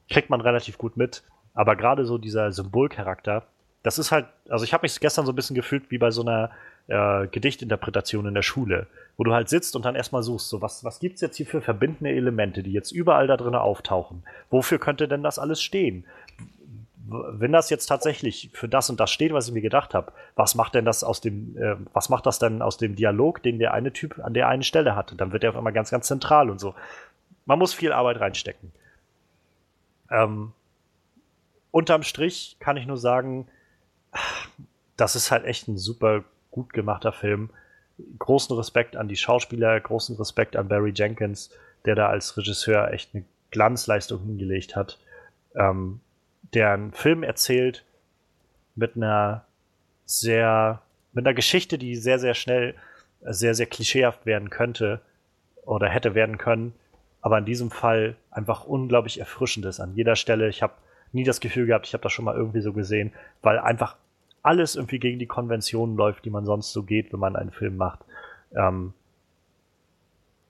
kriegt 0.10 0.30
man 0.30 0.41
relativ 0.41 0.78
gut 0.78 0.98
mit. 0.98 1.24
Aber 1.53 1.76
gerade 1.76 2.06
so 2.06 2.18
dieser 2.18 2.52
Symbolcharakter, 2.52 3.44
das 3.84 3.98
ist 3.98 4.11
halt, 4.11 4.28
also 4.49 4.64
ich 4.64 4.73
habe 4.73 4.84
mich 4.84 4.99
gestern 4.99 5.26
so 5.26 5.32
ein 5.32 5.36
bisschen 5.36 5.56
gefühlt 5.56 5.90
wie 5.90 5.98
bei 5.98 6.11
so 6.11 6.22
einer 6.22 6.52
äh, 6.88 7.28
Gedichtinterpretation 7.28 8.28
in 8.28 8.34
der 8.34 8.41
Schule, 8.41 8.88
wo 9.18 9.23
du 9.23 9.34
halt 9.34 9.49
sitzt 9.49 9.76
und 9.76 9.86
dann 9.86 9.95
erstmal 9.95 10.23
suchst, 10.23 10.49
so 10.49 10.61
was, 10.61 10.84
was 10.84 10.99
gibt's 10.99 11.22
jetzt 11.22 11.38
hier 11.38 11.45
für 11.45 11.61
verbindende 11.61 12.11
Elemente, 12.11 12.64
die 12.64 12.72
jetzt 12.72 12.91
überall 12.91 13.28
da 13.28 13.38
drin 13.38 13.56
auftauchen? 13.56 14.23
Wofür 14.49 14.80
könnte 14.80 15.07
denn 15.07 15.23
das 15.23 15.40
alles 15.40 15.61
stehen? 15.61 16.06
Wenn 17.07 17.52
das 17.52 17.69
jetzt 17.69 17.88
tatsächlich 17.88 18.52
für 18.53 18.69
das 18.69 18.90
und 18.90 18.99
das 18.99 19.11
steht, 19.11 19.34
was 19.34 19.48
ich 19.48 19.53
mir 19.53 19.61
gedacht 19.61 19.94
habe, 19.94 20.14
was 20.36 20.56
macht 20.56 20.76
denn 20.76 20.86
das 20.86 21.03
aus 21.03 21.19
dem, 21.19 21.57
äh, 21.57 21.76
was 21.91 22.10
macht 22.10 22.26
das 22.26 22.40
denn 22.40 22.61
aus 22.61 22.78
dem 22.78 22.95
Dialog, 22.95 23.44
den 23.44 23.60
der 23.60 23.73
eine 23.73 23.91
Typ 23.91 24.19
an 24.23 24.34
der 24.34 24.48
einen 24.48 24.64
Stelle 24.64 24.95
hatte? 24.95 25.15
Dann 25.15 25.34
wird 25.34 25.44
er 25.44 25.49
auf 25.49 25.57
einmal 25.57 25.73
ganz, 25.73 25.91
ganz 25.91 26.07
zentral 26.07 26.49
und 26.49 26.60
so. 26.60 26.73
Man 27.45 27.60
muss 27.60 27.73
viel 27.73 27.91
Arbeit 27.91 28.19
reinstecken. 28.19 28.72
Ähm, 30.10 30.53
unterm 31.72 32.03
Strich 32.03 32.57
kann 32.60 32.77
ich 32.77 32.85
nur 32.85 32.98
sagen, 32.98 33.48
das 34.98 35.15
ist 35.15 35.31
halt 35.31 35.45
echt 35.45 35.68
ein 35.68 35.77
super 35.77 36.23
gut 36.52 36.73
gemachter 36.73 37.11
Film. 37.11 37.49
Großen 38.19 38.56
Respekt 38.56 38.95
an 38.95 39.07
die 39.07 39.15
Schauspieler, 39.15 39.80
großen 39.80 40.15
Respekt 40.18 40.56
an 40.56 40.68
Barry 40.68 40.93
Jenkins, 40.95 41.52
der 41.85 41.95
da 41.95 42.10
als 42.10 42.38
Regisseur 42.38 42.91
echt 42.91 43.14
eine 43.14 43.23
Glanzleistung 43.52 44.22
hingelegt 44.22 44.76
hat. 44.76 44.99
Ähm, 45.56 45.99
der 46.53 46.72
einen 46.72 46.91
Film 46.91 47.23
erzählt 47.23 47.85
mit 48.76 48.95
einer 48.95 49.45
sehr, 50.06 50.81
mit 51.14 51.26
einer 51.26 51.34
Geschichte, 51.34 51.77
die 51.77 51.95
sehr, 51.95 52.19
sehr 52.19 52.34
schnell 52.34 52.76
sehr, 53.23 53.53
sehr 53.53 53.68
klischeehaft 53.68 54.26
werden 54.26 54.49
könnte 54.49 55.02
oder 55.64 55.88
hätte 55.88 56.15
werden 56.15 56.38
können, 56.38 56.73
aber 57.22 57.38
in 57.38 57.45
diesem 57.45 57.72
Fall 57.72 58.15
einfach 58.31 58.65
unglaublich 58.65 59.19
erfrischend 59.19 59.65
ist 59.65 59.80
an 59.80 59.93
jeder 59.95 60.15
Stelle. 60.15 60.49
Ich 60.49 60.61
habe 60.61 60.73
nie 61.14 61.24
das 61.24 61.40
Gefühl 61.40 61.66
gehabt, 61.66 61.88
ich 61.88 61.94
habe 61.94 62.04
das 62.04 62.14
schon 62.14 62.26
mal 62.26 62.36
irgendwie 62.36 62.62
so 62.62 62.74
gesehen, 62.74 63.12
weil 63.42 63.60
einfach 63.60 63.96
alles 64.44 64.76
irgendwie 64.76 65.00
gegen 65.00 65.20
die 65.20 65.28
Konventionen 65.28 65.96
läuft, 65.96 66.26
die 66.26 66.30
man 66.30 66.46
sonst 66.46 66.72
so 66.72 66.84
geht, 66.84 67.14
wenn 67.14 67.20
man 67.20 67.36
einen 67.36 67.52
Film 67.52 67.78
macht. 67.78 68.00
Ähm, 68.56 68.94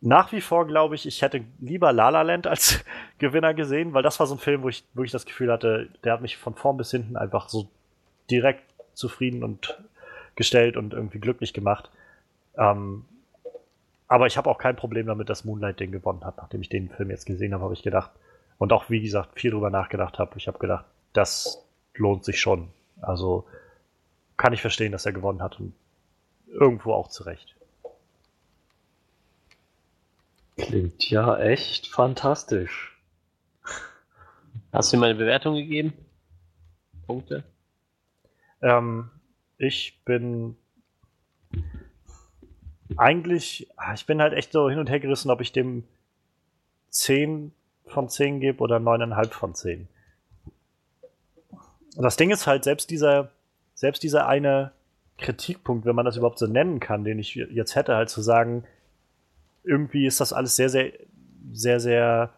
nach 0.02 0.32
wie 0.32 0.42
vor 0.42 0.66
glaube 0.66 0.96
ich, 0.96 1.06
ich 1.06 1.22
hätte 1.22 1.44
lieber 1.60 1.94
La 1.94 2.10
La 2.10 2.24
Land 2.24 2.48
als 2.48 2.84
Gewinner 3.20 3.54
gesehen, 3.54 3.94
weil 3.94 4.04
das 4.04 4.20
war 4.20 4.28
so 4.28 4.36
ein 4.36 4.40
Film, 4.40 4.64
wo 4.64 4.70
ich 4.70 4.84
wirklich 4.94 5.12
das 5.12 5.26
Gefühl 5.26 5.52
hatte, 5.52 5.90
der 6.04 6.14
hat 6.14 6.22
mich 6.22 6.38
von 6.38 6.56
vorn 6.56 6.78
bis 6.78 6.92
hinten 6.92 7.18
einfach 7.18 7.50
so 7.50 7.68
direkt 8.30 8.64
zufrieden 8.94 9.44
und 9.44 9.80
gestellt 10.36 10.78
und 10.78 10.94
irgendwie 10.94 11.20
glücklich 11.20 11.54
gemacht. 11.54 11.92
Ähm, 12.58 13.06
aber 14.08 14.28
ich 14.28 14.38
habe 14.38 14.50
auch 14.50 14.58
kein 14.58 14.76
Problem 14.76 15.06
damit, 15.06 15.30
dass 15.30 15.46
Moonlight 15.46 15.80
den 15.80 15.92
gewonnen 15.92 16.26
hat. 16.26 16.38
Nachdem 16.38 16.62
ich 16.62 16.70
den 16.70 16.90
Film 16.90 17.12
jetzt 17.12 17.26
gesehen 17.26 17.54
habe, 17.54 17.64
habe 17.64 17.74
ich 17.74 17.84
gedacht, 17.84 18.12
und 18.62 18.74
auch 18.74 18.92
wie 18.92 19.02
gesagt 19.02 19.40
viel 19.40 19.50
drüber 19.50 19.72
nachgedacht 19.72 20.20
habe, 20.20 20.38
ich 20.38 20.48
habe 20.48 20.60
gedacht, 20.60 20.86
das 21.14 21.66
lohnt 21.96 22.24
sich 22.24 22.40
schon. 22.40 22.70
Also 23.02 23.48
kann 24.38 24.54
ich 24.54 24.62
verstehen, 24.62 24.92
dass 24.92 25.04
er 25.04 25.14
gewonnen 25.14 25.42
hat 25.42 25.60
und 25.60 25.74
irgendwo 26.46 26.94
auch 26.94 27.08
zurecht. 27.08 27.56
Klingt 30.58 31.10
ja 31.10 31.40
echt 31.40 31.88
fantastisch. 31.88 33.02
Hast 34.72 34.94
du 34.94 34.98
ihm 34.98 35.04
eine 35.06 35.16
Bewertung 35.16 35.56
gegeben? 35.56 35.94
Punkte? 37.08 37.44
Ähm, 38.62 39.10
ich 39.58 40.00
bin 40.06 40.56
eigentlich, 42.96 43.68
ah, 43.76 43.96
ich 43.96 44.06
bin 44.06 44.22
halt 44.22 44.34
echt 44.34 44.52
so 44.52 44.70
hin 44.70 44.78
und 44.78 44.88
her 44.88 45.00
gerissen, 45.00 45.32
ob 45.32 45.42
ich 45.42 45.52
dem 45.52 45.84
10 46.92 47.56
von 47.92 48.10
10 48.10 48.40
gebe 48.40 48.60
oder 48.60 48.78
9,5 48.78 49.32
von 49.32 49.56
10. 49.56 49.88
Und 51.96 52.04
das 52.04 52.18
Ding 52.18 52.32
ist 52.32 52.48
halt, 52.48 52.64
selbst 52.64 52.90
dieser, 52.90 53.30
selbst 53.74 54.04
dieser 54.04 54.28
eine 54.28 54.72
Kritikpunkt, 55.18 55.86
wenn 55.86 55.96
man 55.96 56.06
das 56.06 56.18
überhaupt 56.18 56.40
so 56.40 56.48
nennen 56.48 56.80
kann, 56.80 57.04
den 57.04 57.20
ich 57.20 57.36
jetzt 57.36 57.76
hätte, 57.76 57.96
halt 57.96 58.10
zu 58.10 58.22
sagen, 58.22 58.64
irgendwie 59.64 60.06
ist 60.06 60.20
das 60.20 60.34
alles 60.34 60.56
sehr, 60.56 60.70
sehr, 60.70 60.92
sehr, 61.52 61.80
sehr 61.80 62.30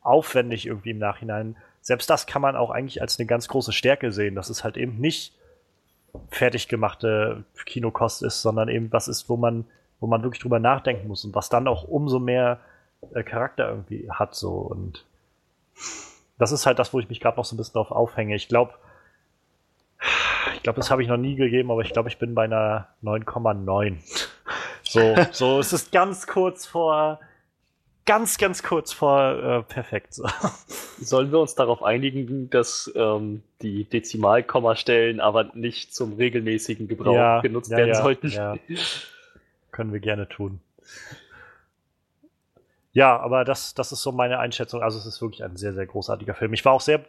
aufwendig 0.00 0.66
irgendwie 0.66 0.90
im 0.90 0.98
Nachhinein. 0.98 1.56
Selbst 1.80 2.08
das 2.10 2.26
kann 2.26 2.42
man 2.42 2.56
auch 2.56 2.70
eigentlich 2.70 3.00
als 3.02 3.18
eine 3.18 3.26
ganz 3.26 3.48
große 3.48 3.72
Stärke 3.72 4.12
sehen, 4.12 4.34
dass 4.34 4.50
es 4.50 4.62
halt 4.62 4.76
eben 4.76 4.98
nicht 4.98 5.34
fertig 6.30 6.68
gemachte 6.68 7.44
Kinokost 7.66 8.22
ist, 8.22 8.42
sondern 8.42 8.68
eben 8.68 8.92
was 8.92 9.08
ist, 9.08 9.28
wo 9.28 9.36
man, 9.36 9.64
wo 10.00 10.06
man 10.06 10.22
wirklich 10.22 10.42
drüber 10.42 10.58
nachdenken 10.58 11.08
muss 11.08 11.24
und 11.24 11.34
was 11.34 11.48
dann 11.48 11.68
auch 11.68 11.84
umso 11.84 12.18
mehr 12.18 12.60
äh, 13.14 13.22
Charakter 13.22 13.68
irgendwie 13.68 14.10
hat 14.10 14.34
so 14.34 14.52
und 14.52 15.04
das 16.38 16.52
ist 16.52 16.66
halt 16.66 16.78
das, 16.78 16.92
wo 16.92 17.00
ich 17.00 17.08
mich 17.08 17.20
gerade 17.20 17.36
noch 17.36 17.44
so 17.44 17.54
ein 17.54 17.58
bisschen 17.58 17.74
drauf 17.74 17.90
aufhänge. 17.90 18.36
Ich 18.36 18.48
glaube, 18.48 18.74
ich 20.54 20.62
glaube, 20.62 20.76
das 20.76 20.90
habe 20.90 21.02
ich 21.02 21.08
noch 21.08 21.16
nie 21.16 21.34
gegeben, 21.34 21.70
aber 21.70 21.82
ich 21.82 21.92
glaube, 21.92 22.08
ich 22.08 22.18
bin 22.18 22.34
bei 22.34 22.44
einer 22.44 22.88
9,9. 23.02 23.96
So, 24.82 25.16
so, 25.32 25.58
es 25.58 25.72
ist 25.72 25.92
ganz 25.92 26.26
kurz 26.26 26.64
vor, 26.64 27.20
ganz, 28.06 28.38
ganz 28.38 28.62
kurz 28.62 28.92
vor 28.92 29.20
äh, 29.20 29.62
perfekt. 29.62 30.14
So. 30.14 30.26
Sollen 31.00 31.30
wir 31.30 31.40
uns 31.40 31.54
darauf 31.54 31.82
einigen, 31.82 32.48
dass 32.50 32.90
ähm, 32.94 33.42
die 33.60 33.84
Dezimalkommastellen 33.84 35.20
aber 35.20 35.50
nicht 35.54 35.94
zum 35.94 36.14
regelmäßigen 36.14 36.88
Gebrauch 36.88 37.14
Ja, 37.14 37.40
genutzt 37.40 37.70
ja, 37.70 37.76
werden 37.76 37.88
ja, 37.88 38.02
sollten? 38.02 38.32
Können 39.72 39.92
wir 39.92 40.00
gerne 40.00 40.28
tun. 40.28 40.60
Ja, 42.92 43.18
aber 43.18 43.44
das, 43.44 43.74
das 43.74 43.92
ist 43.92 44.02
so 44.02 44.12
meine 44.12 44.38
Einschätzung. 44.38 44.82
Also 44.82 44.98
es 44.98 45.06
ist 45.06 45.20
wirklich 45.20 45.44
ein 45.44 45.56
sehr, 45.56 45.74
sehr 45.74 45.86
großartiger 45.86 46.34
Film. 46.34 46.52
Ich 46.54 46.64
war 46.64 46.72
auch 46.72 46.80
sehr 46.80 47.04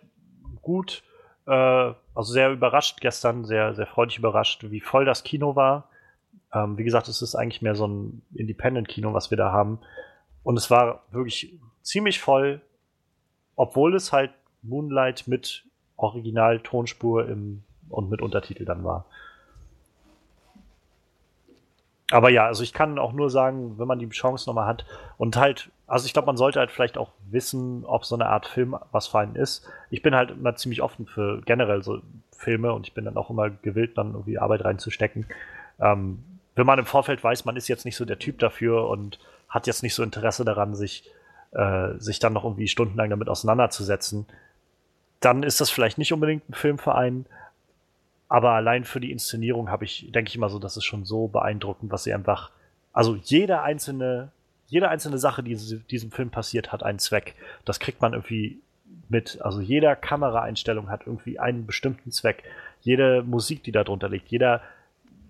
gut, 0.61 1.03
äh, 1.47 1.51
also 1.51 2.33
sehr 2.33 2.51
überrascht 2.51 3.01
gestern, 3.01 3.45
sehr, 3.45 3.73
sehr 3.73 3.87
freudig 3.87 4.17
überrascht, 4.17 4.65
wie 4.69 4.81
voll 4.81 5.05
das 5.05 5.23
Kino 5.23 5.55
war. 5.55 5.89
Ähm, 6.53 6.77
wie 6.77 6.83
gesagt, 6.83 7.07
es 7.07 7.21
ist 7.21 7.35
eigentlich 7.35 7.61
mehr 7.61 7.75
so 7.75 7.87
ein 7.87 8.21
Independent-Kino, 8.33 9.13
was 9.13 9.31
wir 9.31 9.37
da 9.37 9.51
haben. 9.51 9.79
Und 10.43 10.57
es 10.57 10.69
war 10.69 11.03
wirklich 11.11 11.59
ziemlich 11.81 12.19
voll, 12.19 12.61
obwohl 13.55 13.95
es 13.95 14.11
halt 14.11 14.31
Moonlight 14.61 15.27
mit 15.27 15.65
Original-Tonspur 15.97 17.27
und 17.89 18.09
mit 18.09 18.21
Untertitel 18.21 18.65
dann 18.65 18.83
war. 18.83 19.05
Aber 22.11 22.29
ja, 22.29 22.47
also 22.47 22.63
ich 22.63 22.73
kann 22.73 22.97
auch 22.97 23.13
nur 23.13 23.29
sagen, 23.29 23.77
wenn 23.77 23.87
man 23.87 23.99
die 23.99 24.09
Chance 24.09 24.49
nochmal 24.49 24.65
hat 24.65 24.85
und 25.17 25.37
halt, 25.37 25.69
also 25.85 26.05
ich 26.05 26.13
glaube, 26.13 26.25
man 26.25 26.37
sollte 26.37 26.59
halt 26.59 26.71
vielleicht 26.71 26.97
auch 26.97 27.11
wissen, 27.29 27.85
ob 27.85 28.05
so 28.05 28.15
eine 28.15 28.25
Art 28.27 28.47
Film 28.47 28.75
was 28.91 29.07
für 29.07 29.19
einen 29.19 29.35
ist. 29.35 29.67
Ich 29.91 30.01
bin 30.01 30.15
halt 30.15 30.31
immer 30.31 30.55
ziemlich 30.55 30.81
offen 30.81 31.05
für 31.05 31.41
generell 31.41 31.83
so 31.83 32.01
Filme 32.31 32.73
und 32.73 32.87
ich 32.87 32.93
bin 32.93 33.05
dann 33.05 33.17
auch 33.17 33.29
immer 33.29 33.49
gewillt, 33.49 33.97
dann 33.97 34.13
irgendwie 34.13 34.39
Arbeit 34.39 34.65
reinzustecken. 34.65 35.27
Ähm, 35.79 36.23
wenn 36.55 36.65
man 36.65 36.79
im 36.79 36.85
Vorfeld 36.85 37.23
weiß, 37.23 37.45
man 37.45 37.55
ist 37.55 37.67
jetzt 37.67 37.85
nicht 37.85 37.95
so 37.95 38.05
der 38.05 38.19
Typ 38.19 38.39
dafür 38.39 38.89
und 38.89 39.19
hat 39.47 39.67
jetzt 39.67 39.83
nicht 39.83 39.93
so 39.93 40.03
Interesse 40.03 40.45
daran, 40.45 40.75
sich, 40.75 41.09
äh, 41.51 41.89
sich 41.99 42.19
dann 42.19 42.33
noch 42.33 42.43
irgendwie 42.43 42.67
stundenlang 42.67 43.09
damit 43.09 43.29
auseinanderzusetzen, 43.29 44.25
dann 45.19 45.43
ist 45.43 45.61
das 45.61 45.69
vielleicht 45.69 45.97
nicht 45.97 46.13
unbedingt 46.13 46.49
ein 46.49 46.53
Film 46.53 46.77
für 46.77 46.95
einen. 46.95 47.25
Aber 48.29 48.51
allein 48.51 48.85
für 48.85 48.99
die 48.99 49.11
Inszenierung 49.11 49.69
habe 49.69 49.85
ich, 49.85 50.11
denke 50.11 50.29
ich 50.29 50.35
immer 50.35 50.49
so, 50.49 50.59
das 50.59 50.77
ist 50.77 50.85
schon 50.85 51.03
so 51.03 51.27
beeindruckend, 51.27 51.91
was 51.91 52.03
sie 52.03 52.13
einfach, 52.13 52.51
also 52.93 53.15
jede 53.15 53.61
einzelne, 53.61 54.31
jede 54.67 54.87
einzelne 54.87 55.17
Sache, 55.17 55.41
die 55.41 55.55
diesem 55.89 56.11
Film 56.11 56.29
passiert, 56.29 56.71
hat 56.71 56.83
einen 56.83 56.99
Zweck. 56.99 57.33
Das 57.65 57.79
kriegt 57.79 58.01
man 58.01 58.13
irgendwie 58.13 58.59
mit. 59.09 59.41
Also 59.41 59.61
jeder 59.61 59.95
Kameraeinstellung 59.95 60.89
hat 60.89 61.07
irgendwie 61.07 61.39
einen 61.39 61.65
bestimmten 61.65 62.11
Zweck. 62.11 62.43
Jede 62.81 63.23
Musik, 63.23 63.63
die 63.63 63.71
da 63.71 63.83
drunter 63.83 64.09
liegt, 64.09 64.29
jeder, 64.29 64.61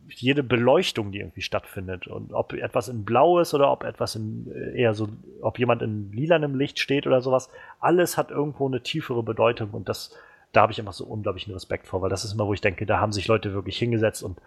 jede 0.09 0.43
Beleuchtung, 0.43 1.13
die 1.13 1.19
irgendwie 1.19 1.41
stattfindet. 1.41 2.07
Und 2.07 2.33
ob 2.33 2.51
etwas 2.51 2.89
in 2.89 3.05
Blau 3.05 3.39
ist 3.39 3.53
oder 3.53 3.71
ob 3.71 3.85
etwas 3.85 4.15
in 4.15 4.51
äh, 4.53 4.81
eher 4.81 4.93
so, 4.93 5.07
ob 5.41 5.57
jemand 5.57 5.81
in 5.81 6.11
lilanem 6.11 6.55
Licht 6.55 6.79
steht 6.79 7.07
oder 7.07 7.21
sowas, 7.21 7.49
alles 7.79 8.17
hat 8.17 8.29
irgendwo 8.29 8.67
eine 8.67 8.81
tiefere 8.81 9.23
Bedeutung 9.23 9.69
und 9.71 9.87
das, 9.87 10.13
da 10.51 10.61
habe 10.61 10.71
ich 10.71 10.79
einfach 10.79 10.93
so 10.93 11.05
unglaublichen 11.05 11.53
Respekt 11.53 11.87
vor, 11.87 12.01
weil 12.01 12.09
das 12.09 12.25
ist 12.25 12.33
immer, 12.33 12.47
wo 12.47 12.53
ich 12.53 12.61
denke, 12.61 12.85
da 12.85 12.99
haben 12.99 13.11
sich 13.11 13.27
Leute 13.27 13.53
wirklich 13.53 13.77
hingesetzt 13.77 14.23
und 14.23 14.39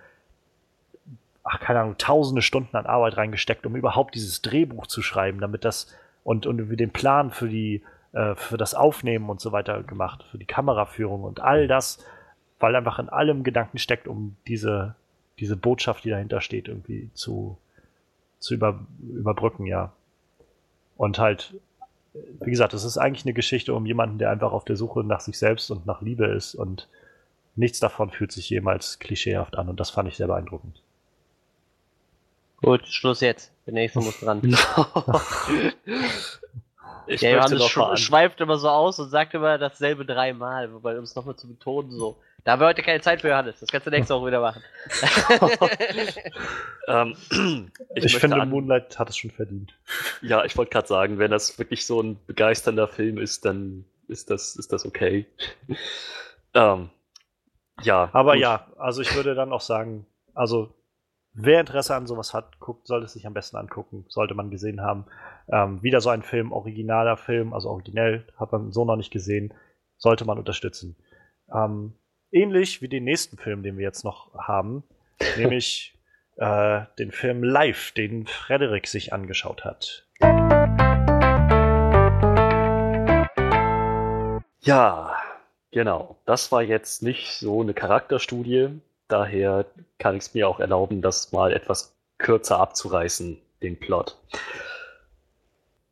ach, 1.44 1.60
keine 1.60 1.80
Ahnung, 1.80 1.98
tausende 1.98 2.42
Stunden 2.42 2.76
an 2.76 2.86
Arbeit 2.86 3.16
reingesteckt, 3.16 3.66
um 3.66 3.76
überhaupt 3.76 4.14
dieses 4.14 4.42
Drehbuch 4.42 4.86
zu 4.86 5.02
schreiben, 5.02 5.40
damit 5.40 5.64
das 5.64 5.94
und, 6.24 6.46
und 6.46 6.58
irgendwie 6.58 6.76
den 6.76 6.90
Plan 6.90 7.30
für 7.30 7.48
die, 7.48 7.82
äh, 8.12 8.34
für 8.34 8.56
das 8.56 8.74
Aufnehmen 8.74 9.28
und 9.28 9.40
so 9.40 9.52
weiter 9.52 9.82
gemacht, 9.82 10.24
für 10.30 10.38
die 10.38 10.46
Kameraführung 10.46 11.24
und 11.24 11.40
all 11.40 11.66
das, 11.66 12.04
weil 12.58 12.76
einfach 12.76 12.98
in 12.98 13.08
allem 13.08 13.42
Gedanken 13.42 13.78
steckt, 13.78 14.06
um 14.06 14.36
diese, 14.46 14.94
diese 15.38 15.56
Botschaft, 15.56 16.04
die 16.04 16.10
dahinter 16.10 16.40
steht, 16.40 16.68
irgendwie 16.68 17.10
zu, 17.14 17.58
zu 18.38 18.54
über, 18.54 18.80
überbrücken, 19.00 19.66
ja. 19.66 19.92
Und 20.96 21.18
halt, 21.18 21.54
wie 22.14 22.51
gesagt, 22.51 22.74
es 22.74 22.84
ist 22.84 22.98
eigentlich 22.98 23.24
eine 23.24 23.32
Geschichte 23.32 23.74
um 23.74 23.86
jemanden, 23.86 24.18
der 24.18 24.30
einfach 24.30 24.52
auf 24.52 24.64
der 24.64 24.76
Suche 24.76 25.05
nach 25.05 25.20
sich 25.20 25.39
selbst 25.39 25.70
und 25.70 25.86
nach 25.86 26.02
Liebe 26.02 26.26
ist 26.26 26.55
und 26.55 26.89
nichts 27.56 27.80
davon 27.80 28.10
fühlt 28.10 28.32
sich 28.32 28.51
jemals 28.51 28.98
klischeehaft 28.98 29.56
an 29.56 29.68
und 29.68 29.80
das 29.80 29.90
fand 29.90 30.09
ich 30.09 30.16
sehr 30.16 30.26
beeindruckend. 30.26 30.82
Gut, 32.60 32.86
Schluss 32.86 33.20
jetzt. 33.20 33.51
Der 33.66 33.74
nächste 33.74 34.01
muss 34.01 34.20
dran. 34.20 34.40
Ich 37.06 37.20
Der 37.20 37.32
Johannes 37.32 37.64
sch 37.66 37.78
an- 37.78 37.96
schweift 37.96 38.40
immer 38.40 38.58
so 38.58 38.68
aus 38.68 38.98
und 38.98 39.08
sagt 39.10 39.34
immer 39.34 39.58
dasselbe 39.58 40.04
dreimal, 40.04 40.72
wobei 40.72 40.96
um 40.96 41.04
es 41.04 41.14
nochmal 41.14 41.36
zu 41.36 41.48
betonen, 41.48 41.90
so. 41.90 42.16
Da 42.44 42.52
haben 42.52 42.60
wir 42.60 42.66
heute 42.66 42.82
keine 42.82 43.00
Zeit 43.00 43.20
für 43.20 43.28
Johannes. 43.28 43.60
Das 43.60 43.68
kannst 43.70 43.86
du 43.86 43.90
nächste 43.92 44.14
Woche 44.16 44.26
wieder 44.26 44.40
machen. 44.40 44.62
ähm, 46.88 47.16
Ich, 47.94 48.02
möchte 48.04 48.20
finde, 48.20 48.40
an- 48.40 48.50
Moonlight 48.50 48.98
hat 48.98 49.10
es 49.10 49.16
schon 49.16 49.30
verdient. 49.30 49.72
Ja, 50.22 50.44
ich 50.44 50.56
wollte 50.56 50.70
gerade 50.72 50.88
sagen, 50.88 51.18
wenn 51.18 51.30
das 51.30 51.56
wirklich 51.58 51.86
so 51.86 52.00
ein 52.02 52.18
begeisternder 52.26 52.88
Film 52.88 53.18
ist, 53.18 53.44
dann 53.44 53.84
ist 54.08 54.30
das, 54.30 54.56
ist 54.56 54.72
das 54.72 54.84
okay. 54.84 55.26
ähm, 56.54 56.90
ja. 57.82 58.10
Aber 58.12 58.32
gut. 58.32 58.42
ja, 58.42 58.66
also 58.76 59.02
ich 59.02 59.14
würde 59.14 59.34
dann 59.34 59.52
auch 59.52 59.60
sagen, 59.60 60.06
also 60.34 60.74
wer 61.34 61.60
Interesse 61.60 61.94
an 61.94 62.06
sowas 62.06 62.34
hat, 62.34 62.59
guckt, 62.60 62.86
sollte 62.86 63.06
es 63.06 63.12
sich 63.12 63.26
am 63.26 63.34
besten 63.34 63.56
angucken, 63.56 64.04
sollte 64.09 64.34
man 64.34 64.50
gesehen 64.50 64.80
haben. 64.80 65.06
Ähm, 65.50 65.82
wieder 65.82 66.00
so 66.00 66.10
ein 66.10 66.22
Film, 66.22 66.52
originaler 66.52 67.16
Film, 67.16 67.52
also 67.52 67.70
originell, 67.70 68.26
hat 68.36 68.52
man 68.52 68.72
so 68.72 68.84
noch 68.84 68.96
nicht 68.96 69.10
gesehen, 69.10 69.54
sollte 69.96 70.24
man 70.24 70.38
unterstützen. 70.38 70.96
Ähm, 71.52 71.94
ähnlich 72.30 72.82
wie 72.82 72.88
den 72.88 73.04
nächsten 73.04 73.36
Film, 73.38 73.62
den 73.62 73.78
wir 73.78 73.84
jetzt 73.84 74.04
noch 74.04 74.34
haben, 74.34 74.84
nämlich 75.36 75.98
äh, 76.36 76.82
den 76.98 77.12
Film 77.12 77.42
Live, 77.42 77.92
den 77.92 78.26
Frederik 78.26 78.86
sich 78.86 79.12
angeschaut 79.12 79.64
hat. 79.64 80.06
Ja, 84.64 85.16
genau. 85.72 86.16
Das 86.24 86.52
war 86.52 86.62
jetzt 86.62 87.02
nicht 87.02 87.32
so 87.32 87.62
eine 87.62 87.74
Charakterstudie. 87.74 88.80
Daher 89.12 89.66
kann 89.98 90.16
ich 90.16 90.22
es 90.22 90.32
mir 90.32 90.48
auch 90.48 90.59
erlauben, 90.59 91.02
das 91.02 91.32
mal 91.32 91.52
etwas 91.52 91.94
kürzer 92.16 92.59
abzureißen, 92.59 93.36
den 93.60 93.78
Plot. 93.78 94.16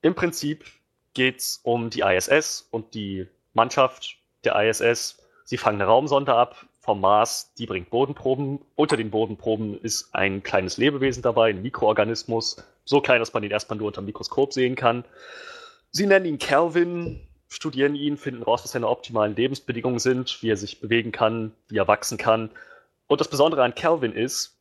Im 0.00 0.14
Prinzip 0.14 0.64
geht's 1.12 1.60
um 1.62 1.90
die 1.90 2.00
ISS 2.00 2.66
und 2.70 2.94
die 2.94 3.26
Mannschaft 3.52 4.16
der 4.44 4.56
ISS. 4.66 5.18
Sie 5.44 5.58
fangen 5.58 5.82
eine 5.82 5.90
Raumsonde 5.90 6.32
ab 6.32 6.64
vom 6.80 7.02
Mars, 7.02 7.52
die 7.58 7.66
bringt 7.66 7.90
Bodenproben. 7.90 8.60
Unter 8.74 8.96
den 8.96 9.10
Bodenproben 9.10 9.78
ist 9.82 10.14
ein 10.14 10.42
kleines 10.42 10.78
Lebewesen 10.78 11.22
dabei, 11.22 11.50
ein 11.50 11.60
Mikroorganismus, 11.60 12.56
so 12.86 13.02
klein, 13.02 13.20
dass 13.20 13.34
man 13.34 13.42
ihn 13.42 13.50
erstmal 13.50 13.76
nur 13.76 13.88
unter 13.88 14.00
dem 14.00 14.06
Mikroskop 14.06 14.54
sehen 14.54 14.76
kann. 14.76 15.04
Sie 15.90 16.06
nennen 16.06 16.24
ihn 16.24 16.38
Calvin, 16.38 17.20
studieren 17.50 17.96
ihn, 17.96 18.16
finden 18.16 18.42
raus, 18.42 18.64
was 18.64 18.72
seine 18.72 18.88
optimalen 18.88 19.36
Lebensbedingungen 19.36 19.98
sind, 19.98 20.42
wie 20.42 20.48
er 20.48 20.56
sich 20.56 20.80
bewegen 20.80 21.12
kann, 21.12 21.52
wie 21.68 21.76
er 21.76 21.86
wachsen 21.86 22.16
kann. 22.16 22.48
Und 23.10 23.20
das 23.20 23.26
Besondere 23.26 23.64
an 23.64 23.74
Calvin 23.74 24.12
ist, 24.12 24.56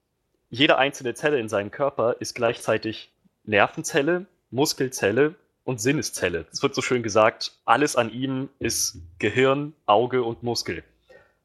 jede 0.50 0.80
einzelne 0.80 1.14
Zelle 1.14 1.40
in 1.40 1.50
seinem 1.50 1.70
Körper 1.70 2.16
ist 2.20 2.34
gleichzeitig 2.34 3.12
Nervenzelle, 3.44 4.26
Muskelzelle 4.50 5.36
und 5.66 5.80
Sinneszelle. 5.80 6.48
Es 6.52 6.64
wird 6.64 6.74
so 6.74 6.82
schön 6.82 7.04
gesagt, 7.04 7.52
alles 7.66 7.96
an 7.96 8.12
ihm 8.12 8.50
ist 8.58 9.04
Gehirn, 9.20 9.74
Auge 9.86 10.24
und 10.24 10.42
Muskel. 10.42 10.84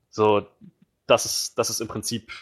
So, 0.08 0.46
das 1.06 1.26
ist, 1.26 1.58
das 1.58 1.68
ist 1.68 1.82
im 1.82 1.88
Prinzip 1.88 2.32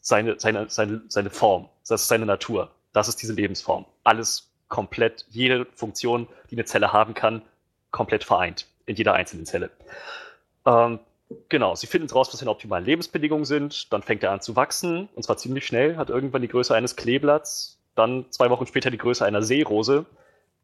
seine, 0.00 0.40
seine, 0.40 0.70
seine, 0.70 1.02
seine 1.08 1.28
Form. 1.28 1.68
Das 1.86 2.00
ist 2.00 2.08
seine 2.08 2.24
Natur. 2.24 2.70
Das 2.94 3.06
ist 3.06 3.16
diese 3.16 3.34
Lebensform. 3.34 3.84
Alles 4.02 4.50
komplett, 4.68 5.26
jede 5.28 5.66
Funktion, 5.74 6.26
die 6.50 6.54
eine 6.54 6.64
Zelle 6.64 6.94
haben 6.94 7.12
kann, 7.12 7.42
komplett 7.90 8.24
vereint 8.24 8.66
in 8.86 8.96
jeder 8.96 9.12
einzelnen 9.12 9.44
Zelle. 9.44 9.68
Ähm, 10.64 11.00
genau, 11.48 11.74
sie 11.74 11.86
finden 11.86 12.10
raus, 12.10 12.28
was 12.32 12.40
seine 12.40 12.50
optimalen 12.50 12.84
Lebensbedingungen 12.84 13.44
sind. 13.44 13.92
Dann 13.92 14.02
fängt 14.02 14.22
er 14.22 14.32
an 14.32 14.40
zu 14.40 14.56
wachsen, 14.56 15.08
und 15.14 15.22
zwar 15.22 15.36
ziemlich 15.36 15.66
schnell, 15.66 15.96
hat 15.96 16.10
irgendwann 16.10 16.42
die 16.42 16.48
Größe 16.48 16.74
eines 16.74 16.96
Kleeblatts, 16.96 17.78
dann 17.94 18.26
zwei 18.30 18.50
Wochen 18.50 18.66
später 18.66 18.90
die 18.90 18.98
Größe 18.98 19.24
einer 19.24 19.42
Seerose. 19.42 20.06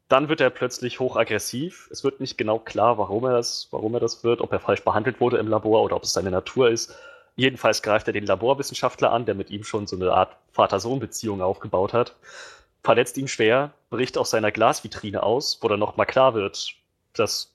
Dann 0.09 0.29
wird 0.29 0.39
er 0.39 0.49
plötzlich 0.49 0.99
hochaggressiv. 0.99 1.89
Es 1.91 2.03
wird 2.03 2.21
nicht 2.21 2.37
genau 2.37 2.59
klar, 2.59 2.97
warum 2.97 3.25
er 3.25 3.33
das, 3.33 3.67
warum 3.71 3.93
er 3.93 3.99
das 3.99 4.23
wird, 4.23 4.39
ob 4.39 4.53
er 4.53 4.59
falsch 4.59 4.83
behandelt 4.83 5.19
wurde 5.19 5.37
im 5.37 5.49
Labor 5.49 5.83
oder 5.83 5.97
ob 5.97 6.03
es 6.03 6.13
seine 6.13 6.31
Natur 6.31 6.69
ist. 6.69 6.95
Jedenfalls 7.35 7.83
greift 7.83 8.07
er 8.07 8.13
den 8.13 8.25
Laborwissenschaftler 8.25 9.11
an, 9.11 9.25
der 9.25 9.35
mit 9.35 9.51
ihm 9.51 9.63
schon 9.63 9.85
so 9.85 9.95
eine 9.95 10.11
Art 10.11 10.35
Vater-Sohn-Beziehung 10.53 11.41
aufgebaut 11.41 11.93
hat, 11.93 12.15
verletzt 12.83 13.17
ihn 13.17 13.27
schwer, 13.27 13.73
bricht 13.89 14.17
aus 14.17 14.31
seiner 14.31 14.51
Glasvitrine 14.51 15.21
aus, 15.21 15.59
wo 15.61 15.67
dann 15.67 15.79
nochmal 15.79 16.07
klar 16.07 16.33
wird, 16.33 16.73
dass 17.13 17.53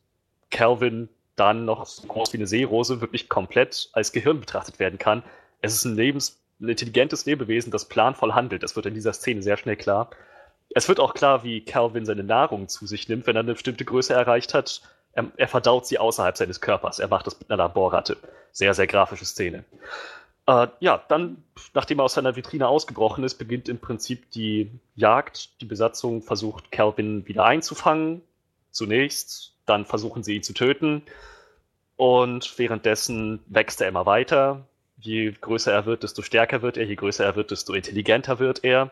Calvin 0.51 1.09
dann 1.37 1.65
noch 1.65 1.87
so 1.87 2.07
groß 2.07 2.33
wie 2.33 2.39
eine 2.39 2.47
Seerose 2.47 3.01
wirklich 3.01 3.29
komplett 3.29 3.91
als 3.93 4.13
Gehirn 4.13 4.41
betrachtet 4.41 4.79
werden 4.79 4.99
kann. 4.99 5.23
Es 5.61 5.75
ist 5.75 5.85
ein, 5.85 5.97
Lebens 5.97 6.41
ein 6.61 6.69
intelligentes 6.69 7.25
Lebewesen, 7.25 7.71
das 7.71 7.89
planvoll 7.89 8.35
handelt. 8.35 8.63
Das 8.63 8.77
wird 8.77 8.87
in 8.87 8.95
dieser 8.95 9.13
Szene 9.13 9.43
sehr 9.43 9.57
schnell 9.57 9.77
klar. 9.77 10.11
Es 10.75 10.89
wird 10.89 11.01
auch 11.01 11.15
klar, 11.15 11.45
wie 11.45 11.65
Calvin 11.65 12.07
seine 12.07 12.25
Nahrung 12.25 12.69
zu 12.69 12.87
sich 12.87 13.09
nimmt, 13.09 13.27
wenn 13.27 13.37
er 13.37 13.41
eine 13.41 13.55
bestimmte 13.55 13.85
Größe 13.85 14.15
erreicht 14.15 14.55
hat. 14.55 14.83
Er, 15.13 15.31
er 15.37 15.49
verdaut 15.49 15.87
sie 15.87 15.99
außerhalb 15.99 16.37
seines 16.37 16.61
Körpers. 16.61 16.99
Er 16.99 17.09
macht 17.09 17.27
das 17.27 17.39
mit 17.39 17.51
einer 17.51 17.59
Laborratte. 17.59 18.17
Sehr, 18.53 18.75
sehr 18.75 18.87
grafische 18.87 19.25
Szene. 19.25 19.65
Äh, 20.47 20.69
ja, 20.81 21.03
dann, 21.09 21.45
nachdem 21.75 22.01
er 22.01 22.05
aus 22.05 22.15
seiner 22.15 22.37
Vitrine 22.37 22.69
ausgebrochen 22.69 23.25
ist, 23.25 23.35
beginnt 23.35 23.69
im 23.69 23.79
Prinzip 23.79 24.31
die 24.33 24.71
Jagd. 24.95 25.61
Die 25.61 25.67
Besatzung 25.67 26.23
versucht, 26.23 26.73
Calvin 26.73 27.27
wieder 27.27 27.45
einzufangen. 27.45 28.23
Zunächst. 28.71 29.52
Dann 29.67 29.85
versuchen 29.85 30.23
sie 30.23 30.37
ihn 30.37 30.43
zu 30.43 30.53
töten. 30.53 31.03
Und 31.97 32.59
währenddessen 32.59 33.41
wächst 33.47 33.81
er 33.81 33.89
immer 33.89 34.07
weiter. 34.07 34.67
Je 34.99 35.33
größer 35.33 35.73
er 35.73 35.87
wird, 35.87 36.03
desto 36.03 36.23
stärker 36.23 36.63
wird 36.63 36.77
er. 36.77 36.85
Je 36.85 36.95
größer 36.95 37.25
er 37.25 37.37
wird, 37.37 37.51
desto 37.51 37.75
intelligenter 37.75 38.39
wird 38.39 38.65
er. 38.65 38.91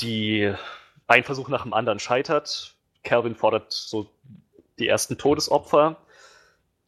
Die 0.00 0.52
ein 1.06 1.24
Versuch 1.24 1.48
nach 1.48 1.62
dem 1.62 1.72
anderen 1.72 1.98
scheitert. 1.98 2.74
Calvin 3.02 3.36
fordert 3.36 3.72
so 3.72 4.10
die 4.78 4.88
ersten 4.88 5.16
Todesopfer. 5.16 5.96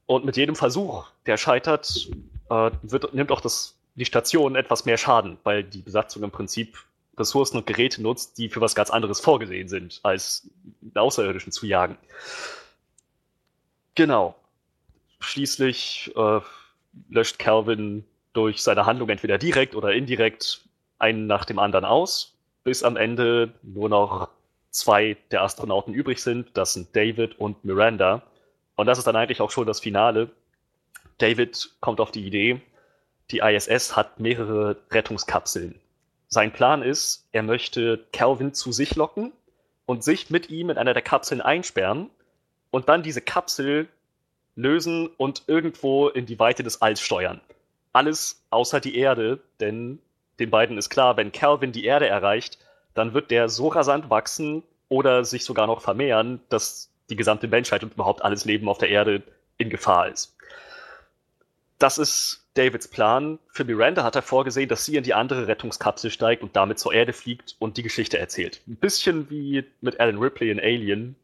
Und 0.06 0.24
mit 0.24 0.36
jedem 0.36 0.56
Versuch, 0.56 1.06
der 1.26 1.36
scheitert, 1.36 2.08
äh, 2.50 2.70
wird, 2.82 3.14
nimmt 3.14 3.30
auch 3.30 3.40
das, 3.40 3.76
die 3.94 4.04
Station 4.04 4.56
etwas 4.56 4.84
mehr 4.84 4.96
Schaden, 4.96 5.38
weil 5.44 5.64
die 5.64 5.82
Besatzung 5.82 6.22
im 6.22 6.30
Prinzip 6.30 6.78
Ressourcen 7.18 7.58
und 7.58 7.66
Geräte 7.66 8.02
nutzt, 8.02 8.38
die 8.38 8.48
für 8.48 8.60
was 8.60 8.74
ganz 8.74 8.90
anderes 8.90 9.20
vorgesehen 9.20 9.68
sind, 9.68 10.00
als 10.02 10.48
Außerirdischen 10.94 11.52
zu 11.52 11.66
jagen. 11.66 11.98
Genau. 13.98 14.36
Schließlich 15.18 16.12
äh, 16.14 16.38
löscht 17.10 17.40
Calvin 17.40 18.04
durch 18.32 18.62
seine 18.62 18.86
Handlung 18.86 19.08
entweder 19.08 19.38
direkt 19.38 19.74
oder 19.74 19.92
indirekt 19.92 20.60
einen 21.00 21.26
nach 21.26 21.44
dem 21.44 21.58
anderen 21.58 21.84
aus, 21.84 22.38
bis 22.62 22.84
am 22.84 22.96
Ende 22.96 23.54
nur 23.62 23.88
noch 23.88 24.28
zwei 24.70 25.16
der 25.32 25.42
Astronauten 25.42 25.94
übrig 25.94 26.20
sind. 26.20 26.56
Das 26.56 26.74
sind 26.74 26.94
David 26.94 27.40
und 27.40 27.64
Miranda. 27.64 28.22
Und 28.76 28.86
das 28.86 28.98
ist 28.98 29.08
dann 29.08 29.16
eigentlich 29.16 29.40
auch 29.40 29.50
schon 29.50 29.66
das 29.66 29.80
Finale. 29.80 30.30
David 31.18 31.68
kommt 31.80 32.00
auf 32.00 32.12
die 32.12 32.24
Idee, 32.24 32.60
die 33.32 33.38
ISS 33.40 33.96
hat 33.96 34.20
mehrere 34.20 34.76
Rettungskapseln. 34.92 35.74
Sein 36.28 36.52
Plan 36.52 36.84
ist, 36.84 37.26
er 37.32 37.42
möchte 37.42 38.06
Calvin 38.12 38.54
zu 38.54 38.70
sich 38.70 38.94
locken 38.94 39.32
und 39.86 40.04
sich 40.04 40.30
mit 40.30 40.50
ihm 40.50 40.70
in 40.70 40.78
einer 40.78 40.94
der 40.94 41.02
Kapseln 41.02 41.40
einsperren 41.40 42.10
und 42.70 42.88
dann 42.88 43.02
diese 43.02 43.20
Kapsel 43.20 43.88
lösen 44.54 45.08
und 45.16 45.44
irgendwo 45.46 46.08
in 46.08 46.26
die 46.26 46.38
Weite 46.38 46.62
des 46.62 46.82
Alls 46.82 47.00
steuern. 47.00 47.40
Alles 47.92 48.42
außer 48.50 48.80
die 48.80 48.96
Erde, 48.96 49.40
denn 49.60 50.00
den 50.38 50.50
beiden 50.50 50.78
ist 50.78 50.90
klar, 50.90 51.16
wenn 51.16 51.32
Calvin 51.32 51.72
die 51.72 51.84
Erde 51.84 52.08
erreicht, 52.08 52.58
dann 52.94 53.14
wird 53.14 53.30
der 53.30 53.48
so 53.48 53.68
rasant 53.68 54.10
wachsen 54.10 54.62
oder 54.88 55.24
sich 55.24 55.44
sogar 55.44 55.66
noch 55.66 55.80
vermehren, 55.80 56.40
dass 56.48 56.90
die 57.10 57.16
gesamte 57.16 57.48
Menschheit 57.48 57.82
und 57.82 57.94
überhaupt 57.94 58.22
alles 58.22 58.44
Leben 58.44 58.68
auf 58.68 58.78
der 58.78 58.90
Erde 58.90 59.22
in 59.56 59.70
Gefahr 59.70 60.08
ist. 60.08 60.36
Das 61.78 61.96
ist 61.96 62.44
Davids 62.54 62.88
Plan. 62.88 63.38
Für 63.50 63.64
Miranda 63.64 64.02
hat 64.02 64.16
er 64.16 64.22
vorgesehen, 64.22 64.68
dass 64.68 64.84
sie 64.84 64.96
in 64.96 65.04
die 65.04 65.14
andere 65.14 65.46
Rettungskapsel 65.46 66.10
steigt 66.10 66.42
und 66.42 66.56
damit 66.56 66.78
zur 66.78 66.92
Erde 66.92 67.12
fliegt 67.12 67.54
und 67.60 67.76
die 67.76 67.84
Geschichte 67.84 68.18
erzählt. 68.18 68.60
Ein 68.66 68.76
bisschen 68.76 69.30
wie 69.30 69.64
mit 69.80 70.00
Alan 70.00 70.18
Ripley 70.18 70.50
in 70.50 70.58
Alien, 70.58 71.14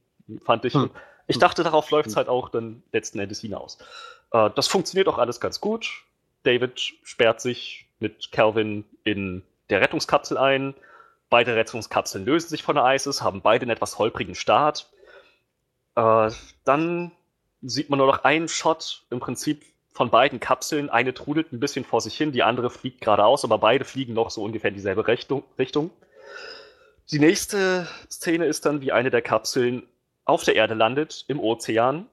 fand 0.45 0.65
ich. 0.65 0.75
Hm. 0.75 0.91
Ich 1.27 1.39
dachte, 1.39 1.63
darauf 1.63 1.91
läuft 1.91 2.09
es 2.09 2.17
halt 2.17 2.29
auch 2.29 2.49
dann 2.49 2.83
letzten 2.93 3.19
Endes 3.19 3.41
hinaus. 3.41 3.79
Äh, 4.33 4.51
das 4.55 4.69
funktioniert 4.69 5.09
auch 5.09 5.19
alles 5.19 5.41
ganz 5.41 5.61
gut. 5.61 6.05
David 6.43 6.79
sperrt 7.03 7.41
sich 7.41 7.87
mit 7.99 8.31
Calvin 8.33 8.85
in 9.05 9.43
der 9.71 9.81
Rettungskapsel 9.81 10.37
ein. 10.37 10.75
Beide 11.31 11.57
Rettungskapseln 11.57 12.25
lösen 12.25 12.49
sich 12.49 12.63
von 12.63 12.77
der 12.77 12.85
ISIS, 12.95 13.23
haben 13.23 13.41
beide 13.41 13.63
einen 13.63 13.71
etwas 13.71 13.99
holprigen 13.99 14.35
Start. 14.35 14.91
Äh, 15.97 16.31
dann 16.65 17.13
sieht 17.63 17.89
man 17.89 17.99
nur 17.99 18.07
noch 18.07 18.25
einen 18.25 18.49
Shot 18.49 19.05
im 19.11 19.21
Prinzip 19.21 19.65
von 19.93 20.11
beiden 20.11 20.41
Kapseln. 20.41 20.91
Eine 20.91 21.15
trudelt 21.15 21.53
ein 21.53 21.61
bisschen 21.61 21.85
vor 21.85 22.01
sich 22.01 22.17
hin, 22.17 22.33
die 22.33 22.43
andere 22.43 22.69
fliegt 22.69 23.01
geradeaus, 23.01 23.45
aber 23.45 23.59
beide 23.59 23.85
fliegen 23.85 24.13
noch 24.13 24.31
so 24.31 24.43
ungefähr 24.43 24.69
in 24.69 24.75
dieselbe 24.75 25.07
Richtung. 25.07 25.91
Die 27.11 27.19
nächste 27.19 27.89
Szene 28.11 28.47
ist 28.47 28.67
dann, 28.67 28.81
wie 28.81 28.93
eine 28.93 29.11
der 29.11 29.23
Kapseln 29.23 29.85
auf 30.25 30.45
der 30.45 30.57
Erde 30.57 30.75
landet, 30.75 31.25
im 31.29 31.41
Ozean. 31.41 32.07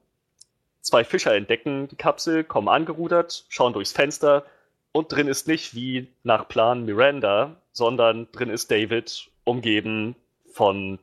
Zwei 0.81 1.03
Fischer 1.03 1.35
entdecken 1.35 1.87
die 1.87 1.95
Kapsel, 1.95 2.43
kommen 2.43 2.67
angerudert, 2.67 3.45
schauen 3.49 3.73
durchs 3.73 3.91
Fenster 3.91 4.45
und 4.91 5.11
drin 5.11 5.27
ist 5.27 5.47
nicht 5.47 5.75
wie 5.75 6.07
nach 6.23 6.47
Plan 6.47 6.85
Miranda, 6.85 7.55
sondern 7.71 8.27
drin 8.31 8.49
ist 8.49 8.71
David, 8.71 9.29
umgeben 9.43 10.15
von 10.51 10.99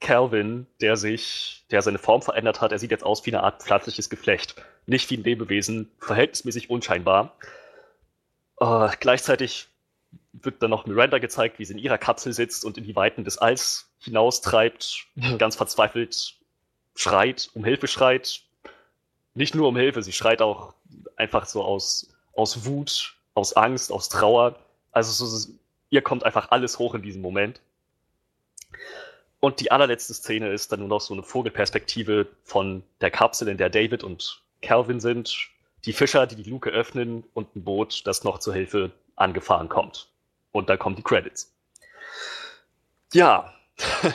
Calvin, 0.00 0.66
der 0.80 0.96
sich, 0.96 1.64
der 1.70 1.82
seine 1.82 1.98
Form 1.98 2.20
verändert 2.20 2.60
hat. 2.60 2.72
Er 2.72 2.78
sieht 2.78 2.90
jetzt 2.90 3.04
aus 3.04 3.24
wie 3.24 3.32
eine 3.32 3.42
Art 3.42 3.62
pflanzliches 3.62 4.10
Geflecht. 4.10 4.56
Nicht 4.86 5.10
wie 5.10 5.16
ein 5.16 5.24
Lebewesen, 5.24 5.90
verhältnismäßig 5.98 6.68
unscheinbar. 6.68 7.34
Äh, 8.60 8.88
gleichzeitig 9.00 9.68
wird 10.32 10.62
dann 10.62 10.70
noch 10.70 10.86
Miranda 10.86 11.18
gezeigt, 11.18 11.58
wie 11.58 11.64
sie 11.64 11.74
in 11.74 11.78
ihrer 11.78 11.98
Kapsel 11.98 12.32
sitzt 12.32 12.64
und 12.64 12.78
in 12.78 12.84
die 12.84 12.96
Weiten 12.96 13.24
des 13.24 13.38
Alls 13.38 13.90
hinaustreibt, 14.00 15.06
ganz 15.38 15.56
verzweifelt 15.56 16.36
schreit, 16.94 17.50
um 17.54 17.64
Hilfe 17.64 17.88
schreit. 17.88 18.42
Nicht 19.34 19.54
nur 19.54 19.68
um 19.68 19.76
Hilfe, 19.76 20.02
sie 20.02 20.12
schreit 20.12 20.40
auch 20.40 20.74
einfach 21.16 21.46
so 21.46 21.62
aus, 21.62 22.08
aus 22.34 22.64
Wut, 22.64 23.16
aus 23.34 23.52
Angst, 23.54 23.92
aus 23.92 24.08
Trauer. 24.08 24.58
Also 24.92 25.26
so, 25.26 25.52
ihr 25.90 26.02
kommt 26.02 26.24
einfach 26.24 26.50
alles 26.50 26.78
hoch 26.78 26.94
in 26.94 27.02
diesem 27.02 27.22
Moment. 27.22 27.60
Und 29.40 29.60
die 29.60 29.70
allerletzte 29.70 30.14
Szene 30.14 30.50
ist 30.50 30.72
dann 30.72 30.80
nur 30.80 30.88
noch 30.88 31.00
so 31.00 31.12
eine 31.12 31.22
Vogelperspektive 31.22 32.26
von 32.42 32.82
der 33.00 33.10
Kapsel, 33.10 33.48
in 33.48 33.58
der 33.58 33.68
David 33.68 34.02
und 34.02 34.42
Calvin 34.62 35.00
sind. 35.00 35.50
Die 35.84 35.92
Fischer, 35.92 36.26
die 36.26 36.36
die 36.36 36.50
Luke 36.50 36.70
öffnen 36.70 37.24
und 37.34 37.54
ein 37.54 37.62
Boot, 37.62 38.06
das 38.06 38.24
noch 38.24 38.38
zur 38.38 38.54
Hilfe 38.54 38.90
angefahren 39.16 39.68
kommt. 39.68 40.08
Und 40.52 40.68
dann 40.68 40.78
kommen 40.78 40.96
die 40.96 41.02
Credits. 41.02 41.52
Ja, 43.12 43.52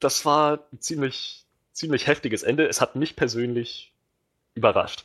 das 0.00 0.24
war 0.24 0.60
ein 0.72 0.80
ziemlich, 0.80 1.44
ziemlich 1.72 2.06
heftiges 2.06 2.42
Ende. 2.42 2.66
Es 2.66 2.80
hat 2.80 2.96
mich 2.96 3.16
persönlich 3.16 3.92
überrascht. 4.54 5.04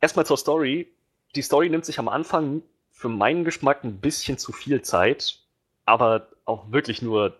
Erstmal 0.00 0.26
zur 0.26 0.38
Story. 0.38 0.88
Die 1.34 1.42
Story 1.42 1.68
nimmt 1.68 1.84
sich 1.84 1.98
am 1.98 2.08
Anfang 2.08 2.62
für 2.92 3.08
meinen 3.08 3.44
Geschmack 3.44 3.84
ein 3.84 3.98
bisschen 4.00 4.38
zu 4.38 4.52
viel 4.52 4.82
Zeit. 4.82 5.38
aber 5.84 6.28
auch 6.46 6.70
wirklich 6.70 7.02
nur 7.02 7.36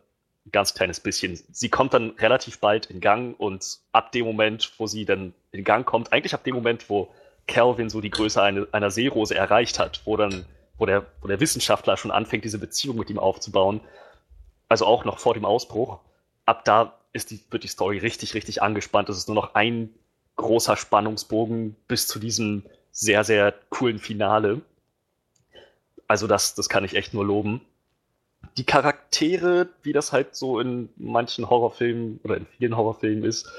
ein 0.47 0.52
ganz 0.52 0.74
kleines 0.74 1.01
bisschen. 1.01 1.40
Sie 1.51 1.68
kommt 1.68 1.94
dann 1.94 2.10
relativ 2.18 2.59
bald 2.59 2.86
in 2.86 3.01
Gang 3.01 3.38
und 3.38 3.78
ab 3.93 4.12
dem 4.12 4.24
Moment, 4.26 4.72
wo 4.78 4.86
sie 4.86 5.05
dann 5.05 5.32
in 5.52 5.64
Gang 5.64 5.86
kommt, 5.86 6.12
eigentlich 6.12 6.34
ab 6.34 6.44
dem 6.44 6.55
Moment, 6.55 6.90
wo 6.90 7.09
Calvin 7.47 7.88
so 7.88 8.01
die 8.01 8.10
Größe 8.10 8.43
eine, 8.43 8.66
einer 8.72 8.90
Seerose 8.90 9.34
erreicht 9.34 9.78
hat, 9.78 10.02
wo 10.05 10.16
dann, 10.16 10.44
wo 10.78 10.86
der, 10.86 11.07
wo 11.20 11.28
der 11.28 11.40
Wissenschaftler 11.40 11.97
schon 11.97 12.11
anfängt, 12.11 12.44
diese 12.44 12.59
Beziehung 12.59 12.97
mit 12.97 13.11
ihm 13.11 13.19
aufzubauen, 13.19 13.81
also 14.69 14.86
auch 14.86 15.05
noch 15.05 15.19
vor 15.19 15.35
dem 15.35 15.44
Ausbruch, 15.44 16.01
ab 16.44 16.65
da 16.65 16.94
ist 17.12 17.31
die, 17.31 17.40
wird 17.51 17.65
die 17.65 17.69
Story 17.69 17.98
richtig, 17.98 18.35
richtig 18.35 18.62
angespannt. 18.62 19.09
Es 19.09 19.16
ist 19.16 19.28
nur 19.28 19.35
noch 19.35 19.55
ein 19.55 19.90
großer 20.36 20.77
Spannungsbogen 20.77 21.77
bis 21.89 22.07
zu 22.07 22.19
diesem 22.19 22.62
sehr, 22.93 23.24
sehr 23.24 23.55
coolen 23.70 23.98
Finale. 23.98 24.61
Also 26.09 26.27
das, 26.27 26.55
das 26.55 26.69
kann 26.69 26.85
ich 26.85 26.94
echt 26.94 27.15
nur 27.15 27.24
loben. 27.24 27.61
Die 28.59 28.65
Charaktere, 28.65 29.69
wie 29.82 29.93
das 29.93 30.12
halt 30.12 30.36
so 30.36 30.61
in 30.61 30.89
manchen 30.97 31.48
Horrorfilmen 31.48 32.20
oder 32.23 32.36
in 32.36 32.47
vielen 32.47 32.77
Horrorfilmen 32.77 33.24
ist, 33.24 33.51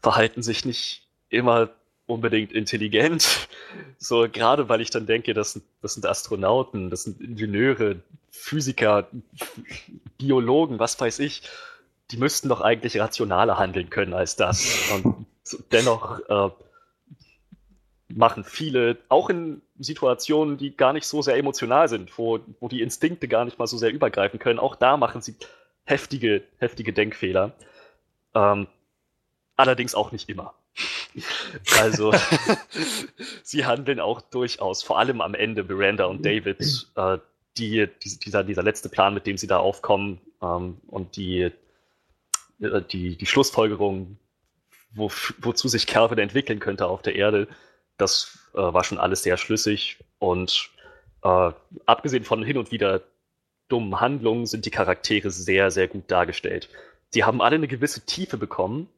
verhalten 0.00 0.42
sich 0.42 0.64
nicht 0.64 1.06
immer 1.28 1.70
unbedingt 2.06 2.52
intelligent. 2.52 3.48
So, 3.98 4.26
gerade 4.28 4.68
weil 4.68 4.80
ich 4.80 4.90
dann 4.90 5.06
denke, 5.06 5.32
das 5.32 5.52
sind, 5.52 5.64
das 5.80 5.94
sind 5.94 6.04
Astronauten, 6.04 6.90
das 6.90 7.04
sind 7.04 7.20
Ingenieure, 7.20 8.02
Physiker, 8.30 9.06
Biologen, 10.18 10.80
was 10.80 11.00
weiß 11.00 11.20
ich. 11.20 11.42
Die 12.10 12.16
müssten 12.16 12.48
doch 12.48 12.60
eigentlich 12.60 12.98
rationaler 12.98 13.58
handeln 13.58 13.90
können 13.90 14.12
als 14.12 14.34
das. 14.34 14.90
Und 14.92 15.24
dennoch 15.70 16.18
äh, 16.28 16.50
machen 18.08 18.44
viele, 18.44 18.98
auch 19.08 19.30
in 19.30 19.62
Situationen, 19.78 20.56
die 20.56 20.76
gar 20.76 20.92
nicht 20.92 21.06
so 21.06 21.22
sehr 21.22 21.36
emotional 21.36 21.88
sind, 21.88 22.16
wo, 22.18 22.40
wo 22.60 22.68
die 22.68 22.82
Instinkte 22.82 23.28
gar 23.28 23.44
nicht 23.44 23.58
mal 23.58 23.66
so 23.66 23.78
sehr 23.78 23.92
übergreifen 23.92 24.38
können, 24.38 24.58
auch 24.58 24.74
da 24.74 24.96
machen 24.96 25.22
sie 25.22 25.36
heftige, 25.84 26.42
heftige 26.58 26.92
Denkfehler. 26.92 27.52
Ähm, 28.34 28.66
allerdings 29.56 29.94
auch 29.94 30.12
nicht 30.12 30.28
immer. 30.28 30.54
Also, 31.78 32.14
sie 33.42 33.66
handeln 33.66 34.00
auch 34.00 34.22
durchaus, 34.22 34.82
vor 34.82 34.98
allem 34.98 35.20
am 35.20 35.34
Ende, 35.34 35.64
Miranda 35.64 36.06
und 36.06 36.24
David, 36.24 36.60
äh, 36.96 37.18
die, 37.58 37.86
dieser, 38.02 38.44
dieser 38.44 38.62
letzte 38.62 38.88
Plan, 38.88 39.12
mit 39.12 39.26
dem 39.26 39.36
sie 39.36 39.46
da 39.46 39.58
aufkommen 39.58 40.20
ähm, 40.40 40.78
und 40.86 41.16
die, 41.16 41.50
äh, 42.60 42.82
die, 42.90 43.16
die 43.16 43.26
Schlussfolgerung, 43.26 44.16
wo, 44.94 45.10
wozu 45.38 45.68
sich 45.68 45.86
Calvin 45.86 46.18
entwickeln 46.18 46.60
könnte 46.60 46.86
auf 46.86 47.02
der 47.02 47.16
Erde, 47.16 47.48
das 47.98 48.38
äh, 48.54 48.58
war 48.58 48.84
schon 48.84 48.98
alles 48.98 49.22
sehr 49.22 49.36
schlüssig 49.36 49.98
und 50.18 50.70
äh, 51.22 51.50
abgesehen 51.86 52.24
von 52.24 52.42
hin 52.42 52.58
und 52.58 52.72
wieder 52.72 53.02
dummen 53.68 54.00
Handlungen 54.00 54.46
sind 54.46 54.66
die 54.66 54.70
Charaktere 54.70 55.30
sehr, 55.30 55.70
sehr 55.70 55.88
gut 55.88 56.10
dargestellt. 56.10 56.68
Die 57.14 57.24
haben 57.24 57.40
alle 57.40 57.56
eine 57.56 57.68
gewisse 57.68 58.04
Tiefe 58.04 58.36
bekommen, 58.36 58.88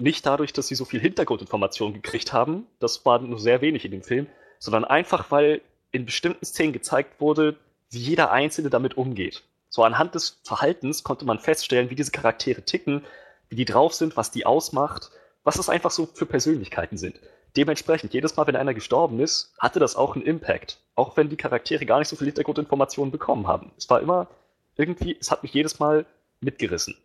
nicht 0.00 0.26
dadurch, 0.26 0.52
dass 0.52 0.68
sie 0.68 0.74
so 0.74 0.84
viel 0.84 1.00
Hintergrundinformationen 1.00 1.94
gekriegt 1.94 2.32
haben, 2.32 2.66
das 2.78 3.04
war 3.04 3.18
nur 3.18 3.38
sehr 3.38 3.60
wenig 3.60 3.84
in 3.84 3.90
dem 3.90 4.02
Film, 4.02 4.26
sondern 4.58 4.84
einfach, 4.84 5.30
weil 5.30 5.60
in 5.92 6.06
bestimmten 6.06 6.44
Szenen 6.44 6.72
gezeigt 6.72 7.20
wurde, 7.20 7.56
wie 7.90 7.98
jeder 7.98 8.30
Einzelne 8.30 8.70
damit 8.70 8.96
umgeht. 8.96 9.42
So 9.68 9.84
anhand 9.84 10.14
des 10.14 10.40
Verhaltens 10.44 11.04
konnte 11.04 11.24
man 11.24 11.38
feststellen, 11.38 11.90
wie 11.90 11.94
diese 11.94 12.10
Charaktere 12.10 12.62
ticken, 12.62 13.04
wie 13.48 13.56
die 13.56 13.64
drauf 13.64 13.94
sind, 13.94 14.16
was 14.16 14.30
die 14.30 14.46
ausmacht, 14.46 15.10
was 15.44 15.58
es 15.58 15.68
einfach 15.68 15.90
so 15.90 16.06
für 16.06 16.26
Persönlichkeiten 16.26 16.96
sind. 16.96 17.18
Dementsprechend, 17.56 18.14
jedes 18.14 18.36
Mal, 18.36 18.46
wenn 18.46 18.56
einer 18.56 18.74
gestorben 18.74 19.18
ist, 19.18 19.52
hatte 19.58 19.80
das 19.80 19.96
auch 19.96 20.14
einen 20.14 20.24
Impact. 20.24 20.78
Auch 20.94 21.16
wenn 21.16 21.28
die 21.28 21.36
Charaktere 21.36 21.84
gar 21.86 21.98
nicht 21.98 22.08
so 22.08 22.16
viel 22.16 22.26
Hintergrundinformationen 22.26 23.10
bekommen 23.10 23.48
haben. 23.48 23.72
Es 23.76 23.90
war 23.90 24.00
immer 24.00 24.28
irgendwie, 24.76 25.16
es 25.18 25.30
hat 25.30 25.42
mich 25.42 25.52
jedes 25.52 25.80
Mal 25.80 26.06
mitgerissen. 26.40 26.96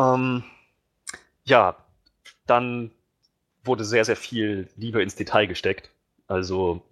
Ähm, 0.00 0.44
ja, 1.44 1.76
dann 2.46 2.90
wurde 3.64 3.84
sehr, 3.84 4.04
sehr 4.04 4.16
viel 4.16 4.68
Liebe 4.76 5.02
ins 5.02 5.16
Detail 5.16 5.46
gesteckt. 5.46 5.90
Also 6.26 6.82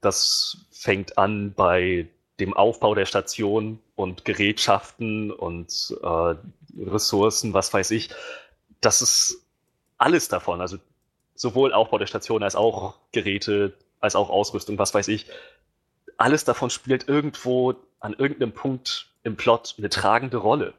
das 0.00 0.56
fängt 0.70 1.18
an 1.18 1.52
bei 1.52 2.08
dem 2.40 2.54
Aufbau 2.54 2.94
der 2.94 3.06
Station 3.06 3.78
und 3.94 4.24
Gerätschaften 4.24 5.30
und 5.30 5.94
äh, 6.02 6.34
Ressourcen, 6.78 7.52
was 7.52 7.72
weiß 7.72 7.90
ich. 7.90 8.10
Das 8.80 9.02
ist 9.02 9.44
alles 9.98 10.28
davon. 10.28 10.60
Also 10.60 10.78
sowohl 11.34 11.72
Aufbau 11.72 11.98
der 11.98 12.06
Station 12.06 12.42
als 12.42 12.56
auch 12.56 12.94
Geräte, 13.12 13.74
als 14.00 14.16
auch 14.16 14.30
Ausrüstung, 14.30 14.78
was 14.78 14.94
weiß 14.94 15.08
ich. 15.08 15.26
Alles 16.16 16.44
davon 16.44 16.70
spielt 16.70 17.08
irgendwo 17.08 17.74
an 18.00 18.14
irgendeinem 18.14 18.52
Punkt 18.52 19.08
im 19.22 19.36
Plot 19.36 19.74
eine 19.78 19.90
tragende 19.90 20.38
Rolle. 20.38 20.74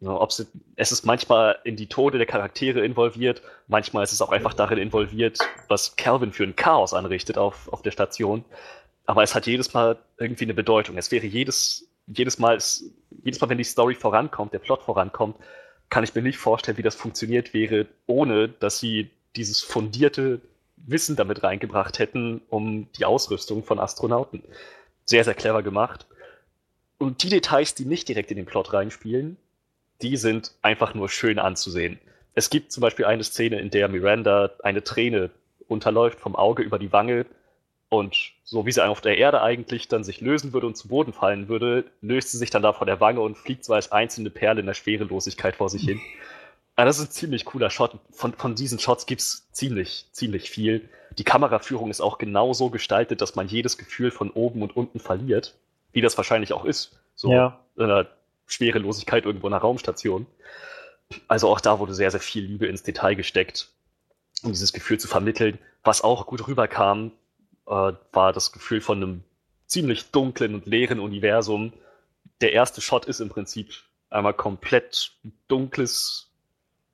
Ja, 0.00 0.12
ob's, 0.12 0.46
es 0.76 0.92
ist 0.92 1.04
manchmal 1.04 1.58
in 1.64 1.76
die 1.76 1.86
Tode 1.86 2.16
der 2.16 2.26
Charaktere 2.26 2.80
involviert, 2.80 3.42
manchmal 3.68 4.02
ist 4.02 4.12
es 4.12 4.22
auch 4.22 4.30
einfach 4.30 4.54
darin 4.54 4.78
involviert, 4.78 5.38
was 5.68 5.94
Calvin 5.96 6.32
für 6.32 6.44
ein 6.44 6.56
Chaos 6.56 6.94
anrichtet 6.94 7.36
auf, 7.36 7.68
auf 7.70 7.82
der 7.82 7.90
Station. 7.90 8.44
Aber 9.04 9.22
es 9.22 9.34
hat 9.34 9.46
jedes 9.46 9.74
Mal 9.74 9.98
irgendwie 10.16 10.44
eine 10.44 10.54
Bedeutung. 10.54 10.96
Es 10.96 11.10
wäre 11.10 11.26
jedes, 11.26 11.86
jedes 12.06 12.38
Mal, 12.38 12.56
es, 12.56 12.84
jedes 13.22 13.40
Mal, 13.40 13.50
wenn 13.50 13.58
die 13.58 13.64
Story 13.64 13.94
vorankommt, 13.94 14.54
der 14.54 14.58
Plot 14.60 14.82
vorankommt, 14.82 15.36
kann 15.90 16.04
ich 16.04 16.14
mir 16.14 16.22
nicht 16.22 16.38
vorstellen, 16.38 16.78
wie 16.78 16.82
das 16.82 16.94
funktioniert 16.94 17.52
wäre, 17.52 17.86
ohne 18.06 18.48
dass 18.48 18.78
sie 18.78 19.10
dieses 19.36 19.60
fundierte 19.60 20.40
Wissen 20.76 21.16
damit 21.16 21.42
reingebracht 21.42 21.98
hätten, 21.98 22.40
um 22.48 22.90
die 22.92 23.04
Ausrüstung 23.04 23.64
von 23.64 23.78
Astronauten. 23.78 24.42
Sehr, 25.04 25.24
sehr 25.24 25.34
clever 25.34 25.62
gemacht. 25.62 26.06
Und 26.98 27.22
die 27.22 27.28
Details, 27.28 27.74
die 27.74 27.84
nicht 27.84 28.08
direkt 28.08 28.30
in 28.30 28.36
den 28.36 28.46
Plot 28.46 28.72
reinspielen, 28.72 29.36
die 30.02 30.16
sind 30.16 30.52
einfach 30.62 30.94
nur 30.94 31.08
schön 31.08 31.38
anzusehen. 31.38 31.98
Es 32.34 32.50
gibt 32.50 32.72
zum 32.72 32.80
Beispiel 32.80 33.04
eine 33.04 33.24
Szene, 33.24 33.60
in 33.60 33.70
der 33.70 33.88
Miranda 33.88 34.50
eine 34.62 34.82
Träne 34.84 35.30
unterläuft 35.68 36.20
vom 36.20 36.36
Auge 36.36 36.62
über 36.62 36.78
die 36.78 36.92
Wange 36.92 37.26
und 37.88 38.32
so 38.44 38.66
wie 38.66 38.72
sie 38.72 38.84
auf 38.84 39.00
der 39.00 39.18
Erde 39.18 39.42
eigentlich 39.42 39.88
dann 39.88 40.04
sich 40.04 40.20
lösen 40.20 40.52
würde 40.52 40.68
und 40.68 40.76
zu 40.76 40.88
Boden 40.88 41.12
fallen 41.12 41.48
würde, 41.48 41.84
löst 42.00 42.30
sie 42.30 42.38
sich 42.38 42.50
dann 42.50 42.62
da 42.62 42.72
vor 42.72 42.86
der 42.86 43.00
Wange 43.00 43.20
und 43.20 43.36
fliegt 43.36 43.64
so 43.64 43.74
als 43.74 43.90
einzelne 43.92 44.30
Perle 44.30 44.60
in 44.60 44.66
der 44.66 44.74
Schwerelosigkeit 44.74 45.56
vor 45.56 45.68
sich 45.68 45.82
hin. 45.82 46.00
Aber 46.76 46.86
das 46.86 46.98
ist 46.98 47.08
ein 47.08 47.12
ziemlich 47.12 47.44
cooler 47.44 47.68
Shot. 47.68 47.98
Von, 48.12 48.32
von 48.32 48.54
diesen 48.54 48.78
Shots 48.78 49.06
gibt's 49.06 49.48
ziemlich, 49.52 50.06
ziemlich 50.12 50.50
viel. 50.50 50.88
Die 51.18 51.24
Kameraführung 51.24 51.90
ist 51.90 52.00
auch 52.00 52.18
genau 52.18 52.52
so 52.52 52.70
gestaltet, 52.70 53.20
dass 53.20 53.34
man 53.34 53.48
jedes 53.48 53.76
Gefühl 53.76 54.12
von 54.12 54.30
oben 54.30 54.62
und 54.62 54.76
unten 54.76 55.00
verliert. 55.00 55.56
Wie 55.92 56.00
das 56.00 56.16
wahrscheinlich 56.16 56.52
auch 56.52 56.64
ist. 56.64 57.00
So 57.16 57.32
Ja. 57.32 57.58
in 57.76 57.84
einer 57.84 58.06
Schwerelosigkeit 58.50 59.24
irgendwo 59.24 59.46
in 59.46 59.52
einer 59.54 59.62
Raumstation. 59.62 60.26
Also 61.28 61.48
auch 61.48 61.60
da 61.60 61.78
wurde 61.78 61.94
sehr, 61.94 62.10
sehr 62.10 62.20
viel 62.20 62.44
Liebe 62.44 62.66
ins 62.66 62.82
Detail 62.82 63.14
gesteckt, 63.14 63.68
um 64.42 64.52
dieses 64.52 64.72
Gefühl 64.72 64.98
zu 64.98 65.08
vermitteln. 65.08 65.58
Was 65.82 66.02
auch 66.02 66.26
gut 66.26 66.46
rüberkam, 66.46 67.12
äh, 67.66 67.92
war 68.12 68.32
das 68.32 68.52
Gefühl 68.52 68.80
von 68.80 69.02
einem 69.02 69.24
ziemlich 69.66 70.10
dunklen 70.10 70.54
und 70.54 70.66
leeren 70.66 71.00
Universum. 71.00 71.72
Der 72.40 72.52
erste 72.52 72.80
Shot 72.80 73.06
ist 73.06 73.20
im 73.20 73.28
Prinzip 73.28 73.72
einmal 74.08 74.34
komplett 74.34 75.12
dunkles, 75.48 76.28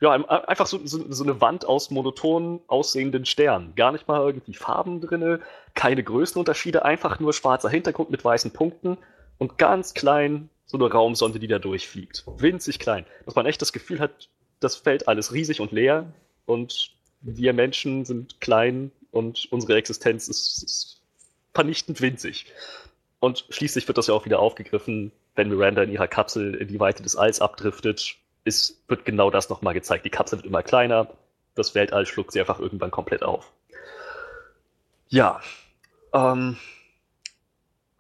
ja, 0.01 0.13
ein- 0.13 0.25
einfach 0.27 0.67
so, 0.67 0.81
so, 0.85 1.11
so 1.11 1.25
eine 1.25 1.41
Wand 1.41 1.65
aus 1.65 1.91
monoton 1.91 2.61
aussehenden 2.67 3.25
Sternen. 3.25 3.75
Gar 3.75 3.93
nicht 3.93 4.09
mal 4.09 4.21
irgendwie 4.21 4.55
Farben 4.55 5.01
drinne, 5.01 5.41
keine 5.75 6.03
Größenunterschiede, 6.03 6.85
einfach 6.85 7.19
nur 7.19 7.33
schwarzer 7.33 7.71
Hintergrund 7.71 8.11
mit 8.11 8.25
weißen 8.25 8.53
Punkten 8.53 8.99
und 9.39 9.57
ganz 9.59 9.95
klein 9.95 10.51
so 10.67 10.77
eine 10.77 10.91
Raumsonde, 10.91 11.39
die 11.39 11.47
da 11.47 11.59
durchfliegt. 11.59 12.25
Winzig 12.27 12.79
klein. 12.79 13.07
Dass 13.25 13.35
man 13.35 13.47
echt 13.47 13.63
das 13.63 13.73
Gefühl 13.73 14.01
hat, 14.01 14.29
das 14.61 14.77
fällt 14.77 15.09
alles 15.09 15.33
riesig 15.33 15.61
und 15.61 15.73
leer 15.73 16.13
und 16.45 16.93
wir 17.21 17.53
Menschen 17.53 18.05
sind 18.05 18.41
klein 18.41 18.91
und 19.11 19.51
unsere 19.51 19.77
Existenz 19.77 20.29
ist, 20.29 20.63
ist 20.63 21.03
vernichtend 21.55 22.01
winzig. 22.01 22.47
Und 23.21 23.47
schließlich 23.49 23.89
wird 23.89 23.99
das 23.99 24.09
ja 24.09 24.15
auch 24.15 24.27
wieder 24.27 24.41
aufgegriffen, 24.41 25.13
wenn 25.35 25.49
Miranda 25.49 25.83
in 25.83 25.91
ihrer 25.91 26.09
Kapsel 26.09 26.55
in 26.55 26.69
die 26.69 26.81
Weite 26.81 27.03
des 27.03 27.17
Alls 27.17 27.41
abdriftet, 27.41 28.17
ist, 28.45 28.83
wird 28.89 29.05
genau 29.05 29.31
das 29.31 29.49
nochmal 29.49 29.75
gezeigt. 29.75 30.05
Die 30.05 30.11
Kapsel 30.11 30.39
wird 30.39 30.47
immer 30.47 30.63
kleiner, 30.63 31.09
das 31.55 31.75
Weltall 31.75 32.07
schluckt 32.07 32.33
sie 32.33 32.41
einfach 32.41 32.61
irgendwann 32.61 32.91
komplett 32.91 33.23
auf. 33.23 33.53
Ja, 35.09 35.41
ähm, 36.13 36.57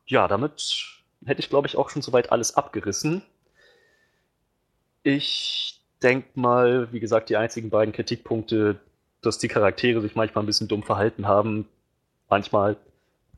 ja, 0.06 0.28
damit 0.28 0.95
hätte 1.27 1.40
ich, 1.40 1.51
glaube 1.51 1.66
ich, 1.66 1.77
auch 1.77 1.90
schon 1.90 2.03
soweit 2.03 2.32
alles 2.32 2.57
abgerissen. 2.57 3.23
Ich 5.03 5.81
denke 6.03 6.28
mal, 6.35 6.93
wie 6.93 7.01
gesagt, 7.01 7.28
die 7.28 7.36
einzigen 7.36 7.70
beiden 7.70 7.93
Kritikpunkte, 7.93 8.81
dass 9.23 9.39
die 9.39 9.48
Charaktere 9.48 10.01
sich 10.01 10.15
manchmal 10.15 10.44
ein 10.44 10.47
bisschen 10.47 10.69
dumm 10.69 10.82
verhalten 10.82 11.27
haben, 11.27 11.69
manchmal, 12.28 12.77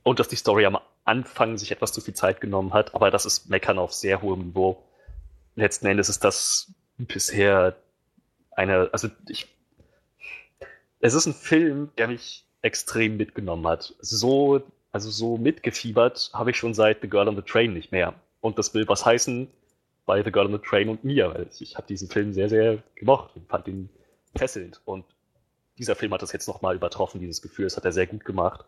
und 0.03 0.19
dass 0.19 0.29
die 0.29 0.37
Story 0.37 0.67
am 0.67 0.79
Anfang 1.05 1.57
sich 1.57 1.71
etwas 1.71 1.93
zu 1.93 2.01
viel 2.01 2.15
Zeit 2.15 2.41
genommen 2.41 2.75
hat, 2.75 2.95
aber 2.95 3.11
das 3.11 3.27
ist 3.27 3.49
Meckern 3.49 3.79
auf 3.79 3.95
sehr 3.95 4.21
hohem 4.21 4.49
Niveau. 4.49 4.83
Letzten 5.57 5.87
Endes 5.87 6.09
ist 6.09 6.25
das 6.25 6.73
bisher 6.99 7.77
eine, 8.51 8.91
also 8.93 9.09
ich, 9.29 9.47
es 11.01 11.15
ist 11.15 11.27
ein 11.27 11.35
Film, 11.35 11.91
der 11.97 12.09
mich 12.09 12.45
extrem 12.61 13.17
mitgenommen 13.17 13.67
hat. 13.67 13.95
So 14.01 14.63
also 14.93 15.11
so 15.11 15.37
mitgefiebert 15.37 16.31
habe 16.33 16.51
ich 16.51 16.57
schon 16.57 16.75
seit 16.75 17.03
The 17.03 17.09
Girl 17.09 17.29
on 17.29 17.37
the 17.37 17.43
Train 17.43 17.73
nicht 17.73 17.93
mehr. 17.93 18.15
Und 18.41 18.59
das 18.59 18.75
will 18.75 18.87
was 18.89 19.05
heißen 19.05 19.49
bei 20.07 20.23
The 20.23 20.33
Girl 20.33 20.47
on 20.47 20.53
the 20.53 20.59
Train 20.59 20.89
und 20.89 21.05
mir, 21.05 21.35
weil 21.35 21.49
ich, 21.59 21.77
habe 21.77 21.87
diesen 21.87 22.09
Film 22.09 22.33
sehr, 22.33 22.49
sehr 22.49 22.83
gemocht 22.95 23.31
und 23.37 23.49
fand 23.49 23.69
ihn 23.69 23.91
fesselnd. 24.35 24.81
Und 24.85 25.05
dieser 25.77 25.95
Film 25.95 26.13
hat 26.15 26.23
das 26.23 26.33
jetzt 26.33 26.49
nochmal 26.49 26.77
übertroffen, 26.77 27.21
dieses 27.21 27.43
Gefühl. 27.43 27.67
Das 27.67 27.77
hat 27.77 27.85
er 27.85 27.93
sehr 27.93 28.07
gut 28.07 28.25
gemacht. 28.25 28.65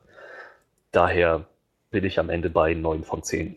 Daher 0.92 1.46
bin 1.90 2.04
ich 2.04 2.18
am 2.18 2.28
Ende 2.28 2.50
bei 2.50 2.74
9 2.74 3.04
von 3.04 3.22
10. 3.22 3.56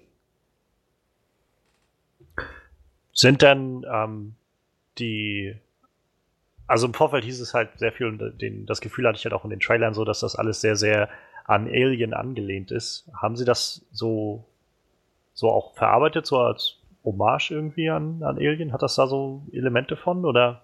Sind 3.12 3.42
denn 3.42 3.86
ähm, 3.92 4.36
die 4.98 5.56
also 6.68 6.88
im 6.88 6.94
Vorfeld 6.94 7.24
hieß 7.24 7.42
es 7.42 7.54
halt 7.54 7.78
sehr 7.78 7.92
viel, 7.92 8.08
und 8.08 8.42
den, 8.42 8.66
das 8.66 8.82
Gefühl 8.82 9.08
hatte 9.08 9.18
ich 9.18 9.26
halt 9.26 9.34
auch 9.34 9.44
in 9.44 9.50
den 9.50 9.60
Trailern 9.60 9.94
so, 9.94 10.06
dass 10.06 10.22
das 10.22 10.36
alles 10.36 10.62
sehr, 10.62 10.76
sehr 10.76 11.10
an 11.46 11.68
Alien 11.68 12.14
angelehnt 12.14 12.72
ist. 12.72 13.06
Haben 13.14 13.36
Sie 13.36 13.46
das 13.46 13.86
so, 13.92 14.44
so 15.34 15.50
auch 15.50 15.74
verarbeitet, 15.74 16.26
so 16.26 16.40
als 16.40 16.78
Hommage 17.04 17.52
irgendwie 17.52 17.90
an, 17.90 18.24
an 18.24 18.38
Alien? 18.38 18.74
Hat 18.74 18.82
das 18.82 18.96
da 18.96 19.08
so 19.08 19.44
Elemente 19.52 19.96
von 19.96 20.26
oder 20.26 20.62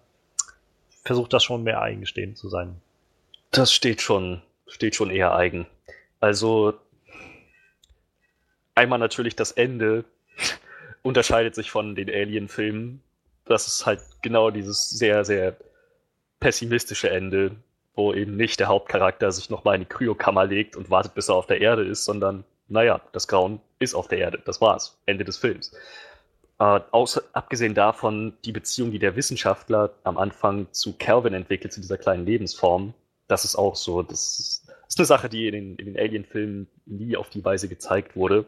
versucht 1.03 1.33
das 1.33 1.43
schon 1.43 1.63
mehr 1.63 1.81
eingestehend 1.81 2.37
zu 2.37 2.49
sein? 2.49 2.75
Das 3.51 3.73
steht 3.73 4.01
schon, 4.01 4.41
steht 4.67 4.95
schon 4.95 5.09
eher 5.09 5.35
eigen. 5.35 5.65
Also 6.19 6.73
einmal 8.75 8.99
natürlich 8.99 9.35
das 9.35 9.51
Ende 9.51 10.05
unterscheidet 11.01 11.55
sich 11.55 11.71
von 11.71 11.95
den 11.95 12.09
Alien-Filmen. 12.09 13.01
Das 13.45 13.67
ist 13.67 13.85
halt 13.85 14.01
genau 14.21 14.51
dieses 14.51 14.89
sehr, 14.89 15.25
sehr 15.25 15.57
pessimistische 16.39 17.09
Ende, 17.09 17.55
wo 17.95 18.13
eben 18.13 18.37
nicht 18.37 18.59
der 18.59 18.67
Hauptcharakter 18.67 19.31
sich 19.31 19.49
nochmal 19.49 19.75
in 19.75 19.81
die 19.81 19.87
Kryokammer 19.87 20.45
legt 20.45 20.75
und 20.75 20.89
wartet, 20.89 21.13
bis 21.13 21.29
er 21.29 21.35
auf 21.35 21.47
der 21.47 21.61
Erde 21.61 21.83
ist, 21.83 22.05
sondern, 22.05 22.43
naja, 22.67 23.01
das 23.11 23.27
Grauen 23.27 23.59
ist 23.79 23.95
auf 23.95 24.07
der 24.07 24.19
Erde. 24.19 24.41
Das 24.45 24.61
war's. 24.61 24.97
Ende 25.05 25.25
des 25.25 25.37
Films. 25.37 25.73
Äh, 26.59 26.81
außer, 26.91 27.23
abgesehen 27.33 27.73
davon, 27.73 28.33
die 28.45 28.51
Beziehung, 28.51 28.91
die 28.91 28.99
der 28.99 29.15
Wissenschaftler 29.15 29.91
am 30.03 30.17
Anfang 30.17 30.67
zu 30.71 30.93
Calvin 30.97 31.33
entwickelt, 31.33 31.73
zu 31.73 31.81
dieser 31.81 31.97
kleinen 31.97 32.25
Lebensform, 32.25 32.93
das 33.27 33.45
ist 33.45 33.55
auch 33.55 33.75
so. 33.75 34.01
Das 34.03 34.39
ist, 34.39 34.99
eine 34.99 35.05
Sache, 35.05 35.29
die 35.29 35.47
in 35.47 35.53
den, 35.53 35.75
in 35.75 35.85
den 35.85 35.97
Alien-Filmen 35.97 36.67
nie 36.85 37.15
auf 37.15 37.29
die 37.29 37.45
Weise 37.45 37.69
gezeigt 37.69 38.15
wurde. 38.15 38.45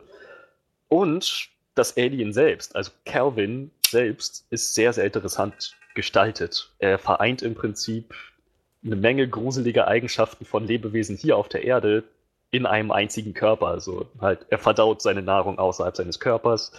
Und 0.89 1.49
das 1.75 1.95
Alien 1.95 2.33
selbst, 2.33 2.75
also 2.75 2.91
Calvin 3.05 3.71
selbst, 3.87 4.45
ist 4.49 4.73
sehr, 4.73 4.91
sehr 4.91 5.05
interessant 5.05 5.77
gestaltet. 5.95 6.73
Er 6.79 6.97
vereint 6.97 7.41
im 7.43 7.55
Prinzip 7.55 8.13
eine 8.83 8.95
Menge 8.95 9.27
gruseliger 9.27 9.87
Eigenschaften 9.87 10.45
von 10.45 10.65
Lebewesen 10.65 11.15
hier 11.15 11.37
auf 11.37 11.49
der 11.49 11.63
Erde 11.63 12.03
in 12.49 12.65
einem 12.65 12.91
einzigen 12.91 13.33
Körper. 13.33 13.67
Also 13.67 14.07
halt, 14.19 14.45
er 14.49 14.57
verdaut 14.57 15.01
seine 15.01 15.21
Nahrung 15.21 15.59
außerhalb 15.59 15.95
seines 15.95 16.19
Körpers. 16.19 16.71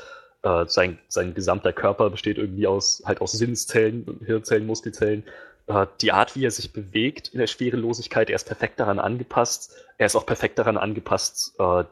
Äh, 0.43 0.67
sein, 0.67 0.99
sein 1.09 1.35
gesamter 1.35 1.73
Körper 1.73 2.11
besteht 2.11 2.39
irgendwie 2.39 2.67
aus, 2.67 3.03
halt 3.07 3.21
aus 3.21 3.33
Sinnszellen, 3.33 4.21
Hirnzellen, 4.25 4.67
Muskelzellen. 4.67 5.25
Äh, 5.67 5.87
die 6.01 6.13
Art, 6.13 6.35
wie 6.35 6.45
er 6.45 6.51
sich 6.51 6.73
bewegt 6.73 7.29
in 7.29 7.39
der 7.39 7.47
Schwerelosigkeit, 7.47 8.29
er 8.29 8.37
ist 8.37 8.47
perfekt 8.47 8.81
daran 8.81 8.99
angepasst. 8.99 9.75
Er 9.99 10.07
ist 10.07 10.17
auch 10.17 10.27
perfekt 10.27 10.59
daran 10.59 10.77
angepasst, 10.77 11.55
äh, 11.59 11.85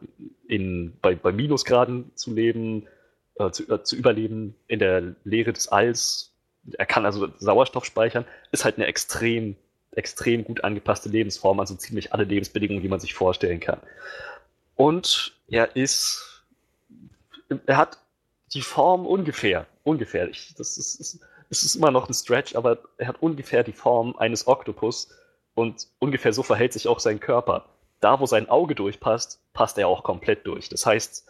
in, 0.49 0.97
bei, 1.01 1.15
bei 1.15 1.33
Minusgraden 1.33 2.11
zu 2.17 2.35
leben, 2.35 2.89
äh, 3.37 3.51
zu, 3.51 3.69
äh, 3.73 3.83
zu 3.85 3.97
überleben, 3.97 4.57
in 4.67 4.81
der 4.81 5.15
Leere 5.25 5.53
des 5.53 5.69
Alls, 5.69 6.31
er 6.77 6.87
kann 6.87 7.07
also 7.07 7.29
Sauerstoff 7.39 7.85
speichern, 7.85 8.25
ist 8.53 8.65
halt 8.65 8.77
eine 8.77 8.87
extrem, 8.87 9.57
extrem 9.93 10.45
gut 10.45 10.65
angepasste 10.65 11.09
Lebensform, 11.09 11.61
also 11.61 11.75
ziemlich 11.75 12.13
alle 12.13 12.25
Lebensbedingungen, 12.25 12.83
die 12.83 12.89
man 12.89 13.01
sich 13.01 13.15
vorstellen 13.15 13.61
kann. 13.61 13.81
Und 14.77 15.37
er 15.49 15.77
ist, 15.77 16.45
er 17.67 17.77
hat 17.77 17.99
die 18.55 18.63
Form 18.63 19.07
ungefähr, 19.07 19.67
ungefähr, 19.83 20.29
ich, 20.29 20.55
das 20.55 20.79
ist, 20.79 21.01
ist, 21.01 21.21
es 21.51 21.63
ist 21.65 21.75
immer 21.75 21.91
noch 21.91 22.09
ein 22.09 22.15
Stretch, 22.15 22.55
aber 22.55 22.79
er 22.97 23.09
hat 23.09 23.21
ungefähr 23.21 23.65
die 23.65 23.73
Form 23.73 24.17
eines 24.17 24.47
Oktopus 24.47 25.11
und 25.55 25.89
ungefähr 25.99 26.33
so 26.33 26.43
verhält 26.43 26.73
sich 26.73 26.87
auch 26.87 27.01
sein 27.01 27.21
Körper. 27.21 27.67
Da, 28.01 28.21
wo 28.21 28.27
sein 28.27 28.49
Auge 28.49 28.75
durchpasst, 28.75 29.41
passt 29.53 29.77
er 29.77 29.89
auch 29.89 30.05
komplett 30.05 30.47
durch. 30.47 30.69
Das 30.69 30.87
heißt, 30.87 31.27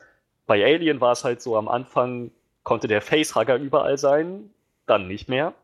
bei 0.46 0.64
Alien 0.64 1.00
war 1.00 1.12
es 1.12 1.24
halt 1.24 1.42
so, 1.42 1.56
am 1.56 1.68
Anfang 1.68 2.30
konnte 2.62 2.86
der 2.86 3.00
Facehugger 3.00 3.56
überall 3.56 3.98
sein, 3.98 4.50
dann 4.86 5.08
nicht 5.08 5.28
mehr. 5.28 5.54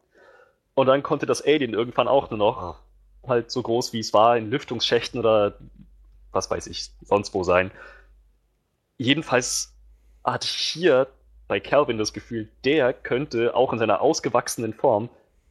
Und 0.74 0.86
dann 0.86 1.02
konnte 1.02 1.26
das 1.26 1.42
Alien 1.44 1.74
irgendwann 1.74 2.08
auch 2.08 2.30
nur 2.30 2.38
noch 2.38 2.58
ah. 2.58 2.78
Halt 3.28 3.50
so 3.50 3.62
groß 3.62 3.92
wie 3.92 4.00
es 4.00 4.12
war 4.12 4.36
in 4.36 4.50
Lüftungsschächten 4.50 5.20
oder 5.20 5.58
was 6.32 6.50
weiß 6.50 6.66
ich, 6.66 6.90
sonst 7.02 7.34
wo 7.34 7.44
sein. 7.44 7.70
Jedenfalls 8.98 9.74
hatte 10.24 10.46
ich 10.46 10.56
hier 10.56 11.08
bei 11.48 11.60
Calvin 11.60 11.98
das 11.98 12.12
Gefühl, 12.12 12.48
der 12.64 12.92
könnte 12.92 13.54
auch 13.54 13.72
in 13.72 13.78
seiner 13.78 14.00
ausgewachsenen 14.00 14.74
Form 14.74 15.08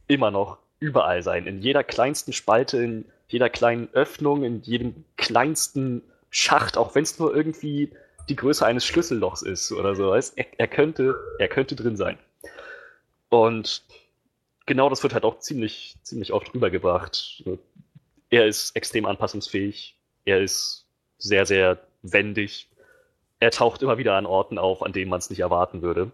immer 0.08 0.30
noch 0.30 0.58
überall 0.78 1.22
sein. 1.22 1.46
In 1.46 1.62
jeder 1.62 1.82
kleinsten 1.82 2.32
Spalte, 2.32 2.78
in 2.78 3.04
jeder 3.28 3.48
kleinen 3.48 3.88
Öffnung, 3.92 4.44
in 4.44 4.62
jedem 4.62 5.04
kleinsten 5.16 6.02
Schacht, 6.30 6.76
auch 6.76 6.94
wenn 6.94 7.02
es 7.02 7.18
nur 7.18 7.34
irgendwie 7.34 7.90
die 8.28 8.36
Größe 8.36 8.64
eines 8.64 8.84
Schlüssellochs 8.84 9.42
ist 9.42 9.72
oder 9.72 9.94
so. 9.94 10.12
Er, 10.12 10.22
er, 10.58 10.68
könnte, 10.68 11.14
er 11.38 11.48
könnte 11.48 11.76
drin 11.76 11.96
sein. 11.96 12.18
Und 13.28 13.82
genau 14.66 14.90
das 14.90 15.02
wird 15.02 15.14
halt 15.14 15.24
auch 15.24 15.38
ziemlich, 15.38 15.96
ziemlich 16.02 16.32
oft 16.32 16.52
rübergebracht. 16.54 17.44
Er 18.28 18.46
ist 18.46 18.76
extrem 18.76 19.06
anpassungsfähig. 19.06 19.96
Er 20.24 20.40
ist 20.42 20.86
sehr, 21.18 21.46
sehr 21.46 21.78
wendig. 22.02 22.68
Er 23.38 23.50
taucht 23.50 23.82
immer 23.82 23.98
wieder 23.98 24.14
an 24.16 24.26
Orten 24.26 24.58
auf, 24.58 24.82
an 24.82 24.92
denen 24.92 25.10
man 25.10 25.18
es 25.18 25.30
nicht 25.30 25.40
erwarten 25.40 25.82
würde. 25.82 26.10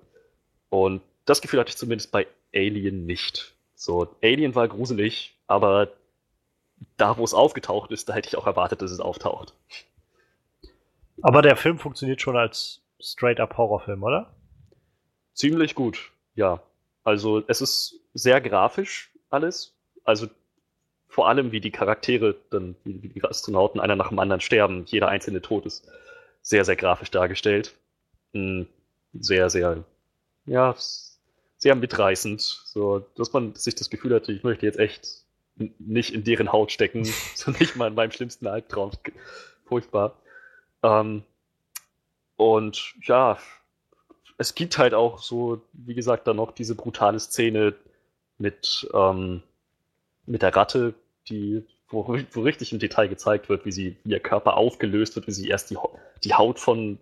Und 0.68 1.02
das 1.24 1.40
Gefühl 1.40 1.60
hatte 1.60 1.70
ich 1.70 1.76
zumindest 1.76 2.12
bei 2.12 2.26
Alien 2.54 3.06
nicht. 3.06 3.54
So, 3.74 4.14
Alien 4.22 4.54
war 4.54 4.68
gruselig, 4.68 5.34
aber 5.46 5.88
da, 6.96 7.16
wo 7.16 7.24
es 7.24 7.34
aufgetaucht 7.34 7.90
ist, 7.90 8.08
da 8.08 8.14
hätte 8.14 8.28
ich 8.28 8.36
auch 8.36 8.46
erwartet, 8.46 8.82
dass 8.82 8.90
es 8.90 9.00
auftaucht. 9.00 9.54
Aber 11.22 11.42
der 11.42 11.56
Film 11.56 11.78
funktioniert 11.78 12.20
schon 12.20 12.36
als 12.36 12.80
straight-up 13.00 13.56
Horrorfilm, 13.56 14.02
oder? 14.02 14.34
Ziemlich 15.34 15.74
gut, 15.74 16.12
ja. 16.34 16.62
Also 17.04 17.42
es 17.46 17.60
ist 17.60 18.00
sehr 18.14 18.40
grafisch 18.40 19.12
alles. 19.30 19.74
Also 20.04 20.28
vor 21.08 21.28
allem, 21.28 21.52
wie 21.52 21.60
die 21.60 21.70
Charaktere 21.70 22.36
dann, 22.50 22.76
wie 22.84 23.08
die 23.08 23.24
Astronauten 23.24 23.80
einer 23.80 23.96
nach 23.96 24.08
dem 24.08 24.18
anderen 24.18 24.40
sterben, 24.40 24.84
jeder 24.86 25.08
einzelne 25.08 25.42
Tod 25.42 25.66
ist 25.66 25.86
sehr, 26.42 26.64
sehr 26.64 26.76
grafisch 26.76 27.10
dargestellt. 27.10 27.74
Hm, 28.32 28.66
sehr, 29.12 29.50
sehr, 29.50 29.84
ja, 30.46 30.74
sehr 31.58 31.74
mitreißend. 31.74 32.40
So, 32.40 33.00
dass 33.16 33.32
man 33.32 33.54
sich 33.54 33.74
das 33.74 33.90
Gefühl 33.90 34.14
hatte, 34.14 34.32
ich 34.32 34.42
möchte 34.42 34.66
jetzt 34.66 34.78
echt 34.78 35.24
nicht 35.78 36.14
in 36.14 36.24
deren 36.24 36.50
Haut 36.50 36.72
stecken, 36.72 37.04
so 37.34 37.50
nicht 37.50 37.76
mal 37.76 37.88
in 37.88 37.94
meinem 37.94 38.10
schlimmsten 38.10 38.46
Albtraum. 38.46 38.92
Furchtbar. 39.66 40.16
Ähm, 40.82 41.22
und 42.36 42.94
ja, 43.02 43.38
es 44.42 44.56
gibt 44.56 44.76
halt 44.76 44.92
auch 44.92 45.22
so, 45.22 45.62
wie 45.72 45.94
gesagt, 45.94 46.26
dann 46.26 46.36
noch 46.36 46.50
diese 46.50 46.74
brutale 46.74 47.20
Szene 47.20 47.74
mit, 48.38 48.88
ähm, 48.92 49.42
mit 50.26 50.42
der 50.42 50.54
Ratte, 50.54 50.94
die, 51.28 51.64
wo, 51.88 52.18
wo, 52.32 52.40
richtig 52.40 52.72
im 52.72 52.80
Detail 52.80 53.08
gezeigt 53.08 53.48
wird, 53.48 53.64
wie 53.64 53.70
sie, 53.70 53.96
ihr 54.04 54.18
Körper 54.18 54.56
aufgelöst 54.56 55.14
wird, 55.14 55.28
wie 55.28 55.32
sie 55.32 55.48
erst 55.48 55.70
die, 55.70 55.78
die 56.24 56.34
Haut 56.34 56.58
von, 56.58 56.98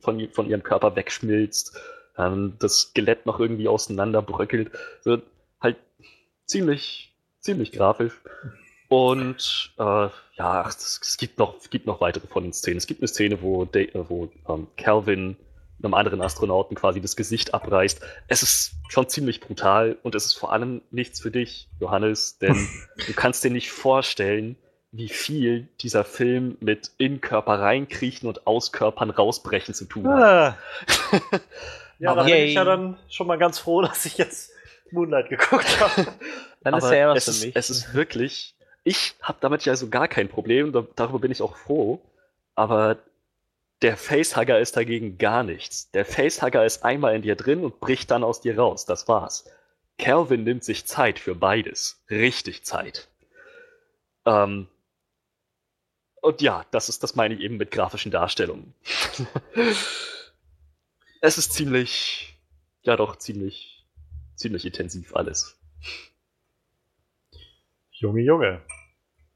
von, 0.00 0.28
von 0.30 0.48
ihrem 0.48 0.62
Körper 0.62 0.96
wegschmilzt, 0.96 1.76
ähm, 2.16 2.54
das 2.58 2.78
Skelett 2.78 3.26
noch 3.26 3.38
irgendwie 3.38 3.68
auseinanderbröckelt. 3.68 4.70
So, 5.02 5.18
halt 5.60 5.76
ziemlich, 6.46 7.12
ziemlich 7.40 7.72
grafisch. 7.72 8.14
Und 8.88 9.74
äh, 9.78 10.08
ja, 10.36 10.66
es, 10.66 11.16
gibt 11.18 11.38
noch, 11.38 11.58
gibt 11.68 11.86
noch 11.86 12.00
weitere 12.00 12.26
von 12.28 12.44
den 12.44 12.54
Szenen. 12.54 12.78
Es 12.78 12.86
gibt 12.86 13.02
eine 13.02 13.08
Szene, 13.08 13.42
wo, 13.42 13.66
De 13.66 13.90
wo 13.92 14.30
ähm, 14.48 14.68
Calvin 14.78 15.36
einem 15.84 15.94
anderen 15.94 16.20
Astronauten 16.20 16.76
quasi 16.76 17.00
das 17.00 17.16
Gesicht 17.16 17.54
abreißt. 17.54 18.00
Es 18.28 18.42
ist 18.42 18.72
schon 18.88 19.08
ziemlich 19.08 19.40
brutal 19.40 19.96
und 20.02 20.14
es 20.14 20.26
ist 20.26 20.34
vor 20.34 20.52
allem 20.52 20.82
nichts 20.90 21.20
für 21.20 21.30
dich, 21.30 21.68
Johannes, 21.80 22.38
denn 22.38 22.68
du 23.06 23.12
kannst 23.14 23.42
dir 23.44 23.50
nicht 23.50 23.70
vorstellen, 23.70 24.56
wie 24.92 25.08
viel 25.08 25.68
dieser 25.80 26.04
Film 26.04 26.58
mit 26.60 26.90
in 26.98 27.20
Körper 27.20 27.60
reinkriechen 27.60 28.28
und 28.28 28.46
aus 28.46 28.72
Körpern 28.72 29.10
rausbrechen 29.10 29.74
zu 29.74 29.86
tun 29.86 30.06
hat. 30.06 30.22
Ah. 30.22 30.58
ja, 31.98 32.10
Aber 32.10 32.20
da 32.22 32.26
bin 32.26 32.36
ich 32.36 32.54
ja 32.54 32.64
dann 32.64 32.98
schon 33.08 33.26
mal 33.26 33.38
ganz 33.38 33.58
froh, 33.58 33.80
dass 33.82 34.04
ich 34.04 34.18
jetzt 34.18 34.52
Moonlight 34.90 35.30
geguckt 35.30 35.80
habe. 35.80 36.08
dann 36.62 36.74
ist 36.74 36.90
ja 36.90 37.08
was 37.08 37.26
es 37.26 37.38
für 37.38 37.46
mich. 37.46 37.56
Ist, 37.56 37.70
es 37.70 37.76
ist 37.78 37.94
wirklich, 37.94 38.54
ich 38.84 39.14
habe 39.22 39.38
damit 39.40 39.64
ja 39.64 39.74
so 39.76 39.88
gar 39.88 40.08
kein 40.08 40.28
Problem, 40.28 40.72
darüber 40.94 41.18
bin 41.18 41.30
ich 41.30 41.40
auch 41.40 41.56
froh. 41.56 42.00
Aber 42.54 42.98
der 43.82 43.96
Facehugger 43.96 44.60
ist 44.60 44.76
dagegen 44.76 45.18
gar 45.18 45.42
nichts. 45.42 45.90
Der 45.90 46.04
Facehugger 46.04 46.64
ist 46.64 46.84
einmal 46.84 47.14
in 47.16 47.22
dir 47.22 47.36
drin 47.36 47.64
und 47.64 47.80
bricht 47.80 48.10
dann 48.10 48.24
aus 48.24 48.40
dir 48.40 48.58
raus. 48.58 48.86
Das 48.86 49.08
war's. 49.08 49.44
Calvin 49.98 50.44
nimmt 50.44 50.64
sich 50.64 50.86
Zeit 50.86 51.18
für 51.18 51.34
beides. 51.34 52.02
Richtig 52.10 52.64
Zeit. 52.64 53.08
Ähm, 54.24 54.68
Und 56.20 56.40
ja, 56.40 56.64
das 56.70 56.88
ist, 56.88 57.02
das 57.02 57.16
meine 57.16 57.34
ich 57.34 57.40
eben 57.40 57.56
mit 57.56 57.72
grafischen 57.72 58.12
Darstellungen. 58.12 58.74
es 61.20 61.38
ist 61.38 61.52
ziemlich, 61.52 62.38
ja 62.82 62.96
doch, 62.96 63.16
ziemlich, 63.16 63.84
ziemlich 64.36 64.64
intensiv 64.64 65.16
alles. 65.16 65.58
Junge, 67.90 68.22
Junge. 68.22 68.62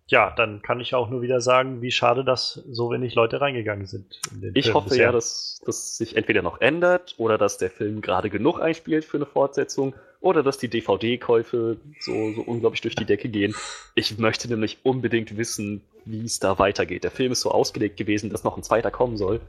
Ja, 0.08 0.32
dann 0.36 0.62
kann 0.62 0.78
ich 0.78 0.94
auch 0.94 1.10
nur 1.10 1.20
wieder 1.20 1.40
sagen, 1.40 1.82
wie 1.82 1.90
schade, 1.90 2.24
dass 2.24 2.62
so 2.70 2.92
wenig 2.92 3.16
Leute 3.16 3.40
reingegangen 3.40 3.86
sind. 3.86 4.20
Ich 4.54 4.66
Film 4.66 4.74
hoffe 4.74 4.90
bisher. 4.90 5.06
ja, 5.06 5.12
dass 5.12 5.60
das 5.66 5.96
sich 5.96 6.16
entweder 6.16 6.42
noch 6.42 6.60
ändert 6.60 7.14
oder 7.18 7.38
dass 7.38 7.58
der 7.58 7.70
Film 7.70 8.02
gerade 8.02 8.30
genug 8.30 8.60
einspielt 8.60 9.04
für 9.04 9.16
eine 9.16 9.26
Fortsetzung 9.26 9.94
oder 10.20 10.44
dass 10.44 10.58
die 10.58 10.68
DVD-Käufe 10.68 11.78
so, 11.98 12.32
so 12.34 12.42
unglaublich 12.42 12.82
durch 12.82 12.94
die 12.94 13.04
Decke 13.04 13.28
gehen. 13.28 13.54
Ich 13.96 14.16
möchte 14.18 14.48
nämlich 14.48 14.78
unbedingt 14.84 15.36
wissen, 15.36 15.82
wie 16.04 16.24
es 16.24 16.38
da 16.38 16.58
weitergeht. 16.58 17.02
Der 17.02 17.10
Film 17.10 17.32
ist 17.32 17.40
so 17.40 17.50
ausgelegt 17.50 17.96
gewesen, 17.96 18.30
dass 18.30 18.44
noch 18.44 18.56
ein 18.56 18.62
zweiter 18.62 18.92
kommen 18.92 19.16
soll. 19.16 19.40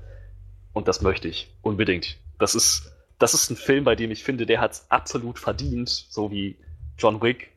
Und 0.73 0.87
das 0.87 1.01
möchte 1.01 1.27
ich 1.27 1.51
unbedingt. 1.61 2.17
Das 2.39 2.55
ist, 2.55 2.91
das 3.19 3.35
ist 3.35 3.49
ein 3.51 3.57
Film, 3.57 3.83
bei 3.83 3.95
dem 3.95 4.09
ich 4.09 4.23
finde, 4.23 4.47
der 4.47 4.59
hat 4.59 4.71
es 4.71 4.85
absolut 4.89 5.37
verdient, 5.37 5.89
so 5.89 6.31
wie 6.31 6.55
John 6.97 7.21
Wick 7.21 7.51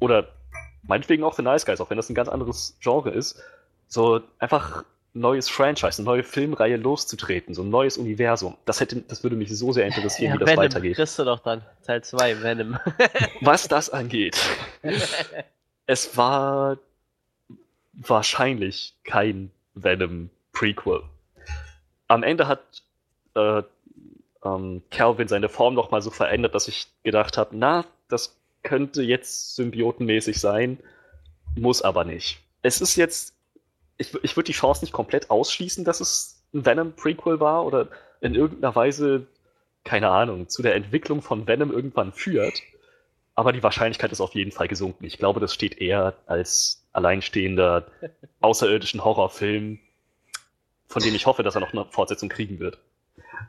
oder 0.00 0.28
meinetwegen 0.86 1.24
auch 1.24 1.34
The 1.34 1.42
Nice 1.42 1.66
Guys, 1.66 1.80
auch 1.80 1.90
wenn 1.90 1.96
das 1.96 2.08
ein 2.10 2.14
ganz 2.14 2.28
anderes 2.28 2.76
Genre 2.80 3.10
ist, 3.10 3.42
so 3.88 4.20
einfach 4.38 4.84
ein 5.14 5.20
neues 5.20 5.48
Franchise, 5.48 5.98
eine 5.98 6.06
neue 6.06 6.22
Filmreihe 6.24 6.76
loszutreten, 6.76 7.54
so 7.54 7.62
ein 7.62 7.70
neues 7.70 7.96
Universum. 7.96 8.56
Das 8.64 8.80
hätte, 8.80 9.02
das 9.02 9.22
würde 9.22 9.36
mich 9.36 9.56
so 9.56 9.72
sehr 9.72 9.86
interessieren, 9.86 10.34
wie 10.34 10.38
das 10.38 10.48
Venom, 10.48 10.64
weitergeht. 10.64 10.96
kriegst 10.96 11.18
du 11.18 11.24
doch 11.24 11.40
dann. 11.40 11.62
Teil 11.86 12.02
2, 12.02 12.42
Venom. 12.42 12.78
Was 13.40 13.68
das 13.68 13.90
angeht, 13.90 14.36
es 15.86 16.16
war 16.16 16.78
wahrscheinlich 17.92 18.94
kein 19.04 19.50
Venom 19.74 20.30
Prequel. 20.52 21.02
Am 22.08 22.22
Ende 22.22 22.48
hat 22.48 22.60
äh, 23.34 23.62
ähm, 24.44 24.82
Calvin 24.90 25.28
seine 25.28 25.48
Form 25.48 25.74
noch 25.74 25.90
mal 25.90 26.02
so 26.02 26.10
verändert, 26.10 26.54
dass 26.54 26.68
ich 26.68 26.88
gedacht 27.02 27.38
habe, 27.38 27.56
na, 27.56 27.84
das 28.08 28.36
könnte 28.64 29.02
jetzt 29.02 29.54
symbiotenmäßig 29.54 30.40
sein, 30.40 30.78
muss 31.56 31.82
aber 31.82 32.04
nicht. 32.04 32.40
Es 32.62 32.80
ist 32.80 32.96
jetzt, 32.96 33.34
ich, 33.98 34.12
ich 34.22 34.36
würde 34.36 34.46
die 34.46 34.52
Chance 34.52 34.84
nicht 34.84 34.92
komplett 34.92 35.30
ausschließen, 35.30 35.84
dass 35.84 36.00
es 36.00 36.42
ein 36.52 36.66
Venom 36.66 36.92
Prequel 36.94 37.38
war 37.40 37.64
oder 37.64 37.88
in 38.20 38.34
irgendeiner 38.34 38.74
Weise, 38.74 39.26
keine 39.84 40.08
Ahnung, 40.08 40.48
zu 40.48 40.62
der 40.62 40.74
Entwicklung 40.74 41.22
von 41.22 41.46
Venom 41.46 41.70
irgendwann 41.70 42.12
führt. 42.12 42.62
Aber 43.36 43.52
die 43.52 43.62
Wahrscheinlichkeit 43.62 44.12
ist 44.12 44.20
auf 44.20 44.34
jeden 44.34 44.52
Fall 44.52 44.68
gesunken. 44.68 45.04
Ich 45.04 45.18
glaube, 45.18 45.40
das 45.40 45.52
steht 45.52 45.78
eher 45.78 46.14
als 46.26 46.84
alleinstehender 46.92 47.86
außerirdischen 48.40 49.04
Horrorfilm, 49.04 49.78
von 50.86 51.02
dem 51.02 51.14
ich 51.14 51.26
hoffe, 51.26 51.42
dass 51.42 51.54
er 51.54 51.60
noch 51.60 51.72
eine 51.72 51.84
Fortsetzung 51.90 52.28
kriegen 52.28 52.60
wird. 52.60 52.78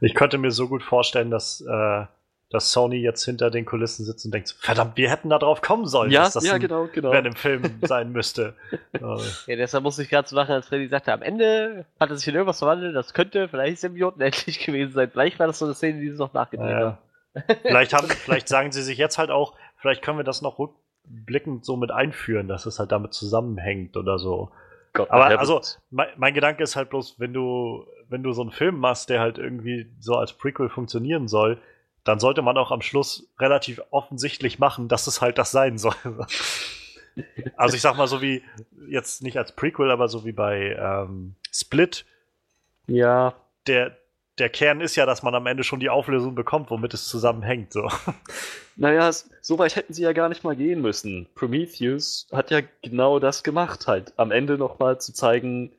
Ich 0.01 0.15
könnte 0.15 0.37
mir 0.37 0.51
so 0.51 0.67
gut 0.67 0.83
vorstellen, 0.83 1.31
dass, 1.31 1.61
äh, 1.61 2.05
dass 2.49 2.71
Sony 2.71 2.97
jetzt 2.97 3.25
hinter 3.25 3.49
den 3.49 3.65
Kulissen 3.65 4.05
sitzt 4.05 4.23
und 4.25 4.33
denkt, 4.33 4.55
verdammt, 4.59 4.97
wir 4.97 5.09
hätten 5.09 5.29
da 5.29 5.39
drauf 5.39 5.61
kommen 5.61 5.87
sollen, 5.87 6.11
Ja, 6.11 6.23
dass 6.23 6.33
das 6.33 6.45
ja, 6.45 6.53
ein 6.53 6.61
genau, 6.61 6.87
genau. 6.93 7.11
Venom-Film 7.11 7.63
sein 7.81 8.11
müsste. 8.11 8.53
Ja, 9.01 9.17
deshalb 9.55 9.83
musste 9.83 10.03
ich 10.03 10.09
gerade 10.09 10.27
so 10.27 10.35
lachen, 10.35 10.51
als 10.51 10.67
Freddy 10.67 10.87
sagte, 10.87 11.11
am 11.11 11.21
Ende 11.23 11.85
hat 11.99 12.09
er 12.09 12.15
sich 12.17 12.27
in 12.27 12.35
irgendwas 12.35 12.59
verwandelt, 12.59 12.95
das 12.95 13.13
könnte 13.13 13.49
vielleicht 13.49 13.79
Symbioten 13.79 14.21
endlich 14.21 14.59
gewesen 14.65 14.93
sein. 14.93 15.09
Vielleicht 15.11 15.39
war 15.39 15.47
das 15.47 15.59
so 15.59 15.65
eine 15.65 15.73
Szene, 15.73 15.99
die 15.99 16.11
sie 16.11 16.17
noch 16.17 16.33
nachgedreht 16.33 16.67
Naja. 16.69 16.99
haben. 17.35 17.57
vielleicht, 17.63 17.93
haben, 17.93 18.07
vielleicht 18.09 18.47
sagen 18.47 18.71
sie 18.71 18.83
sich 18.83 18.97
jetzt 18.97 19.17
halt 19.17 19.31
auch, 19.31 19.55
vielleicht 19.77 20.01
können 20.03 20.19
wir 20.19 20.23
das 20.23 20.41
noch 20.43 20.59
rückblickend 20.59 21.65
so 21.65 21.77
mit 21.77 21.91
einführen, 21.91 22.47
dass 22.47 22.65
es 22.67 22.77
halt 22.79 22.91
damit 22.91 23.13
zusammenhängt 23.13 23.97
oder 23.97 24.19
so. 24.19 24.51
Gott, 24.93 25.09
Aber 25.11 25.25
also, 25.39 25.59
mein, 25.89 26.07
mein 26.15 26.33
Gedanke 26.33 26.63
ist 26.63 26.75
halt 26.77 26.89
bloß, 26.89 27.19
wenn 27.19 27.33
du, 27.33 27.85
wenn 28.07 28.23
du 28.23 28.31
so 28.31 28.43
einen 28.43 28.51
Film 28.51 28.77
machst, 28.77 29.09
der 29.09 29.19
halt 29.19 29.37
irgendwie 29.39 29.91
so 29.99 30.15
als 30.15 30.31
Prequel 30.33 30.69
funktionieren 30.69 31.27
soll, 31.27 31.57
dann 32.05 32.19
sollte 32.19 32.41
man 32.41 32.57
auch 32.57 32.71
am 32.71 32.81
Schluss 32.81 33.27
relativ 33.39 33.81
offensichtlich 33.89 34.59
machen, 34.59 34.87
dass 34.87 35.07
es 35.07 35.21
halt 35.21 35.37
das 35.37 35.51
sein 35.51 35.77
soll. 35.77 35.95
also 37.57 37.75
ich 37.75 37.81
sag 37.81 37.97
mal 37.97 38.07
so 38.07 38.21
wie, 38.21 38.43
jetzt 38.87 39.23
nicht 39.23 39.37
als 39.37 39.51
Prequel, 39.51 39.91
aber 39.91 40.07
so 40.07 40.23
wie 40.23 40.31
bei 40.31 40.77
ähm, 40.79 41.35
Split, 41.51 42.05
Ja, 42.87 43.33
der, 43.65 43.97
der 44.37 44.49
Kern 44.49 44.81
ist 44.81 44.95
ja, 44.95 45.07
dass 45.07 45.23
man 45.23 45.33
am 45.33 45.47
Ende 45.47 45.63
schon 45.63 45.79
die 45.79 45.89
Auflösung 45.89 46.35
bekommt, 46.35 46.69
womit 46.69 46.93
es 46.93 47.07
zusammenhängt. 47.07 47.73
So. 47.73 47.89
naja, 48.75 49.11
so 49.41 49.57
weit 49.57 49.75
hätten 49.75 49.93
sie 49.93 50.03
ja 50.03 50.13
gar 50.13 50.29
nicht 50.29 50.43
mal 50.43 50.55
gehen 50.55 50.81
müssen. 50.81 51.27
Prometheus 51.33 52.27
hat 52.31 52.51
ja 52.51 52.61
genau 52.83 53.17
das 53.17 53.43
gemacht, 53.43 53.87
halt 53.87 54.13
am 54.17 54.29
Ende 54.29 54.59
nochmal 54.59 55.01
zu 55.01 55.11
zeigen, 55.11 55.71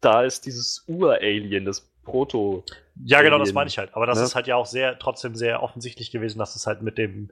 da 0.00 0.22
ist 0.22 0.46
dieses 0.46 0.84
Ur-Alien, 0.86 1.66
das 1.66 1.90
Proto. 2.08 2.64
Ja, 3.04 3.22
genau, 3.22 3.38
das 3.38 3.52
meine 3.52 3.68
ich 3.68 3.78
halt. 3.78 3.94
Aber 3.94 4.06
das 4.06 4.18
Ne? 4.18 4.24
ist 4.24 4.34
halt 4.34 4.46
ja 4.46 4.56
auch 4.56 4.66
sehr, 4.66 4.98
trotzdem 4.98 5.34
sehr 5.34 5.62
offensichtlich 5.62 6.10
gewesen, 6.10 6.38
dass 6.38 6.56
es 6.56 6.66
halt 6.66 6.82
mit 6.82 6.98
dem 6.98 7.30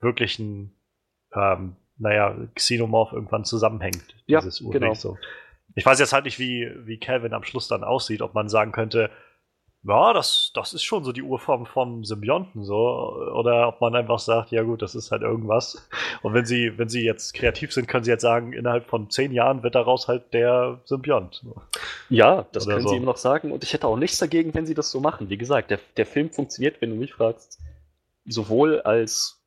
wirklichen, 0.00 0.74
ähm, 1.34 1.76
naja, 1.98 2.36
Xenomorph 2.54 3.12
irgendwann 3.12 3.44
zusammenhängt. 3.44 4.14
Ja, 4.26 4.40
dieses 4.40 4.60
Urding 4.60 4.80
genau. 4.82 4.94
So. 4.94 5.18
Ich 5.74 5.86
weiß 5.86 5.98
jetzt 6.00 6.12
halt 6.12 6.24
nicht, 6.24 6.38
wie, 6.38 6.70
wie 6.84 6.98
Calvin 6.98 7.32
am 7.32 7.44
Schluss 7.44 7.68
dann 7.68 7.84
aussieht, 7.84 8.22
ob 8.22 8.34
man 8.34 8.48
sagen 8.48 8.72
könnte, 8.72 9.10
ja, 9.84 10.12
das, 10.12 10.52
das 10.54 10.74
ist 10.74 10.84
schon 10.84 11.02
so 11.02 11.10
die 11.10 11.22
Urform 11.22 11.66
vom 11.66 12.04
Symbionten, 12.04 12.64
so, 12.64 12.76
oder 13.34 13.68
ob 13.68 13.80
man 13.80 13.96
einfach 13.96 14.20
sagt, 14.20 14.52
ja 14.52 14.62
gut, 14.62 14.80
das 14.80 14.94
ist 14.94 15.10
halt 15.10 15.22
irgendwas. 15.22 15.88
Und 16.22 16.34
wenn 16.34 16.46
sie, 16.46 16.78
wenn 16.78 16.88
sie 16.88 17.04
jetzt 17.04 17.34
kreativ 17.34 17.72
sind, 17.72 17.88
können 17.88 18.04
sie 18.04 18.12
jetzt 18.12 18.22
sagen, 18.22 18.52
innerhalb 18.52 18.86
von 18.86 19.10
zehn 19.10 19.32
Jahren 19.32 19.64
wird 19.64 19.74
daraus 19.74 20.06
halt 20.06 20.32
der 20.32 20.80
Symbiont. 20.84 21.44
Ja, 22.08 22.46
das 22.52 22.66
Oder 22.66 22.76
können 22.76 22.86
so. 22.86 22.90
sie 22.90 22.96
ihm 22.96 23.04
noch 23.04 23.16
sagen 23.16 23.50
und 23.50 23.64
ich 23.64 23.72
hätte 23.72 23.88
auch 23.88 23.96
nichts 23.96 24.18
dagegen, 24.18 24.54
wenn 24.54 24.66
sie 24.66 24.74
das 24.74 24.90
so 24.90 25.00
machen. 25.00 25.28
Wie 25.30 25.38
gesagt, 25.38 25.70
der, 25.72 25.80
der 25.96 26.06
Film 26.06 26.30
funktioniert, 26.30 26.80
wenn 26.80 26.90
du 26.90 26.96
mich 26.96 27.14
fragst, 27.14 27.58
sowohl 28.24 28.82
als 28.82 29.42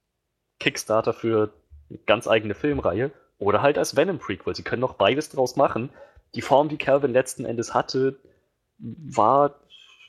Kickstarter 0.59 1.13
für 1.13 1.53
eine 1.89 1.99
ganz 1.99 2.27
eigene 2.27 2.55
Filmreihe 2.55 3.11
oder 3.37 3.61
halt 3.61 3.77
als 3.77 3.95
Venom-Prequel. 3.95 4.55
Sie 4.55 4.63
können 4.63 4.81
noch 4.81 4.95
beides 4.95 5.29
draus 5.29 5.55
machen. 5.55 5.91
Die 6.33 6.41
Form, 6.41 6.67
die 6.67 6.77
Calvin 6.77 7.13
letzten 7.13 7.45
Endes 7.45 7.73
hatte, 7.73 8.19
war, 8.77 9.55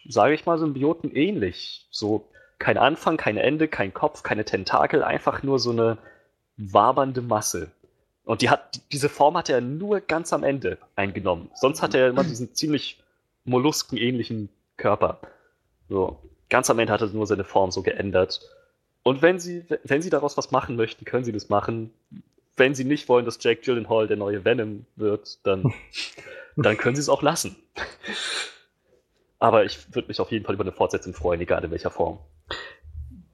sage 0.08 0.34
ich 0.34 0.46
mal, 0.46 0.58
Symbioten 0.58 1.14
ähnlich. 1.14 1.86
So 1.90 2.28
kein 2.58 2.78
Anfang, 2.78 3.16
kein 3.16 3.36
Ende, 3.36 3.68
kein 3.68 3.92
Kopf, 3.92 4.22
keine 4.22 4.44
Tentakel, 4.44 5.02
einfach 5.02 5.42
nur 5.42 5.58
so 5.58 5.70
eine 5.70 5.98
wabernde 6.56 7.22
Masse. 7.22 7.70
Und 8.24 8.42
die 8.42 8.50
hat, 8.50 8.80
diese 8.92 9.08
Form 9.08 9.36
hat 9.36 9.48
er 9.48 9.60
nur 9.60 10.00
ganz 10.00 10.32
am 10.32 10.42
Ende 10.42 10.78
eingenommen. 10.96 11.50
Sonst 11.54 11.82
hat 11.82 11.94
er 11.94 12.08
immer 12.08 12.24
diesen 12.24 12.54
ziemlich 12.54 12.98
molluskenähnlichen 13.44 14.48
Körper. 14.76 15.20
So, 15.88 16.18
ganz 16.50 16.68
am 16.68 16.78
Ende 16.78 16.92
hat 16.92 17.02
er 17.02 17.08
nur 17.08 17.26
seine 17.26 17.44
Form 17.44 17.70
so 17.70 17.82
geändert. 17.82 18.40
Und 19.02 19.22
wenn 19.22 19.38
sie, 19.38 19.64
wenn 19.84 20.02
sie 20.02 20.10
daraus 20.10 20.36
was 20.36 20.50
machen 20.50 20.74
möchten, 20.74 21.04
können 21.04 21.24
sie 21.24 21.32
das 21.32 21.48
machen. 21.48 21.92
Wenn 22.56 22.74
sie 22.74 22.84
nicht 22.84 23.08
wollen, 23.08 23.24
dass 23.24 23.38
Jake 23.40 23.60
Gyllenhaal 23.60 24.08
der 24.08 24.16
neue 24.16 24.44
Venom 24.44 24.86
wird, 24.96 25.38
dann, 25.46 25.72
dann 26.56 26.76
können 26.76 26.96
sie 26.96 27.02
es 27.02 27.08
auch 27.08 27.22
lassen. 27.22 27.54
Aber 29.46 29.64
ich 29.64 29.94
würde 29.94 30.08
mich 30.08 30.18
auf 30.18 30.32
jeden 30.32 30.44
Fall 30.44 30.56
über 30.56 30.64
eine 30.64 30.72
Fortsetzung 30.72 31.14
freuen, 31.14 31.40
egal 31.40 31.62
in 31.62 31.70
welcher 31.70 31.92
Form. 31.92 32.18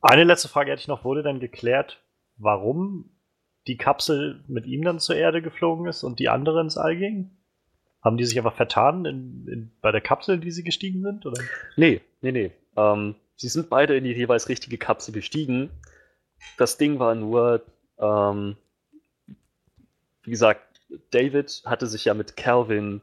Eine 0.02 0.24
letzte 0.24 0.48
Frage 0.48 0.70
hätte 0.70 0.82
ich 0.82 0.88
noch. 0.88 1.04
Wurde 1.04 1.22
denn 1.22 1.40
geklärt, 1.40 2.02
warum 2.36 3.08
die 3.66 3.78
Kapsel 3.78 4.44
mit 4.46 4.66
ihm 4.66 4.84
dann 4.84 4.98
zur 4.98 5.16
Erde 5.16 5.40
geflogen 5.40 5.86
ist 5.86 6.02
und 6.02 6.18
die 6.18 6.28
andere 6.28 6.60
ins 6.60 6.76
All 6.76 6.98
ging? 6.98 7.30
Haben 8.02 8.18
die 8.18 8.26
sich 8.26 8.36
einfach 8.36 8.54
vertan 8.54 9.06
in, 9.06 9.48
in, 9.48 9.72
bei 9.80 9.90
der 9.90 10.02
Kapsel, 10.02 10.34
in 10.34 10.42
die 10.42 10.50
sie 10.50 10.64
gestiegen 10.64 11.02
sind? 11.02 11.24
Oder? 11.24 11.40
Nee, 11.76 12.02
nee, 12.20 12.32
nee. 12.32 12.52
Ähm, 12.76 13.14
sie 13.36 13.48
sind 13.48 13.70
beide 13.70 13.96
in 13.96 14.04
die 14.04 14.12
jeweils 14.12 14.50
richtige 14.50 14.76
Kapsel 14.76 15.14
gestiegen. 15.14 15.70
Das 16.58 16.76
Ding 16.76 16.98
war 16.98 17.14
nur, 17.14 17.62
ähm, 17.98 18.58
wie 20.24 20.30
gesagt, 20.30 20.78
David 21.10 21.62
hatte 21.64 21.86
sich 21.86 22.04
ja 22.04 22.12
mit 22.12 22.36
Calvin 22.36 23.00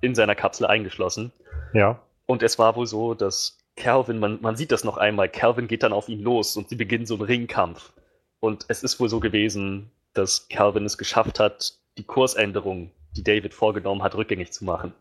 in 0.00 0.16
seiner 0.16 0.34
Kapsel 0.34 0.66
eingeschlossen. 0.66 1.30
Ja. 1.72 2.02
Und 2.26 2.42
es 2.42 2.58
war 2.58 2.76
wohl 2.76 2.86
so, 2.86 3.14
dass 3.14 3.58
Calvin, 3.76 4.18
man, 4.18 4.40
man 4.40 4.56
sieht 4.56 4.72
das 4.72 4.84
noch 4.84 4.96
einmal, 4.96 5.28
Calvin 5.28 5.68
geht 5.68 5.82
dann 5.82 5.92
auf 5.92 6.08
ihn 6.08 6.20
los 6.20 6.56
und 6.56 6.68
sie 6.68 6.76
beginnen 6.76 7.06
so 7.06 7.14
einen 7.14 7.24
Ringkampf. 7.24 7.92
Und 8.40 8.64
es 8.68 8.82
ist 8.82 9.00
wohl 9.00 9.08
so 9.08 9.20
gewesen, 9.20 9.90
dass 10.14 10.48
Calvin 10.48 10.84
es 10.84 10.98
geschafft 10.98 11.38
hat, 11.38 11.74
die 11.96 12.04
Kursänderung, 12.04 12.90
die 13.16 13.24
David 13.24 13.54
vorgenommen 13.54 14.02
hat, 14.02 14.14
rückgängig 14.14 14.52
zu 14.52 14.64
machen. 14.64 14.92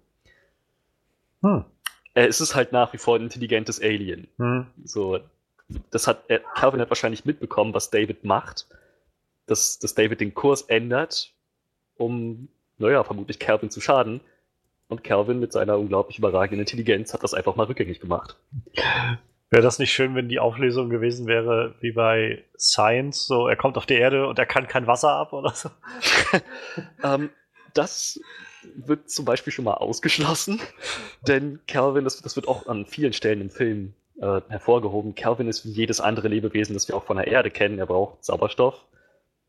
Hm. 1.42 1.66
Äh, 2.14 2.28
Es 2.28 2.42
ist 2.42 2.56
halt 2.56 2.72
nach 2.72 2.94
wie 2.94 2.98
vor 2.98 3.16
ein 3.16 3.24
intelligentes 3.24 3.82
Alien. 3.82 4.28
Hm. 4.38 4.68
So, 4.84 5.20
das 5.90 6.08
hat, 6.08 6.24
er, 6.28 6.40
Calvin 6.40 6.82
hat 6.82 6.90
wahrscheinlich 6.90 7.26
mitbekommen, 7.26 7.74
was 7.74 7.90
David 7.90 8.24
macht, 8.24 8.68
dass, 9.48 9.80
dass 9.80 9.96
David 9.96 10.22
den 10.22 10.34
Kurs 10.34 10.64
ändert, 10.64 11.34
um, 11.96 12.48
naja, 12.78 13.04
vermutlich 13.04 13.40
Calvin 13.40 13.70
zu 13.70 13.82
schaden. 13.82 14.22
Und 14.92 15.06
Calvin 15.06 15.40
mit 15.40 15.54
seiner 15.54 15.80
unglaublich 15.80 16.18
überragenden 16.18 16.60
Intelligenz 16.60 17.14
hat 17.14 17.24
das 17.24 17.34
einfach 17.34 17.56
mal 17.56 17.64
rückgängig 17.64 18.02
gemacht. 18.02 18.36
Wäre 19.50 19.64
das 19.64 19.80
nicht 19.80 19.94
schön, 19.94 20.16
wenn 20.16 20.28
die 20.28 20.42
Auflösung 20.42 20.90
gewesen 20.90 21.28
wäre, 21.28 21.76
wie 21.80 21.94
bei 21.94 22.44
Science, 22.60 23.26
so 23.26 23.48
er 23.48 23.56
kommt 23.56 23.78
auf 23.78 23.86
die 23.86 23.94
Erde 23.94 24.28
und 24.28 24.38
er 24.38 24.46
kann 24.46 24.68
kein 24.68 24.88
Wasser 24.88 25.12
ab 25.12 25.32
oder 25.32 25.52
so? 25.52 25.70
Ähm, 27.06 27.30
das 27.74 28.20
wird 28.76 29.10
zum 29.10 29.24
Beispiel 29.24 29.54
schon 29.54 29.64
mal 29.64 29.76
ausgeschlossen, 29.76 30.60
denn 31.26 31.62
Calvin, 31.70 32.04
das, 32.04 32.22
das 32.22 32.36
wird 32.36 32.50
auch 32.50 32.68
an 32.68 32.86
vielen 32.86 33.14
Stellen 33.14 33.40
im 33.40 33.50
Film 33.50 33.94
äh, 34.20 34.42
hervorgehoben, 34.50 35.16
Calvin 35.16 35.48
ist 35.48 35.64
wie 35.64 35.72
jedes 35.72 36.02
andere 36.02 36.28
Lebewesen, 36.28 36.74
das 36.74 36.90
wir 36.90 36.98
auch 36.98 37.06
von 37.06 37.16
der 37.16 37.28
Erde 37.28 37.50
kennen. 37.50 37.80
Er 37.80 37.86
braucht 37.86 38.26
Sauerstoff, 38.26 38.86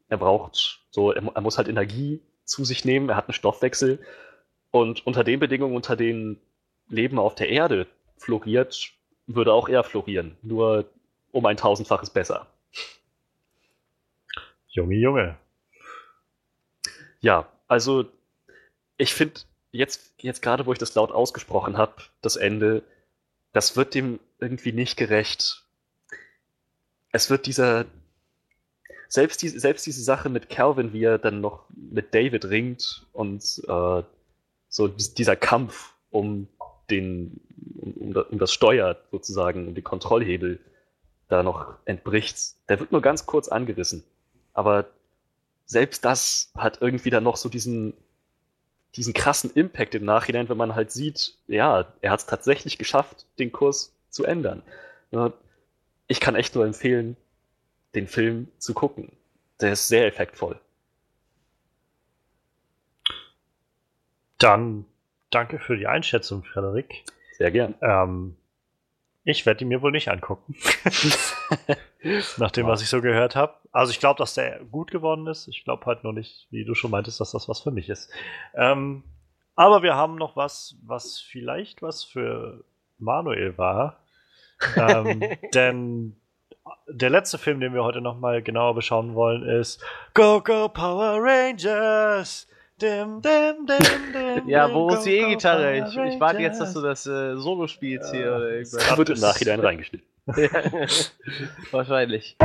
er 0.09 0.19
braucht 0.19 0.83
so, 0.93 1.11
er, 1.11 1.21
er 1.35 1.41
muss 1.41 1.59
halt 1.59 1.67
Energie 1.67 2.23
zu 2.45 2.65
sich 2.65 2.85
nehmen, 2.85 3.09
er 3.09 3.17
hat 3.17 3.27
einen 3.27 3.35
Stoffwechsel 3.35 3.99
und 4.73 5.07
unter 5.07 5.23
den 5.23 5.39
Bedingungen, 5.39 5.77
unter 5.77 5.95
denen 5.95 6.41
Leben 6.89 7.21
auf 7.21 7.37
der 7.37 7.49
Erde 7.49 7.87
floriert, 8.17 8.93
würde 9.27 9.53
auch 9.53 9.69
er 9.69 9.85
florieren, 9.85 10.37
nur 10.43 10.91
um 11.31 11.47
ein 11.47 11.57
tausendfaches 11.57 12.11
besser. 12.11 12.49
Junge, 14.69 14.97
Junge. 14.97 15.37
Ja, 17.21 17.47
also 17.69 18.07
ich 18.97 19.15
finde 19.15 19.41
jetzt, 19.71 20.15
jetzt 20.19 20.43
gerade, 20.43 20.67
wo 20.67 20.73
ich 20.73 20.79
das 20.79 20.95
laut 20.95 21.13
ausgesprochen 21.13 21.77
habe, 21.77 21.95
das 22.23 22.37
Ende, 22.37 22.83
das 23.53 23.77
wird 23.77 23.95
dem 23.95 24.19
irgendwie 24.41 24.73
nicht 24.73 24.97
gerecht. 24.97 25.65
Es 27.13 27.29
wird 27.29 27.47
dieser, 27.47 27.85
selbst, 29.09 29.43
die, 29.43 29.49
selbst 29.49 29.87
diese 29.87 30.03
Sache 30.03 30.31
mit 30.31 30.49
Calvin, 30.49 30.95
wie 30.95 31.05
er 31.05 31.19
dann 31.19 31.43
noch 31.43 31.67
mit 31.71 32.15
David 32.15 32.47
ringt 32.47 33.07
und 33.13 33.63
äh, 33.69 34.03
so 34.73 34.89
dieser 34.89 35.37
Kampf 35.37 35.93
um 36.11 36.49
den, 36.91 37.41
um, 37.77 38.17
um 38.17 38.39
das 38.39 38.53
Steuer 38.55 38.97
sozusagen, 39.11 39.69
um 39.69 39.75
die 39.75 39.83
Kontrollhebel 39.83 40.59
da 41.29 41.43
noch 41.43 41.75
entbricht, 41.85 42.55
der 42.71 42.81
wird 42.81 42.91
nur 42.91 43.03
ganz 43.03 43.27
kurz 43.27 43.49
angerissen. 43.49 44.03
Aber 44.55 44.87
selbst 45.67 46.07
das 46.07 46.51
hat 46.57 46.81
irgendwie 46.81 47.11
dann 47.11 47.23
noch 47.23 47.37
so 47.37 47.51
diesen, 47.51 47.93
diesen 48.97 49.13
krassen 49.13 49.51
Impact 49.51 49.95
im 49.95 50.07
Nachhinein, 50.07 50.49
wenn 50.49 50.57
man 50.57 50.75
halt 50.75 50.91
sieht, 50.91 51.35
ja, 51.49 51.93
er 52.01 52.11
hat 52.11 52.21
es 52.21 52.27
tatsächlich 52.27 52.79
geschafft, 52.79 53.27
den 53.39 53.53
Kurs 53.53 53.95
zu 54.09 54.25
ändern. 54.25 54.63
Ich 56.07 56.21
kann 56.21 56.35
echt 56.35 56.55
nur 56.55 56.65
empfehlen, 56.65 57.19
den 57.95 58.09
Film 58.09 58.49
zu 58.57 58.73
gucken. 58.73 59.13
Der 59.61 59.73
ist 59.73 59.89
sehr 59.89 60.07
effektvoll. 60.07 60.59
Dann 64.43 64.85
danke 65.31 65.59
für 65.59 65.77
die 65.77 65.87
Einschätzung, 65.87 66.43
Frederik. 66.45 67.05
Sehr 67.39 67.51
gern. 67.51 67.75
Ähm, 67.81 68.37
ich 69.25 69.47
werde 69.47 69.65
ihn 69.65 69.69
mir 69.69 69.83
wohl 69.83 69.93
nicht 69.93 70.09
angucken. 70.09 70.57
Nach 72.39 72.51
dem, 72.51 72.67
was 72.67 72.83
ich 72.83 72.89
so 72.89 73.01
gehört 73.01 73.37
habe. 73.37 73.55
Also 73.71 73.93
ich 73.93 74.01
glaube, 74.01 74.19
dass 74.19 74.35
der 74.35 74.65
gut 74.65 74.91
geworden 74.91 75.27
ist. 75.29 75.47
Ich 75.47 75.65
glaube 75.65 75.87
halt 75.87 76.03
nur 76.03 76.13
nicht, 76.13 76.49
wie 76.51 76.65
du 76.65 76.75
schon 76.75 76.91
meintest, 76.91 77.21
dass 77.21 77.31
das 77.31 77.49
was 77.49 77.61
für 77.61 77.71
mich 77.71 77.89
ist. 77.89 78.11
Ähm, 78.55 79.05
aber 79.55 79.83
wir 79.83 79.95
haben 79.95 80.17
noch 80.17 80.35
was, 80.35 80.77
was 80.85 81.21
vielleicht 81.21 81.83
was 81.83 82.03
für 82.03 82.65
Manuel 82.99 83.57
war. 83.59 84.01
ähm, 84.77 85.23
denn 85.55 86.17
der 86.89 87.11
letzte 87.11 87.39
Film, 87.39 87.61
den 87.61 87.75
wir 87.75 87.85
heute 87.85 88.01
noch 88.01 88.19
mal 88.19 88.43
genauer 88.43 88.75
beschauen 88.75 89.15
wollen, 89.15 89.45
ist 89.45 89.85
Go 90.15 90.41
Go 90.41 90.69
Power 90.69 91.19
Rangers. 91.21 92.49
Dim, 92.83 93.23
dim, 93.23 93.65
dim, 93.65 94.49
ja, 94.49 94.69
wo 94.75 94.91
ist 94.91 95.05
die 95.05 95.17
E-Gitarre? 95.17 95.87
Ich, 95.87 95.97
ich, 95.97 96.19
warte 96.19 96.41
jetzt, 96.41 96.61
dass 96.61 96.75
du 96.75 96.81
das 96.81 97.07
äh, 97.07 97.37
Solo 97.37 97.69
spielst 97.69 98.13
ja, 98.13 98.19
hier 98.19 98.35
oder 98.35 98.51
irgendwas. 98.51 98.89
Das 98.89 98.99
wird 98.99 99.11
im 99.11 99.21
Nachhinein 99.21 99.61
reingeschnitten. 99.61 100.09
ja, 100.27 100.51
wahrscheinlich. 101.71 102.37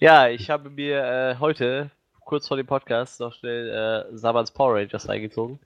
Ja, 0.00 0.28
ich 0.28 0.48
habe 0.48 0.70
mir 0.70 1.04
äh, 1.04 1.36
heute, 1.38 1.90
kurz 2.20 2.48
vor 2.48 2.56
dem 2.56 2.66
Podcast, 2.66 3.20
noch 3.20 3.34
schnell 3.34 3.68
äh, 3.68 4.16
Sabans 4.16 4.52
Power 4.52 4.76
Rangers 4.76 5.06
reingezogen. 5.06 5.58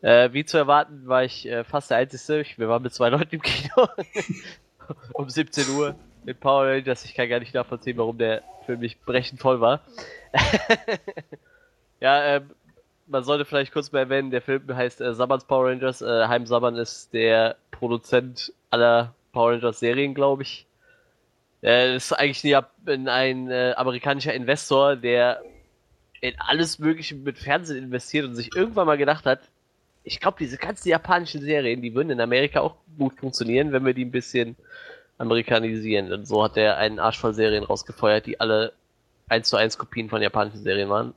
Äh, 0.00 0.32
wie 0.32 0.44
zu 0.44 0.58
erwarten, 0.58 1.08
war 1.08 1.24
ich 1.24 1.44
äh, 1.48 1.64
fast 1.64 1.90
der 1.90 1.96
Einzige. 1.96 2.40
Ich, 2.40 2.56
wir 2.56 2.68
waren 2.68 2.84
mit 2.84 2.94
zwei 2.94 3.08
Leuten 3.08 3.34
im 3.34 3.42
Kino. 3.42 3.88
um 5.12 5.28
17 5.28 5.76
Uhr 5.76 5.96
mit 6.26 6.40
Power 6.40 6.66
Rangers. 6.66 7.04
Ich 7.04 7.14
kann 7.14 7.28
gar 7.28 7.38
nicht 7.38 7.54
nachvollziehen, 7.54 7.96
warum 7.96 8.18
der 8.18 8.42
Film 8.66 8.80
nicht 8.80 9.02
brechend 9.06 9.40
voll 9.40 9.60
war. 9.60 9.82
ja, 12.00 12.36
äh, 12.36 12.40
man 13.06 13.22
sollte 13.22 13.44
vielleicht 13.44 13.72
kurz 13.72 13.92
mal 13.92 14.00
erwähnen, 14.00 14.32
der 14.32 14.42
Film 14.42 14.64
heißt 14.74 15.00
äh, 15.00 15.14
Sabans 15.14 15.44
Power 15.44 15.70
Rangers. 15.70 16.02
Äh, 16.02 16.26
Heim 16.26 16.44
Saban 16.44 16.74
ist 16.74 17.14
der 17.14 17.56
Produzent 17.70 18.52
aller 18.70 19.14
Power 19.32 19.52
Rangers 19.52 19.78
Serien, 19.78 20.14
glaube 20.14 20.42
ich. 20.42 20.66
Äh, 21.62 21.94
ist 21.94 22.12
eigentlich 22.12 22.56
ein, 22.56 23.08
ein 23.08 23.50
äh, 23.50 23.74
amerikanischer 23.76 24.34
Investor, 24.34 24.96
der 24.96 25.42
in 26.20 26.34
alles 26.38 26.80
Mögliche 26.80 27.14
mit 27.14 27.38
Fernsehen 27.38 27.84
investiert 27.84 28.24
und 28.24 28.34
sich 28.34 28.54
irgendwann 28.54 28.86
mal 28.86 28.98
gedacht 28.98 29.26
hat, 29.26 29.40
ich 30.02 30.18
glaube, 30.20 30.38
diese 30.40 30.56
ganzen 30.56 30.88
japanischen 30.88 31.40
Serien, 31.40 31.82
die 31.82 31.94
würden 31.94 32.10
in 32.10 32.20
Amerika 32.20 32.60
auch 32.60 32.76
gut 32.98 33.18
funktionieren, 33.18 33.72
wenn 33.72 33.84
wir 33.84 33.94
die 33.94 34.04
ein 34.04 34.12
bisschen 34.12 34.56
amerikanisieren. 35.18 36.12
Und 36.12 36.26
so 36.26 36.42
hat 36.42 36.56
er 36.56 36.76
einen 36.76 36.98
Arsch 36.98 37.18
voll 37.18 37.34
Serien 37.34 37.64
rausgefeuert, 37.64 38.26
die 38.26 38.40
alle 38.40 38.72
1 39.28 39.48
zu 39.48 39.56
1 39.56 39.78
Kopien 39.78 40.08
von 40.08 40.22
japanischen 40.22 40.62
Serien 40.62 40.88
waren. 40.88 41.14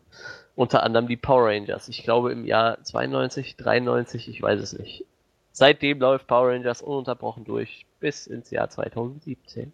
Unter 0.56 0.84
anderem 0.84 1.08
die 1.08 1.18
Power 1.18 1.48
Rangers. 1.48 1.88
Ich 1.88 2.04
glaube 2.04 2.32
im 2.32 2.46
Jahr 2.46 2.84
92, 2.84 3.56
93, 3.56 4.28
ich 4.28 4.42
weiß 4.42 4.60
es 4.60 4.78
nicht. 4.78 5.06
Seitdem 5.52 6.00
läuft 6.00 6.28
Power 6.28 6.50
Rangers 6.50 6.82
ununterbrochen 6.82 7.46
durch 7.46 7.86
bis 8.00 8.28
ins 8.28 8.50
Jahr 8.52 8.70
2017. 8.70 9.72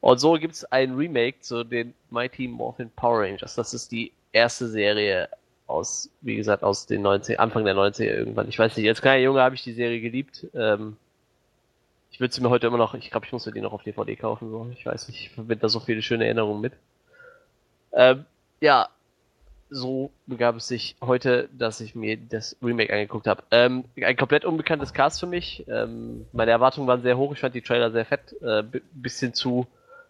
Und 0.00 0.18
so 0.18 0.34
gibt 0.34 0.54
es 0.54 0.64
ein 0.64 0.94
Remake 0.94 1.40
zu 1.40 1.64
den 1.64 1.94
Mighty 2.10 2.46
Morphin 2.48 2.90
Power 2.90 3.22
Rangers. 3.22 3.54
Das 3.56 3.74
ist 3.74 3.90
die 3.90 4.12
erste 4.32 4.68
Serie 4.68 5.28
aus, 5.66 6.10
wie 6.20 6.36
gesagt, 6.36 6.62
aus 6.62 6.86
den 6.86 7.02
90 7.02 7.38
Anfang 7.38 7.64
der 7.64 7.74
90er 7.74 8.04
irgendwann. 8.04 8.48
Ich 8.48 8.58
weiß 8.58 8.76
nicht, 8.76 8.88
als 8.88 9.02
kleiner 9.02 9.22
Junge 9.22 9.42
habe 9.42 9.54
ich 9.54 9.62
die 9.62 9.72
Serie 9.72 10.00
geliebt. 10.00 10.46
Ähm, 10.54 10.96
ich 12.10 12.20
würde 12.20 12.34
sie 12.34 12.40
mir 12.40 12.50
heute 12.50 12.66
immer 12.66 12.78
noch, 12.78 12.94
ich 12.94 13.10
glaube, 13.10 13.26
ich 13.26 13.32
muss 13.32 13.46
mir 13.46 13.52
die 13.52 13.60
noch 13.60 13.72
auf 13.72 13.82
DVD 13.82 14.16
kaufen. 14.16 14.50
So. 14.50 14.68
Ich 14.72 14.84
weiß 14.84 15.08
nicht, 15.08 15.20
ich 15.20 15.30
verbinde 15.30 15.62
da 15.62 15.68
so 15.68 15.80
viele 15.80 16.02
schöne 16.02 16.24
Erinnerungen 16.24 16.60
mit. 16.60 16.72
Ähm, 17.92 18.24
ja, 18.60 18.88
so 19.70 20.10
begab 20.26 20.56
es 20.56 20.68
sich 20.68 20.96
heute, 21.00 21.48
dass 21.52 21.80
ich 21.80 21.94
mir 21.94 22.16
das 22.16 22.56
Remake 22.62 22.92
angeguckt 22.92 23.26
habe. 23.26 23.42
Ähm, 23.50 23.84
ein 23.96 24.16
komplett 24.16 24.44
unbekanntes 24.44 24.92
Cast 24.92 25.20
für 25.20 25.26
mich. 25.26 25.66
Ähm, 25.68 26.26
meine 26.32 26.50
Erwartungen 26.50 26.88
waren 26.88 27.02
sehr 27.02 27.18
hoch. 27.18 27.32
Ich 27.32 27.40
fand 27.40 27.54
die 27.54 27.62
Trailer 27.62 27.90
sehr 27.90 28.06
fett. 28.06 28.34
Äh, 28.42 28.64
bisschen 28.92 29.34
zu 29.34 29.66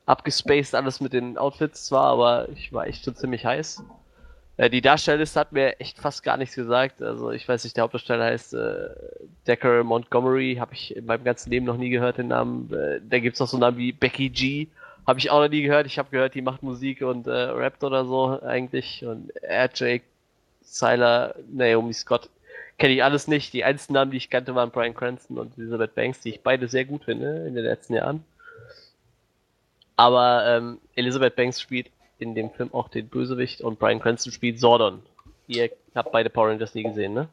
abgespaced 0.06 0.74
alles 0.74 1.00
mit 1.00 1.12
den 1.12 1.36
Outfits 1.36 1.86
zwar, 1.86 2.06
aber 2.06 2.48
ich 2.50 2.72
war 2.72 2.86
echt 2.86 3.04
schon 3.04 3.14
ziemlich 3.14 3.44
heiß. 3.44 3.82
Äh, 4.58 4.68
die 4.68 4.82
Darstellerliste 4.82 5.40
hat 5.40 5.52
mir 5.52 5.80
echt 5.80 5.98
fast 5.98 6.22
gar 6.22 6.36
nichts 6.36 6.54
gesagt. 6.54 7.00
Also 7.00 7.30
ich 7.30 7.48
weiß 7.48 7.64
nicht, 7.64 7.76
der 7.76 7.84
Hauptdarsteller 7.84 8.24
heißt 8.24 8.54
äh, 8.54 8.88
Decker 9.46 9.82
Montgomery, 9.84 10.56
habe 10.60 10.74
ich 10.74 10.94
in 10.94 11.06
meinem 11.06 11.24
ganzen 11.24 11.50
Leben 11.50 11.64
noch 11.64 11.78
nie 11.78 11.88
gehört, 11.88 12.18
den 12.18 12.28
Namen. 12.28 12.70
Äh, 12.74 13.00
da 13.08 13.20
gibt's 13.20 13.40
noch 13.40 13.48
so 13.48 13.56
Namen 13.56 13.78
wie 13.78 13.92
Becky 13.92 14.28
G, 14.28 14.66
habe 15.06 15.20
ich 15.20 15.30
auch 15.30 15.40
noch 15.40 15.48
nie 15.48 15.62
gehört. 15.62 15.86
Ich 15.86 15.98
habe 15.98 16.10
gehört, 16.10 16.34
die 16.34 16.42
macht 16.42 16.62
Musik 16.62 17.02
und 17.02 17.26
äh, 17.28 17.30
rappt 17.30 17.84
oder 17.84 18.04
so 18.04 18.40
eigentlich. 18.42 19.04
Und 19.04 19.32
RJ, 19.48 20.00
Siler, 20.60 21.36
Naomi 21.50 21.94
Scott, 21.94 22.28
kenne 22.78 22.94
ich 22.94 23.04
alles 23.04 23.28
nicht. 23.28 23.52
Die 23.52 23.64
einzigen 23.64 23.94
Namen, 23.94 24.10
die 24.10 24.16
ich 24.16 24.28
kannte, 24.28 24.54
waren 24.56 24.70
Brian 24.70 24.94
Cranston 24.94 25.38
und 25.38 25.56
Elizabeth 25.56 25.94
Banks, 25.94 26.20
die 26.20 26.30
ich 26.30 26.42
beide 26.42 26.66
sehr 26.68 26.84
gut 26.84 27.04
finde 27.04 27.46
in 27.46 27.54
den 27.54 27.64
letzten 27.64 27.94
Jahren. 27.94 28.24
Aber 29.94 30.44
ähm, 30.46 30.78
Elizabeth 30.96 31.36
Banks 31.36 31.60
spielt 31.60 31.90
in 32.18 32.34
dem 32.34 32.50
Film 32.50 32.72
auch 32.74 32.88
den 32.88 33.08
Bösewicht 33.08 33.60
und 33.60 33.78
Brian 33.78 34.00
Cranston 34.00 34.32
spielt 34.32 34.60
Zordon. 34.60 35.02
Ihr 35.46 35.70
habt 35.94 36.12
beide 36.12 36.30
Power 36.30 36.48
Rangers 36.48 36.74
nie 36.74 36.82
gesehen, 36.82 37.14
ne? 37.14 37.28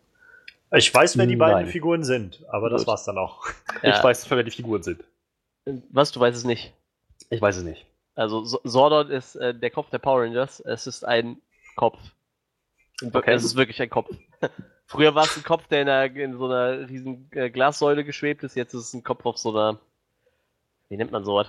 Ich 0.72 0.93
weiß, 0.93 1.17
wer 1.17 1.27
die 1.27 1.35
beiden 1.35 1.64
Nein. 1.64 1.67
Figuren 1.67 2.03
sind, 2.03 2.43
aber 2.49 2.69
das 2.69 2.81
Gut. 2.81 2.88
war's 2.88 3.05
dann 3.05 3.17
auch. 3.17 3.45
Ja. 3.81 3.97
Ich 3.97 4.03
weiß, 4.03 4.30
wer 4.31 4.43
die 4.43 4.51
Figuren 4.51 4.83
sind. 4.83 5.03
Was, 5.91 6.11
du 6.11 6.19
weißt 6.19 6.38
es 6.38 6.43
nicht. 6.43 6.73
Ich 7.30 7.41
weiß 7.41 7.57
es 7.57 7.64
nicht. 7.64 7.85
Also 8.15 8.43
Zordon 8.45 9.09
ist 9.09 9.35
äh, 9.35 9.53
der 9.53 9.72
Kopf 9.72 9.89
der 9.89 9.99
Power 9.99 10.23
Rangers. 10.23 10.59
Es 10.59 10.88
ist 10.88 11.03
ein 11.03 11.38
Kopf. 11.75 11.99
Okay. 13.03 13.33
Es 13.33 13.43
ist 13.43 13.55
wirklich 13.55 13.81
ein 13.81 13.89
Kopf. 13.89 14.09
Früher 14.85 15.15
war 15.15 15.25
es 15.25 15.35
ein 15.35 15.43
Kopf, 15.43 15.67
der 15.67 15.81
in, 15.81 15.89
einer, 15.89 16.15
in 16.15 16.38
so 16.38 16.45
einer 16.45 16.88
riesen 16.88 17.30
äh, 17.31 17.49
Glassäule 17.49 18.03
geschwebt 18.03 18.43
ist. 18.43 18.55
Jetzt 18.55 18.73
ist 18.73 18.81
es 18.81 18.93
ein 18.93 19.03
Kopf 19.03 19.25
auf 19.25 19.38
so 19.38 19.49
einer. 19.49 19.80
Wie 20.89 20.97
nennt 20.97 21.11
man 21.11 21.25
sowas? 21.25 21.47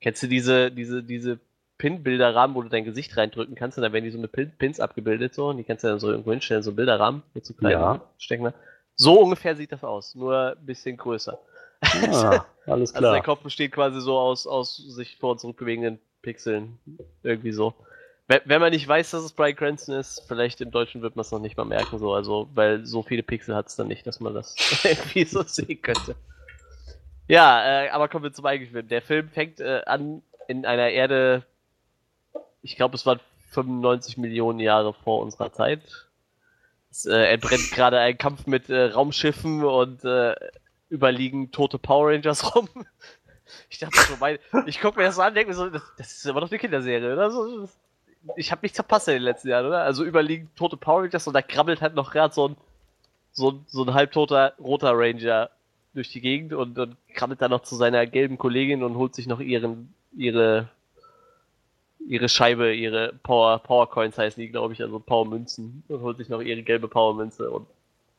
Kennst 0.00 0.22
du 0.22 0.28
diese, 0.28 0.70
diese, 0.70 1.02
diese 1.02 1.40
Pin-Bilderrahmen, 1.78 2.54
wo 2.54 2.62
du 2.62 2.68
dein 2.68 2.84
Gesicht 2.84 3.16
reindrücken 3.16 3.54
kannst 3.54 3.76
und 3.78 3.82
dann 3.82 3.92
werden 3.92 4.04
die 4.04 4.10
so 4.10 4.18
mit 4.18 4.32
Pin 4.32 4.52
Pins 4.56 4.80
abgebildet 4.80 5.34
so 5.34 5.48
und 5.48 5.56
die 5.58 5.64
kannst 5.64 5.82
du 5.84 5.88
dann 5.88 5.98
so 5.98 6.10
irgendwo 6.10 6.30
hinstellen, 6.30 6.62
so 6.62 6.72
Bilderrahmen 6.72 7.22
mit 7.34 7.44
so 7.44 7.54
kleinen 7.54 7.80
Ja. 7.80 8.00
Stecken. 8.18 8.52
So 8.96 9.20
ungefähr 9.20 9.56
sieht 9.56 9.72
das 9.72 9.82
aus, 9.82 10.14
nur 10.14 10.56
ein 10.56 10.66
bisschen 10.66 10.96
größer. 10.96 11.38
Ah, 11.82 12.44
alles 12.66 12.94
Also 12.94 12.98
klar. 12.98 13.12
der 13.14 13.22
Kopf 13.22 13.40
besteht 13.40 13.72
quasi 13.72 14.00
so 14.00 14.16
aus, 14.18 14.46
aus 14.46 14.76
sich 14.76 15.16
vor 15.18 15.32
und 15.32 15.40
zurück 15.40 15.56
bewegenden 15.56 15.98
Pixeln. 16.22 16.78
Irgendwie 17.22 17.52
so. 17.52 17.74
Wenn, 18.28 18.40
wenn 18.46 18.60
man 18.60 18.70
nicht 18.70 18.86
weiß, 18.88 19.10
dass 19.10 19.22
es 19.24 19.32
Brian 19.32 19.56
Cranston 19.56 19.96
ist, 19.96 20.22
vielleicht 20.28 20.60
im 20.62 20.70
Deutschen 20.70 21.02
wird 21.02 21.16
man 21.16 21.22
es 21.22 21.30
noch 21.32 21.40
nicht 21.40 21.56
mal 21.58 21.64
merken, 21.66 21.98
so, 21.98 22.14
also, 22.14 22.48
weil 22.54 22.86
so 22.86 23.02
viele 23.02 23.22
Pixel 23.22 23.54
hat 23.54 23.66
es 23.66 23.76
dann 23.76 23.88
nicht, 23.88 24.06
dass 24.06 24.20
man 24.20 24.32
das 24.32 24.54
irgendwie 24.84 25.24
so 25.24 25.42
sehen 25.42 25.82
könnte. 25.82 26.14
Ja, 27.26 27.84
äh, 27.84 27.88
aber 27.90 28.08
kommen 28.08 28.24
wir 28.24 28.32
zum 28.32 28.46
eigentlichen 28.46 28.74
Film. 28.74 28.88
Der 28.88 29.02
Film 29.02 29.28
fängt 29.28 29.60
äh, 29.60 29.82
an 29.86 30.22
in 30.48 30.64
einer 30.66 30.90
Erde 30.90 31.42
ich 32.64 32.76
glaube, 32.76 32.96
es 32.96 33.04
waren 33.04 33.20
95 33.50 34.16
Millionen 34.16 34.58
Jahre 34.58 34.94
vor 34.94 35.20
unserer 35.20 35.52
Zeit. 35.52 35.82
Es 36.90 37.04
äh, 37.04 37.32
entbrennt 37.32 37.70
gerade 37.72 37.98
ein 37.98 38.16
Kampf 38.16 38.46
mit 38.46 38.70
äh, 38.70 38.86
Raumschiffen 38.86 39.62
und 39.62 40.02
äh, 40.04 40.34
überliegen 40.88 41.52
tote 41.52 41.78
Power 41.78 42.10
Rangers 42.10 42.54
rum. 42.56 42.68
Ich 43.68 43.78
dachte 43.78 43.98
schon, 43.98 44.18
mein, 44.18 44.38
ich 44.66 44.80
gucke 44.80 44.98
mir 44.98 45.04
das 45.04 45.16
so 45.16 45.22
an 45.22 45.34
denke 45.34 45.50
mir 45.50 45.54
so, 45.54 45.68
das, 45.68 45.82
das 45.98 46.12
ist 46.12 46.26
immer 46.26 46.40
noch 46.40 46.50
eine 46.50 46.58
Kinderserie, 46.58 47.12
oder? 47.12 47.30
So, 47.30 47.68
ich 48.36 48.50
habe 48.50 48.60
nichts 48.62 48.78
verpasst 48.78 49.08
in 49.08 49.14
den 49.14 49.22
letzten 49.22 49.48
Jahren, 49.48 49.66
oder? 49.66 49.82
Also 49.82 50.02
überliegen 50.02 50.50
tote 50.56 50.78
Power 50.78 51.02
Rangers 51.02 51.26
und 51.26 51.34
da 51.34 51.42
krabbelt 51.42 51.82
halt 51.82 51.94
noch 51.94 52.10
gerade 52.10 52.32
so 52.32 52.48
ein, 52.48 52.56
so, 53.32 53.60
so 53.66 53.84
ein 53.84 53.92
halbtoter 53.92 54.54
roter 54.58 54.92
Ranger 54.94 55.50
durch 55.92 56.08
die 56.08 56.22
Gegend 56.22 56.54
und, 56.54 56.78
und 56.78 56.96
krabbelt 57.12 57.42
dann 57.42 57.50
noch 57.50 57.62
zu 57.62 57.76
seiner 57.76 58.06
gelben 58.06 58.38
Kollegin 58.38 58.82
und 58.82 58.96
holt 58.96 59.14
sich 59.14 59.26
noch 59.26 59.40
ihren, 59.40 59.94
ihre, 60.16 60.70
ihre 62.06 62.28
Scheibe, 62.28 62.74
ihre 62.74 63.12
Power, 63.22 63.58
Power 63.58 63.88
Coins 63.88 64.18
heißen 64.18 64.40
die, 64.40 64.48
glaube 64.48 64.74
ich, 64.74 64.82
also 64.82 64.98
Power 64.98 65.26
Münzen 65.26 65.84
und 65.88 66.00
holt 66.02 66.18
sich 66.18 66.28
noch 66.28 66.40
ihre 66.40 66.62
gelbe 66.62 66.88
Power 66.88 67.14
Münze 67.14 67.50
und 67.50 67.66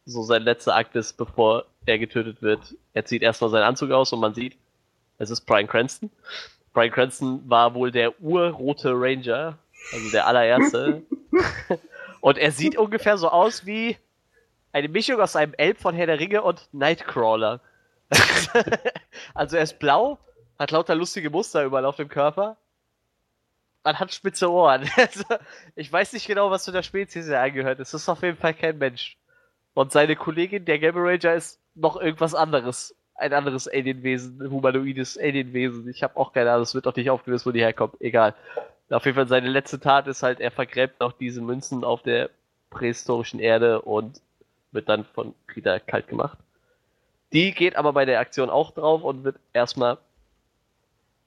so 0.05 0.23
sein 0.23 0.43
letzter 0.43 0.75
Akt 0.75 0.95
ist, 0.95 1.13
bevor 1.13 1.65
er 1.85 1.97
getötet 1.97 2.41
wird. 2.41 2.75
Er 2.93 3.05
zieht 3.05 3.21
erstmal 3.21 3.49
seinen 3.49 3.63
Anzug 3.63 3.91
aus 3.91 4.13
und 4.13 4.19
man 4.19 4.33
sieht, 4.33 4.55
es 5.17 5.29
ist 5.29 5.41
Brian 5.41 5.67
Cranston. 5.67 6.11
Brian 6.73 6.91
Cranston 6.91 7.41
war 7.49 7.73
wohl 7.73 7.91
der 7.91 8.19
urrote 8.21 8.91
Ranger, 8.93 9.57
also 9.93 10.11
der 10.11 10.27
allererste. 10.27 11.01
und 12.21 12.37
er 12.37 12.51
sieht 12.51 12.77
ungefähr 12.77 13.17
so 13.17 13.29
aus 13.29 13.65
wie 13.65 13.97
eine 14.71 14.89
Mischung 14.89 15.19
aus 15.21 15.35
einem 15.35 15.53
Elb 15.53 15.79
von 15.79 15.95
Herr 15.95 16.07
der 16.07 16.19
Ringe 16.19 16.43
und 16.43 16.67
Nightcrawler. 16.73 17.61
also 19.33 19.55
er 19.55 19.63
ist 19.63 19.79
blau, 19.79 20.19
hat 20.59 20.71
lauter 20.71 20.95
lustige 20.95 21.29
Muster 21.29 21.63
überall 21.63 21.85
auf 21.85 21.95
dem 21.95 22.09
Körper. 22.09 22.57
Man 23.85 23.99
hat 23.99 24.11
spitze 24.11 24.51
Ohren. 24.51 24.89
Also, 24.97 25.23
ich 25.75 25.93
weiß 25.93 26.13
nicht 26.13 26.27
genau, 26.27 26.49
was 26.49 26.63
zu 26.63 26.71
der 26.71 26.81
Spezies 26.81 27.27
er 27.27 27.41
angehört. 27.41 27.79
Es 27.79 27.93
ist 27.93 28.09
auf 28.09 28.23
jeden 28.23 28.37
Fall 28.37 28.55
kein 28.55 28.79
Mensch. 28.79 29.17
Und 29.75 29.91
seine 29.91 30.15
Kollegin, 30.15 30.65
der 30.65 30.79
Gamma 30.79 31.01
Ranger, 31.01 31.35
ist 31.35 31.61
noch 31.75 31.95
irgendwas 31.95 32.33
anderes. 32.33 32.95
Ein 33.13 33.33
anderes 33.33 33.67
Alienwesen, 33.67 34.51
humanoides 34.51 35.17
Alienwesen. 35.17 35.87
Ich 35.87 36.01
habe 36.01 36.17
auch 36.17 36.33
keine 36.33 36.51
Ahnung, 36.51 36.63
es 36.63 36.73
wird 36.73 36.87
doch 36.87 36.95
nicht 36.95 37.09
aufgelöst, 37.11 37.45
wo 37.45 37.51
die 37.51 37.61
herkommt. 37.61 38.01
Egal. 38.01 38.33
Auf 38.89 39.05
jeden 39.05 39.15
Fall 39.15 39.27
seine 39.27 39.49
letzte 39.49 39.79
Tat 39.79 40.07
ist 40.07 40.23
halt, 40.23 40.39
er 40.39 40.51
vergräbt 40.51 40.99
noch 40.99 41.13
diese 41.13 41.41
Münzen 41.41 41.83
auf 41.83 42.01
der 42.01 42.29
prähistorischen 42.71 43.39
Erde 43.39 43.81
und 43.81 44.19
wird 44.71 44.89
dann 44.89 45.05
von 45.05 45.35
Rita 45.55 45.79
kalt 45.79 46.07
gemacht. 46.07 46.37
Die 47.33 47.51
geht 47.51 47.75
aber 47.75 47.93
bei 47.93 48.05
der 48.05 48.19
Aktion 48.19 48.49
auch 48.49 48.71
drauf 48.71 49.03
und 49.03 49.23
wird 49.23 49.37
erstmal 49.53 49.97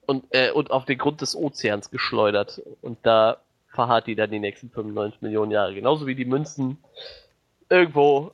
und, 0.09 0.25
äh, 0.31 0.49
und 0.49 0.71
auf 0.71 0.85
den 0.85 0.97
Grund 0.97 1.21
des 1.21 1.35
Ozeans 1.35 1.91
geschleudert. 1.91 2.63
Und 2.81 2.97
da 3.03 3.37
verharrt 3.67 4.07
die 4.07 4.15
dann 4.15 4.31
die 4.31 4.39
nächsten 4.39 4.71
95 4.71 5.21
Millionen 5.21 5.51
Jahre. 5.51 5.75
Genauso 5.75 6.07
wie 6.07 6.15
die 6.15 6.25
Münzen 6.25 6.77
irgendwo 7.69 8.31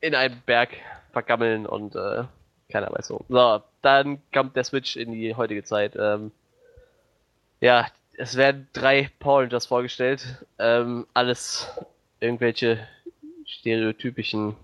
in 0.00 0.14
einem 0.14 0.40
Berg 0.46 0.70
vergammeln 1.10 1.66
und 1.66 1.96
äh, 1.96 2.22
keiner 2.70 2.92
weiß 2.92 3.08
so. 3.08 3.24
So, 3.28 3.62
dann 3.82 4.22
kommt 4.32 4.54
der 4.54 4.62
Switch 4.62 4.94
in 4.94 5.10
die 5.10 5.34
heutige 5.34 5.64
Zeit. 5.64 5.96
Ähm, 5.96 6.30
ja, 7.60 7.88
es 8.16 8.36
werden 8.36 8.68
drei 8.72 9.10
Power 9.18 9.48
vorgestellt. 9.62 10.46
Ähm, 10.60 11.08
alles 11.14 11.68
irgendwelche 12.20 12.86
stereotypischen. 13.44 14.54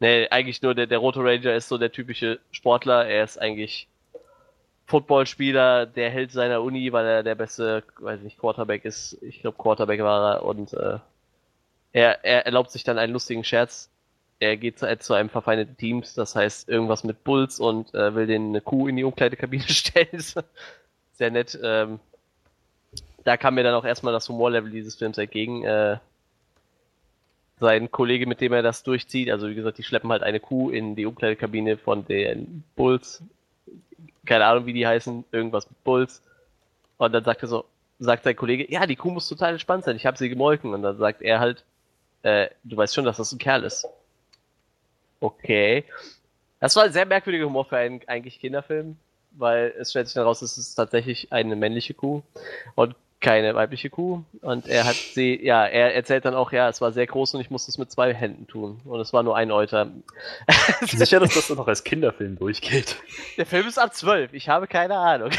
Nee, 0.00 0.26
eigentlich 0.30 0.62
nur 0.62 0.74
der, 0.74 0.86
der 0.86 0.98
Rote 0.98 1.20
Ranger 1.20 1.54
ist 1.54 1.68
so 1.68 1.76
der 1.76 1.92
typische 1.92 2.40
Sportler. 2.50 3.06
Er 3.06 3.24
ist 3.24 3.36
eigentlich 3.36 3.88
Footballspieler, 4.88 5.84
der 5.84 6.08
Held 6.08 6.32
seiner 6.32 6.62
Uni, 6.62 6.90
weil 6.94 7.04
er 7.04 7.22
der 7.22 7.34
beste, 7.34 7.84
weiß 7.98 8.22
nicht, 8.22 8.38
Quarterback 8.38 8.86
ist. 8.86 9.18
Ich 9.20 9.42
glaube, 9.42 9.58
Quarterback 9.58 10.00
war 10.00 10.36
er 10.36 10.42
und 10.44 10.72
äh, 10.72 10.98
er, 11.92 12.24
er 12.24 12.46
erlaubt 12.46 12.70
sich 12.70 12.84
dann 12.84 12.96
einen 12.98 13.12
lustigen 13.12 13.44
Scherz. 13.44 13.90
Er 14.40 14.56
geht 14.56 14.78
zu, 14.78 14.98
zu 14.98 15.12
einem 15.12 15.28
verfeindeten 15.28 15.76
Teams, 15.76 16.14
das 16.14 16.34
heißt 16.34 16.70
irgendwas 16.70 17.04
mit 17.04 17.22
Bulls 17.22 17.60
und 17.60 17.94
äh, 17.94 18.14
will 18.14 18.26
den 18.26 18.48
eine 18.48 18.62
Kuh 18.62 18.88
in 18.88 18.96
die 18.96 19.04
Umkleidekabine 19.04 19.62
stellen. 19.68 20.24
Sehr 21.12 21.30
nett. 21.30 21.58
Ähm, 21.62 22.00
da 23.24 23.36
kam 23.36 23.56
mir 23.56 23.64
dann 23.64 23.74
auch 23.74 23.84
erstmal 23.84 24.14
das 24.14 24.26
Humorlevel 24.30 24.70
dieses 24.70 24.94
Films 24.94 25.18
entgegen. 25.18 25.64
Äh, 25.64 25.98
sein 27.60 27.90
Kollege, 27.90 28.26
mit 28.26 28.40
dem 28.40 28.54
er 28.54 28.62
das 28.62 28.84
durchzieht, 28.84 29.30
also 29.30 29.50
wie 29.50 29.54
gesagt, 29.54 29.76
die 29.76 29.82
schleppen 29.82 30.10
halt 30.10 30.22
eine 30.22 30.40
Kuh 30.40 30.70
in 30.70 30.96
die 30.96 31.04
Umkleidekabine 31.04 31.76
von 31.76 32.06
den 32.06 32.64
Bulls. 32.74 33.22
Keine 34.28 34.44
Ahnung, 34.44 34.66
wie 34.66 34.74
die 34.74 34.86
heißen, 34.86 35.24
irgendwas 35.32 35.66
mit 35.70 35.82
Bulls. 35.84 36.22
Und 36.98 37.12
dann 37.12 37.24
sagt 37.24 37.40
er 37.40 37.48
so, 37.48 37.64
sagt 37.98 38.24
sein 38.24 38.36
Kollege, 38.36 38.70
ja, 38.70 38.84
die 38.84 38.94
Kuh 38.94 39.10
muss 39.10 39.26
total 39.26 39.52
entspannt 39.52 39.84
sein, 39.84 39.96
ich 39.96 40.04
habe 40.04 40.18
sie 40.18 40.28
gemolken. 40.28 40.74
Und 40.74 40.82
dann 40.82 40.98
sagt 40.98 41.22
er 41.22 41.40
halt, 41.40 41.64
äh, 42.22 42.48
du 42.62 42.76
weißt 42.76 42.94
schon, 42.94 43.06
dass 43.06 43.16
das 43.16 43.32
ein 43.32 43.38
Kerl 43.38 43.64
ist. 43.64 43.88
Okay. 45.20 45.84
Das 46.60 46.76
war 46.76 46.84
ein 46.84 46.92
sehr 46.92 47.06
merkwürdiger 47.06 47.46
Humor 47.46 47.64
für 47.64 47.78
einen 47.78 48.02
eigentlich 48.06 48.38
Kinderfilm, 48.38 48.98
weil 49.30 49.72
es 49.78 49.90
stellt 49.90 50.08
sich 50.08 50.14
dann 50.14 50.24
raus, 50.24 50.42
es 50.42 50.58
ist 50.58 50.74
tatsächlich 50.74 51.32
eine 51.32 51.56
männliche 51.56 51.94
Kuh 51.94 52.22
und 52.74 52.94
keine 53.20 53.54
weibliche 53.54 53.90
Kuh. 53.90 54.24
Und 54.40 54.68
er 54.68 54.84
hat 54.84 54.94
sie, 54.94 55.44
ja, 55.44 55.66
er 55.66 55.94
erzählt 55.94 56.24
dann 56.24 56.34
auch, 56.34 56.52
ja, 56.52 56.68
es 56.68 56.80
war 56.80 56.92
sehr 56.92 57.06
groß 57.06 57.34
und 57.34 57.40
ich 57.40 57.50
musste 57.50 57.70
es 57.70 57.78
mit 57.78 57.90
zwei 57.90 58.14
Händen 58.14 58.46
tun. 58.46 58.80
Und 58.84 59.00
es 59.00 59.12
war 59.12 59.22
nur 59.22 59.36
ein 59.36 59.50
Euter. 59.50 59.90
Sicher, 60.82 61.20
dass 61.20 61.34
das 61.34 61.50
noch 61.50 61.66
als 61.66 61.84
Kinderfilm 61.84 62.38
durchgeht. 62.38 62.96
Der 63.36 63.46
Film 63.46 63.66
ist 63.66 63.78
ab 63.78 63.94
12, 63.94 64.32
ich 64.34 64.48
habe 64.48 64.66
keine 64.66 64.96
Ahnung. 64.96 65.30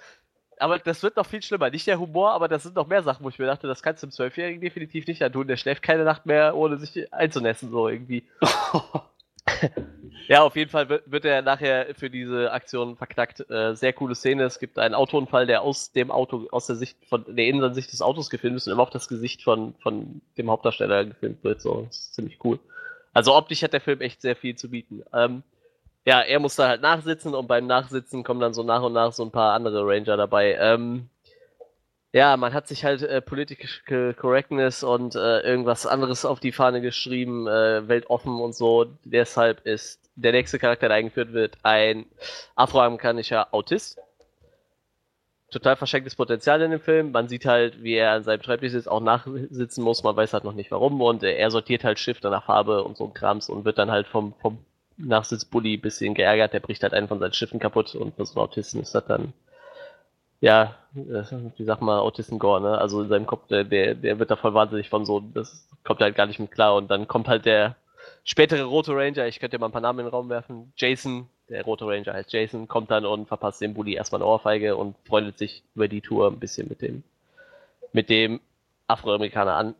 aber 0.58 0.78
das 0.78 1.02
wird 1.02 1.16
noch 1.16 1.26
viel 1.26 1.42
schlimmer. 1.42 1.70
Nicht 1.70 1.86
der 1.86 1.98
Humor, 1.98 2.32
aber 2.32 2.48
das 2.48 2.64
sind 2.64 2.76
noch 2.76 2.86
mehr 2.86 3.02
Sachen, 3.02 3.24
wo 3.24 3.28
ich 3.30 3.38
mir 3.38 3.46
dachte, 3.46 3.66
das 3.66 3.82
kannst 3.82 4.02
du 4.02 4.06
dem 4.06 4.12
Zwölfjährigen 4.12 4.60
definitiv 4.60 5.06
nicht 5.06 5.22
antun. 5.22 5.48
Der 5.48 5.56
schläft 5.56 5.82
keine 5.82 6.04
Nacht 6.04 6.26
mehr, 6.26 6.54
ohne 6.56 6.76
sich 6.76 7.12
einzunässen, 7.12 7.70
so 7.70 7.88
irgendwie. 7.88 8.24
ja, 10.28 10.42
auf 10.42 10.56
jeden 10.56 10.70
Fall 10.70 10.88
wird, 10.88 11.24
er 11.24 11.42
nachher 11.42 11.94
für 11.94 12.10
diese 12.10 12.52
Aktion 12.52 12.96
verknackt. 12.96 13.48
Äh, 13.50 13.74
sehr 13.74 13.92
coole 13.92 14.14
Szene. 14.14 14.44
Es 14.44 14.58
gibt 14.58 14.78
einen 14.78 14.94
Autounfall, 14.94 15.46
der 15.46 15.62
aus 15.62 15.92
dem 15.92 16.10
Auto, 16.10 16.48
aus 16.50 16.66
der 16.66 16.76
Sicht 16.76 16.98
von 17.08 17.24
der 17.28 17.46
Innenansicht 17.46 17.92
des 17.92 18.02
Autos 18.02 18.30
gefilmt 18.30 18.56
ist 18.56 18.66
und 18.66 18.72
immer 18.72 18.82
auf 18.82 18.90
das 18.90 19.08
Gesicht 19.08 19.42
von, 19.42 19.74
von 19.82 20.20
dem 20.36 20.50
Hauptdarsteller 20.50 21.04
gefilmt 21.04 21.44
wird. 21.44 21.60
So, 21.60 21.82
das 21.86 21.96
ist 21.96 22.14
ziemlich 22.14 22.38
cool. 22.44 22.58
Also 23.12 23.34
optisch 23.34 23.62
hat 23.62 23.72
der 23.72 23.80
Film 23.80 24.00
echt 24.00 24.22
sehr 24.22 24.36
viel 24.36 24.56
zu 24.56 24.70
bieten. 24.70 25.02
Ähm, 25.12 25.42
ja, 26.04 26.20
er 26.20 26.40
muss 26.40 26.56
da 26.56 26.68
halt 26.68 26.80
nachsitzen 26.80 27.34
und 27.34 27.48
beim 27.48 27.66
Nachsitzen 27.66 28.24
kommen 28.24 28.40
dann 28.40 28.54
so 28.54 28.62
nach 28.62 28.82
und 28.82 28.92
nach 28.92 29.12
so 29.12 29.24
ein 29.24 29.30
paar 29.30 29.54
andere 29.54 29.86
Ranger 29.86 30.16
dabei. 30.16 30.54
Ähm, 30.54 31.10
ja, 32.12 32.36
man 32.36 32.54
hat 32.54 32.68
sich 32.68 32.84
halt 32.84 33.02
äh, 33.02 33.20
Political 33.20 34.14
Correctness 34.14 34.82
und 34.82 35.14
äh, 35.14 35.40
irgendwas 35.40 35.86
anderes 35.86 36.24
auf 36.24 36.40
die 36.40 36.52
Fahne 36.52 36.80
geschrieben, 36.80 37.46
äh, 37.46 37.86
weltoffen 37.86 38.40
und 38.40 38.54
so. 38.54 38.86
Deshalb 39.04 39.66
ist 39.66 40.00
der 40.16 40.32
nächste 40.32 40.58
Charakter, 40.58 40.88
der 40.88 40.96
eingeführt 40.96 41.32
wird, 41.32 41.58
ein 41.62 42.06
afroamerikanischer 42.56 43.52
Autist. 43.52 43.98
Total 45.50 45.76
verschenktes 45.76 46.14
Potenzial 46.16 46.60
in 46.62 46.70
dem 46.70 46.80
Film. 46.80 47.12
Man 47.12 47.28
sieht 47.28 47.46
halt, 47.46 47.82
wie 47.82 47.94
er 47.94 48.12
an 48.12 48.24
seinem 48.24 48.42
Schreibtisch 48.42 48.72
sitzt, 48.72 48.88
auch 48.88 49.00
nachsitzen 49.00 49.82
muss. 49.82 50.02
Man 50.02 50.16
weiß 50.16 50.34
halt 50.34 50.44
noch 50.44 50.52
nicht 50.52 50.70
warum. 50.70 51.00
Und 51.00 51.22
er 51.22 51.50
sortiert 51.50 51.84
halt 51.84 51.98
Stifte 51.98 52.28
nach 52.28 52.44
Farbe 52.44 52.84
und 52.84 52.98
so 52.98 53.04
ein 53.04 53.14
Krams 53.14 53.48
und 53.48 53.64
wird 53.64 53.78
dann 53.78 53.90
halt 53.90 54.06
vom, 54.06 54.34
vom 54.42 54.58
Nachsitzbully 54.98 55.74
ein 55.74 55.80
bisschen 55.80 56.14
geärgert. 56.14 56.52
Der 56.52 56.60
bricht 56.60 56.82
halt 56.82 56.92
einen 56.92 57.08
von 57.08 57.18
seinen 57.18 57.32
Stiften 57.32 57.60
kaputt 57.60 57.94
und 57.94 58.14
für 58.14 58.26
so 58.26 58.34
einen 58.34 58.48
Autisten 58.48 58.82
ist 58.82 58.94
das 58.94 59.06
dann 59.06 59.32
ja, 60.40 60.76
wie 60.92 61.64
sag 61.64 61.80
mal, 61.80 61.98
Autisten-Gore, 61.98 62.60
ne? 62.60 62.78
Also 62.78 63.02
in 63.02 63.08
seinem 63.08 63.26
Kopf, 63.26 63.46
der, 63.48 63.64
der, 63.64 63.94
der 63.94 64.18
wird 64.18 64.30
da 64.30 64.36
voll 64.36 64.54
wahnsinnig 64.54 64.88
von 64.88 65.04
so, 65.04 65.20
das 65.20 65.66
kommt 65.84 66.00
halt 66.00 66.14
gar 66.14 66.26
nicht 66.26 66.38
mit 66.38 66.50
klar. 66.50 66.76
Und 66.76 66.90
dann 66.90 67.08
kommt 67.08 67.28
halt 67.28 67.44
der 67.44 67.76
spätere 68.24 68.64
Rote 68.64 68.92
Ranger, 68.94 69.26
ich 69.26 69.40
könnte 69.40 69.56
dir 69.56 69.60
mal 69.60 69.68
ein 69.68 69.72
paar 69.72 69.80
Namen 69.80 70.00
in 70.00 70.06
den 70.06 70.10
Raum 70.10 70.28
werfen. 70.28 70.72
Jason, 70.76 71.28
der 71.48 71.64
Rote 71.64 71.86
Ranger 71.86 72.14
heißt 72.14 72.32
Jason, 72.32 72.68
kommt 72.68 72.90
dann 72.90 73.04
und 73.04 73.26
verpasst 73.26 73.60
dem 73.60 73.74
Bully 73.74 73.94
erstmal 73.94 74.20
eine 74.20 74.30
Ohrfeige 74.30 74.76
und 74.76 74.96
freundet 75.06 75.38
sich 75.38 75.62
über 75.74 75.88
die 75.88 76.00
Tour 76.00 76.28
ein 76.28 76.38
bisschen 76.38 76.68
mit 76.68 76.82
dem, 76.82 77.02
mit 77.92 78.08
dem 78.08 78.40
Afroamerikaner 78.86 79.54
an. 79.54 79.74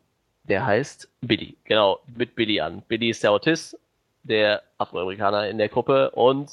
Der 0.44 0.64
heißt 0.64 1.08
Billy, 1.20 1.56
genau, 1.64 2.00
mit 2.06 2.34
Billy 2.34 2.60
an. 2.60 2.82
Billy 2.88 3.10
ist 3.10 3.22
der 3.22 3.32
Autist, 3.32 3.78
der 4.22 4.62
Afroamerikaner 4.78 5.48
in 5.48 5.58
der 5.58 5.68
Gruppe 5.68 6.10
und 6.10 6.50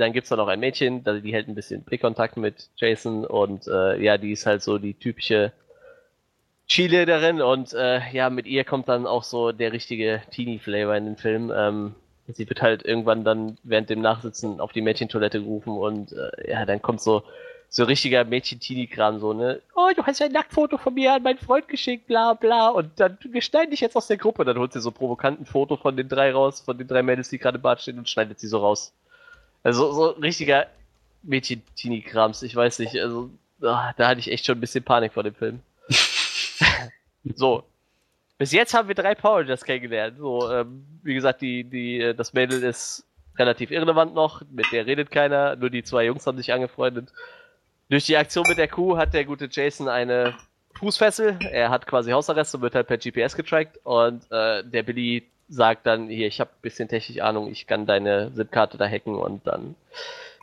dann 0.00 0.12
gibt's 0.12 0.30
da 0.30 0.36
noch 0.36 0.48
ein 0.48 0.60
Mädchen, 0.60 1.04
die 1.04 1.32
hält 1.32 1.48
ein 1.48 1.54
bisschen 1.54 1.82
Blickkontakt 1.82 2.36
mit 2.36 2.70
Jason 2.76 3.24
und 3.24 3.66
äh, 3.66 4.02
ja, 4.02 4.18
die 4.18 4.32
ist 4.32 4.46
halt 4.46 4.62
so 4.62 4.78
die 4.78 4.94
typische 4.94 5.52
Cheerleaderin 6.66 7.42
und 7.42 7.72
äh, 7.72 8.00
ja, 8.12 8.30
mit 8.30 8.46
ihr 8.46 8.64
kommt 8.64 8.88
dann 8.88 9.06
auch 9.06 9.24
so 9.24 9.52
der 9.52 9.72
richtige 9.72 10.22
Teenie-Flavor 10.30 10.94
in 10.96 11.04
den 11.04 11.16
Film. 11.16 11.52
Ähm, 11.54 11.94
sie 12.28 12.48
wird 12.48 12.62
halt 12.62 12.84
irgendwann 12.84 13.24
dann 13.24 13.58
während 13.64 13.90
dem 13.90 14.00
Nachsitzen 14.00 14.60
auf 14.60 14.72
die 14.72 14.82
Mädchentoilette 14.82 15.40
gerufen 15.40 15.76
und 15.76 16.12
äh, 16.12 16.50
ja, 16.50 16.64
dann 16.64 16.80
kommt 16.80 17.00
so 17.00 17.22
so 17.70 17.84
richtiger 17.84 18.24
Mädchen-Teenie-Kram, 18.24 19.20
so, 19.20 19.32
ne? 19.32 19.62
Oh, 19.76 19.88
du 19.94 20.02
hast 20.02 20.18
ja 20.18 20.26
ein 20.26 20.32
Nacktfoto 20.32 20.76
von 20.76 20.92
mir 20.92 21.14
an 21.14 21.22
meinen 21.22 21.38
Freund 21.38 21.68
geschickt, 21.68 22.08
bla 22.08 22.34
bla. 22.34 22.68
Und 22.70 22.90
dann, 22.98 23.16
wir 23.22 23.40
schneiden 23.42 23.70
dich 23.70 23.80
jetzt 23.80 23.96
aus 23.96 24.08
der 24.08 24.16
Gruppe. 24.16 24.44
Dann 24.44 24.58
holt 24.58 24.72
sie 24.72 24.80
so 24.80 24.90
provokant 24.90 25.40
ein 25.40 25.46
Foto 25.46 25.76
von 25.76 25.96
den 25.96 26.08
drei 26.08 26.32
raus, 26.32 26.60
von 26.60 26.76
den 26.76 26.88
drei 26.88 27.04
Mädels, 27.04 27.28
die 27.28 27.38
gerade 27.38 27.58
im 27.58 27.62
Bad 27.62 27.80
stehen 27.80 27.98
und 27.98 28.08
schneidet 28.08 28.40
sie 28.40 28.48
so 28.48 28.58
raus. 28.58 28.92
Also 29.62 29.92
so 29.92 30.06
richtiger 30.10 30.66
Mädchen-Teenie-Krams, 31.22 32.42
ich 32.42 32.54
weiß 32.56 32.78
nicht. 32.78 32.96
Also 32.96 33.30
ah, 33.62 33.92
da 33.96 34.08
hatte 34.08 34.20
ich 34.20 34.30
echt 34.30 34.46
schon 34.46 34.58
ein 34.58 34.60
bisschen 34.60 34.84
Panik 34.84 35.12
vor 35.12 35.22
dem 35.22 35.34
Film. 35.34 35.60
so. 37.34 37.64
Bis 38.38 38.52
jetzt 38.52 38.72
haben 38.72 38.88
wir 38.88 38.94
drei 38.94 39.14
Power 39.14 39.40
Rangers 39.40 39.64
kennengelernt. 39.64 40.16
So, 40.18 40.50
ähm, 40.50 40.86
wie 41.02 41.12
gesagt, 41.12 41.42
die, 41.42 41.64
die, 41.64 42.00
äh, 42.00 42.14
das 42.14 42.32
Mädel 42.32 42.62
ist 42.62 43.04
relativ 43.38 43.70
irrelevant 43.70 44.14
noch, 44.14 44.42
mit 44.50 44.66
der 44.72 44.86
redet 44.86 45.10
keiner, 45.10 45.56
nur 45.56 45.70
die 45.70 45.82
zwei 45.82 46.04
Jungs 46.04 46.26
haben 46.26 46.38
sich 46.38 46.52
angefreundet. 46.52 47.10
Durch 47.90 48.06
die 48.06 48.16
Aktion 48.16 48.46
mit 48.48 48.58
der 48.58 48.68
Kuh 48.68 48.96
hat 48.96 49.12
der 49.14 49.24
gute 49.24 49.48
Jason 49.50 49.88
eine 49.88 50.34
Fußfessel. 50.78 51.38
Er 51.50 51.70
hat 51.70 51.86
quasi 51.86 52.12
Hausarrest 52.12 52.54
und 52.54 52.62
wird 52.62 52.74
halt 52.74 52.86
per 52.86 52.98
GPS 52.98 53.36
getrackt. 53.36 53.78
Und 53.82 54.30
äh, 54.30 54.62
der 54.64 54.82
Billy 54.84 55.26
sagt 55.50 55.86
dann, 55.86 56.08
hier, 56.08 56.28
ich 56.28 56.40
habe 56.40 56.50
ein 56.50 56.62
bisschen 56.62 56.88
technische 56.88 57.24
Ahnung, 57.24 57.50
ich 57.50 57.66
kann 57.66 57.84
deine 57.84 58.30
SIM-Karte 58.32 58.78
da 58.78 58.88
hacken 58.88 59.16
und 59.16 59.46
dann 59.46 59.74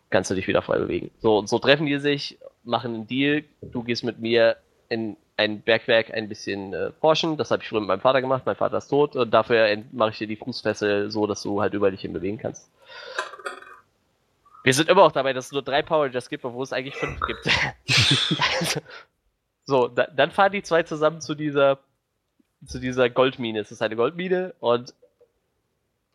kannst 0.09 0.29
du 0.29 0.35
dich 0.35 0.47
wieder 0.47 0.61
frei 0.61 0.77
bewegen. 0.77 1.11
So, 1.19 1.37
und 1.37 1.49
so 1.49 1.59
treffen 1.59 1.87
die 1.87 1.97
sich, 1.97 2.37
machen 2.63 2.93
einen 2.93 3.07
Deal, 3.07 3.43
du 3.61 3.83
gehst 3.83 4.03
mit 4.03 4.19
mir 4.19 4.57
in 4.89 5.17
ein 5.37 5.61
Bergwerk 5.61 6.11
ein 6.13 6.27
bisschen 6.27 6.73
äh, 6.73 6.91
forschen. 6.99 7.37
Das 7.37 7.51
habe 7.51 7.61
ich 7.61 7.69
früher 7.69 7.79
mit 7.79 7.87
meinem 7.87 8.01
Vater 8.01 8.21
gemacht. 8.21 8.43
Mein 8.45 8.55
Vater 8.55 8.77
ist 8.77 8.87
tot 8.87 9.15
und 9.15 9.31
dafür 9.31 9.77
mache 9.91 10.09
ich 10.09 10.17
dir 10.17 10.27
die 10.27 10.35
Fußfessel 10.35 11.11
so, 11.11 11.27
dass 11.27 11.43
du 11.43 11.61
halt 11.61 11.73
über 11.73 11.91
dich 11.91 12.01
hin 12.01 12.13
bewegen 12.13 12.39
kannst. 12.39 12.71
Wir 14.63 14.73
sind 14.73 14.89
immer 14.89 15.03
auch 15.03 15.11
dabei, 15.11 15.33
dass 15.33 15.45
es 15.45 15.51
nur 15.51 15.61
drei 15.61 15.83
Power 15.83 16.05
Rangers 16.05 16.27
gibt, 16.27 16.43
obwohl 16.43 16.63
es 16.63 16.73
eigentlich 16.73 16.95
fünf 16.95 17.19
gibt. 17.21 17.47
so, 19.65 19.87
da, 19.87 20.07
dann 20.07 20.31
fahren 20.31 20.51
die 20.51 20.63
zwei 20.63 20.83
zusammen 20.83 21.21
zu 21.21 21.35
dieser 21.35 21.79
zu 22.65 22.79
dieser 22.79 23.09
Goldmine. 23.09 23.59
Es 23.59 23.71
ist 23.71 23.81
eine 23.81 23.95
Goldmine 23.95 24.53
und 24.59 24.93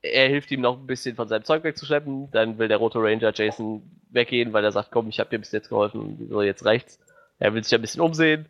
er 0.03 0.29
hilft 0.29 0.51
ihm 0.51 0.61
noch 0.61 0.79
ein 0.79 0.87
bisschen 0.87 1.15
von 1.15 1.29
seinem 1.29 1.45
Zeug 1.45 1.63
wegzuschleppen. 1.65 2.31
Dann 2.33 2.59
will 2.59 2.69
der 2.69 2.79
rote 2.79 2.99
Ranger 2.99 3.33
Jason 3.35 3.83
weggehen, 4.11 4.53
weil 4.53 4.65
er 4.65 4.73
sagt, 4.73 4.91
komm, 4.91 5.09
ich 5.09 5.21
habe 5.21 5.31
dir 5.31 5.39
bis 5.39 5.53
jetzt 5.53 5.69
geholfen, 5.69 6.29
so 6.29 6.43
jetzt 6.43 6.65
reicht's. 6.65 6.99
Er 7.39 7.55
will 7.55 7.63
sich 7.63 7.75
ein 7.75 7.81
bisschen 7.81 8.03
umsehen. 8.03 8.47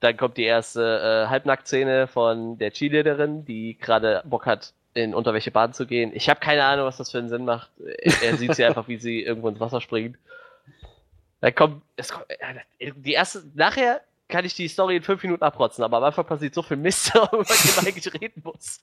Dann 0.00 0.16
kommt 0.16 0.36
die 0.36 0.44
erste 0.44 0.82
äh, 0.82 1.28
Halbnacktszene 1.28 2.08
von 2.08 2.58
der 2.58 2.72
Cheerleaderin, 2.72 3.44
die 3.44 3.78
gerade 3.78 4.22
Bock 4.24 4.46
hat, 4.46 4.74
in 4.94 5.14
Unterwäsche 5.14 5.50
baden 5.50 5.72
zu 5.72 5.86
gehen. 5.86 6.10
Ich 6.14 6.28
habe 6.28 6.40
keine 6.40 6.64
Ahnung, 6.64 6.86
was 6.86 6.98
das 6.98 7.10
für 7.10 7.18
einen 7.18 7.28
Sinn 7.28 7.44
macht. 7.44 7.70
Er, 7.78 8.22
er 8.22 8.36
sieht 8.36 8.54
sie 8.54 8.64
einfach, 8.64 8.88
wie 8.88 8.98
sie 8.98 9.22
irgendwo 9.22 9.48
ins 9.48 9.60
Wasser 9.60 9.80
springt. 9.80 10.18
Dann 11.40 11.54
kommt, 11.54 11.82
es 11.96 12.12
kommt, 12.12 12.26
äh, 12.28 12.92
die 12.96 13.12
erste, 13.12 13.42
nachher 13.54 14.00
kann 14.32 14.46
ich 14.46 14.54
die 14.54 14.66
Story 14.66 14.96
in 14.96 15.02
fünf 15.02 15.22
Minuten 15.22 15.44
abrotzen, 15.44 15.84
aber 15.84 15.98
am 15.98 16.04
Anfang 16.04 16.24
passiert 16.24 16.54
so 16.54 16.62
viel 16.62 16.78
Mist, 16.78 17.14
über 17.14 17.44
den 17.44 17.76
man 17.76 17.86
eigentlich 17.86 18.12
reden 18.14 18.42
muss. 18.42 18.82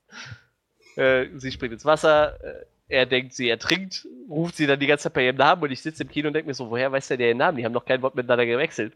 Äh, 0.95 1.27
sie 1.37 1.51
springt 1.51 1.73
ins 1.73 1.85
Wasser, 1.85 2.41
äh, 2.43 2.65
er 2.87 3.05
denkt, 3.05 3.33
sie 3.33 3.49
ertrinkt, 3.49 4.07
ruft 4.29 4.55
sie 4.55 4.67
dann 4.67 4.79
die 4.79 4.87
ganze 4.87 5.03
Zeit 5.03 5.13
bei 5.13 5.25
ihrem 5.25 5.37
Namen 5.37 5.63
und 5.63 5.71
ich 5.71 5.81
sitze 5.81 6.03
im 6.03 6.09
Kino 6.09 6.27
und 6.27 6.33
denke 6.33 6.47
mir 6.47 6.53
so, 6.53 6.69
woher 6.69 6.91
weiß 6.91 7.07
der 7.07 7.19
ihren 7.19 7.37
Namen? 7.37 7.57
Die 7.57 7.65
haben 7.65 7.73
noch 7.73 7.85
kein 7.85 8.01
Wort 8.01 8.15
miteinander 8.15 8.45
gewechselt. 8.45 8.93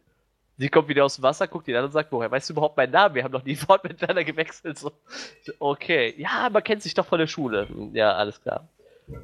Sie 0.58 0.70
kommt 0.70 0.88
wieder 0.88 1.06
aus 1.06 1.16
dem 1.16 1.24
Wasser, 1.24 1.48
guckt 1.48 1.68
ihn 1.68 1.76
an 1.76 1.86
und 1.86 1.92
sagt, 1.92 2.12
woher 2.12 2.30
weißt 2.30 2.50
du 2.50 2.54
überhaupt 2.54 2.78
meinen 2.78 2.92
Namen? 2.92 3.16
Wir 3.16 3.24
haben 3.24 3.32
noch 3.32 3.44
nie 3.44 3.58
ein 3.58 3.68
Wort 3.68 3.84
miteinander 3.84 4.24
gewechselt. 4.24 4.78
So, 4.78 4.92
okay, 5.60 6.14
ja, 6.18 6.50
man 6.52 6.64
kennt 6.64 6.84
sich 6.84 6.94
doch 6.94 7.08
von 7.08 7.18
der 7.18 7.28
Schule. 7.28 7.68
Ja, 7.94 8.14
alles 8.14 8.40
klar. 8.40 8.68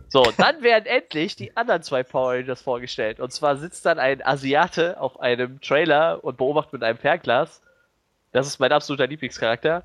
So, 0.09 0.24
dann 0.38 0.61
werden 0.61 0.85
endlich 0.85 1.35
die 1.35 1.56
anderen 1.56 1.83
zwei 1.83 2.03
Power 2.03 2.33
Rangers 2.33 2.61
vorgestellt. 2.61 3.19
Und 3.19 3.32
zwar 3.32 3.58
sitzt 3.58 3.85
dann 3.85 3.99
ein 3.99 4.25
Asiate 4.25 4.99
auf 4.99 5.19
einem 5.19 5.61
Trailer 5.61 6.24
und 6.24 6.38
beobachtet 6.38 6.74
mit 6.74 6.83
einem 6.83 6.98
Fernglas. 6.98 7.61
Das 8.32 8.48
ist 8.48 8.59
mein 8.59 8.72
absoluter 8.72 9.08
Lieblingscharakter. 9.08 9.83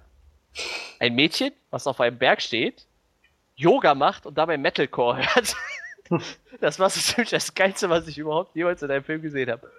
Ein 0.98 1.14
Mädchen, 1.14 1.52
was 1.70 1.86
auf 1.86 2.00
einem 2.00 2.18
Berg 2.18 2.42
steht, 2.42 2.86
Yoga 3.56 3.94
macht 3.94 4.26
und 4.26 4.36
dabei 4.36 4.56
Metalcore 4.58 5.18
hört. 5.34 5.54
Das 6.60 6.78
war 6.78 6.90
so 6.90 7.00
ziemlich 7.00 7.30
das 7.30 7.54
Geilste, 7.54 7.88
was 7.88 8.06
ich 8.06 8.18
überhaupt 8.18 8.54
jemals 8.54 8.82
in 8.82 8.90
einem 8.90 9.04
Film 9.04 9.22
gesehen 9.22 9.50
habe. 9.50 9.70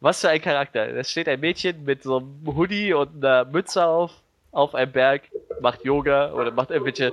Was 0.00 0.20
für 0.20 0.28
ein 0.28 0.40
Charakter. 0.40 0.86
Es 0.88 1.10
steht 1.10 1.26
ein 1.26 1.40
Mädchen 1.40 1.84
mit 1.84 2.02
so 2.02 2.18
einem 2.18 2.42
Hoodie 2.46 2.92
und 2.92 3.24
einer 3.24 3.46
Mütze 3.46 3.84
auf, 3.84 4.12
auf 4.52 4.74
einem 4.74 4.92
Berg, 4.92 5.22
macht 5.60 5.84
Yoga 5.84 6.32
oder 6.32 6.50
macht 6.50 6.70
irgendwelche 6.70 7.12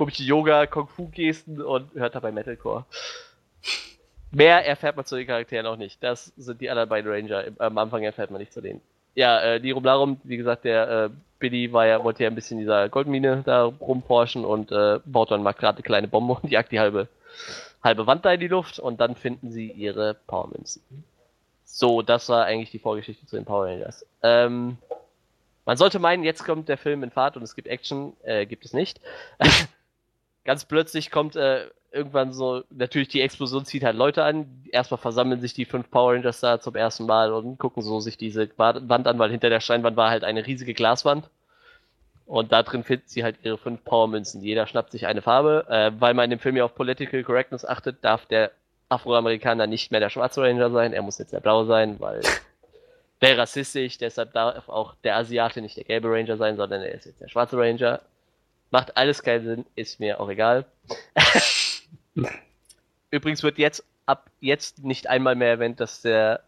komische 0.00 0.22
Yoga, 0.22 0.66
Kung-Fu-Gesten 0.66 1.60
und 1.60 1.92
hört 1.92 2.14
dabei 2.14 2.32
Metalcore. 2.32 2.86
Mehr 4.30 4.66
erfährt 4.66 4.96
man 4.96 5.04
zu 5.04 5.14
den 5.14 5.26
Charakteren 5.26 5.66
auch 5.66 5.76
nicht. 5.76 6.02
Das 6.02 6.32
sind 6.38 6.62
die 6.62 6.70
anderen 6.70 6.88
beiden 6.88 7.12
Ranger. 7.12 7.44
Am 7.58 7.76
Anfang 7.76 8.02
erfährt 8.02 8.30
man 8.30 8.40
nicht 8.40 8.50
zu 8.50 8.62
denen. 8.62 8.80
Ja, 9.14 9.42
äh, 9.42 9.60
die 9.60 9.72
Rumlarum, 9.72 10.18
wie 10.24 10.38
gesagt, 10.38 10.64
der 10.64 10.88
äh, 10.88 11.10
Billy 11.38 11.70
war 11.74 11.86
ja, 11.86 12.02
wollte 12.02 12.22
ja 12.22 12.30
ein 12.30 12.34
bisschen 12.34 12.56
in 12.56 12.64
dieser 12.64 12.88
Goldmine 12.88 13.42
da 13.44 13.64
rumforschen 13.64 14.46
und 14.46 14.72
äh, 14.72 15.00
baut 15.04 15.32
dann 15.32 15.42
mal 15.42 15.52
gerade 15.52 15.76
eine 15.76 15.82
kleine 15.82 16.08
Bombe 16.08 16.38
und 16.40 16.50
jagt 16.50 16.72
die 16.72 16.80
halbe, 16.80 17.06
halbe 17.84 18.06
Wand 18.06 18.24
da 18.24 18.32
in 18.32 18.40
die 18.40 18.48
Luft 18.48 18.78
und 18.78 19.02
dann 19.02 19.16
finden 19.16 19.52
sie 19.52 19.70
ihre 19.70 20.14
Powermünzen. 20.26 20.80
So, 21.66 22.00
das 22.00 22.30
war 22.30 22.46
eigentlich 22.46 22.70
die 22.70 22.78
Vorgeschichte 22.78 23.26
zu 23.26 23.36
den 23.36 23.44
Power 23.44 23.66
Rangers. 23.66 24.06
Ähm, 24.22 24.78
man 25.66 25.76
sollte 25.76 25.98
meinen, 25.98 26.24
jetzt 26.24 26.46
kommt 26.46 26.70
der 26.70 26.78
Film 26.78 27.02
in 27.02 27.10
Fahrt 27.10 27.36
und 27.36 27.42
es 27.42 27.54
gibt 27.54 27.68
Action, 27.68 28.14
äh, 28.22 28.46
gibt 28.46 28.64
es 28.64 28.72
nicht. 28.72 28.98
Ganz 30.44 30.64
plötzlich 30.64 31.10
kommt 31.10 31.36
äh, 31.36 31.66
irgendwann 31.92 32.32
so, 32.32 32.62
natürlich 32.70 33.08
die 33.08 33.20
Explosion 33.20 33.64
zieht 33.64 33.84
halt 33.84 33.96
Leute 33.96 34.24
an. 34.24 34.64
Erstmal 34.72 34.98
versammeln 34.98 35.40
sich 35.40 35.54
die 35.54 35.64
fünf 35.64 35.90
Power 35.90 36.14
Rangers 36.14 36.40
da 36.40 36.60
zum 36.60 36.74
ersten 36.76 37.06
Mal 37.06 37.32
und 37.32 37.58
gucken 37.58 37.82
so 37.82 38.00
sich 38.00 38.16
diese 38.16 38.48
Wand 38.56 39.06
an, 39.06 39.18
weil 39.18 39.30
hinter 39.30 39.50
der 39.50 39.60
Steinwand 39.60 39.96
war 39.96 40.10
halt 40.10 40.24
eine 40.24 40.46
riesige 40.46 40.74
Glaswand. 40.74 41.28
Und 42.26 42.52
da 42.52 42.62
drin 42.62 42.84
finden 42.84 43.08
sie 43.08 43.24
halt 43.24 43.38
ihre 43.42 43.58
fünf 43.58 43.84
Powermünzen. 43.84 44.40
Jeder 44.40 44.68
schnappt 44.68 44.92
sich 44.92 45.06
eine 45.06 45.20
Farbe. 45.20 45.66
Äh, 45.68 45.90
weil 46.00 46.14
man 46.14 46.24
in 46.24 46.30
dem 46.30 46.38
Film 46.38 46.56
ja 46.56 46.64
auf 46.64 46.76
Political 46.76 47.24
Correctness 47.24 47.64
achtet, 47.64 48.04
darf 48.04 48.26
der 48.26 48.52
Afroamerikaner 48.90 49.66
nicht 49.66 49.90
mehr 49.90 50.00
der 50.00 50.10
schwarze 50.10 50.42
Ranger 50.42 50.70
sein, 50.70 50.92
er 50.92 51.02
muss 51.02 51.18
jetzt 51.18 51.32
der 51.32 51.40
blaue 51.40 51.64
sein, 51.64 51.98
weil 52.00 52.20
der 53.22 53.38
rassistisch, 53.38 53.98
deshalb 53.98 54.32
darf 54.32 54.68
auch 54.68 54.94
der 55.04 55.16
Asiate 55.16 55.62
nicht 55.62 55.76
der 55.76 55.84
gelbe 55.84 56.10
Ranger 56.10 56.36
sein, 56.36 56.56
sondern 56.56 56.82
er 56.82 56.92
ist 56.92 57.06
jetzt 57.06 57.20
der 57.20 57.28
schwarze 57.28 57.56
Ranger. 57.56 58.00
Macht 58.70 58.96
alles 58.96 59.22
keinen 59.22 59.44
Sinn, 59.44 59.66
ist 59.74 60.00
mir 60.00 60.20
auch 60.20 60.28
egal. 60.28 60.64
Übrigens 63.10 63.42
wird 63.42 63.58
jetzt 63.58 63.84
ab 64.06 64.30
jetzt 64.40 64.84
nicht 64.84 65.08
einmal 65.08 65.34
mehr 65.34 65.48
erwähnt, 65.48 65.80
dass 65.80 66.02
der, 66.02 66.42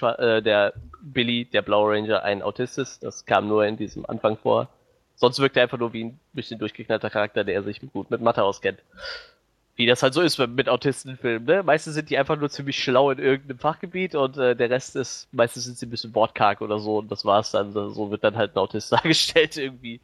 äh, 0.00 0.42
der 0.42 0.72
Billy, 1.02 1.44
der 1.44 1.62
blaue 1.62 1.94
Ranger, 1.94 2.22
ein 2.22 2.42
Autist 2.42 2.78
ist. 2.78 3.02
Das 3.02 3.26
kam 3.26 3.48
nur 3.48 3.64
in 3.66 3.76
diesem 3.76 4.06
Anfang 4.06 4.36
vor. 4.36 4.68
Sonst 5.16 5.38
wirkt 5.38 5.56
er 5.56 5.64
einfach 5.64 5.78
nur 5.78 5.92
wie 5.92 6.04
ein 6.04 6.20
bisschen 6.32 6.58
durchgeknallter 6.58 7.10
Charakter, 7.10 7.44
der 7.44 7.62
sich 7.62 7.80
gut 7.92 8.10
mit 8.10 8.20
Mathe 8.20 8.42
auskennt. 8.42 8.80
Wie 9.74 9.86
das 9.86 10.02
halt 10.02 10.14
so 10.14 10.22
ist 10.22 10.38
mit 10.38 10.70
Autistenfilmen, 10.70 11.44
ne? 11.44 11.62
Meistens 11.62 11.94
sind 11.94 12.08
die 12.08 12.16
einfach 12.16 12.38
nur 12.38 12.48
ziemlich 12.48 12.82
schlau 12.82 13.10
in 13.10 13.18
irgendeinem 13.18 13.58
Fachgebiet 13.58 14.14
und 14.14 14.38
äh, 14.38 14.56
der 14.56 14.70
Rest 14.70 14.96
ist, 14.96 15.28
meistens 15.32 15.64
sind 15.64 15.76
sie 15.76 15.84
ein 15.84 15.90
bisschen 15.90 16.14
wortkarg 16.14 16.62
oder 16.62 16.78
so 16.78 16.98
und 16.98 17.10
das 17.10 17.26
war's 17.26 17.50
dann. 17.50 17.72
So 17.72 18.10
wird 18.10 18.24
dann 18.24 18.36
halt 18.36 18.54
ein 18.54 18.58
Autist 18.58 18.90
dargestellt 18.92 19.56
irgendwie. 19.56 20.00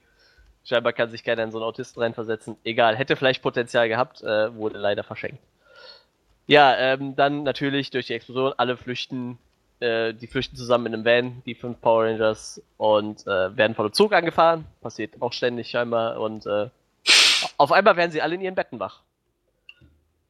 Scheinbar 0.65 0.92
kann 0.92 1.10
sich 1.10 1.24
keiner 1.24 1.42
in 1.42 1.50
so 1.50 1.58
einen 1.58 1.66
Autisten 1.66 2.00
reinversetzen. 2.00 2.57
Egal, 2.65 2.97
hätte 2.97 3.16
vielleicht 3.16 3.42
Potenzial 3.42 3.89
gehabt, 3.89 4.23
äh, 4.23 4.55
wurde 4.55 4.78
leider 4.78 5.02
verschenkt. 5.02 5.42
Ja, 6.47 6.76
ähm, 6.76 7.16
dann 7.16 7.42
natürlich 7.42 7.91
durch 7.91 8.07
die 8.07 8.15
Explosion, 8.15 8.52
alle 8.57 8.76
flüchten, 8.76 9.39
äh, 9.81 10.12
die 10.15 10.26
flüchten 10.26 10.57
zusammen 10.57 10.86
in 10.86 10.94
einem 10.94 11.05
Van, 11.05 11.42
die 11.47 11.55
fünf 11.55 11.81
Power 11.81 12.05
Rangers, 12.05 12.62
und 12.76 13.26
äh, 13.26 13.57
werden 13.57 13.74
von 13.74 13.86
einem 13.86 13.92
Zug 13.92 14.12
angefahren. 14.12 14.66
Passiert 14.81 15.20
auch 15.20 15.32
ständig 15.32 15.70
scheinbar. 15.70 16.20
Und 16.20 16.47
äh, 16.47 16.68
auf 17.57 17.73
einmal 17.73 17.97
werden 17.97 18.10
sie 18.10 18.23
alle 18.23 18.34
in 18.34 18.41
ihren 18.41 18.55
Betten 18.55 18.81
wach. 18.81 19.02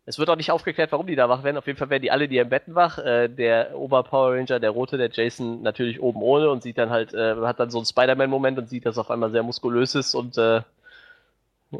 Es 0.04 0.18
wird 0.18 0.28
auch 0.30 0.36
nicht 0.36 0.50
aufgeklärt, 0.50 0.90
warum 0.90 1.06
die 1.06 1.14
da 1.14 1.28
wach 1.28 1.44
werden. 1.44 1.56
Auf 1.56 1.66
jeden 1.66 1.78
Fall 1.78 1.90
werden 1.90 2.02
die 2.02 2.10
alle 2.10 2.24
in 2.24 2.32
ihren 2.32 2.48
Betten 2.48 2.74
wach. 2.74 2.98
Äh, 2.98 3.28
der 3.28 3.78
Ober-Power 3.78 4.34
Ranger, 4.34 4.58
der 4.58 4.70
rote, 4.70 4.98
der 4.98 5.10
Jason, 5.12 5.62
natürlich 5.62 6.00
oben 6.00 6.22
ohne 6.22 6.50
und 6.50 6.62
sieht 6.62 6.78
dann 6.78 6.90
halt, 6.90 7.14
äh, 7.14 7.36
hat 7.36 7.60
dann 7.60 7.70
so 7.70 7.78
einen 7.78 7.86
Spider-Man-Moment 7.86 8.58
und 8.58 8.68
sieht, 8.68 8.84
dass 8.84 8.96
er 8.96 9.02
auf 9.02 9.10
einmal 9.10 9.30
sehr 9.30 9.44
muskulös 9.44 9.94
ist 9.94 10.14
und 10.14 10.36
äh, 10.38 10.62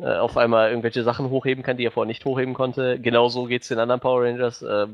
äh, 0.01 0.17
auf 0.17 0.36
einmal 0.36 0.70
irgendwelche 0.70 1.02
Sachen 1.02 1.31
hochheben 1.31 1.65
kann, 1.65 1.76
die 1.76 1.84
er 1.84 1.91
vorher 1.91 2.07
nicht 2.07 2.25
hochheben 2.25 2.55
konnte. 2.55 2.99
Genauso 3.01 3.44
geht's 3.47 3.68
den 3.68 3.78
anderen 3.78 4.01
Power 4.01 4.23
Rangers. 4.23 4.62
Äh, 4.62 4.86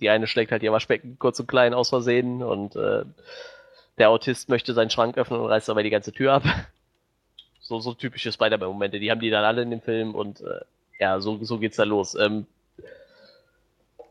die 0.00 0.10
eine 0.10 0.26
schlägt 0.26 0.52
halt 0.52 0.62
ihr 0.62 0.72
Waschbecken 0.72 1.16
kurz 1.18 1.40
und 1.40 1.48
klein 1.48 1.74
aus 1.74 1.88
Versehen 1.88 2.42
und 2.42 2.76
äh, 2.76 3.02
der 3.98 4.10
Autist 4.10 4.48
möchte 4.48 4.74
seinen 4.74 4.90
Schrank 4.90 5.16
öffnen 5.18 5.40
und 5.40 5.46
reißt 5.46 5.68
dabei 5.68 5.82
die 5.82 5.90
ganze 5.90 6.12
Tür 6.12 6.34
ab. 6.34 6.42
So, 7.60 7.80
so 7.80 7.94
typische 7.94 8.30
Spider-Man-Momente, 8.30 9.00
die 9.00 9.10
haben 9.10 9.20
die 9.20 9.30
dann 9.30 9.42
alle 9.42 9.62
in 9.62 9.70
dem 9.70 9.80
Film 9.80 10.14
und 10.14 10.40
äh, 10.40 10.60
ja, 11.00 11.18
so, 11.18 11.42
so 11.42 11.58
geht's 11.58 11.76
da 11.76 11.82
los. 11.82 12.14
Ähm, 12.14 12.46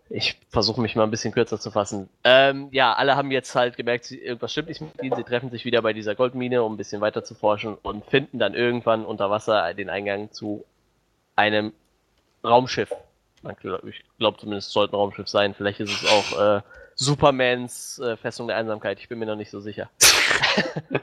ich 0.10 0.40
versuche 0.50 0.82
mich 0.82 0.96
mal 0.96 1.04
ein 1.04 1.12
bisschen 1.12 1.34
kürzer 1.34 1.60
zu 1.60 1.72
fassen. 1.72 2.10
Ähm, 2.24 2.70
ja, 2.72 2.94
alle 2.94 3.16
haben 3.16 3.32
jetzt 3.32 3.56
halt 3.56 3.76
gemerkt, 3.76 4.12
irgendwas 4.12 4.52
stimmt 4.52 4.70
nicht 4.70 4.82
mit 4.82 5.02
ihnen. 5.02 5.16
Sie 5.16 5.24
treffen 5.24 5.50
sich 5.50 5.66
wieder 5.66 5.82
bei 5.82 5.94
dieser 5.94 6.16
Goldmine, 6.16 6.64
um 6.64 6.74
ein 6.74 6.78
bisschen 6.78 7.02
weiter 7.02 7.24
zu 7.24 7.34
forschen 7.34 7.76
und 7.76 8.06
finden 8.06 8.38
dann 8.38 8.54
irgendwann 8.54 9.06
unter 9.06 9.30
Wasser 9.30 9.74
den 9.74 9.90
Eingang 9.90 10.32
zu 10.32 10.64
einem 11.36 11.74
Raumschiff. 12.44 12.94
Ich 13.88 14.04
glaube 14.18 14.38
zumindest, 14.38 14.70
es 14.70 14.74
sollte 14.74 14.94
ein 14.94 14.98
Raumschiff 14.98 15.28
sein. 15.28 15.54
Vielleicht 15.54 15.80
ist 15.80 16.04
es 16.04 16.10
auch 16.10 16.58
äh, 16.58 16.62
Supermans 16.96 18.00
äh, 18.00 18.16
Festung 18.18 18.48
der 18.48 18.58
Einsamkeit. 18.58 19.00
Ich 19.00 19.10
bin 19.10 19.20
mir 19.20 19.26
noch 19.26 19.36
nicht 19.36 19.52
so 19.52 19.60
sicher. 19.60 19.90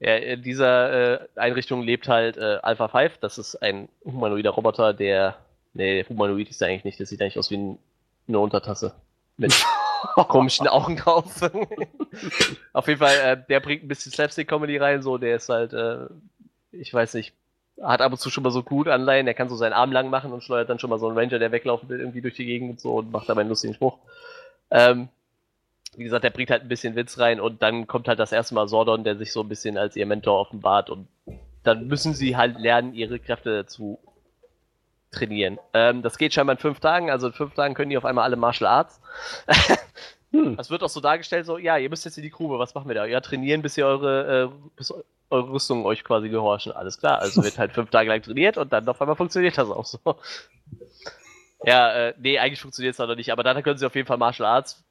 ja, 0.00 0.16
in 0.16 0.42
dieser 0.42 1.22
äh, 1.22 1.28
Einrichtung 1.36 1.82
lebt 1.82 2.08
halt 2.08 2.36
äh, 2.36 2.58
Alpha 2.62 2.88
5. 2.88 3.18
Das 3.18 3.38
ist 3.38 3.56
ein 3.56 3.88
humanoider 4.04 4.50
Roboter, 4.50 4.94
der 4.94 5.36
Nee, 5.72 6.04
Humanoid 6.08 6.50
ist 6.50 6.60
er 6.60 6.68
eigentlich 6.68 6.84
nicht. 6.84 7.00
Das 7.00 7.08
sieht 7.08 7.22
eigentlich 7.22 7.38
aus 7.38 7.50
wie 7.50 7.76
eine 8.28 8.38
Untertasse. 8.38 8.94
Mit 9.36 9.64
komischen 10.28 10.68
Augen 10.68 11.00
auf. 11.02 11.42
auf 12.72 12.88
jeden 12.88 13.00
Fall, 13.00 13.16
äh, 13.24 13.42
der 13.48 13.60
bringt 13.60 13.84
ein 13.84 13.88
bisschen 13.88 14.12
Slapstick-Comedy 14.12 14.78
rein, 14.78 15.02
so, 15.02 15.18
der 15.18 15.36
ist 15.36 15.48
halt, 15.48 15.72
äh, 15.72 16.06
ich 16.72 16.92
weiß 16.92 17.14
nicht, 17.14 17.34
hat 17.82 18.02
ab 18.02 18.12
und 18.12 18.18
zu 18.18 18.30
schon 18.30 18.42
mal 18.42 18.50
so 18.50 18.62
gut 18.62 18.88
Anleihen, 18.88 19.26
der 19.26 19.34
kann 19.34 19.48
so 19.48 19.56
seinen 19.56 19.72
Arm 19.72 19.92
lang 19.92 20.10
machen 20.10 20.32
und 20.32 20.44
steuert 20.44 20.68
dann 20.68 20.78
schon 20.78 20.90
mal 20.90 20.98
so 20.98 21.08
einen 21.08 21.16
Ranger, 21.18 21.38
der 21.38 21.52
weglaufen 21.52 21.88
will, 21.88 22.00
irgendwie 22.00 22.20
durch 22.20 22.34
die 22.34 22.44
Gegend 22.44 22.70
und 22.70 22.80
so 22.80 22.96
und 22.96 23.10
macht 23.10 23.28
dabei 23.28 23.40
einen 23.40 23.50
lustigen 23.50 23.74
Spruch. 23.74 23.98
Ähm, 24.70 25.08
wie 25.96 26.04
gesagt, 26.04 26.24
der 26.24 26.30
bringt 26.30 26.50
halt 26.50 26.62
ein 26.62 26.68
bisschen 26.68 26.94
Witz 26.94 27.18
rein 27.18 27.40
und 27.40 27.62
dann 27.62 27.86
kommt 27.86 28.06
halt 28.06 28.18
das 28.18 28.32
erste 28.32 28.54
Mal 28.54 28.68
Sordon, 28.68 29.02
der 29.02 29.16
sich 29.16 29.32
so 29.32 29.40
ein 29.40 29.48
bisschen 29.48 29.78
als 29.78 29.96
ihr 29.96 30.06
Mentor 30.06 30.38
offenbart 30.38 30.90
und 30.90 31.08
dann 31.62 31.88
müssen 31.88 32.14
sie 32.14 32.36
halt 32.36 32.58
lernen, 32.58 32.94
ihre 32.94 33.18
Kräfte 33.18 33.66
zu 33.66 33.98
trainieren. 35.10 35.58
Ähm, 35.74 36.02
das 36.02 36.18
geht 36.18 36.32
scheinbar 36.32 36.54
in 36.56 36.60
fünf 36.60 36.80
Tagen, 36.80 37.10
also 37.10 37.28
in 37.28 37.32
fünf 37.32 37.54
Tagen 37.54 37.74
können 37.74 37.90
die 37.90 37.98
auf 37.98 38.04
einmal 38.04 38.24
alle 38.24 38.36
Martial 38.36 38.70
Arts. 38.70 39.00
hm. 40.32 40.56
Das 40.56 40.70
wird 40.70 40.82
auch 40.82 40.88
so 40.88 41.00
dargestellt, 41.00 41.46
so, 41.46 41.58
ja, 41.58 41.76
ihr 41.76 41.90
müsst 41.90 42.04
jetzt 42.04 42.16
in 42.16 42.22
die 42.22 42.30
Grube, 42.30 42.58
was 42.58 42.74
machen 42.74 42.88
wir 42.88 42.94
da? 42.94 43.04
Ja, 43.04 43.20
trainieren, 43.20 43.62
bis 43.62 43.76
ihr 43.76 43.86
eure, 43.86 44.44
äh, 44.44 44.68
bis 44.76 44.92
eure 45.30 45.50
Rüstungen 45.50 45.84
euch 45.84 46.04
quasi 46.04 46.28
gehorchen. 46.28 46.72
Alles 46.72 46.98
klar, 46.98 47.18
also 47.20 47.42
wird 47.42 47.58
halt 47.58 47.72
fünf 47.72 47.90
Tage 47.90 48.08
lang 48.08 48.22
trainiert 48.22 48.56
und 48.56 48.72
dann 48.72 48.88
auf 48.88 49.00
einmal 49.00 49.16
funktioniert 49.16 49.58
das 49.58 49.70
auch 49.70 49.86
so. 49.86 49.98
Ja, 51.62 51.92
äh, 51.92 52.14
nee, 52.18 52.38
eigentlich 52.38 52.62
funktioniert 52.62 52.94
es 52.94 52.98
noch 52.98 53.14
nicht, 53.14 53.30
aber 53.30 53.42
dann 53.42 53.62
können 53.62 53.76
sie 53.76 53.84
auf 53.84 53.94
jeden 53.94 54.06
Fall 54.06 54.16
Martial 54.16 54.48
Arts 54.48 54.82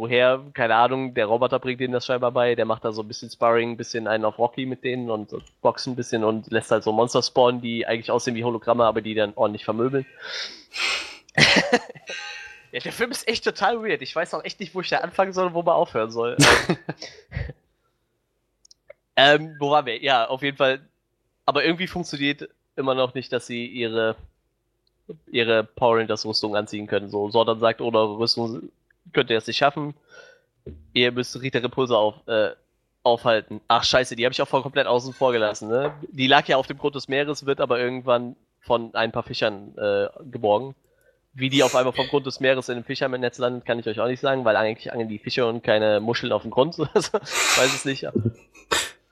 Woher, 0.00 0.42
keine 0.54 0.76
Ahnung, 0.76 1.12
der 1.12 1.26
Roboter 1.26 1.58
bringt 1.58 1.78
denen 1.78 1.92
das 1.92 2.06
scheinbar 2.06 2.32
bei, 2.32 2.54
der 2.54 2.64
macht 2.64 2.86
da 2.86 2.90
so 2.90 3.02
ein 3.02 3.08
bisschen 3.08 3.28
Sparring, 3.28 3.72
ein 3.72 3.76
bisschen 3.76 4.06
einen 4.06 4.24
auf 4.24 4.38
Rocky 4.38 4.64
mit 4.64 4.82
denen 4.82 5.10
und 5.10 5.30
boxen 5.60 5.92
ein 5.92 5.96
bisschen 5.96 6.24
und 6.24 6.50
lässt 6.50 6.70
halt 6.70 6.84
so 6.84 6.90
Monster 6.90 7.22
spawnen, 7.22 7.60
die 7.60 7.86
eigentlich 7.86 8.10
aussehen 8.10 8.34
wie 8.34 8.42
Hologramme, 8.42 8.86
aber 8.86 9.02
die 9.02 9.12
dann 9.12 9.34
ordentlich 9.34 9.66
vermöbeln. 9.66 10.06
ja, 12.72 12.80
der 12.80 12.92
Film 12.92 13.10
ist 13.10 13.28
echt 13.28 13.44
total 13.44 13.82
weird. 13.82 14.00
Ich 14.00 14.16
weiß 14.16 14.32
auch 14.32 14.42
echt 14.42 14.58
nicht, 14.58 14.74
wo 14.74 14.80
ich 14.80 14.88
da 14.88 15.00
anfangen 15.00 15.34
soll 15.34 15.48
und 15.48 15.52
wo 15.52 15.60
man 15.62 15.74
aufhören 15.74 16.10
soll. 16.10 16.38
ähm, 19.16 19.54
wo 19.60 19.70
waren 19.70 19.84
wir? 19.84 20.02
Ja, 20.02 20.28
auf 20.28 20.40
jeden 20.40 20.56
Fall. 20.56 20.80
Aber 21.44 21.62
irgendwie 21.62 21.88
funktioniert 21.88 22.48
immer 22.74 22.94
noch 22.94 23.12
nicht, 23.12 23.34
dass 23.34 23.46
sie 23.46 23.66
ihre 23.66 24.16
ihre 25.26 25.64
Power 25.64 25.98
Rangers 25.98 26.24
Rüstung 26.24 26.56
anziehen 26.56 26.86
können. 26.86 27.10
So, 27.10 27.28
Sordon 27.28 27.58
sagt, 27.58 27.82
ohne 27.82 27.98
eure 27.98 28.18
Rüstung 28.18 28.70
könnt 29.12 29.30
ihr 29.30 29.38
es 29.38 29.46
nicht 29.46 29.56
schaffen. 29.56 29.94
Ihr 30.92 31.12
müsst 31.12 31.40
Rita 31.40 31.58
Repulse 31.58 31.96
auf, 31.96 32.26
äh, 32.26 32.50
aufhalten. 33.02 33.60
Ach 33.68 33.84
scheiße, 33.84 34.16
die 34.16 34.24
habe 34.24 34.32
ich 34.32 34.42
auch 34.42 34.48
voll 34.48 34.62
komplett 34.62 34.86
außen 34.86 35.14
vor 35.14 35.32
gelassen. 35.32 35.68
Ne? 35.68 35.94
Die 36.10 36.26
lag 36.26 36.46
ja 36.48 36.56
auf 36.56 36.66
dem 36.66 36.78
Grund 36.78 36.94
des 36.94 37.08
Meeres, 37.08 37.46
wird 37.46 37.60
aber 37.60 37.78
irgendwann 37.78 38.36
von 38.60 38.94
ein 38.94 39.12
paar 39.12 39.22
Fischern 39.22 39.76
äh, 39.78 40.08
geborgen. 40.30 40.74
Wie 41.32 41.48
die 41.48 41.62
auf 41.62 41.76
einmal 41.76 41.92
vom 41.92 42.08
Grund 42.08 42.26
des 42.26 42.40
Meeres 42.40 42.68
in 42.68 42.74
dem 42.74 42.84
Fischermannetz 42.84 43.38
landet, 43.38 43.64
kann 43.64 43.78
ich 43.78 43.86
euch 43.86 44.00
auch 44.00 44.08
nicht 44.08 44.20
sagen, 44.20 44.44
weil 44.44 44.56
eigentlich 44.56 44.92
angeln 44.92 45.08
die 45.08 45.20
Fische 45.20 45.46
und 45.46 45.62
keine 45.62 46.00
Muscheln 46.00 46.32
auf 46.32 46.42
dem 46.42 46.50
Grund. 46.50 46.76
weiß 46.78 47.74
es 47.74 47.84
nicht. 47.84 48.06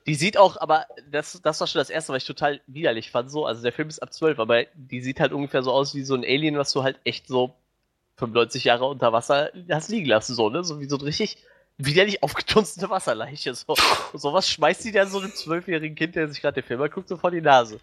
Die 0.06 0.14
sieht 0.14 0.36
auch, 0.36 0.60
aber 0.60 0.86
das, 1.10 1.40
das 1.42 1.60
war 1.60 1.66
schon 1.66 1.78
das 1.78 1.90
erste, 1.90 2.12
was 2.12 2.22
ich 2.22 2.26
total 2.26 2.60
widerlich 2.66 3.10
fand. 3.10 3.30
So, 3.30 3.46
also 3.46 3.62
der 3.62 3.72
Film 3.72 3.88
ist 3.88 4.02
ab 4.02 4.12
12, 4.12 4.38
aber 4.40 4.64
die 4.74 5.00
sieht 5.00 5.20
halt 5.20 5.32
ungefähr 5.32 5.62
so 5.62 5.72
aus 5.72 5.94
wie 5.94 6.02
so 6.02 6.14
ein 6.14 6.24
Alien, 6.24 6.58
was 6.58 6.72
du 6.72 6.82
halt 6.82 6.98
echt 7.04 7.28
so 7.28 7.54
95 8.18 8.64
Jahre 8.64 8.86
unter 8.86 9.12
Wasser 9.12 9.50
hast 9.70 9.88
liegen 9.88 10.06
lassen, 10.06 10.34
so, 10.34 10.50
ne? 10.50 10.64
So 10.64 10.80
wie 10.80 10.88
so 10.88 10.96
ein 10.96 11.02
richtig 11.02 11.38
widerlich 11.78 12.22
aufgetunste 12.22 12.90
Wasserleiche. 12.90 13.54
So, 13.54 13.74
so 14.14 14.32
was 14.32 14.50
schmeißt 14.50 14.82
sie 14.82 14.92
dann 14.92 15.08
so 15.08 15.18
einem 15.18 15.32
zwölfjährigen 15.32 15.96
Kind, 15.96 16.16
der 16.16 16.28
sich 16.28 16.40
gerade 16.40 16.60
den 16.60 16.66
Film 16.66 16.90
guckt, 16.90 17.08
so 17.08 17.16
vor 17.16 17.30
die 17.30 17.40
Nase. 17.40 17.80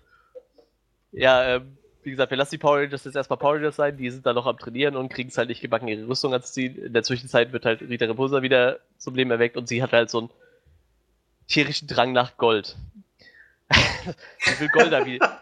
Ja, 1.11 1.55
ähm, 1.55 1.77
wie 2.03 2.11
gesagt, 2.11 2.29
wir 2.29 2.37
lassen 2.37 2.51
die 2.51 2.57
Power 2.57 2.81
Rangers 2.81 3.05
jetzt 3.05 3.15
erstmal 3.15 3.39
Power 3.39 3.55
Rangers 3.55 3.77
sein, 3.77 3.97
die 3.97 4.09
sind 4.09 4.25
dann 4.25 4.35
noch 4.35 4.45
am 4.45 4.57
Trainieren 4.57 4.95
und 4.95 5.09
kriegen 5.09 5.29
es 5.29 5.37
halt 5.37 5.49
nicht 5.49 5.61
gebacken, 5.61 5.87
ihre 5.87 6.07
Rüstung 6.07 6.33
anzuziehen. 6.33 6.75
In 6.77 6.93
der 6.93 7.03
Zwischenzeit 7.03 7.51
wird 7.51 7.65
halt 7.65 7.81
Rita 7.81 8.05
Repulsa 8.05 8.41
wieder 8.41 8.79
zum 8.97 9.15
Leben 9.15 9.31
erweckt 9.31 9.57
und 9.57 9.67
sie 9.67 9.81
hat 9.81 9.93
halt 9.93 10.09
so 10.09 10.19
einen 10.19 10.29
tierischen 11.47 11.87
Drang 11.87 12.11
nach 12.11 12.37
Gold. 12.37 12.75
sie 14.39 14.59
will 14.59 14.69
Golda 14.69 15.05
wieder. 15.05 15.39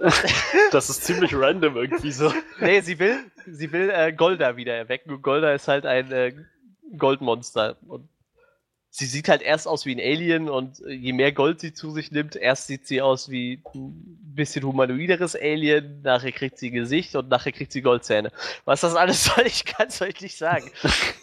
Das 0.71 0.89
ist 0.89 1.03
ziemlich 1.03 1.35
random 1.35 1.75
irgendwie 1.75 2.11
so. 2.11 2.33
Nee, 2.59 2.81
sie 2.81 2.97
will, 2.99 3.19
sie 3.45 3.71
will 3.71 3.89
äh, 3.89 4.13
Golda 4.13 4.55
wieder 4.55 4.73
erwecken 4.75 5.11
und 5.11 5.21
Golda 5.21 5.53
ist 5.53 5.67
halt 5.67 5.85
ein 5.85 6.11
äh, 6.11 6.33
Goldmonster. 6.97 7.77
Und 7.87 8.07
sie 8.89 9.05
sieht 9.05 9.27
halt 9.27 9.41
erst 9.41 9.67
aus 9.67 9.85
wie 9.85 9.95
ein 9.95 9.99
Alien 9.99 10.49
und 10.49 10.79
je 10.87 11.13
mehr 11.13 11.31
Gold 11.31 11.59
sie 11.59 11.73
zu 11.73 11.91
sich 11.91 12.11
nimmt, 12.11 12.35
erst 12.35 12.67
sieht 12.67 12.87
sie 12.87 13.01
aus 13.01 13.29
wie 13.29 13.61
ein 13.75 14.35
bisschen 14.35 14.63
humanoideres 14.63 15.35
Alien, 15.35 16.01
nachher 16.03 16.31
kriegt 16.31 16.59
sie 16.59 16.71
Gesicht 16.71 17.15
und 17.15 17.27
nachher 17.27 17.51
kriegt 17.51 17.71
sie 17.71 17.81
Goldzähne. 17.81 18.31
Was 18.65 18.81
das 18.81 18.95
alles 18.95 19.23
soll, 19.35 19.45
ich 19.45 19.65
kann 19.65 19.87
es 19.87 20.01
euch 20.01 20.21
nicht 20.21 20.37
sagen. 20.37 20.69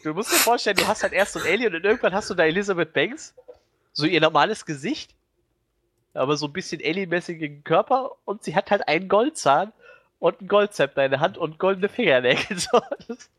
Du 0.03 0.12
musst 0.12 0.33
dir 0.33 0.37
vorstellen, 0.37 0.77
du 0.77 0.87
hast 0.87 1.03
halt 1.03 1.12
erst 1.12 1.33
so 1.33 1.39
ein 1.39 1.47
Alien 1.47 1.75
und 1.75 1.85
irgendwann 1.85 2.12
hast 2.12 2.29
du 2.29 2.35
da 2.35 2.45
Elizabeth 2.45 2.93
Banks, 2.93 3.35
so 3.93 4.05
ihr 4.05 4.20
normales 4.20 4.67
Gesicht 4.67 5.15
aber 6.15 6.37
so 6.37 6.47
ein 6.47 6.53
bisschen 6.53 6.81
alienmäßigen 6.85 7.65
Körper 7.65 8.13
und 8.25 8.43
sie 8.43 8.55
hat 8.55 8.71
halt 8.71 8.89
einen 8.89 9.09
Goldzahn 9.09 9.73
und 10.19 10.41
ein 10.41 10.49
Goldzepter 10.49 11.05
in 11.05 11.11
der 11.13 11.21
Hand 11.21 11.39
und 11.39 11.59
goldene 11.59 11.89
Fingernägel. 11.89 12.59
So, 12.59 12.81
das, 13.09 13.31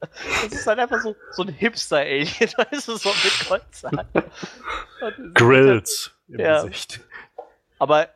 das 0.44 0.52
ist 0.52 0.68
halt 0.68 0.80
einfach 0.80 1.02
so, 1.02 1.16
so 1.32 1.44
ein 1.44 1.50
Hipster-Alien, 1.50 2.28
weißt 2.72 2.88
du, 2.88 2.96
so 2.96 3.10
mit 3.10 3.48
Goldzahn. 3.48 4.08
Grills 5.34 6.12
im 6.28 6.40
ja. 6.40 6.64
Gesicht. 6.64 7.02
Aber 7.78 8.10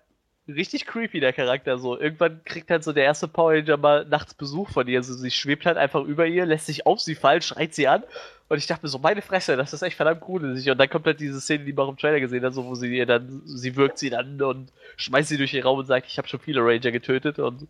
richtig 0.48 0.86
creepy, 0.86 1.20
der 1.20 1.34
Charakter. 1.34 1.78
So, 1.78 2.00
irgendwann 2.00 2.44
kriegt 2.44 2.70
halt 2.70 2.84
so 2.84 2.94
der 2.94 3.04
erste 3.04 3.28
Power 3.28 3.54
Ranger 3.54 3.78
mal 3.78 4.06
nachts 4.06 4.34
Besuch 4.34 4.70
von 4.70 4.88
ihr. 4.88 5.00
Also 5.00 5.14
sie 5.14 5.32
schwebt 5.32 5.66
halt 5.66 5.78
einfach 5.78 6.04
über 6.04 6.26
ihr, 6.28 6.46
lässt 6.46 6.68
sich 6.68 6.86
auf 6.86 7.00
sie 7.00 7.16
fallen, 7.16 7.42
schreit 7.42 7.74
sie 7.74 7.88
an. 7.88 8.04
Und 8.48 8.58
ich 8.58 8.68
dachte 8.68 8.86
mir 8.86 8.90
so, 8.90 9.00
meine 9.00 9.24
Fresse, 9.24 9.58
das 9.58 9.74
ist 9.74 9.82
echt 9.82 9.98
verdammt 9.98 10.22
gruselig. 10.22 10.70
Und 10.70 10.78
dann 10.78 10.90
kommt 10.90 11.08
halt 11.08 11.20
diese 11.20 11.42
Szene, 11.42 11.66
die 11.66 11.74
man 11.74 11.86
auch 11.86 11.90
im 11.90 11.98
Trailer 11.98 12.20
gesehen 12.20 12.46
hat, 12.46 12.54
so, 12.54 12.66
wo 12.66 12.76
sie 12.76 12.96
ihr 12.96 13.08
dann, 13.08 13.42
sie 13.46 13.76
wirkt 13.76 13.98
sie 13.98 14.12
dann 14.12 14.40
und 14.42 14.72
schmeißt 14.98 15.30
sie 15.30 15.38
durch 15.38 15.52
den 15.52 15.64
Raum 15.64 15.80
und 15.80 15.86
sagt, 15.86 16.08
ich 16.08 16.18
habe 16.20 16.28
schon 16.28 16.40
viele 16.40 16.62
Ranger 16.62 16.92
getötet. 16.92 17.40
Und, 17.40 17.68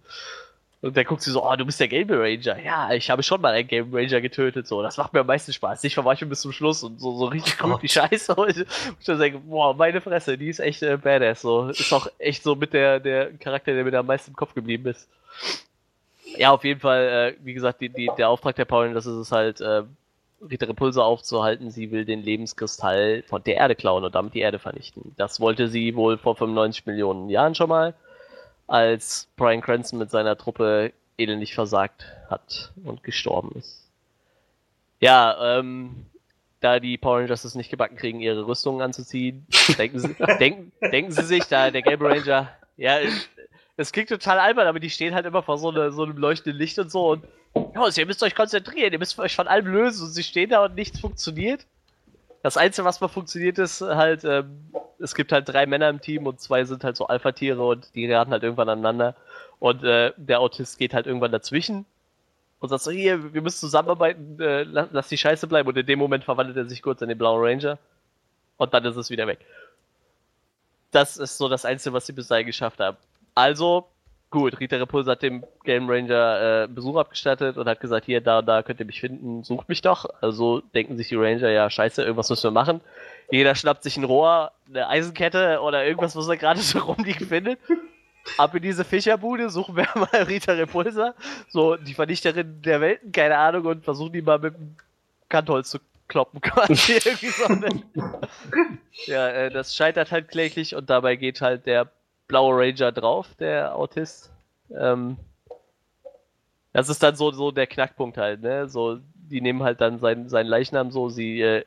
und 0.86 0.96
dann 0.96 1.04
guckt 1.04 1.24
sie 1.24 1.32
so, 1.32 1.44
oh, 1.44 1.56
du 1.56 1.66
bist 1.66 1.80
der 1.80 1.88
Game 1.88 2.08
Ranger. 2.12 2.64
Ja, 2.64 2.94
ich 2.94 3.10
habe 3.10 3.24
schon 3.24 3.42
mal 3.42 3.54
einen 3.54 3.68
Game 3.68 3.92
Ranger 3.92 4.22
getötet. 4.22 4.68
So, 4.68 4.84
das 4.84 4.98
macht 4.98 5.14
mir 5.14 5.22
am 5.22 5.26
meisten 5.26 5.52
Spaß. 5.52 5.84
Ich 5.84 5.96
verweiche 5.96 6.28
bis 6.28 6.42
zum 6.42 6.52
Schluss 6.52 6.84
und 6.84 7.00
so, 7.00 7.18
so 7.18 7.26
richtig 7.26 7.58
gut 7.58 7.82
die 7.82 7.90
Scheiße. 7.90 8.36
Und 8.36 8.56
ich 8.56 9.06
dann 9.08 9.18
denke, 9.18 9.40
boah, 9.40 9.74
meine 9.74 10.00
Fresse, 10.00 10.38
die 10.38 10.48
ist 10.48 10.60
echt 10.60 10.84
äh, 10.84 10.96
badass. 10.98 11.42
So, 11.42 11.70
ist 11.70 11.92
auch 11.92 12.06
echt 12.20 12.44
so 12.44 12.54
mit 12.54 12.74
der, 12.74 13.00
der 13.00 13.34
Charakter, 13.34 13.74
der 13.74 13.84
mir 13.84 13.98
am 13.98 14.06
meisten 14.06 14.30
im 14.30 14.36
Kopf 14.36 14.54
geblieben 14.54 14.86
ist. 14.86 15.10
Ja, 16.38 16.52
auf 16.52 16.64
jeden 16.64 16.82
Fall, 16.82 17.34
äh, 17.34 17.44
wie 17.44 17.56
gesagt, 17.56 17.82
die, 17.82 17.90
die, 17.90 18.12
der 18.16 18.30
Auftrag 18.30 18.56
der 18.56 18.66
Paulin, 18.66 18.94
das 18.94 19.08
ist 19.08 19.16
es 19.16 19.32
halt, 19.32 19.62
äh, 19.62 19.82
Rita 20.48 20.68
Repulse 20.68 21.04
aufzuhalten. 21.04 21.72
Sie 21.72 21.90
will 21.90 22.06
den 22.06 22.22
Lebenskristall 22.22 23.24
von 23.26 23.44
der 23.44 23.56
Erde 23.56 23.74
klauen 23.74 24.04
und 24.04 24.14
damit 24.14 24.36
die 24.36 24.42
Erde 24.42 24.60
vernichten. 24.60 25.16
Das 25.18 25.40
wollte 25.40 25.68
sie 25.68 25.96
wohl 25.96 26.20
vor 26.20 26.36
95 26.36 26.86
Millionen 26.86 27.28
Jahren 27.32 27.56
schon 27.56 27.70
mal, 27.70 27.96
als 28.68 29.27
Brian 29.35 29.61
Cranston 29.61 30.00
mit 30.00 30.10
seiner 30.11 30.38
Truppe 30.38 30.94
elendig 31.18 31.53
versagt 31.53 32.06
hat 32.30 32.72
und 32.84 33.03
gestorben 33.03 33.52
ist. 33.58 33.90
Ja, 35.00 35.60
ähm, 35.60 36.08
da 36.61 36.80
die 36.80 36.98
Power 36.98 37.19
Rangers 37.19 37.45
es 37.45 37.56
nicht 37.56 37.69
gebacken 37.69 37.95
kriegen, 37.95 38.19
ihre 38.22 38.48
Rüstungen 38.48 38.82
anzuziehen, 38.82 39.45
denken 39.77 40.00
sie, 40.00 40.16
denken, 40.40 40.72
denken 40.82 41.11
sie 41.11 41.24
sich, 41.24 41.45
da 41.45 41.69
der 41.69 41.82
gelbe 41.82 42.10
Ranger, 42.10 42.50
ja, 42.77 42.98
es 43.77 43.92
klingt 43.92 44.10
total 44.10 44.40
albern, 44.40 44.68
aber 44.68 44.80
die 44.80 44.90
stehen 44.90 45.14
halt 45.14 45.26
immer 45.26 45.44
vor 45.44 45.58
so, 45.58 45.69
eine, 45.69 45.92
so 45.92 46.03
einem 46.03 46.18
leuchtenden 46.18 46.58
Licht 46.58 46.80
und 46.80 46.92
so 46.92 47.11
und 47.11 47.26
ja, 47.74 47.88
ihr 47.95 48.06
müsst 48.06 48.24
euch 48.24 48.35
konzentrieren, 48.35 48.92
ihr 48.92 49.00
müsst 49.00 49.18
euch 49.19 49.35
von 49.35 49.48
allem 49.48 49.68
lösen 49.68 50.08
und 50.08 50.11
sie 50.11 50.24
stehen 50.24 50.50
da 50.50 50.66
und 50.66 50.76
nichts 50.76 51.00
funktioniert. 51.00 51.66
Das 52.45 52.57
Einzige, 52.57 52.85
was 52.85 53.01
mal 53.01 53.07
funktioniert, 53.07 53.57
ist 53.57 53.82
halt, 53.82 54.24
ähm, 54.24 54.67
es 54.99 55.15
gibt 55.15 55.32
halt 55.32 55.49
drei 55.49 55.65
Männer 55.65 55.90
im 55.90 55.99
Team 55.99 56.27
und 56.27 56.40
zwei 56.40 56.64
sind 56.64 56.83
halt 56.83 56.95
so 56.95 57.07
Alpha-Tiere 57.07 57.65
und 57.65 57.95
die 57.95 58.06
geraten 58.06 58.30
halt 58.30 58.43
irgendwann 58.43 58.69
aneinander. 58.69 59.15
Und 59.57 59.83
äh, 59.83 60.14
der 60.15 60.41
Autist 60.41 60.77
geht 60.77 60.93
halt 60.93 61.07
irgendwann 61.07 61.32
dazwischen 61.32 61.88
und 62.59 62.69
sagt 62.69 62.83
so, 62.83 62.91
hier, 62.91 63.33
wir 63.33 63.41
müssen 63.41 63.57
zusammenarbeiten, 63.57 64.40
äh, 64.40 64.61
lass, 64.61 64.90
lass 64.91 65.07
die 65.07 65.17
Scheiße 65.17 65.48
bleiben. 65.48 65.67
Und 65.67 65.75
in 65.75 65.88
dem 65.88 65.98
Moment 65.98 66.24
verwandelt 66.24 66.56
er 66.56 66.69
sich 66.69 66.83
kurz 66.83 67.01
in 67.01 67.09
den 67.09 67.17
blauen 67.17 67.43
Ranger 67.43 67.80
und 68.57 68.75
dann 68.75 68.85
ist 68.85 68.95
es 68.95 69.09
wieder 69.09 69.25
weg. 69.25 69.40
Das 70.91 71.17
ist 71.17 71.40
so 71.40 71.49
das 71.49 71.65
Einzige, 71.65 71.93
was 71.93 72.06
sie 72.06 72.14
bis 72.14 72.27
dahin 72.27 72.45
geschafft 72.45 72.80
haben. 72.80 72.98
Also, 73.33 73.88
Gut, 74.32 74.60
Rita 74.60 74.78
Repulse 74.78 75.12
hat 75.12 75.22
dem 75.22 75.44
Game 75.64 75.90
Ranger 75.90 76.64
äh, 76.64 76.68
Besuch 76.68 76.98
abgestattet 76.98 77.58
und 77.58 77.68
hat 77.68 77.80
gesagt, 77.80 78.06
hier, 78.06 78.22
da, 78.22 78.42
da 78.42 78.64
könnt 78.64 78.80
ihr 78.80 78.86
mich 78.86 79.00
finden, 79.00 79.44
sucht 79.44 79.70
mich 79.70 79.82
doch. 79.82 80.06
Also 80.22 80.62
denken 80.74 80.98
sich 80.98 81.10
die 81.10 81.16
Ranger, 81.16 81.50
ja, 81.50 81.70
scheiße, 81.70 82.02
irgendwas 82.04 82.30
müssen 82.30 82.44
wir 82.44 82.52
machen. 82.52 82.82
Jeder 83.32 83.56
schnappt 83.56 83.84
sich 83.84 83.98
ein 83.98 84.04
Rohr, 84.04 84.52
eine 84.68 84.90
Eisenkette 84.90 85.62
oder 85.62 85.86
irgendwas, 85.86 86.16
was 86.16 86.28
er 86.28 86.38
gerade 86.38 86.60
so 86.62 86.80
rumliegen 86.80 87.28
findet. 87.28 87.60
Ab 88.38 88.56
in 88.56 88.64
diese 88.64 88.84
Fischerbude, 88.84 89.50
suchen 89.50 89.76
wir 89.76 89.88
mal 89.95 90.24
Rita 90.24 90.54
Repulsa, 90.54 91.14
so 91.48 91.76
die 91.76 91.94
Vernichterin 91.94 92.62
der 92.62 92.82
Welten, 92.82 93.12
keine 93.12 93.38
Ahnung, 93.38 93.66
und 93.66 93.84
versuchen 93.84 94.14
die 94.14 94.22
mal 94.22 94.40
mit 94.40 94.56
dem 94.56 94.76
Kantholz 95.30 95.70
zu 95.70 95.80
kloppen 96.08 96.42
quasi. 96.42 96.94
Irgendwie 96.94 97.28
so 97.28 97.45
ja, 99.06 99.30
äh, 99.30 99.50
das 99.52 99.76
scheitert 99.76 100.12
halt 100.12 100.30
kläglich 100.30 100.76
und 100.76 100.90
dabei 100.90 101.16
geht 101.16 101.42
halt 101.42 101.66
der 101.66 101.92
blaue 102.28 102.56
Ranger 102.58 102.92
drauf, 102.92 103.28
der 103.40 103.76
Autist. 103.76 104.32
Ähm, 104.76 105.18
das 106.74 106.90
ist 106.90 107.02
dann 107.02 107.16
so, 107.16 107.32
so 107.32 107.52
der 107.52 107.68
Knackpunkt 107.68 108.18
halt, 108.18 108.42
ne? 108.42 108.68
So, 108.68 109.00
die 109.16 109.42
nehmen 109.42 109.64
halt 109.64 109.82
dann 109.82 110.00
seinen, 110.00 110.28
seinen 110.30 110.48
Leichnam 110.48 110.92
so, 110.92 111.10
sie 111.10 111.42
äh, 111.42 111.64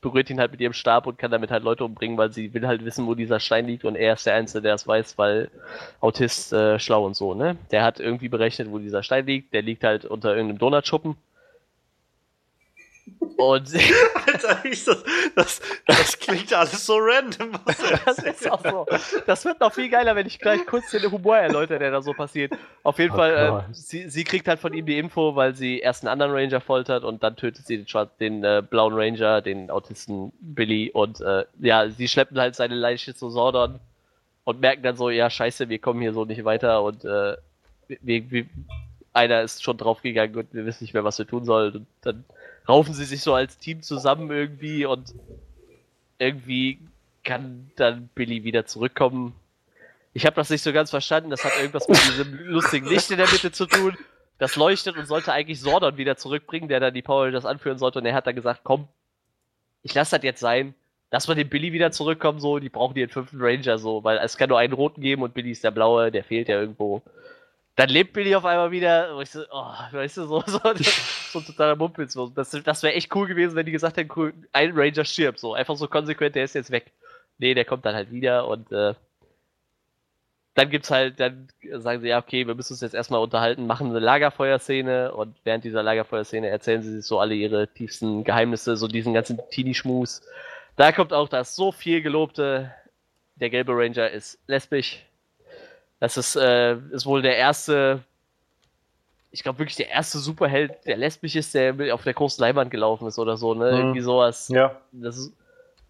berührt 0.00 0.30
ihn 0.30 0.40
halt 0.40 0.52
mit 0.52 0.60
ihrem 0.60 0.72
Stab 0.72 1.06
und 1.06 1.18
kann 1.18 1.30
damit 1.30 1.50
halt 1.50 1.64
Leute 1.64 1.84
umbringen, 1.84 2.16
weil 2.16 2.32
sie 2.32 2.54
will 2.54 2.66
halt 2.66 2.84
wissen, 2.84 3.06
wo 3.06 3.14
dieser 3.14 3.40
Stein 3.40 3.66
liegt 3.66 3.84
und 3.84 3.96
er 3.96 4.14
ist 4.14 4.26
der 4.26 4.34
Einzige, 4.34 4.62
der 4.62 4.74
es 4.74 4.86
weiß, 4.86 5.18
weil 5.18 5.50
Autist 6.00 6.52
äh, 6.52 6.78
schlau 6.78 7.04
und 7.04 7.14
so, 7.14 7.34
ne? 7.34 7.56
Der 7.70 7.82
hat 7.82 8.00
irgendwie 8.00 8.28
berechnet, 8.28 8.70
wo 8.70 8.78
dieser 8.78 9.02
Stein 9.02 9.26
liegt, 9.26 9.52
der 9.52 9.62
liegt 9.62 9.84
halt 9.84 10.04
unter 10.04 10.30
irgendeinem 10.30 10.58
Donutschuppen. 10.58 11.16
Und 13.36 13.72
Alter, 14.26 14.64
ich 14.64 14.84
das, 14.84 15.04
das, 15.34 15.60
das 15.86 16.18
klingt 16.18 16.52
alles 16.52 16.84
so 16.84 16.96
random. 16.98 17.52
was 17.64 17.78
das 18.04 18.18
ist 18.18 18.50
auch 18.50 18.62
so. 18.62 18.86
Das 19.26 19.44
wird 19.44 19.60
noch 19.60 19.72
viel 19.72 19.88
geiler, 19.88 20.16
wenn 20.16 20.26
ich 20.26 20.38
gleich 20.38 20.66
kurz 20.66 20.90
den 20.90 21.10
Humor 21.10 21.36
erläutere, 21.36 21.78
der 21.78 21.90
da 21.90 22.02
so 22.02 22.12
passiert. 22.12 22.52
Auf 22.82 22.98
jeden 22.98 23.12
Oh 23.12 23.16
Fall, 23.16 23.64
äh, 23.70 23.74
sie, 23.74 24.08
sie 24.08 24.24
kriegt 24.24 24.48
halt 24.48 24.58
von 24.58 24.74
ihm 24.74 24.86
die 24.86 24.98
Info, 24.98 25.36
weil 25.36 25.54
sie 25.54 25.78
erst 25.78 26.02
einen 26.02 26.12
anderen 26.12 26.32
Ranger 26.32 26.60
foltert 26.60 27.04
und 27.04 27.22
dann 27.22 27.36
tötet 27.36 27.66
sie 27.66 27.76
den, 27.76 27.86
Schwarz, 27.86 28.10
den 28.18 28.42
äh, 28.42 28.62
blauen 28.68 28.94
Ranger, 28.94 29.40
den 29.40 29.70
Autisten 29.70 30.32
Billy 30.40 30.90
und 30.92 31.20
äh, 31.20 31.44
ja, 31.60 31.88
sie 31.88 32.08
schleppen 32.08 32.38
halt 32.38 32.56
seine 32.56 32.74
Leiche 32.74 33.14
zu 33.14 33.30
Sordon 33.30 33.78
und 34.44 34.60
merken 34.60 34.82
dann 34.82 34.96
so, 34.96 35.10
ja 35.10 35.30
scheiße, 35.30 35.68
wir 35.68 35.78
kommen 35.78 36.00
hier 36.00 36.12
so 36.12 36.24
nicht 36.24 36.44
weiter 36.44 36.82
und 36.82 37.04
äh, 37.04 37.36
wir, 37.86 38.30
wir, 38.30 38.46
einer 39.12 39.42
ist 39.42 39.62
schon 39.62 39.76
draufgegangen 39.76 40.36
und 40.36 40.52
wir 40.52 40.66
wissen 40.66 40.84
nicht 40.84 40.94
mehr, 40.94 41.04
was 41.04 41.18
wir 41.18 41.26
tun 41.26 41.44
sollen 41.44 41.74
und 41.74 41.86
dann 42.02 42.24
raufen 42.68 42.94
sie 42.94 43.04
sich 43.04 43.22
so 43.22 43.34
als 43.34 43.58
Team 43.58 43.82
zusammen 43.82 44.30
irgendwie 44.30 44.84
und 44.84 45.14
irgendwie 46.18 46.78
kann 47.24 47.70
dann 47.76 48.08
Billy 48.14 48.44
wieder 48.44 48.66
zurückkommen. 48.66 49.34
Ich 50.12 50.26
habe 50.26 50.36
das 50.36 50.50
nicht 50.50 50.62
so 50.62 50.72
ganz 50.72 50.90
verstanden. 50.90 51.30
Das 51.30 51.44
hat 51.44 51.52
irgendwas 51.58 51.88
mit 51.88 51.98
diesem 52.04 52.34
lustigen 52.46 52.86
Licht 52.86 53.10
in 53.10 53.18
der 53.18 53.30
Mitte 53.30 53.52
zu 53.52 53.66
tun. 53.66 53.96
Das 54.38 54.56
leuchtet 54.56 54.96
und 54.96 55.06
sollte 55.06 55.32
eigentlich 55.32 55.60
Sordon 55.60 55.96
wieder 55.96 56.16
zurückbringen, 56.16 56.68
der 56.68 56.80
dann 56.80 56.94
die 56.94 57.02
Power 57.02 57.26
Rangers 57.26 57.44
anführen 57.44 57.78
sollte. 57.78 57.98
Und 57.98 58.06
er 58.06 58.14
hat 58.14 58.26
dann 58.26 58.34
gesagt, 58.34 58.60
komm, 58.64 58.88
ich 59.82 59.94
lasse 59.94 60.16
das 60.16 60.24
jetzt 60.24 60.40
sein. 60.40 60.74
Lass 61.10 61.26
mal 61.26 61.34
den 61.34 61.48
Billy 61.48 61.72
wieder 61.72 61.90
zurückkommen, 61.90 62.38
so. 62.38 62.58
Die 62.58 62.68
brauchen 62.68 62.94
den 62.94 63.08
fünften 63.08 63.40
Ranger, 63.40 63.78
so. 63.78 64.04
Weil 64.04 64.18
es 64.18 64.36
kann 64.36 64.48
nur 64.48 64.58
einen 64.58 64.72
roten 64.72 65.00
geben 65.00 65.22
und 65.22 65.34
Billy 65.34 65.50
ist 65.50 65.64
der 65.64 65.70
blaue, 65.70 66.10
der 66.10 66.24
fehlt 66.24 66.48
ja 66.48 66.60
irgendwo. 66.60 67.02
Dann 67.78 67.90
lebt 67.90 68.12
Billy 68.12 68.34
auf 68.34 68.44
einmal 68.44 68.72
wieder. 68.72 69.14
Und 69.14 69.22
ich 69.22 69.30
so, 69.30 69.44
oh, 69.52 69.72
weißt 69.92 70.16
du, 70.16 70.26
so, 70.26 70.42
so, 70.46 70.58
so 71.30 71.38
ein 71.38 71.44
totaler 71.44 71.76
Mumpitz. 71.76 72.18
Das, 72.34 72.50
das 72.50 72.82
wäre 72.82 72.94
echt 72.94 73.14
cool 73.14 73.28
gewesen, 73.28 73.54
wenn 73.54 73.66
die 73.66 73.72
gesagt 73.72 73.96
hätten, 73.96 74.10
cool, 74.16 74.34
ein 74.52 74.72
Ranger 74.74 75.04
stirbt. 75.04 75.38
So, 75.38 75.54
einfach 75.54 75.76
so 75.76 75.86
konsequent, 75.86 76.34
der 76.34 76.42
ist 76.42 76.56
jetzt 76.56 76.72
weg. 76.72 76.90
Nee, 77.38 77.54
der 77.54 77.64
kommt 77.64 77.86
dann 77.86 77.94
halt 77.94 78.10
wieder 78.10 78.48
und 78.48 78.72
äh, 78.72 78.94
dann 80.54 80.70
gibt's 80.70 80.90
halt, 80.90 81.20
dann 81.20 81.46
sagen 81.74 82.00
sie, 82.00 82.08
ja, 82.08 82.18
okay, 82.18 82.48
wir 82.48 82.56
müssen 82.56 82.72
uns 82.72 82.80
jetzt 82.80 82.96
erstmal 82.96 83.20
unterhalten, 83.20 83.68
machen 83.68 83.90
eine 83.90 84.00
Lagerfeuerszene 84.00 85.12
und 85.14 85.36
während 85.44 85.62
dieser 85.62 85.84
Lagerfeuerszene 85.84 86.48
erzählen 86.48 86.82
sie 86.82 86.96
sich 86.96 87.04
so 87.04 87.20
alle 87.20 87.36
ihre 87.36 87.68
tiefsten 87.68 88.24
Geheimnisse, 88.24 88.76
so 88.76 88.88
diesen 88.88 89.14
ganzen 89.14 89.38
Teenie-Schmus. 89.50 90.22
Da 90.74 90.90
kommt 90.90 91.12
auch 91.12 91.28
das 91.28 91.54
so 91.54 91.70
viel 91.70 92.02
gelobte, 92.02 92.74
der 93.36 93.50
gelbe 93.50 93.70
Ranger 93.76 94.10
ist 94.10 94.40
lesbisch. 94.48 95.04
Das 96.00 96.16
ist, 96.16 96.36
äh, 96.36 96.76
ist 96.90 97.06
wohl 97.06 97.22
der 97.22 97.36
erste, 97.36 98.00
ich 99.30 99.42
glaube 99.42 99.58
wirklich 99.58 99.76
der 99.76 99.90
erste 99.90 100.18
Superheld, 100.18 100.86
der 100.86 100.96
lesbisch 100.96 101.36
ist, 101.36 101.54
der 101.54 101.94
auf 101.94 102.04
der 102.04 102.14
großen 102.14 102.40
Leinwand 102.40 102.70
gelaufen 102.70 103.08
ist 103.08 103.18
oder 103.18 103.36
so, 103.36 103.54
ne? 103.54 103.72
Mhm. 103.72 103.78
Irgendwie 103.78 104.00
sowas. 104.00 104.48
Ja. 104.48 104.80
Das 104.92 105.18
ist, 105.18 105.32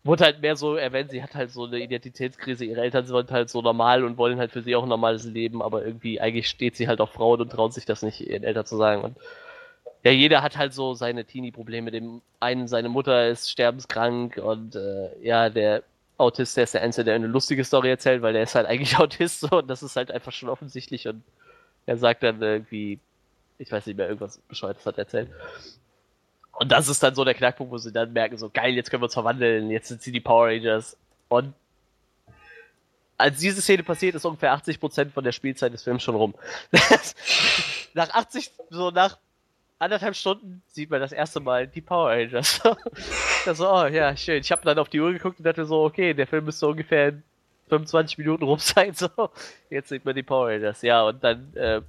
wurde 0.05 0.25
halt 0.25 0.41
mehr 0.41 0.57
so 0.57 0.77
erwähnt, 0.77 1.11
sie 1.11 1.23
hat 1.23 1.35
halt 1.35 1.51
so 1.51 1.67
eine 1.67 1.79
Identitätskrise, 1.79 2.65
ihre 2.65 2.81
Eltern 2.81 3.05
sind 3.07 3.31
halt 3.31 3.51
so 3.51 3.61
normal 3.61 4.05
und 4.05 4.17
wollen 4.17 4.39
halt 4.39 4.53
für 4.53 4.63
sie 4.63 4.75
auch 4.75 4.85
ein 4.85 4.89
normales 4.89 5.25
Leben, 5.25 5.61
aber 5.61 5.85
irgendwie 5.85 6.21
eigentlich 6.21 6.49
steht 6.49 6.77
sie 6.77 6.89
halt 6.89 7.01
auf 7.01 7.13
Frauen 7.13 7.41
und 7.41 7.51
traut 7.51 7.75
sich 7.75 7.85
das 7.85 8.03
nicht 8.03 8.21
ihren 8.21 8.45
Eltern 8.45 8.65
zu 8.65 8.77
sagen. 8.77 9.03
Und 9.03 9.17
ja, 10.05 10.13
jeder 10.13 10.43
hat 10.43 10.57
halt 10.57 10.73
so 10.73 10.95
seine 10.95 11.25
Teenie-Probleme. 11.25 11.91
Dem 11.91 12.23
einen, 12.41 12.69
seine 12.69 12.89
Mutter 12.89 13.29
ist 13.29 13.51
sterbenskrank 13.51 14.39
und 14.39 14.77
äh, 14.77 15.11
ja, 15.23 15.51
der 15.51 15.83
Autist, 16.19 16.57
der 16.57 16.65
ist 16.65 16.75
der 16.75 16.83
Einzige, 16.83 17.05
der 17.05 17.15
eine 17.15 17.29
lustige 17.29 17.65
Story 17.65 17.91
erzählt, 17.91 18.23
weil 18.23 18.33
der 18.33 18.43
ist 18.43 18.55
halt 18.55 18.67
eigentlich 18.67 18.97
Autist 18.99 19.41
so 19.41 19.49
und 19.59 19.69
das 19.69 19.83
ist 19.83 19.97
halt 19.97 20.11
einfach 20.11 20.33
schon 20.33 20.49
offensichtlich 20.49 21.09
und 21.09 21.23
er 21.87 21.97
sagt 21.97 22.23
dann 22.23 22.43
irgendwie, 22.43 22.99
ich 23.59 23.73
weiß 23.73 23.87
nicht 23.87 23.97
mehr, 23.97 24.09
irgendwas 24.09 24.39
Bescheuertes 24.49 24.85
hat 24.85 24.99
er 24.99 25.05
erzählt. 25.05 25.31
Und 26.53 26.73
das 26.73 26.89
ist 26.89 27.03
dann 27.03 27.15
so 27.15 27.25
der 27.25 27.35
Knackpunkt, 27.35 27.73
wo 27.73 27.79
sie 27.79 27.93
dann 27.93 28.13
merken, 28.13 28.37
so 28.37 28.51
geil, 28.51 28.75
jetzt 28.75 28.91
können 28.91 29.01
wir 29.01 29.07
uns 29.07 29.15
verwandeln, 29.15 29.71
jetzt 29.71 29.89
sind 29.89 30.03
sie 30.03 30.13
die 30.13 30.21
Power 30.21 30.49
Rangers. 30.49 30.97
Und 31.29 31.55
als 33.17 33.39
diese 33.39 33.63
Szene 33.63 33.85
passiert, 33.85 34.15
ist 34.15 34.25
ungefähr 34.25 34.55
80% 34.55 35.11
von 35.11 35.25
der 35.25 35.33
Spielzeit 35.33 35.73
des 35.73 35.83
Films 35.85 36.03
schon 36.03 36.17
rum. 36.17 36.35
nach 37.95 38.11
80, 38.11 38.51
so 38.71 38.91
nach 38.91 39.19
anderthalb 39.79 40.17
Stunden 40.17 40.63
sieht 40.69 40.91
man 40.91 41.01
das 41.01 41.13
erste 41.13 41.41
Mal 41.41 41.67
die 41.67 41.81
Power 41.81 42.11
Rangers. 42.11 42.61
das 43.45 43.59
so, 43.59 43.71
oh 43.71 43.87
ja, 43.87 44.17
schön. 44.17 44.41
Ich 44.41 44.51
habe 44.51 44.63
dann 44.65 44.79
auf 44.79 44.89
die 44.89 45.01
Uhr 45.01 45.13
geguckt 45.13 45.39
und 45.39 45.45
dachte 45.45 45.65
so, 45.65 45.85
okay, 45.85 46.15
der 46.15 46.27
Film 46.27 46.45
müsste 46.45 46.67
ungefähr 46.67 47.09
in 47.09 47.23
25 47.69 48.19
Minuten 48.19 48.45
rum 48.45 48.59
sein. 48.59 48.93
So, 48.95 49.09
jetzt 49.71 49.89
sieht 49.89 50.05
man 50.05 50.15
die 50.15 50.23
Power 50.23 50.49
Rangers. 50.49 50.83
Ja, 50.83 51.03
und 51.03 51.23
dann 51.23 51.55
äh, 51.55 51.81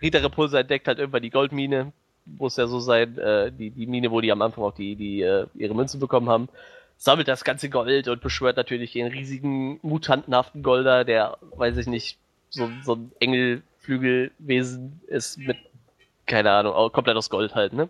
Rita 0.00 0.18
Repulsa 0.18 0.60
entdeckt 0.60 0.86
halt 0.88 0.98
irgendwann 0.98 1.22
die 1.22 1.30
Goldmine, 1.30 1.92
muss 2.24 2.56
ja 2.56 2.66
so 2.66 2.80
sein, 2.80 3.18
äh, 3.18 3.52
die, 3.52 3.70
die 3.70 3.86
Mine, 3.86 4.10
wo 4.10 4.20
die 4.20 4.32
am 4.32 4.42
Anfang 4.42 4.64
auch 4.64 4.74
die, 4.74 4.96
die 4.96 5.22
äh, 5.22 5.46
ihre 5.54 5.74
Münzen 5.74 6.00
bekommen 6.00 6.28
haben. 6.28 6.48
Sammelt 6.98 7.28
das 7.28 7.44
ganze 7.44 7.68
Gold 7.68 8.08
und 8.08 8.22
beschwört 8.22 8.56
natürlich 8.56 8.92
den 8.92 9.06
riesigen, 9.08 9.78
mutantenhaften 9.82 10.62
Golder, 10.62 11.04
der, 11.04 11.36
weiß 11.56 11.76
ich 11.76 11.86
nicht, 11.86 12.18
so, 12.48 12.70
so 12.82 12.94
ein 12.94 13.12
Engelflügelwesen 13.20 15.00
ist 15.08 15.36
mit, 15.38 15.58
keine 16.26 16.50
Ahnung, 16.52 16.92
komplett 16.92 17.16
aus 17.16 17.30
Gold 17.30 17.54
halt, 17.54 17.72
ne? 17.72 17.88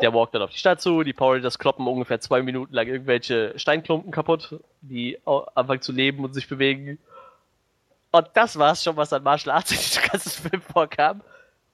Der 0.00 0.14
walkt 0.14 0.34
dann 0.34 0.42
auf 0.42 0.50
die 0.50 0.58
Stadt 0.58 0.80
zu, 0.80 1.02
die 1.02 1.12
Power 1.12 1.34
Rangers 1.34 1.58
kloppen 1.58 1.86
ungefähr 1.86 2.20
zwei 2.20 2.42
Minuten 2.42 2.72
lang 2.72 2.86
irgendwelche 2.86 3.58
Steinklumpen 3.58 4.12
kaputt, 4.12 4.60
die 4.80 5.18
anfangen 5.24 5.82
zu 5.82 5.90
leben 5.90 6.24
und 6.24 6.34
sich 6.34 6.48
bewegen. 6.48 6.98
Und 8.12 8.28
das 8.34 8.58
war's 8.58 8.84
schon, 8.84 8.96
was 8.96 9.12
an 9.12 9.24
Martial 9.24 9.54
Arts 9.54 9.72
in 9.72 9.78
diesem 9.78 10.02
ganzen 10.02 10.30
Film 10.30 10.62
vorkam. 10.62 11.20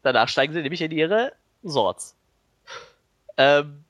Danach 0.03 0.29
steigen 0.29 0.53
sie 0.55 0.63
nämlich 0.63 0.81
in 0.81 0.91
ihre 0.91 1.33
Swords. 1.67 2.17
Ähm, 3.37 3.85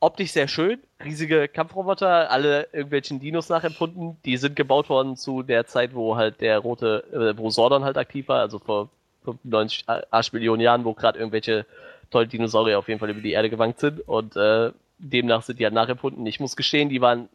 optisch 0.00 0.32
sehr 0.32 0.48
schön, 0.48 0.82
riesige 1.02 1.48
Kampfroboter, 1.48 2.30
alle 2.30 2.68
irgendwelchen 2.72 3.20
Dinos 3.20 3.48
nachempfunden. 3.48 4.18
Die 4.24 4.36
sind 4.36 4.56
gebaut 4.56 4.88
worden 4.88 5.16
zu 5.16 5.42
der 5.42 5.66
Zeit, 5.66 5.94
wo 5.94 6.16
halt 6.16 6.40
der 6.40 6.58
rote, 6.58 7.04
äh, 7.12 7.38
wo 7.38 7.48
Sordon 7.50 7.84
halt 7.84 7.96
aktiv 7.96 8.28
war, 8.28 8.40
also 8.40 8.58
vor 8.58 8.90
95 9.24 9.84
Arschmillionen 10.10 10.60
Jahren, 10.60 10.84
wo 10.84 10.94
gerade 10.94 11.18
irgendwelche 11.18 11.66
tollen 12.10 12.28
Dinosaurier 12.28 12.78
auf 12.78 12.88
jeden 12.88 13.00
Fall 13.00 13.10
über 13.10 13.20
die 13.20 13.32
Erde 13.32 13.50
gewankt 13.50 13.80
sind. 13.80 14.06
Und 14.06 14.36
äh, 14.36 14.72
demnach 14.98 15.42
sind 15.42 15.58
die 15.58 15.64
halt 15.64 15.74
nachempfunden. 15.74 16.24
Ich 16.26 16.40
muss 16.40 16.56
gestehen, 16.56 16.88
die 16.88 17.00
waren 17.00 17.28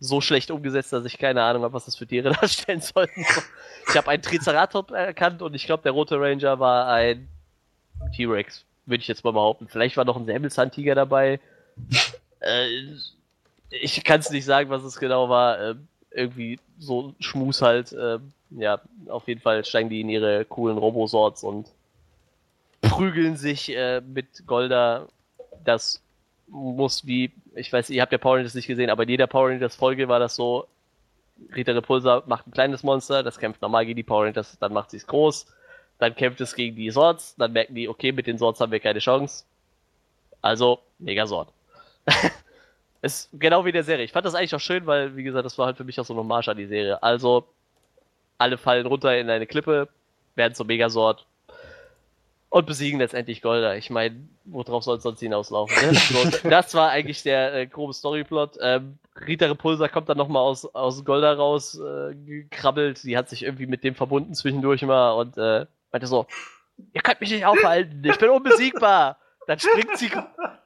so 0.00 0.20
schlecht 0.20 0.50
umgesetzt, 0.50 0.92
dass 0.92 1.04
ich 1.04 1.16
keine 1.16 1.42
Ahnung 1.42 1.62
habe, 1.62 1.74
was 1.74 1.84
das 1.84 1.96
für 1.96 2.06
Tiere 2.06 2.30
darstellen 2.40 2.80
sollten. 2.80 3.24
Ich 3.88 3.96
habe 3.96 4.08
einen 4.08 4.22
Triceratops 4.22 4.92
erkannt 4.92 5.42
und 5.42 5.54
ich 5.54 5.64
glaube, 5.64 5.84
der 5.84 5.92
rote 5.92 6.20
Ranger 6.20 6.58
war 6.58 6.88
ein 6.88 7.28
T-Rex, 8.16 8.64
würde 8.86 9.00
ich 9.00 9.08
jetzt 9.08 9.24
mal 9.24 9.32
behaupten. 9.32 9.68
Vielleicht 9.68 9.96
war 9.96 10.04
noch 10.04 10.16
ein 10.16 10.26
Säbelzahntiger 10.26 10.94
dabei. 10.94 11.38
äh, 12.40 12.66
ich 13.70 14.02
kann 14.04 14.20
es 14.20 14.30
nicht 14.30 14.44
sagen, 14.44 14.70
was 14.70 14.82
es 14.82 14.98
genau 14.98 15.28
war. 15.28 15.60
Äh, 15.60 15.74
irgendwie 16.14 16.58
so 16.82 17.14
Schmus 17.20 17.62
halt. 17.62 17.92
Äh, 17.92 18.18
ja, 18.50 18.80
auf 19.08 19.28
jeden 19.28 19.40
Fall 19.40 19.64
steigen 19.64 19.88
die 19.88 20.00
in 20.00 20.08
ihre 20.08 20.44
coolen 20.44 20.78
Robosorts 20.78 21.42
und 21.42 21.68
prügeln 22.82 23.36
sich 23.36 23.74
äh, 23.74 24.00
mit 24.00 24.46
Golda. 24.46 25.06
Das 25.64 26.02
muss 26.48 27.06
wie, 27.06 27.32
ich 27.54 27.72
weiß, 27.72 27.90
ihr 27.90 28.02
habt 28.02 28.12
ja 28.12 28.18
Power 28.18 28.36
Rangers 28.36 28.54
nicht 28.54 28.66
gesehen, 28.66 28.90
aber 28.90 29.04
in 29.04 29.08
jeder 29.08 29.26
Power 29.26 29.48
Rangers 29.48 29.74
Folge 29.74 30.08
war 30.08 30.18
das 30.18 30.36
so, 30.36 30.66
Rita 31.54 31.72
Repulsa 31.72 32.22
macht 32.26 32.46
ein 32.46 32.52
kleines 32.52 32.82
Monster, 32.82 33.22
das 33.22 33.38
kämpft 33.38 33.62
normal 33.62 33.86
gegen 33.86 33.96
die 33.96 34.02
Power 34.02 34.26
Rangers, 34.26 34.58
dann 34.58 34.72
macht 34.72 34.90
sie 34.90 34.98
es 34.98 35.06
groß, 35.06 35.46
dann 35.98 36.14
kämpft 36.14 36.40
es 36.40 36.54
gegen 36.54 36.76
die 36.76 36.90
Swords, 36.90 37.34
dann 37.36 37.52
merken 37.52 37.74
die, 37.74 37.88
okay, 37.88 38.12
mit 38.12 38.26
den 38.26 38.38
Swords 38.38 38.60
haben 38.60 38.72
wir 38.72 38.80
keine 38.80 38.98
Chance. 38.98 39.44
Also, 40.42 40.80
Megasort. 40.98 41.48
ist 43.02 43.28
genau 43.32 43.64
wie 43.64 43.70
in 43.70 43.74
der 43.74 43.84
Serie. 43.84 44.04
Ich 44.04 44.12
fand 44.12 44.24
das 44.24 44.34
eigentlich 44.34 44.54
auch 44.54 44.60
schön, 44.60 44.86
weil, 44.86 45.16
wie 45.16 45.24
gesagt, 45.24 45.44
das 45.44 45.58
war 45.58 45.66
halt 45.66 45.76
für 45.76 45.84
mich 45.84 45.98
auch 46.00 46.04
so 46.04 46.14
ein 46.14 46.18
Hommage 46.18 46.48
an 46.48 46.56
die 46.56 46.66
Serie. 46.66 47.02
Also, 47.02 47.46
alle 48.38 48.56
fallen 48.56 48.86
runter 48.86 49.16
in 49.18 49.28
eine 49.28 49.46
Klippe, 49.46 49.88
werden 50.34 50.54
zum 50.54 50.68
Megasort 50.68 51.26
und 52.52 52.66
besiegen 52.66 53.00
letztendlich 53.00 53.40
Golda. 53.40 53.76
Ich 53.76 53.88
meine, 53.88 54.28
worauf 54.44 54.84
soll 54.84 54.98
es 54.98 55.02
sonst 55.02 55.20
hinauslaufen? 55.20 55.74
Ne? 55.90 55.98
So, 56.42 56.48
das 56.50 56.74
war 56.74 56.90
eigentlich 56.90 57.22
der 57.22 57.54
äh, 57.54 57.66
grobe 57.66 57.94
Storyplot. 57.94 58.58
Ähm, 58.60 58.98
Rita 59.26 59.46
Repulsa 59.46 59.88
kommt 59.88 60.10
dann 60.10 60.18
nochmal 60.18 60.42
aus, 60.42 60.66
aus 60.74 61.02
Golda 61.04 61.32
raus, 61.32 61.80
äh, 61.80 62.14
gekrabbelt. 62.14 62.98
Sie 62.98 63.16
hat 63.16 63.30
sich 63.30 63.42
irgendwie 63.42 63.66
mit 63.66 63.84
dem 63.84 63.94
verbunden 63.94 64.34
zwischendurch 64.34 64.82
mal 64.82 65.12
und 65.12 65.38
äh, 65.38 65.64
meinte 65.92 66.06
so, 66.06 66.26
ihr 66.92 67.00
könnt 67.00 67.22
mich 67.22 67.30
nicht 67.30 67.46
aufhalten, 67.46 68.02
ich 68.04 68.18
bin 68.18 68.28
unbesiegbar. 68.28 69.16
Dann 69.46 69.58
springt 69.58 69.96
sie, 69.98 70.10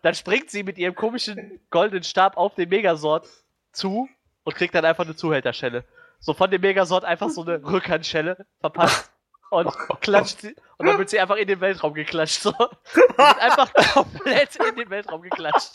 dann 0.03 0.15
springt 0.15 0.51
sie 0.51 0.63
mit 0.63 0.79
ihrem 0.79 0.95
komischen 0.95 1.61
goldenen 1.71 2.05
Stab 2.05 2.37
auf 2.37 2.55
den 2.55 2.69
Megasort 2.69 3.27
zu 3.73 4.09
und 4.45 4.55
kriegt 4.55 4.75
dann 4.75 4.85
einfach 4.85 5.05
eine 5.05 5.17
Zuhälterschelle. 5.17 5.85
So 6.21 6.35
von 6.35 6.51
dem 6.51 6.61
Megasort 6.61 7.05
einfach 7.05 7.31
so 7.31 7.43
eine 7.43 7.63
Rückhandschelle 7.65 8.47
verpasst. 8.61 9.11
und 9.51 9.73
klatscht 10.01 10.41
sie, 10.41 10.57
und 10.79 10.87
dann 10.87 10.99
wird 10.99 11.09
sie 11.09 11.21
einfach 11.21 11.37
in 11.37 11.47
den 11.47 11.61
Weltraum 11.61 11.95
geklatscht. 11.95 12.43
So. 12.43 12.53
Wird 12.53 13.19
einfach 13.41 13.73
komplett 13.95 14.57
in 14.57 14.75
den 14.77 14.91
Weltraum 14.91 15.23
geklatscht. 15.23 15.73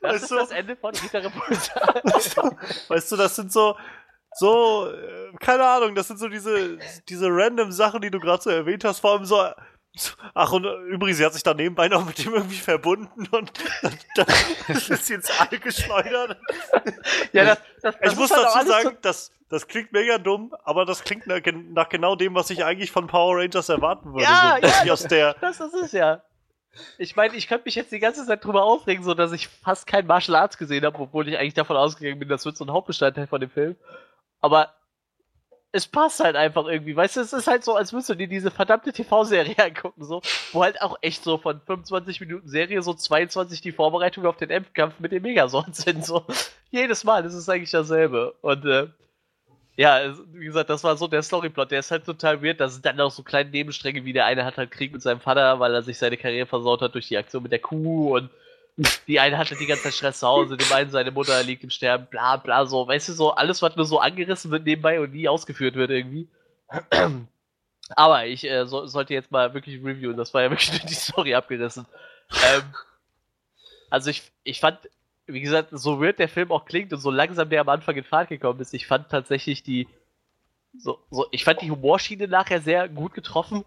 Das 0.00 0.12
Weißt 0.14 0.22
ist 0.24 0.30
du- 0.30 0.36
das 0.36 0.50
Ende 0.50 0.76
von 0.76 0.94
Rita 0.94 1.18
Repulsa. 1.18 2.54
Weißt 2.88 3.12
du, 3.12 3.16
das 3.16 3.36
sind 3.36 3.52
so, 3.52 3.76
so, 4.34 4.90
äh, 4.90 5.32
keine 5.40 5.66
Ahnung, 5.66 5.94
das 5.94 6.08
sind 6.08 6.18
so 6.18 6.28
diese, 6.28 6.78
diese 7.08 7.26
random 7.30 7.70
Sachen, 7.72 8.00
die 8.00 8.10
du 8.10 8.18
gerade 8.18 8.42
so 8.42 8.50
erwähnt 8.50 8.84
hast, 8.84 9.00
vor 9.00 9.12
allem 9.12 9.24
so- 9.24 9.50
ach 10.34 10.52
und 10.52 10.64
äh, 10.64 10.74
übrigens, 10.88 11.18
sie 11.18 11.24
hat 11.24 11.32
sich 11.34 11.42
da 11.42 11.54
nebenbei 11.54 11.88
noch 11.88 12.04
mit 12.04 12.18
dem 12.24 12.34
irgendwie 12.34 12.56
verbunden 12.58 13.26
und 13.30 13.50
dann, 13.82 13.98
dann 14.16 14.26
ist 14.76 15.06
sie 15.06 15.14
ins 15.14 15.30
All 15.40 15.58
geschleudert. 15.58 16.38
Ja, 17.32 17.44
das, 17.44 17.58
das, 17.82 17.94
das 17.94 17.96
ich 18.00 18.06
ist 18.12 18.16
muss 18.18 18.30
halt 18.30 18.44
dazu 18.44 18.56
alles 18.58 18.68
so- 18.68 18.72
sagen, 18.82 18.98
das, 19.02 19.32
das 19.48 19.66
klingt 19.66 19.92
mega 19.92 20.18
dumm, 20.18 20.54
aber 20.64 20.84
das 20.84 21.02
klingt 21.04 21.26
nach, 21.26 21.40
nach 21.72 21.88
genau 21.88 22.16
dem, 22.16 22.34
was 22.34 22.50
ich 22.50 22.64
eigentlich 22.64 22.90
von 22.92 23.06
Power 23.06 23.36
Rangers 23.38 23.68
erwarten 23.68 24.12
würde. 24.12 24.24
Ja, 24.24 24.58
so, 24.62 24.86
ja, 24.86 24.92
aus 24.92 25.02
der, 25.04 25.34
Das 25.34 25.60
ist 25.60 25.74
es 25.74 25.92
ja. 25.92 26.22
Ich 26.98 27.16
meine, 27.16 27.34
ich 27.34 27.48
könnte 27.48 27.64
mich 27.64 27.74
jetzt 27.74 27.90
die 27.90 27.98
ganze 27.98 28.24
Zeit 28.26 28.44
drüber 28.44 28.62
aufregen, 28.62 29.02
so 29.02 29.14
dass 29.14 29.32
ich 29.32 29.48
fast 29.48 29.86
kein 29.86 30.06
Martial 30.06 30.36
Arts 30.36 30.58
gesehen 30.58 30.84
habe, 30.84 30.98
obwohl 30.98 31.28
ich 31.28 31.36
eigentlich 31.38 31.54
davon 31.54 31.76
ausgegangen 31.76 32.18
bin, 32.20 32.28
das 32.28 32.44
wird 32.44 32.56
so 32.56 32.64
ein 32.64 32.70
Hauptbestandteil 32.70 33.26
von 33.26 33.40
dem 33.40 33.50
Film. 33.50 33.74
Aber 34.40 34.74
es 35.72 35.86
passt 35.86 36.20
halt 36.20 36.34
einfach 36.34 36.66
irgendwie, 36.66 36.96
weißt 36.96 37.16
du, 37.16 37.20
es 37.20 37.32
ist 37.32 37.46
halt 37.46 37.62
so, 37.62 37.74
als 37.74 37.92
würdest 37.92 38.08
du 38.08 38.14
dir 38.14 38.26
diese 38.28 38.50
verdammte 38.50 38.92
TV-Serie 38.92 39.56
angucken, 39.64 40.04
so, 40.04 40.22
wo 40.52 40.62
halt 40.62 40.80
auch 40.80 40.96
echt 41.02 41.22
so 41.24 41.38
von 41.38 41.60
25 41.66 42.20
Minuten 42.20 42.48
Serie 42.48 42.82
so 42.82 42.94
22 42.94 43.60
die 43.60 43.72
Vorbereitung 43.72 44.24
auf 44.26 44.36
den 44.38 44.50
Endkampf 44.50 44.94
mit 44.98 45.12
dem 45.12 45.22
Megazord 45.22 45.74
sind, 45.76 46.04
so. 46.04 46.24
Jedes 46.70 47.04
Mal, 47.04 47.24
ist 47.24 47.48
eigentlich 47.48 47.70
dasselbe. 47.70 48.34
Und, 48.40 48.64
äh, 48.64 48.86
ja, 49.76 50.00
es- 50.00 50.20
wie 50.32 50.46
gesagt, 50.46 50.70
das 50.70 50.82
war 50.84 50.96
so 50.96 51.06
der 51.06 51.22
Storyplot. 51.22 51.70
Der 51.70 51.80
ist 51.80 51.90
halt 51.90 52.04
total 52.04 52.42
weird. 52.42 52.60
Da 52.60 52.68
sind 52.68 52.84
dann 52.84 53.00
auch 53.00 53.10
so 53.12 53.22
kleine 53.22 53.50
Nebenstränge, 53.50 54.04
wie 54.04 54.12
der 54.12 54.26
eine 54.26 54.44
hat 54.44 54.56
halt 54.56 54.70
Krieg 54.72 54.92
mit 54.92 55.02
seinem 55.02 55.20
Vater, 55.20 55.60
weil 55.60 55.72
er 55.74 55.82
sich 55.82 55.98
seine 55.98 56.16
Karriere 56.16 56.46
versaut 56.46 56.82
hat 56.82 56.94
durch 56.94 57.08
die 57.08 57.16
Aktion 57.16 57.42
mit 57.44 57.52
der 57.52 57.60
Kuh 57.60 58.16
und 58.16 58.30
die 59.08 59.18
eine 59.18 59.38
hatte 59.38 59.56
die 59.56 59.66
ganze 59.66 59.84
Zeit 59.84 59.94
Stress 59.94 60.20
zu 60.20 60.28
Hause, 60.28 60.56
dem 60.56 60.72
einen 60.72 60.90
seine 60.90 61.10
Mutter 61.10 61.42
liegt 61.42 61.64
im 61.64 61.70
Sterben, 61.70 62.06
bla 62.10 62.36
bla 62.36 62.64
so. 62.66 62.86
Weißt 62.86 63.08
du, 63.08 63.12
so 63.12 63.32
alles, 63.32 63.60
was 63.60 63.74
nur 63.74 63.86
so 63.86 63.98
angerissen 63.98 64.50
wird 64.50 64.64
nebenbei 64.64 65.00
und 65.00 65.12
nie 65.12 65.28
ausgeführt 65.28 65.74
wird 65.74 65.90
irgendwie. 65.90 66.28
Aber 67.96 68.26
ich 68.26 68.44
äh, 68.44 68.66
so, 68.66 68.86
sollte 68.86 69.14
jetzt 69.14 69.32
mal 69.32 69.54
wirklich 69.54 69.82
reviewen. 69.82 70.16
Das 70.16 70.32
war 70.32 70.42
ja 70.42 70.50
wirklich 70.50 70.70
nur 70.70 70.88
die 70.88 70.94
Story 70.94 71.34
abgerissen. 71.34 71.86
Ähm, 72.30 72.62
also 73.90 74.10
ich, 74.10 74.30
ich 74.44 74.60
fand, 74.60 74.78
wie 75.26 75.40
gesagt, 75.40 75.70
so 75.72 76.00
weird 76.00 76.18
der 76.18 76.28
Film 76.28 76.52
auch 76.52 76.64
klingt 76.64 76.92
und 76.92 77.00
so 77.00 77.10
langsam 77.10 77.48
der 77.48 77.62
am 77.62 77.68
Anfang 77.68 77.96
in 77.96 78.04
Fahrt 78.04 78.28
gekommen 78.28 78.60
ist, 78.60 78.74
ich 78.74 78.86
fand 78.86 79.08
tatsächlich 79.08 79.62
die, 79.62 79.88
so, 80.76 80.98
so, 81.10 81.26
ich 81.32 81.44
fand 81.44 81.62
die 81.62 81.70
Humorschiene 81.70 82.28
nachher 82.28 82.60
sehr 82.60 82.88
gut 82.88 83.14
getroffen. 83.14 83.64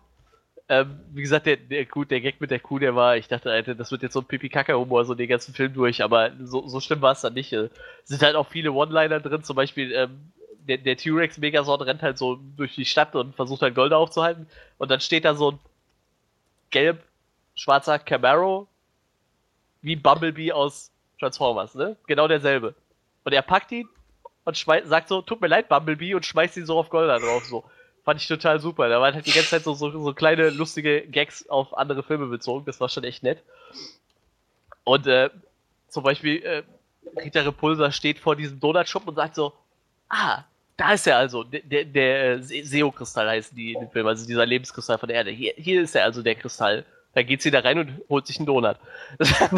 Ähm, 0.71 1.01
wie 1.11 1.21
gesagt, 1.21 1.47
der, 1.47 1.57
der, 1.57 1.85
gut, 1.85 2.11
der 2.11 2.21
Gag 2.21 2.39
mit 2.39 2.49
der 2.49 2.61
Kuh, 2.61 2.79
der 2.79 2.95
war, 2.95 3.17
ich 3.17 3.27
dachte, 3.27 3.51
Alter, 3.51 3.75
das 3.75 3.91
wird 3.91 4.03
jetzt 4.03 4.13
so 4.13 4.21
ein 4.21 4.25
Pipi-Kaka-Humor, 4.25 5.03
so 5.03 5.15
den 5.15 5.27
ganzen 5.27 5.53
Film 5.53 5.73
durch, 5.73 6.01
aber 6.01 6.31
so, 6.41 6.65
so 6.65 6.79
schlimm 6.79 7.01
war 7.01 7.11
es 7.11 7.19
dann 7.19 7.33
nicht. 7.33 7.51
Äh, 7.51 7.67
sind 8.05 8.21
halt 8.21 8.37
auch 8.37 8.47
viele 8.47 8.71
One-Liner 8.71 9.19
drin, 9.19 9.43
zum 9.43 9.57
Beispiel, 9.57 9.91
ähm, 9.91 10.31
der, 10.65 10.77
der 10.77 10.95
T-Rex 10.95 11.39
Megazord 11.39 11.81
rennt 11.81 12.01
halt 12.01 12.17
so 12.17 12.39
durch 12.55 12.73
die 12.73 12.85
Stadt 12.85 13.15
und 13.15 13.35
versucht 13.35 13.63
halt 13.63 13.75
Golda 13.75 13.97
aufzuhalten 13.97 14.47
und 14.77 14.89
dann 14.89 15.01
steht 15.01 15.25
da 15.25 15.35
so 15.35 15.51
ein 15.51 15.59
gelb-schwarzer 16.69 17.99
Camaro 17.99 18.69
wie 19.81 19.97
Bumblebee 19.97 20.53
aus 20.53 20.89
Transformers, 21.19 21.75
ne? 21.75 21.97
Genau 22.07 22.29
derselbe. 22.29 22.75
Und 23.25 23.33
er 23.33 23.41
packt 23.41 23.73
ihn 23.73 23.89
und 24.45 24.55
sagt 24.55 25.09
so, 25.09 25.21
tut 25.21 25.41
mir 25.41 25.47
leid, 25.47 25.67
Bumblebee, 25.67 26.15
und 26.15 26.25
schmeißt 26.25 26.55
ihn 26.55 26.65
so 26.65 26.79
auf 26.79 26.89
Golda 26.89 27.19
drauf, 27.19 27.43
so. 27.43 27.65
Fand 28.03 28.19
ich 28.19 28.27
total 28.27 28.59
super. 28.59 28.89
Da 28.89 28.99
waren 28.99 29.13
halt 29.13 29.25
die 29.25 29.31
ganze 29.31 29.49
Zeit 29.51 29.63
so, 29.63 29.73
so, 29.73 29.91
so 29.91 30.13
kleine 30.13 30.49
lustige 30.49 31.01
Gags 31.01 31.47
auf 31.49 31.77
andere 31.77 32.01
Filme 32.03 32.27
bezogen. 32.27 32.65
Das 32.65 32.79
war 32.79 32.89
schon 32.89 33.03
echt 33.03 33.21
nett. 33.23 33.43
Und 34.83 35.05
äh, 35.05 35.29
zum 35.87 36.03
Beispiel, 36.03 36.43
äh, 36.43 36.63
Rita 37.19 37.41
Repulsa 37.41 37.91
steht 37.91 38.17
vor 38.19 38.35
diesem 38.35 38.59
Donutshop 38.59 39.07
und 39.07 39.15
sagt 39.15 39.35
so, 39.35 39.53
ah, 40.09 40.43
da 40.77 40.93
ist 40.93 41.05
er 41.05 41.17
also, 41.17 41.43
der, 41.43 41.61
der, 41.61 41.85
der 41.85 42.23
äh, 42.31 42.41
Se- 42.41 42.63
Seo-Kristall 42.65 43.29
heißt 43.29 43.55
die 43.55 43.73
in 43.73 43.81
dem 43.81 43.91
Film, 43.91 44.07
also 44.07 44.25
dieser 44.25 44.45
Lebenskristall 44.47 44.97
von 44.97 45.07
der 45.07 45.17
Erde. 45.17 45.29
Hier, 45.31 45.53
hier 45.55 45.81
ist 45.81 45.95
er 45.95 46.05
also 46.05 46.23
der 46.23 46.35
Kristall. 46.35 46.85
Da 47.13 47.21
geht 47.21 47.41
sie 47.41 47.51
da 47.51 47.59
rein 47.59 47.77
und 47.77 48.01
holt 48.09 48.25
sich 48.25 48.37
einen 48.37 48.45
Donut. 48.47 48.77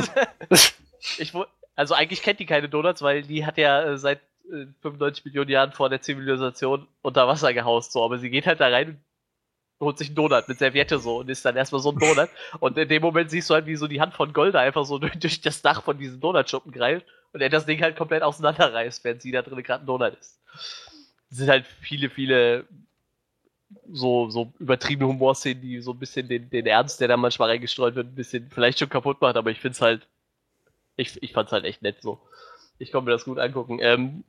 ich, 1.20 1.32
also 1.76 1.94
eigentlich 1.94 2.22
kennt 2.24 2.40
die 2.40 2.46
keine 2.46 2.68
Donuts, 2.68 3.02
weil 3.02 3.22
die 3.22 3.46
hat 3.46 3.58
ja 3.58 3.84
äh, 3.84 3.98
seit 3.98 4.20
95 4.50 5.26
Millionen 5.26 5.50
Jahren 5.50 5.72
vor 5.72 5.90
der 5.90 6.02
Zivilisation 6.02 6.88
unter 7.02 7.28
Wasser 7.28 7.54
gehaust, 7.54 7.92
so, 7.92 8.04
aber 8.04 8.18
sie 8.20 8.30
geht 8.30 8.46
halt 8.46 8.60
da 8.60 8.68
rein 8.68 8.90
und 8.90 9.00
holt 9.86 9.98
sich 9.98 10.10
einen 10.10 10.16
Donut 10.16 10.48
mit 10.48 10.60
Serviette 10.60 11.00
so 11.00 11.20
und 11.20 11.30
ist 11.30 11.46
dann 11.46 11.56
erstmal 11.56 11.82
so 11.82 11.92
ein 11.92 12.00
Donut. 12.00 12.30
und 12.60 12.78
in 12.78 12.88
dem 12.88 13.02
Moment 13.02 13.32
siehst 13.32 13.50
du 13.50 13.54
halt, 13.54 13.66
wie 13.66 13.76
so 13.76 13.88
die 13.88 14.02
Hand 14.02 14.14
von 14.14 14.34
Golda 14.34 14.60
einfach 14.60 14.86
so 14.86 15.00
durch, 15.00 15.42
das 15.42 15.62
Dach 15.62 15.84
von 15.84 15.98
diesem 15.98 16.20
Donutschuppen 16.20 16.72
greift 16.72 17.06
und 17.32 17.42
er 17.42 17.50
das 17.50 17.66
Ding 17.66 17.82
halt 17.82 17.96
komplett 17.96 18.24
auseinanderreißt, 18.24 19.04
während 19.04 19.22
sie 19.22 19.32
da 19.32 19.42
drin 19.42 19.64
gerade 19.64 19.84
ein 19.84 19.88
Donut 19.88 20.16
ist. 20.20 20.40
Es 21.30 21.38
sind 21.38 21.50
halt 21.50 21.66
viele, 21.66 22.10
viele 22.10 22.66
so, 23.92 24.30
so 24.30 24.54
übertriebene 24.60 25.10
Humorszenen, 25.10 25.62
die 25.62 25.82
so 25.82 25.92
ein 25.92 26.00
bisschen 26.00 26.28
den, 26.28 26.50
den 26.50 26.66
Ernst, 26.66 27.02
der 27.02 27.08
da 27.08 27.18
manchmal 27.18 27.50
reingestreut 27.50 27.96
wird, 27.96 28.08
ein 28.08 28.16
bisschen 28.16 28.50
vielleicht 28.52 28.80
schon 28.80 28.90
kaputt 28.90 29.20
macht, 29.22 29.36
aber 29.36 29.50
ich 29.52 29.60
find's 29.60 29.82
halt, 29.82 30.08
ich, 30.96 31.22
ich 31.24 31.34
fand's 31.34 31.52
halt 31.52 31.66
echt 31.66 31.82
nett 31.82 32.02
so. 32.02 32.20
Ich 32.78 32.92
konnte 32.92 33.06
mir 33.06 33.12
das 33.12 33.26
gut 33.26 33.40
angucken. 33.40 33.80
Ähm, 33.82 34.24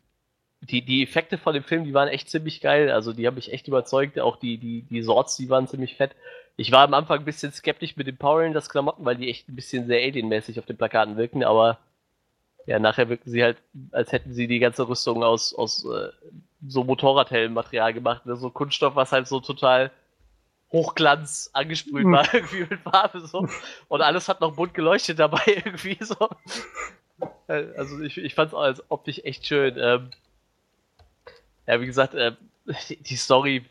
die, 0.71 0.83
die 0.83 1.03
Effekte 1.03 1.39
von 1.39 1.55
dem 1.55 1.65
Film, 1.65 1.85
die 1.85 1.95
waren 1.95 2.09
echt 2.09 2.31
ziemlich 2.31 2.61
geil. 2.61 2.91
Also 2.91 3.13
die 3.13 3.27
haben 3.27 3.35
mich 3.37 3.53
echt 3.53 3.69
überzeugt. 3.69 4.19
Auch 4.21 4.37
die, 4.37 4.59
die, 4.59 4.83
die 4.83 5.03
Sorts, 5.03 5.37
die 5.37 5.49
waren 5.51 5.69
ziemlich 5.69 5.97
fett. 5.97 6.15
Ich 6.57 6.71
war 6.73 6.83
am 6.85 6.95
Anfang 6.95 7.21
ein 7.21 7.25
bisschen 7.25 7.53
skeptisch 7.53 7.97
mit 7.97 8.07
den 8.07 8.17
Power 8.17 8.43
Rangers 8.43 8.69
Klamotten, 8.69 9.05
weil 9.05 9.17
die 9.17 9.29
echt 9.31 9.49
ein 9.49 9.57
bisschen 9.57 9.87
sehr 9.87 10.03
alienmäßig 10.03 10.59
auf 10.59 10.67
den 10.67 10.77
Plakaten 10.77 11.17
wirken, 11.17 11.43
aber 11.45 11.79
ja, 12.67 12.79
nachher 12.79 13.09
wirken 13.09 13.31
sie 13.31 13.43
halt, 13.43 13.59
als 13.93 14.13
hätten 14.13 14.33
sie 14.33 14.47
die 14.47 14.59
ganze 14.59 14.89
Rüstung 14.89 15.23
aus, 15.23 15.55
aus 15.55 15.85
äh, 15.85 16.09
so 16.67 16.85
Motorradhelmmaterial 16.85 17.93
gemacht, 17.93 18.25
ne? 18.25 18.37
so 18.37 18.51
Kunststoff, 18.51 18.95
was 18.97 19.13
halt 19.13 19.29
so 19.29 19.41
total 19.41 19.91
Hochglanz 20.73 21.51
angesprüht 21.53 22.07
war, 22.07 22.27
irgendwie 22.35 22.67
mit 22.71 22.81
Farbe 22.81 23.21
so. 23.21 23.47
Und 23.89 24.01
alles 24.01 24.29
hat 24.29 24.41
noch 24.41 24.57
bunt 24.57 24.75
geleuchtet 24.75 25.19
dabei, 25.19 25.43
irgendwie 25.47 25.99
so. 26.01 26.17
Äh, 27.49 27.67
Also 27.77 28.01
ich, 28.01 28.17
ich 28.17 28.35
fand 28.35 28.49
es 28.49 28.55
als 28.55 28.83
optisch 28.91 29.21
echt 29.25 29.47
schön. 29.47 29.77
Ähm, 29.79 30.11
ja, 31.67 31.81
wie 31.81 31.87
gesagt, 31.87 32.15
ähm, 32.15 32.37
die, 32.89 32.97
die 32.97 33.17
Story, 33.17 33.65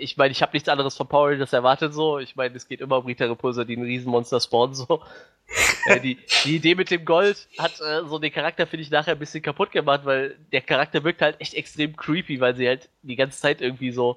ich 0.00 0.16
meine, 0.16 0.32
ich 0.32 0.42
habe 0.42 0.52
nichts 0.52 0.68
anderes 0.68 0.96
von 0.96 1.08
Power 1.08 1.30
Rangers 1.30 1.52
erwartet 1.52 1.92
so. 1.94 2.18
Ich 2.18 2.34
meine, 2.36 2.56
es 2.56 2.66
geht 2.66 2.80
immer 2.80 2.98
um 2.98 3.06
Rita 3.06 3.26
Repulsa, 3.26 3.64
die 3.64 3.76
ein 3.76 3.82
Riesenmonster 3.82 4.40
spawnen 4.40 4.74
so. 4.74 5.02
äh, 5.86 6.00
die, 6.00 6.18
die 6.44 6.56
Idee 6.56 6.74
mit 6.74 6.90
dem 6.90 7.04
Gold 7.04 7.48
hat 7.58 7.80
äh, 7.80 8.06
so 8.06 8.18
den 8.18 8.32
Charakter, 8.32 8.66
finde 8.66 8.82
ich, 8.82 8.90
nachher 8.90 9.12
ein 9.12 9.18
bisschen 9.18 9.42
kaputt 9.42 9.72
gemacht, 9.72 10.02
weil 10.04 10.36
der 10.52 10.62
Charakter 10.62 11.04
wirkt 11.04 11.22
halt 11.22 11.40
echt 11.40 11.54
extrem 11.54 11.96
creepy, 11.96 12.40
weil 12.40 12.56
sie 12.56 12.66
halt 12.66 12.88
die 13.02 13.16
ganze 13.16 13.40
Zeit 13.40 13.60
irgendwie 13.60 13.92
so. 13.92 14.16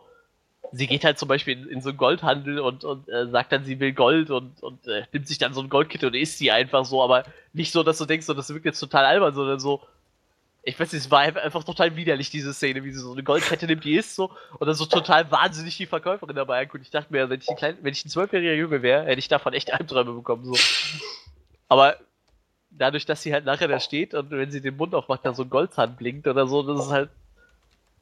Sie 0.72 0.88
geht 0.88 1.04
halt 1.04 1.20
zum 1.20 1.28
Beispiel 1.28 1.58
in, 1.58 1.70
in 1.70 1.82
so 1.82 1.90
einen 1.90 1.98
Goldhandel 1.98 2.60
und, 2.60 2.84
und 2.84 3.10
äh, 3.10 3.28
sagt 3.28 3.52
dann, 3.52 3.64
sie 3.64 3.80
will 3.80 3.94
Gold 3.94 4.32
und, 4.32 4.64
und 4.64 4.88
äh, 4.88 5.04
nimmt 5.12 5.28
sich 5.28 5.38
dann 5.38 5.54
so 5.54 5.62
ein 5.62 5.70
Goldkit 5.70 6.04
und 6.04 6.16
isst 6.16 6.38
sie 6.38 6.52
einfach 6.52 6.86
so, 6.86 7.04
aber 7.04 7.26
nicht 7.52 7.72
so, 7.72 7.84
dass 7.84 7.98
du 7.98 8.06
denkst, 8.06 8.26
so, 8.26 8.34
das 8.34 8.50
wirkt 8.50 8.66
jetzt 8.66 8.80
total 8.80 9.06
albern, 9.06 9.36
sondern 9.36 9.60
so, 9.60 9.82
ich 10.66 10.80
weiß 10.80 10.94
nicht, 10.94 11.04
es 11.04 11.12
war 11.12 11.20
einfach 11.20 11.64
total 11.66 11.96
widerlich, 11.98 12.30
diese 12.30 12.54
Szene, 12.54 12.84
wie 12.86 12.94
sie 12.94 13.00
so 13.00 13.12
eine 13.12 13.22
Goldkette 13.22 13.66
nimmt, 13.68 13.84
die 13.84 13.96
isst 13.96 14.16
so, 14.16 14.32
und 14.58 14.66
dann 14.66 14.76
so 14.76 14.86
total 14.86 15.30
wahnsinnig 15.30 15.76
die 15.76 15.86
Verkäuferin 15.86 16.36
dabei 16.36 16.62
anguckt. 16.62 16.84
Ich 16.84 16.90
dachte 16.90 17.12
mir, 17.12 17.30
wenn 17.30 17.42
ich 17.42 17.50
ein, 17.50 17.58
klein, 17.58 17.78
wenn 17.82 17.92
ich 17.92 18.06
ein 18.06 18.10
zwölfjähriger 18.10 18.54
Junge 18.54 18.82
wäre, 18.82 19.06
hätte 19.06 19.20
ich 19.20 19.28
davon 19.28 19.54
echt 19.54 19.74
Albträume 19.74 20.14
bekommen, 20.14 20.46
so. 20.46 20.56
Aber 21.68 21.98
dadurch, 22.70 23.06
dass 23.06 23.22
sie 23.22 23.34
halt 23.34 23.44
nachher 23.44 23.68
da 23.68 23.82
steht 23.82 24.14
und 24.14 24.32
wenn 24.32 24.52
sie 24.52 24.62
den 24.62 24.78
Mund 24.78 24.96
aufmacht, 24.96 25.26
da 25.26 25.34
so 25.34 25.44
ein 25.44 25.50
Goldzahn 25.50 25.98
blinkt 25.98 26.28
oder 26.28 26.48
so, 26.48 26.64
das 26.64 26.86
ist 26.86 26.92
halt. 26.92 27.10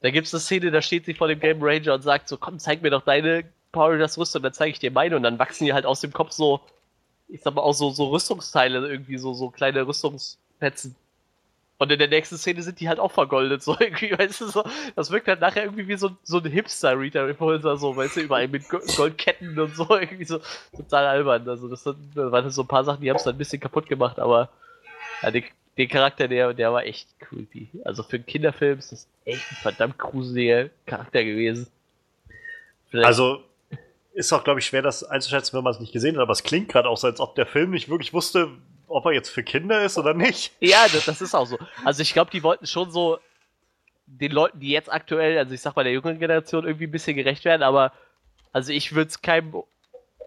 Da 0.00 0.10
gibt 0.10 0.26
es 0.26 0.34
eine 0.34 0.40
Szene, 0.40 0.70
da 0.70 0.82
steht 0.82 1.04
sie 1.04 1.14
vor 1.14 1.28
dem 1.28 1.38
Game 1.38 1.62
Ranger 1.62 1.94
und 1.94 2.02
sagt 2.02 2.28
so, 2.28 2.36
komm, 2.36 2.58
zeig 2.58 2.82
mir 2.82 2.90
doch 2.90 3.04
deine 3.04 3.44
Power 3.70 3.92
Rangers 3.92 4.18
Rüstung, 4.18 4.42
dann 4.42 4.52
zeige 4.52 4.72
ich 4.72 4.78
dir 4.78 4.90
meine 4.90 5.16
und 5.16 5.22
dann 5.22 5.38
wachsen 5.38 5.64
die 5.64 5.72
halt 5.72 5.86
aus 5.86 6.00
dem 6.00 6.12
Kopf 6.12 6.32
so, 6.32 6.60
ich 7.28 7.40
sag 7.40 7.54
mal 7.54 7.62
auch 7.62 7.72
so, 7.72 7.90
so 7.90 8.10
Rüstungsteile, 8.10 8.86
irgendwie 8.88 9.16
so, 9.16 9.32
so 9.32 9.50
kleine 9.50 9.86
Rüstungspetzen. 9.86 10.96
Und 11.82 11.90
in 11.90 11.98
der 11.98 12.06
nächsten 12.08 12.36
Szene 12.36 12.62
sind 12.62 12.78
die 12.78 12.88
halt 12.88 13.00
auch 13.00 13.10
vergoldet, 13.10 13.62
so 13.62 13.76
irgendwie, 13.80 14.12
weißt 14.16 14.40
du, 14.40 14.48
so. 14.48 14.62
Das 14.94 15.10
wirkt 15.10 15.26
halt 15.26 15.40
nachher 15.40 15.64
irgendwie 15.64 15.88
wie 15.88 15.96
so, 15.96 16.10
so 16.22 16.38
ein 16.38 16.44
Hipster-Rita 16.44 17.22
Repulsa, 17.24 17.76
so, 17.76 17.96
weißt 17.96 18.16
du, 18.16 18.20
überall 18.20 18.46
mit 18.46 18.68
Go- 18.68 18.78
Goldketten 18.96 19.58
und 19.58 19.74
so, 19.74 19.96
irgendwie 19.98 20.24
so 20.24 20.38
total 20.76 21.06
albern. 21.06 21.48
Also, 21.48 21.68
das, 21.68 21.82
sind- 21.82 21.96
das 22.14 22.30
waren 22.30 22.48
so 22.50 22.62
ein 22.62 22.68
paar 22.68 22.84
Sachen, 22.84 23.00
die 23.00 23.10
haben 23.10 23.16
es 23.16 23.24
dann 23.24 23.34
ein 23.34 23.38
bisschen 23.38 23.58
kaputt 23.60 23.88
gemacht, 23.88 24.20
aber 24.20 24.48
ja, 25.22 25.30
den, 25.32 25.44
den 25.76 25.88
Charakter, 25.88 26.28
der, 26.28 26.54
der 26.54 26.72
war 26.72 26.84
echt 26.84 27.08
creepy. 27.18 27.68
Also 27.84 28.02
für 28.04 28.16
einen 28.16 28.26
Kinderfilm 28.26 28.78
ist 28.78 28.92
das 28.92 29.08
echt 29.24 29.50
ein 29.50 29.56
verdammt 29.56 29.98
gruseliger 29.98 30.68
Charakter 30.86 31.24
gewesen. 31.24 31.66
Vielleicht- 32.90 33.06
Also 33.06 33.42
ist 34.14 34.32
auch, 34.32 34.44
glaube 34.44 34.60
ich, 34.60 34.66
schwer, 34.66 34.82
das 34.82 35.02
einzuschätzen, 35.02 35.56
wenn 35.56 35.64
man 35.64 35.72
es 35.72 35.80
nicht 35.80 35.92
gesehen 35.92 36.16
hat, 36.16 36.22
aber 36.22 36.32
es 36.32 36.42
klingt 36.42 36.68
gerade 36.68 36.88
auch 36.88 36.96
so, 36.98 37.06
als 37.08 37.18
ob 37.18 37.34
der 37.34 37.46
Film 37.46 37.70
nicht 37.70 37.88
wirklich 37.88 38.12
wusste, 38.12 38.50
ob 38.92 39.06
er 39.06 39.12
jetzt 39.12 39.30
für 39.30 39.42
Kinder 39.42 39.84
ist 39.84 39.98
oder 39.98 40.14
nicht. 40.14 40.52
Ja, 40.60 40.86
das, 40.92 41.06
das 41.06 41.20
ist 41.20 41.34
auch 41.34 41.46
so. 41.46 41.58
Also 41.84 42.02
ich 42.02 42.12
glaube, 42.12 42.30
die 42.30 42.42
wollten 42.42 42.66
schon 42.66 42.90
so 42.90 43.18
den 44.06 44.32
Leuten, 44.32 44.60
die 44.60 44.70
jetzt 44.70 44.92
aktuell, 44.92 45.38
also 45.38 45.54
ich 45.54 45.60
sag 45.60 45.74
mal 45.74 45.84
der 45.84 45.92
jüngeren 45.92 46.18
Generation, 46.18 46.66
irgendwie 46.66 46.86
ein 46.86 46.90
bisschen 46.90 47.16
gerecht 47.16 47.44
werden, 47.44 47.62
aber 47.62 47.92
also 48.52 48.72
ich 48.72 48.94
würde 48.94 49.08
es 49.08 49.22
keinem 49.22 49.62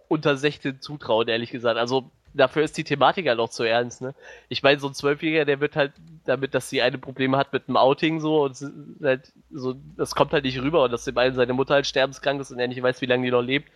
unter 0.08 0.36
16 0.36 0.82
zutrauen, 0.82 1.28
ehrlich 1.28 1.52
gesagt. 1.52 1.78
Also 1.78 2.10
dafür 2.34 2.64
ist 2.64 2.78
die 2.78 2.84
Thematik 2.84 3.28
halt 3.28 3.40
auch 3.40 3.50
zu 3.50 3.64
ernst, 3.64 4.02
ne? 4.02 4.14
Ich 4.50 4.64
meine, 4.64 4.80
so 4.80 4.88
ein 4.88 4.94
Zwölfjähriger, 4.94 5.46
der 5.46 5.60
wird 5.60 5.76
halt 5.76 5.94
damit, 6.26 6.54
dass 6.54 6.70
sie 6.70 6.82
eine 6.82 6.98
Probleme 6.98 7.38
hat 7.38 7.54
mit 7.54 7.68
dem 7.68 7.78
Outing 7.78 8.20
so 8.20 8.44
und 8.44 8.58
halt 9.04 9.32
so, 9.52 9.76
das 9.96 10.16
kommt 10.16 10.34
halt 10.34 10.44
nicht 10.44 10.60
rüber 10.60 10.84
und 10.84 10.92
dass 10.92 11.06
dem 11.06 11.18
einen 11.18 11.36
seine 11.36 11.54
Mutter 11.54 11.76
halt 11.76 11.88
sterbenskrank 11.88 12.42
ist 12.42 12.52
und 12.52 12.60
er 12.60 12.68
nicht 12.68 12.82
weiß, 12.82 13.02
wie 13.02 13.06
lange 13.06 13.26
die 13.26 13.32
noch 13.32 13.42
lebt, 13.42 13.72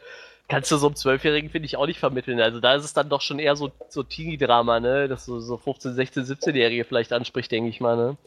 kannst 0.50 0.72
du 0.72 0.78
so 0.78 0.88
einem 0.88 0.96
Zwölfjährigen, 0.96 1.50
finde 1.50 1.68
ich, 1.68 1.78
auch 1.78 1.86
nicht 1.86 2.00
vermitteln. 2.00 2.42
Also 2.42 2.60
da 2.60 2.74
ist 2.74 2.84
es 2.84 2.94
dann 2.94 3.08
doch 3.08 3.22
schon 3.22 3.40
eher 3.40 3.56
so, 3.56 3.72
so 3.88 4.04
Teenie-Drama, 4.04 4.80
ne? 4.80 5.08
Dass 5.08 5.26
so, 5.26 5.40
so 5.40 5.58
15, 5.58 5.94
16, 5.94 6.24
17-Jährige 6.26 6.84
vielleicht 6.84 7.14
anspricht, 7.14 7.52
denke 7.52 7.70
ich 7.70 7.80
mal, 7.80 7.96
ne? 7.96 8.18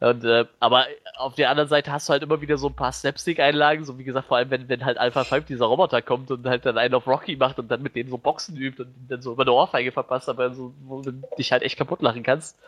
Und, 0.00 0.24
äh, 0.24 0.44
aber 0.58 0.86
auf 1.16 1.34
der 1.34 1.50
anderen 1.50 1.68
Seite 1.68 1.92
hast 1.92 2.08
du 2.08 2.12
halt 2.12 2.22
immer 2.22 2.40
wieder 2.40 2.58
so 2.58 2.68
ein 2.68 2.74
paar 2.74 2.92
Slapstick-Einlagen, 2.92 3.84
so 3.84 3.98
wie 3.98 4.04
gesagt, 4.04 4.26
vor 4.26 4.38
allem 4.38 4.50
wenn, 4.50 4.68
wenn 4.68 4.84
halt 4.84 4.98
Alpha 4.98 5.24
5 5.24 5.46
dieser 5.46 5.66
Roboter 5.66 6.02
kommt 6.02 6.30
und 6.30 6.46
halt 6.46 6.66
dann 6.66 6.78
einen 6.78 6.94
auf 6.94 7.06
Rocky 7.06 7.36
macht 7.36 7.58
und 7.58 7.70
dann 7.70 7.82
mit 7.82 7.94
dem 7.94 8.08
so 8.08 8.18
Boxen 8.18 8.56
übt 8.56 8.82
und 8.82 8.92
dann 9.08 9.22
so 9.22 9.32
über 9.32 9.44
eine 9.44 9.52
Ohrfeige 9.52 9.92
verpasst, 9.92 10.28
aber 10.28 10.52
so, 10.52 10.74
wo 10.84 11.00
du 11.00 11.12
dich 11.38 11.52
halt 11.52 11.62
echt 11.62 11.78
kaputt 11.78 12.02
lachen 12.02 12.22
kannst. 12.22 12.58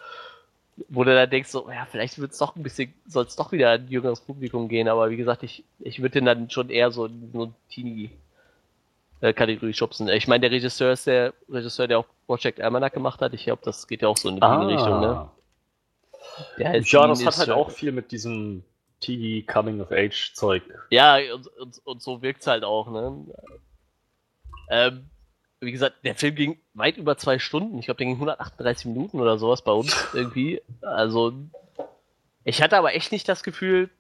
Wo 0.89 1.05
du 1.05 1.15
dann 1.15 1.29
denkst, 1.29 1.49
so, 1.51 1.69
ja, 1.71 1.87
vielleicht 1.91 2.19
wird's 2.19 2.39
doch 2.39 2.55
ein 2.55 2.63
bisschen, 2.63 2.93
soll 3.07 3.25
es 3.25 3.37
doch 3.37 3.51
wieder 3.53 3.71
ein 3.71 3.89
jüngeres 3.89 4.21
Publikum 4.21 4.69
gehen, 4.69 4.89
aber 4.89 5.11
wie 5.11 5.17
gesagt, 5.17 5.43
ich, 5.43 5.65
ich 5.81 6.01
würde 6.01 6.13
den 6.13 6.27
dann 6.27 6.51
schon 6.51 6.71
eher 6.71 6.91
so 6.91 7.09
so 7.33 7.47
ein 7.47 7.55
Teenie 7.71 8.11
äh, 9.21 9.33
Kategorie 9.33 9.75
schubsen. 9.75 10.09
Ich 10.09 10.29
meine, 10.29 10.41
der 10.41 10.51
Regisseur 10.51 10.93
ist 10.93 11.07
der 11.07 11.33
Regisseur, 11.49 11.89
der 11.89 12.01
auch 12.01 12.07
Project 12.27 12.61
Almanac 12.61 12.93
gemacht 12.93 13.21
hat. 13.21 13.33
Ich 13.35 13.45
glaube, 13.45 13.63
das 13.65 13.87
geht 13.87 14.03
ja 14.03 14.09
auch 14.09 14.17
so 14.17 14.29
in 14.29 14.37
die 14.37 14.47
Richtung, 14.47 15.01
ne? 15.01 15.31
Ja, 16.59 16.73
das 16.73 17.25
hat 17.25 17.39
halt 17.39 17.51
auch 17.51 17.71
viel 17.71 17.93
mit 17.93 18.13
diesem 18.13 18.63
Teenie 19.01 19.43
Coming 19.43 19.81
of 19.81 19.91
Age 19.91 20.33
Zeug. 20.35 20.63
Ja, 20.91 21.17
und, 21.35 21.47
und, 21.59 21.81
und 21.85 22.03
so 22.03 22.23
wirkt's 22.23 22.47
halt 22.47 22.65
auch, 22.65 22.91
ne? 22.91 23.25
Ähm, 24.69 25.09
wie 25.61 25.73
gesagt, 25.73 25.97
der 26.05 26.15
Film 26.15 26.35
ging 26.35 26.61
weit 26.75 26.97
über 26.97 27.17
zwei 27.17 27.39
Stunden. 27.39 27.79
Ich 27.79 27.87
glaube, 27.87 27.99
der 27.99 28.07
ging 28.07 28.17
138 28.17 28.87
Minuten 28.87 29.21
oder 29.21 29.39
sowas 29.39 29.63
bei 29.63 29.73
uns 29.73 30.09
irgendwie. 30.15 30.61
Also, 30.83 31.33
ich 32.45 32.63
hatte 32.63 32.77
aber 32.77 32.95
echt 32.95 33.13
nicht 33.13 33.29
das 33.29 33.43
Gefühl, 33.43 33.91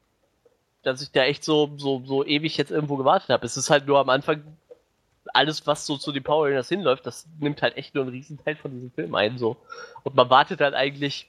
dass 0.82 1.02
ich 1.02 1.10
da 1.10 1.24
echt 1.24 1.44
so, 1.44 1.72
so, 1.76 2.02
so 2.04 2.24
ewig 2.24 2.56
jetzt 2.56 2.70
irgendwo 2.70 2.96
gewartet 2.96 3.30
habe. 3.30 3.46
Es 3.46 3.56
ist 3.56 3.70
halt 3.70 3.86
nur 3.86 3.98
am 3.98 4.08
Anfang 4.08 4.56
alles, 5.34 5.66
was 5.66 5.86
so 5.86 5.96
zu 5.96 6.12
den 6.12 6.22
Power 6.22 6.46
Rangers 6.46 6.68
hinläuft, 6.68 7.06
das 7.06 7.26
nimmt 7.40 7.62
halt 7.62 7.76
echt 7.76 7.94
nur 7.94 8.04
einen 8.04 8.12
riesen 8.12 8.42
Teil 8.44 8.56
von 8.56 8.70
diesem 8.70 8.90
Film 8.90 9.14
ein, 9.14 9.38
so. 9.38 9.56
Und 10.02 10.14
man 10.14 10.30
wartet 10.30 10.60
halt 10.60 10.74
eigentlich 10.74 11.28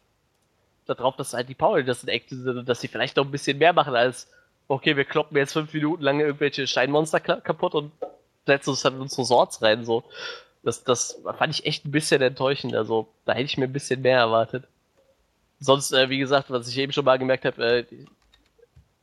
darauf, 0.85 1.15
dass 1.15 1.33
halt 1.33 1.49
die 1.49 1.55
Power 1.55 1.77
Rangers 1.77 2.03
in 2.03 2.09
Action 2.09 2.41
sind 2.43 2.57
und 2.57 2.69
dass 2.69 2.81
sie 2.81 2.87
vielleicht 2.87 3.17
noch 3.17 3.25
ein 3.25 3.31
bisschen 3.31 3.57
mehr 3.57 3.73
machen 3.73 3.95
als, 3.95 4.29
okay, 4.67 4.95
wir 4.95 5.05
kloppen 5.05 5.37
jetzt 5.37 5.53
fünf 5.53 5.73
Minuten 5.73 6.03
lang 6.03 6.19
irgendwelche 6.19 6.67
Steinmonster 6.67 7.19
kla- 7.19 7.41
kaputt 7.41 7.75
und 7.75 7.91
setzen 8.45 8.69
uns 8.71 8.81
dann 8.81 8.95
in 8.95 9.01
unsere 9.01 9.25
Swords 9.25 9.61
rein, 9.61 9.85
so. 9.85 10.03
Das, 10.63 10.83
das 10.83 11.21
fand 11.37 11.53
ich 11.53 11.65
echt 11.65 11.85
ein 11.85 11.91
bisschen 11.91 12.21
enttäuschend, 12.21 12.75
also 12.75 13.07
da 13.25 13.33
hätte 13.33 13.45
ich 13.45 13.57
mir 13.57 13.65
ein 13.65 13.73
bisschen 13.73 14.01
mehr 14.01 14.17
erwartet. 14.17 14.65
Sonst, 15.59 15.91
äh, 15.91 16.09
wie 16.09 16.19
gesagt, 16.19 16.49
was 16.51 16.67
ich 16.67 16.77
eben 16.77 16.91
schon 16.91 17.05
mal 17.05 17.17
gemerkt 17.17 17.45
habe, 17.45 17.63
äh, 17.63 17.85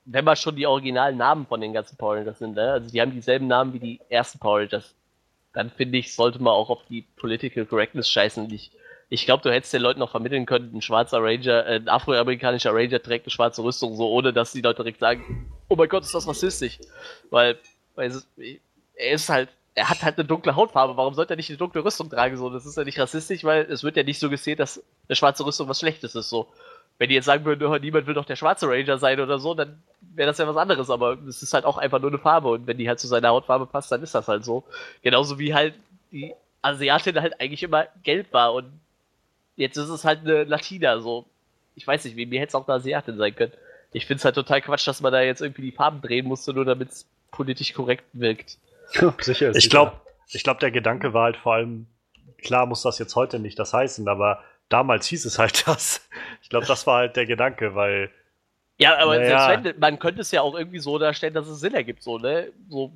wenn 0.04 0.24
man 0.24 0.36
schon 0.36 0.56
die 0.56 0.66
originalen 0.66 1.16
Namen 1.16 1.46
von 1.46 1.60
den 1.60 1.72
ganzen 1.72 1.96
Power 1.96 2.16
Rangers 2.16 2.38
sind, 2.38 2.56
ne? 2.56 2.72
also 2.72 2.90
die 2.90 3.00
haben 3.00 3.12
dieselben 3.12 3.46
Namen 3.46 3.72
wie 3.72 3.78
die 3.78 4.00
ersten 4.08 4.38
Power 4.38 4.60
Rangers, 4.60 4.94
dann 5.52 5.70
finde 5.70 5.98
ich, 5.98 6.14
sollte 6.14 6.42
man 6.42 6.52
auch 6.52 6.68
auf 6.68 6.84
die 6.88 7.02
Political 7.16 7.64
Correctness 7.64 8.10
scheißen. 8.10 8.50
Ich, 8.52 8.72
ich 9.08 9.24
glaube, 9.24 9.42
du 9.42 9.52
hättest 9.52 9.72
den 9.72 9.82
Leuten 9.82 10.00
noch 10.00 10.10
vermitteln 10.10 10.46
können, 10.46 10.74
ein 10.74 10.82
schwarzer 10.82 11.22
Ranger, 11.22 11.66
äh, 11.66 11.76
ein 11.76 11.88
afroamerikanischer 11.88 12.74
Ranger 12.74 13.00
trägt 13.00 13.26
eine 13.26 13.30
schwarze 13.30 13.62
Rüstung, 13.62 13.96
so 13.96 14.10
ohne 14.10 14.32
dass 14.32 14.52
die 14.52 14.60
Leute 14.60 14.82
direkt 14.82 15.00
sagen, 15.00 15.50
oh 15.68 15.76
mein 15.76 15.88
Gott, 15.88 16.02
ist 16.02 16.14
das 16.14 16.28
rassistisch. 16.28 16.78
Weil, 17.30 17.56
weil 17.94 18.10
es, 18.10 18.28
er 18.96 19.12
ist 19.12 19.28
halt, 19.28 19.48
er 19.74 19.88
hat 19.88 20.02
halt 20.02 20.18
eine 20.18 20.26
dunkle 20.26 20.54
Hautfarbe, 20.54 20.96
warum 20.96 21.14
sollte 21.14 21.34
er 21.34 21.36
nicht 21.36 21.50
eine 21.50 21.58
dunkle 21.58 21.84
Rüstung 21.84 22.10
tragen? 22.10 22.36
So, 22.36 22.50
das 22.50 22.66
ist 22.66 22.76
ja 22.76 22.84
nicht 22.84 22.98
rassistisch, 22.98 23.44
weil 23.44 23.62
es 23.64 23.82
wird 23.82 23.96
ja 23.96 24.02
nicht 24.02 24.20
so 24.20 24.30
gesehen, 24.30 24.56
dass 24.56 24.82
eine 25.08 25.16
schwarze 25.16 25.44
Rüstung 25.44 25.68
was 25.68 25.80
Schlechtes 25.80 26.14
ist. 26.14 26.28
So, 26.28 26.48
wenn 26.98 27.08
die 27.08 27.14
jetzt 27.14 27.24
sagen 27.24 27.44
würden, 27.44 27.66
oh, 27.66 27.76
niemand 27.76 28.06
will 28.06 28.14
doch 28.14 28.24
der 28.24 28.36
schwarze 28.36 28.68
Ranger 28.68 28.98
sein 28.98 29.20
oder 29.20 29.38
so, 29.38 29.54
dann 29.54 29.82
wäre 30.00 30.28
das 30.28 30.38
ja 30.38 30.46
was 30.46 30.56
anderes, 30.56 30.90
aber 30.90 31.18
es 31.28 31.42
ist 31.42 31.52
halt 31.52 31.64
auch 31.64 31.76
einfach 31.78 32.00
nur 32.00 32.10
eine 32.10 32.18
Farbe 32.18 32.48
und 32.48 32.66
wenn 32.66 32.78
die 32.78 32.88
halt 32.88 33.00
zu 33.00 33.08
seiner 33.08 33.30
Hautfarbe 33.30 33.66
passt, 33.66 33.90
dann 33.90 34.02
ist 34.02 34.14
das 34.14 34.28
halt 34.28 34.44
so. 34.44 34.64
Genauso 35.02 35.38
wie 35.38 35.54
halt 35.54 35.74
die 36.12 36.32
Asiatin 36.62 37.20
halt 37.20 37.40
eigentlich 37.40 37.62
immer 37.62 37.86
gelb 38.02 38.32
war 38.32 38.54
und 38.54 38.66
jetzt 39.56 39.76
ist 39.76 39.88
es 39.88 40.04
halt 40.04 40.20
eine 40.20 40.44
Latina, 40.44 41.00
so. 41.00 41.24
Ich 41.76 41.86
weiß 41.86 42.04
nicht, 42.04 42.16
wie 42.16 42.26
mir 42.26 42.40
hätte 42.40 42.50
es 42.50 42.54
auch 42.54 42.68
eine 42.68 42.76
Asiatin 42.76 43.16
sein 43.16 43.34
können. 43.34 43.52
Ich 43.92 44.06
finde 44.06 44.18
es 44.18 44.24
halt 44.24 44.36
total 44.36 44.60
Quatsch, 44.60 44.86
dass 44.86 45.00
man 45.00 45.12
da 45.12 45.20
jetzt 45.22 45.40
irgendwie 45.40 45.62
die 45.62 45.72
Farben 45.72 46.00
drehen 46.00 46.26
musste, 46.26 46.52
nur 46.52 46.64
damit 46.64 46.90
es 46.90 47.06
politisch 47.30 47.74
korrekt 47.74 48.04
wirkt. 48.12 48.58
sicher, 49.20 49.54
Ich 49.54 49.70
glaube, 49.70 49.92
ich 50.28 50.44
glaube, 50.44 50.60
der 50.60 50.70
Gedanke 50.70 51.12
war 51.12 51.24
halt 51.24 51.36
vor 51.36 51.54
allem, 51.54 51.86
klar 52.38 52.66
muss 52.66 52.82
das 52.82 52.98
jetzt 52.98 53.16
heute 53.16 53.38
nicht 53.38 53.58
das 53.58 53.72
heißen, 53.72 54.06
aber 54.08 54.42
damals 54.74 55.06
hieß 55.06 55.24
es 55.24 55.38
halt 55.38 55.66
das. 55.68 56.06
Ich 56.42 56.48
glaube, 56.48 56.66
das 56.66 56.86
war 56.86 56.98
halt 56.98 57.16
der 57.16 57.26
Gedanke, 57.26 57.76
weil 57.76 58.10
Ja, 58.76 58.98
aber 58.98 59.16
Naja. 59.16 59.46
selbst 59.46 59.64
wenn, 59.64 59.78
man 59.78 59.98
könnte 60.00 60.20
es 60.20 60.32
ja 60.32 60.42
auch 60.42 60.56
irgendwie 60.56 60.80
so 60.80 60.98
darstellen, 60.98 61.32
dass 61.32 61.46
es 61.46 61.60
Sinn 61.60 61.74
ergibt, 61.74 62.02
so, 62.02 62.18
ne? 62.18 62.50
So, 62.68 62.90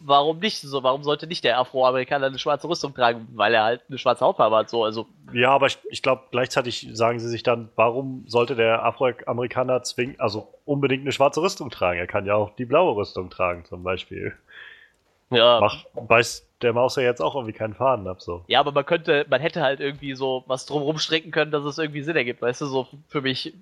warum 0.00 0.40
nicht? 0.40 0.60
So, 0.60 0.82
warum 0.82 1.02
sollte 1.02 1.26
nicht 1.26 1.42
der 1.42 1.58
Afroamerikaner 1.58 2.26
eine 2.26 2.38
schwarze 2.38 2.68
Rüstung 2.68 2.94
tragen, 2.94 3.28
weil 3.32 3.54
er 3.54 3.64
halt 3.64 3.80
eine 3.88 3.96
schwarze 3.96 4.26
Hautfarbe 4.26 4.56
hat, 4.56 4.68
so, 4.68 4.84
also. 4.84 5.06
Ja, 5.32 5.52
aber 5.52 5.68
ich, 5.68 5.78
ich 5.88 6.02
glaube, 6.02 6.24
gleichzeitig 6.30 6.86
sagen 6.92 7.18
sie 7.18 7.28
sich 7.28 7.42
dann, 7.42 7.70
warum 7.76 8.24
sollte 8.26 8.54
der 8.54 8.84
Afroamerikaner 8.84 9.82
zwingen, 9.84 10.20
also 10.20 10.52
unbedingt 10.66 11.02
eine 11.02 11.12
schwarze 11.12 11.40
Rüstung 11.40 11.70
tragen? 11.70 11.98
Er 11.98 12.06
kann 12.06 12.26
ja 12.26 12.34
auch 12.34 12.54
die 12.56 12.66
blaue 12.66 12.94
Rüstung 12.94 13.30
tragen, 13.30 13.64
zum 13.64 13.82
Beispiel. 13.82 14.34
Ja. 15.30 15.60
Mach, 15.60 15.84
beißt 15.94 16.46
der 16.62 16.72
Maus 16.72 16.96
ja 16.96 17.02
jetzt 17.02 17.20
auch 17.20 17.34
irgendwie 17.34 17.52
keinen 17.52 17.74
Faden 17.74 18.06
ab, 18.06 18.22
so. 18.22 18.44
Ja, 18.46 18.60
aber 18.60 18.72
man 18.72 18.86
könnte, 18.86 19.26
man 19.28 19.40
hätte 19.40 19.62
halt 19.62 19.80
irgendwie 19.80 20.14
so 20.14 20.44
was 20.46 20.66
drumherum 20.66 20.98
stricken 20.98 21.30
können, 21.30 21.50
dass 21.50 21.64
es 21.64 21.78
irgendwie 21.78 22.02
Sinn 22.02 22.16
ergibt, 22.16 22.42
weißt 22.42 22.60
du, 22.60 22.66
so 22.66 22.88
für 23.08 23.20
mich. 23.20 23.54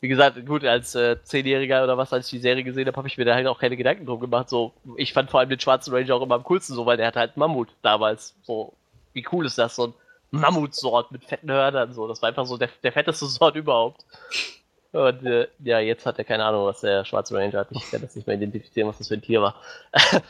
Wie 0.00 0.08
gesagt, 0.08 0.44
gut, 0.44 0.62
als 0.62 0.94
äh, 0.94 1.16
Zehnjähriger 1.22 1.82
oder 1.82 1.96
was, 1.96 2.12
als 2.12 2.26
ich 2.26 2.32
die 2.32 2.42
Serie 2.42 2.62
gesehen 2.62 2.86
habe, 2.86 2.98
habe 2.98 3.08
ich 3.08 3.16
mir 3.16 3.24
da 3.24 3.34
halt 3.34 3.46
auch 3.46 3.58
keine 3.58 3.78
Gedanken 3.78 4.04
drum 4.04 4.20
gemacht. 4.20 4.50
So, 4.50 4.72
ich 4.96 5.14
fand 5.14 5.30
vor 5.30 5.40
allem 5.40 5.48
den 5.48 5.58
schwarzen 5.58 5.92
Ranger 5.92 6.16
auch 6.16 6.22
immer 6.22 6.34
am 6.34 6.44
coolsten, 6.44 6.74
so, 6.74 6.84
weil 6.84 6.98
der 6.98 7.06
hatte 7.06 7.18
halt 7.18 7.38
Mammut 7.38 7.70
damals. 7.80 8.36
So, 8.42 8.74
wie 9.14 9.26
cool 9.32 9.46
ist 9.46 9.56
das? 9.56 9.74
So 9.74 9.86
ein 9.86 9.94
Mammutsword 10.32 11.12
mit 11.12 11.24
fetten 11.24 11.50
Hörnern, 11.50 11.94
so. 11.94 12.06
Das 12.06 12.20
war 12.20 12.28
einfach 12.28 12.44
so 12.44 12.58
der, 12.58 12.68
der 12.82 12.92
fetteste 12.92 13.24
Sword 13.26 13.56
überhaupt. 13.56 14.04
Und 14.92 15.24
äh, 15.24 15.48
ja, 15.64 15.80
jetzt 15.80 16.06
hat 16.06 16.18
er 16.18 16.24
keine 16.24 16.44
Ahnung, 16.44 16.66
was 16.66 16.82
der 16.82 17.04
schwarze 17.04 17.34
Ranger 17.34 17.60
hat. 17.60 17.68
Ich 17.70 17.90
kann 17.90 18.02
das 18.02 18.14
nicht 18.14 18.26
mehr 18.26 18.36
identifizieren, 18.36 18.88
was 18.88 18.98
das 18.98 19.08
für 19.08 19.14
ein 19.14 19.22
Tier 19.22 19.40
war. 19.42 19.54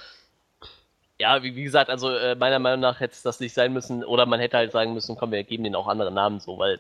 ja, 1.19 1.43
wie, 1.43 1.57
wie 1.57 1.65
gesagt, 1.65 1.91
also 1.91 2.11
äh, 2.11 2.35
meiner 2.35 2.59
Meinung 2.59 2.81
nach 2.81 3.01
hätte 3.01 3.15
es 3.15 3.23
das 3.23 3.41
nicht 3.41 3.55
sein 3.55 3.73
müssen. 3.73 4.05
Oder 4.05 4.27
man 4.27 4.41
hätte 4.41 4.57
halt 4.57 4.73
sagen 4.73 4.95
müssen, 4.95 5.17
komm, 5.17 5.33
wir 5.33 5.45
geben 5.45 5.65
denen 5.65 5.77
auch 5.77 5.89
andere 5.89 6.13
Namen, 6.13 6.41
so, 6.41 6.59
weil 6.59 6.79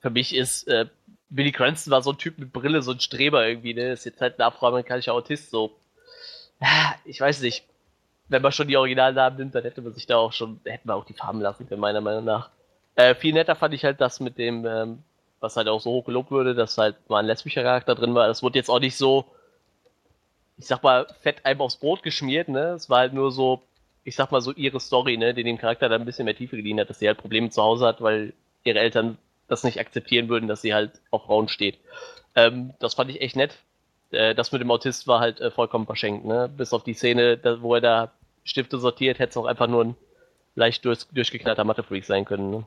für 0.00 0.10
mich 0.10 0.34
ist 0.34 0.68
äh, 0.68 0.86
Billy 1.30 1.52
Cranston 1.52 1.90
war 1.90 2.02
so 2.02 2.12
ein 2.12 2.18
Typ 2.18 2.38
mit 2.38 2.52
Brille, 2.52 2.82
so 2.82 2.92
ein 2.92 3.00
Streber 3.00 3.46
irgendwie, 3.46 3.74
ne? 3.74 3.92
Ist 3.92 4.04
jetzt 4.04 4.20
halt 4.20 4.38
ein 4.38 4.42
afroamerikanischer 4.42 5.14
Autist, 5.14 5.50
so. 5.50 5.72
Ja, 6.60 6.94
Ich 7.04 7.20
weiß 7.20 7.40
nicht. 7.40 7.64
Wenn 8.28 8.42
man 8.42 8.52
schon 8.52 8.68
die 8.68 8.76
Originalnamen 8.76 9.38
nimmt, 9.38 9.54
dann 9.54 9.64
hätte 9.64 9.82
man 9.82 9.92
sich 9.92 10.06
da 10.06 10.16
auch 10.16 10.32
schon, 10.32 10.60
hätten 10.64 10.88
wir 10.88 10.94
auch 10.94 11.04
die 11.04 11.12
Farben 11.14 11.40
lassen 11.40 11.68
können, 11.68 11.80
meiner 11.80 12.00
Meinung 12.00 12.24
nach. 12.24 12.48
Äh, 12.96 13.14
viel 13.14 13.34
netter 13.34 13.54
fand 13.54 13.74
ich 13.74 13.84
halt 13.84 14.00
das 14.00 14.20
mit 14.20 14.38
dem, 14.38 14.64
ähm, 14.66 15.02
was 15.40 15.56
halt 15.56 15.68
auch 15.68 15.80
so 15.80 15.90
hoch 15.90 16.04
gelobt 16.06 16.30
wurde, 16.30 16.54
dass 16.54 16.78
halt 16.78 16.96
mal 17.10 17.18
ein 17.18 17.26
lesbischer 17.26 17.62
Charakter 17.62 17.94
drin 17.94 18.14
war. 18.14 18.26
Das 18.26 18.42
wurde 18.42 18.58
jetzt 18.58 18.70
auch 18.70 18.80
nicht 18.80 18.96
so, 18.96 19.26
ich 20.56 20.66
sag 20.66 20.82
mal, 20.82 21.06
fett 21.20 21.44
einem 21.44 21.60
aufs 21.60 21.76
Brot 21.76 22.02
geschmiert, 22.02 22.48
ne? 22.48 22.70
Es 22.70 22.88
war 22.88 23.00
halt 23.00 23.12
nur 23.12 23.32
so, 23.32 23.62
ich 24.04 24.14
sag 24.16 24.30
mal 24.30 24.40
so 24.40 24.52
ihre 24.52 24.80
Story, 24.80 25.16
ne, 25.16 25.34
die 25.34 25.44
dem 25.44 25.58
Charakter 25.58 25.88
dann 25.88 26.02
ein 26.02 26.04
bisschen 26.04 26.26
mehr 26.26 26.36
Tiefe 26.36 26.56
geliehen 26.56 26.78
hat, 26.80 26.90
dass 26.90 26.98
sie 26.98 27.08
halt 27.08 27.18
Probleme 27.18 27.50
zu 27.50 27.62
Hause 27.62 27.86
hat, 27.86 28.00
weil 28.00 28.32
ihre 28.64 28.78
Eltern 28.78 29.18
das 29.48 29.64
nicht 29.64 29.80
akzeptieren 29.80 30.28
würden, 30.28 30.48
dass 30.48 30.62
sie 30.62 30.74
halt 30.74 30.92
auf 31.10 31.24
Frauen 31.24 31.48
steht. 31.48 31.78
Ähm, 32.34 32.74
das 32.78 32.94
fand 32.94 33.10
ich 33.10 33.20
echt 33.20 33.36
nett. 33.36 33.58
Äh, 34.10 34.34
das 34.34 34.52
mit 34.52 34.60
dem 34.60 34.70
Autist 34.70 35.06
war 35.06 35.20
halt 35.20 35.40
äh, 35.40 35.50
vollkommen 35.50 35.86
verschenkt, 35.86 36.24
ne? 36.24 36.48
Bis 36.48 36.72
auf 36.72 36.84
die 36.84 36.94
Szene, 36.94 37.36
da, 37.36 37.60
wo 37.62 37.74
er 37.74 37.80
da 37.80 38.12
Stifte 38.44 38.78
sortiert, 38.78 39.18
hätte 39.18 39.30
es 39.30 39.36
auch 39.36 39.46
einfach 39.46 39.66
nur 39.66 39.84
ein 39.84 39.96
leicht 40.54 40.84
durch, 40.84 41.04
durchgeknallter 41.12 41.64
Mathe-Freak 41.64 42.04
sein 42.04 42.24
können, 42.24 42.50
ne? 42.50 42.66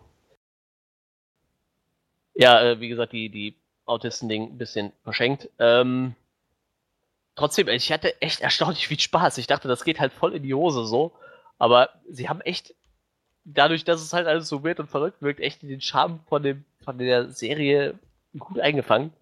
Ja, 2.36 2.62
äh, 2.62 2.80
wie 2.80 2.90
gesagt, 2.90 3.14
die, 3.14 3.30
die 3.30 3.56
Autisten-Ding 3.86 4.44
ein 4.44 4.58
bisschen 4.58 4.92
verschenkt. 5.04 5.50
Ähm, 5.58 6.16
trotzdem, 7.38 7.68
ich 7.70 7.92
hatte 7.92 8.22
echt 8.22 8.42
erstaunlich 8.42 8.88
viel 8.88 9.00
Spaß. 9.00 9.38
Ich 9.38 9.48
dachte, 9.48 9.68
das 9.68 9.84
geht 9.84 10.00
halt 10.00 10.12
voll 10.12 10.36
in 10.36 10.44
die 10.44 10.54
Hose 10.54 10.86
so. 10.86 11.14
Aber 11.58 11.90
sie 12.10 12.28
haben 12.30 12.42
echt, 12.42 12.76
dadurch, 13.46 13.84
dass 13.84 14.02
es 14.02 14.14
halt 14.14 14.28
alles 14.28 14.50
so 14.50 14.64
weird 14.64 14.80
und 14.80 14.90
verrückt 14.90 15.22
wirkt, 15.22 15.40
echt 15.40 15.62
den 15.62 15.82
Charme 15.82 16.20
von, 16.28 16.44
dem, 16.44 16.66
von 16.84 16.98
der 16.98 17.30
Serie 17.30 17.98
gut 18.38 18.60
eingefangen. 18.60 19.14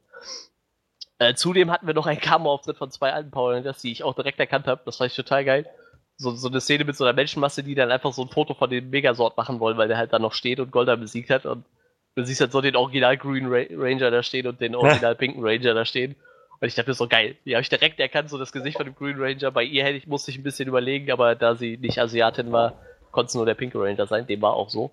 Äh, 1.19 1.35
zudem 1.35 1.71
hatten 1.71 1.87
wir 1.87 1.93
noch 1.93 2.07
einen 2.07 2.19
Cameo-Auftritt 2.19 2.77
von 2.77 2.91
zwei 2.91 3.13
alten 3.13 3.31
Power 3.31 3.53
Rangers, 3.53 3.81
die 3.81 3.91
ich 3.91 4.03
auch 4.03 4.15
direkt 4.15 4.39
erkannt 4.39 4.67
habe. 4.67 4.81
Das 4.85 4.97
fand 4.97 5.11
ich 5.11 5.15
total 5.15 5.45
geil. 5.45 5.69
So, 6.17 6.31
so 6.31 6.47
eine 6.47 6.61
Szene 6.61 6.85
mit 6.85 6.97
so 6.97 7.05
einer 7.05 7.13
Menschenmasse, 7.13 7.63
die 7.63 7.75
dann 7.75 7.91
einfach 7.91 8.11
so 8.11 8.23
ein 8.23 8.29
Foto 8.29 8.53
von 8.53 8.69
dem 8.69 8.89
Megasort 8.89 9.37
machen 9.37 9.59
wollen, 9.59 9.77
weil 9.77 9.87
der 9.87 9.97
halt 9.97 10.11
da 10.11 10.19
noch 10.19 10.33
steht 10.33 10.59
und 10.59 10.71
Golda 10.71 10.95
besiegt 10.95 11.29
hat. 11.29 11.45
Und 11.45 11.65
Du 12.15 12.23
siehst 12.25 12.39
halt 12.39 12.53
so 12.53 12.61
den 12.61 12.77
Original 12.77 13.17
Green 13.17 13.47
Ra 13.47 13.63
Ranger 13.71 14.09
da 14.09 14.23
stehen 14.23 14.47
und 14.47 14.61
den 14.61 14.75
Original 14.75 15.15
Pinken 15.15 15.43
Ranger 15.43 15.73
da 15.73 15.85
stehen. 15.85 16.15
Und 16.59 16.67
ich 16.67 16.75
dachte 16.75 16.89
mir 16.89 16.95
so 16.95 17.07
geil. 17.07 17.35
Die 17.45 17.55
habe 17.55 17.61
ich 17.61 17.69
direkt 17.69 17.99
erkannt, 17.99 18.29
so 18.29 18.37
das 18.37 18.51
Gesicht 18.51 18.77
von 18.77 18.85
dem 18.85 18.95
Green 18.95 19.19
Ranger. 19.19 19.51
Bei 19.51 19.63
ihr 19.63 19.83
hätte 19.83 19.97
ich, 19.97 20.07
musste 20.07 20.31
ich 20.31 20.37
ein 20.37 20.43
bisschen 20.43 20.67
überlegen, 20.67 21.11
aber 21.11 21.35
da 21.35 21.55
sie 21.55 21.77
nicht 21.77 21.99
Asiatin 21.99 22.51
war, 22.51 22.73
konnte 23.11 23.29
es 23.29 23.35
nur 23.35 23.45
der 23.45 23.55
Pinke 23.55 23.79
Ranger 23.79 24.07
sein. 24.07 24.27
Dem 24.27 24.41
war 24.41 24.53
auch 24.53 24.69
so. 24.69 24.91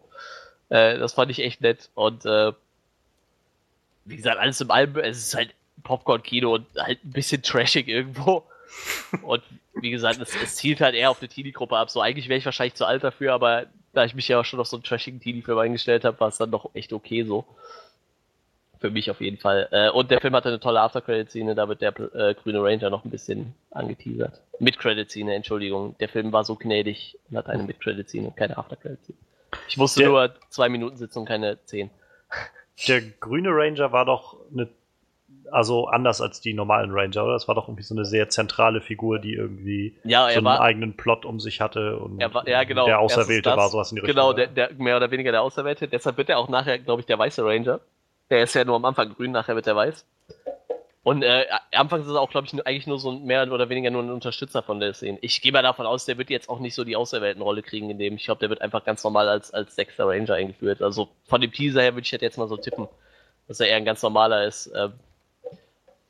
Äh, 0.69 0.99
das 0.99 1.13
fand 1.15 1.31
ich 1.31 1.41
echt 1.41 1.61
nett. 1.61 1.91
Und 1.95 2.25
äh, 2.25 2.53
wie 4.05 4.17
gesagt, 4.17 4.39
alles 4.39 4.61
im 4.61 4.71
Album, 4.71 5.03
es 5.03 5.19
ist 5.19 5.35
halt 5.35 5.55
Popcorn-Kino 5.85 6.55
und 6.55 6.67
halt 6.77 7.05
ein 7.05 7.13
bisschen 7.13 7.43
trashig 7.43 7.89
irgendwo. 7.89 8.45
Und 9.23 9.43
wie 9.75 9.91
gesagt, 9.91 10.19
es, 10.21 10.35
es 10.43 10.57
zielt 10.57 10.81
halt 10.81 10.95
eher 10.95 11.11
auf 11.11 11.21
eine 11.21 11.29
Teenie-Gruppe 11.29 11.77
ab. 11.77 11.91
So 11.91 12.01
eigentlich 12.01 12.29
wäre 12.29 12.39
ich 12.39 12.45
wahrscheinlich 12.47 12.75
zu 12.75 12.87
alt 12.87 13.05
dafür, 13.05 13.35
aber 13.35 13.67
da 13.93 14.05
ich 14.05 14.15
mich 14.15 14.29
ja 14.29 14.41
auch 14.41 14.45
schon 14.45 14.61
auf 14.61 14.67
so 14.67 14.77
einen 14.77 14.85
trashigen 14.85 15.21
Teenie-Film 15.21 15.59
eingestellt 15.59 16.05
habe, 16.05 16.19
war 16.21 16.29
es 16.29 16.39
dann 16.39 16.51
doch 16.51 16.71
echt 16.75 16.93
okay 16.93 17.25
so. 17.25 17.45
Für 18.83 18.91
mich 18.91 19.11
auf 19.13 19.21
jeden 19.21 19.39
Fall. 19.39 19.69
Äh, 19.71 19.91
und 19.91 20.11
der 20.11 20.21
Film 20.21 20.35
hatte 20.35 20.49
eine 20.49 20.59
tolle 20.59 20.81
After-Credit-Szene, 20.81 21.55
da 21.55 21.69
wird 21.69 21.81
der 21.83 21.95
äh, 22.15 22.35
grüne 22.35 22.61
Ranger 22.61 22.91
noch 22.91 23.05
ein 23.05 23.11
bisschen 23.13 23.55
angeteasert. 23.71 24.41
Mit-Credit-Szene, 24.59 25.35
Entschuldigung. 25.37 25.95
Der 26.01 26.09
Film 26.09 26.33
war 26.33 26.43
so 26.43 26.57
gnädig 26.57 27.17
und 27.31 27.37
hat 27.37 27.47
eine 27.49 27.63
Mit-Credit-Szene, 27.63 28.33
keine 28.35 28.59
After-Credit-Szene. 28.59 29.17
Ich 29.69 29.77
musste 29.77 30.01
Der- 30.01 30.09
nur 30.09 30.35
zwei 30.49 30.69
Minuten 30.69 30.97
sitzen 30.97 31.21
und 31.21 31.27
keine 31.27 31.65
zehn. 31.65 31.91
Der 32.89 33.01
grüne 33.03 33.51
Ranger 33.53 33.93
war 33.93 34.05
doch 34.05 34.37
eine, 34.53 34.69
also 35.53 35.87
anders 35.87 36.21
als 36.21 36.41
die 36.41 36.53
normalen 36.53 36.91
Ranger, 36.91 37.23
oder? 37.23 37.35
Das 37.35 37.47
war 37.47 37.55
doch 37.55 37.69
irgendwie 37.69 37.85
so 37.85 37.95
eine 37.95 38.05
sehr 38.05 38.31
zentrale 38.31 38.81
Figur, 38.81 39.21
die 39.21 39.35
irgendwie 39.35 39.95
Ja, 40.03 40.29
so 40.29 40.39
einen 40.39 40.45
war, 40.45 40.61
eigenen 40.61 40.97
Plot 40.97 41.25
um 41.25 41.39
sich 41.39 41.61
hatte 41.61 41.99
und 41.99 42.19
war, 42.35 42.49
ja 42.49 42.65
genau. 42.65 42.87
der 42.87 42.99
Auserwählte 42.99 43.51
das. 43.51 43.57
war 43.57 43.69
sowas 43.69 43.93
in 43.93 43.97
die 43.97 44.01
Richtung. 44.01 44.17
Genau, 44.17 44.33
der, 44.33 44.49
der 44.49 44.73
mehr 44.73 44.97
oder 44.97 45.13
weniger 45.13 45.31
der 45.31 45.43
Auserwählte. 45.43 45.87
Deshalb 45.87 46.17
wird 46.17 46.31
er 46.31 46.39
auch 46.39 46.49
nachher, 46.49 46.81
glaube 46.81 46.99
ich, 47.01 47.07
der 47.07 47.19
weiße 47.19 47.45
Ranger. 47.45 47.79
Der 48.33 48.45
ist 48.45 48.55
ja 48.55 48.65
nur 48.65 48.77
am 48.77 48.85
Anfang 48.87 49.13
grün, 49.13 49.31
nachher 49.31 49.57
wird 49.57 49.67
er 49.67 49.77
weiß. 49.77 50.07
Und 51.03 51.23
äh, 51.23 51.45
anfangs 51.73 52.07
ist 52.07 52.15
er 52.15 52.21
auch, 52.23 52.31
glaube 52.31 52.47
ich, 52.47 52.67
eigentlich 52.67 52.87
nur 52.87 52.99
so 52.99 53.13
mehr 53.13 53.53
oder 53.53 53.69
weniger 53.69 53.91
nur 53.91 54.03
ein 54.03 54.11
Unterstützer 54.11 54.63
von 54.63 54.81
der 54.81 54.95
Szene. 54.95 55.19
Ich 55.21 55.43
gehe 55.43 55.53
mal 55.53 55.61
davon 55.61 55.85
aus, 55.85 56.07
der 56.07 56.17
wird 56.17 56.31
jetzt 56.31 56.49
auch 56.49 56.59
nicht 56.59 56.75
so 56.75 56.83
die 56.83 56.97
Auserwählten-Rolle 56.97 57.63
kriegen 57.63 57.91
in 57.91 57.99
dem. 57.99 58.15
Ich 58.15 58.25
glaube, 58.25 58.39
der 58.39 58.49
wird 58.49 58.63
einfach 58.63 58.87
ganz 58.87 59.05
normal 59.05 59.29
als, 59.29 59.53
als 59.53 59.75
sechster 59.75 60.07
Ranger 60.07 60.33
eingeführt. 60.33 60.81
Also 60.81 61.11
von 61.27 61.43
dem 61.43 61.53
Teaser 61.53 61.83
her 61.83 61.93
würde 61.95 62.07
ich 62.07 62.13
halt 62.13 62.23
jetzt 62.23 62.39
mal 62.39 62.49
so 62.49 62.57
tippen, 62.57 62.89
dass 63.49 63.61
er 63.61 63.67
eher 63.67 63.77
ein 63.77 63.85
ganz 63.85 64.03
normaler 64.03 64.47
ist. 64.47 64.73
Ähm, 64.75 64.95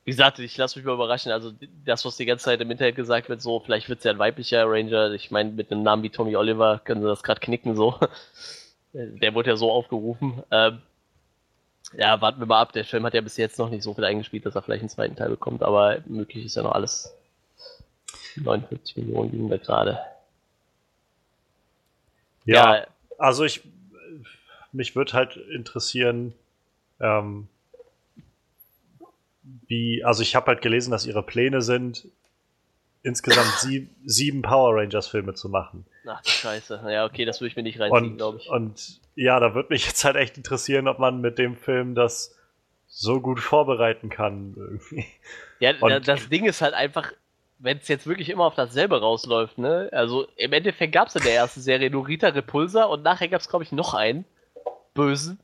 wie 0.05 0.12
gesagt, 0.12 0.39
ich 0.39 0.57
lasse 0.57 0.78
mich 0.78 0.86
mal 0.86 0.94
überraschen. 0.94 1.33
Also 1.33 1.51
das, 1.84 2.05
was 2.05 2.17
die 2.18 2.26
ganze 2.26 2.44
Zeit 2.44 2.60
im 2.60 2.70
Internet 2.70 2.94
gesagt 2.94 3.31
wird, 3.31 3.42
so 3.42 3.59
vielleicht 3.59 3.89
wird 3.89 3.99
es 3.99 4.05
ja 4.05 4.12
ein 4.12 4.20
weiblicher 4.20 4.65
Ranger. 4.65 5.10
Ich 5.10 5.33
meine, 5.33 5.51
mit 5.51 5.73
einem 5.73 5.83
Namen 5.83 6.05
wie 6.05 6.10
Tommy 6.10 6.36
Oliver 6.36 6.81
können 6.84 7.02
sie 7.02 7.09
das 7.09 7.25
gerade 7.25 7.41
knicken 7.41 7.75
so. 7.75 7.99
Der 8.92 9.34
wurde 9.34 9.51
ja 9.51 9.57
so 9.57 9.73
aufgerufen. 9.73 10.44
Ähm, 10.52 10.83
ja, 11.97 12.21
warten 12.21 12.41
wir 12.41 12.47
mal 12.47 12.61
ab. 12.61 12.73
Der 12.73 12.85
Film 12.85 13.05
hat 13.05 13.15
ja 13.15 13.21
bis 13.21 13.37
jetzt 13.37 13.59
noch 13.59 13.71
nicht 13.71 13.83
so 13.83 13.95
viel 13.95 14.05
eingespielt, 14.05 14.47
dass 14.47 14.55
er 14.55 14.62
vielleicht 14.62 14.83
einen 14.83 14.89
zweiten 14.89 15.17
Teil 15.17 15.31
bekommt, 15.31 15.62
aber 15.62 15.99
möglich 16.07 16.45
ist 16.45 16.57
ja 16.57 16.62
noch 16.62 16.73
alles. 16.73 17.15
49 18.37 18.97
Millionen 18.97 19.31
liegen 19.31 19.51
wir 19.51 19.59
gerade. 19.59 19.99
ja, 22.45 22.87
also 23.19 23.45
ich, 23.45 23.62
mich 24.73 24.97
würde 24.97 25.12
halt 25.12 25.37
interessieren, 25.37 26.33
ähm, 26.99 27.49
wie, 29.67 30.03
also 30.05 30.23
ich 30.23 30.35
habe 30.35 30.47
halt 30.47 30.62
gelesen, 30.62 30.91
dass 30.91 31.07
ihre 31.07 31.23
Pläne 31.23 31.62
sind, 31.62 32.07
insgesamt 33.03 33.53
sieb, 33.59 33.91
sieben 34.05 34.43
Power 34.43 34.77
Rangers 34.77 35.09
Filme 35.09 35.35
zu 35.35 35.49
machen. 35.49 35.85
Ach 36.07 36.25
Scheiße. 36.25 36.83
Ja, 36.89 37.05
okay, 37.05 37.25
das 37.25 37.41
würde 37.41 37.49
ich 37.51 37.57
mir 37.57 37.63
nicht 37.63 37.79
reinziehen, 37.81 38.17
glaube 38.17 38.39
ich. 38.39 38.49
und 38.51 39.01
ja, 39.15 39.39
da 39.41 39.55
würde 39.55 39.69
mich 39.73 39.87
jetzt 39.87 40.05
halt 40.05 40.17
echt 40.17 40.37
interessieren, 40.37 40.89
ob 40.89 40.99
man 40.99 41.21
mit 41.21 41.39
dem 41.39 41.57
Film 41.57 41.95
das 41.95 42.37
so 42.87 43.21
gut 43.21 43.41
vorbereiten 43.41 44.09
kann. 44.11 44.55
Irgendwie. 44.57 45.07
Ja, 45.61 45.73
Und- 45.81 45.91
da- 45.91 46.01
das 46.01 46.29
Ding 46.29 46.45
ist 46.47 46.61
halt 46.61 46.75
einfach, 46.75 47.13
wenn 47.59 47.79
es 47.79 47.89
jetzt 47.89 48.07
wirklich 48.07 48.29
immer 48.31 48.45
auf 48.45 48.55
dasselbe 48.57 49.01
rausläuft, 49.01 49.59
ne? 49.59 49.89
Also 49.93 50.27
im 50.37 50.53
Endeffekt 50.53 50.93
gab 50.93 51.09
es 51.09 51.15
in 51.17 51.23
der 51.23 51.35
ersten 51.35 51.61
Serie 51.61 51.91
nur 51.91 52.09
Rita 52.09 52.29
Repulsa 52.29 52.85
und 52.85 53.03
nachher 53.03 53.29
gab 53.29 53.41
es, 53.41 53.49
glaube 53.49 53.63
ich, 53.65 53.71
noch 53.73 53.95
einen 53.95 54.25
bösen. 54.95 55.39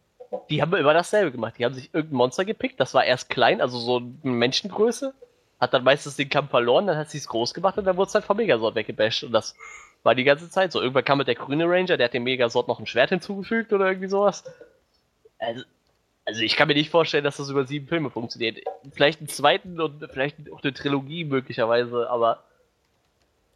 Die 0.51 0.61
haben 0.61 0.75
immer 0.75 0.93
dasselbe 0.93 1.31
gemacht. 1.33 1.55
Die 1.59 1.65
haben 1.65 1.73
sich 1.75 1.95
irgendein 1.95 2.17
Monster 2.19 2.45
gepickt, 2.45 2.81
das 2.81 2.93
war 2.93 3.05
erst 3.05 3.31
klein, 3.31 3.61
also 3.63 3.79
so 3.79 3.97
eine 3.99 4.33
Menschengröße, 4.33 5.15
hat 5.61 5.73
dann 5.73 5.85
meistens 5.85 6.17
den 6.17 6.29
Kampf 6.29 6.51
verloren, 6.51 6.87
dann 6.87 6.97
hat 6.99 7.09
sie 7.11 7.19
es 7.19 7.29
groß 7.29 7.55
gemacht 7.55 7.79
und 7.79 7.85
dann 7.85 7.97
wurde 7.97 8.09
es 8.09 8.15
halt 8.15 8.25
vom 8.27 8.37
Megazord 8.37 8.75
weggebasht. 8.75 9.23
Und 9.25 9.33
das 9.33 9.55
war 10.03 10.15
die 10.15 10.25
ganze 10.25 10.51
Zeit 10.51 10.73
so. 10.73 10.81
Irgendwann 10.81 11.05
kam 11.05 11.19
mit 11.19 11.29
der 11.29 11.35
grüne 11.35 11.65
Ranger, 11.69 11.97
der 11.97 12.07
hat 12.07 12.15
dem 12.15 12.25
Megazord 12.25 12.69
noch 12.69 12.79
ein 12.79 12.87
Schwert 12.87 13.11
hinzugefügt 13.11 13.73
oder 13.73 13.87
irgendwie 13.89 14.09
sowas. 14.09 14.45
Also, 15.39 15.65
also 16.25 16.41
ich 16.43 16.57
kann 16.57 16.69
mir 16.69 16.75
nicht 16.75 16.91
vorstellen, 16.91 17.25
dass 17.25 17.37
das 17.39 17.49
über 17.51 17.65
sieben 17.65 17.87
Filme 17.89 18.11
funktioniert. 18.11 18.59
Vielleicht 18.93 19.21
einen 19.21 19.29
zweiten 19.29 19.81
und 19.81 20.07
vielleicht 20.13 20.37
auch 20.53 20.63
eine 20.63 20.73
Trilogie 20.75 21.25
möglicherweise, 21.25 22.09
aber 22.11 22.43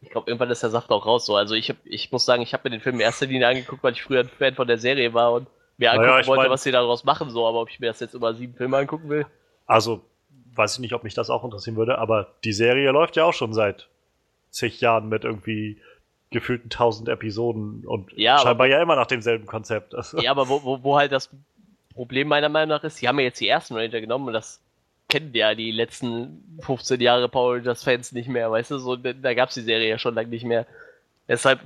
ich 0.01 0.09
glaube, 0.09 0.29
irgendwann 0.29 0.49
ist 0.51 0.63
der 0.63 0.69
Saft 0.69 0.89
auch 0.91 1.05
raus 1.05 1.25
so. 1.25 1.35
Also 1.35 1.55
ich, 1.55 1.69
hab, 1.69 1.77
ich 1.85 2.11
muss 2.11 2.25
sagen, 2.25 2.41
ich 2.41 2.53
habe 2.53 2.63
mir 2.65 2.71
den 2.71 2.81
Film 2.81 2.95
in 2.95 3.01
erster 3.01 3.25
Linie 3.25 3.47
angeguckt, 3.47 3.83
weil 3.83 3.93
ich 3.93 4.03
früher 4.03 4.21
ein 4.21 4.29
Fan 4.29 4.55
von 4.55 4.67
der 4.67 4.77
Serie 4.77 5.13
war 5.13 5.31
und 5.33 5.47
mir 5.77 5.89
Naja, 5.89 6.01
angucken 6.01 6.21
ich 6.21 6.27
wollte, 6.27 6.43
mein- 6.43 6.51
was 6.51 6.63
sie 6.63 6.71
daraus 6.71 7.03
machen, 7.05 7.29
so, 7.29 7.47
aber 7.47 7.61
ob 7.61 7.69
ich 7.69 7.79
mir 7.79 7.87
das 7.87 7.99
jetzt 7.99 8.13
über 8.13 8.33
sieben 8.33 8.53
Filme 8.55 8.77
angucken 8.77 9.09
will. 9.09 9.25
Also, 9.65 10.01
weiß 10.55 10.73
ich 10.73 10.79
nicht, 10.79 10.93
ob 10.93 11.03
mich 11.03 11.13
das 11.13 11.29
auch 11.29 11.43
interessieren 11.45 11.77
würde, 11.77 11.97
aber 11.99 12.33
die 12.43 12.53
Serie 12.53 12.91
läuft 12.91 13.15
ja 13.15 13.23
auch 13.23 13.33
schon 13.33 13.53
seit 13.53 13.87
zig 14.51 14.81
Jahren 14.81 15.09
mit 15.09 15.23
irgendwie 15.23 15.79
gefühlten 16.33 16.69
tausend 16.69 17.07
Episoden 17.09 17.85
und 17.85 18.11
Ja, 18.17 18.35
aber- 18.35 18.43
scheinbar 18.43 18.67
ja 18.67 18.81
immer 18.81 18.95
nach 18.95 19.07
demselben 19.07 19.45
Konzept. 19.45 19.95
Also, 19.95 20.17
Ja, 20.21 20.31
aber 20.31 20.49
wo, 20.49 20.61
wo, 20.63 20.83
wo 20.83 20.97
halt 20.97 21.11
das 21.11 21.29
Problem 21.93 22.27
meiner 22.27 22.49
Meinung 22.49 22.69
nach 22.75 22.83
ist, 22.83 22.97
sie 22.97 23.07
haben 23.07 23.19
ja 23.19 23.25
jetzt 23.25 23.39
die 23.39 23.47
ersten 23.47 23.75
Ranger 23.75 24.01
genommen 24.01 24.27
und 24.27 24.33
das 24.33 24.59
kennen 25.09 25.31
ja 25.33 25.53
die 25.53 25.71
letzten 25.71 26.57
15 26.61 26.99
Jahre 26.99 27.29
Power 27.29 27.55
Rangers 27.55 27.83
Fans 27.83 28.11
nicht 28.13 28.27
mehr, 28.27 28.49
weißt 28.51 28.71
du, 28.71 28.77
so, 28.79 28.95
da 28.95 29.13
da 29.13 29.33
gab's 29.35 29.53
die 29.53 29.61
Serie 29.61 29.87
ja 29.89 29.99
schon 29.99 30.15
lange 30.15 30.29
nicht 30.29 30.43
mehr. 30.45 30.65
Deshalb, 31.27 31.59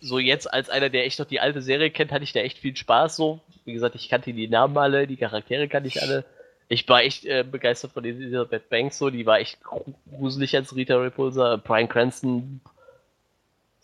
so 0.00 0.18
jetzt 0.18 0.52
als 0.52 0.70
einer, 0.70 0.88
der 0.88 1.04
echt 1.04 1.18
noch 1.18 1.26
die 1.26 1.40
alte 1.40 1.62
Serie 1.62 1.90
kennt, 1.90 2.12
hatte 2.12 2.24
ich 2.24 2.32
da 2.32 2.40
echt 2.40 2.58
viel 2.58 2.76
Spaß, 2.76 3.16
so. 3.16 3.40
Wie 3.64 3.72
gesagt, 3.72 3.94
ich 3.96 4.08
kannte 4.08 4.32
die 4.32 4.48
Namen 4.48 4.76
alle, 4.78 5.06
die 5.06 5.16
Charaktere 5.16 5.68
kannte 5.68 5.88
ich 5.88 6.00
alle. 6.02 6.24
Ich 6.68 6.88
war 6.88 7.02
echt 7.02 7.24
äh, 7.24 7.44
begeistert 7.48 7.92
von 7.92 8.04
Elisabeth 8.04 8.68
Banks, 8.70 8.98
so, 8.98 9.10
die 9.10 9.26
war 9.26 9.38
echt 9.40 9.58
gruselig 9.62 10.54
als 10.56 10.74
Rita 10.74 10.96
Repulsa. 10.96 11.56
Brian 11.56 11.88
Cranston 11.88 12.60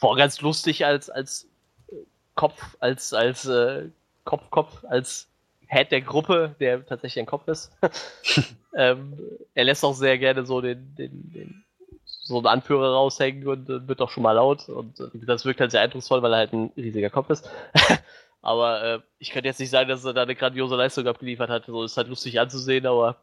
war 0.01 0.17
ganz 0.17 0.41
lustig 0.41 0.87
als, 0.87 1.11
als 1.11 1.49
Kopf, 2.35 2.77
als, 2.81 3.13
als 3.13 3.47
äh, 3.47 3.89
Kopf, 4.25 4.51
Kopf, 4.51 4.85
als 4.89 5.29
Head 5.67 5.91
der 5.91 6.01
Gruppe, 6.01 6.55
der 6.61 6.85
tatsächlich 6.87 7.23
ein 7.23 7.27
Kopf 7.27 7.49
ist. 7.49 7.73
ähm, 8.77 9.19
er 9.55 9.65
lässt 9.65 9.85
auch 9.85 9.95
sehr 9.95 10.19
gerne 10.19 10.47
so 10.47 10.61
den, 10.61 10.95
den, 10.97 11.33
den 11.33 11.65
so 12.05 12.39
einen 12.39 12.47
Anführer 12.47 12.93
raushängen 12.93 13.47
und 13.49 13.69
äh, 13.69 13.89
wird 13.89 14.01
auch 14.01 14.11
schon 14.11 14.23
mal 14.23 14.33
laut. 14.33 14.69
Und 14.69 15.01
äh, 15.01 15.09
das 15.27 15.45
wirkt 15.45 15.61
halt 15.61 15.71
sehr 15.71 15.81
eindrucksvoll, 15.81 16.23
weil 16.23 16.33
er 16.33 16.39
halt 16.39 16.53
ein 16.53 16.71
riesiger 16.77 17.11
Kopf 17.11 17.31
ist. 17.31 17.51
aber 18.43 18.83
äh, 18.83 19.01
ich 19.19 19.31
könnte 19.31 19.49
jetzt 19.49 19.61
nicht 19.61 19.71
sagen, 19.71 19.89
dass 19.89 20.05
er 20.05 20.15
da 20.15 20.23
eine 20.23 20.35
grandiose 20.35 20.77
Leistung 20.77 21.07
abgeliefert 21.07 21.51
hat. 21.51 21.67
So 21.67 21.83
ist 21.83 21.97
halt 21.97 22.09
lustig 22.09 22.39
anzusehen, 22.39 22.87
aber 22.87 23.17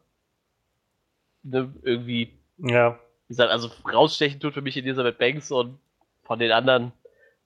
ne, 1.44 1.74
irgendwie 1.84 2.38
ja. 2.58 3.00
wie 3.28 3.34
gesagt, 3.34 3.52
also 3.52 3.70
rausstechen 3.92 4.40
tut 4.40 4.54
für 4.54 4.62
mich 4.62 4.78
Elisabeth 4.78 5.18
Banks 5.18 5.52
und 5.52 5.80
von 6.26 6.40
den 6.40 6.52
anderen 6.52 6.92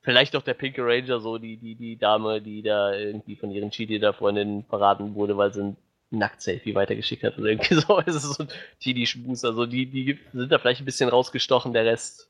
vielleicht 0.02 0.34
noch 0.34 0.42
der 0.42 0.54
Pinke 0.54 0.84
Ranger, 0.84 1.20
so 1.20 1.38
die, 1.38 1.58
die, 1.58 1.76
die 1.76 1.98
Dame, 1.98 2.42
die 2.42 2.62
da 2.62 2.94
irgendwie 2.94 3.36
von 3.36 3.52
ihren 3.52 3.72
Cheerleader-Freundinnen 3.72 4.64
verraten 4.64 5.16
wurde, 5.16 5.38
weil 5.38 5.54
sie 5.54 5.64
ein 5.64 5.78
Nackt-Selfie 6.12 6.74
weitergeschickt 6.74 7.24
hat 7.24 7.38
oder 7.38 7.48
irgendwie 7.48 7.76
so. 7.76 8.02
Es 8.06 8.16
ist 8.16 8.34
so 8.34 8.44
ein 8.44 8.50
Teenie-Schmus. 8.80 9.46
Also 9.46 9.66
die, 9.66 9.86
die 9.86 10.18
sind 10.34 10.52
da 10.52 10.58
vielleicht 10.58 10.82
ein 10.82 10.86
bisschen 10.86 11.10
rausgestochen, 11.10 11.74
der 11.74 11.86
Rest. 11.86 12.30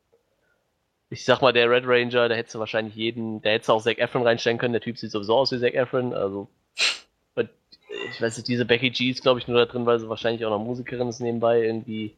Ich 1.12 1.26
sag 1.26 1.42
mal, 1.42 1.54
der 1.54 1.70
Red 1.70 1.86
Ranger, 1.88 2.30
da 2.30 2.36
hättest 2.36 2.56
du 2.56 2.60
wahrscheinlich 2.60 2.96
jeden, 2.96 3.42
da 3.42 3.50
hättest 3.50 3.70
du 3.70 3.74
auch 3.74 3.82
Zac 3.82 3.98
Efron 3.98 4.24
reinstellen 4.24 4.60
können. 4.60 4.74
Der 4.74 4.82
Typ 4.82 4.98
sieht 4.98 5.12
sowieso 5.12 5.36
aus 5.36 5.52
wie 5.52 5.60
Zac 5.60 5.74
Efron, 5.74 6.14
also. 6.14 6.50
Ich 8.12 8.22
weiß 8.22 8.38
nicht, 8.38 8.48
diese 8.48 8.66
Becky 8.66 8.92
G 8.92 9.10
ist, 9.10 9.24
glaube 9.24 9.40
ich, 9.40 9.48
nur 9.48 9.58
da 9.58 9.72
drin, 9.72 9.86
weil 9.86 10.00
sie 10.00 10.10
wahrscheinlich 10.10 10.46
auch 10.46 10.52
noch 10.52 10.64
Musikerin 10.64 11.10
ist 11.10 11.20
nebenbei 11.20 11.64
irgendwie. 11.64 12.14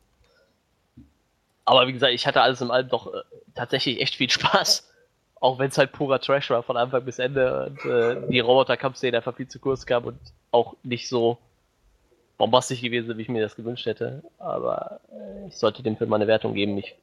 Aber 1.72 1.88
wie 1.88 1.93
gesagt, 1.93 2.11
ich 2.11 2.27
hatte 2.27 2.41
alles 2.41 2.59
im 2.59 2.69
allem 2.69 2.90
doch 2.90 3.14
äh, 3.14 3.22
tatsächlich 3.56 4.01
echt 4.01 4.16
viel 4.16 4.30
Spaß. 4.30 4.91
Auch 5.40 5.58
wenn 5.58 5.69
es 5.69 5.77
halt 5.77 5.93
purer 5.93 6.19
Trash 6.19 6.50
war 6.50 6.64
von 6.64 6.75
Anfang 6.75 7.06
bis 7.06 7.17
Ende 7.17 7.67
und 7.67 7.85
äh, 7.90 8.27
die 8.27 8.41
Roboter-Kampfszene 8.41 9.16
einfach 9.16 9.38
viel 9.38 9.48
zu 9.48 9.58
kurz 9.58 9.85
kam 9.85 10.03
und 10.03 10.19
auch 10.51 10.75
nicht 10.83 11.08
so 11.08 11.38
bombastisch 12.38 12.82
gewesen, 12.82 13.17
wie 13.17 13.22
ich 13.22 13.30
mir 13.30 13.41
das 13.41 13.56
gewünscht 13.56 13.85
hätte. 13.85 14.22
Aber 14.38 15.00
äh, 15.14 15.48
ich 15.48 15.56
sollte 15.56 15.82
dem 15.82 15.95
Film 15.95 16.09
mal 16.09 16.17
eine 16.17 16.27
Wertung 16.27 16.56
geben. 16.56 16.77
Ich, 16.77 16.93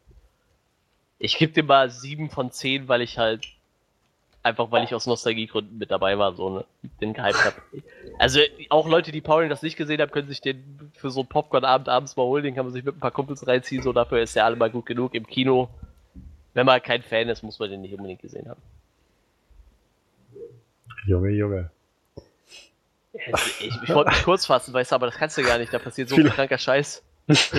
ich 1.18 1.38
gebe 1.38 1.54
dem 1.54 1.64
mal 1.64 1.88
7 1.88 2.28
von 2.28 2.50
10, 2.50 2.88
weil 2.88 3.00
ich 3.00 3.16
halt 3.16 3.46
einfach, 4.48 4.70
weil 4.70 4.84
ich 4.84 4.94
aus 4.94 5.06
Nostalgiegründen 5.06 5.78
mit 5.78 5.90
dabei 5.90 6.18
war, 6.18 6.34
so 6.34 6.50
ne, 6.50 6.64
den 7.00 7.12
gehypt 7.14 7.44
habe. 7.44 7.56
Also 8.18 8.40
auch 8.70 8.88
Leute, 8.88 9.12
die 9.12 9.20
Paul 9.20 9.48
das 9.48 9.62
nicht 9.62 9.76
gesehen 9.76 10.00
haben, 10.00 10.10
können 10.10 10.28
sich 10.28 10.40
den 10.40 10.90
für 10.94 11.10
so 11.10 11.20
einen 11.20 11.28
Popcorn-Abend 11.28 11.88
abends 11.88 12.16
mal 12.16 12.24
holen, 12.24 12.42
den 12.44 12.54
kann 12.54 12.66
man 12.66 12.72
sich 12.72 12.84
mit 12.84 12.96
ein 12.96 13.00
paar 13.00 13.10
Kumpels 13.12 13.46
reinziehen, 13.46 13.82
so 13.82 13.92
dafür 13.92 14.20
ist 14.20 14.34
der 14.34 14.44
allemal 14.44 14.70
gut 14.70 14.86
genug 14.86 15.14
im 15.14 15.26
Kino. 15.26 15.68
Wenn 16.54 16.66
man 16.66 16.82
kein 16.82 17.02
Fan 17.02 17.28
ist, 17.28 17.42
muss 17.42 17.58
man 17.58 17.70
den 17.70 17.82
nicht 17.82 17.94
unbedingt 17.94 18.20
gesehen 18.20 18.48
haben. 18.48 18.60
Junge, 21.06 21.30
Junge. 21.30 21.70
Ich, 23.12 23.70
ich 23.82 23.88
wollte 23.94 24.10
mich 24.10 24.22
kurz 24.24 24.46
fassen, 24.46 24.74
weißt 24.74 24.90
du, 24.92 24.94
aber 24.96 25.06
das 25.06 25.16
kannst 25.16 25.38
du 25.38 25.42
gar 25.42 25.58
nicht. 25.58 25.72
Da 25.72 25.78
passiert 25.78 26.08
so 26.08 26.14
Viel- 26.16 26.24
viel 26.24 26.32
kranker 26.32 26.58
Scheiß. 26.58 27.02
Ich, 27.26 27.50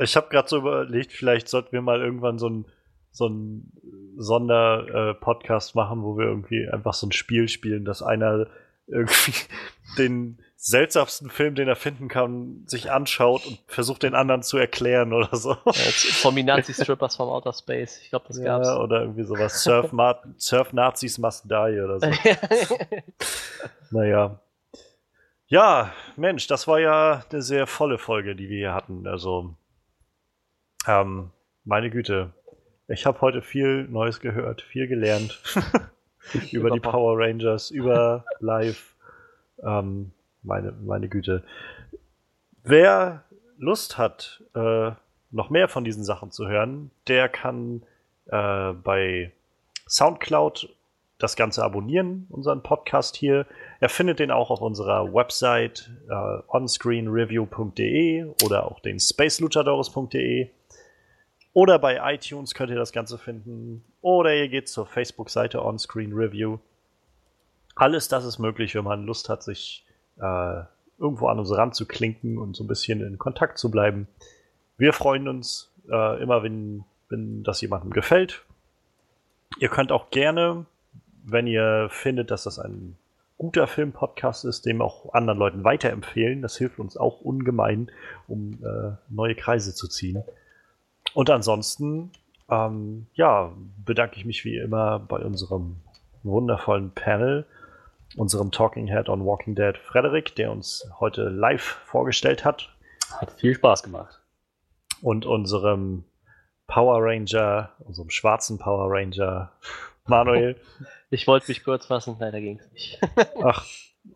ich 0.00 0.16
habe 0.16 0.28
gerade 0.30 0.48
so 0.48 0.58
überlegt, 0.58 1.12
vielleicht 1.12 1.48
sollten 1.48 1.72
wir 1.72 1.80
mal 1.82 2.00
irgendwann 2.00 2.38
so 2.38 2.48
ein 2.48 2.64
so 3.12 3.28
ein 3.28 3.72
Sonder-Podcast 4.16 5.74
machen, 5.74 6.02
wo 6.02 6.18
wir 6.18 6.26
irgendwie 6.26 6.68
einfach 6.68 6.94
so 6.94 7.06
ein 7.06 7.12
Spiel 7.12 7.48
spielen, 7.48 7.84
dass 7.84 8.02
einer 8.02 8.46
irgendwie 8.86 9.34
den 9.98 10.38
seltsamsten 10.56 11.28
Film, 11.28 11.56
den 11.56 11.66
er 11.66 11.74
finden 11.76 12.08
kann, 12.08 12.62
sich 12.66 12.92
anschaut 12.92 13.44
und 13.46 13.58
versucht, 13.66 14.04
den 14.04 14.14
anderen 14.14 14.42
zu 14.42 14.58
erklären 14.58 15.12
oder 15.12 15.34
so. 15.36 15.56
Forminazi-Strippers 15.72 17.16
vom 17.16 17.28
Outer 17.28 17.52
Space. 17.52 18.00
Ich 18.02 18.10
glaube, 18.10 18.26
das 18.28 18.40
gab's. 18.40 18.68
Ja, 18.68 18.78
oder 18.78 19.00
irgendwie 19.00 19.24
sowas. 19.24 19.62
Surf, 19.62 19.92
Surf 20.36 20.72
Nazis 20.72 21.18
must 21.18 21.50
die 21.50 21.80
oder 21.80 22.00
so. 22.00 22.06
Naja. 23.90 24.40
Ja, 25.48 25.92
Mensch, 26.16 26.46
das 26.46 26.66
war 26.66 26.80
ja 26.80 27.24
eine 27.30 27.42
sehr 27.42 27.66
volle 27.66 27.98
Folge, 27.98 28.34
die 28.34 28.48
wir 28.48 28.56
hier 28.56 28.74
hatten. 28.74 29.06
Also, 29.06 29.54
ähm, 30.86 31.30
meine 31.64 31.90
Güte. 31.90 32.32
Ich 32.92 33.06
habe 33.06 33.22
heute 33.22 33.40
viel 33.40 33.84
Neues 33.84 34.20
gehört, 34.20 34.60
viel 34.60 34.86
gelernt. 34.86 35.40
über 36.52 36.70
die 36.70 36.80
Power 36.80 37.18
Rangers, 37.18 37.70
über 37.70 38.24
Live. 38.38 38.94
Ähm, 39.62 40.12
meine, 40.42 40.72
meine 40.72 41.08
Güte. 41.08 41.42
Wer 42.64 43.24
Lust 43.56 43.96
hat, 43.96 44.42
äh, 44.54 44.90
noch 45.30 45.48
mehr 45.48 45.68
von 45.68 45.84
diesen 45.84 46.04
Sachen 46.04 46.30
zu 46.30 46.46
hören, 46.48 46.90
der 47.08 47.30
kann 47.30 47.82
äh, 48.26 48.72
bei 48.72 49.32
Soundcloud 49.88 50.68
das 51.18 51.36
Ganze 51.36 51.64
abonnieren, 51.64 52.26
unseren 52.28 52.62
Podcast 52.62 53.16
hier. 53.16 53.46
Er 53.80 53.88
findet 53.88 54.18
den 54.18 54.30
auch 54.30 54.50
auf 54.50 54.60
unserer 54.60 55.14
Website 55.14 55.90
äh, 56.10 56.42
onscreenreview.de 56.48 58.26
oder 58.44 58.66
auch 58.66 58.80
den 58.80 59.00
spaceluchadores.de. 59.00 60.50
Oder 61.54 61.78
bei 61.78 62.14
iTunes 62.14 62.54
könnt 62.54 62.70
ihr 62.70 62.78
das 62.78 62.92
Ganze 62.92 63.18
finden. 63.18 63.84
Oder 64.00 64.34
ihr 64.34 64.48
geht 64.48 64.68
zur 64.68 64.86
Facebook-Seite 64.86 65.62
Onscreen 65.62 66.12
Review. 66.12 66.58
Alles 67.74 68.08
das 68.08 68.24
ist 68.24 68.38
möglich, 68.38 68.74
wenn 68.74 68.84
man 68.84 69.04
Lust 69.04 69.28
hat, 69.28 69.42
sich 69.42 69.84
äh, 70.18 70.62
irgendwo 70.98 71.28
an 71.28 71.38
uns 71.38 71.54
ranzuklinken 71.54 72.38
und 72.38 72.56
so 72.56 72.64
ein 72.64 72.68
bisschen 72.68 73.00
in 73.00 73.18
Kontakt 73.18 73.58
zu 73.58 73.70
bleiben. 73.70 74.08
Wir 74.78 74.92
freuen 74.92 75.28
uns 75.28 75.72
äh, 75.90 76.22
immer, 76.22 76.42
wenn, 76.42 76.84
wenn 77.08 77.42
das 77.42 77.60
jemandem 77.60 77.90
gefällt. 77.90 78.44
Ihr 79.58 79.68
könnt 79.68 79.92
auch 79.92 80.10
gerne, 80.10 80.64
wenn 81.24 81.46
ihr 81.46 81.88
findet, 81.90 82.30
dass 82.30 82.44
das 82.44 82.58
ein 82.58 82.96
guter 83.36 83.66
Filmpodcast 83.66 84.44
ist, 84.44 84.64
dem 84.66 84.80
auch 84.80 85.12
anderen 85.12 85.38
Leuten 85.38 85.64
weiterempfehlen. 85.64 86.42
Das 86.42 86.56
hilft 86.56 86.78
uns 86.78 86.96
auch 86.96 87.20
ungemein, 87.20 87.90
um 88.28 88.52
äh, 88.62 88.92
neue 89.08 89.34
Kreise 89.34 89.74
zu 89.74 89.88
ziehen. 89.88 90.22
Und 91.14 91.30
ansonsten, 91.30 92.10
ähm, 92.48 93.06
ja, 93.14 93.52
bedanke 93.84 94.16
ich 94.16 94.24
mich 94.24 94.44
wie 94.44 94.56
immer 94.56 94.98
bei 94.98 95.18
unserem 95.18 95.76
wundervollen 96.22 96.90
Panel, 96.92 97.46
unserem 98.16 98.50
Talking 98.50 98.86
Head 98.86 99.08
on 99.08 99.24
Walking 99.24 99.54
Dead 99.54 99.76
Frederik, 99.76 100.34
der 100.36 100.52
uns 100.52 100.88
heute 101.00 101.28
live 101.28 101.80
vorgestellt 101.84 102.44
hat. 102.44 102.68
Hat 103.18 103.32
viel 103.32 103.54
Spaß 103.54 103.82
gemacht. 103.82 104.20
Und 105.00 105.26
unserem 105.26 106.04
Power 106.66 106.98
Ranger, 107.00 107.70
unserem 107.80 108.10
schwarzen 108.10 108.58
Power 108.58 108.86
Ranger 108.90 109.52
Manuel. 110.06 110.56
Ich 111.10 111.26
wollte 111.26 111.50
mich 111.50 111.62
kurz 111.62 111.84
fassen, 111.84 112.16
leider 112.18 112.40
ging's 112.40 112.72
nicht. 112.72 112.98
Ach, 113.44 113.66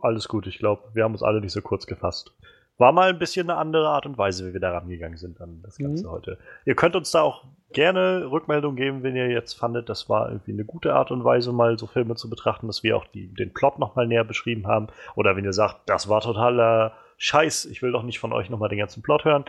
alles 0.00 0.28
gut. 0.28 0.47
Ich 0.47 0.58
glaube, 0.58 0.83
wir 0.94 1.05
haben 1.05 1.12
uns 1.12 1.23
alle 1.23 1.42
nicht 1.42 1.52
so 1.52 1.60
kurz 1.60 1.86
gefasst. 1.86 2.34
War 2.79 2.93
mal 2.93 3.09
ein 3.09 3.19
bisschen 3.19 3.49
eine 3.49 3.59
andere 3.59 3.89
Art 3.89 4.05
und 4.05 4.19
Weise, 4.19 4.47
wie 4.47 4.53
wir 4.53 4.61
da 4.61 4.73
rangegangen 4.73 5.17
sind 5.17 5.41
an 5.41 5.61
das 5.63 5.79
Ganze 5.79 6.11
heute. 6.11 6.39
Ihr 6.67 6.75
könnt 6.75 6.95
uns 6.95 7.11
da 7.11 7.23
auch 7.23 7.45
gerne 7.73 8.31
Rückmeldung 8.31 8.77
geben, 8.77 9.03
wenn 9.03 9.17
ihr 9.17 9.31
jetzt 9.31 9.55
fandet, 9.55 9.89
das 9.89 10.09
war 10.11 10.29
irgendwie 10.31 10.53
eine 10.53 10.65
gute 10.65 10.95
Art 10.95 11.11
und 11.11 11.25
Weise, 11.25 11.53
mal 11.53 11.79
so 11.79 11.87
Filme 11.87 12.17
zu 12.17 12.29
betrachten, 12.29 12.67
dass 12.67 12.83
wir 12.83 12.97
auch 12.97 13.07
die, 13.07 13.29
den 13.29 13.55
Plot 13.55 13.79
nochmal 13.79 14.07
näher 14.07 14.25
beschrieben 14.25 14.67
haben. 14.67 14.89
Oder 15.15 15.37
wenn 15.37 15.45
ihr 15.45 15.55
sagt, 15.55 15.89
das 15.89 16.09
war 16.09 16.21
totaler 16.21 16.93
Scheiß, 17.17 17.65
ich 17.65 17.81
will 17.81 17.93
doch 17.93 18.03
nicht 18.03 18.19
von 18.19 18.33
euch 18.33 18.51
nochmal 18.51 18.69
den 18.69 18.79
ganzen 18.79 19.03
Plot 19.03 19.25
hören. 19.25 19.47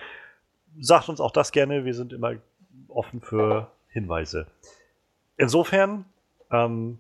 Sagt 0.79 1.09
uns 1.09 1.19
auch 1.19 1.31
das 1.31 1.51
gerne, 1.51 1.83
wir 1.83 1.93
sind 1.93 2.13
immer 2.13 2.33
offen 2.87 3.19
für 3.19 3.69
Hinweise. 3.89 4.47
Insofern, 5.35 6.05
ähm, 6.49 6.99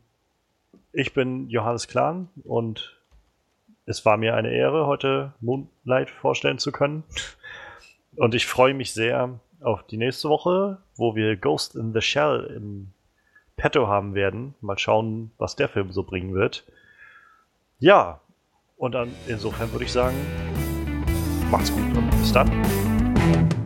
ich 0.91 1.13
bin 1.13 1.49
Johannes 1.49 1.87
Klahn 1.87 2.29
und 2.43 2.96
es 3.87 4.05
war 4.05 4.17
mir 4.17 4.35
eine 4.35 4.51
Ehre, 4.51 4.85
heute 4.85 5.33
Moonlight 5.39 6.09
vorstellen 6.09 6.59
zu 6.59 6.71
können. 6.71 7.03
Und 8.17 8.35
ich 8.35 8.45
freue 8.45 8.73
mich 8.73 8.93
sehr 8.93 9.39
auf 9.61 9.83
die 9.87 9.97
nächste 9.97 10.27
Woche, 10.29 10.77
wo 10.97 11.15
wir 11.15 11.37
Ghost 11.37 11.75
in 11.75 11.93
the 11.93 12.01
Shell 12.01 12.53
im 12.55 12.91
Petto 13.55 13.87
haben 13.87 14.13
werden. 14.13 14.55
Mal 14.59 14.77
schauen, 14.77 15.31
was 15.37 15.55
der 15.55 15.69
Film 15.69 15.91
so 15.91 16.03
bringen 16.03 16.35
wird. 16.35 16.65
Ja, 17.79 18.19
und 18.75 18.91
dann 18.91 19.13
insofern 19.25 19.71
würde 19.71 19.85
ich 19.85 19.91
sagen, 19.91 20.17
macht's 21.49 21.71
gut 21.71 21.97
und 21.97 22.09
bis 22.11 22.33
dann. 22.33 23.56